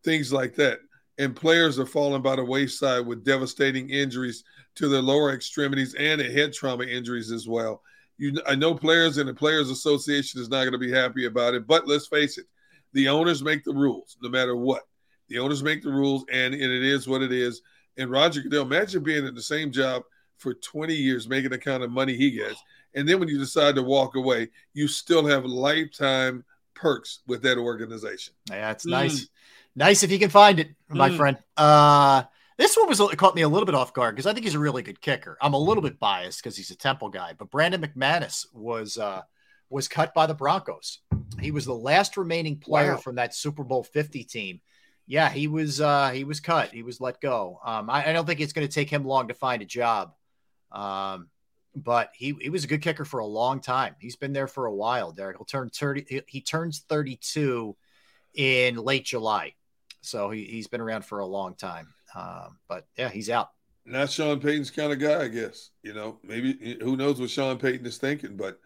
things 0.03 0.32
like 0.32 0.56
that. 0.56 0.80
And 1.18 1.36
players 1.36 1.80
are 1.80 1.86
falling 1.86 2.22
by 2.22 2.36
the 2.36 2.44
wayside 2.44 3.06
with 3.06 3.24
devastating 3.24 3.90
injuries 3.90 4.44
to 4.76 4.90
their 4.90 5.02
lower 5.02 5.34
extremities 5.34 5.94
and 5.95 6.20
head 6.20 6.53
trauma 6.53 6.84
injuries 6.84 7.32
as 7.32 7.48
well. 7.48 7.82
You, 8.18 8.38
I 8.48 8.56
know 8.56 8.76
players 8.76 9.18
and 9.18 9.28
the 9.28 9.34
Players 9.34 9.70
Association 9.70 10.41
is 10.41 10.49
not 10.49 10.62
going 10.62 10.74
to 10.74 10.78
be 10.78 10.91
happy 10.91 11.26
about 11.26 11.53
it, 11.53 11.68
but 11.68 11.88
let's 11.88 12.07
face 12.07 12.38
it, 12.38 12.45
the 12.94 13.10
owners 13.10 13.44
make 13.44 13.64
the 13.64 13.74
rules 13.74 14.18
no 14.22 14.30
matter 14.30 14.56
what. 14.56 14.84
The 15.28 15.40
owners 15.40 15.64
make 15.64 15.82
the 15.82 15.91
rules, 15.91 16.24
and, 16.32 16.53
and 16.53 16.64
it 16.64 16.84
is 16.84 17.07
what 17.07 17.22
it 17.22 17.32
is. 17.32 17.62
And 17.98 18.12
Roger 18.12 18.41
Goodell, 18.41 18.64
imagine 18.64 19.03
being 19.03 19.26
in 19.26 19.36
the 19.36 19.41
same 19.41 19.72
job 19.72 20.03
for 20.38 20.53
20 20.53 20.94
years, 20.94 21.28
making 21.28 21.52
the 21.52 21.57
kind 21.57 21.84
of 21.84 21.91
money 21.91 22.16
he 22.16 22.32
gets. 22.32 22.62
And 22.94 23.07
then 23.07 23.20
when 23.20 23.28
you 23.30 23.38
decide 23.38 23.76
to 23.76 23.84
walk 23.84 24.16
away, 24.16 24.49
you 24.74 24.88
still 24.88 25.26
have 25.26 25.45
lifetime 25.45 26.44
perks 26.74 27.20
with 27.28 27.41
that 27.44 27.57
organization. 27.57 28.34
Yeah, 28.49 28.72
it's 28.72 28.86
nice. 28.86 29.28
Nice 29.76 30.03
if 30.03 30.12
you 30.12 30.20
can 30.20 30.30
find 30.30 30.60
it, 30.60 30.70
my 30.90 31.10
Mm. 31.10 31.18
friend. 31.18 31.38
Uh 31.57 32.24
this 32.57 32.78
one 32.78 32.88
was 32.88 33.02
caught 33.18 33.36
me 33.36 33.41
a 33.41 33.49
little 33.49 33.66
bit 33.66 33.76
off 33.76 33.94
guard 33.94 34.16
because 34.16 34.26
I 34.26 34.32
think 34.34 34.45
he's 34.45 34.56
a 34.56 34.60
really 34.60 34.82
good 34.82 35.02
kicker. 35.02 35.38
I'm 35.41 35.53
a 35.53 35.60
little 35.60 35.84
bit 35.84 35.99
biased 35.99 36.41
because 36.41 36.56
he's 36.56 36.72
a 36.72 36.76
Temple 36.78 37.10
guy, 37.10 37.34
but 37.38 37.52
Brandon 37.52 37.82
McManus 37.82 38.45
was 38.53 38.98
uh 38.98 39.22
was 39.70 39.88
cut 39.90 40.14
by 40.14 40.26
the 40.26 40.34
Broncos. 40.34 40.99
He 41.41 41.52
was 41.52 41.66
the 41.66 41.76
last 41.76 42.16
remaining 42.16 42.57
player 42.57 42.94
Wow. 42.94 42.98
from 42.98 43.16
that 43.16 43.36
Super 43.36 43.64
Bowl 43.66 43.84
50 43.84 44.24
team. 44.24 44.62
Yeah, 45.07 45.30
he 45.30 45.48
was 45.48 45.82
uh 45.82 46.12
he 46.12 46.24
was 46.24 46.40
cut. 46.40 46.70
He 46.72 46.82
was 46.84 47.02
let 47.02 47.20
go. 47.20 47.60
Um 47.66 47.90
I, 47.90 48.10
I 48.10 48.14
don't 48.14 48.26
think 48.26 48.40
it's 48.40 48.53
gonna 48.53 48.70
take 48.70 48.90
him 48.90 49.03
long 49.06 49.28
to 49.28 49.34
find 49.34 49.62
a 49.62 49.66
job. 49.66 50.14
Um 50.76 51.30
but 51.76 52.12
he, 52.16 52.36
he 52.42 52.50
was 52.50 52.64
a 52.64 52.68
good 52.68 52.82
kicker 52.82 53.06
for 53.06 53.20
a 53.20 53.26
long 53.26 53.62
time. 53.62 53.96
He's 54.00 54.16
been 54.18 54.34
there 54.34 54.48
for 54.48 54.66
a 54.68 54.74
while, 54.76 55.12
Derrick. 55.14 55.38
He'll 55.38 55.46
turn 55.46 55.70
30 55.70 56.06
he, 56.10 56.22
he 56.28 56.42
turns 56.42 56.82
32 56.90 57.78
in 58.36 58.78
late 58.78 59.06
July. 59.06 59.56
So 60.02 60.30
he, 60.30 60.46
he's 60.46 60.68
been 60.68 60.82
around 60.82 61.06
for 61.06 61.20
a 61.20 61.26
long 61.26 61.56
time. 61.56 61.94
Um, 62.16 62.60
but 62.70 62.88
yeah, 62.98 63.10
he's 63.10 63.30
out. 63.30 63.50
Not 63.86 64.10
Sean 64.10 64.40
Payton's 64.40 64.72
kind 64.72 64.92
of 64.92 65.00
guy, 65.00 65.24
I 65.24 65.28
guess. 65.28 65.70
You 65.84 65.94
know, 65.94 66.20
maybe 66.24 66.78
who 66.82 66.98
knows 66.98 67.20
what 67.20 67.30
Sean 67.30 67.58
Payton 67.58 67.86
is 67.86 67.98
thinking, 67.98 68.36
but 68.38 68.60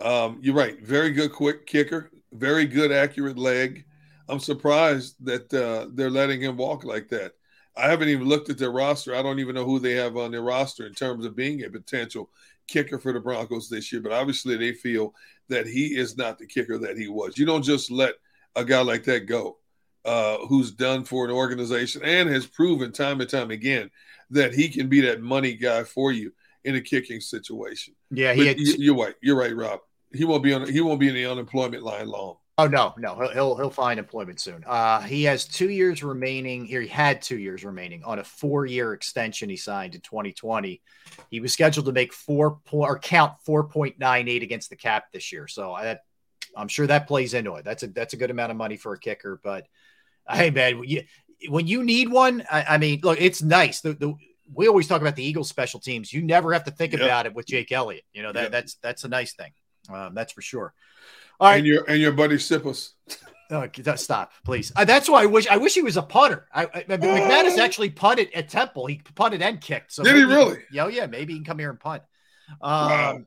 Um, 0.00 0.40
you're 0.42 0.54
right. 0.56 0.80
Very 0.82 1.12
good 1.12 1.32
quick 1.32 1.66
kicker. 1.66 2.12
Very 2.32 2.66
good 2.66 2.92
accurate 2.92 3.38
leg. 3.38 3.86
I'm 4.28 4.40
surprised 4.40 5.16
that 5.26 5.52
uh, 5.54 5.88
they're 5.94 6.10
letting 6.10 6.42
him 6.42 6.56
walk 6.58 6.84
like 6.84 7.08
that. 7.10 7.34
I 7.76 7.88
haven't 7.90 8.08
even 8.08 8.28
looked 8.28 8.50
at 8.50 8.58
their 8.58 8.70
roster. 8.70 9.14
I 9.14 9.22
don't 9.22 9.40
even 9.40 9.54
know 9.54 9.64
who 9.64 9.78
they 9.78 9.92
have 9.94 10.16
on 10.16 10.30
their 10.30 10.42
roster 10.42 10.86
in 10.86 10.94
terms 10.94 11.24
of 11.24 11.34
being 11.34 11.64
a 11.64 11.70
potential 11.70 12.30
kicker 12.68 12.98
for 12.98 13.12
the 13.12 13.20
Broncos 13.20 13.68
this 13.68 13.92
year. 13.92 14.00
But 14.00 14.12
obviously, 14.12 14.56
they 14.56 14.72
feel 14.72 15.14
that 15.48 15.66
he 15.66 15.96
is 15.96 16.16
not 16.16 16.38
the 16.38 16.46
kicker 16.46 16.78
that 16.78 16.96
he 16.96 17.08
was. 17.08 17.36
You 17.36 17.46
don't 17.46 17.62
just 17.64 17.90
let 17.90 18.14
a 18.56 18.64
guy 18.64 18.80
like 18.80 19.04
that 19.04 19.20
go, 19.26 19.58
uh, 20.04 20.38
who's 20.46 20.70
done 20.70 21.04
for 21.04 21.24
an 21.24 21.30
organization 21.30 22.02
and 22.04 22.28
has 22.28 22.46
proven 22.46 22.92
time 22.92 23.20
and 23.20 23.28
time 23.28 23.50
again 23.50 23.90
that 24.30 24.54
he 24.54 24.68
can 24.68 24.88
be 24.88 25.00
that 25.02 25.20
money 25.20 25.54
guy 25.54 25.82
for 25.84 26.12
you 26.12 26.32
in 26.64 26.76
a 26.76 26.80
kicking 26.80 27.20
situation. 27.20 27.94
Yeah, 28.10 28.32
he 28.32 28.46
had- 28.46 28.58
you- 28.58 28.76
you're 28.78 28.96
right. 28.96 29.14
You're 29.20 29.36
right, 29.36 29.54
Rob. 29.54 29.80
He 30.12 30.24
won't 30.24 30.42
be 30.44 30.52
on. 30.54 30.70
He 30.72 30.80
won't 30.80 31.00
be 31.00 31.08
in 31.08 31.14
the 31.14 31.26
unemployment 31.26 31.82
line 31.82 32.06
long. 32.08 32.36
Oh 32.56 32.68
no, 32.68 32.94
no, 32.98 33.16
he'll 33.16 33.30
he'll, 33.30 33.56
he'll 33.56 33.70
find 33.70 33.98
employment 33.98 34.38
soon. 34.38 34.62
Uh, 34.64 35.00
he 35.00 35.24
has 35.24 35.44
two 35.44 35.70
years 35.70 36.04
remaining. 36.04 36.64
Here, 36.64 36.80
he 36.80 36.86
had 36.86 37.20
two 37.20 37.36
years 37.38 37.64
remaining 37.64 38.04
on 38.04 38.20
a 38.20 38.24
four-year 38.24 38.92
extension 38.92 39.48
he 39.48 39.56
signed 39.56 39.96
in 39.96 40.00
2020. 40.02 40.80
He 41.30 41.40
was 41.40 41.52
scheduled 41.52 41.86
to 41.86 41.92
make 41.92 42.12
four 42.12 42.60
po- 42.64 42.84
or 42.84 42.96
count 42.98 43.32
4.98 43.46 44.42
against 44.44 44.70
the 44.70 44.76
cap 44.76 45.06
this 45.12 45.32
year. 45.32 45.48
So 45.48 45.72
I, 45.72 45.98
I'm 46.56 46.68
sure 46.68 46.86
that 46.86 47.08
plays 47.08 47.34
into 47.34 47.54
it. 47.56 47.64
That's 47.64 47.82
a 47.82 47.88
that's 47.88 48.14
a 48.14 48.16
good 48.16 48.30
amount 48.30 48.52
of 48.52 48.56
money 48.56 48.76
for 48.76 48.92
a 48.92 48.98
kicker. 49.00 49.40
But 49.42 49.66
hey, 50.30 50.50
man, 50.50 50.84
you, 50.84 51.02
when 51.48 51.66
you 51.66 51.82
need 51.82 52.08
one, 52.08 52.44
I, 52.48 52.64
I 52.70 52.78
mean, 52.78 53.00
look, 53.02 53.20
it's 53.20 53.42
nice. 53.42 53.80
The, 53.80 53.94
the 53.94 54.14
we 54.54 54.68
always 54.68 54.86
talk 54.86 55.00
about 55.00 55.16
the 55.16 55.24
Eagles 55.24 55.48
special 55.48 55.80
teams. 55.80 56.12
You 56.12 56.22
never 56.22 56.52
have 56.52 56.64
to 56.64 56.70
think 56.70 56.92
Yep. 56.92 57.02
about 57.02 57.26
it 57.26 57.34
with 57.34 57.46
Jake 57.46 57.72
Elliott. 57.72 58.04
You 58.12 58.22
know 58.22 58.32
that 58.32 58.42
Yep. 58.44 58.52
that's 58.52 58.74
that's 58.76 59.02
a 59.02 59.08
nice 59.08 59.32
thing. 59.34 59.50
Um, 59.92 60.14
that's 60.14 60.32
for 60.32 60.40
sure. 60.42 60.72
All 61.40 61.48
right. 61.50 61.56
And 61.58 61.66
your 61.66 61.84
and 61.88 62.00
your 62.00 62.12
buddy 62.12 62.36
Siposs. 62.36 62.90
Oh, 63.50 63.68
stop, 63.96 64.32
please. 64.44 64.72
Uh, 64.74 64.84
that's 64.84 65.08
why 65.08 65.22
I 65.22 65.26
wish 65.26 65.46
I 65.48 65.58
wish 65.58 65.74
he 65.74 65.82
was 65.82 65.96
a 65.96 66.02
punter. 66.02 66.46
I, 66.52 66.64
I, 66.64 66.82
McManus 66.84 67.58
actually 67.58 67.90
punted 67.90 68.28
at 68.34 68.48
Temple. 68.48 68.86
He 68.86 69.00
punted 69.14 69.42
and 69.42 69.60
kicked. 69.60 69.92
So 69.92 70.02
Did 70.02 70.16
he 70.16 70.22
maybe- 70.22 70.34
really? 70.34 70.58
Yeah, 70.72 70.84
oh, 70.84 70.88
yeah. 70.88 71.06
Maybe 71.06 71.34
he 71.34 71.38
can 71.40 71.44
come 71.44 71.58
here 71.58 71.70
and 71.70 71.78
punt. 71.78 72.02
Um, 72.60 72.88
Wow. 72.90 73.20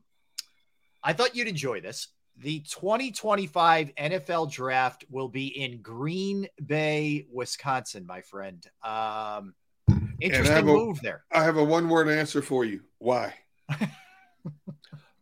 I 1.04 1.14
thought 1.14 1.36
you'd 1.36 1.48
enjoy 1.48 1.82
this. 1.82 2.08
The 2.38 2.60
2025 2.62 3.94
NFL 3.96 4.52
Draft 4.52 5.06
will 5.10 5.30
be 5.30 5.48
in 5.48 5.82
Green 5.82 6.48
Bay, 6.66 7.26
Wisconsin, 7.32 8.06
my 8.06 8.22
friend. 8.22 8.66
Um, 8.84 9.54
interesting 10.20 10.56
have 10.56 10.68
a- 10.68 10.74
move 10.74 11.00
there. 11.02 11.24
I 11.32 11.44
have 11.44 11.58
a 11.58 11.64
one 11.64 11.88
word 11.90 12.10
answer 12.10 12.42
for 12.42 12.66
you. 12.66 12.82
Why? 12.98 13.34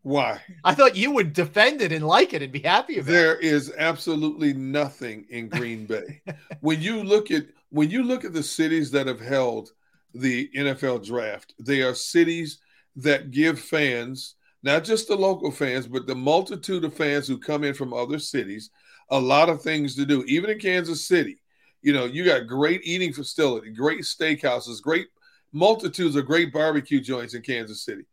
Why? 0.06 0.40
I 0.64 0.76
thought 0.76 0.96
you 0.96 1.10
would 1.10 1.34
defend 1.34 1.82
it 1.82 1.92
and 1.92 2.06
like 2.06 2.34
it 2.34 2.44
and 2.44 2.52
be 2.52 2.60
happy 2.60 3.00
about 3.00 3.10
it. 3.10 3.12
There 3.12 3.36
is 3.38 3.74
absolutely 3.76 4.54
nothing 4.54 5.26
in 5.32 5.50
Green 5.50 5.88
Bay. 5.88 6.22
when 6.60 6.80
you 6.80 7.02
look 7.04 7.32
at 7.32 7.48
when 7.70 7.90
you 7.90 8.04
look 8.04 8.24
at 8.24 8.32
the 8.32 8.44
cities 8.44 8.92
that 8.92 9.08
have 9.08 9.20
held 9.20 9.72
the 10.14 10.48
NFL 10.56 11.08
draft, 11.08 11.56
they 11.58 11.82
are 11.82 11.96
cities 11.96 12.60
that 12.98 13.32
give 13.32 13.60
fans, 13.60 14.36
not 14.62 14.84
just 14.84 15.08
the 15.08 15.16
local 15.16 15.50
fans, 15.50 15.88
but 15.88 16.06
the 16.06 16.14
multitude 16.14 16.84
of 16.84 16.94
fans 16.94 17.28
who 17.28 17.40
come 17.40 17.64
in 17.64 17.74
from 17.74 17.92
other 17.92 18.20
cities, 18.20 18.70
a 19.10 19.20
lot 19.20 19.50
of 19.50 19.64
things 19.64 19.96
to 19.96 20.06
do. 20.06 20.24
Even 20.28 20.52
in 20.52 20.60
Kansas 20.60 21.08
City, 21.08 21.42
you 21.82 21.94
know, 21.94 22.06
you 22.06 22.24
got 22.24 22.46
great 22.46 22.82
eating 22.84 23.12
facility, 23.12 23.72
great 23.72 24.02
steakhouses, 24.02 24.84
great 24.84 25.08
multitudes 25.52 26.16
of 26.16 26.28
great 26.28 26.54
barbecue 26.54 27.02
joints 27.02 27.34
in 27.34 27.42
Kansas 27.42 27.84
City. 27.84 28.04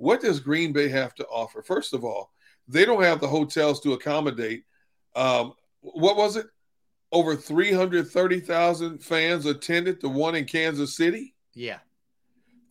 What 0.00 0.22
does 0.22 0.40
Green 0.40 0.72
Bay 0.72 0.88
have 0.88 1.14
to 1.16 1.26
offer? 1.26 1.60
First 1.60 1.92
of 1.92 2.04
all, 2.06 2.32
they 2.66 2.86
don't 2.86 3.02
have 3.02 3.20
the 3.20 3.28
hotels 3.28 3.80
to 3.80 3.92
accommodate. 3.92 4.64
Um, 5.14 5.52
what 5.82 6.16
was 6.16 6.36
it? 6.36 6.46
Over 7.12 7.36
330,000 7.36 9.04
fans 9.04 9.44
attended 9.44 10.00
the 10.00 10.08
one 10.08 10.36
in 10.36 10.46
Kansas 10.46 10.96
City. 10.96 11.34
Yeah. 11.52 11.80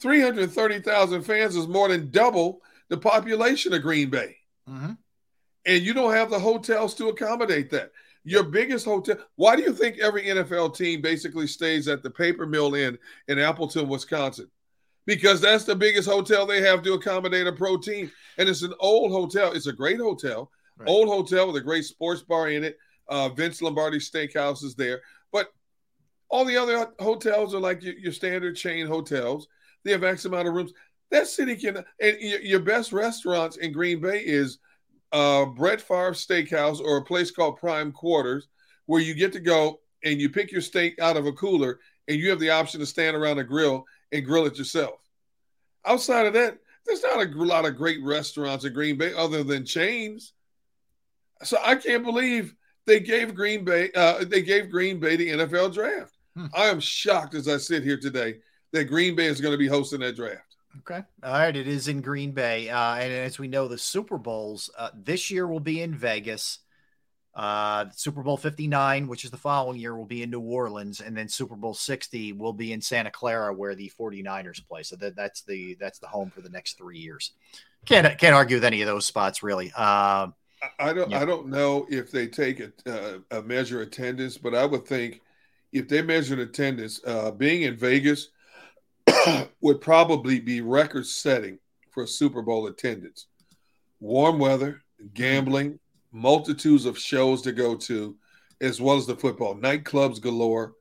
330,000 0.02 1.22
fans 1.22 1.56
is 1.56 1.68
more 1.68 1.90
than 1.90 2.10
double 2.10 2.64
the 2.88 2.98
population 2.98 3.74
of 3.74 3.84
Green 3.84 4.10
Bay. 4.10 4.38
Mhm. 4.68 4.98
And 5.68 5.84
you 5.84 5.94
don't 5.94 6.14
have 6.14 6.32
the 6.32 6.40
hotels 6.40 6.96
to 6.96 7.10
accommodate 7.10 7.70
that. 7.70 7.92
Your 8.24 8.42
biggest 8.42 8.86
hotel. 8.86 9.18
Why 9.36 9.56
do 9.56 9.62
you 9.62 9.74
think 9.74 10.00
every 10.00 10.24
NFL 10.24 10.72
team 10.72 11.02
basically 11.02 11.46
stays 11.46 11.88
at 11.88 12.02
the 12.02 12.10
Paper 12.10 12.48
Mill 12.48 12.74
Inn 12.74 12.98
in 13.28 13.38
Appleton, 13.38 13.88
Wisconsin? 13.88 14.50
Because 15.10 15.42
that's 15.42 15.64
the 15.64 15.76
biggest 15.76 16.08
hotel 16.08 16.46
they 16.46 16.62
have 16.62 16.84
to 16.84 16.94
accommodate 16.94 17.48
a 17.48 17.52
pro 17.52 17.78
team. 17.78 18.12
And 18.38 18.48
it's 18.48 18.62
an 18.62 18.76
old 18.80 19.12
hotel. 19.12 19.54
It's 19.54 19.66
a 19.66 19.74
great 19.74 19.98
hotel, 19.98 20.52
old 20.86 21.08
hotel 21.08 21.48
with 21.48 21.56
a 21.56 21.66
great 21.66 21.86
sports 21.86 22.22
bar 22.22 22.50
in 22.50 22.64
it. 22.64 22.78
Uh, 23.08 23.30
Vince 23.30 23.60
Lombardi 23.60 23.98
Steakhouse 23.98 24.64
is 24.64 24.76
there. 24.76 25.02
But 25.32 25.52
all 26.30 26.46
the 26.46 26.58
other 26.58 26.94
hotels 27.00 27.56
are 27.56 27.60
like 27.60 27.82
your, 27.82 27.96
your 27.96 28.12
standard 28.12 28.56
chain 28.56 28.86
hotels. 28.86 29.48
They 29.84 29.90
have 29.94 30.04
X 30.04 30.26
amount 30.26 30.48
of 30.48 30.54
rooms. 30.54 30.74
That 31.10 31.26
city 31.26 31.56
can, 31.56 31.84
and 32.00 32.18
your, 32.20 32.42
your 32.42 32.60
best 32.60 32.94
restaurants 32.94 33.58
in 33.58 33.72
Green 33.72 34.00
Bay 34.00 34.20
is 34.20 34.60
uh, 35.12 35.46
Brett 35.46 35.82
Favre 35.82 36.12
Steakhouse 36.12 36.80
or 36.80 36.98
a 36.98 37.04
place 37.04 37.32
called 37.32 37.58
Prime 37.58 37.92
Quarters, 37.92 38.48
where 38.86 39.02
you 39.02 39.16
get 39.16 39.34
to 39.34 39.40
go 39.40 39.80
and 40.04 40.22
you 40.22 40.30
pick 40.30 40.52
your 40.52 40.62
steak 40.62 41.00
out 41.02 41.18
of 41.18 41.26
a 41.26 41.34
cooler 41.34 41.80
and 42.08 42.20
you 42.20 42.30
have 42.30 42.40
the 42.40 42.52
option 42.52 42.80
to 42.80 42.86
stand 42.86 43.18
around 43.18 43.40
a 43.40 43.44
grill 43.44 43.86
and 44.12 44.26
grill 44.26 44.46
it 44.46 44.58
yourself. 44.58 45.00
Outside 45.86 46.26
of 46.26 46.34
that, 46.34 46.58
there's 46.86 47.04
not 47.04 47.22
a 47.22 47.30
lot 47.44 47.66
of 47.66 47.78
great 47.78 48.04
restaurants 48.04 48.66
in 48.66 48.74
Green 48.74 48.98
Bay 48.98 49.14
other 49.14 49.44
than 49.44 49.66
chains. 49.66 50.34
So 51.44 51.58
I 51.64 51.76
can't 51.76 52.04
believe 52.04 52.56
they 52.86 53.00
gave 53.00 53.36
Green 53.36 53.64
Bay 53.64 53.92
uh, 53.96 54.26
they 54.26 54.42
gave 54.42 54.72
Green 54.72 55.00
Bay 55.00 55.16
the 55.16 55.30
NFL 55.30 55.74
draft. 55.74 56.18
I 56.54 56.66
am 56.66 56.80
shocked 56.80 57.36
as 57.36 57.48
I 57.48 57.58
sit 57.58 57.84
here 57.84 57.98
today 57.98 58.38
that 58.72 58.86
Green 58.86 59.16
Bay 59.16 59.26
is 59.26 59.42
going 59.42 59.52
to 59.52 59.58
be 59.58 59.68
hosting 59.68 60.00
that 60.02 60.16
draft. 60.16 60.56
Okay. 60.80 61.04
All 61.24 61.34
right. 61.34 61.56
It 61.56 61.68
is 61.68 61.88
in 61.88 62.02
Green 62.02 62.32
Bay. 62.32 62.70
Uh, 62.70 62.96
and 62.96 63.12
as 63.12 63.40
we 63.40 63.48
know, 63.48 63.68
the 63.68 63.78
Super 63.78 64.18
Bowls 64.18 64.70
uh, 64.78 64.90
this 64.94 65.32
year 65.32 65.48
will 65.48 65.60
be 65.60 65.82
in 65.82 65.96
Vegas. 65.96 66.60
Uh, 67.36 67.86
Super 67.96 68.24
Bowl 68.24 68.38
59, 68.38 69.08
which 69.08 69.24
is 69.24 69.32
the 69.32 69.38
following 69.38 69.80
year, 69.80 69.96
will 69.96 70.06
be 70.06 70.24
in 70.24 70.30
New 70.30 70.42
Orleans. 70.42 71.00
And 71.00 71.16
then 71.16 71.28
Super 71.30 71.56
Bowl 71.56 71.74
60 71.74 72.34
will 72.34 72.54
be 72.54 72.74
in 72.74 72.82
Santa 72.82 73.12
Clara, 73.12 73.54
where 73.54 73.76
the 73.76 73.92
49ers 73.98 74.66
play. 74.68 74.84
So 74.84 74.96
that, 74.98 75.16
that's 75.16 75.42
the 75.44 75.78
that's 75.80 76.00
the 76.00 76.08
home 76.08 76.30
for 76.30 76.42
the 76.42 76.50
next 76.50 76.78
three 76.78 77.00
years. 77.00 77.32
Can't 77.86 78.18
can't 78.18 78.36
argue 78.36 78.58
with 78.58 78.66
any 78.66 78.82
of 78.82 78.88
those 78.88 79.06
spots, 79.06 79.42
really. 79.42 79.72
Um, 79.72 80.34
I 80.78 80.92
don't 80.94 81.10
Yeah. 81.10 81.22
I 81.22 81.26
don't 81.26 81.48
know 81.48 81.88
if 81.90 82.12
they 82.12 82.28
take 82.28 82.60
a, 82.60 82.72
uh, 82.86 83.20
a 83.32 83.42
measure 83.42 83.82
attendance, 83.82 84.38
but 84.38 84.54
I 84.54 84.66
would 84.66 84.86
think 84.86 85.22
if 85.72 85.88
they 85.88 86.02
measured 86.02 86.40
attendance, 86.40 87.00
uh, 87.06 87.32
being 87.32 87.62
in 87.62 87.78
Vegas 87.78 88.30
would 89.62 89.82
probably 89.82 90.40
be 90.40 90.62
record 90.62 91.06
setting 91.06 91.60
for 91.92 92.06
Super 92.06 92.42
Bowl 92.42 92.68
attendance. 92.68 93.28
Warm 94.00 94.40
weather, 94.40 94.82
gambling, 95.14 95.80
multitudes 96.12 96.86
of 96.86 96.98
shows 96.98 97.42
to 97.44 97.52
go 97.52 97.76
to, 97.76 98.16
as 98.62 98.82
well 98.82 98.98
as 98.98 99.06
the 99.06 99.16
football 99.16 99.56
nightclubs 99.56 100.22
galore. 100.22 100.74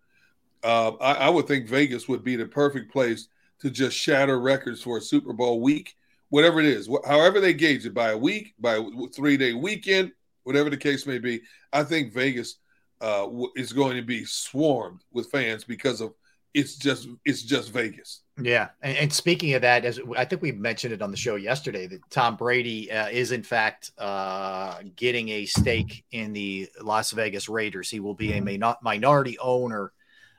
Uh, 0.62 0.92
I, 1.00 1.12
I 1.14 1.28
would 1.28 1.46
think 1.46 1.68
Vegas 1.68 2.09
would 2.09 2.24
be 2.24 2.36
the 2.36 2.46
perfect 2.46 2.90
place 2.92 3.28
to 3.60 3.70
just 3.70 3.96
shatter 3.96 4.40
records 4.40 4.82
for 4.82 4.98
a 4.98 5.02
Super 5.02 5.32
Bowl 5.32 5.60
week, 5.60 5.96
whatever 6.30 6.60
it 6.60 6.66
is, 6.66 6.88
wh- 6.88 7.06
however 7.06 7.40
they 7.40 7.55
gauge 7.55 7.86
it 7.86 7.94
by 7.94 8.10
a 8.10 8.18
week, 8.18 8.55
by 8.59 8.76
a 8.76 9.09
three 9.14 9.36
day 9.36 9.52
weekend, 9.52 10.12
whatever 10.44 10.70
the 10.70 10.76
case 10.76 11.06
may 11.06 11.18
be. 11.18 11.40
I 11.72 11.84
think 11.84 12.12
Vegas 12.12 12.56
uh, 13.00 13.22
w- 13.22 13.52
is 13.56 13.72
going 13.72 13.96
to 13.96 14.02
be 14.02 14.24
swarmed 14.24 15.02
with 15.12 15.30
fans 15.30 15.64
because 15.64 16.00
of 16.00 16.14
it's 16.55 16.76
just 16.76 17.09
it's 17.24 17.42
just 17.42 17.70
Vegas. 17.70 18.22
Yeah, 18.40 18.69
and, 18.82 18.97
and 18.97 19.12
speaking 19.12 19.55
of 19.55 19.62
that, 19.62 19.85
as 19.85 20.01
I 20.16 20.24
think 20.24 20.43
we 20.43 20.52
mentioned 20.52 20.93
it 20.93 21.02
on 21.02 21.10
the 21.10 21.16
show 21.16 21.35
yesterday, 21.35 21.89
that 21.89 22.09
Tom 22.09 22.36
Brady 22.36 22.90
uh, 22.90 23.09
is 23.09 23.32
in 23.32 23.43
fact 23.43 23.90
uh, 23.98 24.77
getting 24.94 25.28
a 25.31 25.44
stake 25.44 26.05
in 26.12 26.32
the 26.32 26.69
Las 26.81 27.10
Vegas 27.10 27.48
Raiders. 27.48 27.90
He 27.90 27.98
will 27.98 28.15
be 28.15 28.35
a 28.35 28.40
min- 28.40 28.62
minority 28.81 29.39
owner 29.40 29.93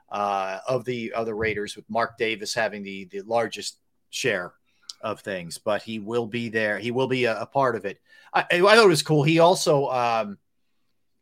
uh, 0.10 0.60
of 0.68 0.86
the 0.86 1.12
of 1.12 1.26
the 1.26 1.34
Raiders, 1.34 1.76
with 1.76 1.90
Mark 1.90 2.18
Davis 2.18 2.54
having 2.54 2.84
the 2.84 3.06
the 3.12 3.22
largest 3.22 3.80
share 4.12 4.54
of 5.02 5.20
things. 5.20 5.58
But 5.58 5.82
he 5.82 6.00
will 6.00 6.26
be 6.26 6.48
there. 6.48 6.80
He 6.80 6.92
will 6.92 7.08
be 7.08 7.26
a, 7.26 7.42
a 7.42 7.46
part 7.46 7.76
of 7.76 7.86
it. 7.86 8.00
I, 8.34 8.46
I 8.50 8.60
thought 8.60 8.78
it 8.78 8.88
was 8.88 9.04
cool. 9.04 9.24
He 9.24 9.40
also 9.40 9.88
um, 9.90 10.38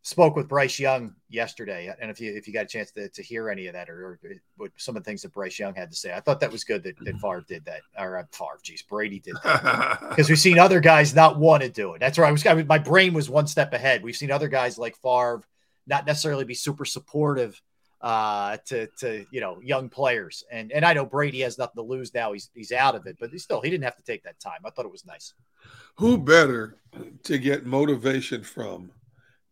spoke 0.07 0.38
with 0.38 0.47
Bryce 0.47 0.79
Young 0.79 1.13
yesterday, 1.27 1.93
and 2.01 2.09
if 2.09 2.21
you 2.21 2.34
if 2.34 2.47
you 2.47 2.53
got 2.53 2.63
a 2.63 2.67
chance 2.67 2.91
to, 2.91 3.09
to 3.09 3.21
hear 3.21 3.49
any 3.49 3.67
of 3.67 3.73
that 3.73 3.89
or, 3.89 4.17
or 4.23 4.31
what 4.55 4.71
some 4.77 4.95
of 4.95 5.03
the 5.03 5.05
things 5.05 5.21
that 5.21 5.34
Bryce 5.34 5.59
Young 5.59 5.75
had 5.75 5.91
to 5.91 5.97
say, 5.97 6.13
I 6.13 6.21
thought 6.21 6.39
that 6.39 6.51
was 6.51 6.63
good 6.63 6.81
that, 6.84 6.95
that 7.03 7.19
Favre 7.19 7.43
did 7.45 7.65
that, 7.65 7.81
or 7.99 8.17
uh, 8.17 8.23
Favre, 8.31 8.57
geez, 8.63 8.81
Brady 8.81 9.19
did 9.19 9.35
that 9.43 9.99
because 10.09 10.29
we've 10.29 10.39
seen 10.39 10.59
other 10.59 10.79
guys 10.79 11.13
not 11.13 11.38
want 11.38 11.63
to 11.63 11.69
do 11.69 11.93
it. 11.93 11.99
That's 11.99 12.17
where 12.17 12.25
I 12.25 12.31
was. 12.31 12.45
I 12.45 12.53
my 12.63 12.77
brain 12.77 13.13
was 13.13 13.29
one 13.29 13.47
step 13.47 13.73
ahead. 13.73 14.01
We've 14.01 14.15
seen 14.15 14.31
other 14.31 14.47
guys 14.47 14.77
like 14.77 14.95
Favre 14.95 15.43
not 15.88 16.05
necessarily 16.05 16.45
be 16.45 16.53
super 16.53 16.85
supportive 16.85 17.61
uh 17.99 18.57
to 18.67 18.88
to 18.99 19.25
you 19.31 19.41
know 19.41 19.59
young 19.61 19.89
players 19.89 20.43
and 20.51 20.71
and 20.71 20.85
I 20.85 20.93
know 20.93 21.03
Brady 21.03 21.41
has 21.41 21.57
nothing 21.57 21.77
to 21.77 21.81
lose 21.81 22.13
now 22.13 22.31
he's 22.31 22.51
he's 22.53 22.71
out 22.71 22.93
of 22.93 23.07
it 23.07 23.17
but 23.19 23.31
he 23.31 23.39
still 23.39 23.59
he 23.59 23.71
didn't 23.71 23.85
have 23.85 23.97
to 23.97 24.03
take 24.03 24.21
that 24.21 24.39
time 24.39 24.59
I 24.63 24.69
thought 24.69 24.85
it 24.85 24.91
was 24.91 25.03
nice 25.03 25.34
Who 25.95 26.19
better 26.19 26.77
to 27.23 27.39
get 27.39 27.65
motivation 27.65 28.43
from 28.43 28.91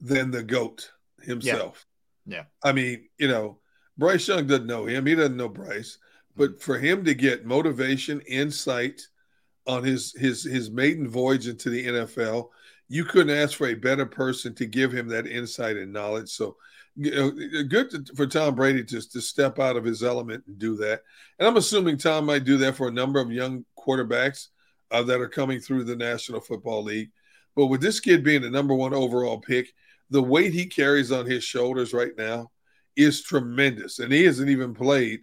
than 0.05 0.31
the 0.31 0.43
GOAT 0.43 0.89
himself? 1.21 1.85
Yeah. 2.25 2.43
I 2.63 2.71
mean, 2.71 3.07
you 3.17 3.27
know, 3.27 3.59
Bryce 3.97 4.27
Young 4.27 4.47
doesn't 4.47 4.67
know 4.67 4.85
him. 4.85 5.05
He 5.05 5.15
doesn't 5.15 5.37
know 5.37 5.49
Bryce. 5.49 5.97
But 6.35 6.61
for 6.61 6.77
him 6.77 7.05
to 7.05 7.13
get 7.13 7.45
motivation, 7.45 8.21
insight 8.21 9.01
on 9.67 9.83
his 9.83 10.13
his 10.13 10.43
his 10.43 10.69
maiden 10.69 11.07
voyage 11.07 11.47
into 11.47 11.69
the 11.69 11.85
NFL, 11.87 12.49
you 12.87 13.05
couldn't 13.05 13.35
ask 13.35 13.57
for 13.57 13.67
a 13.67 13.73
better 13.73 14.05
person 14.05 14.53
to 14.55 14.65
give 14.65 14.91
him 14.91 15.07
that 15.07 15.27
insight 15.27 15.77
and 15.77 15.93
knowledge. 15.93 16.29
So 16.29 16.57
you 16.97 17.11
know, 17.11 17.31
good 17.63 17.89
to, 17.91 18.15
for 18.15 18.27
Tom 18.27 18.55
Brady 18.55 18.83
to, 18.83 19.09
to 19.09 19.21
step 19.21 19.59
out 19.59 19.75
of 19.75 19.83
his 19.83 20.03
element 20.03 20.43
and 20.47 20.57
do 20.57 20.75
that. 20.77 21.01
And 21.39 21.47
I'm 21.47 21.57
assuming 21.57 21.97
Tom 21.97 22.25
might 22.25 22.45
do 22.45 22.57
that 22.57 22.75
for 22.75 22.87
a 22.87 22.91
number 22.91 23.19
of 23.19 23.31
young 23.31 23.65
quarterbacks 23.77 24.47
uh, 24.91 25.03
that 25.03 25.19
are 25.19 25.29
coming 25.29 25.59
through 25.59 25.83
the 25.83 25.95
National 25.95 26.39
Football 26.39 26.83
League. 26.83 27.11
But 27.55 27.67
with 27.67 27.81
this 27.81 27.99
kid 27.99 28.23
being 28.23 28.41
the 28.41 28.49
number 28.49 28.73
one 28.73 28.93
overall 28.93 29.39
pick, 29.39 29.73
the 30.09 30.21
weight 30.21 30.53
he 30.53 30.65
carries 30.65 31.11
on 31.11 31.25
his 31.25 31.43
shoulders 31.43 31.93
right 31.93 32.11
now 32.17 32.51
is 32.95 33.21
tremendous. 33.21 33.99
And 33.99 34.11
he 34.11 34.23
hasn't 34.25 34.49
even 34.49 34.73
played 34.73 35.21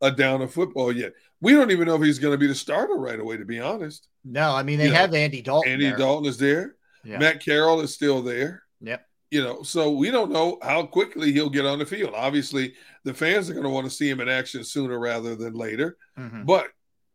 a 0.00 0.10
down 0.10 0.42
of 0.42 0.52
football 0.52 0.90
yet. 0.92 1.12
We 1.40 1.52
don't 1.52 1.70
even 1.70 1.86
know 1.86 1.96
if 1.96 2.02
he's 2.02 2.18
going 2.18 2.32
to 2.34 2.38
be 2.38 2.46
the 2.46 2.54
starter 2.54 2.94
right 2.94 3.18
away, 3.18 3.36
to 3.36 3.44
be 3.44 3.60
honest. 3.60 4.08
No, 4.24 4.52
I 4.54 4.62
mean 4.62 4.78
they 4.78 4.86
You 4.86 4.90
know, 4.92 4.96
have 4.98 5.14
Andy 5.14 5.42
Dalton. 5.42 5.70
Andy 5.72 5.88
there. 5.88 5.96
Dalton 5.96 6.26
is 6.28 6.38
there. 6.38 6.76
Yeah. 7.04 7.18
Matt 7.18 7.44
Corral 7.44 7.80
is 7.80 7.92
still 7.94 8.22
there. 8.22 8.62
Yep. 8.80 9.04
You 9.30 9.42
know, 9.42 9.62
so 9.62 9.90
we 9.92 10.10
don't 10.10 10.30
know 10.30 10.58
how 10.62 10.84
quickly 10.84 11.32
he'll 11.32 11.48
get 11.50 11.64
on 11.66 11.78
the 11.78 11.86
field. 11.86 12.12
Obviously, 12.14 12.74
the 13.04 13.14
fans 13.14 13.48
are 13.48 13.54
going 13.54 13.64
to 13.64 13.70
want 13.70 13.84
to 13.86 13.90
see 13.90 14.08
him 14.08 14.20
in 14.20 14.28
action 14.28 14.62
sooner 14.62 14.98
rather 14.98 15.34
than 15.34 15.54
later. 15.54 15.96
Mhm. 16.18 16.44
But 16.46 16.66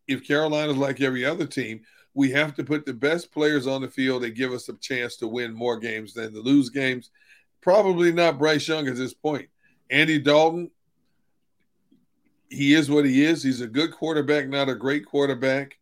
if 0.08 0.26
Carolina's 0.28 0.78
like 0.78 1.00
every 1.00 1.24
other 1.26 1.46
team, 1.46 1.82
we 2.18 2.32
have 2.32 2.56
to 2.56 2.64
put 2.64 2.84
the 2.84 2.94
best 2.94 3.32
players 3.32 3.68
on 3.68 3.80
the 3.80 3.88
field 3.88 4.24
and 4.24 4.34
give 4.34 4.52
us 4.52 4.68
a 4.70 4.74
chance 4.78 5.18
to 5.18 5.28
win 5.28 5.54
more 5.54 5.78
games 5.78 6.16
than 6.16 6.34
to 6.34 6.40
lose 6.40 6.72
games. 6.72 7.12
Probably 7.62 8.12
not 8.12 8.40
Bryce 8.40 8.68
Young 8.68 8.88
at 8.88 8.96
this 8.96 9.14
point. 9.14 9.50
Andy 9.92 10.18
Dalton, 10.18 10.72
he 12.50 12.74
is 12.74 12.90
what 12.90 13.06
he 13.06 13.24
is. 13.24 13.44
He's 13.44 13.62
a 13.62 13.68
good 13.68 13.92
quarterback, 13.92 14.50
not 14.50 14.68
a 14.68 14.74
great 14.74 15.06
quarterback. 15.06 15.78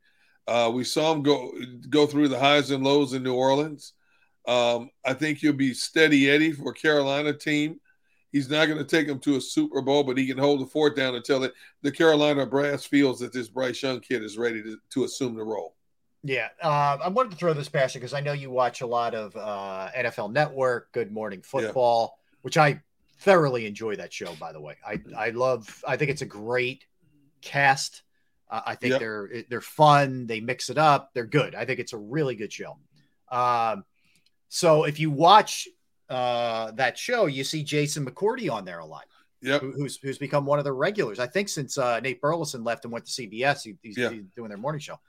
Uh, 0.46 0.70
we 0.74 0.84
saw 0.84 1.14
him 1.14 1.24
go 1.24 1.54
go 1.90 2.06
through 2.06 2.28
the 2.28 2.38
highs 2.38 2.70
and 2.70 2.84
lows 2.84 3.14
in 3.14 3.24
New 3.24 3.34
Orleans. 3.34 3.94
Um, 4.46 4.90
I 5.06 5.14
think 5.14 5.38
he'll 5.38 5.54
be 5.54 5.74
steady 5.74 6.30
Eddie 6.30 6.52
for 6.52 6.74
Carolina 6.74 7.32
team. 7.32 7.80
He's 8.34 8.50
not 8.50 8.66
going 8.66 8.78
to 8.78 8.84
take 8.84 9.08
them 9.08 9.20
to 9.20 9.38
a 9.38 9.42
Super 9.42 9.82
Bowl, 9.82 10.04
but 10.04 10.18
he 10.18 10.28
can 10.28 10.38
hold 10.38 10.60
the 10.60 10.66
fort 10.66 10.98
down 10.98 11.16
until 11.16 11.40
the, 11.40 11.54
the 11.82 11.94
Carolina 11.94 12.46
brass 12.46 12.84
feels 12.84 13.20
that 13.20 13.32
this 13.32 13.48
Bryce 13.48 13.82
Young 13.82 14.02
kid 14.02 14.22
is 14.22 14.38
ready 14.38 14.62
to, 14.62 14.78
to 14.90 15.06
assume 15.06 15.36
the 15.36 15.44
role. 15.44 15.75
Yeah, 16.28 16.48
uh, 16.60 16.98
I 17.04 17.08
wanted 17.10 17.32
to 17.34 17.38
throw 17.38 17.54
this 17.54 17.70
past 17.70 17.94
you 17.94 18.02
because 18.02 18.16
I 18.16 18.20
know 18.20 18.34
you 18.34 18.50
watch 18.50 18.82
a 18.82 18.88
lot 18.88 19.14
of 19.14 19.36
uh, 19.36 19.90
NFL 19.96 20.34
Network, 20.34 20.92
Good 20.92 21.12
Morning 21.12 21.42
Football, 21.44 22.18
which 22.42 22.58
I 22.58 22.82
thoroughly 23.20 23.68
enjoy 23.68 23.96
that 23.98 24.12
show. 24.12 24.34
By 24.40 24.52
the 24.52 24.60
way, 24.60 24.76
I 24.86 25.00
I 25.16 25.30
love. 25.30 25.84
I 25.88 25.98
think 25.98 26.10
it's 26.10 26.24
a 26.24 26.26
great 26.26 26.86
cast. 27.42 28.02
Uh, 28.50 28.62
I 28.66 28.74
think 28.76 28.92
Yep. 28.94 29.00
they're 29.02 29.30
they're 29.52 29.62
fun. 29.62 30.26
They 30.26 30.40
mix 30.40 30.72
it 30.72 30.80
up. 30.80 31.12
They're 31.14 31.28
good. 31.28 31.54
I 31.54 31.64
think 31.66 31.80
it's 31.80 31.94
a 31.94 31.98
really 31.98 32.36
good 32.36 32.52
show. 32.52 32.80
Um, 33.32 33.86
so 34.50 34.86
if 34.86 35.00
you 35.00 35.12
watch 35.12 35.68
uh, 36.10 36.72
that 36.72 36.98
show, 36.98 37.28
you 37.28 37.44
see 37.44 37.64
Jason 37.64 38.04
McCourty 38.04 38.52
on 38.52 38.66
there 38.66 38.80
a 38.80 38.86
lot. 38.86 39.06
Yep. 39.42 39.62
who- 39.62 39.72
who's 39.74 39.98
who's 39.98 40.18
become 40.18 40.48
one 40.48 40.58
of 40.58 40.66
the 40.66 40.74
regulars. 40.74 41.20
I 41.20 41.28
think 41.28 41.50
since 41.50 41.78
uh, 41.78 42.00
Nate 42.00 42.20
Burleson 42.20 42.64
left 42.64 42.84
and 42.86 42.92
went 42.92 43.06
to 43.06 43.12
CBS, 43.12 43.62
he, 43.62 43.76
he's, 43.84 43.96
Yeah. 43.96 44.10
he's 44.10 44.24
doing 44.36 44.50
their 44.50 44.58
morning 44.58 44.80
show. 44.82 45.00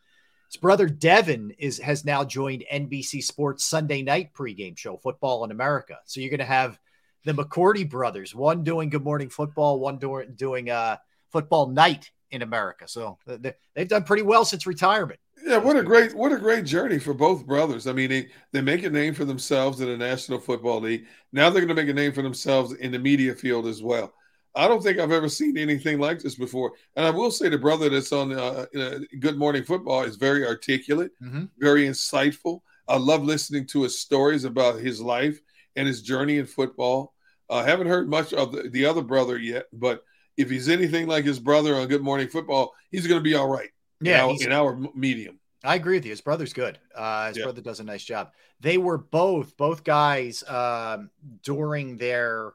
His 0.50 0.60
brother 0.60 0.86
Devin 0.88 1.52
is 1.58 1.78
has 1.78 2.04
now 2.04 2.24
joined 2.24 2.64
NBC 2.72 3.22
Sports 3.22 3.64
Sunday 3.64 4.02
night 4.02 4.32
pregame 4.32 4.78
show, 4.78 4.96
Football 4.96 5.44
in 5.44 5.50
America. 5.50 5.98
So 6.04 6.20
you're 6.20 6.30
going 6.30 6.38
to 6.38 6.44
have 6.44 6.78
the 7.24 7.32
McCourty 7.32 7.88
brothers, 7.88 8.34
one 8.34 8.62
doing 8.62 8.88
Good 8.88 9.02
Morning 9.02 9.28
Football, 9.28 9.80
one 9.80 9.98
doing 9.98 10.34
doing 10.36 10.70
uh, 10.70 10.96
Football 11.32 11.68
Night 11.68 12.10
in 12.30 12.42
America. 12.42 12.86
So 12.86 13.18
they, 13.26 13.54
they've 13.74 13.88
done 13.88 14.04
pretty 14.04 14.22
well 14.22 14.44
since 14.44 14.66
retirement. 14.66 15.20
Yeah, 15.44 15.58
what 15.58 15.76
a 15.76 15.82
great 15.82 16.14
what 16.14 16.32
a 16.32 16.38
great 16.38 16.64
journey 16.64 16.98
for 16.98 17.14
both 17.14 17.46
brothers. 17.46 17.86
I 17.86 17.92
mean, 17.92 18.10
they, 18.10 18.28
they 18.52 18.60
make 18.60 18.84
a 18.84 18.90
name 18.90 19.14
for 19.14 19.24
themselves 19.24 19.80
in 19.80 19.88
the 19.88 19.96
National 19.96 20.40
Football 20.40 20.80
League. 20.80 21.06
Now 21.32 21.50
they're 21.50 21.64
going 21.64 21.76
to 21.76 21.82
make 21.82 21.90
a 21.90 21.94
name 21.94 22.12
for 22.12 22.22
themselves 22.22 22.72
in 22.72 22.90
the 22.90 22.98
media 22.98 23.34
field 23.34 23.66
as 23.66 23.82
well. 23.82 24.14
I 24.56 24.66
don't 24.66 24.82
think 24.82 24.98
I've 24.98 25.12
ever 25.12 25.28
seen 25.28 25.58
anything 25.58 25.98
like 26.00 26.18
this 26.20 26.34
before. 26.34 26.72
And 26.96 27.04
I 27.06 27.10
will 27.10 27.30
say 27.30 27.48
the 27.50 27.58
brother 27.58 27.88
that's 27.90 28.10
on 28.12 28.32
uh, 28.32 28.64
uh, 28.76 28.98
Good 29.20 29.36
Morning 29.36 29.62
Football 29.62 30.02
is 30.04 30.16
very 30.16 30.46
articulate, 30.46 31.12
Mhm. 31.22 31.50
very 31.58 31.86
insightful. 31.86 32.62
I 32.88 32.96
love 32.96 33.22
listening 33.22 33.66
to 33.68 33.82
his 33.82 33.98
stories 34.00 34.44
about 34.44 34.80
his 34.80 35.00
life 35.00 35.40
and 35.76 35.86
his 35.86 36.00
journey 36.02 36.38
in 36.38 36.46
football. 36.46 37.12
I 37.50 37.64
haven't 37.64 37.88
heard 37.88 38.08
much 38.08 38.32
of 38.32 38.52
the, 38.52 38.68
the 38.70 38.86
other 38.86 39.02
brother 39.02 39.36
yet, 39.38 39.66
but 39.72 40.02
if 40.36 40.48
he's 40.50 40.68
anything 40.68 41.06
like 41.06 41.24
his 41.24 41.38
brother 41.38 41.74
on 41.76 41.88
Good 41.88 42.02
Morning 42.02 42.28
Football, 42.28 42.72
he's 42.90 43.06
going 43.06 43.20
to 43.20 43.24
be 43.24 43.34
all 43.34 43.48
right. 43.48 43.68
in 44.00 44.06
Yeah, 44.06 44.24
our- 44.24 44.30
he's- 44.30 44.44
in 44.46 44.52
our 44.52 44.76
medium. 44.94 45.38
I 45.64 45.74
agree 45.74 45.96
with 45.96 46.04
you. 46.04 46.10
His 46.10 46.20
brother's 46.20 46.52
good. 46.52 46.78
Uh, 46.94 47.28
his 47.28 47.38
Yeah. 47.38 47.44
brother 47.44 47.60
does 47.60 47.80
a 47.80 47.84
nice 47.84 48.04
job. 48.04 48.30
They 48.60 48.78
were 48.78 48.98
both 48.98 49.56
both 49.56 49.84
guys 49.84 50.42
um, 50.48 51.10
during 51.42 51.96
their 51.96 52.52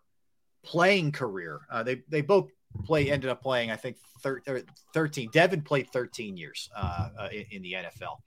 playing 0.64 1.11
career. 1.11 1.61
Uh, 1.69 1.83
they 1.83 2.01
they 2.09 2.22
both 2.22 2.49
play 2.85 3.11
ended 3.11 3.30
up 3.30 3.41
playing. 3.41 3.72
I 3.72 3.75
think 3.75 3.98
thir- 4.22 4.41
thir- 4.45 4.64
thirteen. 4.93 5.30
Devin 5.31 5.61
played 5.61 5.90
thirteen 5.91 6.38
years 6.38 6.69
uh, 6.75 7.09
uh, 7.19 7.30
in, 7.31 7.45
in 7.51 7.61
the 7.61 7.73
NFL. 7.73 8.17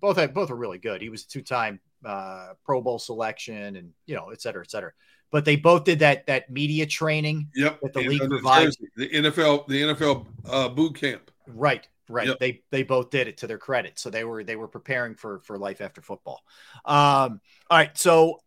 Both 0.00 0.16
had, 0.16 0.34
both 0.34 0.50
are 0.50 0.56
really 0.56 0.78
good. 0.78 1.00
He 1.00 1.08
was 1.08 1.24
a 1.24 1.28
two 1.28 1.42
time 1.42 1.80
uh, 2.04 2.54
Pro 2.64 2.80
Bowl 2.80 2.98
selection, 2.98 3.76
and 3.76 3.90
you 4.06 4.14
know, 4.14 4.30
et 4.30 4.42
cetera, 4.42 4.62
et 4.62 4.70
cetera. 4.70 4.92
But 5.30 5.44
they 5.44 5.56
both 5.56 5.84
did 5.84 6.00
that 6.00 6.26
that 6.26 6.50
media 6.50 6.86
training 6.86 7.48
Yep. 7.54 7.80
that 7.82 7.92
the 7.92 8.00
in- 8.00 8.08
league 8.08 8.28
provides. 8.28 8.76
The 8.96 9.08
NFL, 9.08 9.66
the 9.66 9.82
NFL 9.82 10.26
uh, 10.48 10.68
boot 10.68 10.94
camp. 10.94 11.30
Right, 11.46 11.88
right. 12.08 12.28
Yep. 12.28 12.38
They 12.38 12.62
they 12.70 12.82
both 12.82 13.10
did 13.10 13.28
it 13.28 13.38
to 13.38 13.46
their 13.46 13.58
credit. 13.58 13.98
So 13.98 14.10
they 14.10 14.24
were 14.24 14.44
they 14.44 14.56
were 14.56 14.68
preparing 14.68 15.14
for 15.14 15.40
for 15.40 15.56
life 15.58 15.80
after 15.80 16.02
football. 16.02 16.42
Um, 16.84 17.40
all 17.70 17.78
right. 17.78 17.96
So 17.96 18.40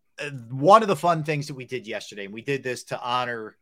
one 0.49 0.81
of 0.81 0.87
the 0.87 0.95
fun 0.95 1.23
things 1.23 1.47
that 1.47 1.55
we 1.55 1.65
did 1.65 1.87
yesterday, 1.87 2.25
and 2.25 2.33
we 2.33 2.41
did 2.41 2.63
this 2.63 2.83
to 2.85 3.01
honor 3.01 3.57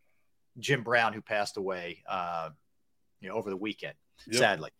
Jim 0.58 0.82
Brown, 0.82 1.12
who 1.12 1.20
passed 1.20 1.56
away, 1.56 2.02
uh, 2.08 2.50
you 3.20 3.28
know, 3.28 3.34
over 3.34 3.50
the 3.50 3.56
weekend. 3.56 3.94
Yep. 4.28 4.36
Sadly, 4.38 4.70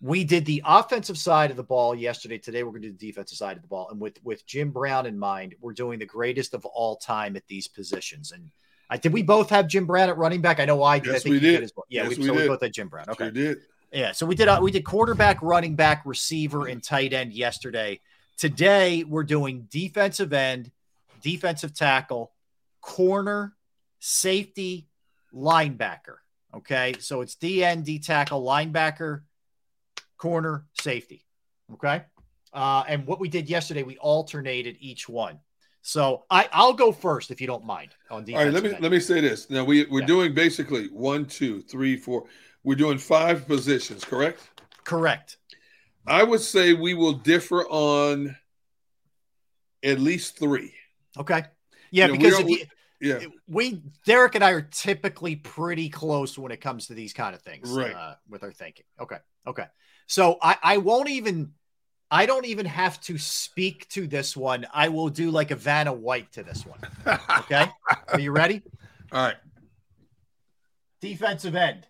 we 0.00 0.24
did 0.24 0.44
the 0.44 0.62
offensive 0.66 1.16
side 1.16 1.50
of 1.50 1.56
the 1.56 1.62
ball 1.62 1.94
yesterday. 1.94 2.36
Today 2.38 2.62
we're 2.62 2.70
going 2.70 2.82
to 2.82 2.88
do 2.90 2.96
the 2.98 3.06
defensive 3.06 3.38
side 3.38 3.56
of 3.56 3.62
the 3.62 3.68
ball, 3.68 3.88
and 3.90 4.00
with 4.00 4.18
with 4.22 4.46
Jim 4.46 4.70
Brown 4.70 5.06
in 5.06 5.18
mind, 5.18 5.54
we're 5.60 5.72
doing 5.72 5.98
the 5.98 6.06
greatest 6.06 6.52
of 6.54 6.64
all 6.66 6.96
time 6.96 7.36
at 7.36 7.46
these 7.48 7.66
positions. 7.68 8.32
And 8.32 8.50
I 8.90 8.98
did 8.98 9.12
we 9.12 9.22
both 9.22 9.48
have 9.50 9.66
Jim 9.66 9.86
Brown 9.86 10.10
at 10.10 10.18
running 10.18 10.42
back? 10.42 10.60
I 10.60 10.66
know 10.66 10.82
I 10.82 10.98
did. 10.98 11.10
I 11.10 11.12
Yes, 11.14 11.22
think 11.22 11.32
we 11.34 11.40
did. 11.40 11.62
as 11.62 11.72
well. 11.74 11.86
Yeah, 11.88 12.02
Yes, 12.08 12.18
we, 12.18 12.26
so 12.26 12.32
we 12.32 12.38
did. 12.40 12.48
both 12.48 12.60
had 12.62 12.72
Jim 12.74 12.88
Brown. 12.88 13.06
Okay. 13.08 13.26
We 13.26 13.30
did. 13.30 13.58
Yeah, 13.92 14.12
so 14.12 14.26
we 14.26 14.34
did 14.34 14.48
uh, 14.48 14.58
we 14.62 14.70
did 14.72 14.84
quarterback, 14.84 15.40
running 15.40 15.76
back, 15.76 16.02
receiver, 16.04 16.66
and 16.66 16.82
tight 16.82 17.12
end 17.12 17.32
yesterday. 17.32 18.00
Today 18.36 19.04
we're 19.04 19.22
doing 19.24 19.68
defensive 19.70 20.32
end, 20.32 20.72
defensive 21.24 21.74
tackle, 21.74 22.30
corner, 22.80 23.56
safety, 23.98 24.88
linebacker. 25.34 26.18
Okay, 26.54 26.94
so 27.00 27.22
it's 27.22 27.34
DN, 27.34 27.82
D 27.82 27.98
tackle, 27.98 28.44
linebacker, 28.44 29.22
corner, 30.18 30.66
safety. 30.80 31.24
Okay, 31.72 32.02
uh, 32.52 32.84
and 32.86 33.06
what 33.06 33.18
we 33.18 33.28
did 33.28 33.50
yesterday, 33.50 33.82
we 33.82 33.96
alternated 33.96 34.76
each 34.78 35.08
one. 35.08 35.40
So 35.82 36.24
I 36.30 36.48
I'll 36.52 36.74
go 36.74 36.92
first 36.92 37.30
if 37.30 37.40
you 37.40 37.46
don't 37.46 37.64
mind 37.64 37.90
on 38.10 38.24
All 38.32 38.44
right, 38.44 38.52
let 38.52 38.62
me 38.62 38.76
let 38.78 38.92
me 38.92 39.00
say 39.00 39.20
this. 39.20 39.50
Now 39.50 39.64
we 39.64 39.86
we're 39.86 40.06
doing 40.06 40.34
basically 40.34 40.86
one, 40.88 41.24
two, 41.24 41.62
three, 41.62 41.96
four. 41.96 42.24
We're 42.62 42.76
doing 42.76 42.98
five 42.98 43.46
positions, 43.46 44.04
correct? 44.04 44.40
Correct. 44.84 45.38
I 46.06 46.22
would 46.22 46.40
say 46.40 46.74
we 46.74 46.94
will 46.94 47.14
differ 47.14 47.66
on 47.66 48.36
at 49.82 49.98
least 50.00 50.38
three. 50.38 50.74
Okay. 51.18 51.44
Yeah, 51.90 52.06
You 52.06 52.12
know, 52.12 52.18
because 52.18 52.40
you, 52.48 52.66
Yeah. 53.00 53.20
we 53.46 53.82
Derrick 54.04 54.34
and 54.34 54.42
I 54.44 54.50
are 54.50 54.62
typically 54.62 55.36
pretty 55.36 55.88
close 55.88 56.38
when 56.38 56.52
it 56.52 56.60
comes 56.60 56.86
to 56.88 56.94
these 56.94 57.12
kind 57.12 57.34
of 57.34 57.42
things, 57.42 57.70
Right. 57.70 57.94
Uh, 57.94 58.14
with 58.28 58.42
our 58.42 58.52
thinking. 58.52 58.86
Okay, 59.00 59.18
okay. 59.46 59.66
So 60.06 60.38
I 60.42 60.56
I 60.62 60.76
won't 60.78 61.08
even 61.08 61.52
I 62.10 62.26
don't 62.26 62.46
even 62.46 62.66
have 62.66 63.00
to 63.02 63.18
speak 63.18 63.88
to 63.90 64.06
this 64.06 64.36
one. 64.36 64.66
I 64.72 64.88
will 64.88 65.08
do 65.08 65.30
like 65.30 65.50
a 65.50 65.56
Vanna 65.56 65.92
White 65.92 66.32
to 66.32 66.42
this 66.42 66.64
one. 66.66 66.78
Okay, 67.40 67.66
are 68.08 68.20
you 68.20 68.30
ready? 68.32 68.62
All 69.12 69.22
right. 69.24 69.36
Defensive 71.00 71.54
end. 71.54 71.86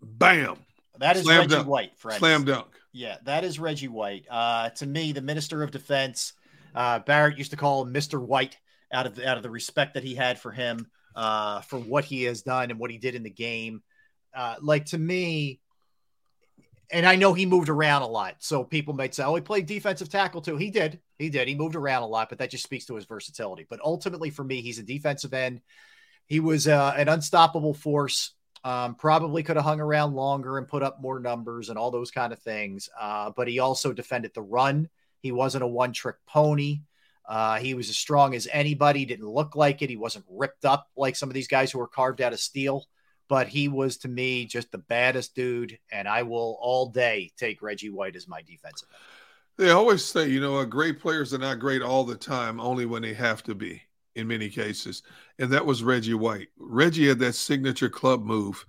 Bam. 0.00 0.56
That 0.98 1.16
is 1.16 1.24
Slam 1.24 1.40
Reggie 1.40 1.54
dunk. 1.56 1.68
White, 1.68 1.98
friends. 1.98 2.18
Slam 2.18 2.44
dunk. 2.44 2.66
Yeah, 2.92 3.16
that 3.24 3.44
is 3.44 3.58
Reggie 3.58 3.88
White. 3.88 4.26
Uh, 4.30 4.70
to 4.70 4.86
me, 4.86 5.12
the 5.12 5.20
Minister 5.20 5.62
of 5.62 5.70
Defense, 5.70 6.34
uh, 6.74 6.98
Barrett 7.00 7.38
used 7.38 7.52
to 7.52 7.56
call 7.56 7.82
him 7.84 7.92
Mr. 7.92 8.20
White 8.20 8.58
out 8.92 9.06
of 9.06 9.18
out 9.18 9.36
of 9.36 9.42
the 9.42 9.50
respect 9.50 9.94
that 9.94 10.04
he 10.04 10.14
had 10.14 10.38
for 10.38 10.52
him, 10.52 10.86
uh, 11.14 11.60
for 11.62 11.78
what 11.78 12.04
he 12.04 12.24
has 12.24 12.42
done 12.42 12.70
and 12.70 12.78
what 12.78 12.90
he 12.90 12.98
did 12.98 13.14
in 13.14 13.22
the 13.22 13.30
game. 13.30 13.82
Uh, 14.34 14.56
like 14.60 14.86
to 14.86 14.98
me, 14.98 15.60
and 16.90 17.06
I 17.06 17.16
know 17.16 17.32
he 17.32 17.46
moved 17.46 17.68
around 17.68 18.02
a 18.02 18.06
lot. 18.06 18.36
So 18.40 18.64
people 18.64 18.94
might 18.94 19.14
say, 19.14 19.24
oh, 19.24 19.34
he 19.34 19.40
played 19.40 19.66
defensive 19.66 20.08
tackle 20.08 20.40
too. 20.40 20.56
He 20.56 20.70
did. 20.70 21.00
He 21.18 21.28
did. 21.28 21.48
He 21.48 21.54
moved 21.54 21.76
around 21.76 22.02
a 22.02 22.06
lot, 22.06 22.28
but 22.28 22.38
that 22.38 22.50
just 22.50 22.64
speaks 22.64 22.86
to 22.86 22.96
his 22.96 23.04
versatility. 23.04 23.66
But 23.68 23.80
ultimately, 23.82 24.30
for 24.30 24.44
me, 24.44 24.60
he's 24.60 24.78
a 24.78 24.82
defensive 24.82 25.34
end. 25.34 25.60
He 26.26 26.40
was 26.40 26.66
uh, 26.68 26.94
an 26.96 27.08
unstoppable 27.08 27.74
force. 27.74 28.32
Um, 28.64 28.94
probably 28.94 29.42
could 29.42 29.56
have 29.56 29.64
hung 29.64 29.80
around 29.80 30.14
longer 30.14 30.56
and 30.56 30.66
put 30.66 30.82
up 30.82 31.00
more 31.00 31.20
numbers 31.20 31.68
and 31.68 31.78
all 31.78 31.90
those 31.90 32.10
kind 32.10 32.32
of 32.32 32.38
things. 32.38 32.88
Uh, 32.98 33.30
but 33.36 33.46
he 33.46 33.58
also 33.58 33.92
defended 33.92 34.32
the 34.34 34.40
run. 34.40 34.88
He 35.24 35.32
wasn't 35.32 35.64
a 35.64 35.66
one 35.66 35.94
trick 35.94 36.16
pony. 36.26 36.82
Uh, 37.26 37.56
he 37.56 37.72
was 37.72 37.88
as 37.88 37.96
strong 37.96 38.34
as 38.34 38.46
anybody. 38.52 39.06
Didn't 39.06 39.26
look 39.26 39.56
like 39.56 39.80
it. 39.80 39.88
He 39.88 39.96
wasn't 39.96 40.26
ripped 40.28 40.66
up 40.66 40.86
like 40.98 41.16
some 41.16 41.30
of 41.30 41.34
these 41.34 41.48
guys 41.48 41.72
who 41.72 41.78
were 41.78 41.88
carved 41.88 42.20
out 42.20 42.34
of 42.34 42.40
steel. 42.40 42.84
But 43.26 43.48
he 43.48 43.68
was 43.68 43.96
to 43.98 44.08
me 44.08 44.44
just 44.44 44.70
the 44.70 44.76
baddest 44.76 45.34
dude, 45.34 45.78
and 45.90 46.06
I 46.06 46.24
will 46.24 46.58
all 46.60 46.90
day 46.90 47.32
take 47.38 47.62
Reggie 47.62 47.88
White 47.88 48.16
as 48.16 48.28
my 48.28 48.42
defensive 48.42 48.86
end. 48.92 48.98
They 49.56 49.72
always 49.72 50.04
say, 50.04 50.28
you 50.28 50.42
know, 50.42 50.62
great 50.66 51.00
players 51.00 51.32
are 51.32 51.38
not 51.38 51.58
great 51.58 51.80
all 51.80 52.04
the 52.04 52.16
time, 52.16 52.60
only 52.60 52.84
when 52.84 53.00
they 53.00 53.14
have 53.14 53.42
to 53.44 53.54
be 53.54 53.80
in 54.14 54.28
many 54.28 54.50
cases. 54.50 55.02
And 55.38 55.50
that 55.52 55.64
was 55.64 55.82
Reggie 55.82 56.12
White. 56.12 56.48
Reggie 56.58 57.08
had 57.08 57.18
that 57.20 57.32
signature 57.32 57.88
club 57.88 58.22
move. 58.26 58.62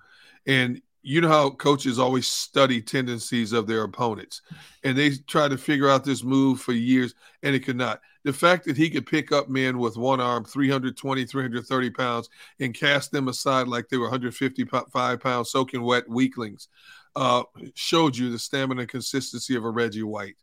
And 0.47 0.81
you 1.05 1.21
know 1.21 1.27
how 1.27 1.51
coaches 1.51 1.99
always 1.99 2.27
study 2.27 2.81
tendencies 2.81 3.53
of 3.53 3.67
their 3.67 3.83
opponents. 3.83 4.41
And 4.83 4.97
they 4.97 5.11
try 5.11 5.47
to 5.47 5.57
figure 5.57 5.87
out 5.87 6.03
this 6.03 6.23
move 6.23 6.59
for 6.59 6.73
years, 6.73 7.13
and 7.43 7.53
it 7.53 7.59
could 7.59 7.77
not. 7.77 8.01
The 8.23 8.33
fact 8.33 8.65
that 8.65 8.75
he 8.75 8.89
could 8.89 9.05
pick 9.05 9.31
up 9.31 9.47
men 9.47 9.77
with 9.77 9.97
one 9.97 10.19
arm, 10.19 10.43
320, 10.43 11.25
330 11.25 11.89
pounds, 11.91 12.29
and 12.59 12.73
cast 12.73 13.11
them 13.11 13.27
aside 13.27 13.67
like 13.67 13.87
they 13.87 13.97
were 13.97 14.05
155 14.05 15.19
pounds, 15.19 15.51
soaking 15.51 15.83
wet 15.83 16.09
weaklings, 16.09 16.69
uh, 17.15 17.43
showed 17.75 18.17
you 18.17 18.31
the 18.31 18.39
stamina 18.39 18.81
and 18.81 18.89
consistency 18.89 19.55
of 19.55 19.63
a 19.63 19.69
Reggie 19.69 20.01
White. 20.01 20.37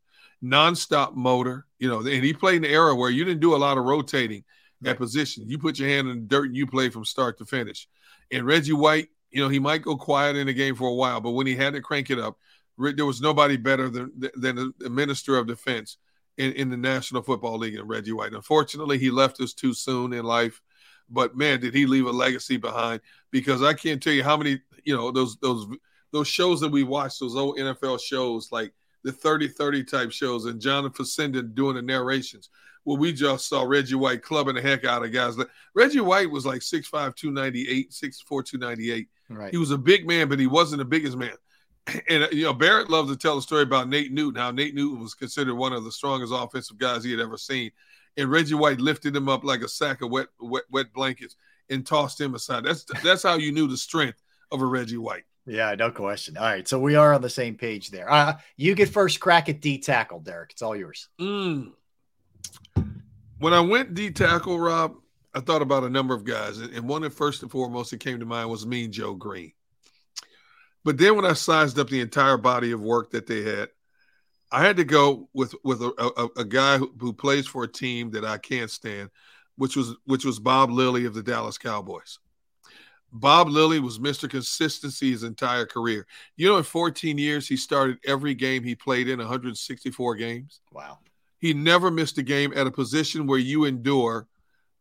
Nonstop 0.44 1.16
motor, 1.16 1.66
you 1.80 1.88
know, 1.88 1.98
and 1.98 2.24
he 2.24 2.32
played 2.32 2.56
in 2.56 2.62
the 2.62 2.70
era 2.70 2.94
where 2.94 3.10
you 3.10 3.24
didn't 3.24 3.40
do 3.40 3.56
a 3.56 3.56
lot 3.56 3.78
of 3.78 3.84
rotating 3.84 4.44
at 4.84 4.96
position. 4.96 5.48
You 5.48 5.58
put 5.58 5.80
your 5.80 5.88
hand 5.88 6.08
in 6.08 6.20
the 6.20 6.26
dirt 6.26 6.46
and 6.46 6.56
you 6.56 6.68
play 6.68 6.88
from 6.88 7.04
start 7.04 7.38
to 7.38 7.44
finish. 7.44 7.88
And 8.30 8.46
Reggie 8.46 8.72
White, 8.72 9.08
you 9.32 9.42
know, 9.42 9.48
he 9.48 9.58
might 9.58 9.82
go 9.82 9.96
quiet 9.96 10.36
in 10.36 10.46
the 10.46 10.52
game 10.52 10.76
for 10.76 10.88
a 10.88 10.94
while, 10.94 11.20
but 11.20 11.30
when 11.30 11.46
he 11.46 11.56
had 11.56 11.72
to 11.72 11.80
crank 11.80 12.10
it 12.10 12.18
up, 12.18 12.36
there 12.78 13.06
was 13.06 13.20
nobody 13.20 13.56
better 13.56 13.88
than 13.88 14.12
than 14.34 14.72
the 14.78 14.90
minister 14.90 15.36
of 15.36 15.46
defense 15.46 15.98
in, 16.38 16.52
in 16.52 16.70
the 16.70 16.76
National 16.76 17.22
Football 17.22 17.58
League 17.58 17.76
and 17.76 17.88
Reggie 17.88 18.12
White. 18.12 18.32
Unfortunately, 18.32 18.98
he 18.98 19.10
left 19.10 19.40
us 19.40 19.52
too 19.52 19.74
soon 19.74 20.12
in 20.12 20.24
life. 20.24 20.60
But 21.10 21.36
man, 21.36 21.60
did 21.60 21.74
he 21.74 21.86
leave 21.86 22.06
a 22.06 22.10
legacy 22.10 22.56
behind? 22.56 23.00
Because 23.30 23.62
I 23.62 23.74
can't 23.74 24.02
tell 24.02 24.14
you 24.14 24.22
how 24.22 24.36
many, 24.36 24.60
you 24.84 24.96
know, 24.96 25.10
those 25.10 25.36
those 25.38 25.66
those 26.12 26.28
shows 26.28 26.60
that 26.60 26.70
we 26.70 26.82
watched, 26.82 27.20
those 27.20 27.36
old 27.36 27.58
NFL 27.58 28.00
shows 28.00 28.50
like 28.52 28.72
the 29.04 29.12
30-30 29.12 29.90
type 29.90 30.12
shows 30.12 30.44
and 30.44 30.60
Jonathan 30.60 31.04
Facenda 31.04 31.54
doing 31.54 31.74
the 31.76 31.82
narrations. 31.82 32.50
Well, 32.84 32.96
we 32.96 33.12
just 33.12 33.48
saw 33.48 33.62
Reggie 33.62 33.94
White 33.94 34.22
clubbing 34.22 34.56
the 34.56 34.62
heck 34.62 34.84
out 34.84 35.04
of 35.04 35.12
guys. 35.12 35.36
Reggie 35.74 36.00
White 36.00 36.30
was 36.30 36.44
like 36.44 36.60
6'5, 36.60 37.14
298, 37.14 37.90
6'4, 37.90 38.44
298. 38.44 39.08
Right. 39.34 39.50
He 39.50 39.58
was 39.58 39.70
a 39.70 39.78
big 39.78 40.06
man, 40.06 40.28
but 40.28 40.38
he 40.38 40.46
wasn't 40.46 40.78
the 40.78 40.84
biggest 40.84 41.16
man. 41.16 41.34
And 42.08 42.28
you 42.32 42.44
know, 42.44 42.52
Barrett 42.52 42.90
loves 42.90 43.10
to 43.10 43.16
tell 43.16 43.38
a 43.38 43.42
story 43.42 43.62
about 43.62 43.88
Nate 43.88 44.12
Newton, 44.12 44.40
how 44.40 44.52
Nate 44.52 44.74
Newton 44.74 45.00
was 45.00 45.14
considered 45.14 45.56
one 45.56 45.72
of 45.72 45.82
the 45.82 45.90
strongest 45.90 46.32
offensive 46.34 46.78
guys 46.78 47.02
he 47.02 47.10
had 47.10 47.18
ever 47.18 47.36
seen. 47.36 47.72
And 48.16 48.30
Reggie 48.30 48.54
White 48.54 48.80
lifted 48.80 49.16
him 49.16 49.28
up 49.28 49.42
like 49.42 49.62
a 49.62 49.68
sack 49.68 50.00
of 50.00 50.10
wet, 50.10 50.28
wet, 50.38 50.62
wet 50.70 50.92
blankets 50.92 51.34
and 51.70 51.86
tossed 51.86 52.20
him 52.20 52.34
aside. 52.34 52.64
That's 52.64 52.84
that's 53.02 53.22
how 53.22 53.34
you 53.34 53.52
knew 53.52 53.66
the 53.66 53.76
strength 53.76 54.22
of 54.52 54.60
a 54.60 54.66
Reggie 54.66 54.98
White. 54.98 55.24
Yeah, 55.46 55.74
no 55.74 55.90
question. 55.90 56.36
All 56.36 56.44
right, 56.44 56.68
so 56.68 56.78
we 56.78 56.94
are 56.94 57.12
on 57.12 57.20
the 57.20 57.30
same 57.30 57.56
page 57.56 57.90
there. 57.90 58.10
Uh, 58.10 58.34
you 58.56 58.74
get 58.74 58.88
first 58.88 59.18
crack 59.18 59.48
at 59.48 59.60
D 59.60 59.78
tackle, 59.78 60.20
Derrick. 60.20 60.52
It's 60.52 60.62
all 60.62 60.76
yours. 60.76 61.08
Mm. 61.20 61.72
When 63.38 63.52
I 63.52 63.60
went 63.60 63.94
D 63.94 64.12
tackle, 64.12 64.60
Rob, 64.60 64.94
I 65.34 65.40
thought 65.40 65.62
about 65.62 65.84
a 65.84 65.90
number 65.90 66.14
of 66.14 66.24
guys, 66.24 66.58
and 66.58 66.88
one 66.88 67.02
that 67.02 67.14
first 67.14 67.42
and 67.42 67.50
foremost 67.50 67.90
that 67.90 68.00
came 68.00 68.20
to 68.20 68.26
mind 68.26 68.50
was 68.50 68.66
Mean 68.66 68.92
Joe 68.92 69.14
Green. 69.14 69.52
But 70.84 70.98
then 70.98 71.16
when 71.16 71.24
I 71.24 71.32
sized 71.32 71.78
up 71.78 71.88
the 71.88 72.00
entire 72.00 72.36
body 72.36 72.72
of 72.72 72.82
work 72.82 73.10
that 73.12 73.26
they 73.26 73.42
had, 73.42 73.68
I 74.50 74.62
had 74.62 74.76
to 74.76 74.84
go 74.84 75.28
with 75.32 75.54
with 75.64 75.80
a, 75.80 76.12
a, 76.36 76.40
a 76.40 76.44
guy 76.44 76.76
who, 76.76 76.92
who, 76.98 77.12
plays 77.12 77.46
for 77.46 77.64
a 77.64 77.68
team 77.68 78.10
that 78.10 78.24
I 78.24 78.36
can't 78.36 78.70
stand, 78.70 79.08
which 79.56 79.76
was 79.76 79.94
which 80.04 80.24
was 80.24 80.38
Bob 80.38 80.70
Lilly 80.70 81.06
of 81.06 81.14
the 81.14 81.22
Dallas 81.22 81.56
Cowboys. 81.56 82.18
Bob 83.12 83.48
Lilly 83.48 83.78
was 83.78 83.98
Mr. 83.98 84.28
Consistency 84.28 85.10
his 85.10 85.22
entire 85.22 85.66
career. 85.66 86.06
You 86.36 86.48
know, 86.48 86.56
in 86.56 86.64
14 86.64 87.18
years, 87.18 87.46
he 87.46 87.56
started 87.56 87.98
every 88.06 88.34
game 88.34 88.62
he 88.62 88.74
played 88.74 89.08
in 89.08 89.18
164 89.18 90.14
games. 90.14 90.60
Wow. 90.72 90.98
He 91.38 91.52
never 91.52 91.90
missed 91.90 92.16
a 92.16 92.22
game 92.22 92.52
at 92.56 92.66
a 92.66 92.70
position 92.70 93.26
where 93.26 93.38
you 93.38 93.64
endure 93.64 94.28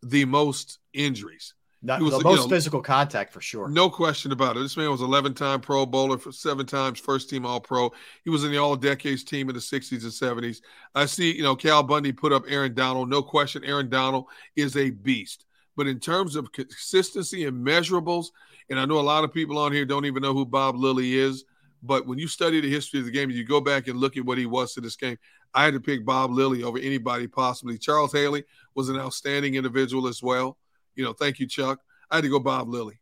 the 0.04 0.26
most 0.26 0.80
injuries. 0.94 1.54
Not, 1.84 2.00
was, 2.02 2.16
the 2.16 2.24
most 2.24 2.38
you 2.38 2.44
know, 2.44 2.50
physical 2.50 2.82
contact 2.82 3.34
for 3.34 3.42
sure. 3.42 3.68
No 3.68 3.90
question 3.90 4.32
about 4.32 4.56
it. 4.56 4.60
This 4.60 4.78
man 4.78 4.92
was 4.92 5.02
11 5.02 5.34
time 5.34 5.62
Pro 5.62 5.84
Bowler 5.86 6.20
for 6.20 6.32
seven 6.32 6.66
times 6.68 7.00
first 7.00 7.28
team 7.28 7.44
All 7.44 7.60
Pro. 7.60 7.92
He 8.24 8.30
was 8.30 8.44
in 8.44 8.52
the 8.52 8.60
All 8.60 8.76
Decades 8.76 9.24
team 9.24 9.50
in 9.50 9.56
the 9.56 9.62
60s 9.62 10.04
and 10.04 10.44
70s. 10.44 10.62
I 10.94 11.08
see, 11.08 11.36
you 11.36 11.42
know, 11.42 11.56
Cal 11.56 11.82
Bundy 11.82 12.12
put 12.12 12.34
up 12.34 12.44
Aaron 12.48 12.76
Donald. 12.76 13.10
No 13.10 13.24
question, 13.24 13.64
Aaron 13.64 13.90
Donald 13.90 14.26
is 14.56 14.78
a 14.78 14.92
beast. 14.92 15.46
But 15.76 15.88
in 15.88 16.00
terms 16.00 16.36
of 16.36 16.52
consistency 16.52 17.46
and 17.46 17.66
measurables, 17.66 18.28
and 18.70 18.80
I 18.80 18.86
know 18.86 19.00
a 19.00 19.02
lot 19.02 19.24
of 19.24 19.34
people 19.34 19.58
on 19.58 19.72
here 19.72 19.86
don't 19.86 20.06
even 20.06 20.22
know 20.22 20.34
who 20.34 20.46
Bob 20.46 20.76
Lilly 20.76 21.16
is. 21.16 21.46
But 21.84 22.06
when 22.06 22.20
you 22.20 22.28
study 22.28 22.62
the 22.62 22.70
history 22.70 23.00
of 23.00 23.06
the 23.06 23.12
game, 23.12 23.30
you 23.32 23.44
go 23.44 23.62
back 23.62 23.88
and 23.88 24.00
look 24.00 24.18
at 24.18 24.26
what 24.26 24.38
he 24.38 24.46
was 24.46 24.74
to 24.74 24.82
this 24.82 24.96
game. 24.96 25.18
I 25.54 25.66
had 25.66 25.74
to 25.74 25.80
pick 25.80 26.06
Bob 26.06 26.32
Lilly 26.32 26.64
over 26.64 26.78
anybody 26.78 27.28
possibly. 27.28 27.78
Charles 27.78 28.14
Haley 28.14 28.44
was 28.76 28.90
an 28.90 28.98
outstanding 28.98 29.56
individual 29.56 30.08
as 30.08 30.22
well. 30.22 30.58
You 30.96 31.04
know, 31.04 31.14
thank 31.14 31.40
you, 31.40 31.48
Chuck. 31.48 31.80
I 32.10 32.16
had 32.16 32.24
to 32.24 32.30
go 32.30 32.40
Bob 32.40 32.70
Lilly. 32.70 33.00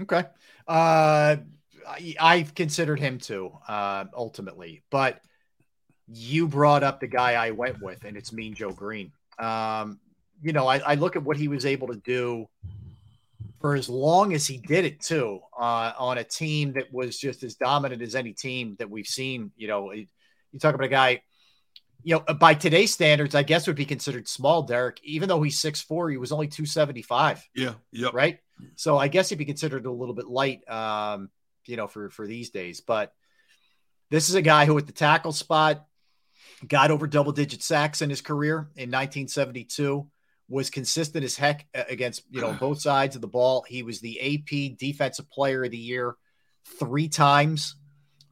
Okay. 0.00 0.24
Uh, 0.66 1.36
I've 2.20 2.54
considered 2.54 3.00
him 3.00 3.18
too, 3.18 3.52
uh, 3.66 4.04
ultimately, 4.14 4.82
but 4.90 5.20
you 6.06 6.46
brought 6.46 6.82
up 6.82 7.00
the 7.00 7.06
guy 7.06 7.32
I 7.32 7.50
went 7.50 7.80
with, 7.80 8.04
and 8.04 8.16
it's 8.16 8.32
Mean 8.32 8.54
Joe 8.54 8.72
Green. 8.72 9.12
Um, 9.38 9.98
you 10.42 10.52
know, 10.52 10.66
I, 10.66 10.78
I, 10.78 10.94
look 10.94 11.16
at 11.16 11.22
what 11.22 11.36
he 11.36 11.48
was 11.48 11.64
able 11.64 11.88
to 11.88 11.96
do 11.96 12.48
for 13.60 13.74
as 13.74 13.88
long 13.88 14.32
as 14.34 14.46
he 14.46 14.58
did 14.58 14.84
it 14.84 15.00
too, 15.00 15.40
uh, 15.58 15.92
on 15.98 16.18
a 16.18 16.24
team 16.24 16.74
that 16.74 16.92
was 16.92 17.18
just 17.18 17.42
as 17.42 17.56
dominant 17.56 18.02
as 18.02 18.14
any 18.14 18.32
team 18.32 18.76
that 18.78 18.88
we've 18.88 19.06
seen. 19.06 19.50
You 19.56 19.68
know, 19.68 19.92
you 19.92 20.06
talk 20.60 20.74
about 20.74 20.86
a 20.86 20.88
guy 20.88 21.22
you 22.02 22.14
know, 22.14 22.34
by 22.34 22.54
today's 22.54 22.92
standards, 22.92 23.34
I 23.34 23.42
guess 23.42 23.66
would 23.66 23.76
be 23.76 23.84
considered 23.84 24.28
small, 24.28 24.62
Derrick. 24.62 25.00
Even 25.02 25.28
though 25.28 25.42
he's 25.42 25.58
six 25.58 25.80
four, 25.80 26.10
he 26.10 26.16
was 26.16 26.32
only 26.32 26.46
275. 26.46 27.48
Yeah. 27.54 27.74
Yep. 27.92 28.14
Right. 28.14 28.38
So 28.76 28.96
I 28.96 29.08
guess 29.08 29.28
he'd 29.28 29.38
be 29.38 29.44
considered 29.44 29.86
a 29.86 29.92
little 29.92 30.14
bit 30.14 30.26
light, 30.26 30.68
um, 30.70 31.30
you 31.66 31.76
know, 31.76 31.86
for 31.86 32.10
for 32.10 32.26
these 32.26 32.50
days. 32.50 32.80
But 32.80 33.12
this 34.10 34.28
is 34.28 34.34
a 34.34 34.42
guy 34.42 34.64
who 34.64 34.78
at 34.78 34.86
the 34.86 34.92
tackle 34.92 35.32
spot 35.32 35.84
got 36.66 36.90
over 36.90 37.06
double 37.06 37.32
digit 37.32 37.62
sacks 37.62 38.00
in 38.00 38.10
his 38.10 38.20
career 38.20 38.70
in 38.76 38.90
1972, 38.90 40.06
was 40.48 40.70
consistent 40.70 41.24
as 41.24 41.36
heck 41.36 41.66
against, 41.74 42.22
you 42.30 42.40
know, 42.40 42.52
both 42.60 42.80
sides 42.80 43.14
of 43.16 43.22
the 43.22 43.28
ball. 43.28 43.64
He 43.68 43.82
was 43.82 44.00
the 44.00 44.20
AP 44.20 44.78
defensive 44.78 45.30
player 45.30 45.64
of 45.64 45.70
the 45.70 45.78
year 45.78 46.16
three 46.78 47.08
times. 47.08 47.76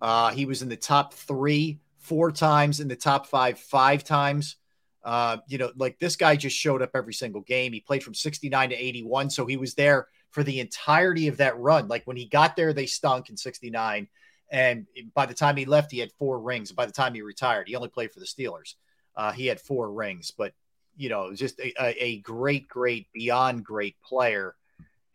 Uh, 0.01 0.31
he 0.31 0.47
was 0.47 0.63
in 0.63 0.69
the 0.69 0.77
top 0.77 1.15
three 1.15 1.81
four 1.99 2.31
times 2.31 2.81
in 2.81 2.89
the 2.89 2.97
top 2.97 3.27
five, 3.27 3.59
five 3.59 4.05
times. 4.05 4.57
Uh, 5.05 5.39
you 5.47 5.59
know, 5.59 5.71
like 5.77 5.99
this 5.99 6.17
guy 6.17 6.37
just 6.37 6.57
showed 6.57 6.83
up 6.83 6.91
every 6.95 7.15
single 7.15 7.41
game. 7.43 7.73
He 7.73 7.81
played 7.81 8.03
from 8.03 8.15
69 8.15 8.71
to 8.71 8.77
81. 8.77 9.31
So 9.31 9.47
he 9.47 9.57
was 9.57 9.75
there 9.75 10.09
for 10.31 10.43
the 10.43 10.61
entirety 10.61 11.29
of 11.29 11.37
that 11.37 11.59
run. 11.59 11.89
Like 11.89 12.05
when 12.07 12.17
he 12.17 12.27
got 12.27 12.57
there, 12.57 12.73
they 12.73 12.87
stunk 12.87 13.31
in 13.31 13.37
69. 13.37 14.09
And 14.51 14.87
by 15.15 15.27
the 15.27 15.35
time 15.35 15.57
he 15.57 15.65
left, 15.65 15.93
he 15.93 15.99
had 15.99 16.13
four 16.19 16.41
rings. 16.41 16.73
By 16.73 16.87
the 16.87 16.93
time 16.93 17.15
he 17.15 17.23
retired, 17.23 17.69
he 17.69 17.77
only 17.77 17.89
played 17.89 18.13
for 18.13 18.21
the 18.21 18.27
Steelers. 18.27 18.75
Uh, 19.17 19.33
he 19.33 19.47
had 19.47 19.61
four 19.61 19.93
rings, 19.93 20.31
but 20.31 20.53
you 20.97 21.09
know, 21.09 21.35
just 21.35 21.61
a, 21.61 22.05
a 22.05 22.19
great, 22.19 22.69
great, 22.69 23.07
beyond 23.13 23.65
great 23.65 23.97
player. 24.03 24.55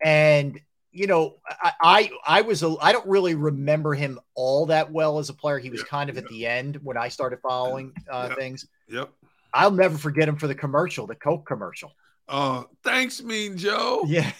And 0.04 0.60
you 0.92 1.06
know, 1.06 1.36
I, 1.48 1.72
I, 1.80 2.10
I 2.26 2.40
was 2.42 2.62
a, 2.62 2.76
I 2.80 2.92
don't 2.92 3.06
really 3.06 3.34
remember 3.34 3.94
him 3.94 4.20
all 4.34 4.66
that 4.66 4.92
well 4.92 5.18
as 5.18 5.30
a 5.30 5.34
player. 5.34 5.58
He 5.58 5.70
was 5.70 5.80
yep, 5.80 5.88
kind 5.88 6.10
of 6.10 6.16
yep. 6.16 6.24
at 6.24 6.30
the 6.30 6.46
end 6.46 6.78
when 6.82 6.98
I 6.98 7.08
started 7.08 7.40
following 7.40 7.92
uh, 8.10 8.26
yep, 8.28 8.38
things. 8.38 8.66
Yep. 8.88 9.10
I'll 9.54 9.70
never 9.70 9.96
forget 9.96 10.28
him 10.28 10.36
for 10.36 10.46
the 10.46 10.54
commercial, 10.54 11.06
the 11.06 11.14
Coke 11.14 11.46
commercial. 11.46 11.92
Uh, 12.28 12.64
thanks, 12.84 13.22
Mean 13.22 13.56
Joe. 13.56 14.04
Yeah. 14.06 14.30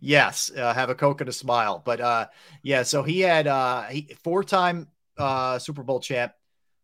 yes. 0.00 0.50
Uh, 0.54 0.72
have 0.72 0.90
a 0.90 0.94
Coke 0.94 1.20
and 1.20 1.28
a 1.28 1.32
smile. 1.32 1.82
But 1.84 2.00
uh, 2.00 2.26
yeah, 2.62 2.82
so 2.82 3.02
he 3.02 3.20
had 3.20 3.46
uh, 3.46 3.84
he, 3.84 4.14
four 4.22 4.44
time 4.44 4.88
uh, 5.18 5.58
Super 5.58 5.82
Bowl 5.82 6.00
champ, 6.00 6.32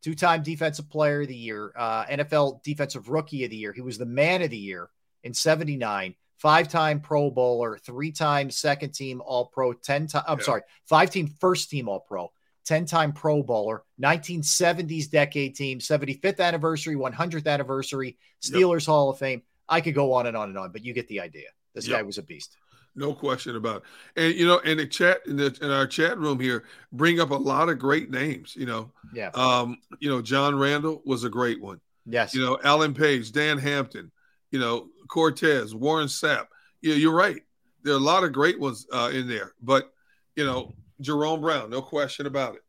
two 0.06 0.14
time 0.14 0.40
Defensive 0.40 0.88
Player 0.88 1.22
of 1.22 1.28
the 1.28 1.34
Year, 1.34 1.72
uh, 1.76 2.04
NFL 2.04 2.62
Defensive 2.62 3.08
Rookie 3.08 3.42
of 3.42 3.50
the 3.50 3.56
Year. 3.56 3.72
He 3.72 3.80
was 3.80 3.98
the 3.98 4.06
Man 4.06 4.40
of 4.40 4.50
the 4.50 4.56
Year 4.56 4.88
in 5.24 5.34
'79 5.34 6.14
five 6.38 6.68
time 6.68 7.00
Pro 7.00 7.28
Bowler, 7.28 7.76
three 7.78 8.12
time 8.12 8.48
second 8.52 8.92
team 8.92 9.20
All 9.20 9.46
Pro, 9.46 9.72
10 9.72 10.06
time, 10.06 10.22
I'm 10.28 10.38
yeah. 10.38 10.44
sorry, 10.44 10.62
five 10.84 11.10
team 11.10 11.26
first 11.40 11.70
team 11.70 11.88
All 11.88 11.98
Pro, 11.98 12.30
10-time 12.68 13.14
Pro 13.14 13.42
Bowler, 13.42 13.82
1970s 14.00 15.10
decade 15.10 15.56
team, 15.56 15.80
75th 15.80 16.38
anniversary, 16.38 16.94
100th 16.94 17.46
anniversary, 17.48 18.16
Steelers 18.40 18.86
Hall 18.86 19.10
of 19.10 19.18
Fame. 19.18 19.42
I 19.68 19.80
could 19.80 19.94
go 19.96 20.12
on 20.12 20.28
and 20.28 20.36
on 20.36 20.50
and 20.50 20.58
on, 20.58 20.70
but 20.70 20.84
you 20.84 20.92
get 20.92 21.08
the 21.08 21.20
idea. 21.20 21.48
This 21.74 21.88
Yep. 21.88 21.98
guy 21.98 22.02
was 22.02 22.18
a 22.18 22.22
beast. 22.22 22.56
No 22.96 23.12
question 23.14 23.56
about 23.56 23.82
it. 24.16 24.22
And 24.24 24.34
you 24.34 24.46
know, 24.46 24.58
in 24.58 24.78
the 24.78 24.86
chat 24.86 25.20
in, 25.26 25.36
the, 25.36 25.56
in 25.60 25.70
our 25.70 25.86
chat 25.86 26.18
room 26.18 26.40
here, 26.40 26.64
bring 26.92 27.20
up 27.20 27.30
a 27.30 27.34
lot 27.34 27.68
of 27.68 27.78
great 27.78 28.10
names. 28.10 28.56
You 28.56 28.66
know, 28.66 28.90
Yeah. 29.14 29.30
um, 29.34 29.76
you 30.00 30.08
know, 30.08 30.22
John 30.22 30.58
Randle 30.58 31.02
was 31.04 31.22
a 31.24 31.28
great 31.28 31.60
one. 31.60 31.80
Yes. 32.06 32.34
You 32.34 32.40
know, 32.44 32.58
Alan 32.64 32.94
Page, 32.94 33.32
Dan 33.32 33.58
Hampton, 33.58 34.10
you 34.50 34.58
know, 34.58 34.88
Cortez, 35.08 35.74
Warren 35.74 36.06
Sapp. 36.08 36.46
Yeah, 36.80 36.94
you're 36.94 37.14
right. 37.14 37.42
There 37.82 37.92
are 37.94 37.98
a 37.98 38.00
lot 38.00 38.24
of 38.24 38.32
great 38.32 38.58
ones 38.58 38.86
uh, 38.92 39.10
in 39.12 39.28
there, 39.28 39.52
but 39.62 39.92
you 40.34 40.44
know, 40.44 40.74
Jerome 41.00 41.40
Brown, 41.40 41.70
no 41.70 41.82
question 41.82 42.26
about 42.26 42.54
it. 42.56 42.62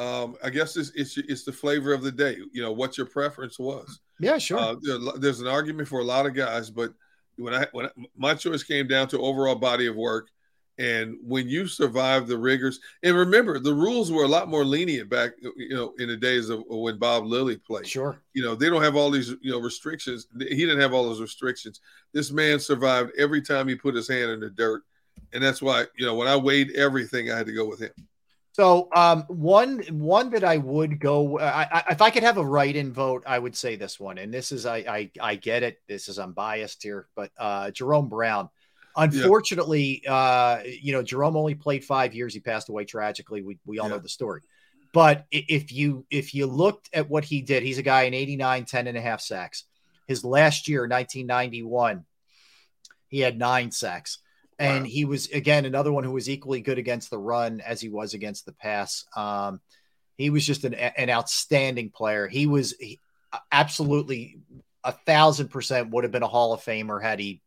Um, 0.00 0.36
I 0.42 0.50
guess 0.50 0.76
it's, 0.76 0.90
it's 0.96 1.16
it's 1.18 1.44
the 1.44 1.52
flavor 1.52 1.92
of 1.92 2.02
the 2.02 2.10
day. 2.10 2.38
You 2.52 2.62
know, 2.62 2.72
what 2.72 2.96
your 2.96 3.06
preference 3.06 3.58
was. 3.58 4.00
Yeah, 4.18 4.38
sure. 4.38 4.58
Uh, 4.58 4.76
there- 4.80 4.98
there's 5.18 5.40
an 5.40 5.46
argument 5.46 5.88
for 5.88 6.00
a 6.00 6.04
lot 6.04 6.26
of 6.26 6.34
guys, 6.34 6.70
but 6.70 6.92
when 7.36 7.54
I 7.54 7.66
when 7.72 7.86
I, 7.86 7.90
my 8.16 8.34
choice 8.34 8.62
came 8.62 8.86
down 8.86 9.08
to 9.08 9.20
overall 9.20 9.54
body 9.54 9.86
of 9.86 9.96
work, 9.96 10.28
and 10.78 11.16
when 11.22 11.48
you 11.48 11.66
survive 11.66 12.26
the 12.26 12.38
rigors, 12.38 12.80
and 13.02 13.16
remember 13.16 13.58
the 13.58 13.74
rules 13.74 14.10
were 14.10 14.24
a 14.24 14.28
lot 14.28 14.48
more 14.48 14.64
lenient 14.64 15.08
back, 15.08 15.32
you 15.40 15.74
know, 15.74 15.94
in 15.98 16.08
the 16.08 16.16
days 16.16 16.48
of 16.48 16.64
when 16.68 16.98
Bob 16.98 17.24
Lilly 17.24 17.56
played. 17.56 17.86
Sure. 17.86 18.20
You 18.32 18.42
know, 18.42 18.54
they 18.54 18.68
don't 18.68 18.82
have 18.82 18.96
all 18.96 19.10
these 19.10 19.30
you 19.40 19.52
know 19.52 19.60
restrictions. 19.60 20.26
He 20.38 20.56
didn't 20.56 20.80
have 20.80 20.92
all 20.92 21.04
those 21.04 21.20
restrictions. 21.20 21.80
This 22.12 22.30
man 22.30 22.58
survived 22.58 23.12
every 23.16 23.42
time 23.42 23.68
he 23.68 23.76
put 23.76 23.94
his 23.94 24.08
hand 24.08 24.30
in 24.30 24.40
the 24.40 24.50
dirt, 24.50 24.82
and 25.32 25.42
that's 25.42 25.62
why 25.62 25.84
you 25.96 26.06
know 26.06 26.14
when 26.14 26.28
I 26.28 26.36
weighed 26.36 26.72
everything, 26.72 27.30
I 27.30 27.36
had 27.36 27.46
to 27.46 27.52
go 27.52 27.66
with 27.66 27.80
him. 27.80 27.92
So 28.54 28.88
um, 28.94 29.24
one 29.26 29.80
one 29.90 30.30
that 30.30 30.44
I 30.44 30.58
would 30.58 31.00
go, 31.00 31.40
I, 31.40 31.64
I, 31.64 31.84
if 31.90 32.00
I 32.00 32.10
could 32.10 32.22
have 32.22 32.38
a 32.38 32.44
write-in 32.44 32.92
vote, 32.92 33.24
I 33.26 33.36
would 33.36 33.56
say 33.56 33.74
this 33.74 33.98
one. 33.98 34.16
And 34.16 34.32
this 34.32 34.52
is, 34.52 34.64
I, 34.64 34.76
I, 34.76 35.10
I 35.20 35.34
get 35.34 35.64
it. 35.64 35.82
This 35.88 36.08
is 36.08 36.20
I'm 36.20 36.34
biased 36.34 36.80
here, 36.84 37.08
but 37.16 37.32
uh, 37.36 37.72
Jerome 37.72 38.08
Brown. 38.08 38.48
Unfortunately, 38.96 40.04
uh, 40.06 40.60
you 40.64 40.92
know, 40.92 41.02
Jerome 41.02 41.36
only 41.36 41.56
played 41.56 41.84
five 41.84 42.14
years. 42.14 42.32
He 42.32 42.38
passed 42.38 42.68
away 42.68 42.84
tragically. 42.84 43.42
We 43.42 43.58
we 43.66 43.80
all 43.80 43.88
know 43.88 43.98
the 43.98 44.08
story. 44.08 44.42
But 44.92 45.26
if 45.32 45.72
you 45.72 46.06
if 46.08 46.32
you 46.32 46.46
looked 46.46 46.90
at 46.92 47.10
what 47.10 47.24
he 47.24 47.42
did, 47.42 47.64
he's 47.64 47.78
a 47.78 47.82
guy 47.82 48.02
in 48.02 48.14
89, 48.14 48.66
10 48.66 48.86
and 48.86 48.96
a 48.96 49.00
half 49.00 49.20
sacks. 49.20 49.64
His 50.06 50.24
last 50.24 50.68
year, 50.68 50.82
1991, 50.82 52.04
he 53.08 53.18
had 53.18 53.36
nine 53.36 53.72
sacks. 53.72 54.18
And 54.58 54.86
he 54.86 55.04
was 55.04 55.28
again 55.28 55.64
another 55.64 55.92
one 55.92 56.04
who 56.04 56.12
was 56.12 56.28
equally 56.28 56.60
good 56.60 56.78
against 56.78 57.10
the 57.10 57.18
run 57.18 57.60
as 57.60 57.80
he 57.80 57.88
was 57.88 58.14
against 58.14 58.46
the 58.46 58.52
pass. 58.52 59.04
Um, 59.16 59.60
he 60.16 60.30
was 60.30 60.46
just 60.46 60.64
an, 60.64 60.74
an 60.74 61.10
outstanding 61.10 61.90
player. 61.90 62.28
He 62.28 62.46
was 62.46 62.74
he, 62.78 63.00
absolutely 63.50 64.38
a 64.84 64.92
thousand 64.92 65.48
percent 65.48 65.90
would 65.90 66.04
have 66.04 66.12
been 66.12 66.22
a 66.22 66.28
Hall 66.28 66.52
of 66.52 66.60
Famer 66.60 67.02
had 67.02 67.18
he 67.18 67.40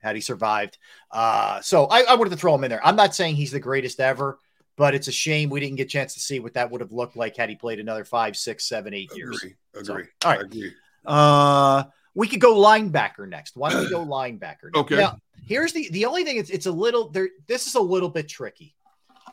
had 0.00 0.14
he 0.14 0.20
survived. 0.20 0.78
Uh, 1.10 1.60
so 1.60 1.86
I, 1.86 2.02
I 2.02 2.14
wanted 2.14 2.30
to 2.30 2.36
throw 2.36 2.54
him 2.54 2.64
in 2.64 2.70
there. 2.70 2.84
I'm 2.86 2.96
not 2.96 3.14
saying 3.14 3.36
he's 3.36 3.52
the 3.52 3.60
greatest 3.60 4.00
ever, 4.00 4.38
but 4.76 4.94
it's 4.94 5.08
a 5.08 5.12
shame 5.12 5.50
we 5.50 5.60
didn't 5.60 5.76
get 5.76 5.86
a 5.86 5.90
chance 5.90 6.14
to 6.14 6.20
see 6.20 6.40
what 6.40 6.54
that 6.54 6.70
would 6.70 6.80
have 6.80 6.92
looked 6.92 7.16
like 7.16 7.36
had 7.36 7.48
he 7.48 7.56
played 7.56 7.80
another 7.80 8.04
five, 8.04 8.36
six, 8.36 8.68
seven, 8.68 8.94
eight 8.94 9.10
years. 9.14 9.36
Agree. 9.36 9.54
So, 9.82 9.92
Agree. 9.94 10.04
all 10.24 10.32
right. 10.32 10.40
Agree. 10.42 10.72
Uh, 11.06 11.84
we 12.14 12.28
could 12.28 12.40
go 12.40 12.54
linebacker 12.56 13.28
next. 13.28 13.56
Why 13.56 13.70
don't 13.70 13.82
we 13.82 13.90
go 13.90 14.04
linebacker? 14.06 14.72
Now, 14.74 14.80
Okay. 14.80 14.96
Now, 14.96 15.18
here's 15.46 15.72
the 15.72 15.88
the 15.90 16.06
only 16.06 16.24
thing. 16.24 16.36
It's 16.36 16.50
it's 16.50 16.66
a 16.66 16.72
little 16.72 17.10
there. 17.10 17.28
This 17.46 17.66
is 17.66 17.74
a 17.74 17.80
little 17.80 18.08
bit 18.08 18.28
tricky 18.28 18.74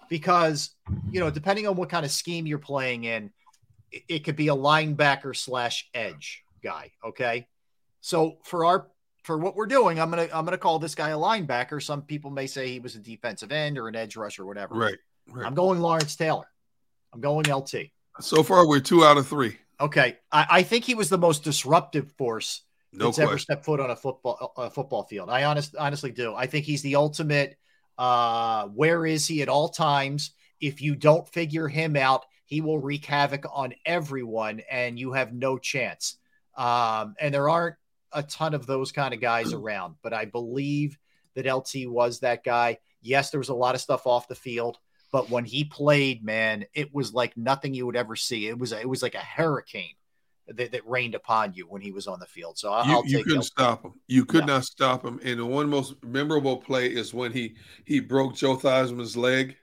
because 0.09 0.71
you 1.11 1.19
know 1.19 1.29
depending 1.29 1.67
on 1.67 1.75
what 1.75 1.89
kind 1.89 2.05
of 2.05 2.11
scheme 2.11 2.45
you're 2.45 2.59
playing 2.59 3.03
in, 3.05 3.31
it, 3.91 4.03
it 4.07 4.19
could 4.23 4.35
be 4.35 4.49
a 4.49 4.55
linebacker 4.55 5.35
slash 5.35 5.89
edge 5.93 6.43
guy. 6.63 6.91
Okay, 7.05 7.47
so 8.01 8.37
for 8.43 8.65
our 8.65 8.87
for 9.23 9.37
what 9.37 9.55
we're 9.55 9.67
doing, 9.67 9.99
I'm 9.99 10.09
gonna 10.09 10.27
I'm 10.33 10.45
gonna 10.45 10.57
call 10.57 10.79
this 10.79 10.95
guy 10.95 11.09
a 11.09 11.17
linebacker. 11.17 11.81
Some 11.81 12.01
people 12.01 12.31
may 12.31 12.47
say 12.47 12.67
he 12.67 12.79
was 12.79 12.95
a 12.95 12.99
defensive 12.99 13.51
end 13.51 13.77
or 13.77 13.87
an 13.87 13.95
edge 13.95 14.15
rush 14.15 14.39
or 14.39 14.45
whatever. 14.45 14.75
Right. 14.75 14.97
Right. 15.29 15.45
I'm 15.45 15.53
going 15.53 15.79
Lawrence 15.79 16.15
Taylor. 16.15 16.47
I'm 17.13 17.21
going 17.21 17.45
LT. 17.45 17.91
So 18.19 18.43
far, 18.43 18.67
we're 18.67 18.79
two 18.79 19.05
out 19.05 19.17
of 19.17 19.27
three. 19.27 19.57
Okay, 19.79 20.17
I, 20.31 20.47
I 20.49 20.63
think 20.63 20.83
he 20.83 20.95
was 20.95 21.09
the 21.09 21.17
most 21.17 21.43
disruptive 21.43 22.11
force 22.17 22.61
No 22.93 23.05
that's 23.05 23.19
ever 23.19 23.37
stepped 23.37 23.63
foot 23.63 23.79
on 23.79 23.89
a 23.89 23.95
football 23.95 24.53
a 24.57 24.69
football 24.69 25.03
field. 25.03 25.29
I 25.29 25.45
honest 25.45 25.75
honestly 25.77 26.11
do. 26.11 26.35
I 26.35 26.47
think 26.47 26.65
he's 26.65 26.81
the 26.81 26.95
ultimate. 26.95 27.57
Uh, 27.97 28.67
where 28.67 29.05
is 29.05 29.27
he 29.27 29.41
at 29.41 29.49
all 29.49 29.69
times? 29.69 30.31
If 30.59 30.81
you 30.81 30.95
don't 30.95 31.27
figure 31.27 31.67
him 31.67 31.95
out, 31.95 32.25
he 32.45 32.61
will 32.61 32.79
wreak 32.79 33.05
havoc 33.05 33.45
on 33.51 33.73
everyone, 33.85 34.61
and 34.69 34.99
you 34.99 35.13
have 35.13 35.33
no 35.33 35.57
chance. 35.57 36.17
Um, 36.57 37.15
and 37.19 37.33
there 37.33 37.49
aren't 37.49 37.75
a 38.11 38.23
ton 38.23 38.53
of 38.53 38.65
those 38.65 38.91
kind 38.91 39.13
of 39.13 39.21
guys 39.21 39.53
around, 39.53 39.95
but 40.01 40.13
I 40.13 40.25
believe 40.25 40.97
that 41.35 41.51
LT 41.51 41.87
was 41.87 42.19
that 42.19 42.43
guy. 42.43 42.77
Yes, 43.01 43.29
there 43.29 43.39
was 43.39 43.49
a 43.49 43.55
lot 43.55 43.75
of 43.75 43.81
stuff 43.81 44.05
off 44.05 44.27
the 44.27 44.35
field, 44.35 44.77
but 45.13 45.29
when 45.29 45.45
he 45.45 45.63
played, 45.63 46.25
man, 46.25 46.65
it 46.73 46.93
was 46.93 47.13
like 47.13 47.37
nothing 47.37 47.73
you 47.73 47.85
would 47.85 47.95
ever 47.95 48.17
see. 48.17 48.47
It 48.47 48.59
was 48.59 48.73
it 48.73 48.87
was 48.87 49.01
like 49.01 49.15
a 49.15 49.19
hurricane 49.19 49.95
that, 50.57 50.71
that 50.71 50.87
rained 50.87 51.15
upon 51.15 51.53
you 51.53 51.65
when 51.65 51.81
he 51.81 51.91
was 51.91 52.07
on 52.07 52.19
the 52.19 52.25
field. 52.25 52.57
So 52.57 52.69
you, 52.83 52.91
I'll 52.93 53.05
you 53.05 53.17
take 53.17 53.25
couldn't 53.27 53.43
stop 53.43 53.83
him. 53.83 53.93
You 54.07 54.25
could 54.25 54.45
No. 54.47 54.53
not 54.55 54.65
stop 54.65 55.05
him. 55.05 55.19
And 55.23 55.39
the 55.39 55.45
one 55.45 55.69
most 55.69 55.95
memorable 56.03 56.57
play 56.57 56.87
is 56.87 57.13
when 57.13 57.31
he 57.31 57.55
he 57.85 57.99
broke 57.99 58.35
Joe 58.35 58.55
Theismann's 58.55 59.15
leg. 59.17 59.55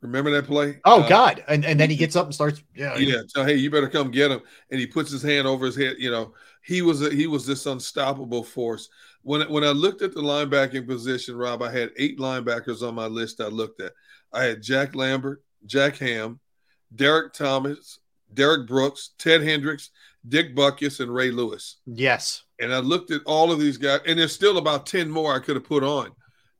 Remember 0.00 0.30
that 0.30 0.46
play? 0.46 0.78
Oh 0.84 1.02
Uh, 1.02 1.08
God! 1.08 1.44
And 1.48 1.64
and 1.64 1.78
then 1.78 1.90
he 1.90 1.96
gets 1.96 2.14
up 2.14 2.26
and 2.26 2.34
starts. 2.34 2.62
Yeah, 2.74 2.96
yeah. 2.98 3.22
So 3.26 3.44
hey, 3.44 3.56
you 3.56 3.68
better 3.70 3.88
come 3.88 4.10
get 4.12 4.30
him. 4.30 4.40
And 4.70 4.78
he 4.78 4.86
puts 4.86 5.10
his 5.10 5.22
hand 5.22 5.46
over 5.48 5.66
his 5.66 5.74
head. 5.74 5.96
You 5.98 6.12
know, 6.12 6.34
he 6.62 6.82
was 6.82 7.02
a, 7.02 7.10
he 7.12 7.26
was 7.26 7.44
this 7.46 7.66
unstoppable 7.66 8.44
force. 8.44 8.88
When 9.22 9.42
when 9.50 9.64
I 9.64 9.70
looked 9.70 10.02
at 10.02 10.14
the 10.14 10.20
linebacking 10.20 10.86
position, 10.86 11.36
Rob, 11.36 11.62
I 11.62 11.72
had 11.72 11.90
eight 11.96 12.18
linebackers 12.18 12.86
on 12.86 12.94
my 12.94 13.06
list. 13.06 13.40
I 13.40 13.48
looked 13.48 13.80
at. 13.80 13.92
I 14.32 14.44
had 14.44 14.62
Jack 14.62 14.94
Lambert, 14.94 15.42
Jack 15.66 15.96
Ham, 15.96 16.38
Derrick 16.94 17.32
Thomas, 17.32 17.98
Derrick 18.34 18.66
Brooks, 18.66 19.10
Ted 19.18 19.42
Hendricks, 19.42 19.90
Dick 20.28 20.54
Butkus, 20.54 21.00
and 21.00 21.12
Ray 21.12 21.30
Lewis. 21.30 21.76
Yes. 21.86 22.42
And 22.60 22.72
I 22.72 22.78
looked 22.78 23.10
at 23.10 23.22
all 23.24 23.52
of 23.52 23.58
these 23.58 23.78
guys, 23.78 24.00
and 24.06 24.18
there's 24.18 24.32
still 24.32 24.58
about 24.58 24.86
10 24.86 25.10
more 25.10 25.34
I 25.34 25.38
could 25.38 25.56
have 25.56 25.64
put 25.64 25.84
on 25.84 26.10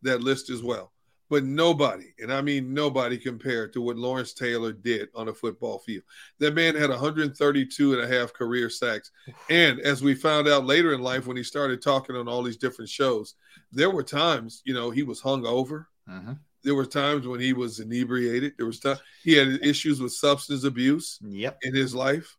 that 0.03 0.23
list 0.23 0.51
as 0.51 0.63
well. 0.63 0.93
But 1.31 1.45
nobody, 1.45 2.15
and 2.21 2.33
I 2.33 2.41
mean 2.41 2.73
nobody 2.73 3.19
compared 3.19 3.75
to 3.75 3.83
what 3.83 3.99
Lawrence 3.99 4.33
Taylor 4.33 4.73
did 4.73 5.11
on 5.15 5.29
a 5.29 5.35
football 5.35 5.79
field. 5.81 6.05
That 6.39 6.55
man 6.55 6.75
had 6.75 6.89
132 6.89 7.93
and 7.93 8.03
a 8.03 8.19
half 8.19 8.33
career 8.33 8.71
sacks. 8.71 9.11
And 9.51 9.79
as 9.81 10.03
we 10.03 10.15
found 10.15 10.49
out 10.49 10.65
later 10.65 10.95
in 10.95 11.03
life 11.03 11.27
when 11.27 11.37
he 11.37 11.43
started 11.43 11.83
talking 11.83 12.17
on 12.17 12.29
all 12.29 12.43
these 12.43 12.57
different 12.57 12.89
shows, 12.89 13.35
there 13.73 13.91
were 13.91 14.03
times, 14.03 14.63
you 14.65 14.73
know, 14.73 14.89
he 14.89 15.03
was 15.03 15.21
hung 15.21 15.45
over. 15.45 15.89
Mm-hmm. 16.09 16.33
There 16.65 16.75
were 16.75 16.87
times 16.87 17.27
when 17.27 17.41
he 17.41 17.53
was 17.53 17.81
inebriated. 17.81 18.55
There 18.57 18.67
was 18.67 18.81
time 18.81 18.99
he 19.23 19.35
had 19.35 19.61
issues 19.63 20.01
with 20.01 20.13
substance 20.13 20.65
abuse 20.65 21.19
yep. 21.23 21.59
in 21.63 21.75
his 21.75 21.95
life. 21.95 22.37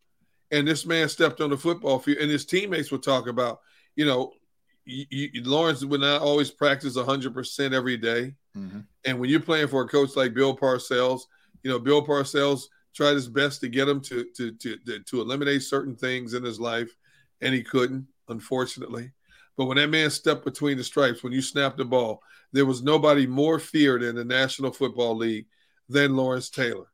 And 0.51 0.67
this 0.67 0.85
man 0.85 1.07
stepped 1.09 1.41
on 1.41 1.51
the 1.51 1.57
football 1.57 1.99
field, 1.99 2.17
and 2.19 2.29
his 2.29 2.45
teammates 2.45 2.91
would 2.91 3.03
talk 3.03 3.27
about, 3.27 3.59
you 3.95 4.05
know, 4.05 4.33
you, 4.85 5.05
you, 5.11 5.43
Lawrence 5.43 5.85
would 5.85 6.01
not 6.01 6.21
always 6.21 6.49
practice 6.49 6.97
100% 6.97 7.73
every 7.73 7.97
day. 7.97 8.33
Mm-hmm. 8.57 8.79
And 9.05 9.19
when 9.19 9.29
you're 9.29 9.39
playing 9.39 9.67
for 9.67 9.83
a 9.83 9.87
coach 9.87 10.15
like 10.15 10.33
Bill 10.33 10.57
Parcells, 10.57 11.21
you 11.63 11.69
know, 11.69 11.79
Bill 11.79 12.05
Parcells 12.05 12.63
tried 12.93 13.13
his 13.13 13.27
best 13.27 13.61
to 13.61 13.69
get 13.69 13.87
him 13.87 14.01
to 14.01 14.25
to 14.35 14.51
to, 14.53 14.77
to 14.99 15.21
eliminate 15.21 15.61
certain 15.61 15.95
things 15.95 16.33
in 16.33 16.43
his 16.43 16.59
life, 16.59 16.95
and 17.41 17.53
he 17.53 17.63
couldn't, 17.63 18.07
unfortunately. 18.27 19.11
But 19.59 19.65
when 19.65 19.75
that 19.75 19.89
man 19.89 20.09
stepped 20.09 20.45
between 20.45 20.77
the 20.77 20.85
stripes, 20.85 21.21
when 21.21 21.33
you 21.33 21.41
snapped 21.41 21.75
the 21.75 21.83
ball, 21.83 22.23
there 22.53 22.65
was 22.65 22.81
nobody 22.81 23.27
more 23.27 23.59
feared 23.59 24.03
in 24.03 24.15
the 24.15 24.23
National 24.23 24.71
Football 24.71 25.17
League 25.17 25.47
than 25.89 26.15
Lawrence 26.15 26.49
Taylor. 26.49 26.85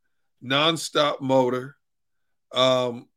Nonstop 0.43 1.21
motor. 1.21 1.77
Um, 2.51 3.07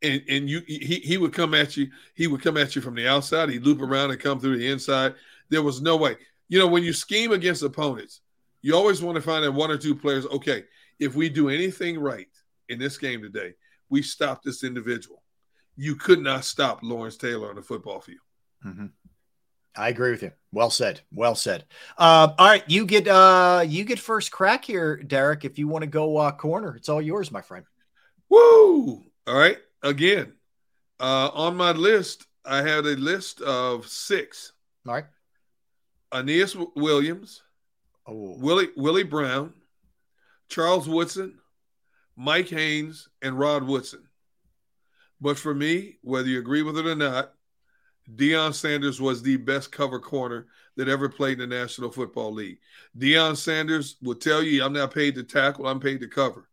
and, 0.00 0.22
and 0.30 0.48
you 0.48 0.62
he, 0.66 1.00
he 1.04 1.18
would 1.18 1.34
come 1.34 1.52
at 1.52 1.76
you, 1.76 1.88
he 2.14 2.26
would 2.26 2.40
come 2.40 2.56
at 2.56 2.74
you 2.74 2.80
from 2.80 2.94
the 2.94 3.06
outside, 3.06 3.50
he'd 3.50 3.66
loop 3.66 3.82
around 3.82 4.12
and 4.12 4.18
come 4.18 4.40
through 4.40 4.56
the 4.56 4.70
inside. 4.70 5.12
There 5.50 5.60
was 5.60 5.82
no 5.82 5.98
way. 5.98 6.16
You 6.48 6.58
know, 6.58 6.66
when 6.66 6.82
you 6.82 6.94
scheme 6.94 7.32
against 7.32 7.62
opponents, 7.62 8.22
you 8.62 8.74
always 8.74 9.02
want 9.02 9.16
to 9.16 9.22
find 9.22 9.44
that 9.44 9.52
one 9.52 9.70
or 9.70 9.76
two 9.76 9.94
players, 9.94 10.24
okay, 10.24 10.64
if 10.98 11.14
we 11.14 11.28
do 11.28 11.50
anything 11.50 11.98
right 11.98 12.28
in 12.70 12.78
this 12.78 12.96
game 12.96 13.20
today, 13.20 13.52
we 13.90 14.00
stop 14.00 14.42
this 14.42 14.64
individual. 14.64 15.22
You 15.76 15.96
could 15.96 16.20
not 16.20 16.46
stop 16.46 16.80
Lawrence 16.82 17.18
Taylor 17.18 17.50
on 17.50 17.56
the 17.56 17.62
football 17.62 18.00
field. 18.00 18.20
I 19.78 19.88
agree 19.88 20.10
with 20.10 20.22
you. 20.22 20.32
Well 20.52 20.70
said. 20.70 21.00
Well 21.12 21.34
said. 21.34 21.64
Um, 21.98 22.32
all 22.38 22.46
right, 22.48 22.64
you 22.66 22.86
get 22.86 23.06
uh 23.06 23.62
you 23.66 23.84
get 23.84 23.98
first 23.98 24.32
crack 24.32 24.64
here, 24.64 24.96
Derrick. 24.96 25.44
If 25.44 25.58
you 25.58 25.68
want 25.68 25.82
to 25.82 25.86
go 25.90 26.16
uh 26.16 26.32
corner, 26.32 26.74
it's 26.76 26.88
all 26.88 27.02
yours, 27.02 27.30
my 27.30 27.42
friend. 27.42 27.64
Woo! 28.28 29.04
All 29.26 29.34
right. 29.36 29.58
Again, 29.82 30.32
uh, 30.98 31.28
on 31.32 31.56
my 31.56 31.72
list, 31.72 32.26
I 32.44 32.58
had 32.62 32.86
a 32.86 32.96
list 32.96 33.40
of 33.42 33.86
six. 33.86 34.52
All 34.86 34.94
right. 34.94 35.04
Aeneas 36.12 36.54
W- 36.54 36.72
Williams, 36.76 37.42
Oh. 38.06 38.36
Willie 38.38 38.70
Willie 38.76 39.02
Brown, 39.04 39.52
Charles 40.48 40.88
Woodson, 40.88 41.38
Mike 42.16 42.48
Haynes, 42.48 43.08
and 43.20 43.38
Rod 43.38 43.62
Woodson. 43.64 44.08
But 45.20 45.38
for 45.38 45.54
me, 45.54 45.98
whether 46.02 46.28
you 46.28 46.38
agree 46.38 46.62
with 46.62 46.78
it 46.78 46.86
or 46.86 46.94
not, 46.94 47.32
Deion 48.14 48.54
Sanders 48.54 49.00
was 49.00 49.22
the 49.22 49.36
best 49.36 49.72
cover 49.72 49.98
corner 49.98 50.46
that 50.76 50.88
ever 50.88 51.08
played 51.08 51.40
in 51.40 51.48
the 51.48 51.56
National 51.56 51.90
Football 51.90 52.32
League. 52.32 52.58
Deion 52.98 53.36
Sanders 53.36 53.96
will 54.02 54.14
tell 54.14 54.42
you, 54.42 54.62
I'm 54.64 54.72
not 54.72 54.94
paid 54.94 55.14
to 55.16 55.22
tackle, 55.24 55.66
I'm 55.66 55.80
paid 55.80 56.00
to 56.00 56.08
cover. 56.08 56.48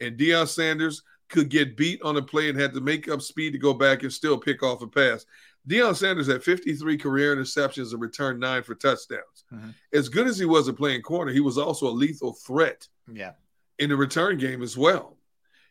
And 0.00 0.18
Deion 0.18 0.48
Sanders 0.48 1.02
could 1.28 1.48
get 1.48 1.76
beat 1.76 2.02
on 2.02 2.16
a 2.16 2.22
play 2.22 2.50
and 2.50 2.58
had 2.60 2.74
to 2.74 2.80
make 2.80 3.08
up 3.08 3.22
speed 3.22 3.52
to 3.52 3.58
go 3.58 3.72
back 3.72 4.02
and 4.02 4.12
still 4.12 4.36
pick 4.36 4.62
off 4.62 4.82
a 4.82 4.86
pass. 4.86 5.24
Deion 5.66 5.96
Sanders 5.96 6.26
had 6.26 6.42
53 6.44 6.98
career 6.98 7.34
interceptions 7.34 7.92
and 7.92 8.00
returned 8.00 8.38
nine 8.38 8.62
for 8.62 8.74
touchdowns. 8.74 9.44
Mm-hmm. 9.52 9.70
As 9.94 10.10
good 10.10 10.26
as 10.26 10.38
he 10.38 10.44
was 10.44 10.68
at 10.68 10.76
playing 10.76 11.00
corner, 11.00 11.32
he 11.32 11.40
was 11.40 11.56
also 11.56 11.86
a 11.88 11.90
lethal 11.90 12.34
threat 12.34 12.86
Yeah. 13.10 13.32
in 13.78 13.88
the 13.88 13.96
return 13.96 14.36
game 14.36 14.62
as 14.62 14.76
well. 14.76 15.16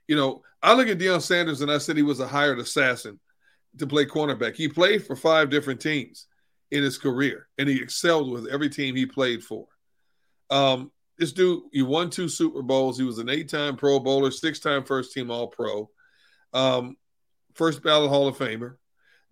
You 0.07 0.15
know, 0.15 0.41
I 0.63 0.73
look 0.73 0.87
at 0.87 0.97
Deion 0.97 1.21
Sanders 1.21 1.61
and 1.61 1.71
I 1.71 1.77
said 1.77 1.95
he 1.97 2.01
was 2.03 2.19
a 2.19 2.27
hired 2.27 2.57
assassin 2.59 3.19
to 3.79 3.87
play 3.87 4.05
cornerback. 4.05 4.55
He 4.55 4.67
played 4.67 5.05
for 5.05 5.15
five 5.15 5.49
different 5.49 5.81
teams 5.81 6.27
in 6.71 6.83
his 6.83 6.97
career, 6.97 7.47
and 7.57 7.69
he 7.69 7.81
excelled 7.81 8.31
with 8.31 8.47
every 8.47 8.69
team 8.69 8.95
he 8.95 9.05
played 9.05 9.43
for. 9.43 9.67
Um, 10.49 10.91
this 11.17 11.31
dude, 11.31 11.63
he 11.71 11.81
won 11.81 12.09
two 12.09 12.27
Super 12.27 12.61
Bowls. 12.61 12.97
He 12.97 13.03
was 13.03 13.19
an 13.19 13.29
eight-time 13.29 13.77
Pro 13.77 13.99
Bowler, 13.99 14.31
six-time 14.31 14.83
first-team 14.83 15.29
All-Pro, 15.29 15.89
um, 16.53 16.97
first 17.53 17.83
ballot 17.83 18.09
Hall 18.09 18.27
of 18.27 18.37
Famer. 18.37 18.75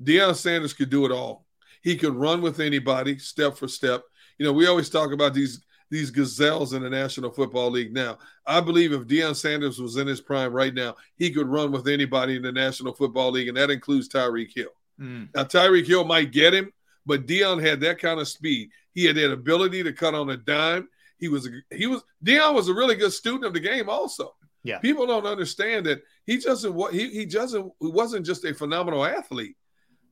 Deion 0.02 0.36
Sanders 0.36 0.74
could 0.74 0.90
do 0.90 1.06
it 1.06 1.11
all. 1.11 1.45
He 1.82 1.95
could 1.95 2.16
run 2.16 2.42
with 2.42 2.60
anybody, 2.60 3.18
step 3.18 3.58
for 3.58 3.68
step. 3.68 4.03
You 4.38 4.45
know, 4.45 4.53
we 4.53 4.68
always 4.68 4.90
talk 4.90 5.11
about 5.11 5.34
these 5.34 5.64
these 5.92 6.10
gazelles 6.10 6.74
in 6.74 6.82
the 6.82 6.90
National 6.90 7.30
Football 7.30 7.70
League 7.70 7.94
now. 7.94 8.18
I 8.48 8.61
believe 8.61 8.94
if 8.94 9.03
Deion 9.03 9.36
Sanders 9.36 9.78
was 9.80 9.98
in 9.98 10.08
his 10.08 10.22
prime 10.22 10.53
right 10.53 10.74
now, 10.74 10.95
he 11.18 11.30
could 11.30 11.48
run 11.48 11.72
with 11.72 11.88
anybody 11.88 12.38
in 12.38 12.42
the 12.42 12.52
National 12.52 12.94
Football 12.94 13.32
League, 13.32 13.50
and 13.50 13.58
that 13.58 13.70
includes 13.70 14.08
Tyreek 14.08 14.56
Hill. 14.56 14.70
Mm. 15.00 15.28
Now, 15.36 15.44
Tyreek 15.44 15.86
Hill 15.86 16.06
might 16.06 16.32
get 16.32 16.53
him, 16.53 16.72
but 17.06 17.28
Deion 17.28 17.61
had 17.61 17.82
that 17.82 18.00
kind 18.00 18.22
of 18.22 18.28
speed. 18.30 18.70
He 18.94 19.06
had 19.06 19.18
that 19.18 19.32
ability 19.34 19.84
to 19.84 19.92
cut 19.92 20.16
on 20.16 20.30
a 20.30 20.38
dime. 20.38 20.88
He 21.20 21.28
was 21.28 21.48
he 21.70 21.88
was 21.88 22.02
Deion 22.24 22.56
was 22.56 22.70
a 22.70 22.74
really 22.74 22.95
good 22.95 23.14
student 23.14 23.45
of 23.45 23.53
the 23.53 23.60
game. 23.60 23.90
Also, 23.90 24.34
Yeah. 24.64 24.80
people 24.80 25.06
don't 25.06 25.26
understand 25.28 25.86
that 25.88 26.02
he 26.26 26.38
doesn't 26.38 26.74
what 26.74 26.94
he 26.94 27.10
he 27.10 27.26
doesn't 27.26 27.70
he 27.80 27.88
wasn't 27.88 28.26
just 28.26 28.45
a 28.45 28.53
phenomenal 28.53 29.06
athlete. 29.06 29.56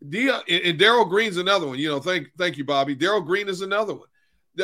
And, 0.01 0.43
and 0.49 0.79
Darrell 0.79 1.05
Green's 1.05 1.37
another 1.37 1.67
one. 1.67 1.79
You 1.79 1.89
know, 1.89 1.99
thank 1.99 2.27
thank 2.37 2.57
you, 2.57 2.65
Bobby. 2.65 2.95
Darrell 2.95 3.21
Green 3.21 3.47
is 3.49 3.61
another 3.61 3.93
one. 3.93 4.07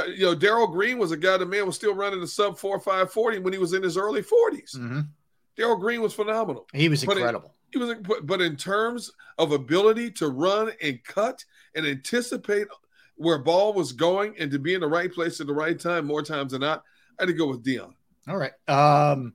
You 0.03 0.25
know, 0.25 0.35
Darrell 0.35 0.67
Green 0.67 0.97
was 0.97 1.11
a 1.11 1.17
guy 1.17 1.37
the 1.37 1.45
man 1.45 1.65
was 1.65 1.75
still 1.75 1.93
running 1.95 2.19
the 2.19 2.27
sub 2.27 2.57
four 2.57 2.79
five 2.79 3.11
forty 3.11 3.39
when 3.39 3.53
he 3.53 3.59
was 3.59 3.73
in 3.73 3.81
his 3.83 3.95
early 3.97 4.21
40s. 4.21 4.75
Mhm. 4.75 5.07
Darrell 5.55 5.77
Green 5.77 6.01
was 6.01 6.13
phenomenal. 6.13 6.67
He 6.73 6.89
was 6.89 7.03
But 7.05 7.13
in- 7.13 7.17
incredible. 7.19 7.55
he 7.71 7.77
was, 7.77 7.93
but- 8.01 8.25
but 8.25 8.41
in 8.41 8.57
terms 8.57 9.09
of 9.37 9.51
ability 9.53 10.11
to 10.11 10.27
run 10.29 10.71
and 10.81 11.01
cut 11.03 11.45
and 11.75 11.85
anticipate 11.85 12.67
where 13.15 13.37
ball 13.37 13.73
was 13.73 13.93
going 13.93 14.35
and 14.37 14.51
to 14.51 14.59
be 14.59 14.73
in 14.73 14.81
the 14.81 14.87
right 14.87 15.11
place 15.13 15.39
at 15.39 15.47
the 15.47 15.53
right 15.53 15.79
time 15.79 16.05
more 16.05 16.21
times 16.21 16.51
than 16.51 16.61
not, 16.61 16.83
I 17.17 17.23
had 17.23 17.27
to 17.27 17.33
go 17.33 17.47
with 17.47 17.63
Deion. 17.63 17.93
All 18.27 18.35
right. 18.37 18.51
Um, 18.67 19.33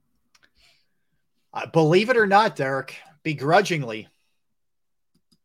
believe 1.73 2.11
it 2.11 2.17
or 2.19 2.27
not, 2.27 2.57
Derrick, 2.57 2.97
begrudgingly, 3.23 4.09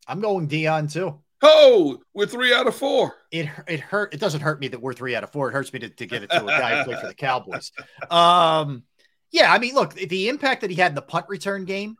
I'm 0.07 0.19
going 0.19 0.47
Deion 0.49 0.91
too. 0.91 1.21
Oh, 1.41 1.99
we're 2.13 2.25
three 2.25 2.53
out 2.53 2.67
of 2.67 2.75
four. 2.75 3.15
It 3.31 3.49
it 3.67 3.79
hurt. 3.79 4.13
It 4.13 4.19
doesn't 4.19 4.41
hurt 4.41 4.59
me 4.59 4.67
that 4.69 4.81
we're 4.81 4.93
three 4.93 5.15
out 5.15 5.23
of 5.23 5.31
four. 5.31 5.49
It 5.49 5.53
hurts 5.53 5.71
me 5.73 5.79
to, 5.79 5.89
to 5.89 6.05
give 6.05 6.23
it 6.23 6.29
to 6.31 6.43
a 6.43 6.47
guy 6.47 6.77
who 6.77 6.85
played 6.85 6.99
for 6.99 7.07
the 7.07 7.13
Cowboys. 7.13 7.71
Um, 8.09 8.83
yeah, 9.31 9.51
I 9.51 9.59
mean, 9.59 9.75
look, 9.75 9.93
the 9.93 10.29
impact 10.29 10.61
that 10.61 10.69
he 10.69 10.75
had 10.77 10.91
in 10.91 10.95
the 10.95 11.01
punt 11.01 11.25
return 11.27 11.65
game, 11.65 11.97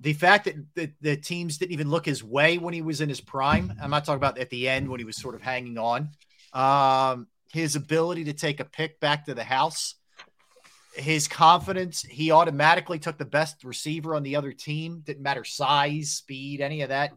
the 0.00 0.12
fact 0.12 0.46
that 0.46 0.56
the, 0.74 0.90
the 1.00 1.16
teams 1.16 1.58
didn't 1.58 1.72
even 1.72 1.88
look 1.88 2.04
his 2.04 2.24
way 2.24 2.58
when 2.58 2.74
he 2.74 2.82
was 2.82 3.00
in 3.00 3.08
his 3.08 3.20
prime. 3.20 3.72
I'm 3.80 3.90
not 3.90 4.04
talking 4.04 4.16
about 4.16 4.38
at 4.38 4.50
the 4.50 4.68
end 4.68 4.88
when 4.88 4.98
he 4.98 5.04
was 5.04 5.16
sort 5.16 5.34
of 5.34 5.42
hanging 5.42 5.78
on. 5.78 6.10
Um, 6.52 7.28
his 7.52 7.76
ability 7.76 8.24
to 8.24 8.32
take 8.32 8.60
a 8.60 8.64
pick 8.64 9.00
back 9.00 9.26
to 9.26 9.34
the 9.34 9.44
house, 9.44 9.94
his 10.94 11.28
confidence. 11.28 12.02
He 12.02 12.30
automatically 12.30 12.98
took 12.98 13.18
the 13.18 13.24
best 13.24 13.64
receiver 13.64 14.14
on 14.14 14.22
the 14.22 14.36
other 14.36 14.52
team. 14.52 15.02
Didn't 15.04 15.22
matter 15.22 15.44
size, 15.44 16.10
speed, 16.10 16.60
any 16.60 16.82
of 16.82 16.88
that. 16.88 17.12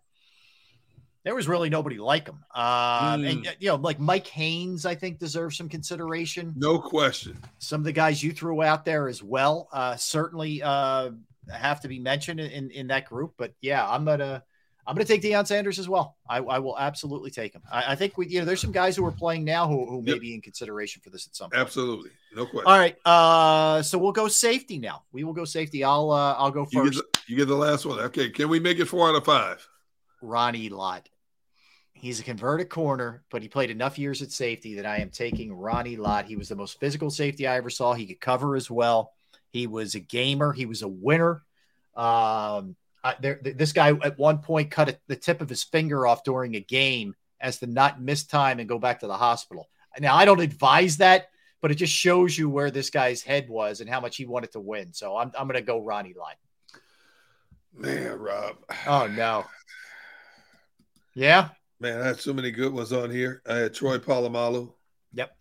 There 1.23 1.35
was 1.35 1.47
really 1.47 1.69
nobody 1.69 1.97
like 1.99 2.27
him. 2.27 2.43
And 2.55 3.23
Mm. 3.23 3.55
you 3.59 3.69
know, 3.69 3.75
like 3.75 3.99
Mike 3.99 4.27
Haynes, 4.27 4.85
I 4.85 4.95
think 4.95 5.19
deserves 5.19 5.55
some 5.57 5.69
consideration. 5.69 6.53
No 6.57 6.79
question. 6.79 7.37
Some 7.59 7.81
of 7.81 7.85
the 7.85 7.91
guys 7.91 8.23
you 8.23 8.31
threw 8.31 8.63
out 8.63 8.85
there 8.85 9.07
as 9.07 9.21
well, 9.21 9.69
uh, 9.71 9.95
certainly 9.97 10.63
uh, 10.63 11.11
have 11.53 11.81
to 11.81 11.87
be 11.87 11.99
mentioned 11.99 12.39
in, 12.39 12.71
in 12.71 12.87
that 12.87 13.05
group. 13.05 13.33
But 13.37 13.53
yeah, 13.61 13.87
I'm 13.87 14.03
gonna 14.05 14.43
I'm 14.87 14.95
gonna 14.95 15.05
take 15.05 15.21
Deion 15.21 15.45
Sanders 15.45 15.77
as 15.77 15.87
well. 15.87 16.17
I, 16.27 16.37
I 16.37 16.57
will 16.57 16.75
absolutely 16.77 17.29
take 17.29 17.53
him. 17.53 17.61
I, 17.71 17.91
I 17.91 17.95
think 17.95 18.17
we 18.17 18.27
you 18.27 18.39
know 18.39 18.45
there's 18.45 18.59
some 18.61 18.71
guys 18.71 18.95
who 18.95 19.05
are 19.05 19.11
playing 19.11 19.43
now 19.45 19.67
who, 19.67 19.85
who 19.85 20.01
may 20.01 20.13
Yep. 20.13 20.21
be 20.21 20.33
in 20.33 20.41
consideration 20.41 21.03
for 21.03 21.11
this 21.11 21.27
at 21.27 21.35
some 21.35 21.51
point. 21.51 21.61
Absolutely. 21.61 22.09
No 22.35 22.45
question. 22.47 22.65
All 22.65 22.79
right, 22.79 22.97
uh, 23.05 23.83
so 23.83 23.99
we'll 23.99 24.11
go 24.11 24.27
safety 24.27 24.79
now. 24.79 25.03
We 25.11 25.23
will 25.23 25.33
go 25.33 25.45
safety. 25.45 25.83
I'll 25.83 26.09
uh, 26.09 26.33
I'll 26.33 26.49
go 26.49 26.65
You 26.71 26.83
first. 26.85 26.93
get, 26.95 27.13
the, 27.13 27.19
you 27.27 27.35
get 27.37 27.47
the 27.47 27.55
last 27.55 27.85
one. 27.85 27.99
Okay. 27.99 28.31
Can 28.31 28.49
we 28.49 28.59
make 28.59 28.79
it 28.79 28.85
four 28.85 29.07
out 29.07 29.13
of 29.15 29.23
five? 29.23 29.67
Ronnie 30.23 30.69
Lott. 30.69 31.09
He's 32.01 32.19
a 32.19 32.23
converted 32.23 32.67
corner, 32.67 33.21
but 33.29 33.43
he 33.43 33.47
played 33.47 33.69
enough 33.69 33.99
years 33.99 34.23
at 34.23 34.31
safety 34.31 34.73
that 34.75 34.87
I 34.87 34.97
am 34.97 35.11
taking 35.11 35.53
Ronnie 35.53 35.97
Lott. 35.97 36.25
He 36.25 36.35
was 36.35 36.49
the 36.49 36.55
most 36.55 36.79
physical 36.79 37.11
safety 37.11 37.45
I 37.45 37.57
ever 37.57 37.69
saw. 37.69 37.93
He 37.93 38.07
could 38.07 38.19
cover 38.19 38.55
as 38.55 38.71
well. 38.71 39.13
He 39.51 39.67
was 39.67 39.93
a 39.93 39.99
gamer. 39.99 40.51
He 40.51 40.65
was 40.65 40.81
a 40.81 40.87
winner. 40.87 41.43
Um, 41.95 42.75
I, 43.03 43.15
there, 43.19 43.35
th- 43.35 43.55
this 43.55 43.71
guy 43.71 43.89
at 43.89 44.17
one 44.17 44.39
point 44.39 44.71
cut 44.71 44.89
a, 44.89 44.99
the 45.05 45.15
tip 45.15 45.41
of 45.41 45.49
his 45.49 45.63
finger 45.63 46.07
off 46.07 46.23
during 46.23 46.55
a 46.55 46.59
game 46.59 47.13
as 47.39 47.59
to 47.59 47.67
not 47.67 48.01
miss 48.01 48.23
time 48.23 48.59
and 48.59 48.67
go 48.67 48.79
back 48.79 49.01
to 49.01 49.07
the 49.07 49.17
hospital. 49.17 49.69
Now, 49.99 50.15
I 50.15 50.25
don't 50.25 50.39
advise 50.39 50.97
that, 50.97 51.29
but 51.61 51.69
it 51.69 51.75
just 51.75 51.93
shows 51.93 52.35
you 52.35 52.49
where 52.49 52.71
this 52.71 52.89
guy's 52.89 53.21
head 53.21 53.47
was 53.47 53.79
and 53.79 53.87
how 53.87 53.99
much 53.99 54.17
he 54.17 54.25
wanted 54.25 54.53
to 54.53 54.59
win. 54.59 54.91
So 54.93 55.17
I'm, 55.17 55.31
I'm 55.37 55.45
going 55.47 55.59
to 55.59 55.61
go 55.61 55.79
Ronnie 55.79 56.15
Lott. 56.17 56.37
Man, 57.75 58.17
Rob. 58.17 58.55
Oh, 58.87 59.05
no. 59.05 59.45
Yeah. 61.13 61.49
Man, 61.81 61.99
I 61.99 62.05
had 62.05 62.19
so 62.19 62.31
many 62.31 62.51
good 62.51 62.71
ones 62.71 62.93
on 62.93 63.09
here. 63.09 63.41
I 63.49 63.55
had 63.55 63.73
Troy 63.73 63.97
mm-hmm. 63.97 64.09
Polamalu. 64.09 64.71
Yep. 65.13 65.35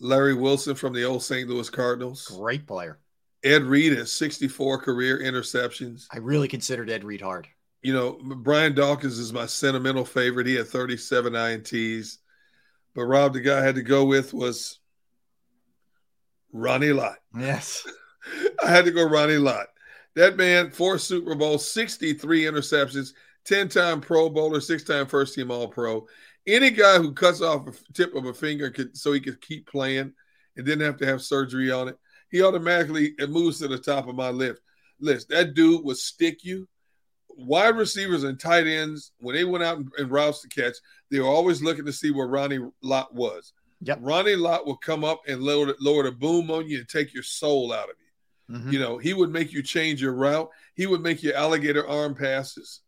Larry 0.00 0.32
Wilson 0.32 0.74
from 0.74 0.94
the 0.94 1.04
old 1.04 1.22
St. 1.22 1.46
Louis 1.46 1.68
Cardinals. 1.68 2.34
Great 2.34 2.66
player. 2.66 2.98
Ed 3.44 3.64
Reed 3.64 3.92
has 3.98 4.10
64 4.10 4.78
career 4.78 5.18
interceptions. 5.18 6.06
I 6.10 6.16
really 6.16 6.48
considered 6.48 6.88
Ed 6.88 7.04
Reed 7.04 7.20
hard. 7.20 7.46
You 7.82 7.92
know, 7.92 8.18
Brian 8.22 8.74
Dawkins 8.74 9.18
is 9.18 9.34
my 9.34 9.44
sentimental 9.44 10.06
favorite. 10.06 10.46
He 10.46 10.54
had 10.54 10.68
37 10.68 11.34
INTs. 11.34 12.18
But 12.94 13.04
Rob, 13.04 13.34
the 13.34 13.40
guy 13.40 13.58
I 13.58 13.62
had 13.62 13.74
to 13.74 13.82
go 13.82 14.06
with 14.06 14.32
was 14.32 14.78
Ronnie 16.52 16.92
Lott. 16.92 17.18
Yes. 17.38 17.86
I 18.64 18.70
had 18.70 18.86
to 18.86 18.92
go 18.92 19.06
Ronnie 19.06 19.36
Lott. 19.36 19.66
That 20.14 20.38
man, 20.38 20.70
four 20.70 20.96
Super 20.96 21.34
Bowls, 21.34 21.70
63 21.70 22.44
interceptions, 22.44 23.12
10 23.44 23.68
time 23.68 24.00
Pro 24.00 24.28
Bowler, 24.28 24.60
six 24.60 24.84
time 24.84 25.06
first 25.06 25.34
team 25.34 25.50
All 25.50 25.68
Pro. 25.68 26.06
Any 26.46 26.70
guy 26.70 26.98
who 26.98 27.12
cuts 27.12 27.40
off 27.40 27.66
a 27.68 27.92
tip 27.92 28.14
of 28.14 28.24
a 28.26 28.34
finger 28.34 28.70
could, 28.70 28.96
so 28.96 29.12
he 29.12 29.20
could 29.20 29.40
keep 29.40 29.66
playing 29.66 30.12
and 30.56 30.66
didn't 30.66 30.84
have 30.84 30.96
to 30.98 31.06
have 31.06 31.22
surgery 31.22 31.70
on 31.70 31.88
it, 31.88 31.96
he 32.30 32.42
automatically 32.42 33.14
it 33.18 33.30
moves 33.30 33.58
to 33.58 33.68
the 33.68 33.78
top 33.78 34.08
of 34.08 34.14
my 34.14 34.30
list. 34.30 34.60
List 35.00 35.28
that 35.28 35.54
dude 35.54 35.84
would 35.84 35.96
stick 35.96 36.44
you. 36.44 36.68
Wide 37.28 37.76
receivers 37.76 38.24
and 38.24 38.38
tight 38.38 38.66
ends, 38.66 39.12
when 39.18 39.34
they 39.34 39.44
went 39.44 39.64
out 39.64 39.78
and, 39.78 39.90
and 39.98 40.10
routes 40.10 40.42
to 40.42 40.48
catch, 40.48 40.74
they 41.10 41.18
were 41.18 41.26
always 41.26 41.62
looking 41.62 41.86
to 41.86 41.92
see 41.92 42.10
where 42.10 42.26
Ronnie 42.26 42.60
Lott 42.82 43.14
was. 43.14 43.52
Yep. 43.80 43.98
Ronnie 44.02 44.36
Lott 44.36 44.66
would 44.66 44.80
come 44.80 45.02
up 45.02 45.22
and 45.26 45.42
lower, 45.42 45.74
lower 45.80 46.04
the 46.04 46.12
boom 46.12 46.50
on 46.50 46.68
you 46.68 46.78
and 46.78 46.88
take 46.88 47.12
your 47.14 47.22
soul 47.22 47.72
out 47.72 47.88
of 47.88 47.96
you. 47.98 48.56
Mhm. 48.56 48.72
You 48.72 48.78
know, 48.78 48.98
he 48.98 49.14
would 49.14 49.30
make 49.30 49.52
you 49.52 49.62
change 49.62 50.02
your 50.02 50.12
route. 50.12 50.50
He 50.74 50.86
would 50.86 51.00
make 51.00 51.22
your 51.22 51.34
alligator 51.34 51.86
arm 51.86 52.14
passes. 52.14 52.80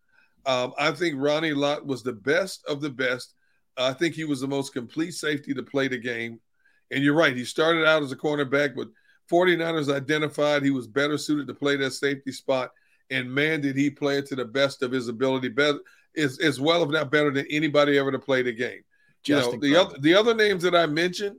Um, 0.47 0.74
I 0.78 0.92
think 0.92 1.16
Ronnie 1.18 1.55
Lott 1.55 1.86
was 1.86 2.02
the 2.02 2.12
best 2.12 2.64
of 2.66 2.81
the 2.81 2.90
best. 2.90 3.34
I 3.76 3.92
think 3.92 4.14
he 4.14 4.24
was 4.24 4.40
the 4.40 4.47
most 4.47 4.73
complete 4.73 5.12
safety 5.12 5.55
to 5.55 5.62
play 5.62 5.89
the 5.89 5.98
game. 5.98 6.40
And 6.90 7.02
you're 7.02 7.14
right. 7.14 7.36
He 7.36 7.44
started 7.44 7.86
out 7.86 8.02
as 8.02 8.12
a 8.12 8.16
cornerback, 8.16 8.76
but 8.76 8.89
49ers 9.31 9.92
identified 9.92 10.62
he 10.62 10.70
was 10.70 10.86
better 10.86 11.18
suited 11.18 11.47
to 11.48 11.55
play 11.55 11.76
that 11.76 11.92
safety 11.92 12.31
spot. 12.31 12.70
And 13.10 13.32
man, 13.32 13.60
did 13.60 13.76
he 13.76 13.90
play 13.90 14.18
it 14.18 14.26
to 14.26 14.36
the 14.36 14.44
best 14.44 14.82
of 14.82 14.92
his 14.92 15.08
ability, 15.08 15.48
better 15.48 15.81
as, 16.16 16.39
as 16.39 16.60
well, 16.60 16.82
if 16.82 16.90
not 16.90 17.10
better 17.10 17.31
than 17.31 17.47
anybody 17.50 17.98
ever 17.98 18.12
to 18.12 18.18
play 18.18 18.42
the 18.42 18.52
game. 18.52 18.82
You 19.26 19.36
know, 19.36 19.56
the 19.56 19.76
other 19.76 19.97
the 20.00 20.14
other 20.14 20.34
names 20.34 20.62
that 20.64 20.74
I 20.74 20.84
mentioned 20.84 21.36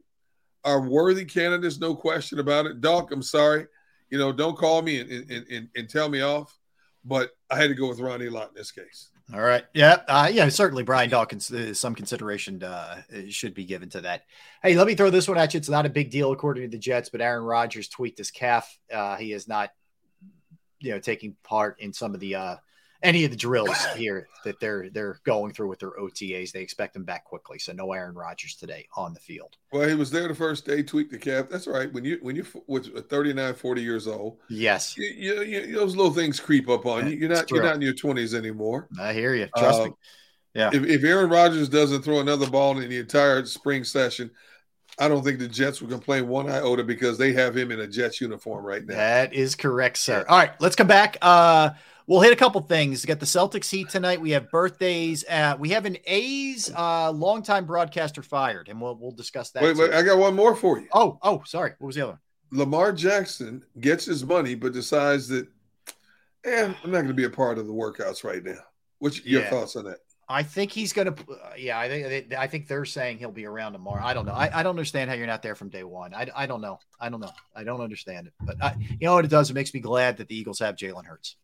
are 0.63 0.81
worthy 0.81 1.23
candidates, 1.23 1.79
no 1.79 1.95
question 1.95 2.39
about 2.39 2.65
it. 2.65 2.81
Dawk, 2.81 3.11
I'm 3.11 3.21
sorry. 3.21 3.67
You 4.09 4.17
know, 4.17 4.31
don't 4.31 4.57
call 4.57 4.81
me 4.81 4.99
and, 4.99 5.11
and, 5.11 5.47
and, 5.47 5.69
and 5.75 5.89
tell 5.89 6.09
me 6.09 6.21
off. 6.21 6.57
But 7.05 7.31
I 7.49 7.57
had 7.57 7.69
to 7.69 7.75
go 7.75 7.87
with 7.87 7.99
Ronnie 7.99 8.29
Lott 8.29 8.49
in 8.49 8.55
this 8.55 8.71
case. 8.71 9.09
All 9.33 9.41
right. 9.41 9.63
Yeah. 9.73 10.01
Uh, 10.07 10.29
yeah. 10.31 10.49
Certainly, 10.49 10.83
Brian 10.83 11.09
Dawkins. 11.09 11.51
Uh, 11.51 11.73
some 11.73 11.95
consideration 11.95 12.61
uh, 12.63 13.01
should 13.29 13.53
be 13.53 13.65
given 13.65 13.89
to 13.89 14.01
that. 14.01 14.23
Hey, 14.61 14.75
let 14.75 14.87
me 14.87 14.95
throw 14.95 15.09
this 15.09 15.27
one 15.27 15.37
at 15.37 15.53
you. 15.53 15.57
It's 15.59 15.69
not 15.69 15.85
a 15.85 15.89
big 15.89 16.11
deal 16.11 16.31
according 16.31 16.63
to 16.63 16.69
the 16.69 16.79
Jets, 16.79 17.09
but 17.09 17.21
Aaron 17.21 17.43
Rodgers 17.43 17.87
tweaked 17.87 18.17
his 18.17 18.31
calf. 18.31 18.77
Uh, 18.91 19.15
he 19.15 19.31
is 19.31 19.47
not 19.47 19.71
you 20.79 20.91
know 20.91 20.99
taking 20.99 21.35
part 21.43 21.79
in 21.79 21.93
some 21.93 22.13
of 22.13 22.19
the 22.19 22.35
uh, 22.35 22.55
any 23.05 23.23
of 23.23 23.31
the 23.31 23.37
drills 23.37 23.85
here 23.95 24.27
that 24.43 24.59
they're 24.59 24.89
they're 24.89 25.19
going 25.23 25.53
through 25.53 25.69
with 25.69 25.79
their 25.79 25.91
OTAs. 25.91 26.51
They 26.51 26.61
expect 26.61 26.93
them 26.93 27.03
back 27.03 27.23
quickly. 27.23 27.59
So 27.59 27.71
no 27.71 27.93
Aaron 27.93 28.15
Rodgers 28.15 28.55
today 28.55 28.87
on 28.97 29.13
the 29.13 29.19
field. 29.19 29.55
Well, 29.71 29.87
he 29.87 29.95
was 29.95 30.11
there 30.11 30.27
the 30.27 30.35
first 30.35 30.65
day, 30.65 30.83
tweaked 30.83 31.11
the 31.11 31.17
cap. 31.17 31.47
That's 31.49 31.67
right. 31.67 31.91
When 31.93 32.03
you 32.03 32.17
when 32.21 32.35
you 32.35 32.45
was 32.67 32.89
39, 32.89 33.53
40 33.53 33.81
years 33.81 34.07
old, 34.07 34.39
Yes, 34.49 34.97
you, 34.97 35.05
you, 35.05 35.41
you, 35.43 35.75
those 35.75 35.95
little 35.95 36.13
things 36.13 36.39
creep 36.39 36.67
up 36.67 36.85
on 36.85 37.09
you. 37.09 37.15
You're 37.15 37.29
not 37.29 37.49
you're 37.51 37.63
not 37.63 37.75
in 37.75 37.81
your 37.81 37.93
twenties 37.93 38.33
anymore. 38.33 38.87
I 38.99 39.13
hear 39.13 39.33
you. 39.35 39.47
Trust 39.57 39.79
Uh, 39.81 39.85
me. 39.85 39.91
Yeah. 40.53 40.69
If, 40.73 40.85
if 40.85 41.03
Aaron 41.03 41.29
Rodgers 41.29 41.67
doesn't 41.69 42.01
throw 42.03 42.21
another 42.21 42.49
ball 42.49 42.77
in 42.79 42.89
the 42.89 42.97
entire 42.97 43.45
spring 43.45 43.83
session, 43.83 44.31
I 44.97 45.09
don't 45.09 45.21
think 45.21 45.39
the 45.39 45.49
Jets 45.49 45.81
will 45.81 45.89
complain 45.89 46.29
one 46.29 46.49
iota 46.49 46.81
because 46.83 47.17
they 47.17 47.33
have 47.33 47.57
him 47.57 47.71
in 47.71 47.81
a 47.81 47.87
Jets 47.87 48.21
uniform 48.21 48.63
right 48.65 48.85
now. 48.85 48.95
That 48.95 49.33
is 49.33 49.53
correct, 49.55 49.97
sir. 49.97 50.25
All 50.29 50.37
right, 50.37 50.51
let's 50.61 50.77
come 50.77 50.87
back. 50.87 51.17
Uh, 51.21 51.71
we'll 52.07 52.21
hit 52.21 52.33
a 52.33 52.35
couple 52.35 52.61
things. 52.61 53.03
We 53.03 53.07
got 53.07 53.19
the 53.19 53.25
Celtics 53.25 53.69
heat 53.69 53.89
tonight. 53.89 54.21
We 54.21 54.31
have 54.31 54.49
birthdays. 54.49 55.25
Uh, 55.29 55.55
we 55.59 55.69
have 55.69 55.85
an 55.85 55.97
A's 56.05 56.71
uh, 56.75 57.11
longtime 57.11 57.65
broadcaster 57.65 58.21
fired, 58.21 58.69
and 58.69 58.81
we'll 58.81 58.95
we'll 58.95 59.11
discuss 59.11 59.51
that. 59.51 59.63
Wait, 59.63 59.77
wait. 59.77 59.93
I 59.93 60.01
got 60.01 60.17
one 60.17 60.35
more 60.35 60.55
for 60.55 60.79
you. 60.79 60.87
Oh, 60.93 61.17
oh, 61.21 61.43
sorry. 61.45 61.73
What 61.79 61.87
was 61.87 61.95
the 61.95 62.03
other 62.03 62.11
one? 62.11 62.19
Lamar 62.51 62.91
Jackson 62.93 63.63
gets 63.79 64.05
his 64.05 64.23
money, 64.23 64.55
but 64.55 64.71
decides 64.71 65.27
that, 65.29 65.47
eh, 66.45 66.65
I'm 66.83 66.91
not 66.91 66.99
going 66.99 67.07
to 67.07 67.13
be 67.13 67.25
a 67.25 67.29
part 67.29 67.57
of 67.57 67.67
the 67.67 67.73
workouts 67.73 68.23
right 68.23 68.43
now. 68.43 68.59
What's 68.99 69.25
your 69.25 69.41
Yeah. 69.41 69.49
thoughts 69.49 69.75
on 69.75 69.85
that? 69.85 69.97
I 70.27 70.41
think 70.41 70.71
he's 70.71 70.91
gonna. 70.91 71.11
Uh, 71.11 71.51
yeah, 71.55 71.77
I 71.77 71.87
think 71.87 72.33
I 72.33 72.47
think 72.47 72.67
they're 72.67 72.83
saying 72.85 73.19
he'll 73.19 73.31
be 73.31 73.45
around 73.45 73.73
tomorrow. 73.73 74.03
I 74.03 74.15
don't 74.15 74.25
know. 74.25 74.31
I, 74.33 74.49
I 74.59 74.63
don't 74.63 74.71
understand 74.71 75.07
how 75.07 75.15
you're 75.15 75.27
not 75.27 75.43
there 75.43 75.53
from 75.53 75.69
day 75.69 75.83
one. 75.83 76.15
I, 76.15 76.27
I 76.35 76.45
don't 76.47 76.61
know. 76.61 76.79
I 76.99 77.09
don't 77.09 77.19
know. 77.19 77.29
I 77.55 77.63
don't 77.63 77.79
understand 77.81 78.25
it. 78.25 78.33
But 78.41 78.55
I, 78.59 78.75
you 78.79 79.05
know 79.05 79.13
what 79.13 79.25
it 79.25 79.27
does? 79.27 79.51
It 79.51 79.53
makes 79.53 79.71
me 79.71 79.81
glad 79.81 80.17
that 80.17 80.27
the 80.27 80.35
Eagles 80.35 80.57
have 80.59 80.77
Jalen 80.77 81.05
Hurts. 81.05 81.35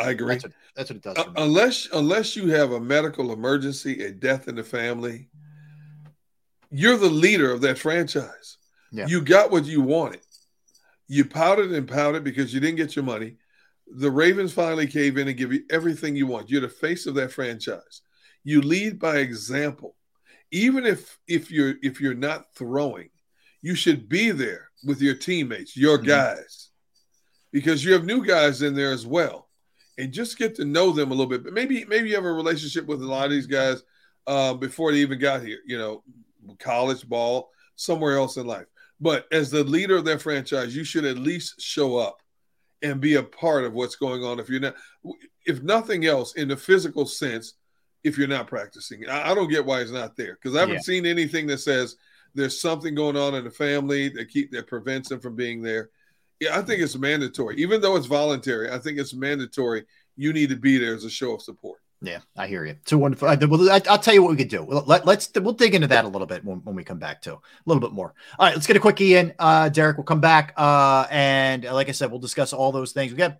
I 0.00 0.10
agree. 0.10 0.34
That's 0.34 0.44
what, 0.44 0.52
that's 0.76 0.90
what 0.90 0.96
it 0.96 1.02
does 1.02 1.16
Uh, 1.18 1.24
for 1.24 1.30
me. 1.30 1.42
unless 1.42 1.88
unless 1.92 2.36
you 2.36 2.48
have 2.48 2.72
a 2.72 2.80
medical 2.80 3.32
emergency, 3.32 4.04
a 4.04 4.10
death 4.12 4.48
in 4.48 4.54
the 4.56 4.64
family, 4.64 5.28
you're 6.70 6.96
the 6.96 7.08
leader 7.10 7.50
of 7.52 7.60
that 7.62 7.78
franchise. 7.78 8.58
Yeah. 8.92 9.06
You 9.06 9.20
got 9.22 9.50
what 9.50 9.64
you 9.66 9.80
wanted. 9.80 10.20
You 11.08 11.24
pouted 11.24 11.72
and 11.72 11.88
pouted 11.88 12.24
because 12.24 12.54
you 12.54 12.60
didn't 12.60 12.76
get 12.76 12.94
your 12.96 13.04
money. 13.04 13.36
The 13.92 14.10
Ravens 14.10 14.52
finally 14.52 14.86
cave 14.86 15.18
in 15.18 15.26
and 15.28 15.36
give 15.36 15.52
you 15.52 15.64
everything 15.70 16.14
you 16.14 16.26
want. 16.28 16.48
You're 16.48 16.60
the 16.60 16.68
face 16.68 17.06
of 17.06 17.14
that 17.16 17.32
franchise. 17.32 18.02
You 18.44 18.62
lead 18.62 18.98
by 19.00 19.18
example. 19.18 19.96
Even 20.52 20.86
if 20.86 21.18
if 21.28 21.50
you're 21.50 21.74
if 21.82 22.00
you're 22.00 22.14
not 22.14 22.54
throwing, 22.54 23.10
you 23.62 23.74
should 23.74 24.08
be 24.08 24.30
there 24.30 24.70
with 24.84 25.00
your 25.02 25.14
teammates, 25.14 25.76
your 25.76 25.98
guys, 25.98 26.70
because 27.52 27.84
you 27.84 27.92
have 27.92 28.04
new 28.04 28.24
guys 28.24 28.62
in 28.62 28.74
there 28.74 28.92
as 28.92 29.06
well 29.06 29.48
and 29.98 30.12
just 30.12 30.38
get 30.38 30.54
to 30.56 30.64
know 30.64 30.92
them 30.92 31.10
a 31.10 31.14
little 31.14 31.26
bit. 31.26 31.44
But 31.44 31.52
maybe 31.52 31.84
maybe 31.84 32.08
you 32.08 32.14
have 32.14 32.24
a 32.24 32.32
relationship 32.32 32.86
with 32.86 33.02
a 33.02 33.06
lot 33.06 33.26
of 33.26 33.30
these 33.30 33.46
guys 33.46 33.82
uh, 34.26 34.54
before 34.54 34.92
they 34.92 34.98
even 34.98 35.18
got 35.18 35.42
here. 35.42 35.58
You 35.66 35.78
know, 35.78 36.02
college 36.58 37.08
ball, 37.08 37.50
somewhere 37.76 38.16
else 38.16 38.36
in 38.36 38.46
life. 38.46 38.66
But 39.00 39.26
as 39.32 39.50
the 39.50 39.64
leader 39.64 39.96
of 39.96 40.04
that 40.06 40.20
franchise, 40.22 40.76
you 40.76 40.84
should 40.84 41.04
at 41.04 41.16
least 41.18 41.60
show 41.60 41.96
up 41.96 42.20
and 42.82 43.00
be 43.00 43.14
a 43.14 43.22
part 43.22 43.64
of 43.64 43.72
what's 43.72 43.96
going 43.96 44.22
on. 44.24 44.38
If 44.38 44.48
you're 44.48 44.60
not, 44.60 44.74
if 45.46 45.62
nothing 45.62 46.06
else, 46.06 46.34
in 46.34 46.48
the 46.48 46.56
physical 46.56 47.06
sense, 47.06 47.54
if 48.04 48.16
you're 48.16 48.28
not 48.28 48.46
practicing, 48.46 49.08
I, 49.08 49.30
I 49.30 49.34
don't 49.34 49.50
get 49.50 49.64
why 49.64 49.80
he's 49.80 49.92
not 49.92 50.16
there 50.16 50.34
because 50.40 50.56
I 50.56 50.60
haven't 50.60 50.76
Yeah. 50.76 50.80
seen 50.82 51.06
anything 51.06 51.46
that 51.48 51.58
says 51.58 51.96
there's 52.34 52.60
something 52.60 52.94
going 52.94 53.16
on 53.16 53.34
in 53.34 53.44
the 53.44 53.50
family 53.50 54.08
that 54.10 54.28
keep 54.30 54.50
that 54.52 54.66
prevents 54.66 55.10
him 55.10 55.20
from 55.20 55.34
being 55.36 55.60
there. 55.62 55.90
Yeah, 56.40 56.58
I 56.58 56.62
think 56.62 56.80
it's 56.80 56.96
mandatory, 56.96 57.56
even 57.56 57.80
though 57.80 57.96
it's 57.96 58.06
voluntary. 58.06 58.70
I 58.70 58.78
think 58.78 58.98
it's 58.98 59.14
mandatory. 59.14 59.84
You 60.16 60.32
need 60.32 60.48
to 60.48 60.56
be 60.56 60.78
there 60.78 60.94
as 60.94 61.04
a 61.04 61.10
show 61.10 61.34
of 61.34 61.42
support. 61.42 61.80
Yeah, 62.02 62.20
I 62.34 62.46
hear 62.46 62.64
you. 62.64 62.76
Two 62.86 62.96
one. 62.96 63.14
five- 63.14 63.46
Well, 63.48 63.70
I, 63.70 63.82
I'll 63.90 63.98
tell 63.98 64.14
you 64.14 64.22
what 64.22 64.30
we 64.30 64.36
could 64.38 64.48
do. 64.48 64.62
Let, 64.62 65.04
let's 65.04 65.30
we'll 65.34 65.52
dig 65.52 65.74
into 65.74 65.86
that 65.88 66.06
a 66.06 66.08
little 66.08 66.26
bit 66.26 66.42
when, 66.42 66.58
when 66.64 66.74
we 66.74 66.82
come 66.82 66.98
back 66.98 67.20
to 67.22 67.34
A 67.34 67.40
little 67.66 67.80
bit 67.80 67.92
more. 67.92 68.14
All 68.38 68.46
right, 68.46 68.54
let's 68.54 68.66
get 68.66 68.76
a 68.76 68.80
quickie 68.80 69.16
in. 69.16 69.34
Uh, 69.38 69.68
Derrick, 69.68 69.98
we'll 69.98 70.04
come 70.04 70.20
back. 70.22 70.54
Uh, 70.56 71.06
and 71.10 71.64
like 71.64 71.90
I 71.90 71.92
said, 71.92 72.10
we'll 72.10 72.20
discuss 72.20 72.54
all 72.54 72.72
those 72.72 72.92
things. 72.92 73.12
We 73.12 73.18
got 73.18 73.36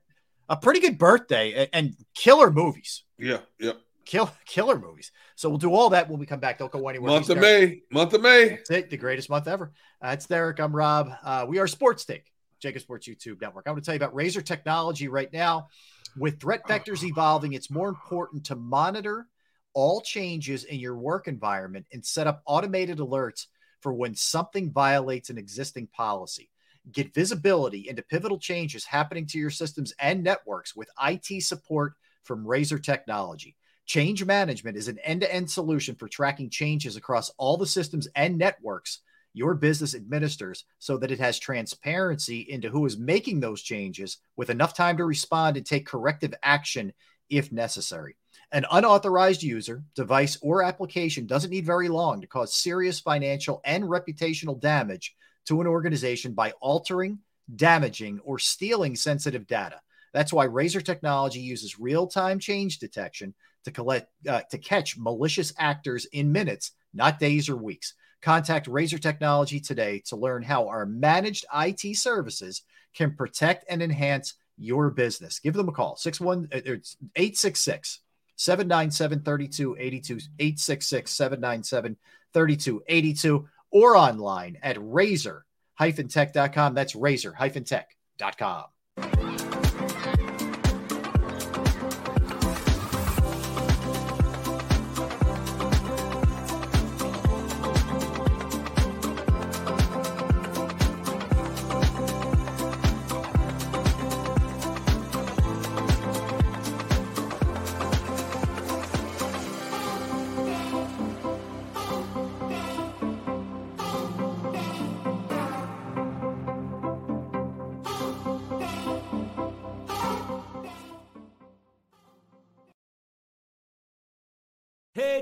a 0.51 0.57
pretty 0.59 0.81
good 0.81 0.99
birthday 0.99 1.69
and, 1.73 1.97
killer 2.15 2.51
movies. 2.51 3.05
Yeah, 3.19 3.39
yeah. 3.59 3.73
Kill 4.05 4.31
killer 4.45 4.79
movies. 4.79 5.11
So 5.37 5.49
we'll 5.49 5.59
do 5.59 5.73
all 5.73 5.91
that 5.91 6.11
when 6.11 6.19
we 6.19 6.27
come 6.27 6.41
back. 6.41 6.59
Don't 6.59 6.71
go 6.71 6.87
anywhere. 6.89 7.13
Month 7.13 7.31
of. 7.31 7.39
May, 7.39 7.81
month 7.91 8.13
of 8.13 8.21
May. 8.21 8.49
That's 8.51 8.71
it. 8.71 8.91
The 8.91 8.97
greatest 8.99 9.31
month 9.31 9.49
ever. 9.49 9.73
Uh, 10.05 10.09
it's 10.09 10.27
Derrick. 10.27 10.59
I'm 10.59 10.77
Rob. 10.77 11.11
Uh, 11.23 11.47
we 11.49 11.61
are 11.61 11.67
Sports 11.67 12.05
Take, 12.05 12.31
JAKIB 12.61 12.81
Sports 12.81 13.09
YouTube 13.09 13.41
Network. 13.41 13.65
I'm 13.67 13.75
going 13.75 13.83
to 13.83 13.87
tell 13.87 13.95
you 13.95 14.01
about 14.01 14.15
Razor 14.15 14.43
technology 14.43 15.09
right 15.09 15.33
now. 15.33 15.69
With 16.17 16.41
threat 16.41 16.63
oh. 16.65 16.69
vectors 16.69 17.05
evolving, 17.05 17.53
it's 17.53 17.71
more 17.71 17.89
important 17.89 18.45
to 18.47 18.57
monitor 18.57 19.27
all 19.73 20.01
changes 20.01 20.65
in 20.65 20.81
your 20.81 20.97
work 20.97 21.29
environment 21.29 21.87
and 21.93 22.05
set 22.05 22.27
up 22.27 22.43
automated 22.45 22.99
alerts 22.99 23.47
for 23.81 23.93
when 23.93 24.15
something 24.15 24.73
violates 24.73 25.31
an 25.31 25.39
existing 25.39 25.87
policy. 25.87 26.51
Get 26.91 27.15
visibility 27.15 27.89
into 27.89 28.03
pivotal 28.03 28.39
changes 28.39 28.85
happening 28.85 29.27
to 29.27 29.39
your 29.39 29.51
systems 29.51 29.93
and 29.99 30.25
networks 30.25 30.75
with 30.75 30.89
IT 31.03 31.43
support 31.45 31.95
from 32.25 32.47
Razor 32.47 32.79
Technology. 32.79 33.57
Change 33.87 34.25
management 34.25 34.77
is 34.77 34.89
an 34.89 34.99
end 35.01 35.23
to 35.23 35.35
end 35.35 35.51
solution 35.51 35.95
for 35.95 36.09
tracking 36.09 36.51
changes 36.51 36.97
across 36.97 37.31
all 37.39 37.57
the 37.57 37.67
systems 37.67 38.09
and 38.15 38.39
networks 38.39 39.01
your 39.33 39.55
business 39.55 39.95
administers 39.95 40.65
so 40.79 40.97
that 40.99 41.11
it 41.11 41.21
has 41.21 41.39
transparency 41.39 42.41
into 42.41 42.69
who 42.69 42.85
is 42.87 42.99
making 42.99 43.41
those 43.41 43.63
changes 43.63 44.19
with 44.37 44.51
enough 44.51 44.75
time 44.75 44.97
to 44.97 45.05
respond 45.05 45.57
and 45.57 45.65
take 45.65 45.87
corrective 45.87 46.35
action 46.43 46.93
if 47.29 47.53
necessary. 47.53 48.17
An 48.53 48.67
unauthorized 48.73 49.43
user, 49.43 49.85
device, 49.95 50.37
or 50.43 50.65
application 50.65 51.27
doesn't 51.27 51.51
need 51.51 51.65
very 51.65 51.89
long 51.89 52.21
to 52.21 52.27
cause 52.27 52.55
serious 52.55 52.99
financial 52.99 53.61
and 53.65 53.85
reputational 53.85 54.61
damage 54.61 55.15
to 55.47 55.61
an 55.61 55.69
organization 55.69 56.33
by 56.33 56.51
altering, 56.61 57.21
damaging, 57.55 58.21
or 58.25 58.39
stealing 58.39 58.97
sensitive 58.97 59.47
data. 59.47 59.81
That's 60.13 60.33
why 60.33 60.45
Razor 60.45 60.81
Technology 60.81 61.41
uses 61.41 61.79
real-time 61.79 62.41
change 62.41 62.79
detection 62.79 63.35
to 63.65 63.71
collect 63.71 64.09
uh, 64.29 64.41
to 64.51 64.59
catch 64.59 64.99
malicious 64.99 65.53
actors 65.57 66.07
in 66.07 66.33
minutes, 66.33 66.73
not 66.93 67.21
days 67.21 67.49
or 67.49 67.57
weeks. 67.57 67.95
Contact 68.23 68.67
Razor 68.67 68.99
Technology 68.99 69.61
today 69.61 70.03
to 70.07 70.17
learn 70.17 70.43
how 70.43 70.69
our 70.69 70.87
managed 70.87 71.47
IT 71.55 71.97
services 71.97 72.63
can 72.95 73.15
protect 73.15 73.65
and 73.69 73.83
enhance 73.83 74.35
your 74.59 74.91
business. 74.91 75.39
Give 75.39 75.55
them 75.55 75.69
a 75.69 75.73
call 75.73 75.97
61 75.97 76.49
uh, 76.53 76.61
it's 76.65 76.97
866 77.17 78.01
797 78.37 79.23
3282 79.23 80.15
866 80.39 81.11
797 81.11 81.97
3282 82.33 83.49
or 83.71 83.97
online 83.97 84.59
at 84.63 84.77
razor-tech.com. 84.81 86.75
That's 86.75 86.95
razor-tech.com. 86.95 88.65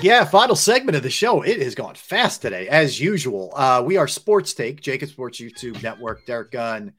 Back. 0.00 0.04
Yeah, 0.04 0.24
final 0.24 0.56
segment 0.56 0.96
of 0.96 1.02
the 1.02 1.10
show. 1.10 1.42
It 1.42 1.60
has 1.60 1.74
gone 1.74 1.94
fast 1.94 2.40
today, 2.40 2.68
as 2.68 2.98
usual. 2.98 3.52
Uh, 3.54 3.82
we 3.84 3.98
are 3.98 4.08
Sports 4.08 4.54
Take, 4.54 4.80
JAKIB 4.80 5.10
Sports 5.10 5.38
YouTube 5.38 5.82
Network, 5.82 6.24
Derrick 6.24 6.52
Gunn, 6.52 6.94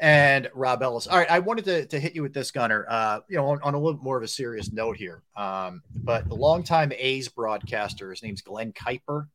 and 0.00 0.48
Rob 0.54 0.82
Ellis. 0.82 1.06
All 1.06 1.18
right, 1.18 1.30
I 1.30 1.40
wanted 1.40 1.66
to, 1.66 1.84
to 1.84 2.00
hit 2.00 2.14
you 2.14 2.22
with 2.22 2.32
this, 2.32 2.50
Gunner. 2.50 2.86
Uh, 2.88 3.20
you 3.28 3.36
know, 3.36 3.46
on, 3.48 3.60
on 3.62 3.74
a 3.74 3.78
little 3.78 4.00
more 4.00 4.16
of 4.16 4.22
a 4.22 4.28
serious 4.28 4.72
note 4.72 4.96
here. 4.96 5.22
Um, 5.36 5.82
but 5.94 6.30
the 6.30 6.34
longtime 6.34 6.92
A's 6.96 7.28
broadcaster, 7.28 8.08
his 8.08 8.22
name's 8.22 8.40
Glenn 8.40 8.72
Kuiper. 8.72 9.26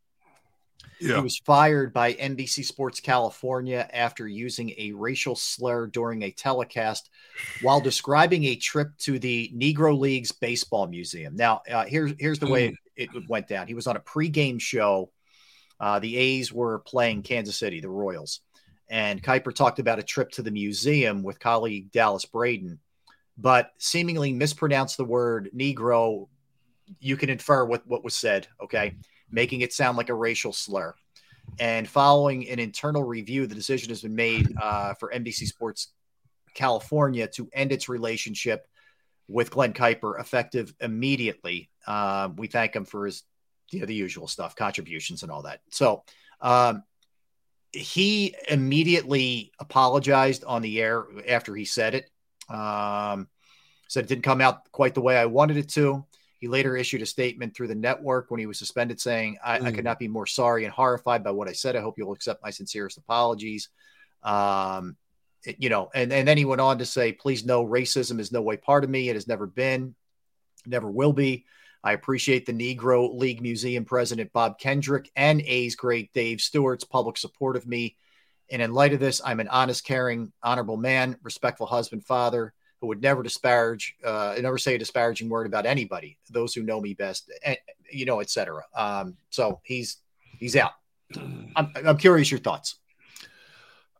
Yeah. 1.00 1.18
He 1.18 1.22
was 1.22 1.38
fired 1.38 1.94
by 1.94 2.14
NBC 2.14 2.66
Sports 2.66 3.00
California 3.00 3.88
after 3.94 4.28
using 4.28 4.74
a 4.80 4.94
racial 4.94 5.36
slur 5.36 5.86
during 5.86 6.24
a 6.24 6.32
telecast 6.32 7.12
while 7.62 7.80
describing 7.82 8.46
a 8.46 8.56
trip 8.56 8.98
to 9.00 9.20
the 9.20 9.52
Negro 9.56 9.98
Leagues 9.98 10.32
Baseball 10.32 10.88
Museum. 10.88 11.36
Now, 11.36 11.62
uh, 11.72 11.86
here's 11.86 12.14
here's 12.18 12.40
the 12.40 12.48
way 12.48 12.76
it, 13.02 13.30
went 13.30 13.48
down. 13.48 13.68
He 13.68 13.74
was 13.74 13.88
on 13.88 13.98
a 13.98 14.02
pregame 14.02 14.60
show. 14.60 15.12
Uh, 15.80 16.00
the 16.00 16.16
A's 16.16 16.54
were 16.54 16.80
playing 16.80 17.24
Kansas 17.24 17.58
City, 17.58 17.80
the 17.80 17.90
Royals, 17.90 18.42
and 18.90 19.22
Kuiper 19.22 19.54
talked 19.54 19.80
about 19.80 20.00
a 20.00 20.04
trip 20.04 20.32
to 20.32 20.44
the 20.44 20.52
museum 20.52 21.24
with 21.24 21.40
colleague 21.40 21.92
Dallas 21.92 22.26
Braden, 22.26 22.80
but 23.38 23.72
seemingly 23.80 24.32
mispronounced 24.32 24.98
the 24.98 25.06
word 25.06 25.50
Negro. 25.56 26.28
You 27.00 27.18
can 27.18 27.30
infer 27.30 27.66
what 27.66 27.88
what 27.88 28.04
was 28.04 28.16
said. 28.16 28.48
Okay 28.62 28.96
making 29.32 29.62
it 29.62 29.74
sound 29.74 29.98
like 29.98 30.10
a 30.10 30.14
racial 30.14 30.54
slur. 30.54 30.94
And 31.60 31.88
following 31.88 32.48
an 32.50 32.60
internal 32.60 33.04
review, 33.04 33.48
the 33.48 33.56
decision 33.56 33.90
has 33.90 34.02
been 34.02 34.16
made 34.16 34.54
uh, 34.62 34.94
for 34.96 35.12
NBC 35.14 35.48
Sports 35.48 35.94
California 36.54 37.28
to 37.30 37.50
end 37.54 37.72
its 37.72 37.90
relationship 37.90 38.68
with 39.28 39.52
Glenn 39.52 39.74
Kuiper 39.74 40.20
effective 40.20 40.74
immediately. 40.80 41.70
Uh, 41.88 42.30
we 42.36 42.48
thank 42.48 42.76
him 42.76 42.86
for 42.86 43.06
his, 43.06 43.24
you 43.72 43.80
know, 43.80 43.86
the 43.86 43.96
usual 43.96 44.28
stuff, 44.28 44.56
contributions 44.56 45.24
and 45.24 45.32
all 45.32 45.44
that. 45.44 45.62
So 45.70 46.04
um, 46.42 46.84
he 47.72 48.36
immediately 48.50 49.52
apologized 49.60 50.44
on 50.44 50.62
the 50.62 50.82
air 50.82 51.06
after 51.28 51.56
he 51.56 51.66
said 51.66 51.96
it. 51.96 52.10
Um, 52.54 53.28
said 53.88 54.06
it 54.06 54.08
didn't 54.08 54.24
come 54.24 54.42
out 54.42 54.72
quite 54.72 54.94
the 54.94 55.02
way 55.02 55.18
I 55.18 55.26
wanted 55.26 55.58
it 55.58 55.70
to. 55.70 56.06
He 56.40 56.48
later 56.48 56.76
issued 56.76 57.02
a 57.04 57.06
statement 57.06 57.56
through 57.56 57.68
the 57.68 57.76
network 57.76 58.32
when 58.32 58.40
he 58.40 58.46
was 58.48 58.58
suspended 58.58 59.00
saying, 59.00 59.38
I, 59.46 59.60
I 59.60 59.72
could 59.72 59.84
not 59.84 60.00
be 60.00 60.08
more 60.08 60.26
sorry 60.26 60.66
and 60.66 60.74
horrified 60.74 61.24
by 61.24 61.32
what 61.32 61.48
I 61.48 61.52
said. 61.52 61.76
I 61.76 61.82
hope 61.82 61.98
you'll 61.98 62.14
accept 62.14 62.42
my 62.44 62.50
sincerest 62.50 62.98
apologies. 62.98 63.70
Um, 64.24 64.98
it- 65.44 65.58
you 65.60 65.70
know, 65.70 65.90
and, 65.94 66.12
and 66.12 66.28
then 66.28 66.38
he 66.38 66.46
went 66.46 66.62
on 66.62 66.80
to 66.80 66.86
say, 66.86 67.12
please 67.14 67.46
know 67.46 67.66
racism 67.66 68.20
is 68.20 68.32
no 68.32 68.42
way 68.42 68.58
part 68.58 68.84
of 68.84 68.90
me. 68.90 69.08
It 69.08 69.16
has 69.16 69.28
never 69.28 69.46
been, 69.46 69.94
never 70.66 70.90
will 70.90 71.14
be. 71.14 71.46
I 71.84 71.94
appreciate 71.94 72.46
the 72.46 72.54
Negro 72.54 73.18
League 73.18 73.42
Museum 73.42 73.86
president, 73.86 74.32
Bob 74.34 74.60
Kendrick, 74.60 75.10
and 75.16 75.42
A's 75.42 75.76
great 75.76 76.14
Dave 76.14 76.40
Stewart's 76.40 76.84
public 76.84 77.18
support 77.18 77.56
of 77.56 77.66
me. 77.66 77.98
And 78.52 78.62
in 78.62 78.74
light 78.74 78.94
of 78.94 79.00
this, 79.00 79.22
I'm 79.24 79.40
an 79.40 79.48
honest, 79.48 79.86
caring, 79.86 80.32
honorable 80.44 80.78
man, 80.78 81.18
respectful 81.24 81.66
husband, 81.66 82.06
father, 82.06 82.54
who 82.82 82.88
would 82.88 83.02
never 83.02 83.24
disparage, 83.24 83.96
uh, 84.04 84.36
never 84.40 84.58
say 84.58 84.76
a 84.76 84.78
disparaging 84.78 85.30
word 85.30 85.48
about 85.48 85.66
anybody, 85.66 86.18
those 86.30 86.54
who 86.54 86.64
know 86.64 86.82
me 86.82 86.94
best, 86.94 87.32
and, 87.46 87.58
you 87.92 88.06
know, 88.06 88.20
et 88.20 88.30
cetera. 88.30 88.64
Um, 88.76 89.16
so 89.30 89.62
he's 89.64 89.98
he's 90.38 90.56
out. 90.56 90.74
I'm, 91.56 91.72
I'm 91.76 91.98
curious 91.98 92.32
your 92.32 92.40
thoughts. 92.40 92.76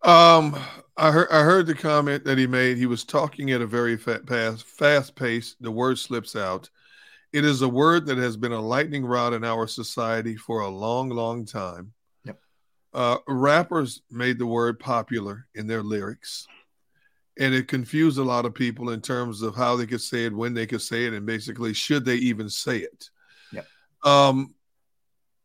Um, 0.04 0.56
I 0.98 1.12
heard 1.12 1.30
I 1.32 1.44
heard 1.44 1.68
the 1.68 1.76
comment 1.76 2.26
that 2.26 2.38
he 2.38 2.48
made. 2.48 2.78
He 2.78 2.88
was 2.88 3.04
talking 3.04 3.52
at 3.52 3.62
a 3.62 3.68
very 3.68 3.98
fa- 3.98 4.22
fast 4.26 4.64
fast 4.66 5.16
pace. 5.16 5.56
The 5.62 5.72
word 5.72 6.00
slips 6.00 6.36
out. 6.36 6.70
It 7.34 7.46
is 7.46 7.62
a 7.62 7.70
word 7.70 8.06
that 8.08 8.18
has 8.18 8.36
been 8.36 8.52
a 8.52 8.60
lightning 8.60 9.06
rod 9.06 9.34
in 9.34 9.44
our 9.44 9.68
society 9.68 10.36
for 10.36 10.62
a 10.62 10.70
long, 10.70 11.10
long 11.10 11.46
time. 11.46 11.94
Yep. 12.26 12.40
Uh, 12.94 13.18
rappers 13.28 14.02
made 14.12 14.38
the 14.38 14.46
word 14.46 14.80
popular 14.80 15.48
in 15.56 15.66
their 15.68 15.82
lyrics, 15.82 16.48
and 17.40 17.54
it 17.54 17.70
confused 17.70 18.18
a 18.18 18.24
lot 18.24 18.46
of 18.46 18.54
people 18.54 18.90
in 18.90 19.02
terms 19.02 19.42
of 19.42 19.56
how 19.56 19.78
they 19.78 19.86
could 19.86 20.02
say 20.02 20.26
it, 20.26 20.36
when 20.36 20.54
they 20.54 20.68
could 20.68 20.82
say 20.82 21.06
it, 21.06 21.14
and 21.14 21.26
basically 21.26 21.74
should 21.74 22.04
they 22.04 22.16
even 22.16 22.50
say 22.50 22.80
it. 22.80 23.10
Yep. 23.54 23.68
Um, 24.04 24.54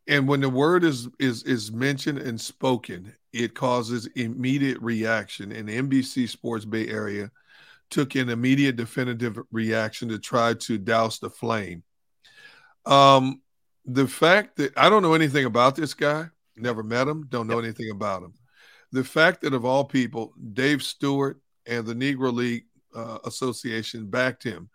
and 0.07 0.27
when 0.27 0.41
the 0.41 0.49
word 0.49 0.83
is 0.83 1.07
is 1.19 1.43
is 1.43 1.71
mentioned 1.71 2.19
and 2.19 2.39
spoken, 2.39 3.13
it 3.33 3.53
causes 3.53 4.07
immediate 4.15 4.81
reaction. 4.81 5.51
And 5.51 5.69
NBC 5.69 6.29
Sports 6.29 6.65
Bay 6.65 6.87
Area 6.87 7.29
took 7.89 8.15
an 8.15 8.29
immediate 8.29 8.75
definitive 8.75 9.39
reaction 9.51 10.09
to 10.09 10.19
try 10.19 10.53
to 10.53 10.77
douse 10.77 11.19
the 11.19 11.29
flame. 11.29 11.83
Um, 12.85 13.41
the 13.85 14.07
fact 14.07 14.57
that 14.57 14.77
I 14.77 14.89
don't 14.89 15.01
know 15.01 15.13
anything 15.13 15.45
about 15.45 15.75
this 15.75 15.93
guy, 15.93 16.27
never 16.55 16.83
met 16.83 17.07
him, 17.07 17.27
don't 17.29 17.47
know 17.47 17.59
anything 17.59 17.91
about 17.91 18.23
him. 18.23 18.33
The 18.91 19.03
fact 19.03 19.41
that 19.41 19.53
of 19.53 19.65
all 19.65 19.85
people, 19.85 20.33
Dave 20.53 20.83
Stewart 20.83 21.39
and 21.65 21.85
the 21.85 21.93
Negro 21.93 22.33
League 22.33 22.65
uh, 22.95 23.19
Association 23.25 24.07
backed 24.07 24.43
him 24.43 24.69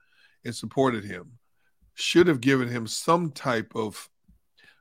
and 0.44 0.54
supported 0.54 1.04
him 1.04 1.32
should 1.94 2.26
have 2.26 2.40
given 2.40 2.68
him 2.68 2.86
some 2.86 3.30
type 3.30 3.72
of 3.74 4.08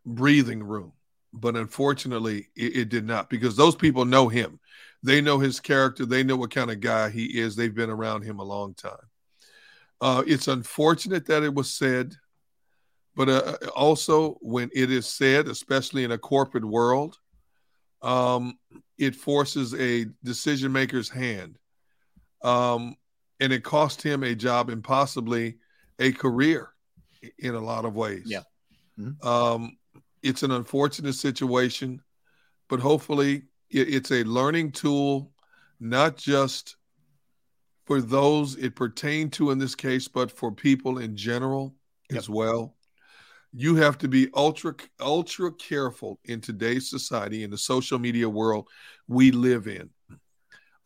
breathing 0.06 0.64
room. 0.64 0.93
But 1.34 1.56
unfortunately, 1.56 2.50
it, 2.56 2.76
it 2.77 2.90
did 2.90 3.06
not 3.06 3.30
because 3.30 3.56
those 3.56 3.76
people 3.76 4.06
know 4.06 4.27
him. 4.27 4.60
They 5.03 5.21
know 5.21 5.39
his 5.39 5.59
character. 5.59 6.05
They 6.05 6.23
know 6.23 6.35
what 6.35 6.51
kind 6.51 6.71
of 6.71 6.80
guy 6.80 7.09
he 7.09 7.25
is. 7.25 7.55
They've 7.55 7.73
been 7.73 7.89
around 7.89 8.23
him 8.23 8.39
a 8.39 8.43
long 8.43 8.73
time. 8.73 8.91
Uh, 9.99 10.23
it's 10.25 10.47
unfortunate 10.47 11.25
that 11.27 11.43
it 11.43 11.53
was 11.53 11.69
said, 11.71 12.15
but 13.15 13.30
uh, 13.30 13.57
also 13.75 14.38
when 14.41 14.69
it 14.73 14.91
is 14.91 15.05
said, 15.05 15.47
especially 15.47 16.03
in 16.03 16.11
a 16.11 16.17
corporate 16.17 16.65
world, 16.65 17.17
um, 18.01 18.57
it 18.97 19.15
forces 19.15 19.75
a 19.75 20.05
decision 20.23 20.71
maker's 20.71 21.09
hand. 21.09 21.57
Um, 22.43 22.95
and 23.39 23.51
it 23.51 23.63
cost 23.63 24.01
him 24.01 24.23
a 24.23 24.35
job 24.35 24.69
and 24.69 24.83
possibly 24.83 25.57
a 25.99 26.11
career 26.11 26.69
in 27.39 27.55
a 27.55 27.59
lot 27.59 27.85
of 27.85 27.95
ways. 27.95 28.23
Yeah. 28.25 28.41
Um, 29.23 29.77
it's 30.23 30.43
an 30.43 30.51
unfortunate 30.51 31.13
situation, 31.13 32.01
but 32.69 32.80
hopefully 32.80 33.43
it's 33.72 34.11
a 34.11 34.24
learning 34.24 34.72
tool 34.72 35.32
not 35.80 36.16
just 36.16 36.75
for 37.85 38.01
those 38.01 38.56
it 38.56 38.75
pertained 38.75 39.33
to 39.33 39.51
in 39.51 39.58
this 39.58 39.75
case, 39.75 40.08
but 40.08 40.32
for 40.32 40.51
people 40.51 41.00
in 41.00 41.16
general 41.16 41.75
as 42.16 42.30
well. 42.30 42.75
You 43.53 43.75
have 43.75 43.98
to 43.98 44.08
be 44.08 44.30
ultra 44.33 44.75
ultra 45.00 45.51
careful 45.51 46.19
in 46.25 46.40
today's 46.40 46.90
society 46.90 47.43
in 47.43 47.50
the 47.50 47.58
social 47.58 48.00
media 48.00 48.30
world 48.30 48.69
we 49.08 49.32
live 49.32 49.67
in 49.67 49.90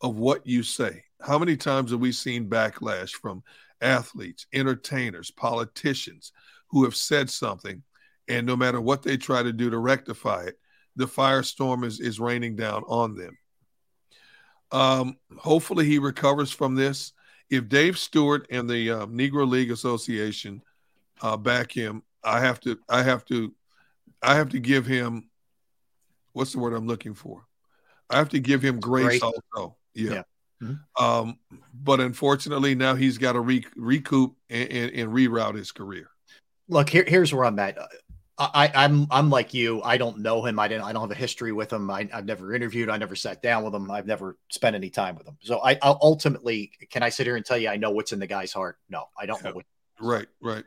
of 0.00 0.16
what 0.16 0.46
you 0.46 0.62
say. 0.62 1.04
How 1.20 1.38
many 1.38 1.56
times 1.56 1.92
have 1.92 2.00
we 2.00 2.12
seen 2.12 2.50
backlash 2.50 3.10
from 3.10 3.42
athletes, 3.80 4.46
entertainers, 4.52 5.30
politicians 5.30 6.32
who 6.68 6.84
have 6.84 6.96
said 6.96 7.30
something 7.30 7.82
and 8.28 8.46
no 8.46 8.56
matter 8.56 8.80
what 8.80 9.02
they 9.02 9.16
try 9.16 9.42
to 9.42 9.52
do 9.52 9.70
to 9.70 9.78
rectify 9.78 10.44
it, 10.44 10.58
the 10.96 11.06
firestorm 11.06 11.84
is, 11.84 12.00
is 12.00 12.18
raining 12.18 12.56
down 12.56 12.82
on 12.88 13.14
them. 13.14 13.36
Um, 14.72 15.16
hopefully, 15.38 15.84
he 15.86 15.98
recovers 15.98 16.50
from 16.50 16.74
this. 16.74 17.12
If 17.50 17.68
Dave 17.68 17.96
Stewart 17.96 18.46
and 18.50 18.68
the 18.68 18.90
uh, 18.90 19.06
Negro 19.06 19.48
League 19.48 19.70
Association 19.70 20.62
uh, 21.22 21.36
back 21.36 21.70
him, 21.70 22.02
I 22.24 22.40
have 22.40 22.58
to, 22.60 22.78
I 22.88 23.02
have 23.02 23.24
to, 23.26 23.54
I 24.22 24.34
have 24.34 24.48
to 24.50 24.58
give 24.58 24.86
him. 24.86 25.30
What's 26.32 26.52
the 26.52 26.58
word 26.58 26.74
I'm 26.74 26.86
looking 26.86 27.14
for? 27.14 27.46
I 28.10 28.16
have 28.18 28.28
to 28.30 28.40
give 28.40 28.62
him 28.62 28.80
grace, 28.80 29.22
also. 29.22 29.76
Yeah. 29.94 30.12
Yeah. 30.12 30.22
Mhm. 30.62 30.80
Um, 30.98 31.38
but 31.72 32.00
unfortunately, 32.00 32.74
now 32.74 32.94
he's 32.94 33.18
got 33.18 33.32
to 33.32 33.40
re- 33.40 33.66
recoup 33.76 34.34
and, 34.50 34.70
and, 34.70 34.92
and 34.92 35.12
reroute 35.12 35.54
his 35.54 35.70
career. 35.70 36.08
look 36.68 36.88
here, 36.88 37.04
here's 37.06 37.32
where 37.32 37.44
i'm 37.44 37.58
at 37.58 37.76
I, 38.38 38.70
I'm 38.74 39.06
I'm 39.10 39.30
like 39.30 39.54
you. 39.54 39.80
I 39.82 39.96
don't 39.96 40.18
know 40.18 40.44
him. 40.44 40.58
I 40.58 40.68
didn't. 40.68 40.84
I 40.84 40.92
don't 40.92 41.00
have 41.02 41.10
a 41.10 41.14
history 41.14 41.52
with 41.52 41.72
him. 41.72 41.90
I, 41.90 42.06
I've 42.12 42.26
never 42.26 42.52
interviewed. 42.54 42.90
I 42.90 42.98
never 42.98 43.16
sat 43.16 43.40
down 43.40 43.64
with 43.64 43.74
him. 43.74 43.90
I've 43.90 44.06
never 44.06 44.36
spent 44.50 44.76
any 44.76 44.90
time 44.90 45.16
with 45.16 45.26
him. 45.26 45.38
So 45.40 45.58
I 45.64 45.78
I'll 45.80 45.98
ultimately 46.02 46.70
can 46.90 47.02
I 47.02 47.08
sit 47.08 47.26
here 47.26 47.36
and 47.36 47.44
tell 47.46 47.56
you 47.56 47.68
I 47.70 47.76
know 47.76 47.92
what's 47.92 48.12
in 48.12 48.18
the 48.18 48.26
guy's 48.26 48.52
heart? 48.52 48.76
No, 48.90 49.04
I 49.18 49.24
don't 49.24 49.42
know 49.42 49.52
what. 49.52 49.64
Right, 49.98 50.26
right. 50.42 50.64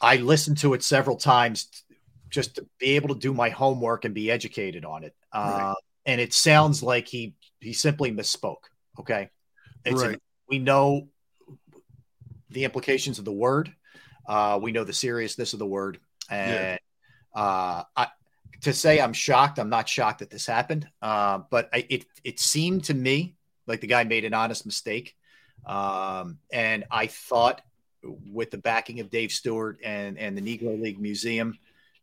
I 0.00 0.16
listened 0.16 0.58
to 0.58 0.74
it 0.74 0.84
several 0.84 1.16
times 1.16 1.82
just 2.30 2.56
to 2.56 2.66
be 2.78 2.94
able 2.94 3.08
to 3.08 3.20
do 3.20 3.34
my 3.34 3.48
homework 3.48 4.04
and 4.04 4.14
be 4.14 4.30
educated 4.30 4.84
on 4.84 5.02
it. 5.02 5.16
Uh, 5.32 5.74
and 6.04 6.20
it 6.20 6.32
sounds 6.32 6.80
like 6.82 7.08
he 7.08 7.34
he 7.60 7.72
simply 7.72 8.12
misspoke. 8.12 8.68
Okay, 9.00 9.30
it's 9.84 10.00
an- 10.00 10.08
Right. 10.10 10.22
we 10.48 10.60
know 10.60 11.08
the 12.50 12.64
implications 12.64 13.18
of 13.18 13.24
the 13.24 13.32
word. 13.32 13.74
Uh, 14.28 14.58
we 14.62 14.70
know 14.70 14.84
the 14.84 14.92
seriousness 14.92 15.52
of 15.52 15.58
the 15.58 15.66
word, 15.66 15.98
and 16.30 16.78
uh, 17.34 17.82
I, 17.96 18.08
to 18.62 18.72
say 18.72 19.00
I'm 19.00 19.12
shocked, 19.12 19.58
I'm 19.58 19.68
not 19.68 19.88
shocked 19.88 20.20
that 20.20 20.30
this 20.30 20.46
happened. 20.46 20.88
Uh, 21.02 21.40
but 21.50 21.68
I, 21.72 21.86
it 21.88 22.06
it 22.24 22.40
seemed 22.40 22.84
to 22.84 22.94
me 22.94 23.36
like 23.66 23.80
the 23.80 23.86
guy 23.86 24.04
made 24.04 24.24
an 24.24 24.34
honest 24.34 24.66
mistake, 24.66 25.14
um, 25.66 26.38
and 26.52 26.84
I 26.90 27.06
thought 27.06 27.62
with 28.32 28.50
the 28.50 28.58
backing 28.58 29.00
of 29.00 29.10
Dave 29.10 29.32
Stewart 29.32 29.78
and 29.84 30.18
and 30.18 30.36
the 30.36 30.42
Negro 30.42 30.80
League 30.80 31.00
Museum 31.00 31.58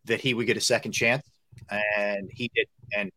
that 0.05 0.21
he 0.21 0.33
would 0.33 0.47
get 0.47 0.57
a 0.57 0.61
second 0.61 0.91
chance, 0.91 1.23
and 1.97 2.29
he 2.31 2.51
did. 2.53 2.67
And 2.95 3.11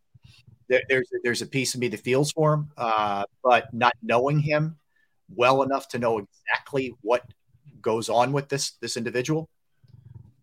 there, 0.68 0.82
there's 0.88 1.08
there's 1.22 1.42
a 1.42 1.46
piece 1.46 1.74
of 1.74 1.80
me 1.80 1.88
that 1.88 2.00
feels 2.00 2.32
for 2.32 2.54
him, 2.54 2.70
uh, 2.76 3.24
but 3.42 3.72
not 3.72 3.92
knowing 4.02 4.40
him 4.40 4.76
well 5.34 5.62
enough 5.62 5.88
to 5.88 5.98
know 5.98 6.18
exactly 6.18 6.94
what 7.02 7.22
goes 7.80 8.08
on 8.08 8.32
with 8.32 8.48
this 8.48 8.72
this 8.80 8.96
individual. 8.96 9.48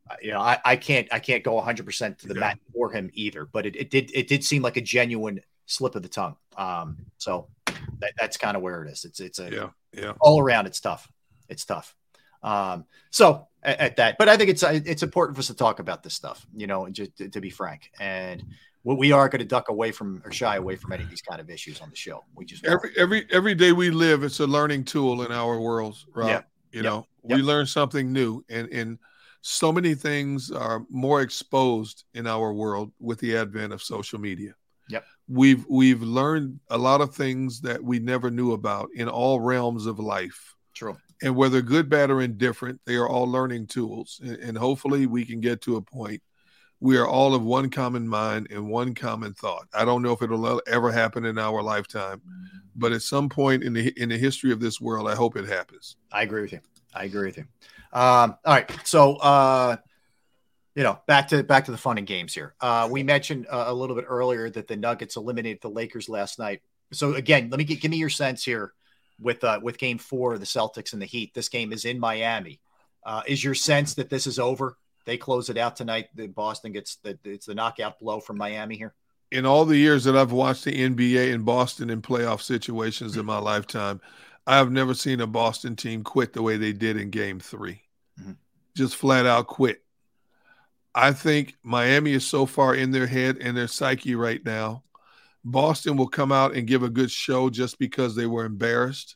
Uh, 0.09 0.15
You 0.21 0.31
know, 0.31 0.39
I, 0.41 0.59
I 0.65 0.75
can't 0.75 1.07
I 1.11 1.19
can't 1.19 1.43
go 1.43 1.53
100 1.53 1.85
percent 1.85 2.19
to 2.19 2.27
the 2.27 2.35
mat 2.35 2.59
for 2.73 2.91
him 2.91 3.09
either, 3.13 3.45
but 3.45 3.65
it, 3.65 3.75
it 3.75 3.89
did 3.89 4.11
it 4.13 4.27
did 4.27 4.43
seem 4.43 4.61
like 4.61 4.77
a 4.77 4.81
genuine 4.81 5.39
slip 5.65 5.95
of 5.95 6.03
the 6.03 6.09
tongue. 6.09 6.35
Um, 6.57 6.97
so 7.17 7.47
that, 7.99 8.13
that's 8.19 8.37
kind 8.37 8.55
of 8.57 8.63
where 8.63 8.83
it 8.83 8.91
is. 8.91 9.05
It's 9.05 9.19
it's 9.19 9.39
a 9.39 9.49
Yeah, 9.51 9.69
yeah. 9.93 10.13
all 10.19 10.39
around. 10.41 10.65
It's 10.67 10.79
tough. 10.79 11.09
It's 11.49 11.65
tough. 11.65 11.95
Um, 12.41 12.85
so 13.09 13.47
at, 13.63 13.79
at 13.79 13.95
that, 13.97 14.17
but 14.17 14.27
I 14.27 14.35
think 14.37 14.49
it's 14.49 14.63
it's 14.63 15.03
important 15.03 15.37
for 15.37 15.39
us 15.39 15.47
to 15.47 15.53
talk 15.53 15.79
about 15.79 16.03
this 16.03 16.13
stuff. 16.13 16.45
You 16.55 16.67
know, 16.67 16.87
just 16.89 17.15
to, 17.17 17.29
to 17.29 17.39
be 17.41 17.49
frank, 17.49 17.89
and 17.99 18.43
we- 18.83 18.95
we 18.95 19.11
are 19.13 19.29
going 19.29 19.39
to 19.39 19.45
duck 19.45 19.69
away 19.69 19.93
from 19.93 20.21
or 20.25 20.31
shy 20.33 20.57
away 20.57 20.75
from 20.75 20.91
any 20.91 21.03
of 21.03 21.09
these 21.09 21.21
kind 21.21 21.39
of 21.39 21.49
issues 21.49 21.79
on 21.79 21.89
the 21.89 21.95
show. 21.95 22.25
We 22.35 22.43
just 22.43 22.65
Every 22.65 22.91
every 22.97 23.25
every 23.31 23.55
day 23.55 23.71
we 23.71 23.89
live, 23.91 24.23
it's 24.23 24.41
a 24.41 24.47
learning 24.47 24.83
tool 24.83 25.23
in 25.23 25.31
our 25.31 25.57
worlds, 25.59 26.05
Rob. 26.13 26.27
Yeah. 26.27 26.41
You 26.73 26.81
Yep. 26.81 26.83
know, 26.83 27.07
we 27.23 27.35
learn 27.37 27.65
something 27.65 28.11
new, 28.11 28.43
and 28.49 28.67
and 28.73 28.97
so 29.45 29.71
many 29.73 29.93
things 29.93 30.51
are 30.51 30.85
more 30.89 31.21
exposed 31.21 32.05
in 32.13 32.25
our 32.27 32.53
world 32.53 32.93
with 32.99 33.19
the 33.19 33.35
advent 33.35 33.73
of 33.73 33.83
social 33.83 34.19
media. 34.19 34.55
Yep. 34.89 35.05
We've 35.27 35.65
we've 35.69 36.01
learned 36.01 36.59
a 36.69 36.77
lot 36.77 37.01
of 37.01 37.13
things 37.13 37.61
that 37.61 37.83
we 37.83 37.99
never 37.99 38.31
knew 38.31 38.53
about 38.53 38.89
in 38.95 39.09
all 39.09 39.39
realms 39.39 39.85
of 39.85 39.99
life. 39.99 40.55
True. 40.73 40.97
And 41.21 41.35
whether 41.35 41.61
good, 41.61 41.89
bad, 41.89 42.09
or 42.09 42.21
indifferent, 42.21 42.81
they 42.85 42.95
are 42.95 43.07
all 43.07 43.29
learning 43.29 43.67
tools. 43.67 44.19
And, 44.23 44.37
and 44.37 44.57
hopefully, 44.57 45.07
we 45.07 45.25
can 45.25 45.39
get 45.39 45.61
to 45.61 45.75
a 45.75 45.81
point 45.81 46.21
we 46.83 46.97
are 46.97 47.07
all 47.07 47.33
of 47.33 47.41
one 47.41 47.69
common 47.69 48.05
mind 48.05 48.47
and 48.51 48.67
one 48.67 48.93
common 48.93 49.33
thought. 49.33 49.69
I 49.73 49.85
don't 49.85 50.01
know 50.01 50.11
if 50.11 50.21
it'll 50.21 50.61
ever 50.67 50.91
happen 50.91 51.23
in 51.23 51.37
our 51.37 51.63
lifetime, 51.63 52.19
mm-hmm. 52.19 52.57
but 52.75 52.91
at 52.91 53.01
some 53.01 53.29
point 53.29 53.63
in 53.63 53.71
the 53.71 53.93
in 53.95 54.09
the 54.09 54.17
history 54.17 54.51
of 54.51 54.59
this 54.59 54.81
world, 54.81 55.09
I 55.09 55.15
hope 55.15 55.37
it 55.37 55.47
happens. 55.47 55.95
I 56.11 56.23
agree 56.23 56.41
with 56.41 56.51
you. 56.51 56.59
I 56.93 57.05
agree 57.05 57.27
with 57.27 57.37
you. 57.37 57.45
Um, 57.91 58.37
all 58.43 58.53
right, 58.53 58.71
so 58.83 59.15
uh, 59.17 59.77
you 60.75 60.83
know, 60.83 60.99
back 61.07 61.27
to 61.29 61.43
back 61.43 61.65
to 61.65 61.71
the 61.71 61.77
fun 61.77 61.97
and 61.97 62.07
games 62.07 62.33
here. 62.33 62.55
Uh, 62.59 62.87
we 62.91 63.03
mentioned 63.03 63.47
uh, 63.49 63.65
a 63.67 63.73
little 63.73 63.95
bit 63.95 64.05
earlier 64.07 64.49
that 64.49 64.67
the 64.67 64.75
Nuggets 64.75 65.15
eliminated 65.15 65.61
the 65.61 65.69
Lakers 65.69 66.09
last 66.09 66.39
night. 66.39 66.61
So 66.91 67.13
again, 67.13 67.49
let 67.49 67.57
me 67.57 67.63
get, 67.63 67.81
give 67.81 67.91
me 67.91 67.97
your 67.97 68.09
sense 68.09 68.43
here 68.43 68.73
with 69.19 69.43
uh, 69.43 69.59
with 69.61 69.77
Game 69.77 69.97
Four 69.97 70.37
the 70.37 70.45
Celtics 70.45 70.93
and 70.93 71.01
the 71.01 71.05
Heat. 71.05 71.33
This 71.33 71.49
game 71.49 71.71
is 71.71 71.85
in 71.85 71.99
Miami. 71.99 72.59
Uh, 73.05 73.21
is 73.27 73.43
your 73.43 73.55
sense 73.55 73.93
that 73.95 74.09
this 74.09 74.25
is 74.25 74.39
over? 74.39 74.77
They 75.05 75.17
close 75.17 75.49
it 75.49 75.57
out 75.57 75.75
tonight. 75.75 76.07
Boston 76.33 76.71
gets 76.71 76.95
the 76.97 77.17
it's 77.23 77.45
the 77.45 77.55
knockout 77.55 77.99
blow 77.99 78.19
from 78.19 78.37
Miami 78.37 78.75
here. 78.75 78.93
In 79.31 79.45
all 79.45 79.65
the 79.65 79.77
years 79.77 80.03
that 80.03 80.15
I've 80.15 80.31
watched 80.31 80.63
the 80.63 80.71
NBA 80.71 81.33
in 81.33 81.41
Boston 81.41 81.89
in 81.89 82.01
playoff 82.01 82.41
situations 82.41 83.17
in 83.17 83.25
my 83.25 83.39
lifetime, 83.39 83.99
I 84.45 84.57
have 84.57 84.71
never 84.71 84.93
seen 84.93 85.21
a 85.21 85.27
Boston 85.27 85.75
team 85.75 86.03
quit 86.03 86.33
the 86.33 86.41
way 86.41 86.57
they 86.57 86.73
did 86.73 86.97
in 86.97 87.09
Game 87.09 87.39
3 87.39 87.81
mm-hmm. 88.19 88.31
Just 88.75 88.95
flat 88.95 89.25
out 89.25 89.47
quit. 89.47 89.83
I 90.95 91.11
think 91.11 91.55
Miami 91.63 92.13
is 92.13 92.25
so 92.25 92.45
far 92.45 92.75
in 92.75 92.91
their 92.91 93.07
head 93.07 93.37
and 93.39 93.57
their 93.57 93.67
psyche 93.67 94.15
right 94.15 94.43
now. 94.43 94.83
Boston 95.43 95.97
will 95.97 96.07
come 96.07 96.31
out 96.31 96.55
and 96.55 96.67
give 96.67 96.83
a 96.83 96.89
good 96.89 97.11
show 97.11 97.49
just 97.49 97.79
because 97.79 98.15
they 98.15 98.25
were 98.25 98.45
embarrassed 98.45 99.15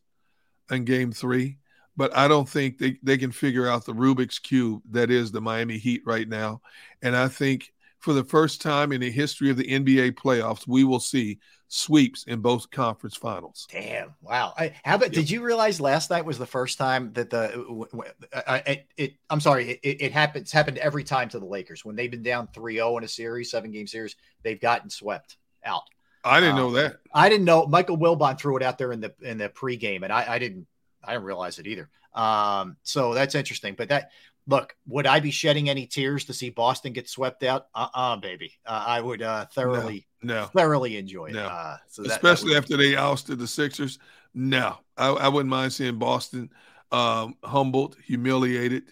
in 0.70 0.86
game 0.86 1.12
three. 1.12 1.58
But 1.96 2.16
I 2.16 2.28
don't 2.28 2.48
think 2.48 2.78
they, 2.78 2.98
they 3.02 3.18
can 3.18 3.32
figure 3.32 3.68
out 3.68 3.86
the 3.86 3.94
Rubik's 3.94 4.40
Cube 4.40 4.82
that 4.92 5.10
is 5.10 5.32
the 5.32 5.42
Miami 5.42 5.78
Heat 5.78 6.02
right 6.06 6.28
now. 6.28 6.62
And 7.02 7.16
I 7.16 7.28
think 7.28 7.74
for 8.00 8.14
the 8.14 8.24
first 8.24 8.62
time 8.62 8.92
in 8.92 9.02
the 9.02 9.10
history 9.10 9.50
of 9.50 9.58
the 9.58 9.68
NBA 9.68 10.14
playoffs, 10.14 10.68
we 10.68 10.84
will 10.84 11.00
see 11.00 11.40
sweeps 11.68 12.24
in 12.26 12.40
both 12.40 12.70
conference 12.72 13.16
finals. 13.16 13.68
Damn! 13.72 14.14
Wow. 14.22 14.54
I, 14.58 14.74
how 14.84 14.96
about? 14.96 15.12
Did 15.12 15.30
you 15.30 15.42
realize 15.44 15.82
last 15.82 16.10
night 16.10 16.26
was 16.26 16.38
the 16.38 16.46
first 16.46 16.78
time 16.78 17.12
that 17.14 17.30
the 17.30 17.48
w- 17.68 17.86
w- 17.92 18.12
I- 18.34 18.64
it, 18.66 18.88
it 18.98 19.14
I'm 19.30 19.40
sorry, 19.42 19.80
it, 19.84 20.02
it 20.02 20.12
happens 20.12 20.52
happened 20.52 20.78
every 20.78 21.04
time 21.04 21.30
to 21.30 21.40
the 21.40 21.46
Lakers 21.46 21.84
when 21.84 21.96
they've 21.96 22.12
been 22.12 22.24
down 22.24 22.48
3-0 22.56 22.98
in 23.00 23.04
a 23.04 23.08
series, 23.08 23.52
seven 23.52 23.72
game 23.72 23.88
series, 23.88 24.16
they've 24.44 24.60
gotten 24.62 24.90
swept 24.90 25.38
out. 25.66 25.84
I 26.24 26.40
didn't 26.40 26.56
Um, 26.56 26.60
know 26.60 26.72
that. 26.72 26.98
I 27.14 27.30
didn't 27.30 27.46
know 27.46 27.66
Michael 27.68 27.98
Wilbon 27.98 28.40
threw 28.40 28.58
it 28.58 28.64
out 28.64 28.78
there 28.78 28.92
in 28.92 29.00
the 29.02 29.14
in 29.22 29.38
the 29.38 29.50
pregame, 29.50 30.04
and 30.04 30.12
I, 30.12 30.34
I 30.36 30.40
didn't 30.40 30.68
I 31.04 31.14
didn't 31.14 31.26
realize 31.26 31.60
it 31.60 31.68
either. 31.68 31.90
Um, 32.14 32.78
so 32.84 33.14
that's 33.14 33.36
interesting. 33.36 33.76
But 33.78 33.90
that 33.90 34.12
look, 34.48 34.76
would 34.88 35.06
I 35.06 35.20
be 35.20 35.32
shedding 35.32 35.70
any 35.70 35.86
tears 35.86 36.26
to 36.26 36.34
see 36.34 36.50
Boston 36.50 36.94
get 36.94 37.08
swept 37.10 37.44
out? 37.44 37.68
Uh 37.76 37.88
uh 37.94 38.16
baby. 38.18 38.54
Uh, 38.66 38.84
I 38.88 39.00
would 39.02 39.22
uh, 39.22 39.46
thoroughly 39.54 40.07
no. 40.22 40.46
thoroughly 40.46 40.98
enjoy 40.98 41.28
it. 41.28 41.34
No. 41.34 41.46
Uh, 41.46 41.78
so 41.88 42.02
that- 42.04 42.10
that 42.10 42.16
especially 42.16 42.50
would- 42.50 42.58
after 42.58 42.78
they 42.78 42.96
ousted 42.96 43.40
the 43.40 43.48
Sixers. 43.48 44.00
No, 44.34 44.78
I, 44.98 45.08
I 45.10 45.28
wouldn't 45.30 45.50
mind 45.50 45.74
seeing 45.74 45.98
Boston 45.98 46.50
um, 46.92 47.36
humbled, 47.44 47.98
humiliated 48.06 48.84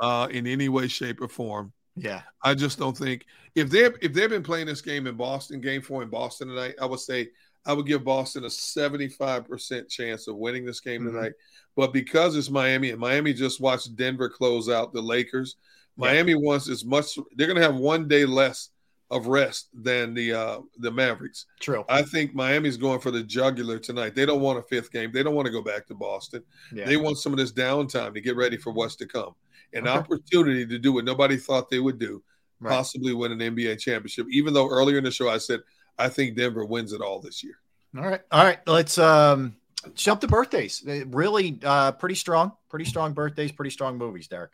uh, 0.00 0.28
in 0.30 0.46
any 0.46 0.68
way, 0.68 0.88
shape, 0.88 1.20
or 1.22 1.28
form. 1.28 1.72
Yeah. 1.96 2.22
I 2.42 2.54
just 2.54 2.78
don't 2.78 2.96
think 2.96 3.24
if 3.54 3.70
they 3.70 3.84
if 4.02 4.12
they've 4.12 4.28
been 4.28 4.42
playing 4.42 4.66
this 4.66 4.80
game 4.82 5.06
in 5.06 5.16
Boston, 5.16 5.60
game 5.60 5.80
four 5.80 6.02
in 6.02 6.10
Boston 6.10 6.48
tonight, 6.48 6.74
I 6.80 6.86
would 6.86 7.00
say 7.00 7.28
I 7.66 7.72
would 7.72 7.86
give 7.86 8.04
Boston 8.04 8.44
a 8.44 8.48
75% 8.48 9.88
chance 9.88 10.28
of 10.28 10.36
winning 10.36 10.64
this 10.64 10.80
game 10.80 11.02
Mhm. 11.02 11.12
tonight. 11.12 11.32
But 11.76 11.92
because 11.92 12.36
it's 12.36 12.50
Miami 12.50 12.90
and 12.90 13.00
Miami 13.00 13.32
just 13.32 13.60
watched 13.60 13.96
Denver 13.96 14.28
close 14.28 14.68
out 14.68 14.92
the 14.92 15.00
Lakers, 15.00 15.56
Miami 15.96 16.34
wants 16.34 16.68
as 16.68 16.84
much 16.84 17.16
they're 17.36 17.46
gonna 17.46 17.60
have 17.62 17.76
one 17.76 18.06
day 18.08 18.24
less 18.24 18.70
of 19.14 19.28
rest 19.28 19.68
than 19.72 20.12
the 20.12 20.32
uh 20.34 20.58
the 20.78 20.90
Mavericks. 20.90 21.46
True. 21.60 21.84
I 21.88 22.02
think 22.02 22.34
Miami's 22.34 22.76
going 22.76 23.00
for 23.00 23.10
the 23.10 23.22
jugular 23.22 23.78
tonight. 23.78 24.14
They 24.14 24.26
don't 24.26 24.40
want 24.40 24.58
a 24.58 24.62
fifth 24.62 24.90
game. 24.90 25.12
They 25.12 25.22
don't 25.22 25.34
want 25.34 25.46
to 25.46 25.52
go 25.52 25.62
back 25.62 25.86
to 25.86 25.94
Boston. 25.94 26.42
Yeah. 26.72 26.84
They 26.86 26.96
want 26.96 27.18
some 27.18 27.32
of 27.32 27.38
this 27.38 27.52
downtime 27.52 28.12
to 28.14 28.20
get 28.20 28.36
ready 28.36 28.56
for 28.56 28.72
what's 28.72 28.96
to 28.96 29.06
come. 29.06 29.34
An 29.72 29.86
Okay. 29.88 29.98
opportunity 29.98 30.66
to 30.66 30.78
do 30.78 30.92
what 30.92 31.04
nobody 31.04 31.36
thought 31.36 31.70
they 31.70 31.80
would 31.80 31.98
do, 31.98 32.22
Right. 32.60 32.70
possibly 32.74 33.14
win 33.14 33.32
an 33.32 33.38
NBA 33.40 33.76
championship. 33.78 34.26
Even 34.30 34.52
though 34.52 34.68
earlier 34.68 34.98
in 34.98 35.04
the 35.04 35.10
show 35.10 35.28
I 35.28 35.38
said 35.38 35.60
I 35.96 36.08
think 36.08 36.36
Denver 36.36 36.64
wins 36.64 36.92
it 36.92 37.00
all 37.00 37.20
this 37.20 37.44
year. 37.44 37.54
All 37.96 38.02
right. 38.02 38.20
All 38.32 38.44
right. 38.44 38.58
Let's 38.66 38.98
um 38.98 39.56
jump 39.94 40.20
to 40.22 40.26
birthdays. 40.26 40.82
Really 41.06 41.58
uh 41.62 41.92
pretty 41.92 42.16
strong, 42.16 42.52
pretty 42.68 42.84
strong 42.86 43.12
birthdays, 43.12 43.52
pretty 43.52 43.70
strong 43.70 43.96
movies, 43.96 44.26
Derrick. 44.26 44.50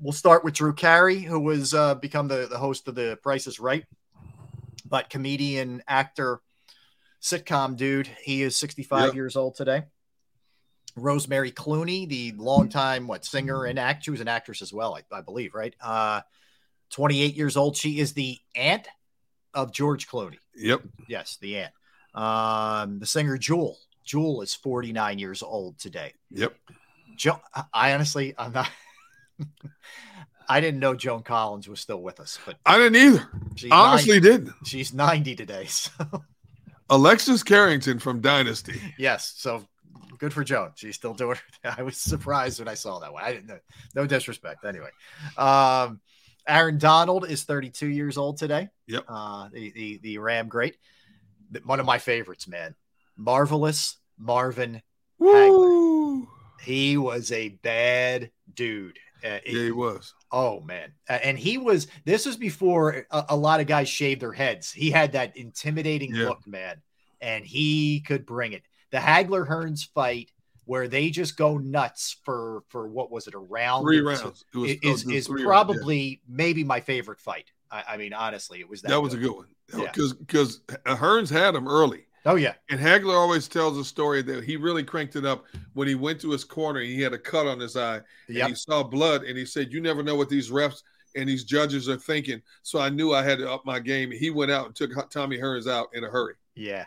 We'll 0.00 0.12
start 0.12 0.44
with 0.44 0.54
Drew 0.54 0.72
Carey, 0.74 1.18
who 1.20 1.40
was 1.40 1.74
uh 1.74 1.94
become 1.96 2.28
the, 2.28 2.46
the 2.48 2.58
host 2.58 2.86
of 2.88 2.94
the 2.94 3.18
Price 3.22 3.46
is 3.46 3.58
Right. 3.58 3.84
But 4.88 5.10
comedian, 5.10 5.82
actor, 5.88 6.40
sitcom 7.20 7.76
dude. 7.76 8.06
He 8.22 8.42
is 8.42 8.56
65 8.58 9.06
Yep. 9.06 9.14
years 9.14 9.36
old 9.36 9.56
today. 9.56 9.82
Rosemary 10.96 11.52
Clooney, 11.52 12.08
the 12.08 12.32
longtime 12.32 13.06
what 13.06 13.24
singer 13.24 13.64
and 13.64 13.78
act, 13.78 14.04
she 14.04 14.10
was 14.10 14.20
an 14.20 14.28
actress 14.28 14.62
as 14.62 14.72
well, 14.72 14.96
I, 14.96 15.16
I 15.16 15.20
believe, 15.20 15.54
right? 15.54 15.74
Uh 15.80 16.20
28 16.90 17.34
years 17.34 17.56
old. 17.56 17.76
She 17.76 17.98
is 17.98 18.14
the 18.14 18.38
aunt 18.54 18.88
of 19.52 19.72
George 19.72 20.08
Clooney. 20.08 20.38
Yep. 20.54 20.82
Yes, 21.08 21.36
the 21.40 21.58
aunt. 21.58 21.72
Um, 22.14 22.98
the 22.98 23.06
singer 23.06 23.36
Jewel. 23.36 23.78
Jewel 24.04 24.40
is 24.40 24.54
49 24.54 25.18
years 25.18 25.42
old 25.42 25.78
today. 25.78 26.14
Yep. 26.30 26.54
Jo- 27.16 27.40
I 27.74 27.92
honestly, 27.92 28.34
I'm 28.38 28.52
not. 28.52 28.70
I 30.48 30.60
didn't 30.60 30.80
know 30.80 30.94
Joan 30.94 31.22
Collins 31.22 31.68
was 31.68 31.80
still 31.80 32.00
with 32.00 32.20
us, 32.20 32.38
but 32.46 32.56
I 32.64 32.78
didn't 32.78 32.96
either. 32.96 33.28
Honestly, 33.70 34.18
90 34.20 34.20
didn't. 34.28 34.54
She's 34.66 34.92
90 34.94 35.36
today. 35.36 35.68
So 36.88 36.96
Alexis 36.96 37.42
Carrington 37.42 37.98
from 37.98 38.22
Dynasty. 38.22 38.80
yes, 38.98 39.34
so 39.36 39.62
good 40.18 40.32
for 40.32 40.42
Joan. 40.42 40.70
She's 40.74 40.96
still 40.96 41.12
doing. 41.12 41.36
It. 41.64 41.74
I 41.78 41.82
was 41.82 41.98
surprised 41.98 42.58
when 42.60 42.68
I 42.68 42.74
saw 42.74 42.98
that 43.00 43.12
one. 43.12 43.22
I 43.22 43.32
didn't 43.32 43.46
know. 43.46 43.58
No 43.94 44.06
disrespect. 44.06 44.64
Anyway, 44.64 44.88
um, 45.36 46.00
Aaron 46.46 46.78
Donald 46.78 47.28
is 47.28 47.44
32 47.44 47.88
years 47.88 48.16
old 48.16 48.38
today. 48.38 48.68
Yep. 48.86 49.04
Uh, 49.06 49.48
the, 49.52 49.70
the 49.72 49.98
the 49.98 50.18
Ram 50.18 50.48
great. 50.48 50.76
One 51.64 51.78
of 51.78 51.84
my 51.84 51.98
favorites, 51.98 52.48
man. 52.48 52.74
Marvelous 53.16 53.98
Marvin 54.18 54.80
Hagler. 55.20 56.26
He 56.62 56.96
was 56.96 57.32
a 57.32 57.50
bad 57.50 58.30
dude. 58.54 58.98
Uh, 59.24 59.38
Yeah, 59.46 59.62
he 59.64 59.70
was. 59.72 60.14
Oh 60.30 60.60
man, 60.60 60.92
Uh, 61.08 61.18
and 61.24 61.38
he 61.38 61.58
was. 61.58 61.86
This 62.04 62.26
was 62.26 62.36
before 62.36 63.06
a, 63.10 63.24
a 63.30 63.36
lot 63.36 63.60
of 63.60 63.66
guys 63.66 63.88
shaved 63.88 64.20
their 64.22 64.32
heads. 64.32 64.72
He 64.72 64.90
had 64.90 65.12
that 65.12 65.36
intimidating 65.36 66.14
Yeah. 66.14 66.28
look, 66.28 66.46
man, 66.46 66.82
and 67.20 67.44
he 67.44 68.00
could 68.00 68.24
bring 68.26 68.52
it. 68.52 68.62
The 68.90 68.98
Hagler 68.98 69.46
Hearns 69.46 69.86
fight, 69.92 70.30
where 70.64 70.88
they 70.88 71.10
just 71.10 71.36
go 71.36 71.58
nuts 71.58 72.16
for 72.24 72.62
for 72.68 72.88
what 72.88 73.10
was 73.10 73.26
it 73.26 73.34
a 73.34 73.38
round? 73.38 73.84
Three 73.84 74.00
rounds. 74.00 74.44
It 74.54 74.58
was- 74.58 74.70
is 74.70 75.04
was 75.06 75.14
is 75.14 75.26
three 75.26 75.34
rounds, 75.34 75.40
yeah. 75.42 75.46
probably 75.46 76.22
maybe 76.28 76.64
my 76.64 76.80
favorite 76.80 77.20
fight. 77.20 77.50
I, 77.70 77.84
I 77.90 77.96
mean, 77.98 78.12
honestly, 78.14 78.60
it 78.60 78.68
was 78.68 78.80
that. 78.82 78.88
That 78.88 79.00
was 79.02 79.12
a 79.14 79.18
good 79.18 79.32
one. 79.32 79.48
Yeah. 79.76 79.84
Because 79.92 80.14
because 80.14 80.60
Hearns 80.86 81.30
had 81.30 81.54
him 81.54 81.68
early. 81.68 82.06
Oh 82.28 82.34
yeah. 82.34 82.52
And 82.68 82.78
Hagler 82.78 83.14
always 83.14 83.48
tells 83.48 83.78
a 83.78 83.84
story 83.84 84.20
that 84.20 84.44
he 84.44 84.58
really 84.58 84.84
cranked 84.84 85.16
it 85.16 85.24
up 85.24 85.46
when 85.72 85.88
he 85.88 85.94
went 85.94 86.20
to 86.20 86.30
his 86.30 86.44
corner 86.44 86.80
and 86.80 86.88
he 86.88 87.00
had 87.00 87.14
a 87.14 87.18
cut 87.18 87.46
on 87.46 87.58
his 87.58 87.74
eye 87.74 88.02
and 88.28 88.36
he 88.48 88.54
saw 88.54 88.82
blood 88.82 89.24
and 89.24 89.38
he 89.38 89.46
said, 89.46 89.72
"You 89.72 89.80
never 89.80 90.02
know 90.02 90.14
what 90.14 90.28
these 90.28 90.50
refs 90.50 90.82
and 91.16 91.26
these 91.26 91.44
judges 91.44 91.88
are 91.88 91.96
thinking." 91.96 92.42
So 92.62 92.80
I 92.80 92.90
knew 92.90 93.14
I 93.14 93.22
had 93.22 93.38
to 93.38 93.50
up 93.50 93.64
my 93.64 93.80
game. 93.80 94.10
He 94.10 94.28
went 94.28 94.50
out 94.50 94.66
and 94.66 94.76
took 94.76 94.90
Tommy 95.10 95.38
Hearns 95.38 95.66
out 95.66 95.88
in 95.94 96.04
a 96.04 96.08
hurry. 96.08 96.34
Yeah. 96.54 96.84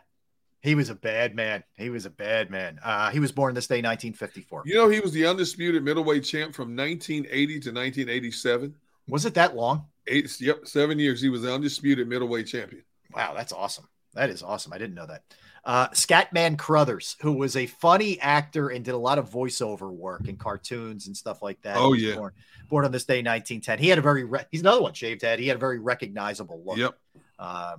He 0.62 0.76
was 0.76 0.92
a 0.92 0.96
bad 0.96 1.34
man. 1.34 1.64
He 1.76 1.90
was 1.90 2.06
a 2.06 2.12
bad 2.12 2.52
man. 2.52 2.80
Uh, 2.84 3.10
he 3.10 3.20
was 3.20 3.32
born 3.32 3.56
this 3.56 3.66
day, 3.66 3.78
1954. 3.78 4.62
You 4.66 4.76
know, 4.76 4.90
he 4.90 5.00
was 5.00 5.12
the 5.12 5.26
undisputed 5.26 5.84
middleweight 5.84 6.24
champ 6.24 6.54
from 6.54 6.76
1980 6.76 7.48
to 7.48 7.70
1987. 7.72 8.76
Was 9.08 9.26
it 9.26 9.34
that 9.34 9.56
long? 9.56 9.88
Eight, 10.06 10.40
yep, 10.40 10.68
seven 10.68 11.00
years. 11.00 11.20
He 11.20 11.30
was 11.30 11.42
the 11.42 11.52
undisputed 11.52 12.08
middleweight 12.08 12.46
champion. 12.46 12.84
Wow, 13.12 13.34
that's 13.34 13.52
awesome. 13.52 13.88
That 14.14 14.30
is 14.30 14.44
awesome. 14.44 14.74
I 14.74 14.78
didn't 14.78 14.96
know 14.96 15.08
that. 15.08 15.24
Uh, 15.64 15.88
Scatman 15.90 16.58
Crothers, 16.58 17.16
who 17.22 17.34
was 17.34 17.56
a 17.56 17.68
funny 17.68 18.20
actor 18.20 18.70
and 18.70 18.84
did 18.84 18.94
a 18.94 18.98
lot 18.98 19.20
of 19.20 19.30
voiceover 19.30 19.92
work 19.92 20.28
in 20.28 20.36
cartoons 20.36 21.08
and 21.08 21.16
stuff 21.16 21.42
like 21.42 21.62
that. 21.62 21.78
Oh, 21.78 21.94
yeah. 21.94 22.16
Born, 22.16 22.34
born 22.68 22.86
on 22.86 22.92
this 22.92 23.06
day, 23.06 23.18
1910. 23.18 23.78
He 23.78 23.88
had 23.88 24.00
a 24.00 24.02
very, 24.02 24.24
re- 24.24 24.46
he's 24.52 24.62
another 24.62 24.82
one, 24.82 24.94
shaved 24.94 25.22
head. 25.22 25.40
He 25.40 25.48
had 25.48 25.58
a 25.58 25.60
very 25.60 25.80
recognizable 25.80 26.64
look. 26.66 26.78
Yep. 26.78 26.98
Uh, 27.38 27.78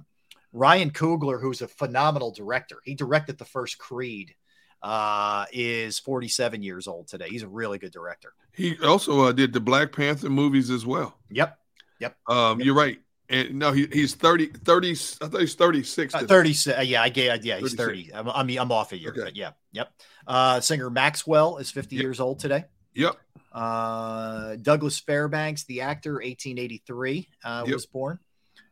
Ryan 0.52 0.90
Coogler, 0.90 1.40
who's 1.40 1.60
a 1.60 1.68
phenomenal 1.68 2.30
director, 2.30 2.76
he 2.84 2.94
directed 2.94 3.38
the 3.38 3.44
first 3.44 3.78
Creed, 3.78 4.34
uh, 4.82 5.46
is 5.52 5.98
47 5.98 6.62
years 6.62 6.86
old 6.86 7.08
today. 7.08 7.28
He's 7.28 7.42
a 7.42 7.48
really 7.48 7.78
good 7.78 7.92
director. 7.92 8.32
He 8.52 8.76
also 8.78 9.22
uh, 9.22 9.32
did 9.32 9.52
the 9.52 9.60
Black 9.60 9.92
Panther 9.92 10.28
movies 10.28 10.70
as 10.70 10.84
well. 10.84 11.18
Yep. 11.30 11.58
Yep. 12.00 12.16
Um, 12.28 12.60
You're 12.60 12.74
right. 12.74 13.00
And 13.32 13.58
no, 13.58 13.72
he, 13.72 13.88
he's 13.90 14.14
30, 14.14 14.46
30, 14.48 14.90
I 14.90 14.94
thought 14.94 15.40
he's 15.40 15.54
36. 15.54 16.14
Uh, 16.14 16.18
today. 16.20 16.28
30 16.28 16.74
uh, 16.76 16.80
yeah 16.82 17.02
i 17.02 17.08
gave 17.08 17.44
yeah 17.44 17.56
he's 17.58 17.74
36. 17.74 18.10
30 18.10 18.14
I'm, 18.14 18.28
I'm 18.28 18.58
i'm 18.58 18.70
off 18.72 18.92
a 18.92 18.98
year 18.98 19.12
but 19.16 19.34
yeah 19.34 19.52
yep 19.72 19.90
uh 20.26 20.60
singer 20.60 20.90
maxwell 20.90 21.56
is 21.56 21.70
50 21.70 21.96
years 21.96 22.20
old 22.20 22.38
today 22.40 22.64
Yep. 22.94 23.16
uh 23.52 24.56
douglas 24.56 24.98
fairbanks 25.00 25.64
the 25.64 25.80
actor 25.80 26.14
1883 26.14 27.28
uh 27.44 27.62
Yep. 27.66 27.74
was 27.74 27.86
born 27.86 28.18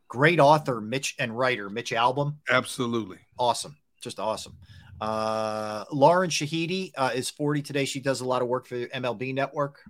great 0.08 0.40
author 0.40 0.80
mitch 0.82 1.14
and 1.18 1.36
writer 1.36 1.70
mitch 1.70 1.92
albom 1.92 2.36
Absolutely. 2.50 3.16
awesome 3.38 3.76
just 4.02 4.18
awesome 4.20 4.56
uh 5.00 5.84
lauren 5.90 6.28
shehadi 6.28 6.92
uh, 6.96 7.10
is 7.14 7.30
40 7.30 7.62
today 7.62 7.84
she 7.86 8.00
does 8.00 8.20
a 8.20 8.26
lot 8.26 8.42
of 8.42 8.48
work 8.48 8.66
for 8.66 8.76
mlb 8.76 9.34
network 9.34 9.80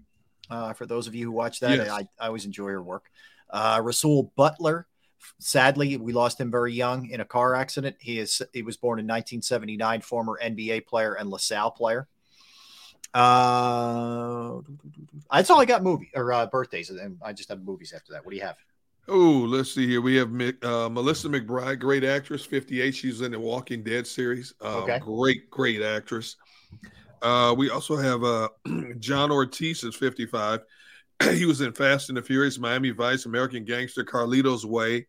uh 0.49 0.73
for 0.74 0.86
those 0.86 1.08
of 1.08 1.15
you 1.16 1.24
who 1.26 1.32
watch 1.32 1.58
that 1.60 1.78
Yes. 1.78 1.90
I, 1.90 2.07
I 2.20 2.26
always 2.28 2.44
enjoy 2.44 2.68
her 2.68 2.82
work 2.82 3.10
uh 3.52 3.80
rasual 3.82 4.32
butler 4.36 4.86
sadly 5.38 5.96
we 5.96 6.12
lost 6.12 6.40
him 6.40 6.50
very 6.50 6.72
young 6.72 7.08
in 7.10 7.20
a 7.20 7.24
car 7.24 7.54
accident 7.54 7.96
he 8.00 8.18
is 8.18 8.42
he 8.52 8.62
was 8.62 8.76
born 8.76 8.98
in 8.98 9.04
1979 9.06 10.00
former 10.00 10.38
nba 10.42 10.84
player 10.86 11.14
and 11.14 11.30
lasalle 11.30 11.70
player 11.70 12.08
uh 13.12 14.58
that's 15.30 15.50
all 15.50 15.60
i 15.60 15.64
got 15.64 15.82
movie 15.82 16.10
or 16.14 16.32
uh 16.32 16.46
birthdays 16.46 16.90
and 16.90 17.18
i 17.22 17.32
just 17.32 17.48
have 17.48 17.62
movies 17.62 17.92
after 17.94 18.12
that 18.12 18.24
what 18.24 18.30
do 18.30 18.36
you 18.36 18.42
have 18.42 18.56
Oh, 19.12 19.44
let's 19.48 19.74
see 19.74 19.88
here. 19.88 20.00
We 20.00 20.14
have 20.16 20.28
uh, 20.62 20.88
Melissa 20.88 21.28
McBride, 21.28 21.80
great 21.80 22.04
actress, 22.04 22.44
58. 22.44 22.92
She's 22.92 23.22
in 23.22 23.32
the 23.32 23.40
Walking 23.40 23.82
Dead 23.82 24.06
series. 24.06 24.54
Um, 24.60 24.82
Okay. 24.82 25.00
Great, 25.00 25.50
great 25.50 25.82
actress. 25.82 26.36
Uh, 27.20 27.52
we 27.58 27.70
also 27.70 27.96
have 27.96 28.22
uh, 28.22 28.48
John 29.00 29.32
Ortiz 29.32 29.82
is 29.82 29.96
55. 29.96 30.60
he 31.34 31.44
was 31.47 31.60
in 31.60 31.73
Fast 31.73 32.08
and 32.08 32.18
the 32.18 32.23
Furious, 32.23 32.58
Miami 32.58 32.90
Vice, 32.90 33.26
American 33.26 33.65
Gangster, 33.65 34.05
Carlito's 34.05 34.65
Way. 34.66 35.07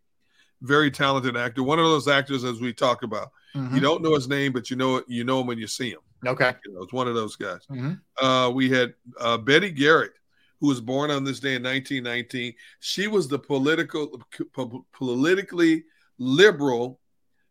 Very 0.61 0.91
talented 0.91 1.35
actor. 1.35 1.63
One 1.63 1.79
of 1.79 1.85
those 1.85 2.07
actors, 2.07 2.43
as 2.43 2.59
we 2.61 2.71
talked 2.73 3.03
about. 3.03 3.31
Mhm. 3.55 3.73
You 3.75 3.79
don't 3.81 4.03
know 4.03 4.13
his 4.13 4.27
name, 4.27 4.51
but 4.53 4.69
you 4.69 4.75
know 4.75 5.03
you 5.07 5.23
know 5.23 5.41
him 5.41 5.47
when 5.47 5.57
you 5.57 5.67
see 5.67 5.89
him. 5.89 5.99
okay 6.25 6.53
You 6.65 6.73
know, 6.73 6.83
it's 6.83 6.93
one 6.93 7.07
of 7.07 7.15
those 7.15 7.35
guys. 7.35 7.61
Mhm. 7.69 7.99
Uh, 8.21 8.51
we 8.53 8.69
had 8.69 8.93
uh, 9.19 9.37
Betty 9.37 9.71
Garrett, 9.71 10.13
who 10.59 10.67
was 10.67 10.79
born 10.79 11.09
on 11.09 11.23
this 11.23 11.39
day 11.39 11.55
in 11.55 11.63
1919. 11.63 12.53
She 12.79 13.07
was 13.07 13.27
the 13.27 13.39
political, 13.39 14.21
po- 14.53 14.85
politically 14.93 15.83
liberal 16.19 16.99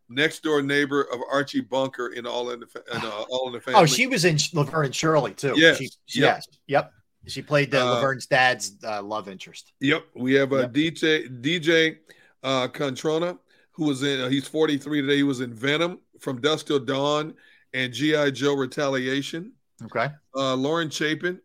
next 0.08 0.42
door 0.44 0.62
neighbor 0.62 1.02
of 1.12 1.20
Archie 1.30 1.60
Bunker 1.60 2.08
in 2.08 2.26
All 2.26 2.50
in 2.50 2.60
the 2.60 2.66
in, 2.94 3.00
uh, 3.05 3.24
All 3.28 3.48
in 3.48 3.52
the 3.55 3.60
Family. 3.60 3.80
Oh, 3.80 3.86
she 3.86 4.06
was 4.06 4.24
in 4.24 4.39
Laverne 4.52 4.86
and 4.86 4.94
Shirley 4.94 5.34
too. 5.34 5.55
Yes, 5.56 5.78
She, 5.78 5.84
yep. 6.20 6.36
Yes. 6.36 6.48
Yep. 6.68 6.92
She 7.26 7.42
played 7.42 7.70
the 7.70 7.81
Uh, 7.81 7.97
Laverne's 7.97 8.26
dad's 8.26 8.76
uh, 8.84 9.02
love 9.02 9.28
interest. 9.28 9.73
Yep, 9.81 10.05
we 10.15 10.34
have 10.34 10.52
a 10.52 10.68
DJ 10.68 11.28
DJ 11.42 11.99
uh, 12.42 12.68
Cotrona, 12.68 13.39
who 13.73 13.84
was 13.86 14.02
in. 14.02 14.20
Uh, 14.20 14.28
he's 14.28 14.49
43 14.49 15.02
today. 15.02 15.16
He 15.16 15.23
was 15.23 15.40
in 15.40 15.52
Venom, 15.55 16.00
From 16.20 16.40
Dusk 16.40 16.66
Till 16.66 16.78
Dawn, 16.81 17.34
and 17.74 17.92
GI 17.92 18.32
Joe 18.32 18.55
Retaliation. 18.55 19.52
Okay. 19.84 20.08
Uh, 20.34 20.55
Lauren 20.55 20.90
Chapin, 20.90 21.40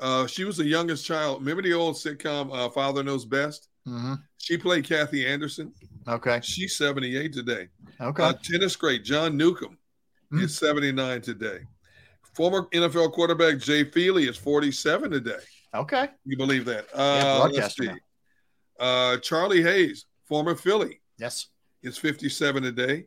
uh, 0.00 0.26
she 0.26 0.44
was 0.44 0.56
the 0.56 0.64
youngest 0.64 1.04
child. 1.04 1.40
Remember 1.40 1.62
the 1.62 1.72
old 1.74 1.96
sitcom 1.96 2.52
uh, 2.54 2.68
Father 2.70 3.02
Knows 3.02 3.24
Best? 3.24 3.68
Mm-hmm. 3.86 4.14
She 4.38 4.56
played 4.56 4.84
Kathy 4.84 5.26
Anderson. 5.26 5.72
Okay. 6.08 6.40
She's 6.42 6.76
78 6.76 7.32
today. 7.32 7.68
Okay. 8.00 8.22
Uh, 8.22 8.32
tennis 8.42 8.74
great 8.76 9.04
John 9.04 9.36
Newcombe 9.36 9.78
Hmm. 10.30 10.40
is 10.40 10.56
79 10.56 11.20
today. 11.20 11.58
Former 12.36 12.64
NFL 12.72 13.12
quarterback 13.12 13.58
Jay 13.58 13.82
Feely 13.84 14.28
is 14.28 14.36
47 14.36 15.10
today. 15.10 15.38
Okay. 15.74 16.08
You 16.26 16.36
believe 16.36 16.66
that? 16.66 16.84
Yeah, 16.94 17.00
Uh, 17.44 17.48
let's 17.50 17.76
see. 17.76 17.88
Uh, 18.78 19.16
Charlie 19.18 19.62
Hayes, 19.62 20.04
former 20.26 20.54
Philly, 20.54 21.00
Yes. 21.18 21.46
is 21.82 21.96
57 21.96 22.62
today. 22.62 23.06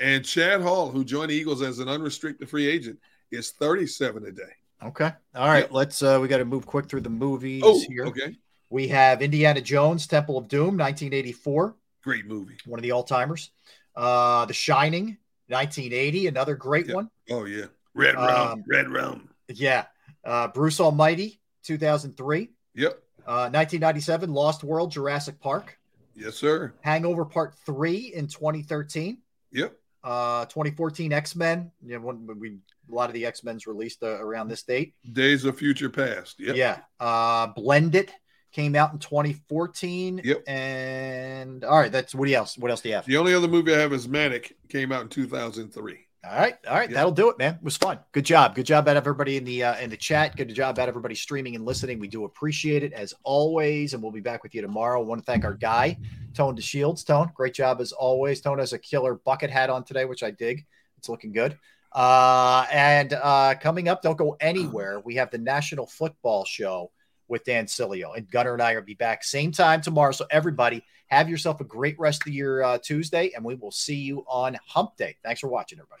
And 0.00 0.24
Chad 0.24 0.62
Hall, 0.62 0.90
who 0.90 1.04
joined 1.04 1.30
the 1.30 1.34
Eagles 1.34 1.60
as 1.60 1.80
an 1.80 1.88
unrestricted 1.88 2.48
free 2.48 2.66
agent, 2.66 2.98
is 3.30 3.50
37 3.52 4.24
today. 4.24 4.42
Okay. 4.82 5.12
All 5.34 5.48
right. 5.48 5.70
Let's. 5.70 6.02
uh 6.02 6.18
We 6.20 6.26
got 6.28 6.38
to 6.38 6.44
move 6.46 6.64
quick 6.66 6.88
through 6.88 7.02
the 7.02 7.10
movies 7.10 7.62
Oh, 7.64 7.78
here. 7.88 8.06
okay. 8.06 8.36
We 8.70 8.88
have 8.88 9.20
Indiana 9.20 9.60
Jones, 9.60 10.06
Temple 10.06 10.38
of 10.38 10.48
Doom, 10.48 10.78
1984, 10.78 11.76
Great 12.02 12.24
movie. 12.26 12.56
one 12.64 12.78
of 12.78 12.82
the 12.82 12.90
all 12.92 13.04
timers. 13.04 13.50
Uh 13.94 14.46
The 14.46 14.54
Shining, 14.54 15.18
1980, 15.48 16.26
another 16.26 16.56
great 16.56 16.92
one. 16.92 17.10
Oh, 17.30 17.44
yeah. 17.44 17.66
Red 17.94 18.16
Um, 18.16 18.64
Red 18.68 18.88
Rum. 18.88 19.28
Yeah. 19.48 19.84
Uh 20.24 20.48
Bruce 20.48 20.80
Almighty, 20.80 21.40
2003. 21.64 22.50
Yep. 22.74 22.92
Uh 23.26 23.48
1997, 23.52 24.32
Lost 24.32 24.64
World, 24.64 24.90
Jurassic 24.90 25.40
Park. 25.40 25.78
Yes, 26.14 26.34
sir. 26.36 26.74
Hangover 26.82 27.24
Part 27.24 27.54
3 27.64 28.12
in 28.14 28.26
2013. 28.26 29.18
Yep. 29.52 29.74
Uh, 30.04 30.44
2014 30.46 31.12
X 31.12 31.36
Men. 31.36 31.70
You 31.84 31.98
know, 31.98 32.06
when 32.06 32.38
we 32.38 32.58
a 32.90 32.94
lot 32.94 33.08
of 33.08 33.14
the 33.14 33.24
X 33.24 33.44
Men's 33.44 33.66
released 33.66 34.02
uh, 34.02 34.18
around 34.20 34.48
this 34.48 34.62
date. 34.64 34.94
Days 35.12 35.44
of 35.44 35.56
Future 35.56 35.88
Past. 35.88 36.40
Yep. 36.40 36.56
Yeah. 36.56 36.78
Uh, 37.00 37.46
Blended 37.48 38.12
came 38.50 38.74
out 38.76 38.92
in 38.92 38.98
2014. 38.98 40.20
Yep. 40.24 40.42
And 40.48 41.64
all 41.64 41.78
right, 41.78 41.92
that's 41.92 42.14
what 42.14 42.28
else? 42.30 42.58
What 42.58 42.70
else 42.70 42.80
do 42.80 42.88
you 42.90 42.96
have? 42.96 43.06
The 43.06 43.16
only 43.16 43.32
other 43.32 43.48
movie 43.48 43.74
I 43.74 43.78
have 43.78 43.92
is 43.92 44.08
Manic. 44.08 44.56
Came 44.68 44.92
out 44.92 45.02
in 45.02 45.08
2003. 45.08 45.98
All 46.24 46.38
right, 46.38 46.54
all 46.68 46.76
right, 46.76 46.88
that'll 46.88 47.10
do 47.10 47.30
it, 47.30 47.38
man. 47.38 47.54
It 47.54 47.64
was 47.64 47.76
fun. 47.76 47.98
Good 48.12 48.24
job, 48.24 48.54
good 48.54 48.64
job 48.64 48.86
at 48.86 48.96
everybody 48.96 49.36
in 49.36 49.44
the 49.44 49.64
uh, 49.64 49.76
in 49.78 49.90
the 49.90 49.96
chat. 49.96 50.36
Good 50.36 50.54
job 50.54 50.78
at 50.78 50.88
everybody 50.88 51.16
streaming 51.16 51.56
and 51.56 51.64
listening. 51.64 51.98
We 51.98 52.06
do 52.06 52.24
appreciate 52.24 52.84
it 52.84 52.92
as 52.92 53.12
always, 53.24 53.92
and 53.92 54.00
we'll 54.00 54.12
be 54.12 54.20
back 54.20 54.44
with 54.44 54.54
you 54.54 54.62
tomorrow. 54.62 55.02
I 55.02 55.04
want 55.04 55.20
to 55.20 55.24
thank 55.24 55.44
our 55.44 55.54
guy, 55.54 55.98
Tone 56.34 56.54
to 56.54 56.62
DeShields. 56.62 57.04
Tone, 57.04 57.32
great 57.34 57.54
job 57.54 57.80
as 57.80 57.90
always. 57.90 58.40
Tone 58.40 58.60
has 58.60 58.72
a 58.72 58.78
killer 58.78 59.16
bucket 59.16 59.50
hat 59.50 59.68
on 59.68 59.82
today, 59.82 60.04
which 60.04 60.22
I 60.22 60.30
dig. 60.30 60.64
It's 60.96 61.08
looking 61.08 61.32
good. 61.32 61.58
Uh, 61.90 62.66
and 62.70 63.14
uh, 63.14 63.54
coming 63.60 63.88
up, 63.88 64.00
don't 64.00 64.16
go 64.16 64.36
anywhere. 64.40 65.00
We 65.00 65.16
have 65.16 65.32
the 65.32 65.38
National 65.38 65.86
Football 65.86 66.44
Show 66.44 66.92
with 67.26 67.42
Dan 67.42 67.66
Sileo, 67.66 68.16
and 68.16 68.30
Gunner 68.30 68.52
and 68.52 68.62
I 68.62 68.76
will 68.76 68.82
be 68.82 68.94
back 68.94 69.24
same 69.24 69.50
time 69.50 69.80
tomorrow. 69.80 70.12
So 70.12 70.26
everybody, 70.30 70.84
have 71.08 71.28
yourself 71.28 71.60
a 71.60 71.64
great 71.64 71.98
rest 71.98 72.26
of 72.28 72.32
your 72.32 72.62
uh, 72.62 72.78
Tuesday, 72.78 73.32
and 73.34 73.44
we 73.44 73.56
will 73.56 73.72
see 73.72 73.96
you 73.96 74.24
on 74.28 74.56
Hump 74.68 74.96
Day. 74.96 75.16
Thanks 75.24 75.40
for 75.40 75.48
watching, 75.48 75.78
everybody. 75.78 76.00